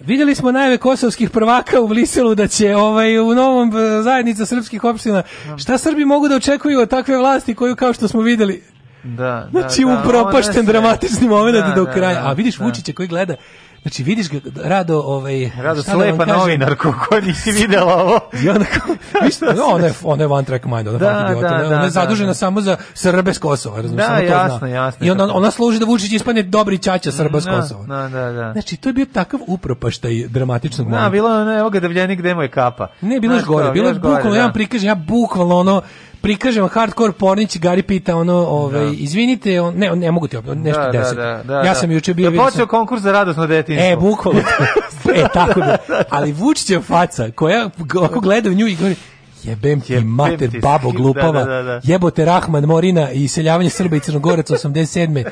Vidjeli 0.00 0.34
smo 0.34 0.52
najave 0.52 0.78
kosovskih 0.78 1.30
prvaka 1.30 1.80
u 1.80 1.88
Briselu 1.88 2.34
da 2.34 2.48
će 2.48 2.76
ovaj 2.76 3.18
u 3.18 3.34
novom 3.34 3.68
e, 3.76 4.02
zajednica 4.02 4.46
srpskih 4.46 4.84
opština. 4.84 5.22
Šta 5.56 5.78
Srbi 5.78 6.04
mogu 6.04 6.28
da 6.28 6.36
očekuju 6.36 6.80
od 6.80 6.88
takve 6.90 7.16
vlasti 7.18 7.54
koju 7.54 7.76
kao 7.76 7.92
što 7.92 8.08
smo 8.08 8.20
videli 8.20 8.62
Da, 9.04 9.48
Znači 9.50 9.84
da, 9.84 9.90
da, 9.90 10.00
upropašten 10.00 10.66
dramatični 10.66 11.28
moment 11.28 11.56
Da, 11.56 11.72
do 11.76 11.84
da, 11.84 11.92
kraja. 11.92 12.22
da, 12.22 12.28
A 12.28 12.32
vidiš 12.32 12.56
da. 12.58 12.64
Vučića 12.64 12.92
koji 12.92 13.08
gleda 13.08 13.36
Znači 13.82 14.02
vidiš 14.02 14.30
ga 14.30 14.38
rado 14.56 14.98
ovaj 14.98 15.50
Rado 15.56 15.74
da 15.76 15.82
slepa 15.82 16.24
kažem? 16.24 16.38
novinarko 16.38 16.94
koja 17.00 17.20
nisi 17.20 17.52
videla 17.52 17.94
ovo. 17.96 18.20
I 18.34 18.48
onda 18.48 18.64
kao, 18.66 18.94
no, 19.56 19.64
ona 19.64 19.86
je, 19.86 19.92
ona 20.04 20.22
je 20.22 20.28
one 20.28 20.44
track 20.44 20.64
mind, 20.64 20.88
ona, 20.88 20.98
Da, 20.98 21.06
da, 21.06 21.26
idiota, 21.26 21.48
da, 21.48 21.54
ona, 21.54 21.58
da, 21.58 21.66
ona 21.66 21.76
je 21.76 21.82
da, 21.82 21.90
zadužena 21.90 22.26
da. 22.26 22.34
samo 22.34 22.60
za 22.60 22.76
Srbe 22.94 23.34
s 23.34 23.38
Kosova, 23.38 23.76
razumiješ, 23.76 23.96
Da, 23.98 24.06
samo 24.06 24.18
to 24.18 24.24
jasno, 24.26 24.58
zna. 24.58 24.68
jasno, 24.68 25.06
I 25.06 25.10
ona, 25.10 25.26
tako. 25.26 25.38
ona 25.38 25.50
služi 25.50 25.78
da 25.78 25.84
Vučić 25.84 26.12
ispane 26.12 26.42
dobri 26.42 26.78
ćaća 26.78 27.12
Srba 27.12 27.40
s 27.40 27.44
Da, 27.44 27.50
Kosova. 27.52 27.84
Da, 27.86 28.08
da, 28.10 28.32
da. 28.32 28.52
Znači, 28.52 28.76
to 28.76 28.88
je 28.88 28.92
bio 28.92 29.06
takav 29.06 29.40
upropaštaj 29.46 30.28
dramatičnog 30.28 30.86
Da, 30.86 30.90
momenta. 30.90 31.10
bilo 31.10 31.28
je 31.28 31.40
ono, 31.42 31.58
evo 31.58 31.70
ga 31.70 31.80
davljenik, 31.80 32.18
gde 32.18 32.34
mu 32.34 32.42
je 32.42 32.48
kapa. 32.48 32.86
Ne, 33.00 33.20
bilo 33.20 33.34
je 33.34 33.42
gore, 33.42 33.70
bilo 33.70 33.88
je 33.88 33.94
bukvalno, 33.94 34.30
da. 34.30 34.36
ja 34.36 34.42
vam 34.42 34.52
prikažem, 34.52 34.88
ja 34.88 34.94
bukvalno 34.96 35.56
ono, 35.56 35.82
prikažem 36.20 36.68
hardcore 36.68 37.12
pornić, 37.12 37.58
Gari 37.58 37.82
pita 37.82 38.16
ono, 38.16 38.34
ovaj, 38.34 38.84
Da. 38.84 38.92
izvinite, 38.92 39.60
on, 39.60 39.74
ne, 39.74 39.90
ne 39.90 40.10
mogu 40.10 40.28
ti 40.28 40.36
opet, 40.36 40.58
nešto 40.58 40.80
Da, 40.80 40.86
da, 40.86 40.92
deset. 40.92 41.16
da, 41.16 41.42
da, 41.44 41.54
ja 41.54 41.62
da. 41.62 41.74
sam 41.74 41.90
juče 41.90 42.14
bio... 42.14 42.30
Da 42.30 42.36
počeo 42.36 42.50
sam- 42.52 42.66
konkurs 42.66 43.02
za 43.02 43.12
radosno 43.12 43.46
detinjstvo. 43.46 43.86
E, 43.86 43.96
bukvalno. 43.96 44.40
e, 45.14 45.24
tako 45.34 45.60
da. 45.60 45.76
Ali 46.10 46.32
Vučićeva 46.32 46.82
faca, 46.82 47.30
koja 47.30 47.70
ako 48.04 48.20
gleda 48.20 48.50
u 48.50 48.54
nju 48.54 48.66
i 48.66 48.76
govori, 48.76 48.96
jebem 49.44 49.80
ti 49.80 49.92
Jebem 49.92 50.08
mater, 50.08 50.50
ti, 50.50 50.58
babo 50.58 50.92
da, 50.92 50.96
glupava, 50.96 51.44
da, 51.44 51.44
da, 51.44 51.62
da. 51.62 51.80
jebote 51.82 52.24
Rahman 52.24 52.64
Morina 52.64 53.10
i 53.12 53.24
iseljavanje 53.24 53.70
Srba 53.70 53.96
i 53.96 54.00
Crnogoraca 54.00 54.54
87. 54.54 55.24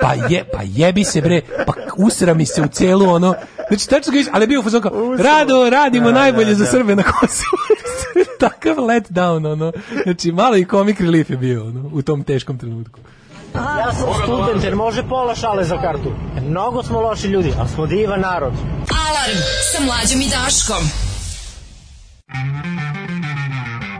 Pa, 0.00 0.14
je, 0.28 0.44
pa 0.52 0.60
jebi 0.64 1.04
se 1.04 1.20
bre, 1.20 1.40
pa 1.66 1.72
usra 1.96 2.34
mi 2.34 2.46
se 2.46 2.62
u 2.62 2.66
celu 2.66 3.10
ono, 3.10 3.34
znači 3.68 3.88
tačno 3.88 4.12
ga 4.12 4.18
ali 4.32 4.42
je 4.42 4.46
bio 4.46 4.60
u 4.60 4.62
fazonu 4.62 4.90
rado, 5.18 5.70
radimo 5.70 6.06
Da, 6.06 6.12
najbolje 6.12 6.48
da, 6.48 6.54
za 6.54 6.64
da. 6.64 6.70
Srbe 6.70 6.96
na 6.96 7.02
Kosovu. 7.02 7.62
Takav 8.40 8.84
let 8.84 9.10
down, 9.10 9.52
ono. 9.52 9.72
Znači, 10.02 10.32
malo 10.32 10.56
i 10.56 10.64
comic 10.64 11.00
relief 11.00 11.30
je 11.30 11.36
bio, 11.36 11.66
ono, 11.66 11.90
u 11.92 12.02
tom 12.02 12.24
teškom 12.24 12.58
trenutku. 12.58 13.00
Ja 13.54 13.92
sam 13.92 14.08
student, 14.22 14.64
jer 14.64 14.76
može 14.76 15.02
pola 15.08 15.34
šale 15.34 15.64
za 15.64 15.80
kartu. 15.80 16.12
Mnogo 16.48 16.82
smo 16.82 17.00
loši 17.00 17.26
ljudi, 17.26 17.52
ali 17.58 17.68
smo 17.68 17.86
divan 17.86 18.20
narod. 18.20 18.52
Alarm 19.08 19.38
sa 19.72 19.84
mlađom 19.84 20.20
i 20.20 20.30
Daškom. 20.30 21.11
Müzik 22.34 23.91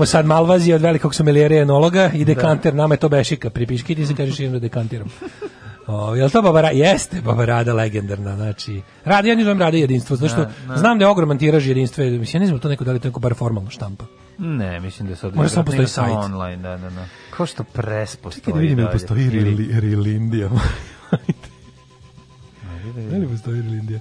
Ajmo 0.00 0.06
sad 0.06 0.26
Malvazija 0.26 0.76
od 0.76 0.82
velikog 0.82 1.14
sommelijera 1.14 1.54
i 1.54 1.58
enologa 1.58 2.10
i 2.14 2.24
dekanter, 2.24 2.74
nama 2.74 2.94
je 2.94 2.98
to 2.98 3.08
bešika, 3.08 3.50
pripiški 3.50 3.94
ti 3.94 4.06
se 4.06 4.14
kaže 4.14 4.32
širno 4.32 4.58
dekantiram. 4.58 5.08
O, 5.86 6.14
je 6.14 6.24
li 6.24 6.30
to 6.30 6.42
Baba 6.42 6.60
Rada? 6.60 6.74
Jeste 6.74 7.20
Baba 7.20 7.44
Rada 7.44 7.74
legendarna, 7.74 8.36
znači. 8.36 8.80
Rada, 9.04 9.28
ja 9.28 9.34
ne 9.34 9.44
zovem 9.44 9.60
Rada 9.60 9.76
jedinstvo, 9.76 10.16
zato 10.16 10.28
što 10.28 10.40
Da, 10.40 10.50
da. 10.68 10.76
znam 10.76 10.98
da 10.98 11.04
je 11.04 11.08
ogroman 11.08 11.38
tiraž 11.38 11.66
jedinstva, 11.66 12.04
mislim, 12.04 12.26
ja 12.34 12.40
ne 12.40 12.46
znam 12.46 12.58
to 12.58 12.68
neko 12.68 12.84
da 12.84 12.92
li 12.92 13.00
to 13.00 13.08
neko 13.08 13.20
bar 13.20 13.34
formalno 13.34 13.70
štampa. 13.70 14.04
Ne, 14.38 14.80
mislim 14.80 15.08
da 15.08 15.16
sad... 15.16 15.34
Možda 15.36 15.48
samo 15.48 15.64
postoji 15.64 15.88
sajt. 15.88 16.14
online, 16.14 16.56
da, 16.58 16.76
da, 16.78 16.90
da. 16.90 17.04
Kao 17.30 17.46
što 17.46 17.64
pres 17.64 18.16
postoji. 18.16 18.44
Čekaj 18.44 18.52
da 18.54 18.60
vidim 18.60 18.78
ili 18.78 18.86
dalje. 18.86 18.92
postoji 18.92 19.24
Ili- 19.24 19.40
Rili- 19.46 19.80
Rilindija. 19.80 20.48
Ajde 21.10 21.32
da 22.96 23.10
Da 23.10 23.16
li 23.16 23.28
postoji 23.28 23.62
Rilindija? 23.62 24.00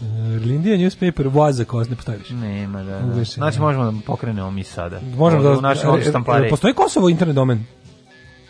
Uh, 0.00 0.42
Rilindija 0.42 0.76
newspaper 0.76 1.30
was 1.30 1.50
za 1.50 1.64
kost, 1.64 1.90
ne 1.90 1.96
postoji 1.96 2.18
više. 2.18 2.34
Nema, 2.34 2.82
da, 2.82 3.00
da. 3.00 3.06
Ugašen, 3.06 3.34
Znači 3.34 3.60
možemo 3.60 3.92
da 3.92 3.98
pokrenemo 4.06 4.50
mi 4.50 4.64
sada. 4.64 5.00
Možemo 5.16 5.42
da 5.42 5.50
u 5.50 5.60
našoj 5.60 5.98
e, 5.98 6.02
e, 6.02 6.08
štampari. 6.08 6.50
Postoji 6.50 6.74
Kosovo 6.74 7.08
internet 7.08 7.34
domen. 7.34 7.64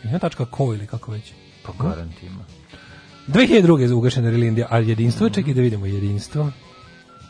Internet.co 0.05 0.65
ili 0.75 0.86
kako 0.86 1.12
već. 1.12 1.33
Po 1.62 1.73
garantima. 1.73 2.44
2002. 3.28 3.78
je 3.78 3.94
ugašena 3.94 4.31
Rilindija, 4.31 4.66
a 4.70 4.78
jedinstvo, 4.78 5.28
čekaj 5.31 5.55
da 5.55 5.60
vidimo 5.60 5.86
jedinstvo. 5.86 6.50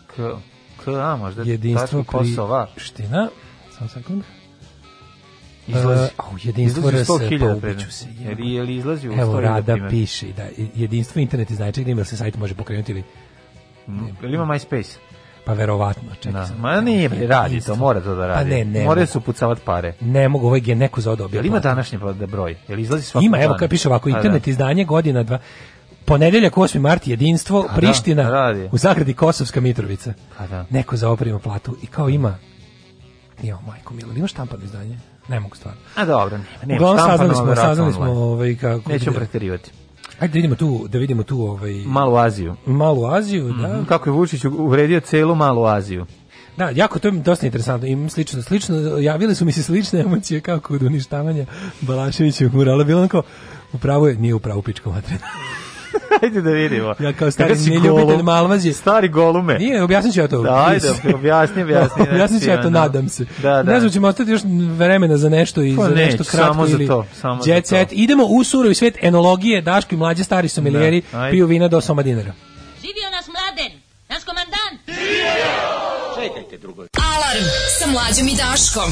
K, 0.06 0.16
K, 0.84 0.88
a 0.88 1.16
možda 1.16 1.42
Jedinstvo 1.42 2.04
Kosova. 2.04 2.66
Ština. 2.76 3.28
Samo 3.78 3.88
sekund. 3.88 4.22
Izlazi. 5.66 6.04
E, 6.04 6.08
au, 6.16 6.36
jedinstvo 6.42 6.90
RS, 6.90 7.08
100.000 7.08 7.40
pa 7.40 7.68
ubiću 7.68 7.90
se, 7.90 8.06
Jer, 8.18 8.40
je 8.40 8.62
li 8.62 8.76
izlazi 8.76 9.08
u 9.08 9.12
Evo, 9.12 9.32
100.000 9.32 9.40
Rada 9.40 9.76
piše 9.90 10.26
da 10.36 10.48
jedinstvo 10.74 11.20
internet 11.20 11.50
iz 11.50 11.58
nečeg 11.58 11.94
da 11.94 12.04
se 12.04 12.16
sajt 12.16 12.36
može 12.36 12.54
pokrenuti 12.54 12.92
ili 12.92 13.02
Mm, 13.88 14.06
Jel 14.22 14.34
ima 14.34 14.44
MySpace? 14.44 14.96
pa 15.44 15.52
verovatno, 15.52 16.14
čekaj. 16.14 16.32
Da. 16.32 16.48
Ma 16.58 16.80
nije, 16.80 17.08
bre, 17.08 17.18
radi 17.18 17.30
to, 17.40 17.44
Jedinstvo. 17.44 17.76
mora 17.76 18.00
to 18.00 18.10
da 18.10 18.20
Pa 18.22 18.26
radi. 18.26 18.50
ne, 18.50 18.64
ne. 18.64 18.84
Moraju 18.84 19.02
mogu. 19.02 19.12
su 19.12 19.20
pucavati 19.20 19.60
pare. 19.60 19.94
Ne 20.00 20.28
mogu, 20.28 20.46
ovaj 20.46 20.60
je 20.64 20.74
neko 20.74 21.00
za 21.00 21.12
odobio. 21.12 21.38
Jel 21.38 21.46
ima 21.46 21.58
današnji 21.60 21.98
pa- 21.98 22.12
da 22.12 22.26
broj? 22.26 22.56
Jel 22.68 22.78
izlazi 22.78 23.04
svakog 23.04 23.24
Ima, 23.24 23.36
evo 23.38 23.46
dana? 23.46 23.58
kad 23.58 23.70
piše 23.70 23.88
ovako, 23.88 24.04
Pa 24.04 24.12
da. 24.12 24.16
internet 24.18 24.46
izdanje 24.46 24.84
godina 24.84 25.22
dva. 25.22 25.38
Ponedeljak 26.04 26.54
8. 26.54 26.78
mart 26.78 27.06
jedinstvo, 27.06 27.62
Pa 27.62 27.68
da, 27.68 27.74
Priština, 27.74 28.30
radi. 28.30 28.68
u 28.72 28.78
zagradi 28.78 29.14
Kosovska 29.14 29.60
Mitrovica. 29.60 30.12
Pa 30.38 30.46
da. 30.46 30.64
Neko 30.70 30.96
za 30.96 31.10
oprima 31.10 31.38
platu 31.38 31.76
i 31.82 31.86
kao 31.86 32.08
ima 32.08 32.38
Jo, 33.42 33.58
majko 33.60 33.94
milo, 33.94 34.12
ima 34.12 34.26
štampano 34.26 34.64
izdanje? 34.64 34.98
Ne 35.28 35.40
mogu 35.40 35.56
stvarno. 35.56 35.80
A 35.94 36.04
dobro, 36.04 36.36
nema. 36.36 36.48
nema 36.64 36.76
Uglavnom 36.76 37.06
saznali 37.08 37.34
smo, 37.34 37.56
saznali 37.56 37.92
smo 37.92 38.10
ovaj 38.12 38.54
kako 38.54 38.90
Nećemo 38.90 39.16
preterivati. 39.16 39.70
Ajde 40.18 40.32
da 40.32 40.36
vidimo 40.36 40.54
tu, 40.54 40.86
da 40.88 40.98
vidimo 40.98 41.22
tu 41.22 41.40
ovaj 41.40 41.72
Malu 41.72 42.16
Aziju. 42.16 42.56
malu 42.66 43.06
Aziju, 43.06 43.52
da. 43.52 43.68
Mhm, 43.76 43.84
Kako 43.84 44.08
je 44.08 44.12
Vučić 44.12 44.44
uvredio 44.44 45.00
celu 45.00 45.34
malu 45.34 45.64
Aziju. 45.64 46.06
Da, 46.56 46.70
jako 46.70 46.98
to 46.98 47.08
je 47.08 47.12
dosta 47.12 47.46
interesantno. 47.46 47.88
Imam 47.88 48.08
slično, 48.10 48.42
slično, 48.42 48.76
javile 48.98 49.34
su 49.34 49.44
mi 49.44 49.52
se 49.52 49.62
slične 49.62 50.00
emocije 50.00 50.40
kao 50.40 50.60
kod 50.60 50.82
uništavanja 50.82 51.46
Balaševićevog 51.80 52.54
murala. 52.54 52.84
Bilo 52.84 52.98
onako, 52.98 53.22
upravo 53.72 54.08
je, 54.08 54.14
nije 54.14 54.34
upravo 54.34 54.62
pičko 54.62 54.90
materina. 54.90 55.26
Ajde 56.22 56.42
da 56.42 56.50
vidimo. 56.50 56.94
Ja 56.98 57.12
kao 57.12 57.30
stari 57.30 57.54
neljubitelj 57.54 57.90
golum? 58.06 58.24
Malvazije. 58.24 58.74
Stari 58.74 59.08
golume. 59.08 59.58
Nije, 59.58 59.82
objasnit 59.82 60.14
ću 60.14 60.20
ja 60.20 60.28
to. 60.28 60.42
Da, 60.42 60.64
ajde, 60.66 60.88
objasni, 61.14 61.62
objasni. 61.64 62.02
objasnit 62.02 62.42
ću 62.42 62.50
ja 62.50 62.62
to, 62.62 62.70
nadam 62.70 63.08
se. 63.08 63.24
Da, 63.42 63.50
da. 63.52 63.62
Ne 63.62 63.80
znam, 63.80 63.92
ćemo 63.92 64.08
ostati 64.08 64.30
još 64.30 64.40
vremena 64.76 65.16
za 65.16 65.28
nešto 65.28 65.62
i 65.62 65.76
Pa 65.76 65.82
za 65.82 65.88
nešto 65.88 66.02
neće, 66.18 66.30
kratko 66.30 66.46
samo 66.46 66.66
za 66.66 66.72
ili 66.72 66.86
to, 66.86 67.06
samo 67.20 67.42
za 67.42 67.52
jet 67.52 67.64
to. 67.64 67.68
set. 67.68 67.88
Idemo 67.92 68.24
u 68.24 68.44
surovi 68.44 68.74
svet 68.74 68.98
enologije, 69.02 69.60
Daško 69.62 69.94
i 69.94 69.98
mlađe 69.98 70.24
stari 70.24 70.48
sommelijeri 70.48 71.02
Da, 71.12 71.28
piju 71.30 71.46
vina 71.46 71.68
do 71.68 71.80
soma 71.80 72.02
dinara. 72.02 72.32
Živio 72.76 73.10
nas 73.12 73.26
mladen, 73.28 73.80
naš 74.08 74.24
komandant. 74.24 74.80
Čekajte 76.16 76.58
drugo. 76.58 76.82
Alarm 76.82 77.44
sa 77.78 77.86
mlađom 77.86 78.28
i 78.28 78.36
Daškom. 78.36 78.90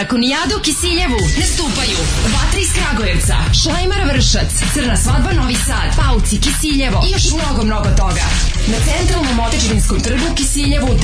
19. 0.00 0.02
Rakonijada 0.02 0.56
u 0.56 0.62
Kisiljevu. 0.62 1.18
Nastupaju 1.38 1.98
Vatra 2.34 2.60
iz 2.60 2.68
Kragujevca, 2.72 3.36
Šlajmara 3.62 4.04
Vršac, 4.04 4.50
Crna 4.74 4.96
svadba 4.96 5.32
Novi 5.32 5.54
Sad, 5.54 5.88
Pauci, 5.96 6.40
Kisiljevo 6.40 7.02
i 7.06 7.10
još 7.10 7.24
mnogo, 7.32 7.64
mnogo 7.64 7.88
toga. 7.96 8.24
Na 8.72 8.78
centralnom 8.86 9.40
otečevinskom 9.40 10.00
trgu 10.00 10.34
Kisiljevu 10.36 10.88
12. 10.88 10.96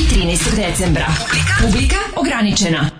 i 0.00 0.20
13. 0.20 0.56
decembra. 0.56 1.06
Publika 1.62 1.96
ograničena. 2.16 2.99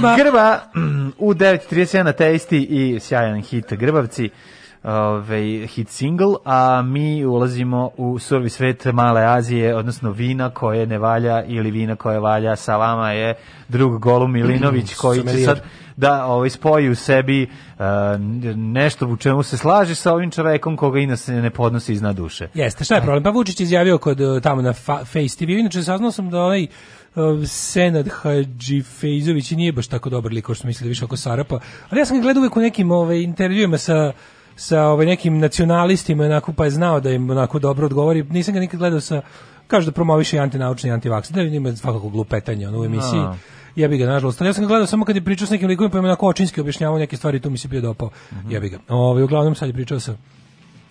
Grba. 0.00 0.16
Grba 0.16 0.60
mm, 0.74 1.08
u 1.18 1.34
9.31 1.34 2.02
na 2.02 2.12
Tasty 2.12 2.66
i 2.68 3.00
sjajan 3.00 3.42
hit 3.42 3.72
Grbavci 3.72 4.30
ove, 4.82 5.66
hit 5.66 5.88
single, 5.88 6.34
a 6.44 6.82
mi 6.82 7.24
ulazimo 7.24 7.90
u 7.96 8.18
survi 8.18 8.48
svet 8.48 8.84
Male 8.84 9.24
Azije, 9.24 9.76
odnosno 9.76 10.10
vina 10.10 10.50
koje 10.50 10.86
ne 10.86 10.98
valja 10.98 11.44
ili 11.44 11.70
vina 11.70 11.96
koje 11.96 12.20
valja. 12.20 12.56
Sa 12.56 12.76
vama 12.76 13.12
je 13.12 13.34
drug 13.68 13.98
Golum 13.98 14.32
Milinović 14.32 14.94
koji 14.94 15.22
će 15.22 15.44
sad 15.44 15.62
da 16.00 16.24
ovaj, 16.24 16.50
spoji 16.50 16.88
u 16.88 16.94
sebi 16.94 17.42
uh, 17.42 17.84
nešto 18.56 19.06
u 19.06 19.16
čemu 19.16 19.42
se 19.42 19.56
slaže 19.56 19.94
sa 19.94 20.12
ovim 20.12 20.30
čovekom 20.30 20.76
koga 20.76 20.98
inače 20.98 21.32
ne 21.32 21.50
podnosi 21.50 21.92
iznad 21.92 22.16
duše. 22.16 22.48
Jeste, 22.54 22.84
šta 22.84 22.94
je 22.94 23.00
problem? 23.00 23.22
Pa 23.22 23.30
Vučić 23.30 23.60
izjavio 23.60 23.98
kod 23.98 24.20
uh, 24.20 24.42
tamo 24.42 24.62
na 24.62 24.72
fa 24.72 25.04
Face 25.04 25.36
TV, 25.36 25.50
inače 25.50 25.82
saznao 25.82 26.10
sam 26.10 26.30
da 26.30 26.42
onaj 26.42 26.62
uh, 26.62 27.46
Senad 27.46 28.08
Hadži 28.08 28.82
Fejzović 28.82 29.52
i 29.52 29.56
nije 29.56 29.72
baš 29.72 29.86
tako 29.86 30.10
dobar 30.10 30.32
lik, 30.32 30.46
kao 30.46 30.54
što 30.54 30.66
mislili 30.66 30.88
više 30.88 31.04
oko 31.04 31.16
Sarapa, 31.16 31.60
ali 31.90 32.00
ja 32.00 32.04
sam 32.04 32.16
ga 32.16 32.22
gledao 32.22 32.40
uvek 32.40 32.56
u 32.56 32.60
nekim 32.60 32.90
ovaj, 32.90 33.22
intervjuima 33.22 33.78
sa 33.78 34.12
sa 34.56 34.82
ovaj 34.82 35.06
nekim 35.06 35.38
nacionalistima 35.38 36.24
onako 36.24 36.52
pa 36.52 36.64
je 36.64 36.70
znao 36.70 37.00
da 37.00 37.10
im 37.10 37.30
onako 37.30 37.58
dobro 37.58 37.86
odgovori 37.86 38.22
nisam 38.22 38.54
ga 38.54 38.60
nikad 38.60 38.78
gledao 38.78 39.00
sa 39.00 39.22
kaže 39.66 39.86
da 39.86 39.92
promoviše 39.92 40.36
i 40.36 40.40
antinaučni 40.40 40.90
i 40.90 40.92
antivaks 40.92 41.30
da 41.30 41.42
ima 41.42 41.76
svakako 41.76 42.08
glupetanje 42.08 42.68
ono 42.68 42.80
u 42.80 42.84
emisiji 42.84 43.20
A. 43.20 43.34
ja 43.76 43.88
bih 43.88 43.98
ga 43.98 44.06
nažalost. 44.06 44.40
Ja 44.40 44.52
sam 44.52 44.64
ga 44.64 44.68
gledao 44.68 44.86
samo 44.86 45.04
kad 45.04 45.16
je 45.16 45.24
pričao 45.24 45.46
s 45.46 45.50
nekim 45.50 45.68
likovima 45.68 45.92
pa 45.92 45.98
im 45.98 46.04
onako 46.04 46.26
očinski 46.26 46.60
objašnjavao 46.60 46.98
neke 46.98 47.16
stvari 47.16 47.40
tu 47.40 47.50
mi 47.50 47.58
se 47.58 47.68
bio 47.68 47.80
dopao. 47.80 48.10
Ja 48.50 48.60
bih 48.60 48.70
ga. 48.70 48.78
Ovaj 48.88 49.22
uglavnom 49.22 49.54
sad 49.54 49.68
je 49.68 49.72
pričao 49.72 50.00
sa 50.00 50.16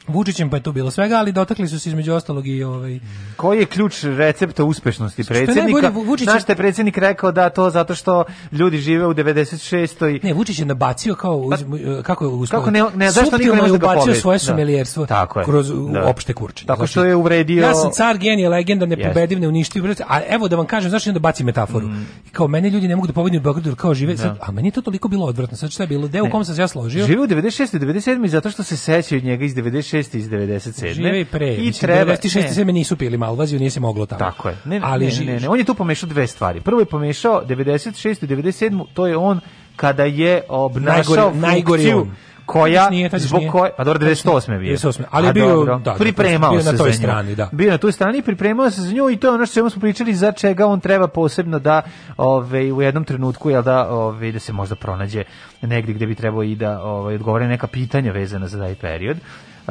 Vučićem 0.10 0.50
pa 0.50 0.58
je 0.58 0.64
tu 0.64 0.72
bilo 0.72 0.92
svega, 0.92 1.16
ali 1.16 1.32
dotakli 1.32 1.68
su 1.68 1.80
se 1.80 1.90
između 1.90 2.14
ostalog 2.14 2.48
i 2.48 2.64
ovaj 2.64 3.00
Koji 3.36 3.60
je 3.60 3.66
ključ 3.66 4.04
recepta 4.04 4.64
uspešnosti 4.64 5.22
je 5.22 5.26
predsjednika? 5.26 5.90
Vučić 5.90 6.24
Znaš 6.26 6.44
je 6.50 6.56
predsjednik 6.56 6.98
rekao 6.98 7.32
da 7.32 7.50
to 7.50 7.70
zato 7.70 7.96
što 7.96 8.24
ljudi 8.52 8.78
žive 8.78 9.08
u 9.08 9.14
96. 9.14 10.20
Ne, 10.24 10.34
Vučić 10.34 10.60
je 10.60 10.66
nabacio 10.66 11.16
kao 11.16 11.38
uz, 11.38 11.64
kako 12.04 12.26
je 12.26 12.30
uspeo. 12.30 12.60
Pa, 12.60 12.66
Kako 12.66 12.72
ne- 12.72 12.86
ne, 12.96 13.12
zašto 13.12 13.38
niko 13.38 13.56
ne 13.56 13.62
može 13.62 13.78
da 13.78 13.86
ubacio 13.86 14.14
svoje 14.16 14.36
Da. 14.36 14.40
somelijerstvo 14.40 15.06
Tako 15.06 15.40
je. 15.40 15.46
kroz 15.46 15.72
Da. 15.94 16.06
opšte 16.06 16.34
kurčenje. 16.34 16.68
Tako 16.68 16.88
što 16.88 17.04
je 17.04 17.16
uvredio- 17.16 17.64
Ja 17.64 17.74
sam 17.74 17.92
car, 17.92 18.18
genije, 18.18 18.50
legenda, 18.50 18.86
nepobediv, 18.86 19.40
neuništiv, 19.40 19.84
a 20.08 20.20
evo 20.30 20.48
da 20.48 20.56
vam 20.56 20.66
kažem 20.66 20.92
zašto 20.92 21.10
onda 21.10 21.20
baci 21.20 21.44
metaforu. 21.44 21.88
I 22.26 22.30
kao 22.30 22.48
mene 22.48 22.70
ljudi 22.70 22.88
ne 22.88 22.96
mogu 22.96 23.08
da 23.08 23.14
pobedim 23.14 23.40
u 23.40 23.44
Beogradu, 23.44 23.76
kao 23.76 23.94
žive, 23.94 24.18
sad, 24.18 24.38
a 24.42 24.52
meni 24.52 24.68
je 24.68 24.72
to 24.72 24.82
toliko 24.82 25.08
bilo 25.08 25.26
odvratno. 25.26 25.58
Sad 25.58 25.72
šta 25.72 25.84
je 25.84 25.88
bilo? 25.88 26.08
Deo 26.08 26.26
u 26.26 26.30
kom 26.30 26.46
sam 26.46 26.56
se 26.56 26.62
ja 26.62 26.68
složio? 26.68 27.06
Žive 27.06 27.22
u 27.22 27.28
96. 27.28 27.74
i 27.74 27.80
97. 27.80 28.28
zato 28.28 28.50
što 28.50 28.64
se 28.64 28.78
sećaju 28.78 29.22
njega 29.22 29.46
iz 29.46 29.56
96. 29.56 29.99
i 30.00 30.18
iz 30.18 30.30
97. 30.30 30.94
Žive 30.94 31.22
i 31.22 31.26
pre. 31.26 31.48
I 31.48 31.62
Mislim, 31.62 31.74
treba... 31.74 32.12
96. 32.14 32.66
ne. 32.66 32.74
nisu 32.74 32.96
pili 32.96 33.18
malvaziju, 33.18 33.60
nije 33.60 33.72
se 33.72 33.80
moglo 33.80 34.06
tamo. 34.06 34.20
Tako 34.20 34.50
je. 34.50 34.56
Ne, 34.66 34.82
ali 34.84 35.06
ne, 35.08 35.26
ne, 35.26 35.40
ne, 35.40 35.50
on 35.50 35.58
je 35.60 35.64
tu 35.64 35.74
pomešao 35.74 36.10
dve 36.10 36.28
stvari. 36.28 36.62
Prvo 36.62 36.80
je 36.80 36.86
pomešao 36.86 37.44
96. 37.48 38.24
i 38.24 38.28
97. 38.28 38.86
To 38.94 39.08
je 39.08 39.18
on 39.18 39.40
kada 39.76 40.04
je 40.04 40.42
obnašao 40.50 41.32
Najgori- 41.34 41.64
funkciju 41.66 42.08
koja 42.46 42.90
nije, 42.90 43.10
zbog 43.14 43.42
koje 43.52 43.72
pa 43.78 43.84
dobro 43.84 44.00
98 44.00 44.54
je 44.54 44.60
bio 44.60 44.76
98, 44.76 45.04
ali 45.12 45.28
je 45.28 45.34
bio- 45.34 45.48
dobro, 45.48 45.78
da, 45.78 45.92
da, 45.92 45.98
pripremao 45.98 46.52
bio 46.52 46.62
se 46.62 46.72
na 46.72 46.78
toj 46.78 46.94
strani, 46.94 47.36
da. 47.36 47.50
bio 47.52 47.72
na 47.72 47.78
toj 47.78 47.92
strani 47.92 48.22
pripremao 48.22 48.70
se 48.70 48.82
za 48.82 48.92
nju 48.94 49.10
i 49.10 49.18
to 49.18 49.28
je 49.28 49.34
ono 49.34 49.46
što 49.46 49.70
smo 49.70 49.82
pričali 49.82 50.14
za 50.14 50.32
čega 50.32 50.66
on 50.66 50.80
treba 50.80 51.08
posebno 51.08 51.60
da 51.60 51.82
ovaj 52.18 52.72
u 52.72 52.82
jednom 52.82 53.04
trenutku 53.04 53.50
jel 53.50 53.64
da 53.64 53.90
ovaj 53.90 54.32
da 54.32 54.40
se 54.40 54.54
možda 54.54 54.76
pronađe 54.76 55.24
negdje 55.62 55.94
gdje 55.94 56.08
bi 56.08 56.16
trebao 56.16 56.44
i 56.44 56.56
da 56.56 56.82
ovaj 56.84 57.16
odgovore 57.16 57.46
na 57.46 57.52
neka 57.52 57.68
pitanja 57.68 58.12
vezana 58.12 58.48
za 58.48 58.60
taj 58.60 58.76
period 58.76 59.18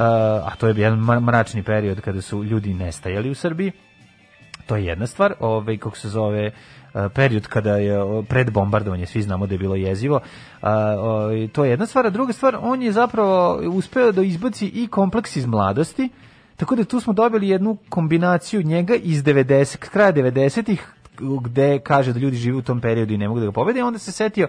a 0.01 0.55
to 0.59 0.67
je 0.67 0.73
jedan 0.77 0.99
mračni 0.99 1.63
period 1.63 2.01
kada 2.01 2.21
su 2.21 2.43
ljudi 2.43 2.73
nestajali 2.73 3.29
u 3.29 3.35
Srbiji 3.35 3.71
To 4.69 4.75
je 4.75 4.85
jedna 4.85 5.07
stvar, 5.07 5.33
ovaj 5.39 5.77
kako 5.77 5.97
se 5.97 6.09
zove 6.09 6.45
e, 6.45 6.51
period 7.15 7.47
kada 7.47 7.77
je 7.77 8.23
pred 8.29 8.51
bombardovanje, 8.51 9.05
svi 9.05 9.21
znamo 9.21 9.47
da 9.47 9.53
je 9.53 9.59
bilo 9.59 9.75
jezivo. 9.75 10.19
A, 10.61 10.95
ovaj, 10.99 11.47
to 11.47 11.65
je 11.65 11.69
jedna 11.69 11.85
stvar, 11.85 12.05
a 12.05 12.09
druga 12.09 12.33
stvar, 12.33 12.57
on 12.61 12.81
je 12.81 12.91
zapravo 12.91 13.61
uspeo 13.73 14.11
da 14.11 14.23
izbaci 14.23 14.67
i 14.67 14.87
kompleks 14.87 15.35
iz 15.35 15.45
mladosti, 15.45 16.09
tako 16.57 16.75
da 16.75 16.83
tu 16.83 16.99
smo 16.99 17.13
dobili 17.13 17.49
jednu 17.49 17.77
kombinaciju 17.89 18.63
njega 18.63 18.95
iz 18.95 19.23
90, 19.23 19.77
kraja 19.77 20.13
90-ih, 20.13 20.87
gde 21.41 21.79
kaže 21.79 22.13
da 22.13 22.19
ljudi 22.19 22.37
žive 22.37 22.57
u 22.57 22.61
tom 22.61 22.81
periodu 22.81 23.13
i 23.13 23.17
ne 23.17 23.27
mogu 23.27 23.39
da 23.39 23.45
ga 23.45 23.51
pobede, 23.51 23.83
onda 23.83 23.99
se 23.99 24.11
setio 24.11 24.47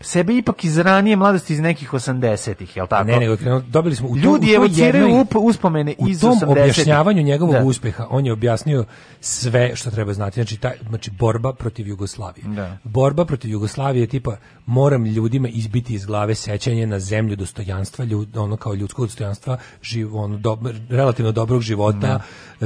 sebe 0.00 0.34
ipak 0.34 0.64
iz 0.64 0.78
ranije 0.78 1.16
mladosti 1.16 1.52
iz 1.52 1.60
nekih 1.60 1.92
80-ih, 1.92 2.76
jel 2.76 2.86
tako? 2.86 3.04
Ne, 3.04 3.18
nego 3.18 3.36
dobili 3.60 3.94
smo 3.96 4.08
u 4.08 4.10
tom- 4.10 4.18
Ljudi 4.18 4.52
evociraju 4.52 5.26
uspomene 5.34 5.94
u 5.98 6.08
iz 6.08 6.20
tom 6.20 6.30
80-ih. 6.32 6.48
objašnjavanju 6.50 7.22
njegovog 7.22 7.54
Da. 7.54 7.64
uspeha 7.64 8.06
on 8.10 8.26
je 8.26 8.32
objasnio 8.32 8.84
sve 9.20 9.76
što 9.76 9.90
treba 9.90 10.12
znati 10.12 10.34
znači 10.34 10.56
taj 10.56 10.72
znači 10.88 11.10
borba 11.10 11.52
protiv 11.52 11.88
Jugoslavije 11.88 12.44
Da. 12.46 12.76
borba 12.84 13.24
protiv 13.24 13.50
Jugoslavije 13.50 14.02
je 14.02 14.06
tipa 14.06 14.36
moram 14.66 15.04
ljudima 15.06 15.48
izbiti 15.48 15.94
iz 15.94 16.06
glave 16.06 16.34
sećanje 16.34 16.86
na 16.86 16.98
zemlju 17.00 17.36
dostojanstva 17.36 18.04
ljud, 18.04 18.36
ono 18.36 18.56
kao 18.56 18.74
ljudskog 18.74 19.06
dostojanstva 19.06 19.58
živ, 19.82 20.16
ono, 20.16 20.38
dob- 20.38 20.74
relativno 20.90 21.32
dobrog 21.32 21.60
života 21.62 22.20
e, 22.60 22.64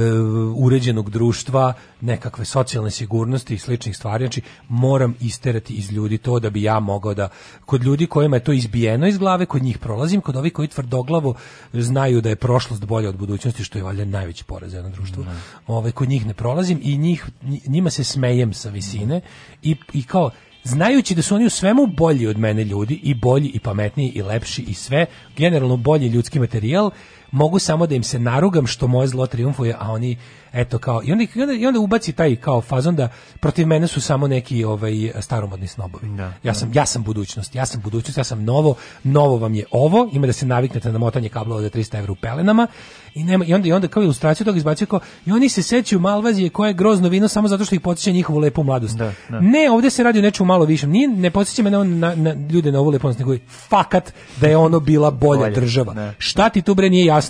uređenog 0.55 1.09
društva 1.09 1.73
nekakve 2.03 2.45
socijalne 2.45 2.91
sigurnosti 2.91 3.53
i 3.53 3.57
sličnih 3.57 3.97
stvari. 3.97 4.25
Znači 4.25 4.41
moram 4.69 5.15
isterati 5.21 5.73
iz 5.73 5.91
ljudi 5.91 6.17
to 6.17 6.39
da 6.39 6.49
bi 6.49 6.63
ja 6.63 6.79
mogao 6.79 7.13
da 7.13 7.29
kod 7.65 7.83
ljudi 7.83 8.07
kojima 8.07 8.35
je 8.35 8.43
to 8.43 8.51
izbijeno 8.51 9.07
iz 9.07 9.17
glave 9.17 9.45
kod 9.45 9.63
njih 9.63 9.77
prolazim 9.77 10.21
kod 10.21 10.35
ovih 10.35 10.53
koji 10.53 10.67
tvrdoglavo 10.67 11.35
znaju 11.73 12.21
da 12.21 12.29
je 12.29 12.35
prošlost 12.35 12.85
bolja 12.85 13.09
od 13.09 13.17
budućnosti 13.17 13.63
što 13.63 13.79
je 13.79 13.83
valjda 13.83 14.05
najveći 14.05 14.43
poraz 14.43 14.71
za 14.71 14.77
jedno 14.77 14.91
društvo 14.91 15.25
ovaj 15.67 15.91
kod 15.91 16.09
njih 16.09 16.25
ne 16.25 16.33
prolazim 16.33 16.79
i 16.83 16.97
njih 16.97 17.25
njima 17.67 17.89
se 17.89 18.03
smejem 18.03 18.53
sa 18.53 18.69
visine 18.69 19.21
i, 19.61 19.75
i 19.93 20.03
kao 20.03 20.31
znajući 20.63 21.15
da 21.15 21.21
su 21.21 21.35
oni 21.35 21.45
u 21.45 21.49
svemu 21.49 21.87
bolji 21.87 22.27
od 22.27 22.37
mene 22.37 22.63
ljudi 22.63 22.99
i 23.03 23.13
bolji 23.13 23.47
i 23.47 23.59
pametniji 23.59 24.11
i 24.15 24.21
lepši 24.21 24.61
i 24.61 24.73
sve, 24.73 25.05
generalno 25.37 25.77
bolji 25.77 26.07
ljudski 26.07 26.39
materijal, 26.39 26.91
mogu 27.33 27.59
samo 27.59 27.87
da 27.87 27.95
im 27.95 28.03
se 28.03 28.19
narugam 28.19 28.67
što 28.67 28.87
moje 28.87 29.07
zlo 29.07 29.27
triumfuje, 29.27 29.75
a 29.79 29.91
oni 29.91 30.17
eto 30.53 30.77
kao 30.77 31.01
i 31.03 31.11
onda, 31.11 31.23
i 31.35 31.41
onda, 31.41 31.53
i 31.53 31.65
onda 31.65 31.79
ubaci 31.79 32.13
taj 32.13 32.35
kao 32.35 32.61
fazon 32.61 32.95
da 32.95 33.09
protiv 33.39 33.67
mene 33.67 33.87
su 33.87 34.01
samo 34.01 34.27
neki 34.27 34.63
ovaj 34.63 35.11
staromodni 35.19 35.67
snobovi. 35.67 36.07
ja 36.43 36.53
sam 36.53 36.71
ja 36.73 36.85
sam 36.85 37.03
budućnost, 37.03 37.55
ja 37.55 37.65
sam 37.65 37.81
budućnost, 37.81 38.17
ja 38.17 38.23
sam 38.23 38.43
novo, 38.43 38.75
novo 39.03 39.37
vam 39.37 39.53
je 39.53 39.65
ovo, 39.71 40.09
ima 40.13 40.27
da 40.27 40.33
se 40.33 40.45
naviknete 40.45 40.91
na 40.91 40.97
motanje 40.97 41.29
kablova 41.29 41.61
za 41.61 41.69
300 41.69 41.99
evra 41.99 42.11
u 42.11 42.15
pelenama 42.15 42.67
i 43.13 43.23
nema 43.23 43.45
i 43.45 43.53
onda 43.53 43.67
i 43.67 43.71
onda 43.71 43.87
kao 43.87 44.03
ilustraciju 44.03 44.45
toga 44.45 44.57
izbacio 44.57 44.87
kao 44.87 44.99
i 45.25 45.31
oni 45.31 45.49
se 45.49 45.63
sećaju 45.63 45.99
Malvazije 45.99 46.49
koje 46.49 46.69
je 46.69 46.73
grozno 46.73 47.09
vino 47.09 47.27
samo 47.27 47.47
zato 47.47 47.65
što 47.65 47.75
ih 47.75 47.81
podsjeća 47.81 48.11
njihovu 48.11 48.39
lepu 48.39 48.63
mladost. 48.63 48.97
Da, 48.97 49.13
da. 49.29 49.39
Ne, 49.39 49.71
ovdje 49.71 49.89
se 49.89 50.03
radi 50.03 50.19
o 50.19 50.21
nečemu 50.21 50.47
malo 50.47 50.65
višem. 50.65 50.89
Nije, 50.89 51.07
ne 51.07 51.31
podsjeća 51.31 51.63
me 51.63 51.71
na, 51.71 51.83
na, 51.83 52.15
na 52.15 52.33
ljude 52.49 52.71
na 52.71 52.79
ovu 52.79 52.89
leponost, 52.89 53.19
nego 53.19 53.35
fakat 53.47 54.13
da 54.41 54.47
je 54.47 54.57
ono 54.57 54.79
bila 54.79 55.11
bolja 55.11 55.39
Bolje, 55.39 55.55
država. 55.55 55.93
da. 55.93 56.13
Šta 56.17 56.49
ti 56.49 56.61
tu 56.61 56.75
bre 56.75 56.89
nije 56.89 57.05
jasno? 57.05 57.22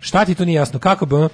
Šta 0.00 0.24
ti 0.24 0.34
tu 0.34 0.44
nije 0.44 0.56
jasno? 0.56 0.78
Kako 0.78 1.06
bi 1.06 1.14
ono... 1.14 1.28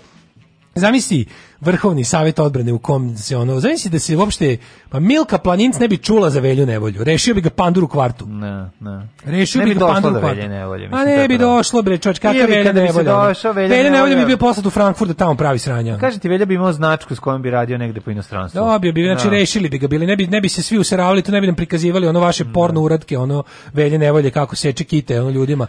Zamisli 0.74 1.26
vrhovni 1.60 2.04
savjet 2.04 2.38
odbrane 2.38 2.72
u 2.72 2.78
kom 2.78 3.16
se 3.16 3.36
ono, 3.36 3.60
zamisli 3.60 3.90
da 3.90 3.98
se 3.98 4.16
uopšte, 4.16 4.56
pa 4.88 5.00
Milka 5.00 5.38
Planinc 5.38 5.78
ne 5.78 5.88
bi 5.88 5.98
čula 5.98 6.30
za 6.30 6.40
velju 6.40 6.66
nevolju, 6.66 7.04
rešio 7.04 7.34
bi 7.34 7.40
ga 7.40 7.50
pandur 7.50 7.84
u 7.84 7.88
kvartu. 7.88 8.26
Ne, 8.26 8.70
ne. 8.80 9.08
Rešio 9.24 9.58
Ne 9.58 9.64
bi 9.64 9.74
bi 9.74 9.80
ga 9.80 9.86
pandur 9.86 10.16
u 10.16 10.20
kvartu. 10.20 10.48
Nevolje, 10.48 10.86
A 10.86 10.88
mislim, 10.88 11.04
to 11.04 11.10
je 11.10 11.18
ne 11.18 11.28
bi 11.28 11.38
došlo 11.38 11.82
bre, 11.82 11.98
čovječ, 11.98 12.18
kakav 12.18 12.36
Ili 12.36 12.46
Velja 12.46 12.72
nevolja. 12.72 13.32
Velja 13.54 13.90
nevolja 13.90 14.16
bi 14.16 14.24
bio 14.24 14.36
poslat 14.36 14.66
u 14.66 14.70
Frankfurt 14.70 15.08
da 15.08 15.14
tamo 15.14 15.34
pravi 15.34 15.58
sranja. 15.58 15.98
Kaže 15.98 16.18
ti 16.18 16.28
Velja 16.28 16.46
bi 16.46 16.54
imao 16.54 16.72
značku 16.72 17.14
s 17.14 17.18
kojom 17.18 17.42
bi 17.42 17.50
radio 17.50 17.78
negde 17.78 18.00
po 18.00 18.10
inostranstvu. 18.10 18.58
Dobio 18.58 18.92
bi, 18.92 19.02
znači 19.02 19.24
Da. 19.24 19.30
rešili 19.30 19.68
bi 19.68 19.78
ga 19.78 19.88
bili, 19.88 20.06
ne 20.06 20.16
bi, 20.16 20.26
ne 20.26 20.40
bi 20.40 20.48
se 20.48 20.62
svi 20.62 20.78
useravali, 20.78 21.22
tu 21.22 21.32
ne 21.32 21.40
bi 21.40 21.46
nam 21.46 21.56
prikazivali 21.56 22.08
ono 22.08 22.20
vaše 22.20 22.44
porno 22.44 22.80
uratke, 22.80 23.18
ono 23.18 23.42
velje 23.72 23.98
nevolje, 23.98 24.30
kako 24.30 24.56
seče 24.56 24.84
kite, 24.84 25.20
ono 25.20 25.30
ljudima. 25.30 25.66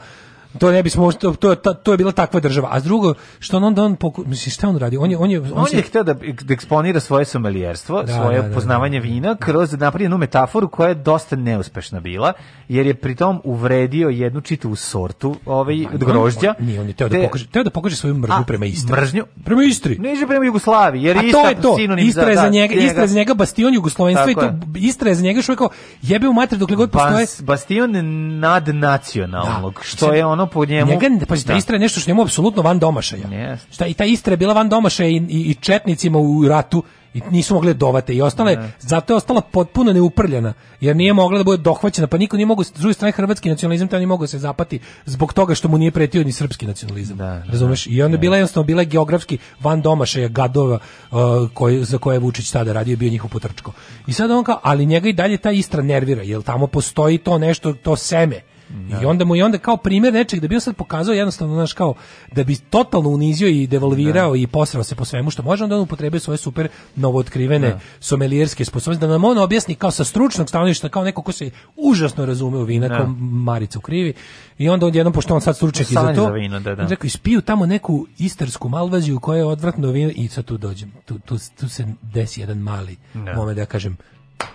To 0.60 0.72
ne 0.72 0.84
bismo, 0.84 1.12
to, 1.12 1.34
to, 1.34 1.56
to, 1.56 1.92
je 1.92 1.98
bila 1.98 2.12
takva 2.12 2.40
država. 2.40 2.68
A 2.72 2.80
drugo, 2.80 3.14
što 3.40 3.58
on 3.58 3.64
onda 3.64 3.84
on, 3.84 3.96
poku, 3.96 4.24
mislim, 4.26 4.52
šta 4.52 4.70
on 4.70 4.78
radi? 4.78 4.98
On 4.98 5.12
je, 5.12 5.18
on 5.18 5.32
je, 5.32 5.40
on, 5.42 5.52
On 5.56 5.66
se- 5.66 5.76
je 5.78 5.82
htio 5.82 6.04
da, 6.04 6.14
da 6.14 6.54
eksponira 6.54 7.00
svoje 7.00 7.26
somelijerstvo, 7.26 8.04
Da, 8.04 8.14
svoje 8.14 8.42
da, 8.42 8.48
da, 8.48 8.54
poznavanje 8.54 9.00
vina 9.00 9.36
kroz 9.36 9.74
napravljenu 9.74 10.18
metaforu 10.18 10.68
koja 10.68 10.90
je 10.90 10.96
dosta 10.96 11.36
neuspešna 11.36 12.00
bila, 12.00 12.34
jer 12.68 12.88
je 12.88 12.94
pritom 12.94 13.42
uvredio 13.44 14.10
jednu 14.10 14.42
čitavu 14.42 14.76
sortu 14.76 15.36
ovaj, 15.46 15.86
od 15.94 16.04
grožđa. 16.04 16.54
On, 16.60 16.66
nije, 16.66 16.82
on 16.82 16.88
je 16.88 16.94
teo 16.94 17.10
da 17.10 17.18
pokaže, 17.20 17.48
teo 17.48 17.64
da 17.64 17.70
pokaže 17.70 17.96
svoju 17.96 18.16
mržnju 18.16 18.36
A, 18.36 18.44
prema 18.44 18.66
Istri. 18.66 18.92
mržnju? 18.92 19.24
Prema 19.46 19.64
Istri. 19.64 19.98
Ne 19.98 20.28
prema 20.28 20.46
Jugoslaviji, 20.46 21.04
jer 21.04 21.18
A 21.18 21.22
je 21.22 21.32
to 21.32 21.38
ista 21.40 21.50
je 21.50 21.62
to. 21.62 21.76
sinonim 21.78 22.08
Istra 22.08 22.24
je 22.24 22.30
da, 22.30 22.42
za 22.42 22.42
da, 22.42 22.50
njega, 22.50 22.74
Istra 22.74 23.02
je 23.02 23.08
za 23.08 23.16
njega 23.16 23.34
bastion 23.34 23.74
jugoslovenstva 23.74 24.32
i 24.32 24.36
to 24.36 24.42
je. 24.42 24.60
Istra 24.76 25.10
je 25.10 25.16
za 25.16 25.24
njega 25.24 25.42
što 25.42 25.52
je 25.52 25.56
kao 25.56 25.70
jebe 26.02 26.28
u 26.28 26.34
mater 26.34 26.58
dokle 26.60 26.76
god 26.76 26.92
postoje. 26.92 27.14
Bas, 27.14 27.42
bastion 27.42 27.92
nadnacionalnog, 28.40 29.74
Da. 29.74 29.84
što 29.84 30.14
je 30.14 30.26
ono 30.38 30.48
po 30.48 30.66
njemu... 30.66 30.92
Njega, 30.92 31.26
pa 31.28 31.36
Da. 31.36 31.56
Istra 31.56 31.76
je 31.76 31.80
nešto 31.80 32.00
što 32.00 32.12
njemu 32.12 32.22
apsolutno 32.22 32.62
van 32.62 32.80
domašaja. 32.80 33.28
Jeste. 33.32 33.74
Šta, 33.74 33.86
I 33.86 33.94
ta 33.94 34.06
Istra 34.06 34.34
je 34.34 34.38
bila 34.38 34.54
van 34.54 34.70
domašaja 34.70 35.10
i, 35.10 35.16
i, 35.16 35.40
i 35.52 35.54
četnicima 35.54 36.20
u 36.20 36.48
ratu 36.48 36.84
i 37.14 37.22
nisu 37.32 37.54
mogli 37.54 37.74
da 37.74 37.78
dovate 37.78 38.16
i 38.16 38.22
ostale, 38.22 38.70
zato 38.80 39.14
je 39.14 39.18
ostala 39.18 39.42
potpuno 39.42 39.94
neuprljana, 39.94 40.54
jer 40.82 40.96
nije 40.96 41.14
mogla 41.14 41.38
da 41.38 41.44
bude 41.44 41.64
dohvaćena, 41.64 42.08
pa 42.08 42.18
niko 42.18 42.38
nije 42.38 42.46
mogao, 42.46 42.64
s 42.64 42.72
druge 42.72 42.94
strane 42.94 43.12
hrvatski 43.12 43.50
nacionalizam 43.50 43.88
tamo 43.88 43.98
nije 43.98 44.08
mogao 44.08 44.28
se 44.28 44.40
zapati 44.40 44.80
zbog 45.06 45.34
toga 45.34 45.56
što 45.56 45.68
mu 45.68 45.78
nije 45.78 45.92
pretio 45.92 46.24
ni 46.24 46.32
srpski 46.32 46.68
nacionalizam. 46.68 47.18
razumeš? 47.52 47.88
I 47.88 48.02
onda 48.02 48.16
je 48.16 48.20
bila 48.20 48.38
jednostavno 48.38 48.66
bila 48.66 48.82
je 48.82 48.86
geografski 48.86 49.38
van 49.60 49.82
domašaja 49.82 50.28
gadova 50.28 50.80
uh, 51.12 51.20
koji, 51.54 51.84
za 51.84 51.98
koje 51.98 52.16
je 52.16 52.20
Vučić 52.20 52.52
tada 52.52 52.74
radio, 52.74 52.98
bio 52.98 53.10
njihov 53.10 53.30
potrčko. 53.30 53.72
I 54.08 54.14
sad 54.14 54.32
on 54.32 54.44
kao, 54.44 54.60
ali 54.64 54.86
njega 54.86 55.10
i 55.10 55.14
dalje 55.14 55.38
ta 55.38 55.52
Istra 55.52 55.84
nervira, 55.84 56.24
jer 56.24 56.42
tamo 56.42 56.68
postoji 56.68 57.18
to 57.18 57.38
nešto, 57.38 57.74
to 57.74 57.96
seme. 57.96 58.42
I 59.02 59.06
onda 59.06 59.26
mu 59.26 59.36
i 59.36 59.42
onda 59.42 59.58
kao 59.58 59.78
primjer 59.78 60.14
nečeg 60.14 60.40
da 60.40 60.48
bi 60.48 60.56
on 60.56 60.62
sad 60.62 60.76
pokazao 60.76 61.14
jednostavno 61.14 61.54
znaš 61.54 61.74
kao 61.74 61.94
da 62.32 62.44
bi 62.44 62.56
totalno 62.56 63.10
unizio 63.10 63.48
i 63.48 63.68
devalvirao 63.68 64.36
i 64.36 64.48
posrao 64.48 64.84
se 64.84 64.96
po 64.96 65.06
svemu 65.06 65.30
što 65.32 65.44
može 65.44 65.64
onda 65.64 65.76
on 65.76 65.82
upotrebio 65.82 66.20
svoje 66.20 66.38
super 66.38 66.68
novootkrivene 66.96 67.70
Da. 67.70 67.80
somelijerske 68.00 68.66
sposobnosti 68.66 69.02
da 69.02 69.08
nam 69.12 69.24
on 69.24 69.38
objasni 69.38 69.76
kao 69.76 69.92
sa 69.92 70.04
stručnog 70.04 70.50
stanovišta 70.50 70.90
kao 70.90 71.04
neko 71.04 71.22
ko 71.22 71.32
se 71.32 71.50
užasno 71.76 72.26
razume 72.26 72.58
u 72.58 72.64
vina 72.64 72.88
Da. 72.88 72.98
kao 72.98 73.08
Marica 73.18 73.80
u 73.80 73.82
krivi 73.82 74.14
i 74.58 74.70
onda 74.70 74.86
odjednom 74.86 75.14
pošto 75.14 75.36
on 75.36 75.42
sad 75.42 75.56
stručnjak 75.56 75.92
i 75.92 75.94
za 75.94 76.14
to 76.16 76.32
vino, 76.32 76.60
da, 76.60 76.76
da. 76.76 76.84
on 76.84 76.90
rekao 76.90 77.06
ispiju 77.08 77.42
tamo 77.42 77.66
neku 77.66 78.08
istarsku 78.18 78.70
malvaziju 78.70 79.20
koja 79.20 79.38
je 79.38 79.46
odvratno 79.46 79.92
vino 79.92 80.12
i 80.16 80.28
sad 80.28 80.46
tu 80.46 80.58
dođem 80.58 80.92
tu, 81.06 81.20
tu, 81.20 81.38
tu 81.60 81.70
se 81.70 81.86
desi 82.02 82.42
jedan 82.42 82.58
mali 82.58 82.96
Da. 83.14 83.34
moment 83.36 83.56
da 83.56 83.62
ja 83.62 83.66
kažem 83.66 83.98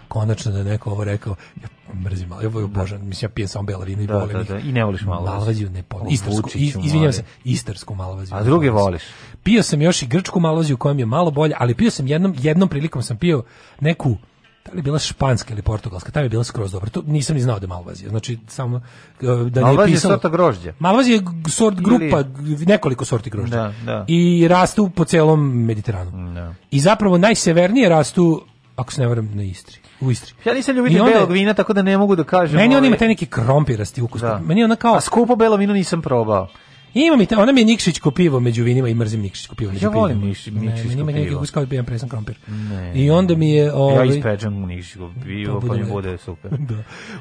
konačno 0.09 0.53
da 0.53 0.59
je 0.59 0.65
neko 0.65 0.91
ovo 0.91 1.05
rekao 1.05 1.35
ja 1.63 1.69
mrzim 1.95 2.29
malo, 2.29 2.43
ja 2.43 2.49
ovo 2.49 2.65
obožavam, 2.65 3.09
mislim 3.09 3.29
ja 3.29 3.35
pijem 3.35 3.49
samo 3.49 3.63
belo 3.63 3.85
vino 3.85 4.03
i 4.03 4.07
Da, 4.07 4.19
volim 4.19 4.37
da, 4.37 4.43
da, 4.43 4.59
i 4.59 4.73
ne 4.73 4.85
voliš 4.85 5.03
malvaziju. 5.03 5.39
Malvaziju 5.39 5.71
ne 5.71 5.83
O, 5.91 5.99
volim. 5.99 6.13
Istarsku, 6.15 6.51
iz, 6.55 6.77
se, 7.13 7.25
istarsku 7.45 7.95
malvaziju. 7.95 8.37
A 8.37 8.43
druge 8.43 8.67
ne 8.67 8.73
voliš? 8.73 9.03
Pio 9.43 9.63
sam 9.63 9.83
još 9.83 10.03
i 10.03 10.07
grčku 10.07 10.41
malvaziju 10.41 10.77
koja 10.77 10.95
mi 10.95 11.03
je 11.03 11.07
malo 11.07 11.31
bolja, 11.31 11.57
ali 11.61 11.75
pio 11.75 11.91
sam 11.91 12.07
jednom, 12.07 12.35
jednom 12.39 12.69
prilikom 12.69 13.03
sam 13.03 13.17
pio 13.17 13.43
neku 13.81 14.17
da 14.65 14.73
li 14.73 14.79
je 14.79 14.83
bila 14.83 14.99
španska 14.99 15.53
ili 15.53 15.63
portugalska, 15.63 16.13
ta 16.13 16.21
je 16.21 16.29
bila 16.29 16.45
skroz 16.45 16.73
dobra. 16.73 16.91
To 16.91 17.03
nisam 17.07 17.37
ni 17.37 17.43
znao 17.43 17.59
da 17.59 17.65
je 17.65 17.69
malvazija. 17.69 18.11
Znači, 18.11 18.39
samo 18.49 18.77
uh, 18.77 18.83
da 19.23 19.31
nije 19.35 19.51
Malvazija 19.63 19.85
je 19.85 19.97
pisalo... 19.97 20.15
sorta 20.15 20.29
grožđa. 20.29 20.73
Malvazija 20.79 21.17
je 21.17 21.23
sort 21.51 21.77
grupa, 21.81 22.23
g- 22.23 22.67
nekoliko 22.67 23.05
sorti 23.05 23.31
grožđa. 23.31 23.57
Da, 23.57 23.73
da. 23.85 24.05
I 24.09 24.49
rastu 24.49 24.91
po 24.97 25.05
celom 25.05 25.65
Mediteranu. 25.65 26.35
Da. 26.35 26.55
I 26.71 26.81
zapravo 26.81 27.19
najsevernije 27.19 27.89
rastu, 27.89 28.45
ako 28.77 28.93
se 28.93 29.01
ne 29.01 29.07
varam, 29.07 29.31
na 29.35 29.43
Istri. 29.43 29.77
U 30.01 30.11
Istri. 30.11 30.35
Ja 30.45 30.55
nisam 30.55 30.77
ljubitelj 30.77 31.01
onda- 31.01 31.13
belog 31.13 31.31
vina, 31.33 31.55
tako 31.55 31.73
da 31.73 31.83
ne 31.83 31.99
mogu 31.99 32.17
da 32.17 32.25
kažem... 32.25 32.57
Meni 32.57 32.75
on 32.75 32.79
ovaj, 32.79 32.89
ima 32.89 32.97
taj 32.97 33.09
neki 33.09 33.27
krompirasti 33.27 34.03
ukus. 34.03 34.21
Da. 34.21 34.39
Meni 34.39 34.65
ona 34.65 34.77
kao... 34.77 34.95
A 34.95 35.01
skupo 35.01 35.37
belo 35.37 35.57
vino 35.57 35.73
nisam 35.73 36.03
probao. 36.03 36.49
Ima 36.95 37.17
mi 37.17 37.27
ta, 37.27 37.41
ona 37.41 37.53
mi 37.53 37.61
je 37.61 37.65
Nikšićko 37.65 38.11
pivo 38.11 38.41
među 38.41 38.65
vinima 38.65 38.89
i 38.89 38.95
mrzim 38.95 39.21
Nikšićko 39.21 39.55
pivo 39.55 39.73
među 39.73 39.87
Ja 39.87 39.91
volim 39.91 40.17
pivima. 40.17 40.33
Nikši- 40.35 40.51
Ne, 40.51 40.61
Nikšićko 40.61 40.89
meni 40.89 41.01
ima 41.01 41.13
neki 41.13 41.27
pivo. 41.27 41.39
ukus 41.39 41.51
kao 41.51 41.63
da 41.65 41.69
pijem 41.69 41.85
presan 41.85 42.09
krompir. 42.09 42.39
Ne. 42.49 42.93
I 42.95 43.11
onda 43.11 43.37
mi 43.37 43.51
je... 43.51 43.65
Ja 43.65 43.75
Ovaj, 43.75 44.07
ispečem 44.09 44.65
u 44.65 44.67
Nišićko 44.67 45.11
pivo, 45.25 45.61
pa 45.61 45.75
mi 45.75 45.85
bude 45.85 46.19
super. 46.19 46.51
da. 46.71 46.75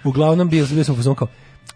Uglavnom 0.03 0.49
bio, 0.49 0.65
bio 0.65 0.83
sam 0.83 1.15
kao 1.15 1.27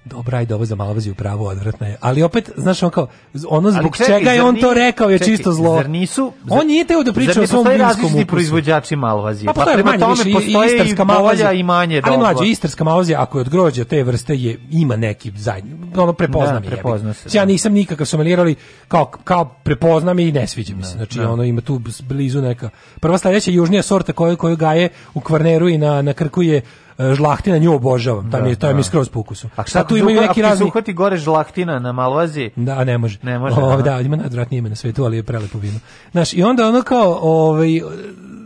dobra, 0.05 0.37
ajde, 0.37 0.55
ovo 0.55 0.65
za 0.65 0.75
Malvaziju 0.75 1.15
pravo 1.15 1.47
odvratno 1.47 1.87
je. 1.87 1.97
Ali 2.01 2.23
opet, 2.23 2.51
znaš, 2.57 2.83
on 2.83 2.89
kao, 2.89 3.07
ono 3.49 3.71
zbog 3.71 3.83
Ali 3.85 3.91
čekaj, 3.97 4.19
čega 4.19 4.31
je 4.31 4.37
zar 4.37 4.45
on 4.45 4.55
to 4.55 4.73
rekao 4.73 5.09
je 5.09 5.19
čekaj, 5.19 5.33
čisto 5.33 5.51
zlo. 5.51 5.75
Zar 5.75 5.89
nisu... 5.89 6.31
On 6.49 6.67
nije 6.67 6.85
teo 6.85 7.03
da 7.03 7.13
priča 7.13 7.33
zar 7.33 7.43
o 7.43 7.47
svom 7.47 7.67
vinskom 7.67 8.05
ukusu. 8.05 8.25
proizvođači 8.25 8.95
malvazije? 8.95 9.45
Pa 9.45 9.53
Pa, 9.53 9.55
postoje 9.55 9.73
prema 9.75 9.89
manje 9.89 9.99
tome 9.99 10.13
više, 10.15 10.29
i- 10.29 10.33
postoje 10.33 10.71
i 10.71 10.75
istarska 10.75 11.05
bolja 11.05 11.15
malvazija. 11.15 11.51
i 11.51 11.63
manje 11.63 11.95
Ali 11.97 12.15
dobra. 12.15 12.33
mlađe, 12.33 12.51
istarska 12.51 12.83
malvazija, 12.83 13.21
ako 13.21 13.37
je 13.37 13.41
od 13.41 13.49
grožđa 13.49 13.83
te 13.83 14.03
vrste, 14.03 14.35
je, 14.35 14.59
ima 14.71 14.95
neki 14.95 15.31
zajedno, 15.31 15.77
ono 15.95 16.13
prepoznam 16.13 16.49
Da, 16.53 16.65
je. 16.65 16.71
prepozna 16.71 17.13
se, 17.13 17.29
Ja 17.33 17.41
da. 17.41 17.45
nisam 17.45 17.73
nikakav 17.73 18.05
sommelier, 18.05 18.39
ali 18.39 18.55
kao, 18.87 19.05
kao 19.05 19.45
prepoznam 19.63 20.19
je 20.19 20.27
i 20.27 20.31
ne 20.31 20.47
sviđa 20.47 20.75
mi 20.75 20.83
se. 20.83 20.91
Znači, 20.91 21.19
da. 21.19 21.31
ono 21.31 21.43
ima 21.43 21.61
tu 21.61 21.81
blizu 22.01 22.41
neka. 22.41 22.69
Prva 22.99 23.17
sledeća 23.17 23.51
južnija 23.51 23.83
sorta 23.83 24.13
koju, 24.13 24.37
koju 24.37 24.55
gaje 24.55 24.89
u 25.13 25.21
Kvarneru 25.21 25.69
i 25.69 25.77
na, 25.77 26.01
na 26.01 26.13
Krku 26.13 26.41
je 26.41 26.61
žlahtina, 26.99 27.57
nju 27.57 27.73
obožavam. 27.73 28.31
Tam 28.31 28.41
Da, 28.43 28.47
je, 28.47 28.55
to 28.55 28.67
je 28.67 28.73
mi 28.73 28.79
da. 28.79 28.83
skroz 28.83 29.09
po 29.09 29.19
ukusu. 29.19 29.49
A 29.55 29.63
šta 29.63 29.83
tu 29.83 29.97
imaju 29.97 30.21
neki 30.21 30.41
razni... 30.41 30.65
uhvati 30.65 30.93
gore 30.93 31.17
žlahtina 31.17 31.79
na 31.79 31.91
malvaziji? 31.91 32.51
Da, 32.55 32.83
ne 32.83 32.97
može. 32.97 33.19
Ne 33.23 33.39
može, 33.39 33.55
O, 33.55 33.81
da, 33.81 34.01
ima 34.01 34.15
najodvratnije 34.15 34.59
ime 34.59 34.69
na 34.69 34.75
svetu, 34.75 35.03
ali 35.03 35.17
je 35.17 35.23
prelepo 35.23 35.57
vino. 35.57 35.79
Znaš, 36.11 36.33
i 36.33 36.43
onda 36.43 36.67
ono 36.67 36.81
kao, 36.81 37.19
ovaj, 37.21 37.81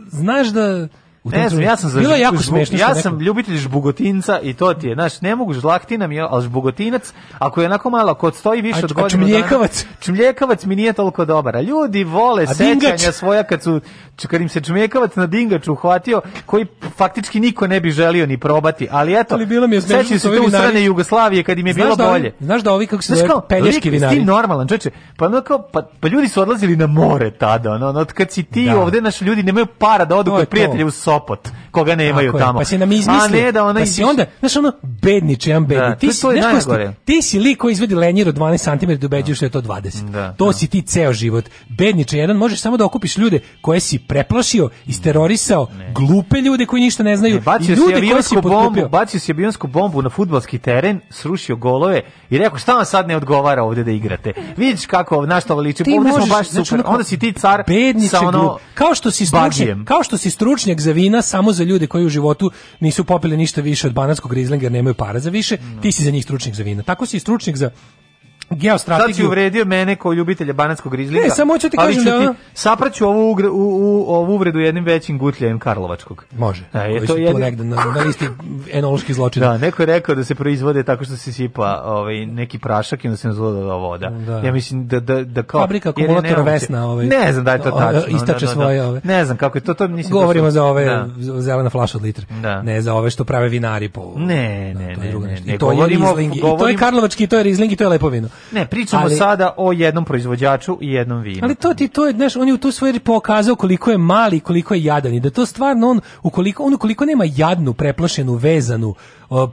znaš 0.08 0.48
da 0.48 0.88
u 1.24 1.30
Ne 1.30 1.48
znam, 1.48 1.62
ja 1.62 1.76
sam 1.76 1.90
za 1.90 2.00
Bilo 2.00 2.16
jako 2.16 2.36
smešno. 2.38 2.78
Ja 2.78 2.88
neko- 2.88 3.00
sam 3.00 3.20
ljubitelj 3.20 3.56
žbugotinca 3.56 4.40
i 4.40 4.54
to 4.54 4.74
ti 4.74 4.86
je, 4.86 4.94
znaš, 4.94 5.20
ne 5.20 5.36
mogu 5.36 5.52
žlahtina 5.52 6.06
mi 6.06 6.16
je, 6.16 6.22
ali 6.22 6.42
žbugotinac, 6.42 7.12
ako 7.38 7.60
je 7.60 7.66
onako 7.66 7.90
malo, 7.90 8.10
ako 8.10 8.30
stoji 8.30 8.62
više 8.62 8.80
A- 8.80 8.84
od 8.84 8.90
a 8.90 8.94
godinu 8.94 9.24
čmljekavac? 9.24 9.84
dana, 9.84 9.96
čmljekavac 10.00 10.64
mi 10.64 10.76
nije 10.76 10.92
toliko 10.92 11.24
dobar, 11.24 11.56
a 11.56 11.60
ljudi 11.60 12.04
vole 12.04 12.46
sećanja 12.46 13.12
svoja 13.12 13.42
kad 13.42 13.62
su, 13.62 13.80
kad 14.22 14.40
im 14.40 14.48
se 14.48 14.60
čmljekavac 14.60 15.16
na 15.16 15.26
dingaču 15.26 15.72
uhvatio, 15.72 16.20
koji 16.46 16.66
faktički 16.90 17.40
niko 17.40 17.66
ne 17.66 17.80
bi 17.80 17.90
želio 17.90 18.26
ni 18.26 18.38
probati, 18.38 18.88
ali 18.90 19.14
eto, 19.14 19.34
Ali 19.34 19.46
bilo 19.46 19.66
mi 19.66 19.76
je 19.76 19.80
sećaju 19.80 20.04
se 20.10 20.28
te 20.28 20.28
vinari- 20.30 20.46
usrane 20.46 20.84
Jugoslavije 20.84 21.42
kad 21.42 21.58
im 21.58 21.66
je 21.66 21.72
Znaš 21.72 21.84
bilo 21.84 21.96
da 21.96 22.04
ovi- 22.04 22.12
bolje. 22.12 22.32
znaš 22.40 22.62
da 22.62 22.72
ovi 22.72 22.86
kako 22.86 23.02
se 23.02 23.14
zove 23.16 23.40
pelješki 23.48 23.90
vinari? 23.90 24.16
Ti 24.16 24.24
normalan, 24.24 24.68
čoveče, 24.68 24.90
pa, 25.16 25.26
ono 25.26 25.40
kao, 25.40 25.62
pa, 25.62 25.82
pa 26.00 26.08
ljudi 26.08 26.28
su 26.28 26.42
odlazili 26.42 26.76
na 26.76 26.86
more 26.86 27.30
tada, 27.30 27.72
ono, 27.72 27.88
ono, 27.88 28.04
kad 28.06 28.30
si 28.30 28.42
ti 28.42 28.64
Da. 28.64 28.78
ovde, 28.78 29.00
naši 29.00 29.24
ljudi 29.24 29.42
nemaju 29.42 29.66
para 29.68 30.04
da 30.04 30.16
odu 30.16 30.30
kod 30.30 30.48
prijatelja 30.48 30.86
u 30.86 30.90
Sopot, 30.90 31.48
koga 31.70 31.94
nemaju 31.94 32.32
tamo. 32.38 32.58
Pa 32.58 32.64
si 32.64 32.78
nam 32.78 32.92
izmislio. 32.92 33.40
A 33.40 33.44
ne 33.44 33.52
da 33.52 33.64
ona 33.64 33.80
pa 33.80 33.86
si 33.86 34.04
onda, 34.04 34.26
znaš 34.40 34.56
ono, 34.56 34.72
bedniče, 34.82 35.50
jedan 35.50 35.66
bedni. 35.66 35.88
Da, 35.88 35.94
ti 35.94 36.06
to- 36.06 36.12
si, 36.12 36.22
to 36.22 36.32
je 36.32 36.42
znaš 36.42 36.64
ti? 36.64 36.94
ti 37.04 37.22
si 37.22 37.38
lik 37.38 37.58
koji 37.58 37.72
izvedi 37.72 37.94
lenjir 37.94 38.28
od 38.28 38.34
12 38.34 38.78
cm 38.78 38.92
da 39.00 39.06
ubeđuješ 39.06 39.40
da 39.40 39.46
je 39.46 39.50
to 39.50 39.62
20. 39.62 40.10
Da, 40.10 40.32
to 40.32 40.46
da. 40.46 40.52
si 40.52 40.66
ti 40.66 40.82
ceo 40.82 41.12
život. 41.12 41.44
Bedniče, 41.68 42.18
jedan 42.18 42.36
možeš 42.36 42.60
samo 42.60 42.76
da 42.76 42.84
okupiš 42.84 43.18
ljude 43.18 43.40
koje 43.60 43.80
si 43.80 43.98
preplašio, 43.98 44.68
isterorisao, 44.86 45.66
glupe 45.94 46.36
ljude 46.40 46.66
koji 46.66 46.82
ništa 46.82 47.02
ne 47.02 47.16
znaju 47.16 47.34
Ne, 47.34 47.40
i 47.40 47.44
bacio 47.44 47.76
si 47.76 47.82
ljude 47.82 48.08
koje 48.10 48.22
si 48.22 48.36
bombu, 48.42 48.88
bacio 48.88 49.20
si 49.20 49.32
avionsku 49.32 49.66
bombu 49.66 50.02
na 50.02 50.10
fudbalski 50.10 50.58
teren, 50.58 51.00
srušio 51.10 51.56
golove 51.56 52.00
i 52.30 52.38
rekao 52.38 52.58
šta 52.58 52.74
vam 52.74 52.84
sad 52.84 53.08
ne 53.08 53.16
odgovara 53.16 53.62
ovde 53.62 53.84
da 53.84 53.90
igrate. 53.90 54.32
Vidiš 54.56 54.86
kako 54.86 55.26
na 55.26 55.40
što 55.40 55.52
ovo 55.52 55.62
liči. 55.62 55.84
Ti 55.84 55.96
Ovde 55.98 56.10
smo 56.10 56.26
baš 56.26 56.50
znači, 56.50 56.68
super. 56.68 56.84
Onda 56.86 57.04
si 57.04 57.18
ti 57.18 57.32
car 57.32 57.62
bedniče 57.66 58.08
sa 58.08 58.20
ono 58.20 58.58
kao 58.74 58.94
što 58.94 59.10
si 59.10 59.26
stručnjak, 59.26 59.78
kao 59.84 60.02
što 60.02 60.16
si 60.16 60.30
stručnjak 60.30 60.80
za 60.80 60.92
vina 60.92 61.22
samo 61.22 61.52
za 61.60 61.64
ljude 61.64 61.86
koji 61.86 62.06
u 62.06 62.08
životu 62.08 62.50
nisu 62.80 63.04
popili 63.04 63.36
ništa 63.36 63.60
više 63.60 63.86
od 63.86 63.94
banatskog 63.94 64.32
rizlinga 64.32 64.64
jer 64.64 64.72
nemaju 64.72 64.94
para 64.94 65.20
za 65.20 65.30
više, 65.30 65.56
ti 65.82 65.92
si 65.92 66.04
za 66.04 66.10
njih 66.10 66.24
stručnjak 66.24 66.54
za 66.54 66.62
vina. 66.62 66.82
Tako 66.82 67.06
si 67.06 67.16
i 67.16 67.20
stručnjak 67.20 67.56
za 67.56 67.70
Sad 68.50 68.58
si 68.58 68.62
geostrategiju. 68.62 69.26
uvredio 69.26 69.64
mene 69.64 69.96
kao 69.96 70.12
ljubitelja 70.12 70.52
banatskog 70.52 70.94
rizlinga. 70.94 71.24
Ne, 71.24 71.30
samo 71.30 71.54
hoću 71.54 71.68
ti 71.70 71.76
kažem 71.76 71.94
ću 71.94 72.04
da 72.04 72.16
ono- 72.16 72.34
sapraću 72.54 73.06
ovu, 73.06 73.30
ugre- 73.30 73.48
u, 73.48 73.68
u, 73.72 74.04
ovu 74.08 74.34
uvredu 74.34 74.58
jednim 74.58 74.84
većim 74.84 75.18
gutljajem 75.18 75.58
Karlovačkog. 75.58 76.24
Može. 76.32 76.64
Da, 76.72 76.82
je 76.82 77.06
to 77.06 77.16
jedin- 77.16 77.38
negde 77.38 77.64
na, 77.64 77.76
na 77.76 78.02
listi 78.02 78.24
enoloških 78.72 79.14
zločina. 79.14 79.46
Da, 79.48 79.58
neko 79.58 79.82
je 79.82 79.86
rekao 79.86 80.14
da 80.14 80.24
se 80.24 80.34
proizvode 80.34 80.82
tako 80.82 81.04
što 81.04 81.16
se 81.16 81.32
sipa 81.32 81.82
ovaj, 81.84 82.26
neki 82.26 82.58
prašak 82.58 83.04
i 83.04 83.08
onda 83.08 83.16
se 83.16 83.28
nazvala 83.28 83.76
voda. 83.76 84.10
Da. 84.10 84.38
Ja 84.38 84.52
mislim 84.52 84.86
da, 84.86 85.00
da, 85.00 85.24
da 85.24 85.42
kao... 85.42 85.60
Fabrika 85.60 85.88
akumulatora 85.88 86.42
Vesna, 86.42 86.86
ovaj, 86.86 87.06
ne 87.06 87.32
znam 87.32 87.44
da 87.44 87.52
je 87.52 87.58
to 87.60 87.70
tačno. 87.70 88.02
istače 88.08 88.32
da, 88.36 88.40
da, 88.42 88.46
da. 88.46 88.52
svoje, 88.54 88.82
ove. 88.82 89.00
Ne 89.04 89.24
znam 89.24 89.36
kako 89.36 89.58
je 89.58 89.62
to, 89.62 89.74
to 89.74 89.88
mislim... 89.88 90.12
Govorimo 90.12 90.46
to 90.46 90.50
su- 90.50 90.54
za 90.54 90.64
ove 90.64 90.84
Da. 90.84 91.08
zelena 91.38 91.70
flaša 91.70 91.98
od 91.98 92.04
litre. 92.04 92.26
Da. 92.32 92.62
Ne 92.62 92.82
za 92.82 92.94
ove 92.94 93.10
što 93.10 93.24
prave 93.24 93.48
vinari 93.48 93.88
po... 93.88 94.12
Ne, 94.16 94.72
Da, 94.74 94.80
ne, 94.80 94.86
ne, 94.86 95.40
I 95.46 95.58
to 95.58 96.68
je 96.68 96.76
Karlovački, 96.76 97.24
i 97.24 97.26
to 97.26 97.36
je 97.36 97.42
Riesling, 97.42 97.72
i 97.72 97.76
to 97.76 97.84
je 97.84 97.88
lepo 97.88 98.08
vino. 98.08 98.28
Ne, 98.52 98.66
pričamo 98.66 99.02
Ali- 99.02 99.16
sada 99.16 99.54
o 99.56 99.72
jednom 99.72 100.04
proizvođaču 100.04 100.78
i 100.80 100.92
jednom 100.92 101.20
vinu. 101.20 101.40
Ali 101.42 101.54
to 101.54 101.74
ti 101.74 101.88
to 101.88 102.06
je, 102.06 102.12
znaš, 102.12 102.36
on 102.36 102.48
je 102.48 102.54
u 102.54 102.58
tu 102.58 102.72
svoje 102.72 103.00
pokazao 103.00 103.56
koliko 103.56 103.90
je 103.90 103.98
mali, 103.98 104.40
koliko 104.40 104.74
je 104.74 104.84
jadan 104.84 105.14
i 105.14 105.20
da 105.20 105.30
to 105.30 105.46
stvarno 105.46 105.88
on 105.88 106.00
ukoliko 106.22 106.62
on 106.62 106.74
ukoliko 106.74 107.04
nema 107.04 107.24
jadnu, 107.36 107.72
preplašenu, 107.72 108.34
vezanu, 108.34 108.94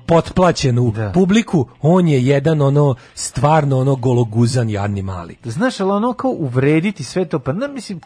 potplaćenu 0.05 0.93
publiku, 1.13 1.67
on 1.81 2.07
je 2.07 2.25
jedan 2.25 2.61
ono 2.61 2.95
stvarno 3.13 3.79
ono 3.79 3.95
gologuzan 3.95 4.69
jadni 4.69 5.01
mali. 5.01 5.35
Znaš, 5.43 5.79
ali 5.79 5.91
ono 5.91 6.13
kao 6.13 6.31
uvrediti 6.31 7.03
sve 7.03 7.25
to, 7.25 7.39
pa 7.39 7.53
ne, 7.53 7.67
mislim, 7.67 8.01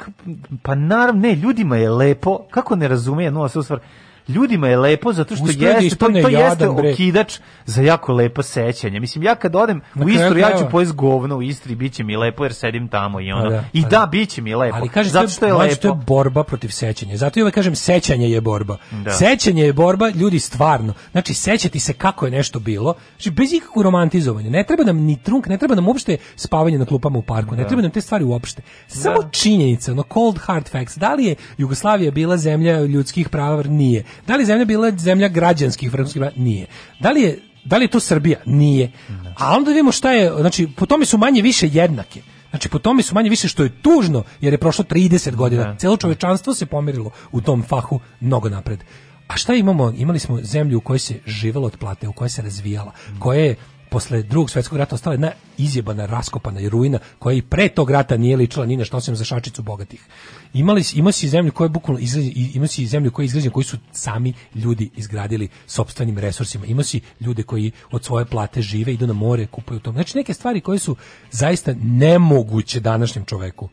pa 0.62 0.76
naravno, 0.76 1.22
ne, 1.22 1.36
ljudima 1.36 1.78
je 1.78 1.90
lepo, 1.90 2.40
kako 2.50 2.76
ne 2.76 2.88
razumije, 2.88 3.32
no, 3.32 3.50
stvar, 3.50 3.80
ljudima 4.28 4.68
je 4.68 4.78
lepo 4.78 5.14
zato 5.14 5.36
što 5.36 5.46
Uspeo 5.46 5.74
da 5.74 5.80
jeste, 5.80 5.98
to, 5.98 6.06
to 6.06 6.28
jeste 6.30 6.68
bre. 6.78 6.92
okidač 6.92 7.40
za 7.66 7.82
jako 7.82 8.14
lepo 8.14 8.44
sećanje. 8.44 9.00
Mislim, 9.00 9.24
ja 9.24 9.36
kad 9.36 9.56
odem 9.56 9.82
Na 9.94 10.06
u 10.06 10.10
Istru, 10.10 10.38
ja 10.38 10.58
ću 10.58 10.64
pojest 10.72 10.96
govno 10.96 11.38
u 11.38 11.42
Istri, 11.42 11.76
bit 11.76 11.94
će 11.94 12.04
mi 12.04 12.18
lepo 12.18 12.44
jer 12.46 12.54
sedim 12.54 12.88
tamo 12.88 13.22
i 13.22 13.32
ono. 13.32 13.50
Da, 13.50 13.64
I 13.74 13.82
da, 13.82 13.88
da. 13.90 14.06
bit 14.12 14.30
će 14.30 14.42
mi 14.42 14.56
lepo. 14.56 14.78
Ali 14.78 14.90
kaže 14.90 15.10
zato 15.10 15.28
što 15.28 15.46
je 15.46 15.54
mlađe, 15.54 15.76
to 15.76 15.88
je 15.88 15.92
lepo. 15.92 16.04
borba 16.06 16.44
protiv 16.44 16.70
sećanja. 16.70 17.18
Zato 17.18 17.40
ja 17.40 17.44
uvek 17.44 17.56
kažem 17.56 17.76
sećanje 17.76 18.30
je 18.30 18.42
borba. 18.42 18.78
Da. 18.92 19.12
Sećanje 19.12 19.64
je 19.64 19.74
borba, 19.74 20.10
ljudi 20.10 20.40
stvarno. 20.40 20.94
Znači 21.12 21.34
sećati 21.34 21.80
se 21.80 21.94
kako 21.94 22.26
je 22.26 22.32
nešto 22.32 22.60
bilo, 22.60 22.94
znači 23.16 23.32
bez 23.32 23.54
ikakvog 23.54 23.84
romantizovanja. 23.84 24.50
Ne 24.50 24.64
treba 24.64 24.84
nam 24.84 24.98
ni 24.98 25.18
trunk, 25.18 25.48
ne 25.48 25.58
treba 25.58 25.76
nam 25.76 25.88
uopšte 25.88 26.18
spavanje 26.36 26.78
na 26.78 26.86
klupama 26.86 27.20
u 27.20 27.22
parku, 27.22 27.56
ne 27.56 27.68
treba 27.68 27.82
nam 27.82 27.92
te 27.92 28.02
stvari 28.02 28.24
uopšte. 28.24 28.62
Samo 28.88 29.18
činjenica, 29.32 29.94
no 29.94 30.04
cold 30.14 30.40
hard 30.40 30.70
facts. 30.70 30.98
Da 30.98 31.14
li 31.14 31.26
je 31.26 31.36
Jugoslavija 31.58 32.12
bila 32.12 32.38
zemlja 32.38 32.80
ljudskih 32.80 33.30
prava? 33.30 33.64
Nije. 33.64 34.04
Da 34.28 34.36
li 34.36 34.46
zemlja 34.46 34.66
bila 34.66 34.92
zemlja 34.98 35.28
građanskih 35.28 35.92
prava? 35.92 36.32
Nije. 36.36 36.66
Da 37.00 37.12
li 37.12 37.22
je 37.22 37.40
da 37.64 37.78
li 37.78 37.84
je 37.84 37.88
to 37.88 38.00
Srbija? 38.00 38.40
Nije. 38.46 38.92
A 39.38 39.56
onda 39.56 39.70
vidimo 39.70 39.92
šta 39.92 40.12
je, 40.12 40.32
znači 40.40 40.68
po 40.76 40.86
tome 40.86 41.06
su 41.06 41.18
manje 41.18 41.42
više 41.42 41.70
jednake. 41.72 42.22
Znači 42.50 42.70
po 42.70 42.80
tome 42.80 43.04
su 43.04 43.16
manje 43.16 43.30
više 43.30 43.48
što 43.48 43.64
je 43.64 43.82
tužno 43.82 44.24
jer 44.42 44.54
je 44.54 44.58
prošlo 44.58 44.86
30 44.90 45.36
godina. 45.36 45.76
Celo 45.78 45.98
čovečanstvo 45.98 46.54
se 46.54 46.66
pomerilo 46.66 47.12
u 47.32 47.42
tom 47.42 47.64
fahu 47.64 48.00
mnogo 48.20 48.50
napred. 48.50 48.80
A 49.28 49.38
šta 49.38 49.54
imamo? 49.54 49.94
Imali 49.98 50.20
smo 50.20 50.40
zemlju 50.42 50.78
u 50.78 50.82
kojoj 50.82 51.00
se 51.00 51.20
živelo 51.26 51.68
od 51.68 51.78
plate, 51.78 52.08
u 52.08 52.14
kojoj 52.14 52.30
se 52.30 52.42
razvijala, 52.42 52.92
koja 53.20 53.40
je 53.40 53.56
posle 53.90 54.24
drugog 54.24 54.50
svjetskog 54.50 54.78
rata 54.78 54.96
ostala 54.96 55.14
jedna 55.14 55.32
izjebana, 55.58 56.06
raskopana 56.06 56.60
i 56.60 56.70
ruina 56.70 57.00
koja 57.20 57.34
i 57.34 57.42
pre 57.42 57.70
tog 57.70 57.90
rata 57.90 58.18
nije 58.18 58.38
ličila 58.38 58.66
ni 58.66 58.78
na 58.78 58.86
što 58.86 58.98
osim 58.98 59.16
za 59.16 59.24
šačicu 59.24 59.62
bogatih. 59.62 60.06
Imali 60.54 60.84
si, 60.84 61.00
imao 61.00 61.12
si 61.12 61.30
zemlju 61.30 61.52
koja 61.52 61.66
je 61.66 61.70
bukvalno 61.70 62.00
izgrađena, 62.00 62.50
imao 62.54 62.68
si 62.68 62.86
zemlju 62.86 63.12
koja 63.12 63.24
je 63.24 63.26
izgrađena, 63.26 63.54
koji 63.54 63.64
su 63.64 63.78
sami 63.92 64.34
ljudi 64.56 64.90
izgradili 64.96 65.50
sopstvenim 65.68 66.18
resursima. 66.18 66.66
Imao 66.66 66.84
si 66.84 67.02
ljude 67.20 67.44
koji 67.44 67.72
od 67.92 68.04
svoje 68.04 68.26
plate 68.26 68.62
žive, 68.62 68.94
idu 68.94 69.08
na 69.08 69.14
more, 69.14 69.48
kupuju 69.48 69.80
to. 69.80 69.92
Znači 69.92 70.18
neke 70.18 70.34
stvari 70.34 70.62
koje 70.62 70.80
su 70.80 70.96
zaista 71.32 71.74
nemoguće 71.82 72.80
današnjem 72.80 73.26
čoveku. 73.26 73.70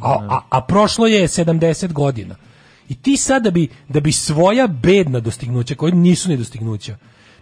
A, 0.00 0.26
a, 0.28 0.40
a 0.50 0.60
prošlo 0.60 1.06
je 1.06 1.28
70 1.28 1.92
godina. 1.92 2.36
I 2.88 2.94
ti 2.94 3.16
sad 3.16 3.42
da 3.42 3.50
bi, 3.50 3.68
da 3.88 4.00
bi 4.00 4.12
svoja 4.12 4.66
bedna 4.66 5.20
dostignuća, 5.20 5.74
koje 5.74 5.92
nisu 5.92 6.28
ni 6.28 6.36
dostignuća, 6.36 6.96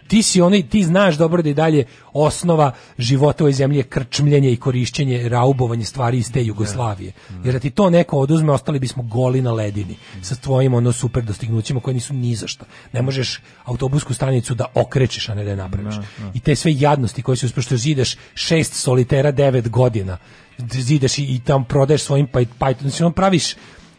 ti 0.07 0.23
si 0.23 0.41
onaj, 0.41 0.69
ti 0.69 0.83
znaš 0.83 1.15
dobro 1.15 1.41
da 1.41 1.49
je 1.49 1.53
dalje 1.53 1.85
osnova 2.13 2.71
života 2.97 3.43
u 3.43 3.45
ovoj 3.45 3.53
zemlji 3.53 3.77
je 3.77 3.83
krčmljenje 3.83 4.51
i 4.51 4.57
korišćenje, 4.57 5.29
raubovanje 5.29 5.85
stvari 5.85 6.17
iz 6.17 6.31
te 6.31 6.45
Jugoslavije. 6.45 7.11
Jer 7.43 7.53
da 7.53 7.59
ti 7.59 7.69
to 7.69 7.89
neko 7.89 8.17
oduzme, 8.17 8.51
ostali 8.51 8.79
bismo 8.79 9.03
goli 9.03 9.41
na 9.41 9.51
ledini 9.51 9.95
sa 10.21 10.35
tvojim 10.35 10.73
ono 10.73 10.91
super 10.91 11.23
dostignućima 11.23 11.79
koje 11.79 11.93
nisu 11.93 12.13
ni 12.13 12.35
za 12.35 12.47
šta. 12.47 12.65
Ne 12.93 13.01
možeš 13.01 13.41
autobusku 13.63 14.13
stanicu 14.13 14.55
da 14.55 14.65
okrećeš, 14.73 15.29
a 15.29 15.35
ne 15.35 15.43
da 15.43 15.49
je 15.49 15.55
napraviš. 15.55 15.95
I 16.33 16.39
te 16.39 16.55
sve 16.55 16.73
jadnosti 16.75 17.21
koje 17.21 17.37
se 17.37 17.45
uspošto 17.45 17.77
zideš 17.77 18.17
šest 18.33 18.73
solitera 18.73 19.31
devet 19.31 19.69
godina, 19.69 20.17
zideš 20.71 21.17
i, 21.17 21.23
i 21.23 21.39
tam 21.39 21.65
prodaješ 21.65 22.01
svojim 22.01 22.27
paj, 22.27 22.45
paj, 22.59 22.75
znači 22.81 23.03
on 23.03 23.13
praviš 23.13 23.55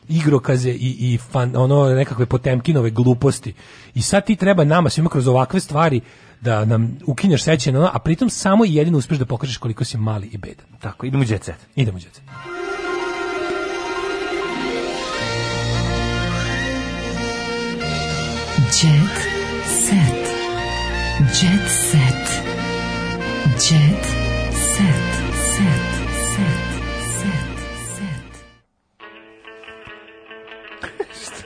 igrokaze 0.09 0.71
i, 0.71 0.97
i 1.15 1.19
fan, 1.19 1.57
ono 1.57 1.95
nekakve 1.95 2.27
potemkinove 2.27 2.91
gluposti. 2.91 3.55
I 3.95 4.03
sad 4.03 4.27
ti 4.27 4.37
treba 4.37 4.65
nama 4.65 4.91
svima 4.91 5.11
kroz 5.11 5.29
ovakve 5.29 5.61
stvari 5.61 6.01
da 6.41 6.65
nam 6.65 6.99
ukinješ 7.07 7.43
sećanje 7.43 7.75
na 7.75 7.81
ono, 7.81 7.91
a 7.95 7.99
pritom 7.99 8.31
samo 8.31 8.65
i 8.65 8.75
jedino 8.75 8.99
uspeš 8.99 9.19
da 9.19 9.25
pokažeš 9.25 9.57
koliko 9.57 9.85
si 9.85 9.99
mali 9.99 10.27
i 10.27 10.39
bedan. 10.39 10.67
Tako, 10.81 11.07
idemo 11.07 11.23
u 11.23 11.27
jet 11.29 11.45
set. 11.45 11.67
Idemo 11.77 11.99
u 11.99 12.01
jet 12.01 12.15
set. 12.15 12.25
Jet 18.83 19.17
set. 19.67 20.27
Jet 21.43 21.71
set. 21.91 22.43
Jet 23.71 24.05
set. 24.05 24.16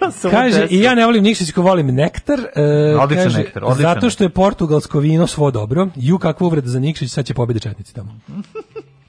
Kaže, 0.30 0.66
i 0.70 0.80
ja 0.80 0.94
ne 0.94 1.06
volim 1.06 1.24
Nikšićku, 1.24 1.62
volim 1.62 1.94
nektar. 1.94 2.40
E, 2.56 2.96
Odličan 3.00 3.24
kaže, 3.24 3.38
nektar, 3.38 3.64
odličan 3.64 3.94
Zato 3.94 4.10
što 4.10 4.24
je 4.24 4.28
portugalsko 4.28 4.98
vino 4.98 5.26
svo 5.26 5.50
dobro. 5.50 5.88
Ju, 5.96 6.18
kakva 6.18 6.46
uvreda 6.46 6.68
za 6.68 6.80
Nikšić, 6.80 7.10
sad 7.10 7.26
će 7.26 7.34
pobede 7.34 7.60
četnici 7.60 7.94
tamo. 7.94 8.18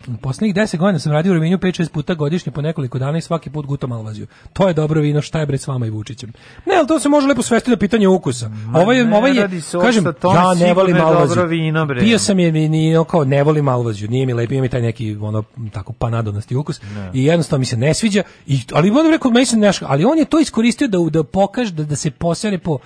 U 0.08 0.18
Poslednjih 0.22 0.56
10 0.56 0.78
godina 0.78 1.00
sam 1.00 1.12
radio 1.12 1.32
u 1.32 1.36
Rovinju 1.36 1.58
5-6 1.58 1.90
puta 1.90 2.14
godišnje 2.14 2.52
po 2.52 2.62
nekoliko 2.62 3.00
dana 3.00 3.18
i 3.18 3.22
svaki 3.22 3.50
put 3.50 3.66
gutam 3.66 3.92
Alvaziju. 3.92 4.28
To 4.54 4.68
je 4.68 4.74
dobro 4.74 5.02
vino, 5.02 5.22
šta 5.22 5.40
je 5.40 5.46
bre 5.46 5.58
s 5.58 5.68
vama 5.68 5.86
i 5.86 5.90
Vučićem? 5.90 6.34
Ne, 6.66 6.76
ali 6.78 6.88
to 6.88 7.00
se 7.00 7.10
može 7.10 7.28
lepo 7.28 7.42
svesti 7.42 7.70
na 7.70 7.78
pitanje 7.78 8.08
ukusa. 8.08 8.52
Ovo 8.76 8.92
je, 8.92 9.06
ne 9.06 9.18
ovo 9.18 9.28
je, 9.28 9.50
kažem, 9.82 10.06
ja 10.36 10.54
ne 10.54 10.74
volim 10.74 11.02
Alvaziju. 11.02 11.46
vino, 11.46 11.86
bre. 11.86 12.00
Pio 12.00 12.20
sam 12.20 12.40
je, 12.40 12.52
ni, 12.52 12.96
kao, 13.10 13.26
ne 13.26 13.44
volim 13.44 13.68
Alvaziju, 13.68 14.10
nije 14.10 14.26
mi 14.26 14.34
lepo, 14.34 14.54
ima 14.54 14.62
mi 14.62 14.70
taj 14.70 14.82
neki, 14.82 15.16
ono, 15.22 15.44
tako 15.74 15.94
panadonasti 15.94 16.56
ukus. 16.56 16.82
I 17.14 17.26
jednostavno 17.26 17.60
mi 17.60 17.66
se 17.66 17.78
ne 17.78 17.94
sviđa, 17.94 18.24
i, 18.48 18.60
ali 18.74 18.90
on 18.90 19.12
rekao, 19.12 19.32
meni 19.32 19.46
se 19.46 19.58
ne, 19.58 19.72
ali 19.82 20.06
on 20.06 20.18
je 20.18 20.26
to 20.26 20.40
iskoristio 20.40 20.88
da, 20.88 20.98
da 21.10 21.24
pokaže, 21.24 21.72
da, 21.72 21.84
da 21.84 21.96
se 21.96 22.12
posere 22.12 22.58
po, 22.58 22.78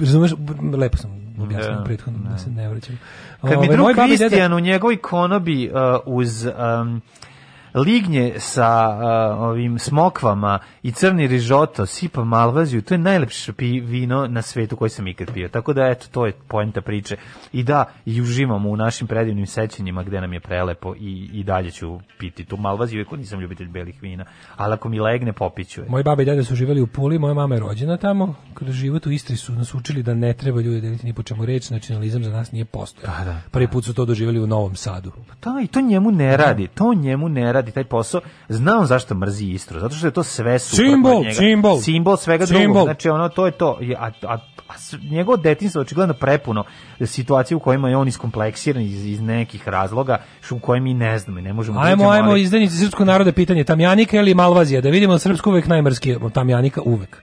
razumeš, 0.00 0.32
lepo 0.76 0.96
sam 0.96 1.23
objasnio 1.38 1.76
Da, 1.76 1.84
prethodno, 1.84 2.30
da 2.30 2.38
se 2.38 2.50
ne 2.50 2.68
vraćam. 2.68 2.98
Kad 3.40 3.60
mi 3.60 3.68
drug 3.68 3.88
Kristijan 4.06 4.52
u 4.52 4.60
njegovoj 4.60 4.96
konobi 4.96 5.70
uh, 5.70 5.74
uz 6.06 6.46
um, 6.46 7.02
lignje 7.74 8.34
sa 8.38 8.66
a, 8.66 9.36
ovim 9.40 9.78
smokvama 9.78 10.58
i 10.82 10.92
crni 10.92 11.26
rižoto, 11.26 11.86
sipa 11.86 12.24
malvaziju, 12.24 12.82
to 12.82 12.94
je 12.94 12.98
najlepše 12.98 13.52
vino 13.82 14.26
na 14.26 14.42
svetu 14.42 14.76
koji 14.76 14.90
sam 14.90 15.08
ikad 15.08 15.32
pio. 15.34 15.48
Tako 15.48 15.72
da, 15.72 15.86
eto, 15.86 16.06
to 16.10 16.26
je 16.26 16.32
poenta 16.48 16.80
priče. 16.80 17.16
I 17.52 17.62
da, 17.62 17.84
i 18.06 18.20
uživamo 18.20 18.68
u 18.68 18.76
našim 18.76 19.06
predivnim 19.06 19.46
sećanjima 19.46 20.02
gde 20.02 20.20
nam 20.20 20.32
je 20.32 20.40
prelepo 20.40 20.94
i, 20.94 21.30
i 21.32 21.44
dalje 21.44 21.70
ću 21.70 21.98
piti 22.18 22.44
tu 22.44 22.56
malvaziju, 22.56 23.00
iako 23.00 23.16
nisam 23.16 23.40
ljubitelj 23.40 23.68
belih 23.68 24.02
vina. 24.02 24.24
Ali 24.56 24.74
ako 24.74 24.88
mi 24.88 25.00
legne, 25.00 25.32
popiću 25.32 25.80
je. 25.80 25.88
Moji 25.88 26.04
baba 26.04 26.22
i 26.22 26.24
deda 26.24 26.44
su 26.44 26.54
živjeli 26.54 26.80
u 26.80 26.86
Puli, 26.86 27.18
moja 27.18 27.34
mama 27.34 27.54
je 27.54 27.60
rođena 27.60 27.96
tamo. 27.96 28.34
Kada 28.54 28.72
život 28.72 29.06
u 29.06 29.10
Istri 29.10 29.36
su 29.36 29.52
nas 29.52 29.74
učili 29.74 30.02
da 30.02 30.14
ne 30.14 30.32
treba 30.32 30.60
ljudi 30.60 30.80
deliti 30.80 31.06
ni 31.06 31.12
po 31.12 31.22
čemu 31.22 31.46
reč, 31.46 31.70
nacionalizam 31.70 32.24
za 32.24 32.30
nas 32.30 32.52
nije 32.52 32.64
postojao. 32.64 33.18
Da, 33.18 33.24
da. 33.24 33.40
Prvi 33.50 33.68
put 33.68 33.84
su 33.84 33.94
to 33.94 34.04
doživjeli 34.04 34.40
u 34.40 34.46
Novom 34.46 34.76
Sadu. 34.76 35.12
Da, 35.42 35.60
i 35.64 35.66
to 35.66 35.80
njemu 35.80 36.10
ne 36.10 36.36
radi, 36.36 36.68
to 36.74 36.94
njemu 36.94 37.28
ne 37.28 37.52
radi 37.52 37.63
taj 37.70 37.84
posao. 37.84 38.20
Zna 38.48 38.78
on 38.78 38.86
zašto 38.86 39.14
mrzi 39.14 39.46
Istru, 39.46 39.80
zato 39.80 39.94
što 39.94 40.06
je 40.06 40.10
to 40.10 40.22
sve 40.22 40.58
super 40.58 40.86
Simbol, 40.86 41.20
njega. 41.20 41.34
simbol. 41.34 41.80
simbol 41.80 42.16
svega 42.16 42.46
Simbol. 42.46 42.62
drugog. 42.64 42.84
Znači 42.84 43.08
ono 43.08 43.28
to 43.28 43.46
je 43.46 43.52
to. 43.52 43.78
A, 43.98 44.10
a, 44.22 44.38
a 44.68 44.74
njegovo 45.10 45.36
detinjstvo 45.36 45.78
je 45.78 45.82
očigledno 45.82 46.14
prepuno 46.14 46.64
situacije 47.00 47.56
u 47.56 47.60
kojima 47.60 47.88
je 47.88 47.96
on 47.96 48.08
iskompleksiran 48.08 48.82
iz, 48.82 49.06
iz 49.06 49.20
nekih 49.20 49.68
razloga 49.68 50.18
što 50.40 50.54
u 50.54 50.58
koje 50.58 50.80
mi 50.80 50.94
ne 50.94 51.18
znamo 51.18 51.38
i 51.38 51.42
ne 51.42 51.52
možemo 51.52 51.80
da 51.80 51.86
Ajmo, 51.86 51.94
uđemo, 52.02 52.10
ajmo, 52.10 52.30
ali- 52.30 52.42
izdanici 52.42 52.76
srpskog 52.76 53.06
naroda 53.06 53.32
pitanje, 53.32 53.64
Tamjanika 53.64 54.16
ili 54.16 54.34
Malvazija? 54.34 54.80
Da 54.80 54.88
vidimo 54.90 55.18
srpsko 55.18 55.50
uvek 55.50 55.66
najmrskije. 55.66 56.18
Tamjanika 56.32 56.80
uvek. 56.84 57.22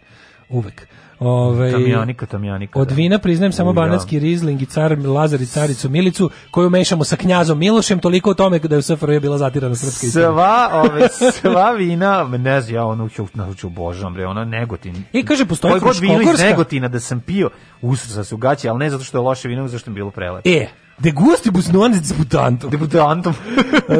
Uvek. 0.49 0.87
Ove, 1.23 1.71
Tamjanika, 1.71 2.25
tamjanika. 2.25 2.79
Od 2.79 2.87
da. 2.87 2.95
vina 2.95 3.19
priznajem 3.19 3.51
samo 3.51 3.69
ja. 3.69 3.73
banatski 3.73 4.19
rizling 4.19 4.61
i 4.61 4.65
car 4.65 4.97
Lazar 5.05 5.41
i 5.41 5.45
caricu 5.45 5.89
Milicu, 5.89 6.29
koju 6.51 6.69
mešamo 6.69 7.03
sa 7.03 7.15
knjazom 7.15 7.59
Milošem, 7.59 7.99
toliko 7.99 8.29
o 8.29 8.33
tome 8.33 8.59
da 8.59 8.75
je 8.75 8.79
u 8.79 8.81
SFRJ 8.81 9.19
bila 9.19 9.37
zatirana 9.37 9.75
srpska 9.75 10.07
istorija. 10.07 10.31
Sva, 10.31 10.69
ove, 10.73 11.07
sva 11.41 11.71
vina, 11.71 12.23
ne 12.23 12.61
znam, 12.61 12.75
ja 12.75 12.85
ono 12.85 13.09
ću, 13.09 13.27
ću 13.57 13.69
božam, 13.69 14.13
bre, 14.13 14.25
ono 14.25 14.45
Negotin. 14.45 15.03
I 15.13 15.25
kaže, 15.25 15.45
postoji 15.45 15.71
Koje 15.71 15.81
god 15.81 15.99
vino 15.99 16.21
iz. 16.21 16.39
Negotina 16.39 16.87
da 16.87 16.99
sam 16.99 17.19
pio, 17.19 17.49
usrsa 17.81 18.23
se 18.23 18.35
u 18.35 18.37
gaći, 18.37 18.69
ali 18.69 18.79
ne 18.79 18.89
zato 18.89 19.03
što 19.03 19.17
je 19.17 19.21
loše 19.21 19.47
vino, 19.47 19.67
zato 19.67 19.79
što 19.79 19.91
je 19.91 19.95
bilo 19.95 20.11
prelepo. 20.11 20.49
E, 20.49 20.67
de 21.01 21.11
gustibus 21.11 21.67
non 21.67 21.91
disputantum. 21.93 22.69
Debutantom. 22.69 23.33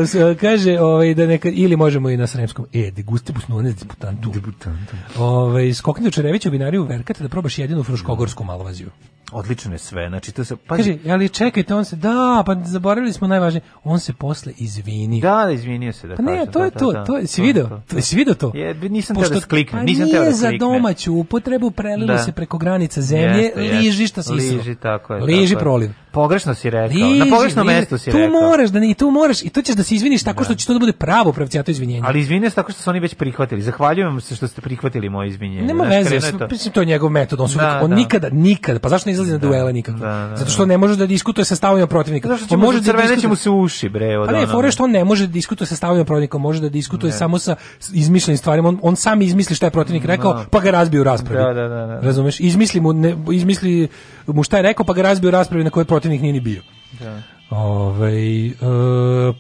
S- 0.04 0.16
kaže 0.42 0.80
ovaj 0.80 1.14
da 1.14 1.26
neka 1.26 1.50
ili 1.50 1.76
možemo 1.76 2.10
i 2.10 2.18
na 2.18 2.28
sremskom 2.28 2.66
e 2.74 2.92
de 2.92 3.04
gustibus 3.04 3.48
non 3.48 3.64
disputantum 3.66 4.32
Debutantom. 4.32 5.00
ovaj 5.18 5.74
skokni 5.74 6.04
do 6.04 6.12
Čerevića 6.12 6.50
u 6.50 6.52
binariju 6.52 6.84
verkate 6.84 7.24
da 7.24 7.30
probaš 7.30 7.58
jedinu 7.58 7.84
fruškogorsku 7.84 8.44
malvaziju 8.44 8.90
Odlično 9.34 9.72
je 9.72 9.78
sve, 9.80 10.10
znači 10.10 10.32
to 10.32 10.44
se... 10.44 10.56
Pa, 10.58 10.78
kaže 10.78 10.98
ali 11.08 11.30
čekajte 11.30 11.76
on 11.76 11.86
se 11.86 11.96
da 11.96 12.44
pa 12.46 12.56
zaboravili 12.56 13.14
smo 13.14 13.28
najvažnije 13.28 13.62
on 13.84 14.00
se 14.00 14.14
posle 14.14 14.54
izvini 14.58 15.22
Da, 15.22 15.44
da, 15.46 15.52
izvinio 15.52 15.94
se 15.94 16.08
da 16.08 16.16
Pa 16.16 16.22
ne, 16.22 16.28
kažem, 16.30 16.52
to 16.54 16.64
je 16.64 16.70
da, 16.70 16.80
to, 16.80 16.92
da, 16.92 17.04
to 17.04 17.18
je, 17.18 17.28
si 17.28 17.42
da, 17.42 17.46
video, 17.46 17.68
to, 17.68 17.82
to, 17.88 18.02
si 18.02 18.16
video 18.16 18.34
to? 18.34 18.52
Je, 18.56 18.74
nisam 18.76 19.16
teo 19.16 19.22
Pošto- 19.22 19.34
da 19.34 19.42
skliknem, 19.42 19.80
pa 19.80 19.86
nisam 19.86 20.10
teo 20.10 20.24
da 20.24 20.32
za 20.32 20.38
skliknem. 20.38 20.60
domaću 20.62 21.14
upotrebu, 21.14 21.72
prelilo 21.72 22.08
Da. 22.08 22.18
se 22.18 22.32
preko 22.32 22.58
granica 22.58 23.02
zemlje, 23.02 23.42
Jeste, 23.42 23.60
liži 23.62 24.08
šta 24.08 24.24
si 24.24 24.34
Liži, 24.34 24.76
tako 24.76 25.14
je. 25.16 25.24
Liži 25.24 25.54
tako 25.54 25.78
je. 25.78 25.94
Pogrešno 26.12 26.54
si 26.54 26.70
rekao, 26.70 26.88
Liži, 26.98 27.20
na 27.20 27.26
pogrešnom 27.28 27.68
liži. 27.68 27.80
mestu 27.80 27.98
si 27.98 28.12
tu 28.12 28.18
rekao. 28.18 28.42
moraš 28.42 28.70
da 28.70 28.80
ne, 28.80 28.94
tu 28.94 29.12
moraš 29.12 29.42
i 29.42 29.50
tu 29.50 29.62
ćeš 29.62 29.76
da 29.76 29.84
se 29.84 29.96
izviniš 29.96 30.24
tako 30.24 30.44
što 30.44 30.56
će 30.56 30.68
to 30.68 30.74
da 30.74 30.80
bude 30.80 30.92
pravo 30.94 31.32
pravcijato 31.32 31.72
izvinjenje. 31.72 32.04
Ali 32.06 32.20
izvinio 32.20 32.50
se 32.50 32.56
tako 32.56 32.72
što 32.72 32.82
su 32.82 32.90
oni 32.90 33.00
već 33.00 33.14
prihvatili. 33.14 33.62
Zahvaljujem 33.62 34.22
se 34.22 34.36
što 34.36 34.48
ste 34.48 34.62
prihvatili 34.62 35.10
moje 35.10 35.30
izvinjenje. 35.30 35.62
Nema 35.64 35.86
Znaš, 35.86 36.06
veze, 36.06 36.28
je 36.28 36.32
to. 36.32 36.48
mislim 36.48 36.74
to 36.74 36.80
je 36.80 36.86
njegov 36.86 37.10
metod, 37.10 37.40
on, 37.40 37.50
Da, 37.50 37.54
uvijek- 37.58 37.84
on 37.84 37.90
da. 37.90 37.96
nikada, 37.96 38.30
nikada, 38.30 38.80
pa 38.80 38.90
zašto 38.90 39.10
ne 39.10 39.14
izlazi 39.14 39.32
na 39.32 39.38
duele 39.38 39.74
nikako? 39.74 40.00
da, 40.00 40.06
da, 40.06 40.38
Zato 40.38 40.52
što 40.52 40.66
ne 40.66 40.78
može 40.78 40.96
da 40.96 41.06
diskutuje 41.06 41.46
sa 41.46 41.56
stavovima 41.56 41.88
protivnika. 41.88 42.28
Zato 42.28 42.38
što 42.38 42.48
će 42.48 42.54
on 42.56 42.60
može 42.62 42.82
crvene 42.82 43.02
diskutuje- 43.06 43.30
mu 43.30 43.36
se 43.36 43.50
uši, 43.52 43.90
bre. 43.90 44.18
Od 44.18 44.28
Pa 44.28 44.34
ne, 44.34 44.48
fore 44.48 44.72
što 44.72 44.84
on 44.84 44.92
ne 44.92 45.04
može 45.04 45.28
da 45.28 45.34
diskutuje 45.34 45.68
sa 45.68 45.76
stavovima 45.76 46.06
protivnika, 46.06 46.38
može 46.38 46.62
da 46.62 46.70
diskutuje 46.70 47.12
samo 47.12 47.40
sa 47.40 47.56
izmišljenim 47.94 48.38
stvarima. 48.38 48.70
On, 48.70 48.80
on 48.82 48.96
sam 48.96 49.22
izmisli 49.22 49.56
šta 49.56 49.66
je 49.66 49.72
protivnik 49.72 50.06
rekao, 50.06 50.44
pa 50.52 50.60
ga 50.60 50.72
razbije 50.72 51.02
u 51.02 51.06
raspravi. 51.06 51.44
Da, 51.46 51.54
da, 51.54 51.68
da, 51.70 51.86
da. 51.86 52.00
Razumeš? 52.00 52.40
Izmisli 52.42 52.82
mu, 52.82 52.94
ne, 52.94 53.18
izmisli 53.32 53.88
mu 54.28 54.44
šta 54.44 54.58
je 54.58 54.64
rekao, 54.64 54.86
pa 54.86 54.94
ga 54.94 55.02
razbije 55.02 55.28
u 55.28 55.32
raspravi 55.32 55.64
na 55.64 55.70
kojoj 55.70 55.86
protivnik 55.86 56.22
nije 56.22 56.34
ni 56.34 56.40
bio. 56.40 56.62
Da. 57.00 57.22
Ovaj, 57.50 58.48
e, 58.48 58.54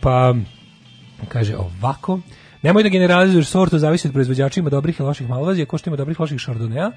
pa 0.01 0.33
kaže 1.27 1.55
ovako 1.57 2.19
nemoj 2.61 2.83
da 2.83 2.89
generalizuješ 2.89 3.47
sortu 3.47 3.77
zavisi 3.77 4.07
od 4.07 4.13
proizvođača 4.13 4.59
ima 4.59 4.69
dobrih 4.69 4.99
i 4.99 5.03
loših 5.03 5.29
malvazija 5.29 5.65
ko 5.65 5.77
što 5.77 5.89
ima 5.89 5.97
dobrih 5.97 6.19
i 6.19 6.21
loših 6.21 6.39
šardonea 6.39 6.91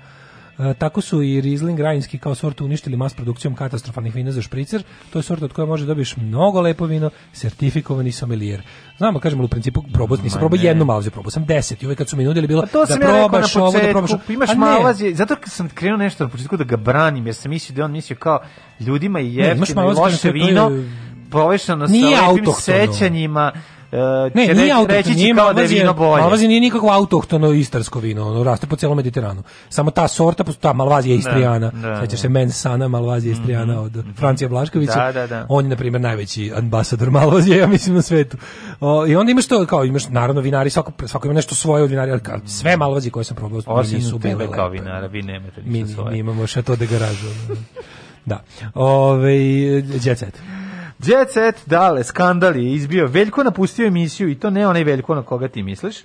E, 0.58 0.74
tako 0.74 1.00
su 1.00 1.22
i 1.22 1.40
Riesling 1.40 1.80
Rajinski 1.80 2.18
kao 2.18 2.34
sortu 2.34 2.64
uništili 2.64 2.96
mas 2.96 3.14
produkcijom 3.14 3.54
katastrofalnih 3.54 4.14
vina 4.14 4.32
za 4.32 4.42
špricer. 4.42 4.82
To 5.12 5.18
je 5.18 5.22
sorta 5.22 5.44
od 5.44 5.52
koje 5.52 5.66
može 5.66 5.86
dobiješ 5.86 6.16
mnogo 6.16 6.60
lepo 6.60 6.86
vino, 6.86 7.10
sertifikovani 7.32 8.12
sommelier. 8.12 8.62
Znamo, 8.98 9.18
kažemo 9.18 9.44
u 9.44 9.48
principu 9.48 9.82
probao, 9.92 10.18
nisam 10.22 10.38
probao 10.38 10.58
jednu 10.62 10.84
malvaziju, 10.84 11.10
probao 11.10 11.30
sam 11.30 11.44
deset 11.44 11.82
i 11.82 11.86
uvek 11.86 11.98
kad 11.98 12.08
su 12.08 12.16
mi 12.16 12.24
nudili 12.24 12.46
bilo 12.46 12.62
Pa 12.62 12.68
to 12.68 12.80
da 12.80 12.86
sam 12.86 13.02
ja 13.02 13.08
probaš 13.08 13.56
ovo, 13.56 13.72
da 13.72 13.90
probaš 13.90 14.12
ovo. 14.12 14.22
imaš 14.28 14.50
malvazije, 14.56 15.14
zato 15.14 15.36
kad 15.36 15.52
sam 15.52 15.68
krenuo 15.68 15.96
nešto 15.96 16.24
na 16.24 16.30
početku 16.30 16.56
da 16.56 16.64
ga 16.64 16.76
branim, 16.76 17.26
jer 17.26 17.34
sam 17.34 17.50
mislio 17.50 17.76
da 17.76 17.84
on 17.84 17.92
mislio 17.92 18.16
kao 18.16 18.40
ljudima 18.80 19.18
je 19.18 19.34
jeftino 19.34 19.90
i 19.90 19.94
loše 19.94 20.30
vino, 20.30 20.70
povešano 21.30 21.88
sa 21.88 21.94
lepim 22.32 22.52
sećanjima, 22.60 23.52
Ne, 24.34 24.46
će 24.46 24.54
nije 24.54 24.54
reći- 24.54 24.72
autohtono, 24.72 24.96
reći 24.98 25.10
nije 25.10 25.34
kao 25.34 25.44
da 25.44 25.50
je 25.50 25.54
Malvazija- 25.58 25.80
vino 25.80 25.94
bolje. 25.94 26.22
Malvazija 26.22 26.48
nije 26.48 26.60
nikakvo 26.60 26.90
autohtono 26.90 27.52
istarsko 27.52 27.98
vino, 27.98 28.22
ono 28.24 28.42
raste 28.42 28.66
po 28.66 28.76
celom 28.76 28.96
Mediteranu. 28.96 29.42
Samo 29.68 29.90
ta 29.90 30.08
sorta, 30.08 30.44
ta 30.54 30.72
Malvazija 30.72 31.16
Istrijana, 31.16 31.70
Da, 31.72 31.78
da, 31.80 31.96
sećaš 31.96 32.10
da. 32.10 32.16
se 32.16 32.28
Mensana 32.28 32.88
Malvazija 32.88 33.32
Istrijana 33.32 33.80
od 33.80 33.92
Francija 34.16 34.48
Blaškovića. 34.48 34.94
Da, 34.96 35.12
da, 35.12 35.26
da. 35.26 35.46
On 35.48 35.64
je 35.64 35.68
na 35.68 35.76
primjer 35.76 36.00
najveći 36.00 36.52
ambasador 36.56 37.10
Malvazije, 37.10 37.58
ja 37.58 37.66
mislim 37.66 37.94
na 37.94 38.02
svetu. 38.02 38.36
O, 38.80 39.06
I 39.06 39.16
onda 39.16 39.32
imaš 39.32 39.46
to 39.46 39.66
kao 39.66 39.84
imaš 39.84 40.08
naravno 40.08 40.40
vinari 40.40 40.70
svako 40.70 40.92
svako 41.06 41.26
ima 41.26 41.34
nešto 41.34 41.54
svoje 41.54 41.82
od 41.82 41.90
vinari, 41.90 42.10
ali 42.10 42.20
kao 42.20 42.38
sve 42.46 42.76
Malvazije 42.76 43.10
koje 43.10 43.24
sam 43.24 43.36
probao 43.36 43.60
Osim 43.66 43.96
nisu 43.96 44.18
bile 44.18 44.34
tebe 44.34 44.46
kao 44.48 44.68
lepe. 44.68 44.82
vinara, 44.82 45.06
vi 45.06 45.22
nemate 45.22 45.60
Mi, 45.62 45.70
ništa 45.72 45.94
svoje. 45.94 46.12
mi 46.12 46.18
imamo 46.18 46.46
šato 46.46 46.76
de 46.76 46.86
garažu. 46.88 47.26
da. 48.26 48.42
Ove, 48.74 49.34
jet 49.96 50.18
set. 50.18 50.38
Jet 50.98 51.30
Set, 51.30 51.62
dale, 51.66 52.04
skandal 52.04 52.56
je 52.56 52.72
izbio. 52.72 53.06
Veljko 53.06 53.42
napustio 53.42 53.86
emisiju 53.86 54.28
i 54.28 54.34
to 54.34 54.50
ne 54.50 54.68
onaj 54.68 54.84
Veljko 54.84 55.14
na 55.14 55.22
koga 55.22 55.48
ti 55.48 55.62
misliš, 55.62 55.96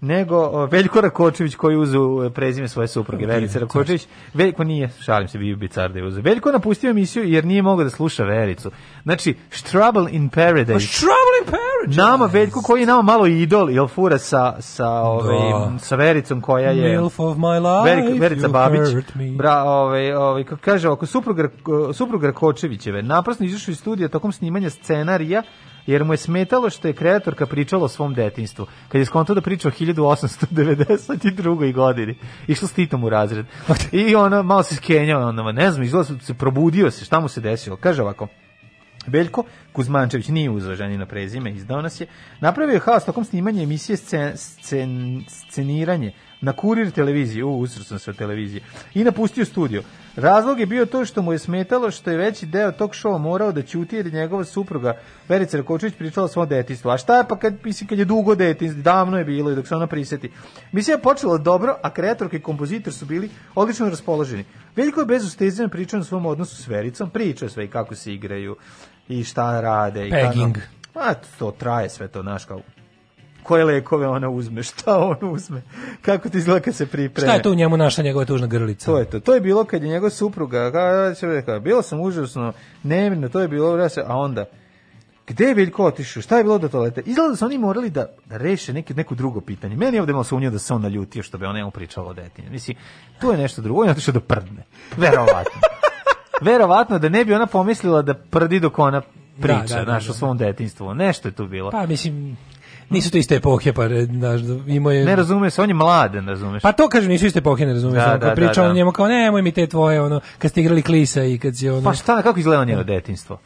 nego 0.00 0.66
Veljko 0.66 1.00
Rakočević 1.00 1.54
koji 1.54 1.76
uzu 1.76 2.30
prezime 2.34 2.68
svoje 2.68 2.88
supruge, 2.88 3.26
Verice 3.26 3.58
Rakočević. 3.58 4.06
Veljko 4.34 4.64
nije, 4.64 4.90
šalim 5.00 5.28
se, 5.28 5.38
bio 5.38 5.56
bi 5.56 5.68
car 5.68 5.92
da 5.92 5.98
je 5.98 6.06
uzeo. 6.06 6.22
Veljko 6.22 6.52
napustio 6.52 6.90
emisiju 6.90 7.24
jer 7.24 7.44
nije 7.44 7.62
mogao 7.62 7.84
da 7.84 7.90
sluša 7.90 8.24
Vericu. 8.24 8.70
Znači, 9.02 9.34
Trouble 9.70 10.12
in 10.12 10.28
Paradise. 10.28 10.98
Trouble 10.98 11.36
in 11.40 11.44
Paradise. 11.44 12.02
Nama 12.02 12.26
Veljko 12.26 12.62
koji 12.62 12.80
je 12.80 12.86
nama 12.86 13.02
malo 13.02 13.26
idol, 13.26 13.70
jel 13.70 13.88
fura 13.88 14.18
sa, 14.18 14.56
sa, 14.60 14.88
ovaj, 14.90 15.78
sa 15.78 15.96
Vericom 15.96 16.40
koja 16.40 16.70
je... 16.70 16.98
Milf 16.98 17.20
of 17.20 17.36
my 17.36 17.58
life, 17.58 18.18
Verica 18.20 18.48
you 18.48 18.52
Babić, 18.52 19.04
bra, 19.38 19.62
ovaj, 19.62 20.12
ovaj, 20.12 20.44
kaže, 20.60 20.88
oko 20.88 21.06
supruga, 21.06 21.48
supruga 21.92 22.26
Rakočevićeve, 22.26 23.02
naprasno 23.02 23.46
izašao 23.46 23.72
iz 23.72 23.78
studija 23.78 24.08
tokom 24.08 24.32
snimanja 24.36 24.70
scenarija, 24.70 25.42
jer 25.86 26.04
mu 26.04 26.12
je 26.12 26.16
smetalo 26.16 26.70
što 26.70 26.88
je 26.88 26.94
kreatorka 26.94 27.46
pričala 27.46 27.84
o 27.84 27.88
svom 27.88 28.14
detinstvu. 28.14 28.66
Kad 28.88 28.98
je 28.98 29.04
skontao 29.04 29.34
da 29.34 29.40
priča 29.40 29.68
o 29.68 29.70
1892. 29.70 31.72
godini, 31.72 32.18
išla 32.46 32.68
s 32.68 32.72
Titom 32.72 33.04
u 33.04 33.08
razred. 33.08 33.46
I 33.92 34.14
ona 34.14 34.42
malo 34.42 34.62
se 34.62 34.74
skenjao, 34.74 35.28
ona, 35.28 35.52
ne 35.52 35.70
znam, 35.70 35.84
izgleda 35.84 36.08
se 36.20 36.34
probudio 36.34 36.90
se, 36.90 37.04
šta 37.04 37.20
mu 37.20 37.28
se 37.28 37.40
desilo. 37.40 37.76
Kaže 37.76 38.02
ovako, 38.02 38.28
Veljko 39.06 39.44
Kuzmančević 39.72 40.28
nije 40.28 40.50
uzeo 40.50 40.74
ženi 40.74 40.98
na 40.98 41.06
prezime, 41.06 41.50
izdao 41.50 41.82
nas 41.82 42.00
je. 42.00 42.06
Napravio 42.40 42.74
je 42.74 42.80
haos 42.80 43.04
tokom 43.04 43.24
snimanja 43.24 43.62
emisije 43.62 43.96
scen, 43.96 44.32
scen, 44.36 45.24
sceniranje 45.28 46.12
na 46.40 46.52
kurir 46.52 46.90
televiziji, 46.90 47.42
u, 47.42 47.58
usro 47.58 47.98
sam 47.98 48.14
televizije, 48.14 48.62
i 48.94 49.04
napustio 49.04 49.44
studio. 49.44 49.82
Razlog 50.16 50.60
je 50.60 50.66
bio 50.66 50.86
to 50.86 51.04
što 51.04 51.22
mu 51.22 51.32
je 51.32 51.38
smetalo 51.38 51.90
što 51.90 52.10
je 52.10 52.16
veći 52.16 52.46
deo 52.46 52.72
tog 52.72 52.94
šova 52.94 53.18
morao 53.18 53.52
da 53.52 53.62
ćuti 53.62 53.96
jer 53.96 54.06
je 54.06 54.12
njegova 54.12 54.44
supruga 54.44 54.98
Verica 55.28 55.56
Rakočević 55.56 55.94
pričala 55.94 56.24
o 56.24 56.28
svom. 56.28 56.48
A 56.84 56.96
šta 56.98 57.16
je 57.16 57.24
pa 57.28 57.38
kad, 57.38 57.54
mislim, 57.64 57.88
kad 57.88 57.98
je 57.98 58.04
dugo 58.04 58.34
detinjstvo, 58.34 58.82
davno 58.82 59.18
je 59.18 59.24
bilo 59.24 59.50
i 59.50 59.54
dok 59.54 59.68
se 59.68 59.74
ona 59.74 59.86
priseti. 59.86 60.32
Mislim 60.72 60.96
je 60.96 61.02
počela 61.02 61.38
dobro, 61.38 61.76
a 61.82 61.90
kreatorka 61.90 62.36
i 62.36 62.40
kompozitor 62.40 62.92
su 62.92 63.06
bili 63.06 63.30
odlično 63.54 63.88
raspoloženi. 63.88 64.44
Veljko 64.76 65.00
je 65.00 65.06
bez 65.06 65.24
ustezanja 65.24 65.68
pričao 65.68 66.00
o 66.00 66.04
svom 66.04 66.26
odnosu 66.26 66.62
s 66.62 66.68
Vericom, 66.68 67.10
pričao 67.10 67.48
sve 67.48 67.64
i 67.64 67.68
kako 67.68 67.94
se 67.94 68.14
igraju 68.14 68.56
i 69.08 69.24
šta 69.24 69.60
rade. 69.60 70.08
I 70.08 70.10
Pegging. 70.10 70.54
Kako, 70.54 70.66
pa 70.92 71.14
to 71.38 71.50
traje 71.50 71.88
sve 71.88 72.08
to, 72.08 72.22
znaš, 72.22 72.44
kao 72.44 72.60
koje 73.46 73.64
lekove 73.64 74.08
ona 74.08 74.28
uzme, 74.28 74.62
šta 74.62 74.98
on 74.98 75.16
uzme, 75.22 75.62
kako 76.02 76.28
ti 76.28 76.38
izgleda 76.38 76.60
kad 76.60 76.74
se 76.74 76.86
pripreme. 76.86 77.28
Šta 77.28 77.36
je 77.36 77.42
to 77.42 77.50
u 77.50 77.54
njemu 77.54 77.76
naša 77.76 78.02
njegova 78.02 78.24
tužna 78.24 78.46
grlica? 78.46 78.86
To 78.86 78.98
je 78.98 79.04
to. 79.04 79.20
To 79.20 79.34
je 79.34 79.40
bilo 79.40 79.64
kad 79.64 79.82
je 79.82 79.88
njegova 79.88 80.10
supruga, 80.10 81.12
bilo 81.62 81.82
sam 81.82 82.00
užasno 82.00 82.52
nemirno, 82.82 83.28
to 83.28 83.40
je 83.40 83.48
bilo, 83.48 83.88
a 84.06 84.16
onda, 84.16 84.44
gde 85.26 85.44
je 85.44 85.54
Veljko 85.54 85.84
otišao, 85.84 86.22
šta 86.22 86.38
je 86.38 86.44
bilo 86.44 86.58
do 86.58 86.68
toaleta? 86.68 87.00
Izgleda 87.00 87.30
da 87.30 87.36
su 87.36 87.44
oni 87.44 87.58
morali 87.58 87.90
da, 87.90 88.06
da 88.26 88.36
reše 88.36 88.72
neke, 88.72 88.94
neko 88.94 89.14
drugo 89.14 89.40
pitanje. 89.40 89.76
Meni 89.76 89.96
je 89.96 90.00
ovde 90.00 90.12
malo 90.12 90.24
sumnio 90.24 90.50
da 90.50 90.58
se 90.58 90.74
on 90.74 90.82
naljutio 90.82 91.22
što 91.22 91.38
bi 91.38 91.44
ona 91.44 91.58
njemu 91.58 91.70
pričala 91.70 92.10
o 92.10 92.14
detinju. 92.14 92.50
Mislim, 92.50 92.76
to 93.20 93.32
je 93.32 93.38
nešto 93.38 93.62
drugo, 93.62 93.80
on 93.80 93.86
je 93.86 93.92
otišao 93.92 94.14
da 94.14 94.20
prdne. 94.20 94.62
Verovatno. 94.96 95.60
Verovatno 96.40 96.98
da 96.98 97.08
ne 97.08 97.24
bi 97.24 97.34
ona 97.34 97.46
pomislila 97.46 98.02
da 98.02 98.14
prdi 98.14 98.60
dok 98.60 98.78
ona 98.78 99.02
priča, 99.40 99.74
da, 99.74 99.78
da, 99.78 99.84
znaš, 99.84 100.04
da. 100.06 100.10
o 100.10 100.14
svom 100.14 100.38
detinjstvu. 100.38 100.94
Nešto 100.94 101.28
je 101.28 101.32
tu 101.32 101.46
bilo. 101.46 101.70
Pa 101.70 101.86
mislim, 101.86 102.36
nisu 102.90 103.10
to 103.10 103.18
iste 103.18 103.36
epohe, 103.36 103.72
pa 103.72 103.88
znaš, 103.88 104.40
imao 104.66 104.92
je... 104.92 105.04
Ne 105.04 105.16
razume 105.16 105.50
se, 105.50 105.62
on 105.62 105.70
je 105.70 105.74
mladen, 105.74 106.28
razumeš? 106.28 106.62
Pa 106.62 106.72
to 106.72 106.88
kažem, 106.88 107.10
nisu 107.10 107.26
iste 107.26 107.38
epohe, 107.38 107.66
ne 107.66 107.72
razumiješ. 107.72 108.04
Da, 108.04 108.10
ono, 108.10 108.18
da, 108.18 108.26
kad 108.26 108.36
priča 108.36 108.54
da, 108.54 108.62
on 108.62 108.68
da. 108.68 108.74
njemu 108.74 108.92
kao, 108.92 109.08
nemoj 109.08 109.42
mi 109.42 109.52
te 109.52 109.66
tvoje, 109.66 110.02
ono, 110.02 110.20
kad 110.38 110.50
ste 110.50 110.60
igrali 110.60 110.82
klisa 110.82 111.24
i 111.24 111.38
kad 111.38 111.56
si 111.56 111.68
ono... 111.68 111.82
Pa 111.82 111.94
šta, 111.94 112.22
kako 112.22 112.38
izgleda 112.38 112.64
njeno 112.64 112.84
detinjstvo? 112.84 113.38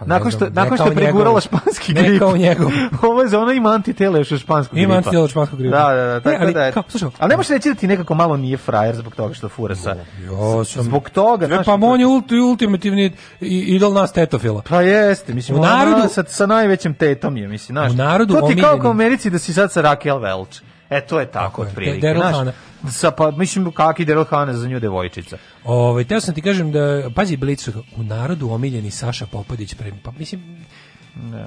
Ne 0.00 0.06
nakon 0.06 0.30
što, 0.30 0.44
ne 0.44 0.50
nakon 0.52 0.76
što 0.76 0.90
pregurala 0.90 1.40
španski 1.40 1.94
Ne 1.94 2.02
grip. 2.02 2.18
kao 2.18 2.36
njegov. 2.36 2.70
Ovo 3.02 3.22
je 3.22 3.28
za 3.28 3.40
ona 3.40 3.52
ima 3.52 3.70
antitela 3.70 4.18
još 4.18 4.32
od 4.32 4.40
španskog 4.40 4.74
gripa. 4.74 4.84
Ima 4.84 4.96
antitela 4.96 5.24
od 5.24 5.30
španskog 5.30 5.58
gripa. 5.58 5.76
Da, 5.78 5.94
da, 5.94 6.04
da. 6.04 6.20
Tako 6.20 6.28
Ne, 6.30 6.38
ali 6.40 6.52
da 6.52 6.64
je. 6.64 6.72
kao, 6.72 6.82
slušaj, 6.88 7.08
ali 7.18 7.28
ne 7.28 7.36
možeš 7.36 7.50
reći 7.50 7.68
da 7.68 7.74
ti 7.74 7.86
nekako 7.86 8.14
malo 8.14 8.36
nije 8.36 8.56
frajer 8.56 8.96
zbog 8.96 9.14
toga 9.14 9.34
što 9.34 9.48
fura 9.48 9.74
sa... 9.76 9.88
Ja 9.90 10.64
sam- 10.64 10.82
Zbog 10.82 11.10
toga, 11.10 11.44
E, 11.44 11.48
znaš... 11.48 11.66
pa 11.66 11.74
on 11.74 12.00
je 12.00 12.06
ulti, 12.06 12.34
ultimativni 12.36 13.12
i- 13.40 13.46
idol 13.58 13.92
nas 13.92 14.12
tetofila. 14.12 14.62
Pa 14.68 14.80
jeste, 14.80 15.34
mislim, 15.34 15.58
U 15.58 15.60
ona 15.60 15.70
narodu- 15.76 16.08
sa, 16.08 16.24
sa 16.24 16.46
najvećim 16.46 16.94
tetom 16.94 17.36
je, 17.36 17.48
mislim, 17.48 17.74
znaš. 17.74 17.92
U 17.92 17.96
narodu 17.96 18.34
To 18.34 18.48
ti 18.48 18.60
kao 18.60 18.78
u 18.78 18.88
Americi 18.88 19.30
da 19.30 19.38
si 19.38 19.52
sad 19.52 19.72
sa 19.72 19.82
Raquel 19.82 20.18
Welch. 20.18 20.60
E, 20.94 21.00
to 21.00 21.20
je 21.20 21.26
tako, 21.26 21.62
je, 21.62 21.68
otprilike, 21.68 22.14
znaš. 22.14 22.36
Hannah. 22.36 22.54
Sa, 22.90 23.10
pa, 23.10 23.30
mislim, 23.30 23.72
kaki 23.72 24.04
Daryl 24.04 24.26
Hannah 24.30 24.56
za 24.56 24.68
nju 24.68 24.80
devojčica. 24.80 25.36
Ovaj 25.64 26.04
teo 26.04 26.20
sam 26.20 26.34
ti 26.34 26.42
kažem 26.42 26.72
da 26.72 27.10
pazi 27.14 27.36
Blicu 27.36 27.72
u 27.96 28.02
narodu 28.02 28.50
omiljeni 28.50 28.90
Saša 28.90 29.26
Popadić 29.26 29.74
pre 29.74 29.92
pa 30.02 30.10
mislim 30.18 30.64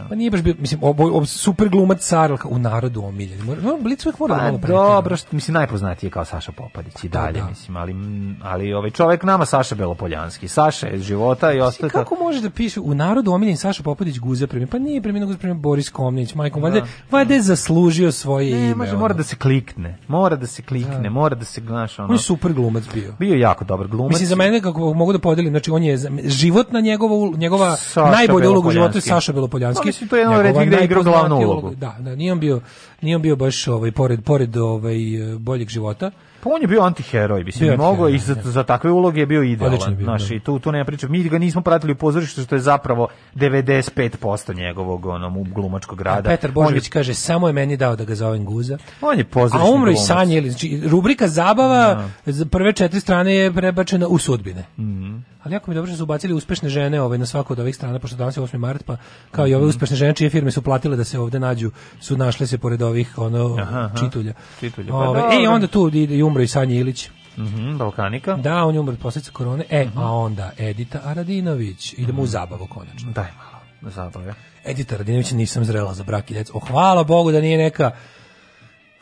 Pa 0.09 0.15
nije 0.15 0.31
baš 0.31 0.41
bio, 0.41 0.55
mislim, 0.59 0.79
ob, 0.83 0.99
ob, 0.99 1.25
super 1.25 1.69
glumac 1.69 1.99
car 1.99 2.37
u 2.45 2.59
narodu 2.59 3.03
omiljeni. 3.03 3.43
Mora, 3.43 3.61
Blic 3.81 4.05
uvijek 4.05 4.19
mora 4.19 4.35
da 4.35 4.39
Pa 4.39 4.45
malo 4.45 4.57
dobro, 4.67 5.17
što, 5.17 5.27
mislim, 5.31 5.53
najpoznatiji 5.53 6.07
je 6.07 6.11
kao 6.11 6.25
Saša 6.25 6.51
Popadić 6.51 7.03
i 7.03 7.09
dalje, 7.09 7.39
da. 7.39 7.47
mislim, 7.49 7.77
ali, 7.77 7.95
ali 8.43 8.73
ovaj 8.73 8.89
čovjek 8.89 9.23
nama 9.23 9.45
Saša 9.45 9.75
Belopoljanski. 9.75 10.47
Saša 10.47 10.87
je 10.87 10.95
iz 10.95 11.01
života 11.01 11.53
i 11.53 11.59
ostaje... 11.59 11.89
Kako 11.89 12.15
može 12.15 12.41
da 12.41 12.49
piše 12.49 12.79
u 12.79 12.93
narodu 12.93 13.31
omiljeni 13.31 13.57
Saša 13.57 13.83
Popadić 13.83 14.19
guza 14.19 14.47
premijer? 14.47 14.69
Pa 14.69 14.79
nije 14.79 15.01
premijer, 15.01 15.27
nego 15.27 15.39
premijer 15.39 15.57
Boris 15.61 15.89
Komnić, 15.89 16.35
majkom, 16.35 16.63
valjda, 16.63 16.81
valjda 17.11 17.33
je 17.33 17.41
zaslužio 17.41 18.11
svoje 18.11 18.55
Ne, 18.55 18.65
ime. 18.65 18.75
može, 18.75 18.91
ono. 18.91 18.99
mora 18.99 19.13
da 19.13 19.23
se 19.23 19.35
klikne. 19.35 19.97
Mora 20.07 20.35
da 20.35 20.47
se 20.47 20.61
klikne, 20.61 21.09
mora 21.09 21.35
da 21.35 21.45
se, 21.45 21.61
znaš, 21.61 21.99
ono... 21.99 22.07
On 22.07 22.15
je 22.15 22.19
super 22.19 22.53
glumac 22.53 22.83
bio. 22.93 23.13
Bio 23.19 23.33
je 23.33 23.39
jako 23.39 23.65
dobar 23.65 23.87
glumac. 23.87 24.11
Mislim 24.11 24.27
za 24.27 24.35
mene 24.35 24.61
kako 24.61 24.93
mogu 24.93 25.13
da 25.13 25.19
podelim, 25.19 25.51
znači 25.53 25.71
on 25.71 25.83
je 25.83 25.97
za- 25.97 26.09
životna 26.25 26.79
njegova 26.79 27.37
njegova 27.37 27.75
Saša 27.75 28.11
najbolja 28.11 28.49
uloga 28.49 28.67
u 28.67 28.71
životu 28.71 28.97
je. 28.97 29.01
Saša 29.01 29.33
Belopoljanski. 29.33 29.56
Pa, 29.59 29.85
mislim, 29.85 30.09
to 30.09 30.15
je 30.15 30.19
jedan 30.19 30.41
retkih 30.41 30.67
gde 30.67 30.83
igrao 30.83 31.03
glavnu 31.03 31.35
ulogu. 31.35 31.75
Da, 31.75 31.95
da, 31.99 32.15
nije 32.15 32.31
on 32.31 32.39
bio 32.39 32.61
nije 33.01 33.15
on 33.15 33.21
bio 33.21 33.35
baš 33.35 33.67
ovaj 33.67 33.91
pored 33.91 34.23
pored 34.23 34.57
ovaj 34.57 34.97
boljeg 35.39 35.69
života. 35.69 36.11
Pa 36.43 36.49
on 36.49 36.61
je 36.61 36.67
bio 36.67 36.81
antiheroj, 36.81 37.43
mislim, 37.43 37.67
Bio 37.67 37.73
i 37.73 37.77
mogao 37.77 38.09
i 38.09 38.17
za, 38.17 38.35
za 38.43 38.63
takve 38.63 38.91
uloge 38.91 39.19
je 39.19 39.25
bio 39.25 39.43
idealan. 39.43 39.95
Bio, 39.95 40.03
Znaš, 40.03 40.29
da. 40.29 40.35
i 40.35 40.39
tu, 40.39 40.59
tu 40.59 40.71
nema 40.71 40.85
priča. 40.85 41.07
Mi 41.07 41.23
ga 41.23 41.37
nismo 41.37 41.61
pratili 41.61 41.91
u 41.91 41.95
pozorištu, 41.95 42.41
što 42.41 42.55
je 42.55 42.59
zapravo 42.59 43.07
95% 43.35 44.55
njegovog 44.55 45.05
onom, 45.05 45.53
glumačkog 45.53 46.01
rada. 46.01 46.29
Petar 46.29 46.49
on 46.49 46.53
Božović 46.53 46.85
je, 46.85 46.91
kaže 46.91 47.13
samo 47.13 47.47
je 47.47 47.53
meni 47.53 47.77
dao 47.77 47.95
da 47.95 48.05
ga 48.05 48.15
zovem 48.15 48.45
Guza. 48.45 48.77
on 49.01 49.17
je 49.17 49.23
A 49.23 49.27
pozorišni 49.33 49.71
umro 49.73 49.91
i 49.91 49.95
sanje, 49.95 50.41
znači, 50.41 50.81
rubrika 50.85 51.27
zabava 51.27 52.09
za 52.25 52.45
prve 52.45 52.73
četiri 52.73 52.99
strane 52.99 53.35
je 53.35 53.53
prebačena 53.53 54.07
u 54.07 54.17
sudbine. 54.17 54.63
Mhm. 54.77 55.17
Ali 55.43 55.53
jako 55.53 55.71
mi 55.71 55.75
dobro 55.75 55.87
što 55.89 55.97
su 55.97 56.03
ubacili 56.03 56.33
uspešne 56.33 56.69
žene 56.69 57.01
ovaj, 57.01 57.17
na 57.17 57.25
svaku 57.25 57.53
od 57.53 57.59
ovih 57.59 57.75
strana, 57.75 57.99
pošto 57.99 58.17
danas 58.17 58.37
je 58.37 58.43
8. 58.43 58.57
mart, 58.57 58.83
pa 58.83 58.97
kao 59.31 59.47
i 59.47 59.53
ove 59.53 59.65
uspešne 59.65 59.95
žene 59.95 60.13
čije 60.13 60.29
firme 60.29 60.51
su 60.51 60.61
platile 60.61 60.97
da 60.97 61.03
se 61.03 61.19
ovde 61.19 61.39
nađu, 61.39 61.71
su 61.99 62.17
našle 62.17 62.47
se 62.47 62.57
pored 62.57 62.81
ovih 62.81 63.17
ono, 63.17 63.55
Aha, 63.61 63.79
aha. 63.79 63.97
čitulja. 63.97 64.33
Čitulja, 64.59 64.89
pa 64.91 64.95
Ovaj, 64.97 65.21
dobro. 65.21 65.37
e, 65.37 65.43
i 65.43 65.47
onda 65.47 65.67
tu 65.67 65.91
i, 65.93 66.23
umro 66.23 66.41
i 66.41 66.47
Sanje 66.47 66.75
Ilić. 66.75 67.09
Mhm, 67.37 67.77
Balkanika. 67.77 68.35
Da, 68.35 68.63
on 68.65 68.73
je 68.73 68.79
umro 68.79 68.93
od 68.93 68.99
posljedica 68.99 69.31
korone. 69.31 69.65
E, 69.69 69.87
a 69.95 70.11
onda 70.11 70.51
Edita 70.57 71.01
Aradinović. 71.03 71.93
Idemo 71.97 72.21
u 72.21 72.25
zabavu 72.27 72.67
konačno. 72.67 73.11
Daj 73.11 73.31
malo, 73.37 73.63
da 73.81 73.89
zabave. 73.89 74.33
Edita 74.65 74.95
Aradinović 74.95 75.31
nisam 75.31 75.65
zrela 75.65 75.93
za 75.93 76.03
brak 76.03 76.31
i 76.31 76.33
djecu. 76.33 76.57
O, 76.57 76.59
hvala 76.59 77.03
Bogu 77.03 77.31
da 77.31 77.41
nije 77.41 77.57
neka 77.57 77.91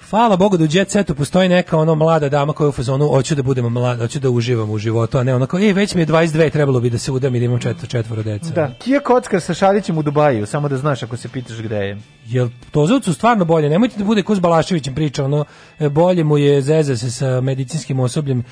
Hvala 0.09 0.37
Bogu 0.37 0.57
da 0.57 0.63
u 0.63 0.67
Jet 0.71 0.91
Setu 0.91 1.15
postoji 1.15 1.49
neka 1.49 1.77
ono 1.77 1.95
mlada 1.95 2.29
dama 2.29 2.53
koja 2.53 2.65
je 2.65 2.69
u 2.69 2.71
fazonu 2.71 3.07
hoću 3.07 3.35
da 3.35 3.43
budem 3.43 3.65
mlada, 3.65 4.01
hoću 4.01 4.19
da 4.19 4.29
uživam 4.29 4.69
u 4.69 4.77
životu, 4.77 5.17
a 5.17 5.23
ne 5.23 5.35
ono 5.35 5.45
kao, 5.45 5.59
ej, 5.59 5.73
već 5.73 5.95
mi 5.95 6.01
je 6.01 6.07
22, 6.07 6.51
trebalo 6.51 6.79
bi 6.79 6.89
da 6.89 6.97
se 6.97 7.11
udam 7.11 7.35
i 7.35 7.39
da 7.39 7.45
imam 7.45 7.59
četvoro, 7.59 7.87
četvoro 7.87 8.23
dece. 8.23 8.51
Da, 8.51 8.71
Kija 8.79 8.99
Kockar 8.99 9.41
sa 9.41 9.53
Šadićem 9.53 9.97
u 9.97 10.03
Dubaju, 10.03 10.45
samo 10.45 10.69
da 10.69 10.77
znaš 10.77 11.03
ako 11.03 11.17
se 11.17 11.29
pitaš 11.29 11.57
gde 11.57 11.75
je. 11.75 11.97
Jel 12.25 12.49
Tozovcu 12.71 13.13
stvarno 13.13 13.45
bolje? 13.45 13.69
Nemojte 13.69 13.97
da 13.97 14.03
bude 14.03 14.23
ko 14.23 14.35
s 14.35 14.39
Balaševićem 14.39 14.95
priča, 14.95 15.25
ono, 15.25 15.45
e, 15.79 15.89
bolje 15.89 16.23
mu 16.23 16.37
je 16.37 16.61
zeza 16.61 16.97
se 16.97 17.11
sa 17.11 17.41
medicinskim 17.41 17.99
osobljem. 17.99 18.43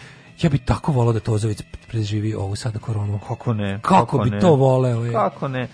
Ja 0.41 0.49
bi 0.49 0.57
tako 0.57 0.91
volao 0.91 1.13
da 1.13 1.19
Tozović 1.19 1.61
preživi 1.87 2.33
ovu 2.33 2.55
sada 2.55 2.79
koronu. 2.79 3.19
Kako 3.27 3.53
ne? 3.53 3.79
Kako 3.81 4.17
bi 4.17 4.29
ne? 4.29 4.39
to 4.39 4.55
voleo, 4.55 5.05
je. 5.05 5.13
Kako 5.13 5.47
ne? 5.47 5.67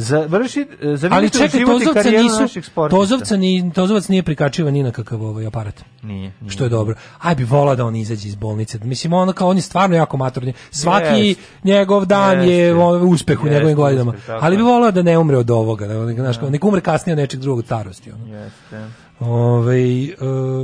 Završi, 0.00 0.66
završi 0.80 1.08
Ali 1.10 1.30
čekaj, 1.30 1.64
Tozovca 1.64 2.10
nisu. 2.10 2.70
Tozovca 2.90 3.36
ni, 3.36 3.72
Tozovac 3.74 4.08
nije 4.08 4.22
prikačivan 4.22 4.72
ni 4.72 4.82
na 4.82 4.90
kakav 4.90 5.22
ovaj 5.22 5.46
aparat. 5.46 5.84
Nije, 6.02 6.32
nije. 6.40 6.50
Što 6.50 6.64
je 6.64 6.70
dobro. 6.70 6.94
Aj 7.18 7.34
bi 7.34 7.44
volao 7.44 7.76
da 7.76 7.84
on 7.84 7.96
izađe 7.96 8.28
iz 8.28 8.34
bolnice. 8.34 8.78
Mislim, 8.82 9.12
ono 9.12 9.32
kao 9.32 9.48
on 9.48 9.56
je 9.56 9.62
stvarno 9.62 9.96
jako 9.96 10.16
matorni. 10.16 10.52
Svaki 10.70 11.20
Jeste. 11.20 11.42
njegov 11.64 12.04
dan 12.04 12.42
je 12.42 12.56
Jeste. 12.56 12.74
ono, 12.74 13.04
uspeh 13.04 13.44
u 13.44 13.48
njegovim 13.48 13.76
godinama. 13.76 14.14
Ali 14.28 14.56
bi 14.56 14.62
je. 14.62 14.64
volao 14.64 14.90
da 14.90 15.02
ne 15.02 15.18
umre 15.18 15.36
od 15.36 15.50
ovoga. 15.50 15.86
Da, 15.86 15.94
da, 15.94 16.12
znaš, 16.12 16.38
kao, 16.38 16.50
nek 16.50 16.64
umre 16.64 16.80
kasnije 16.80 17.12
od 17.12 17.18
nečeg 17.18 17.40
drugog 17.40 17.64
starosti. 17.64 18.12
Ono. 18.12 18.36
Jeste. 18.36 18.88
Ove, 19.20 20.04
e, 20.04 20.16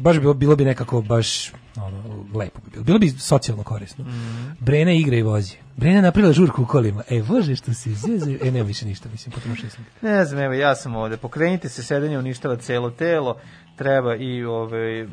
baš 0.03 0.17
bi 0.17 0.21
bilo, 0.21 0.35
bilo 0.35 0.57
bi 0.57 0.65
nekako 0.65 1.03
baš 1.03 1.53
ono, 1.77 2.03
lepo 2.35 2.61
bi 2.65 2.71
bilo. 2.71 2.85
Bilo 2.85 2.99
bi 2.99 3.11
socijalno 3.11 3.63
korisno. 3.63 4.05
Mhm. 4.05 4.51
Brena 4.61 4.93
igra 4.93 5.17
i 5.17 5.23
vozi. 5.23 5.57
Brena 5.77 6.01
napravila 6.01 6.33
žurku 6.33 6.63
u 6.63 6.67
kolima. 6.67 7.03
E, 7.11 7.23
bože 7.23 7.57
što 7.57 7.75
se 7.75 7.91
zeze. 7.91 8.39
E, 8.43 8.51
nema 8.51 8.67
više 8.67 8.87
ništa, 8.87 9.09
mislim, 9.13 9.33
potrošio 9.33 9.71
sam. 9.71 9.87
Ne 10.03 10.25
znam, 10.25 10.43
evo 10.43 10.55
ja 10.55 10.75
sam 10.75 10.97
ovde. 10.97 11.17
Pokrenite 11.17 11.69
se, 11.69 11.83
sedenje 11.83 12.19
uništava 12.19 12.57
celo 12.57 12.91
telo. 12.91 13.37
Treba 13.77 14.15
i 14.15 14.45
ove, 14.45 15.05
uh, 15.05 15.09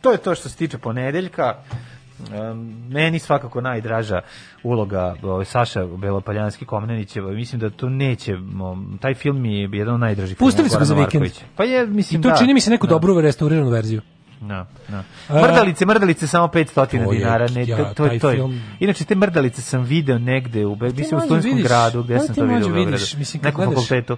to 0.00 0.12
je 0.12 0.18
to 0.18 0.34
što 0.34 0.48
se 0.48 0.56
tiče 0.56 0.78
ponedeljka. 0.78 1.54
Um, 2.20 2.74
meni 2.88 3.18
svakako 3.18 3.60
najdraža 3.60 4.20
uloga 4.62 5.14
ovaj, 5.22 5.44
Saša 5.44 5.86
Belopaljanski 5.86 6.64
Komnenićeva. 6.64 7.32
Mislim 7.32 7.60
da 7.60 7.70
to 7.70 7.88
neće, 7.88 8.34
taj 9.00 9.14
film 9.14 9.40
mi 9.40 9.54
je 9.54 9.68
jedan 9.72 9.94
od 9.94 10.00
najdražih 10.00 10.36
Pustili 10.36 10.68
ga 10.70 10.84
za 10.84 10.94
vikend. 10.94 11.24
Pa 11.56 11.64
je, 11.64 11.86
mislim, 11.86 12.20
I 12.20 12.22
to 12.22 12.28
da. 12.28 12.36
čini 12.36 12.54
mi 12.54 12.60
se 12.60 12.70
neku 12.70 12.86
da. 12.86 12.90
dobru 12.90 13.20
restauriranu 13.20 13.70
verziju. 13.70 14.00
Da, 14.40 14.66
da. 14.88 15.02
A- 15.28 15.42
Mrdalice, 15.42 15.86
mrdalice 15.86 16.26
samo 16.26 16.46
500 16.46 17.04
To 17.04 17.10
dinara, 17.10 17.48
ne, 17.48 17.66
ja, 17.66 17.76
to, 17.76 17.94
to, 17.96 18.04
je- 18.04 18.18
to 18.18 18.30
je. 18.30 18.36
film- 18.36 18.60
Inače 18.80 19.04
te 19.04 19.14
mrdalice 19.14 19.62
sam 19.62 19.82
video 19.82 20.18
negde 20.18 20.66
u 20.66 20.74
Be- 20.74 20.86
mislim 20.86 21.18
u 21.18 21.20
studentskom 21.20 21.50
vidiš, 21.50 21.64
gradu, 21.64 22.02
gde 22.02 22.14
ali 22.14 22.26
sam 22.26 22.34
to 22.34 22.44
video 22.44 22.68
u 22.68 22.72
Beogradu. 22.72 23.04
mislim, 23.14 23.42
nekom 23.44 23.64
fakultetu. 23.64 24.16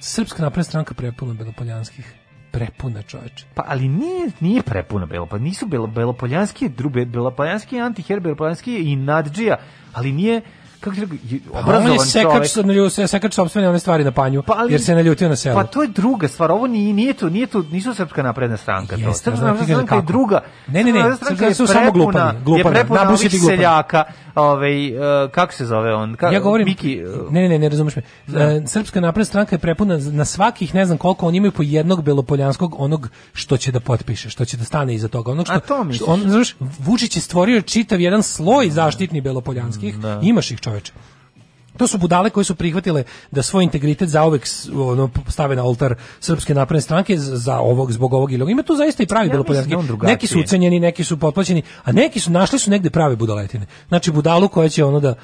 Srpska 0.00 0.42
napredna 0.42 0.64
stranka 0.64 0.94
prepuna 0.94 1.34
belopoljanskih. 1.34 2.14
Prepuna 2.50 3.02
čoveče. 3.02 3.46
Pa 3.54 3.64
ali 3.66 3.88
nije 3.88 4.30
nije 4.40 4.62
prepuna 4.62 5.06
Belo, 5.06 5.26
pa 5.26 5.38
nisu 5.38 5.66
Belo 5.66 5.86
Belopoljanski, 5.86 6.68
drube 6.68 7.04
Belopoljanski 7.04 7.76
je 7.76 7.82
antiher 7.82 8.20
Belopoljanski 8.20 8.72
je 8.72 8.92
i 8.92 8.96
Nadžija, 8.96 9.56
ali 9.92 10.12
nije 10.12 10.40
kako 10.80 10.96
je 10.96 11.06
Pa 11.52 11.58
on 11.58 11.64
obrazovan 11.64 11.92
je 11.92 11.98
sekač, 12.00 12.52
čovek. 12.52 12.66
nalju- 12.66 13.06
sekač 13.06 13.34
sopstvene 13.34 13.68
one 13.68 13.78
stvari 13.78 14.04
na 14.04 14.10
panju, 14.10 14.42
Pa 14.42 14.54
ali- 14.56 14.72
jer 14.72 14.80
se 14.80 14.94
naljutio 14.94 15.28
na 15.28 15.36
selu. 15.36 15.54
Pa 15.54 15.64
to 15.64 15.82
je 15.82 15.88
druga 15.88 16.28
stvar, 16.28 16.50
ovo 16.50 16.66
nije, 16.66 16.92
nije 16.94 17.12
to, 17.12 17.28
nije 17.28 17.46
to, 17.46 17.62
nisu 17.62 17.94
Srpska 17.94 18.22
napredna 18.22 18.56
stranka 18.56 18.96
to. 18.96 19.00
Jeste, 19.00 19.12
Srpska 19.14 19.36
znam 19.36 19.46
ti 19.48 19.60
napredna 19.60 19.74
stranka 19.76 19.96
je 19.96 20.02
druga. 20.02 20.40
Ne, 20.68 20.84
ne, 20.84 20.92
ne, 20.92 21.02
Srpska 21.02 21.26
Srpska 21.26 21.54
su 21.54 21.66
samo 21.66 21.92
glupani, 21.92 22.40
glupani, 22.40 22.58
je 22.68 22.74
prepuna 22.74 23.08
ovih 23.08 23.42
seljaka, 23.42 24.04
ovaj, 24.34 24.86
e, 24.86 24.92
kako 25.28 25.52
se 25.52 25.66
zove 25.66 25.94
on? 25.94 26.14
Ka, 26.14 26.26
ja 26.26 26.40
govorim, 26.40 26.64
Miki, 26.66 26.94
e, 26.94 27.04
ne, 27.30 27.40
ne, 27.40 27.48
ne, 27.48 27.58
ne 27.58 27.68
razumeš 27.68 27.96
me. 27.96 28.02
E, 28.28 28.62
Srpska 28.66 29.00
napredna 29.00 29.24
stranka 29.24 29.54
je 29.54 29.60
prepuna 29.60 29.98
na 30.00 30.24
svakih, 30.24 30.74
ne 30.74 30.86
znam 30.86 30.98
koliko, 30.98 31.26
oni 31.26 31.36
imaju 31.36 31.52
po 31.52 31.62
jednog 31.62 32.02
belopoljanskog 32.02 32.74
onog 32.78 33.08
što 33.32 33.56
će 33.56 33.72
da 33.72 33.80
potpiše, 33.80 34.30
što 34.30 34.44
će 34.44 34.56
da 34.56 34.64
stane 34.64 34.94
iza 34.94 35.08
toga. 35.08 35.32
Onog 35.32 35.46
što, 35.46 35.54
A 35.54 35.60
to 35.60 35.84
misliš? 35.84 35.96
što- 35.98 36.12
on, 36.12 36.20
znaš, 36.22 36.54
Vučić 36.78 37.16
je 37.16 37.22
stvorio 37.22 37.60
čitav 37.62 38.00
jedan 38.00 38.22
sloj 38.22 38.70
zaštitni 38.70 39.20
belopoljanskih, 39.20 39.94
imaš 40.22 40.50
ih 40.50 40.60
čoveče. 40.66 40.92
To 41.76 41.86
su 41.86 41.98
budale 41.98 42.30
koje 42.30 42.44
su 42.44 42.54
prihvatile 42.54 43.02
da 43.30 43.42
svoj 43.42 43.64
integritet 43.64 44.08
zauvek 44.08 44.46
s- 44.46 44.68
ono, 44.70 45.10
stave 45.28 45.56
na 45.56 45.64
oltar 45.64 45.94
Srpske 46.20 46.54
napredne 46.54 46.80
stranke 46.80 47.16
za 47.18 47.58
ovog 47.58 47.92
zbog 47.92 48.14
ovog 48.14 48.32
ili. 48.32 48.52
Ima 48.52 48.62
tu 48.62 48.76
zaista 48.76 49.02
i 49.02 49.06
pravi 49.06 49.26
Ja 49.26 49.32
da 49.32 49.42
drugačiji. 49.82 50.14
Neki 50.14 50.26
su 50.26 50.40
ucenjeni, 50.40 50.80
neki 50.80 51.04
su 51.04 51.18
potplaćeni, 51.18 51.62
a 51.84 51.92
neki 51.92 52.20
su 52.20 52.30
našli 52.30 52.58
su 52.58 52.70
negde 52.70 52.90
prave 52.90 53.16
budaletine. 53.16 53.66
Znači 53.88 54.10
budalu 54.10 54.48
koja 54.48 54.68
će 54.68 54.84
ono 54.84 55.00
da 55.00 55.14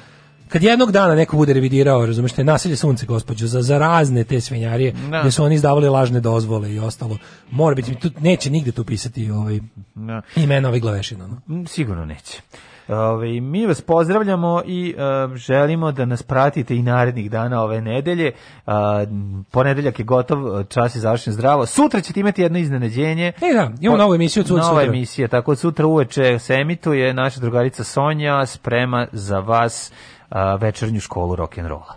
kad 0.47 0.63
jednog 0.63 0.91
dana 0.91 1.15
neko 1.15 1.37
bude 1.37 1.53
revidirao, 1.53 2.05
razumeš, 2.05 2.31
te 2.31 2.43
naselje 2.43 2.75
sunce, 2.75 3.05
gospođo, 3.05 3.47
za, 3.47 3.61
za 3.61 3.77
razne 3.77 4.23
te 4.23 4.41
svinjarije, 4.41 4.91
Da. 4.91 5.21
gde 5.21 5.31
su 5.31 5.43
oni 5.43 5.55
izdavali 5.55 5.89
lažne 5.89 6.19
dozvole 6.19 6.73
i 6.73 6.79
ostalo, 6.79 7.17
mora 7.51 7.75
biti, 7.75 7.95
tu, 7.95 8.09
neće 8.19 8.49
nigde 8.49 8.71
tu 8.71 8.83
pisati 8.83 9.31
ovaj, 9.31 9.59
Da. 9.95 10.21
imena 10.35 10.69
ovih 10.69 10.81
glavešina. 10.81 11.27
Mm, 11.47 11.65
Sigurno 11.65 12.05
neće. 12.05 12.41
Ove, 12.87 13.41
mi 13.41 13.65
vas 13.65 13.81
pozdravljamo 13.81 14.61
i 14.65 14.95
e, 14.97 15.35
želimo 15.35 15.91
da 15.91 16.05
nas 16.05 16.23
pratite 16.23 16.75
i 16.75 16.81
narednih 16.81 17.31
dana 17.31 17.61
ove 17.63 17.81
nedelje. 17.81 18.31
A, 18.65 19.05
ponedeljak 19.51 19.99
je 19.99 20.05
gotov, 20.05 20.63
čas 20.63 20.95
je 20.95 21.01
završen 21.01 21.33
zdravo. 21.33 21.65
Sutra 21.65 22.01
ćete 22.01 22.19
imati 22.19 22.41
jedno 22.41 22.59
iznenađenje. 22.59 23.27
E 23.27 23.53
da, 23.53 23.71
imamo 23.81 23.97
novu 23.97 24.15
emisiju 24.15 24.41
od 24.41 24.47
sutra. 24.47 24.63
Nova 24.63 24.83
emisija, 24.83 25.27
tako 25.27 25.51
od 25.51 25.59
sutra 25.59 25.85
uveče 25.85 26.39
se 26.39 26.53
emituje 26.53 27.13
naša 27.13 27.39
drugarica 27.39 27.83
Sonja 27.83 28.45
sprema 28.45 29.07
za 29.11 29.39
vas 29.39 29.91
a, 30.29 30.55
večernju 30.55 30.99
školu 30.99 31.35
rock'n'rolla. 31.35 31.93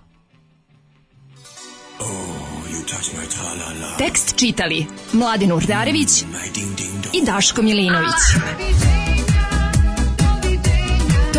Oh, 2.01 2.37
Tekst 3.99 4.39
čitali 4.39 4.87
Mladin 5.13 5.53
Urdarević 5.53 6.23
i 7.13 7.25
Daško 7.25 7.63
Milinović. 7.63 8.15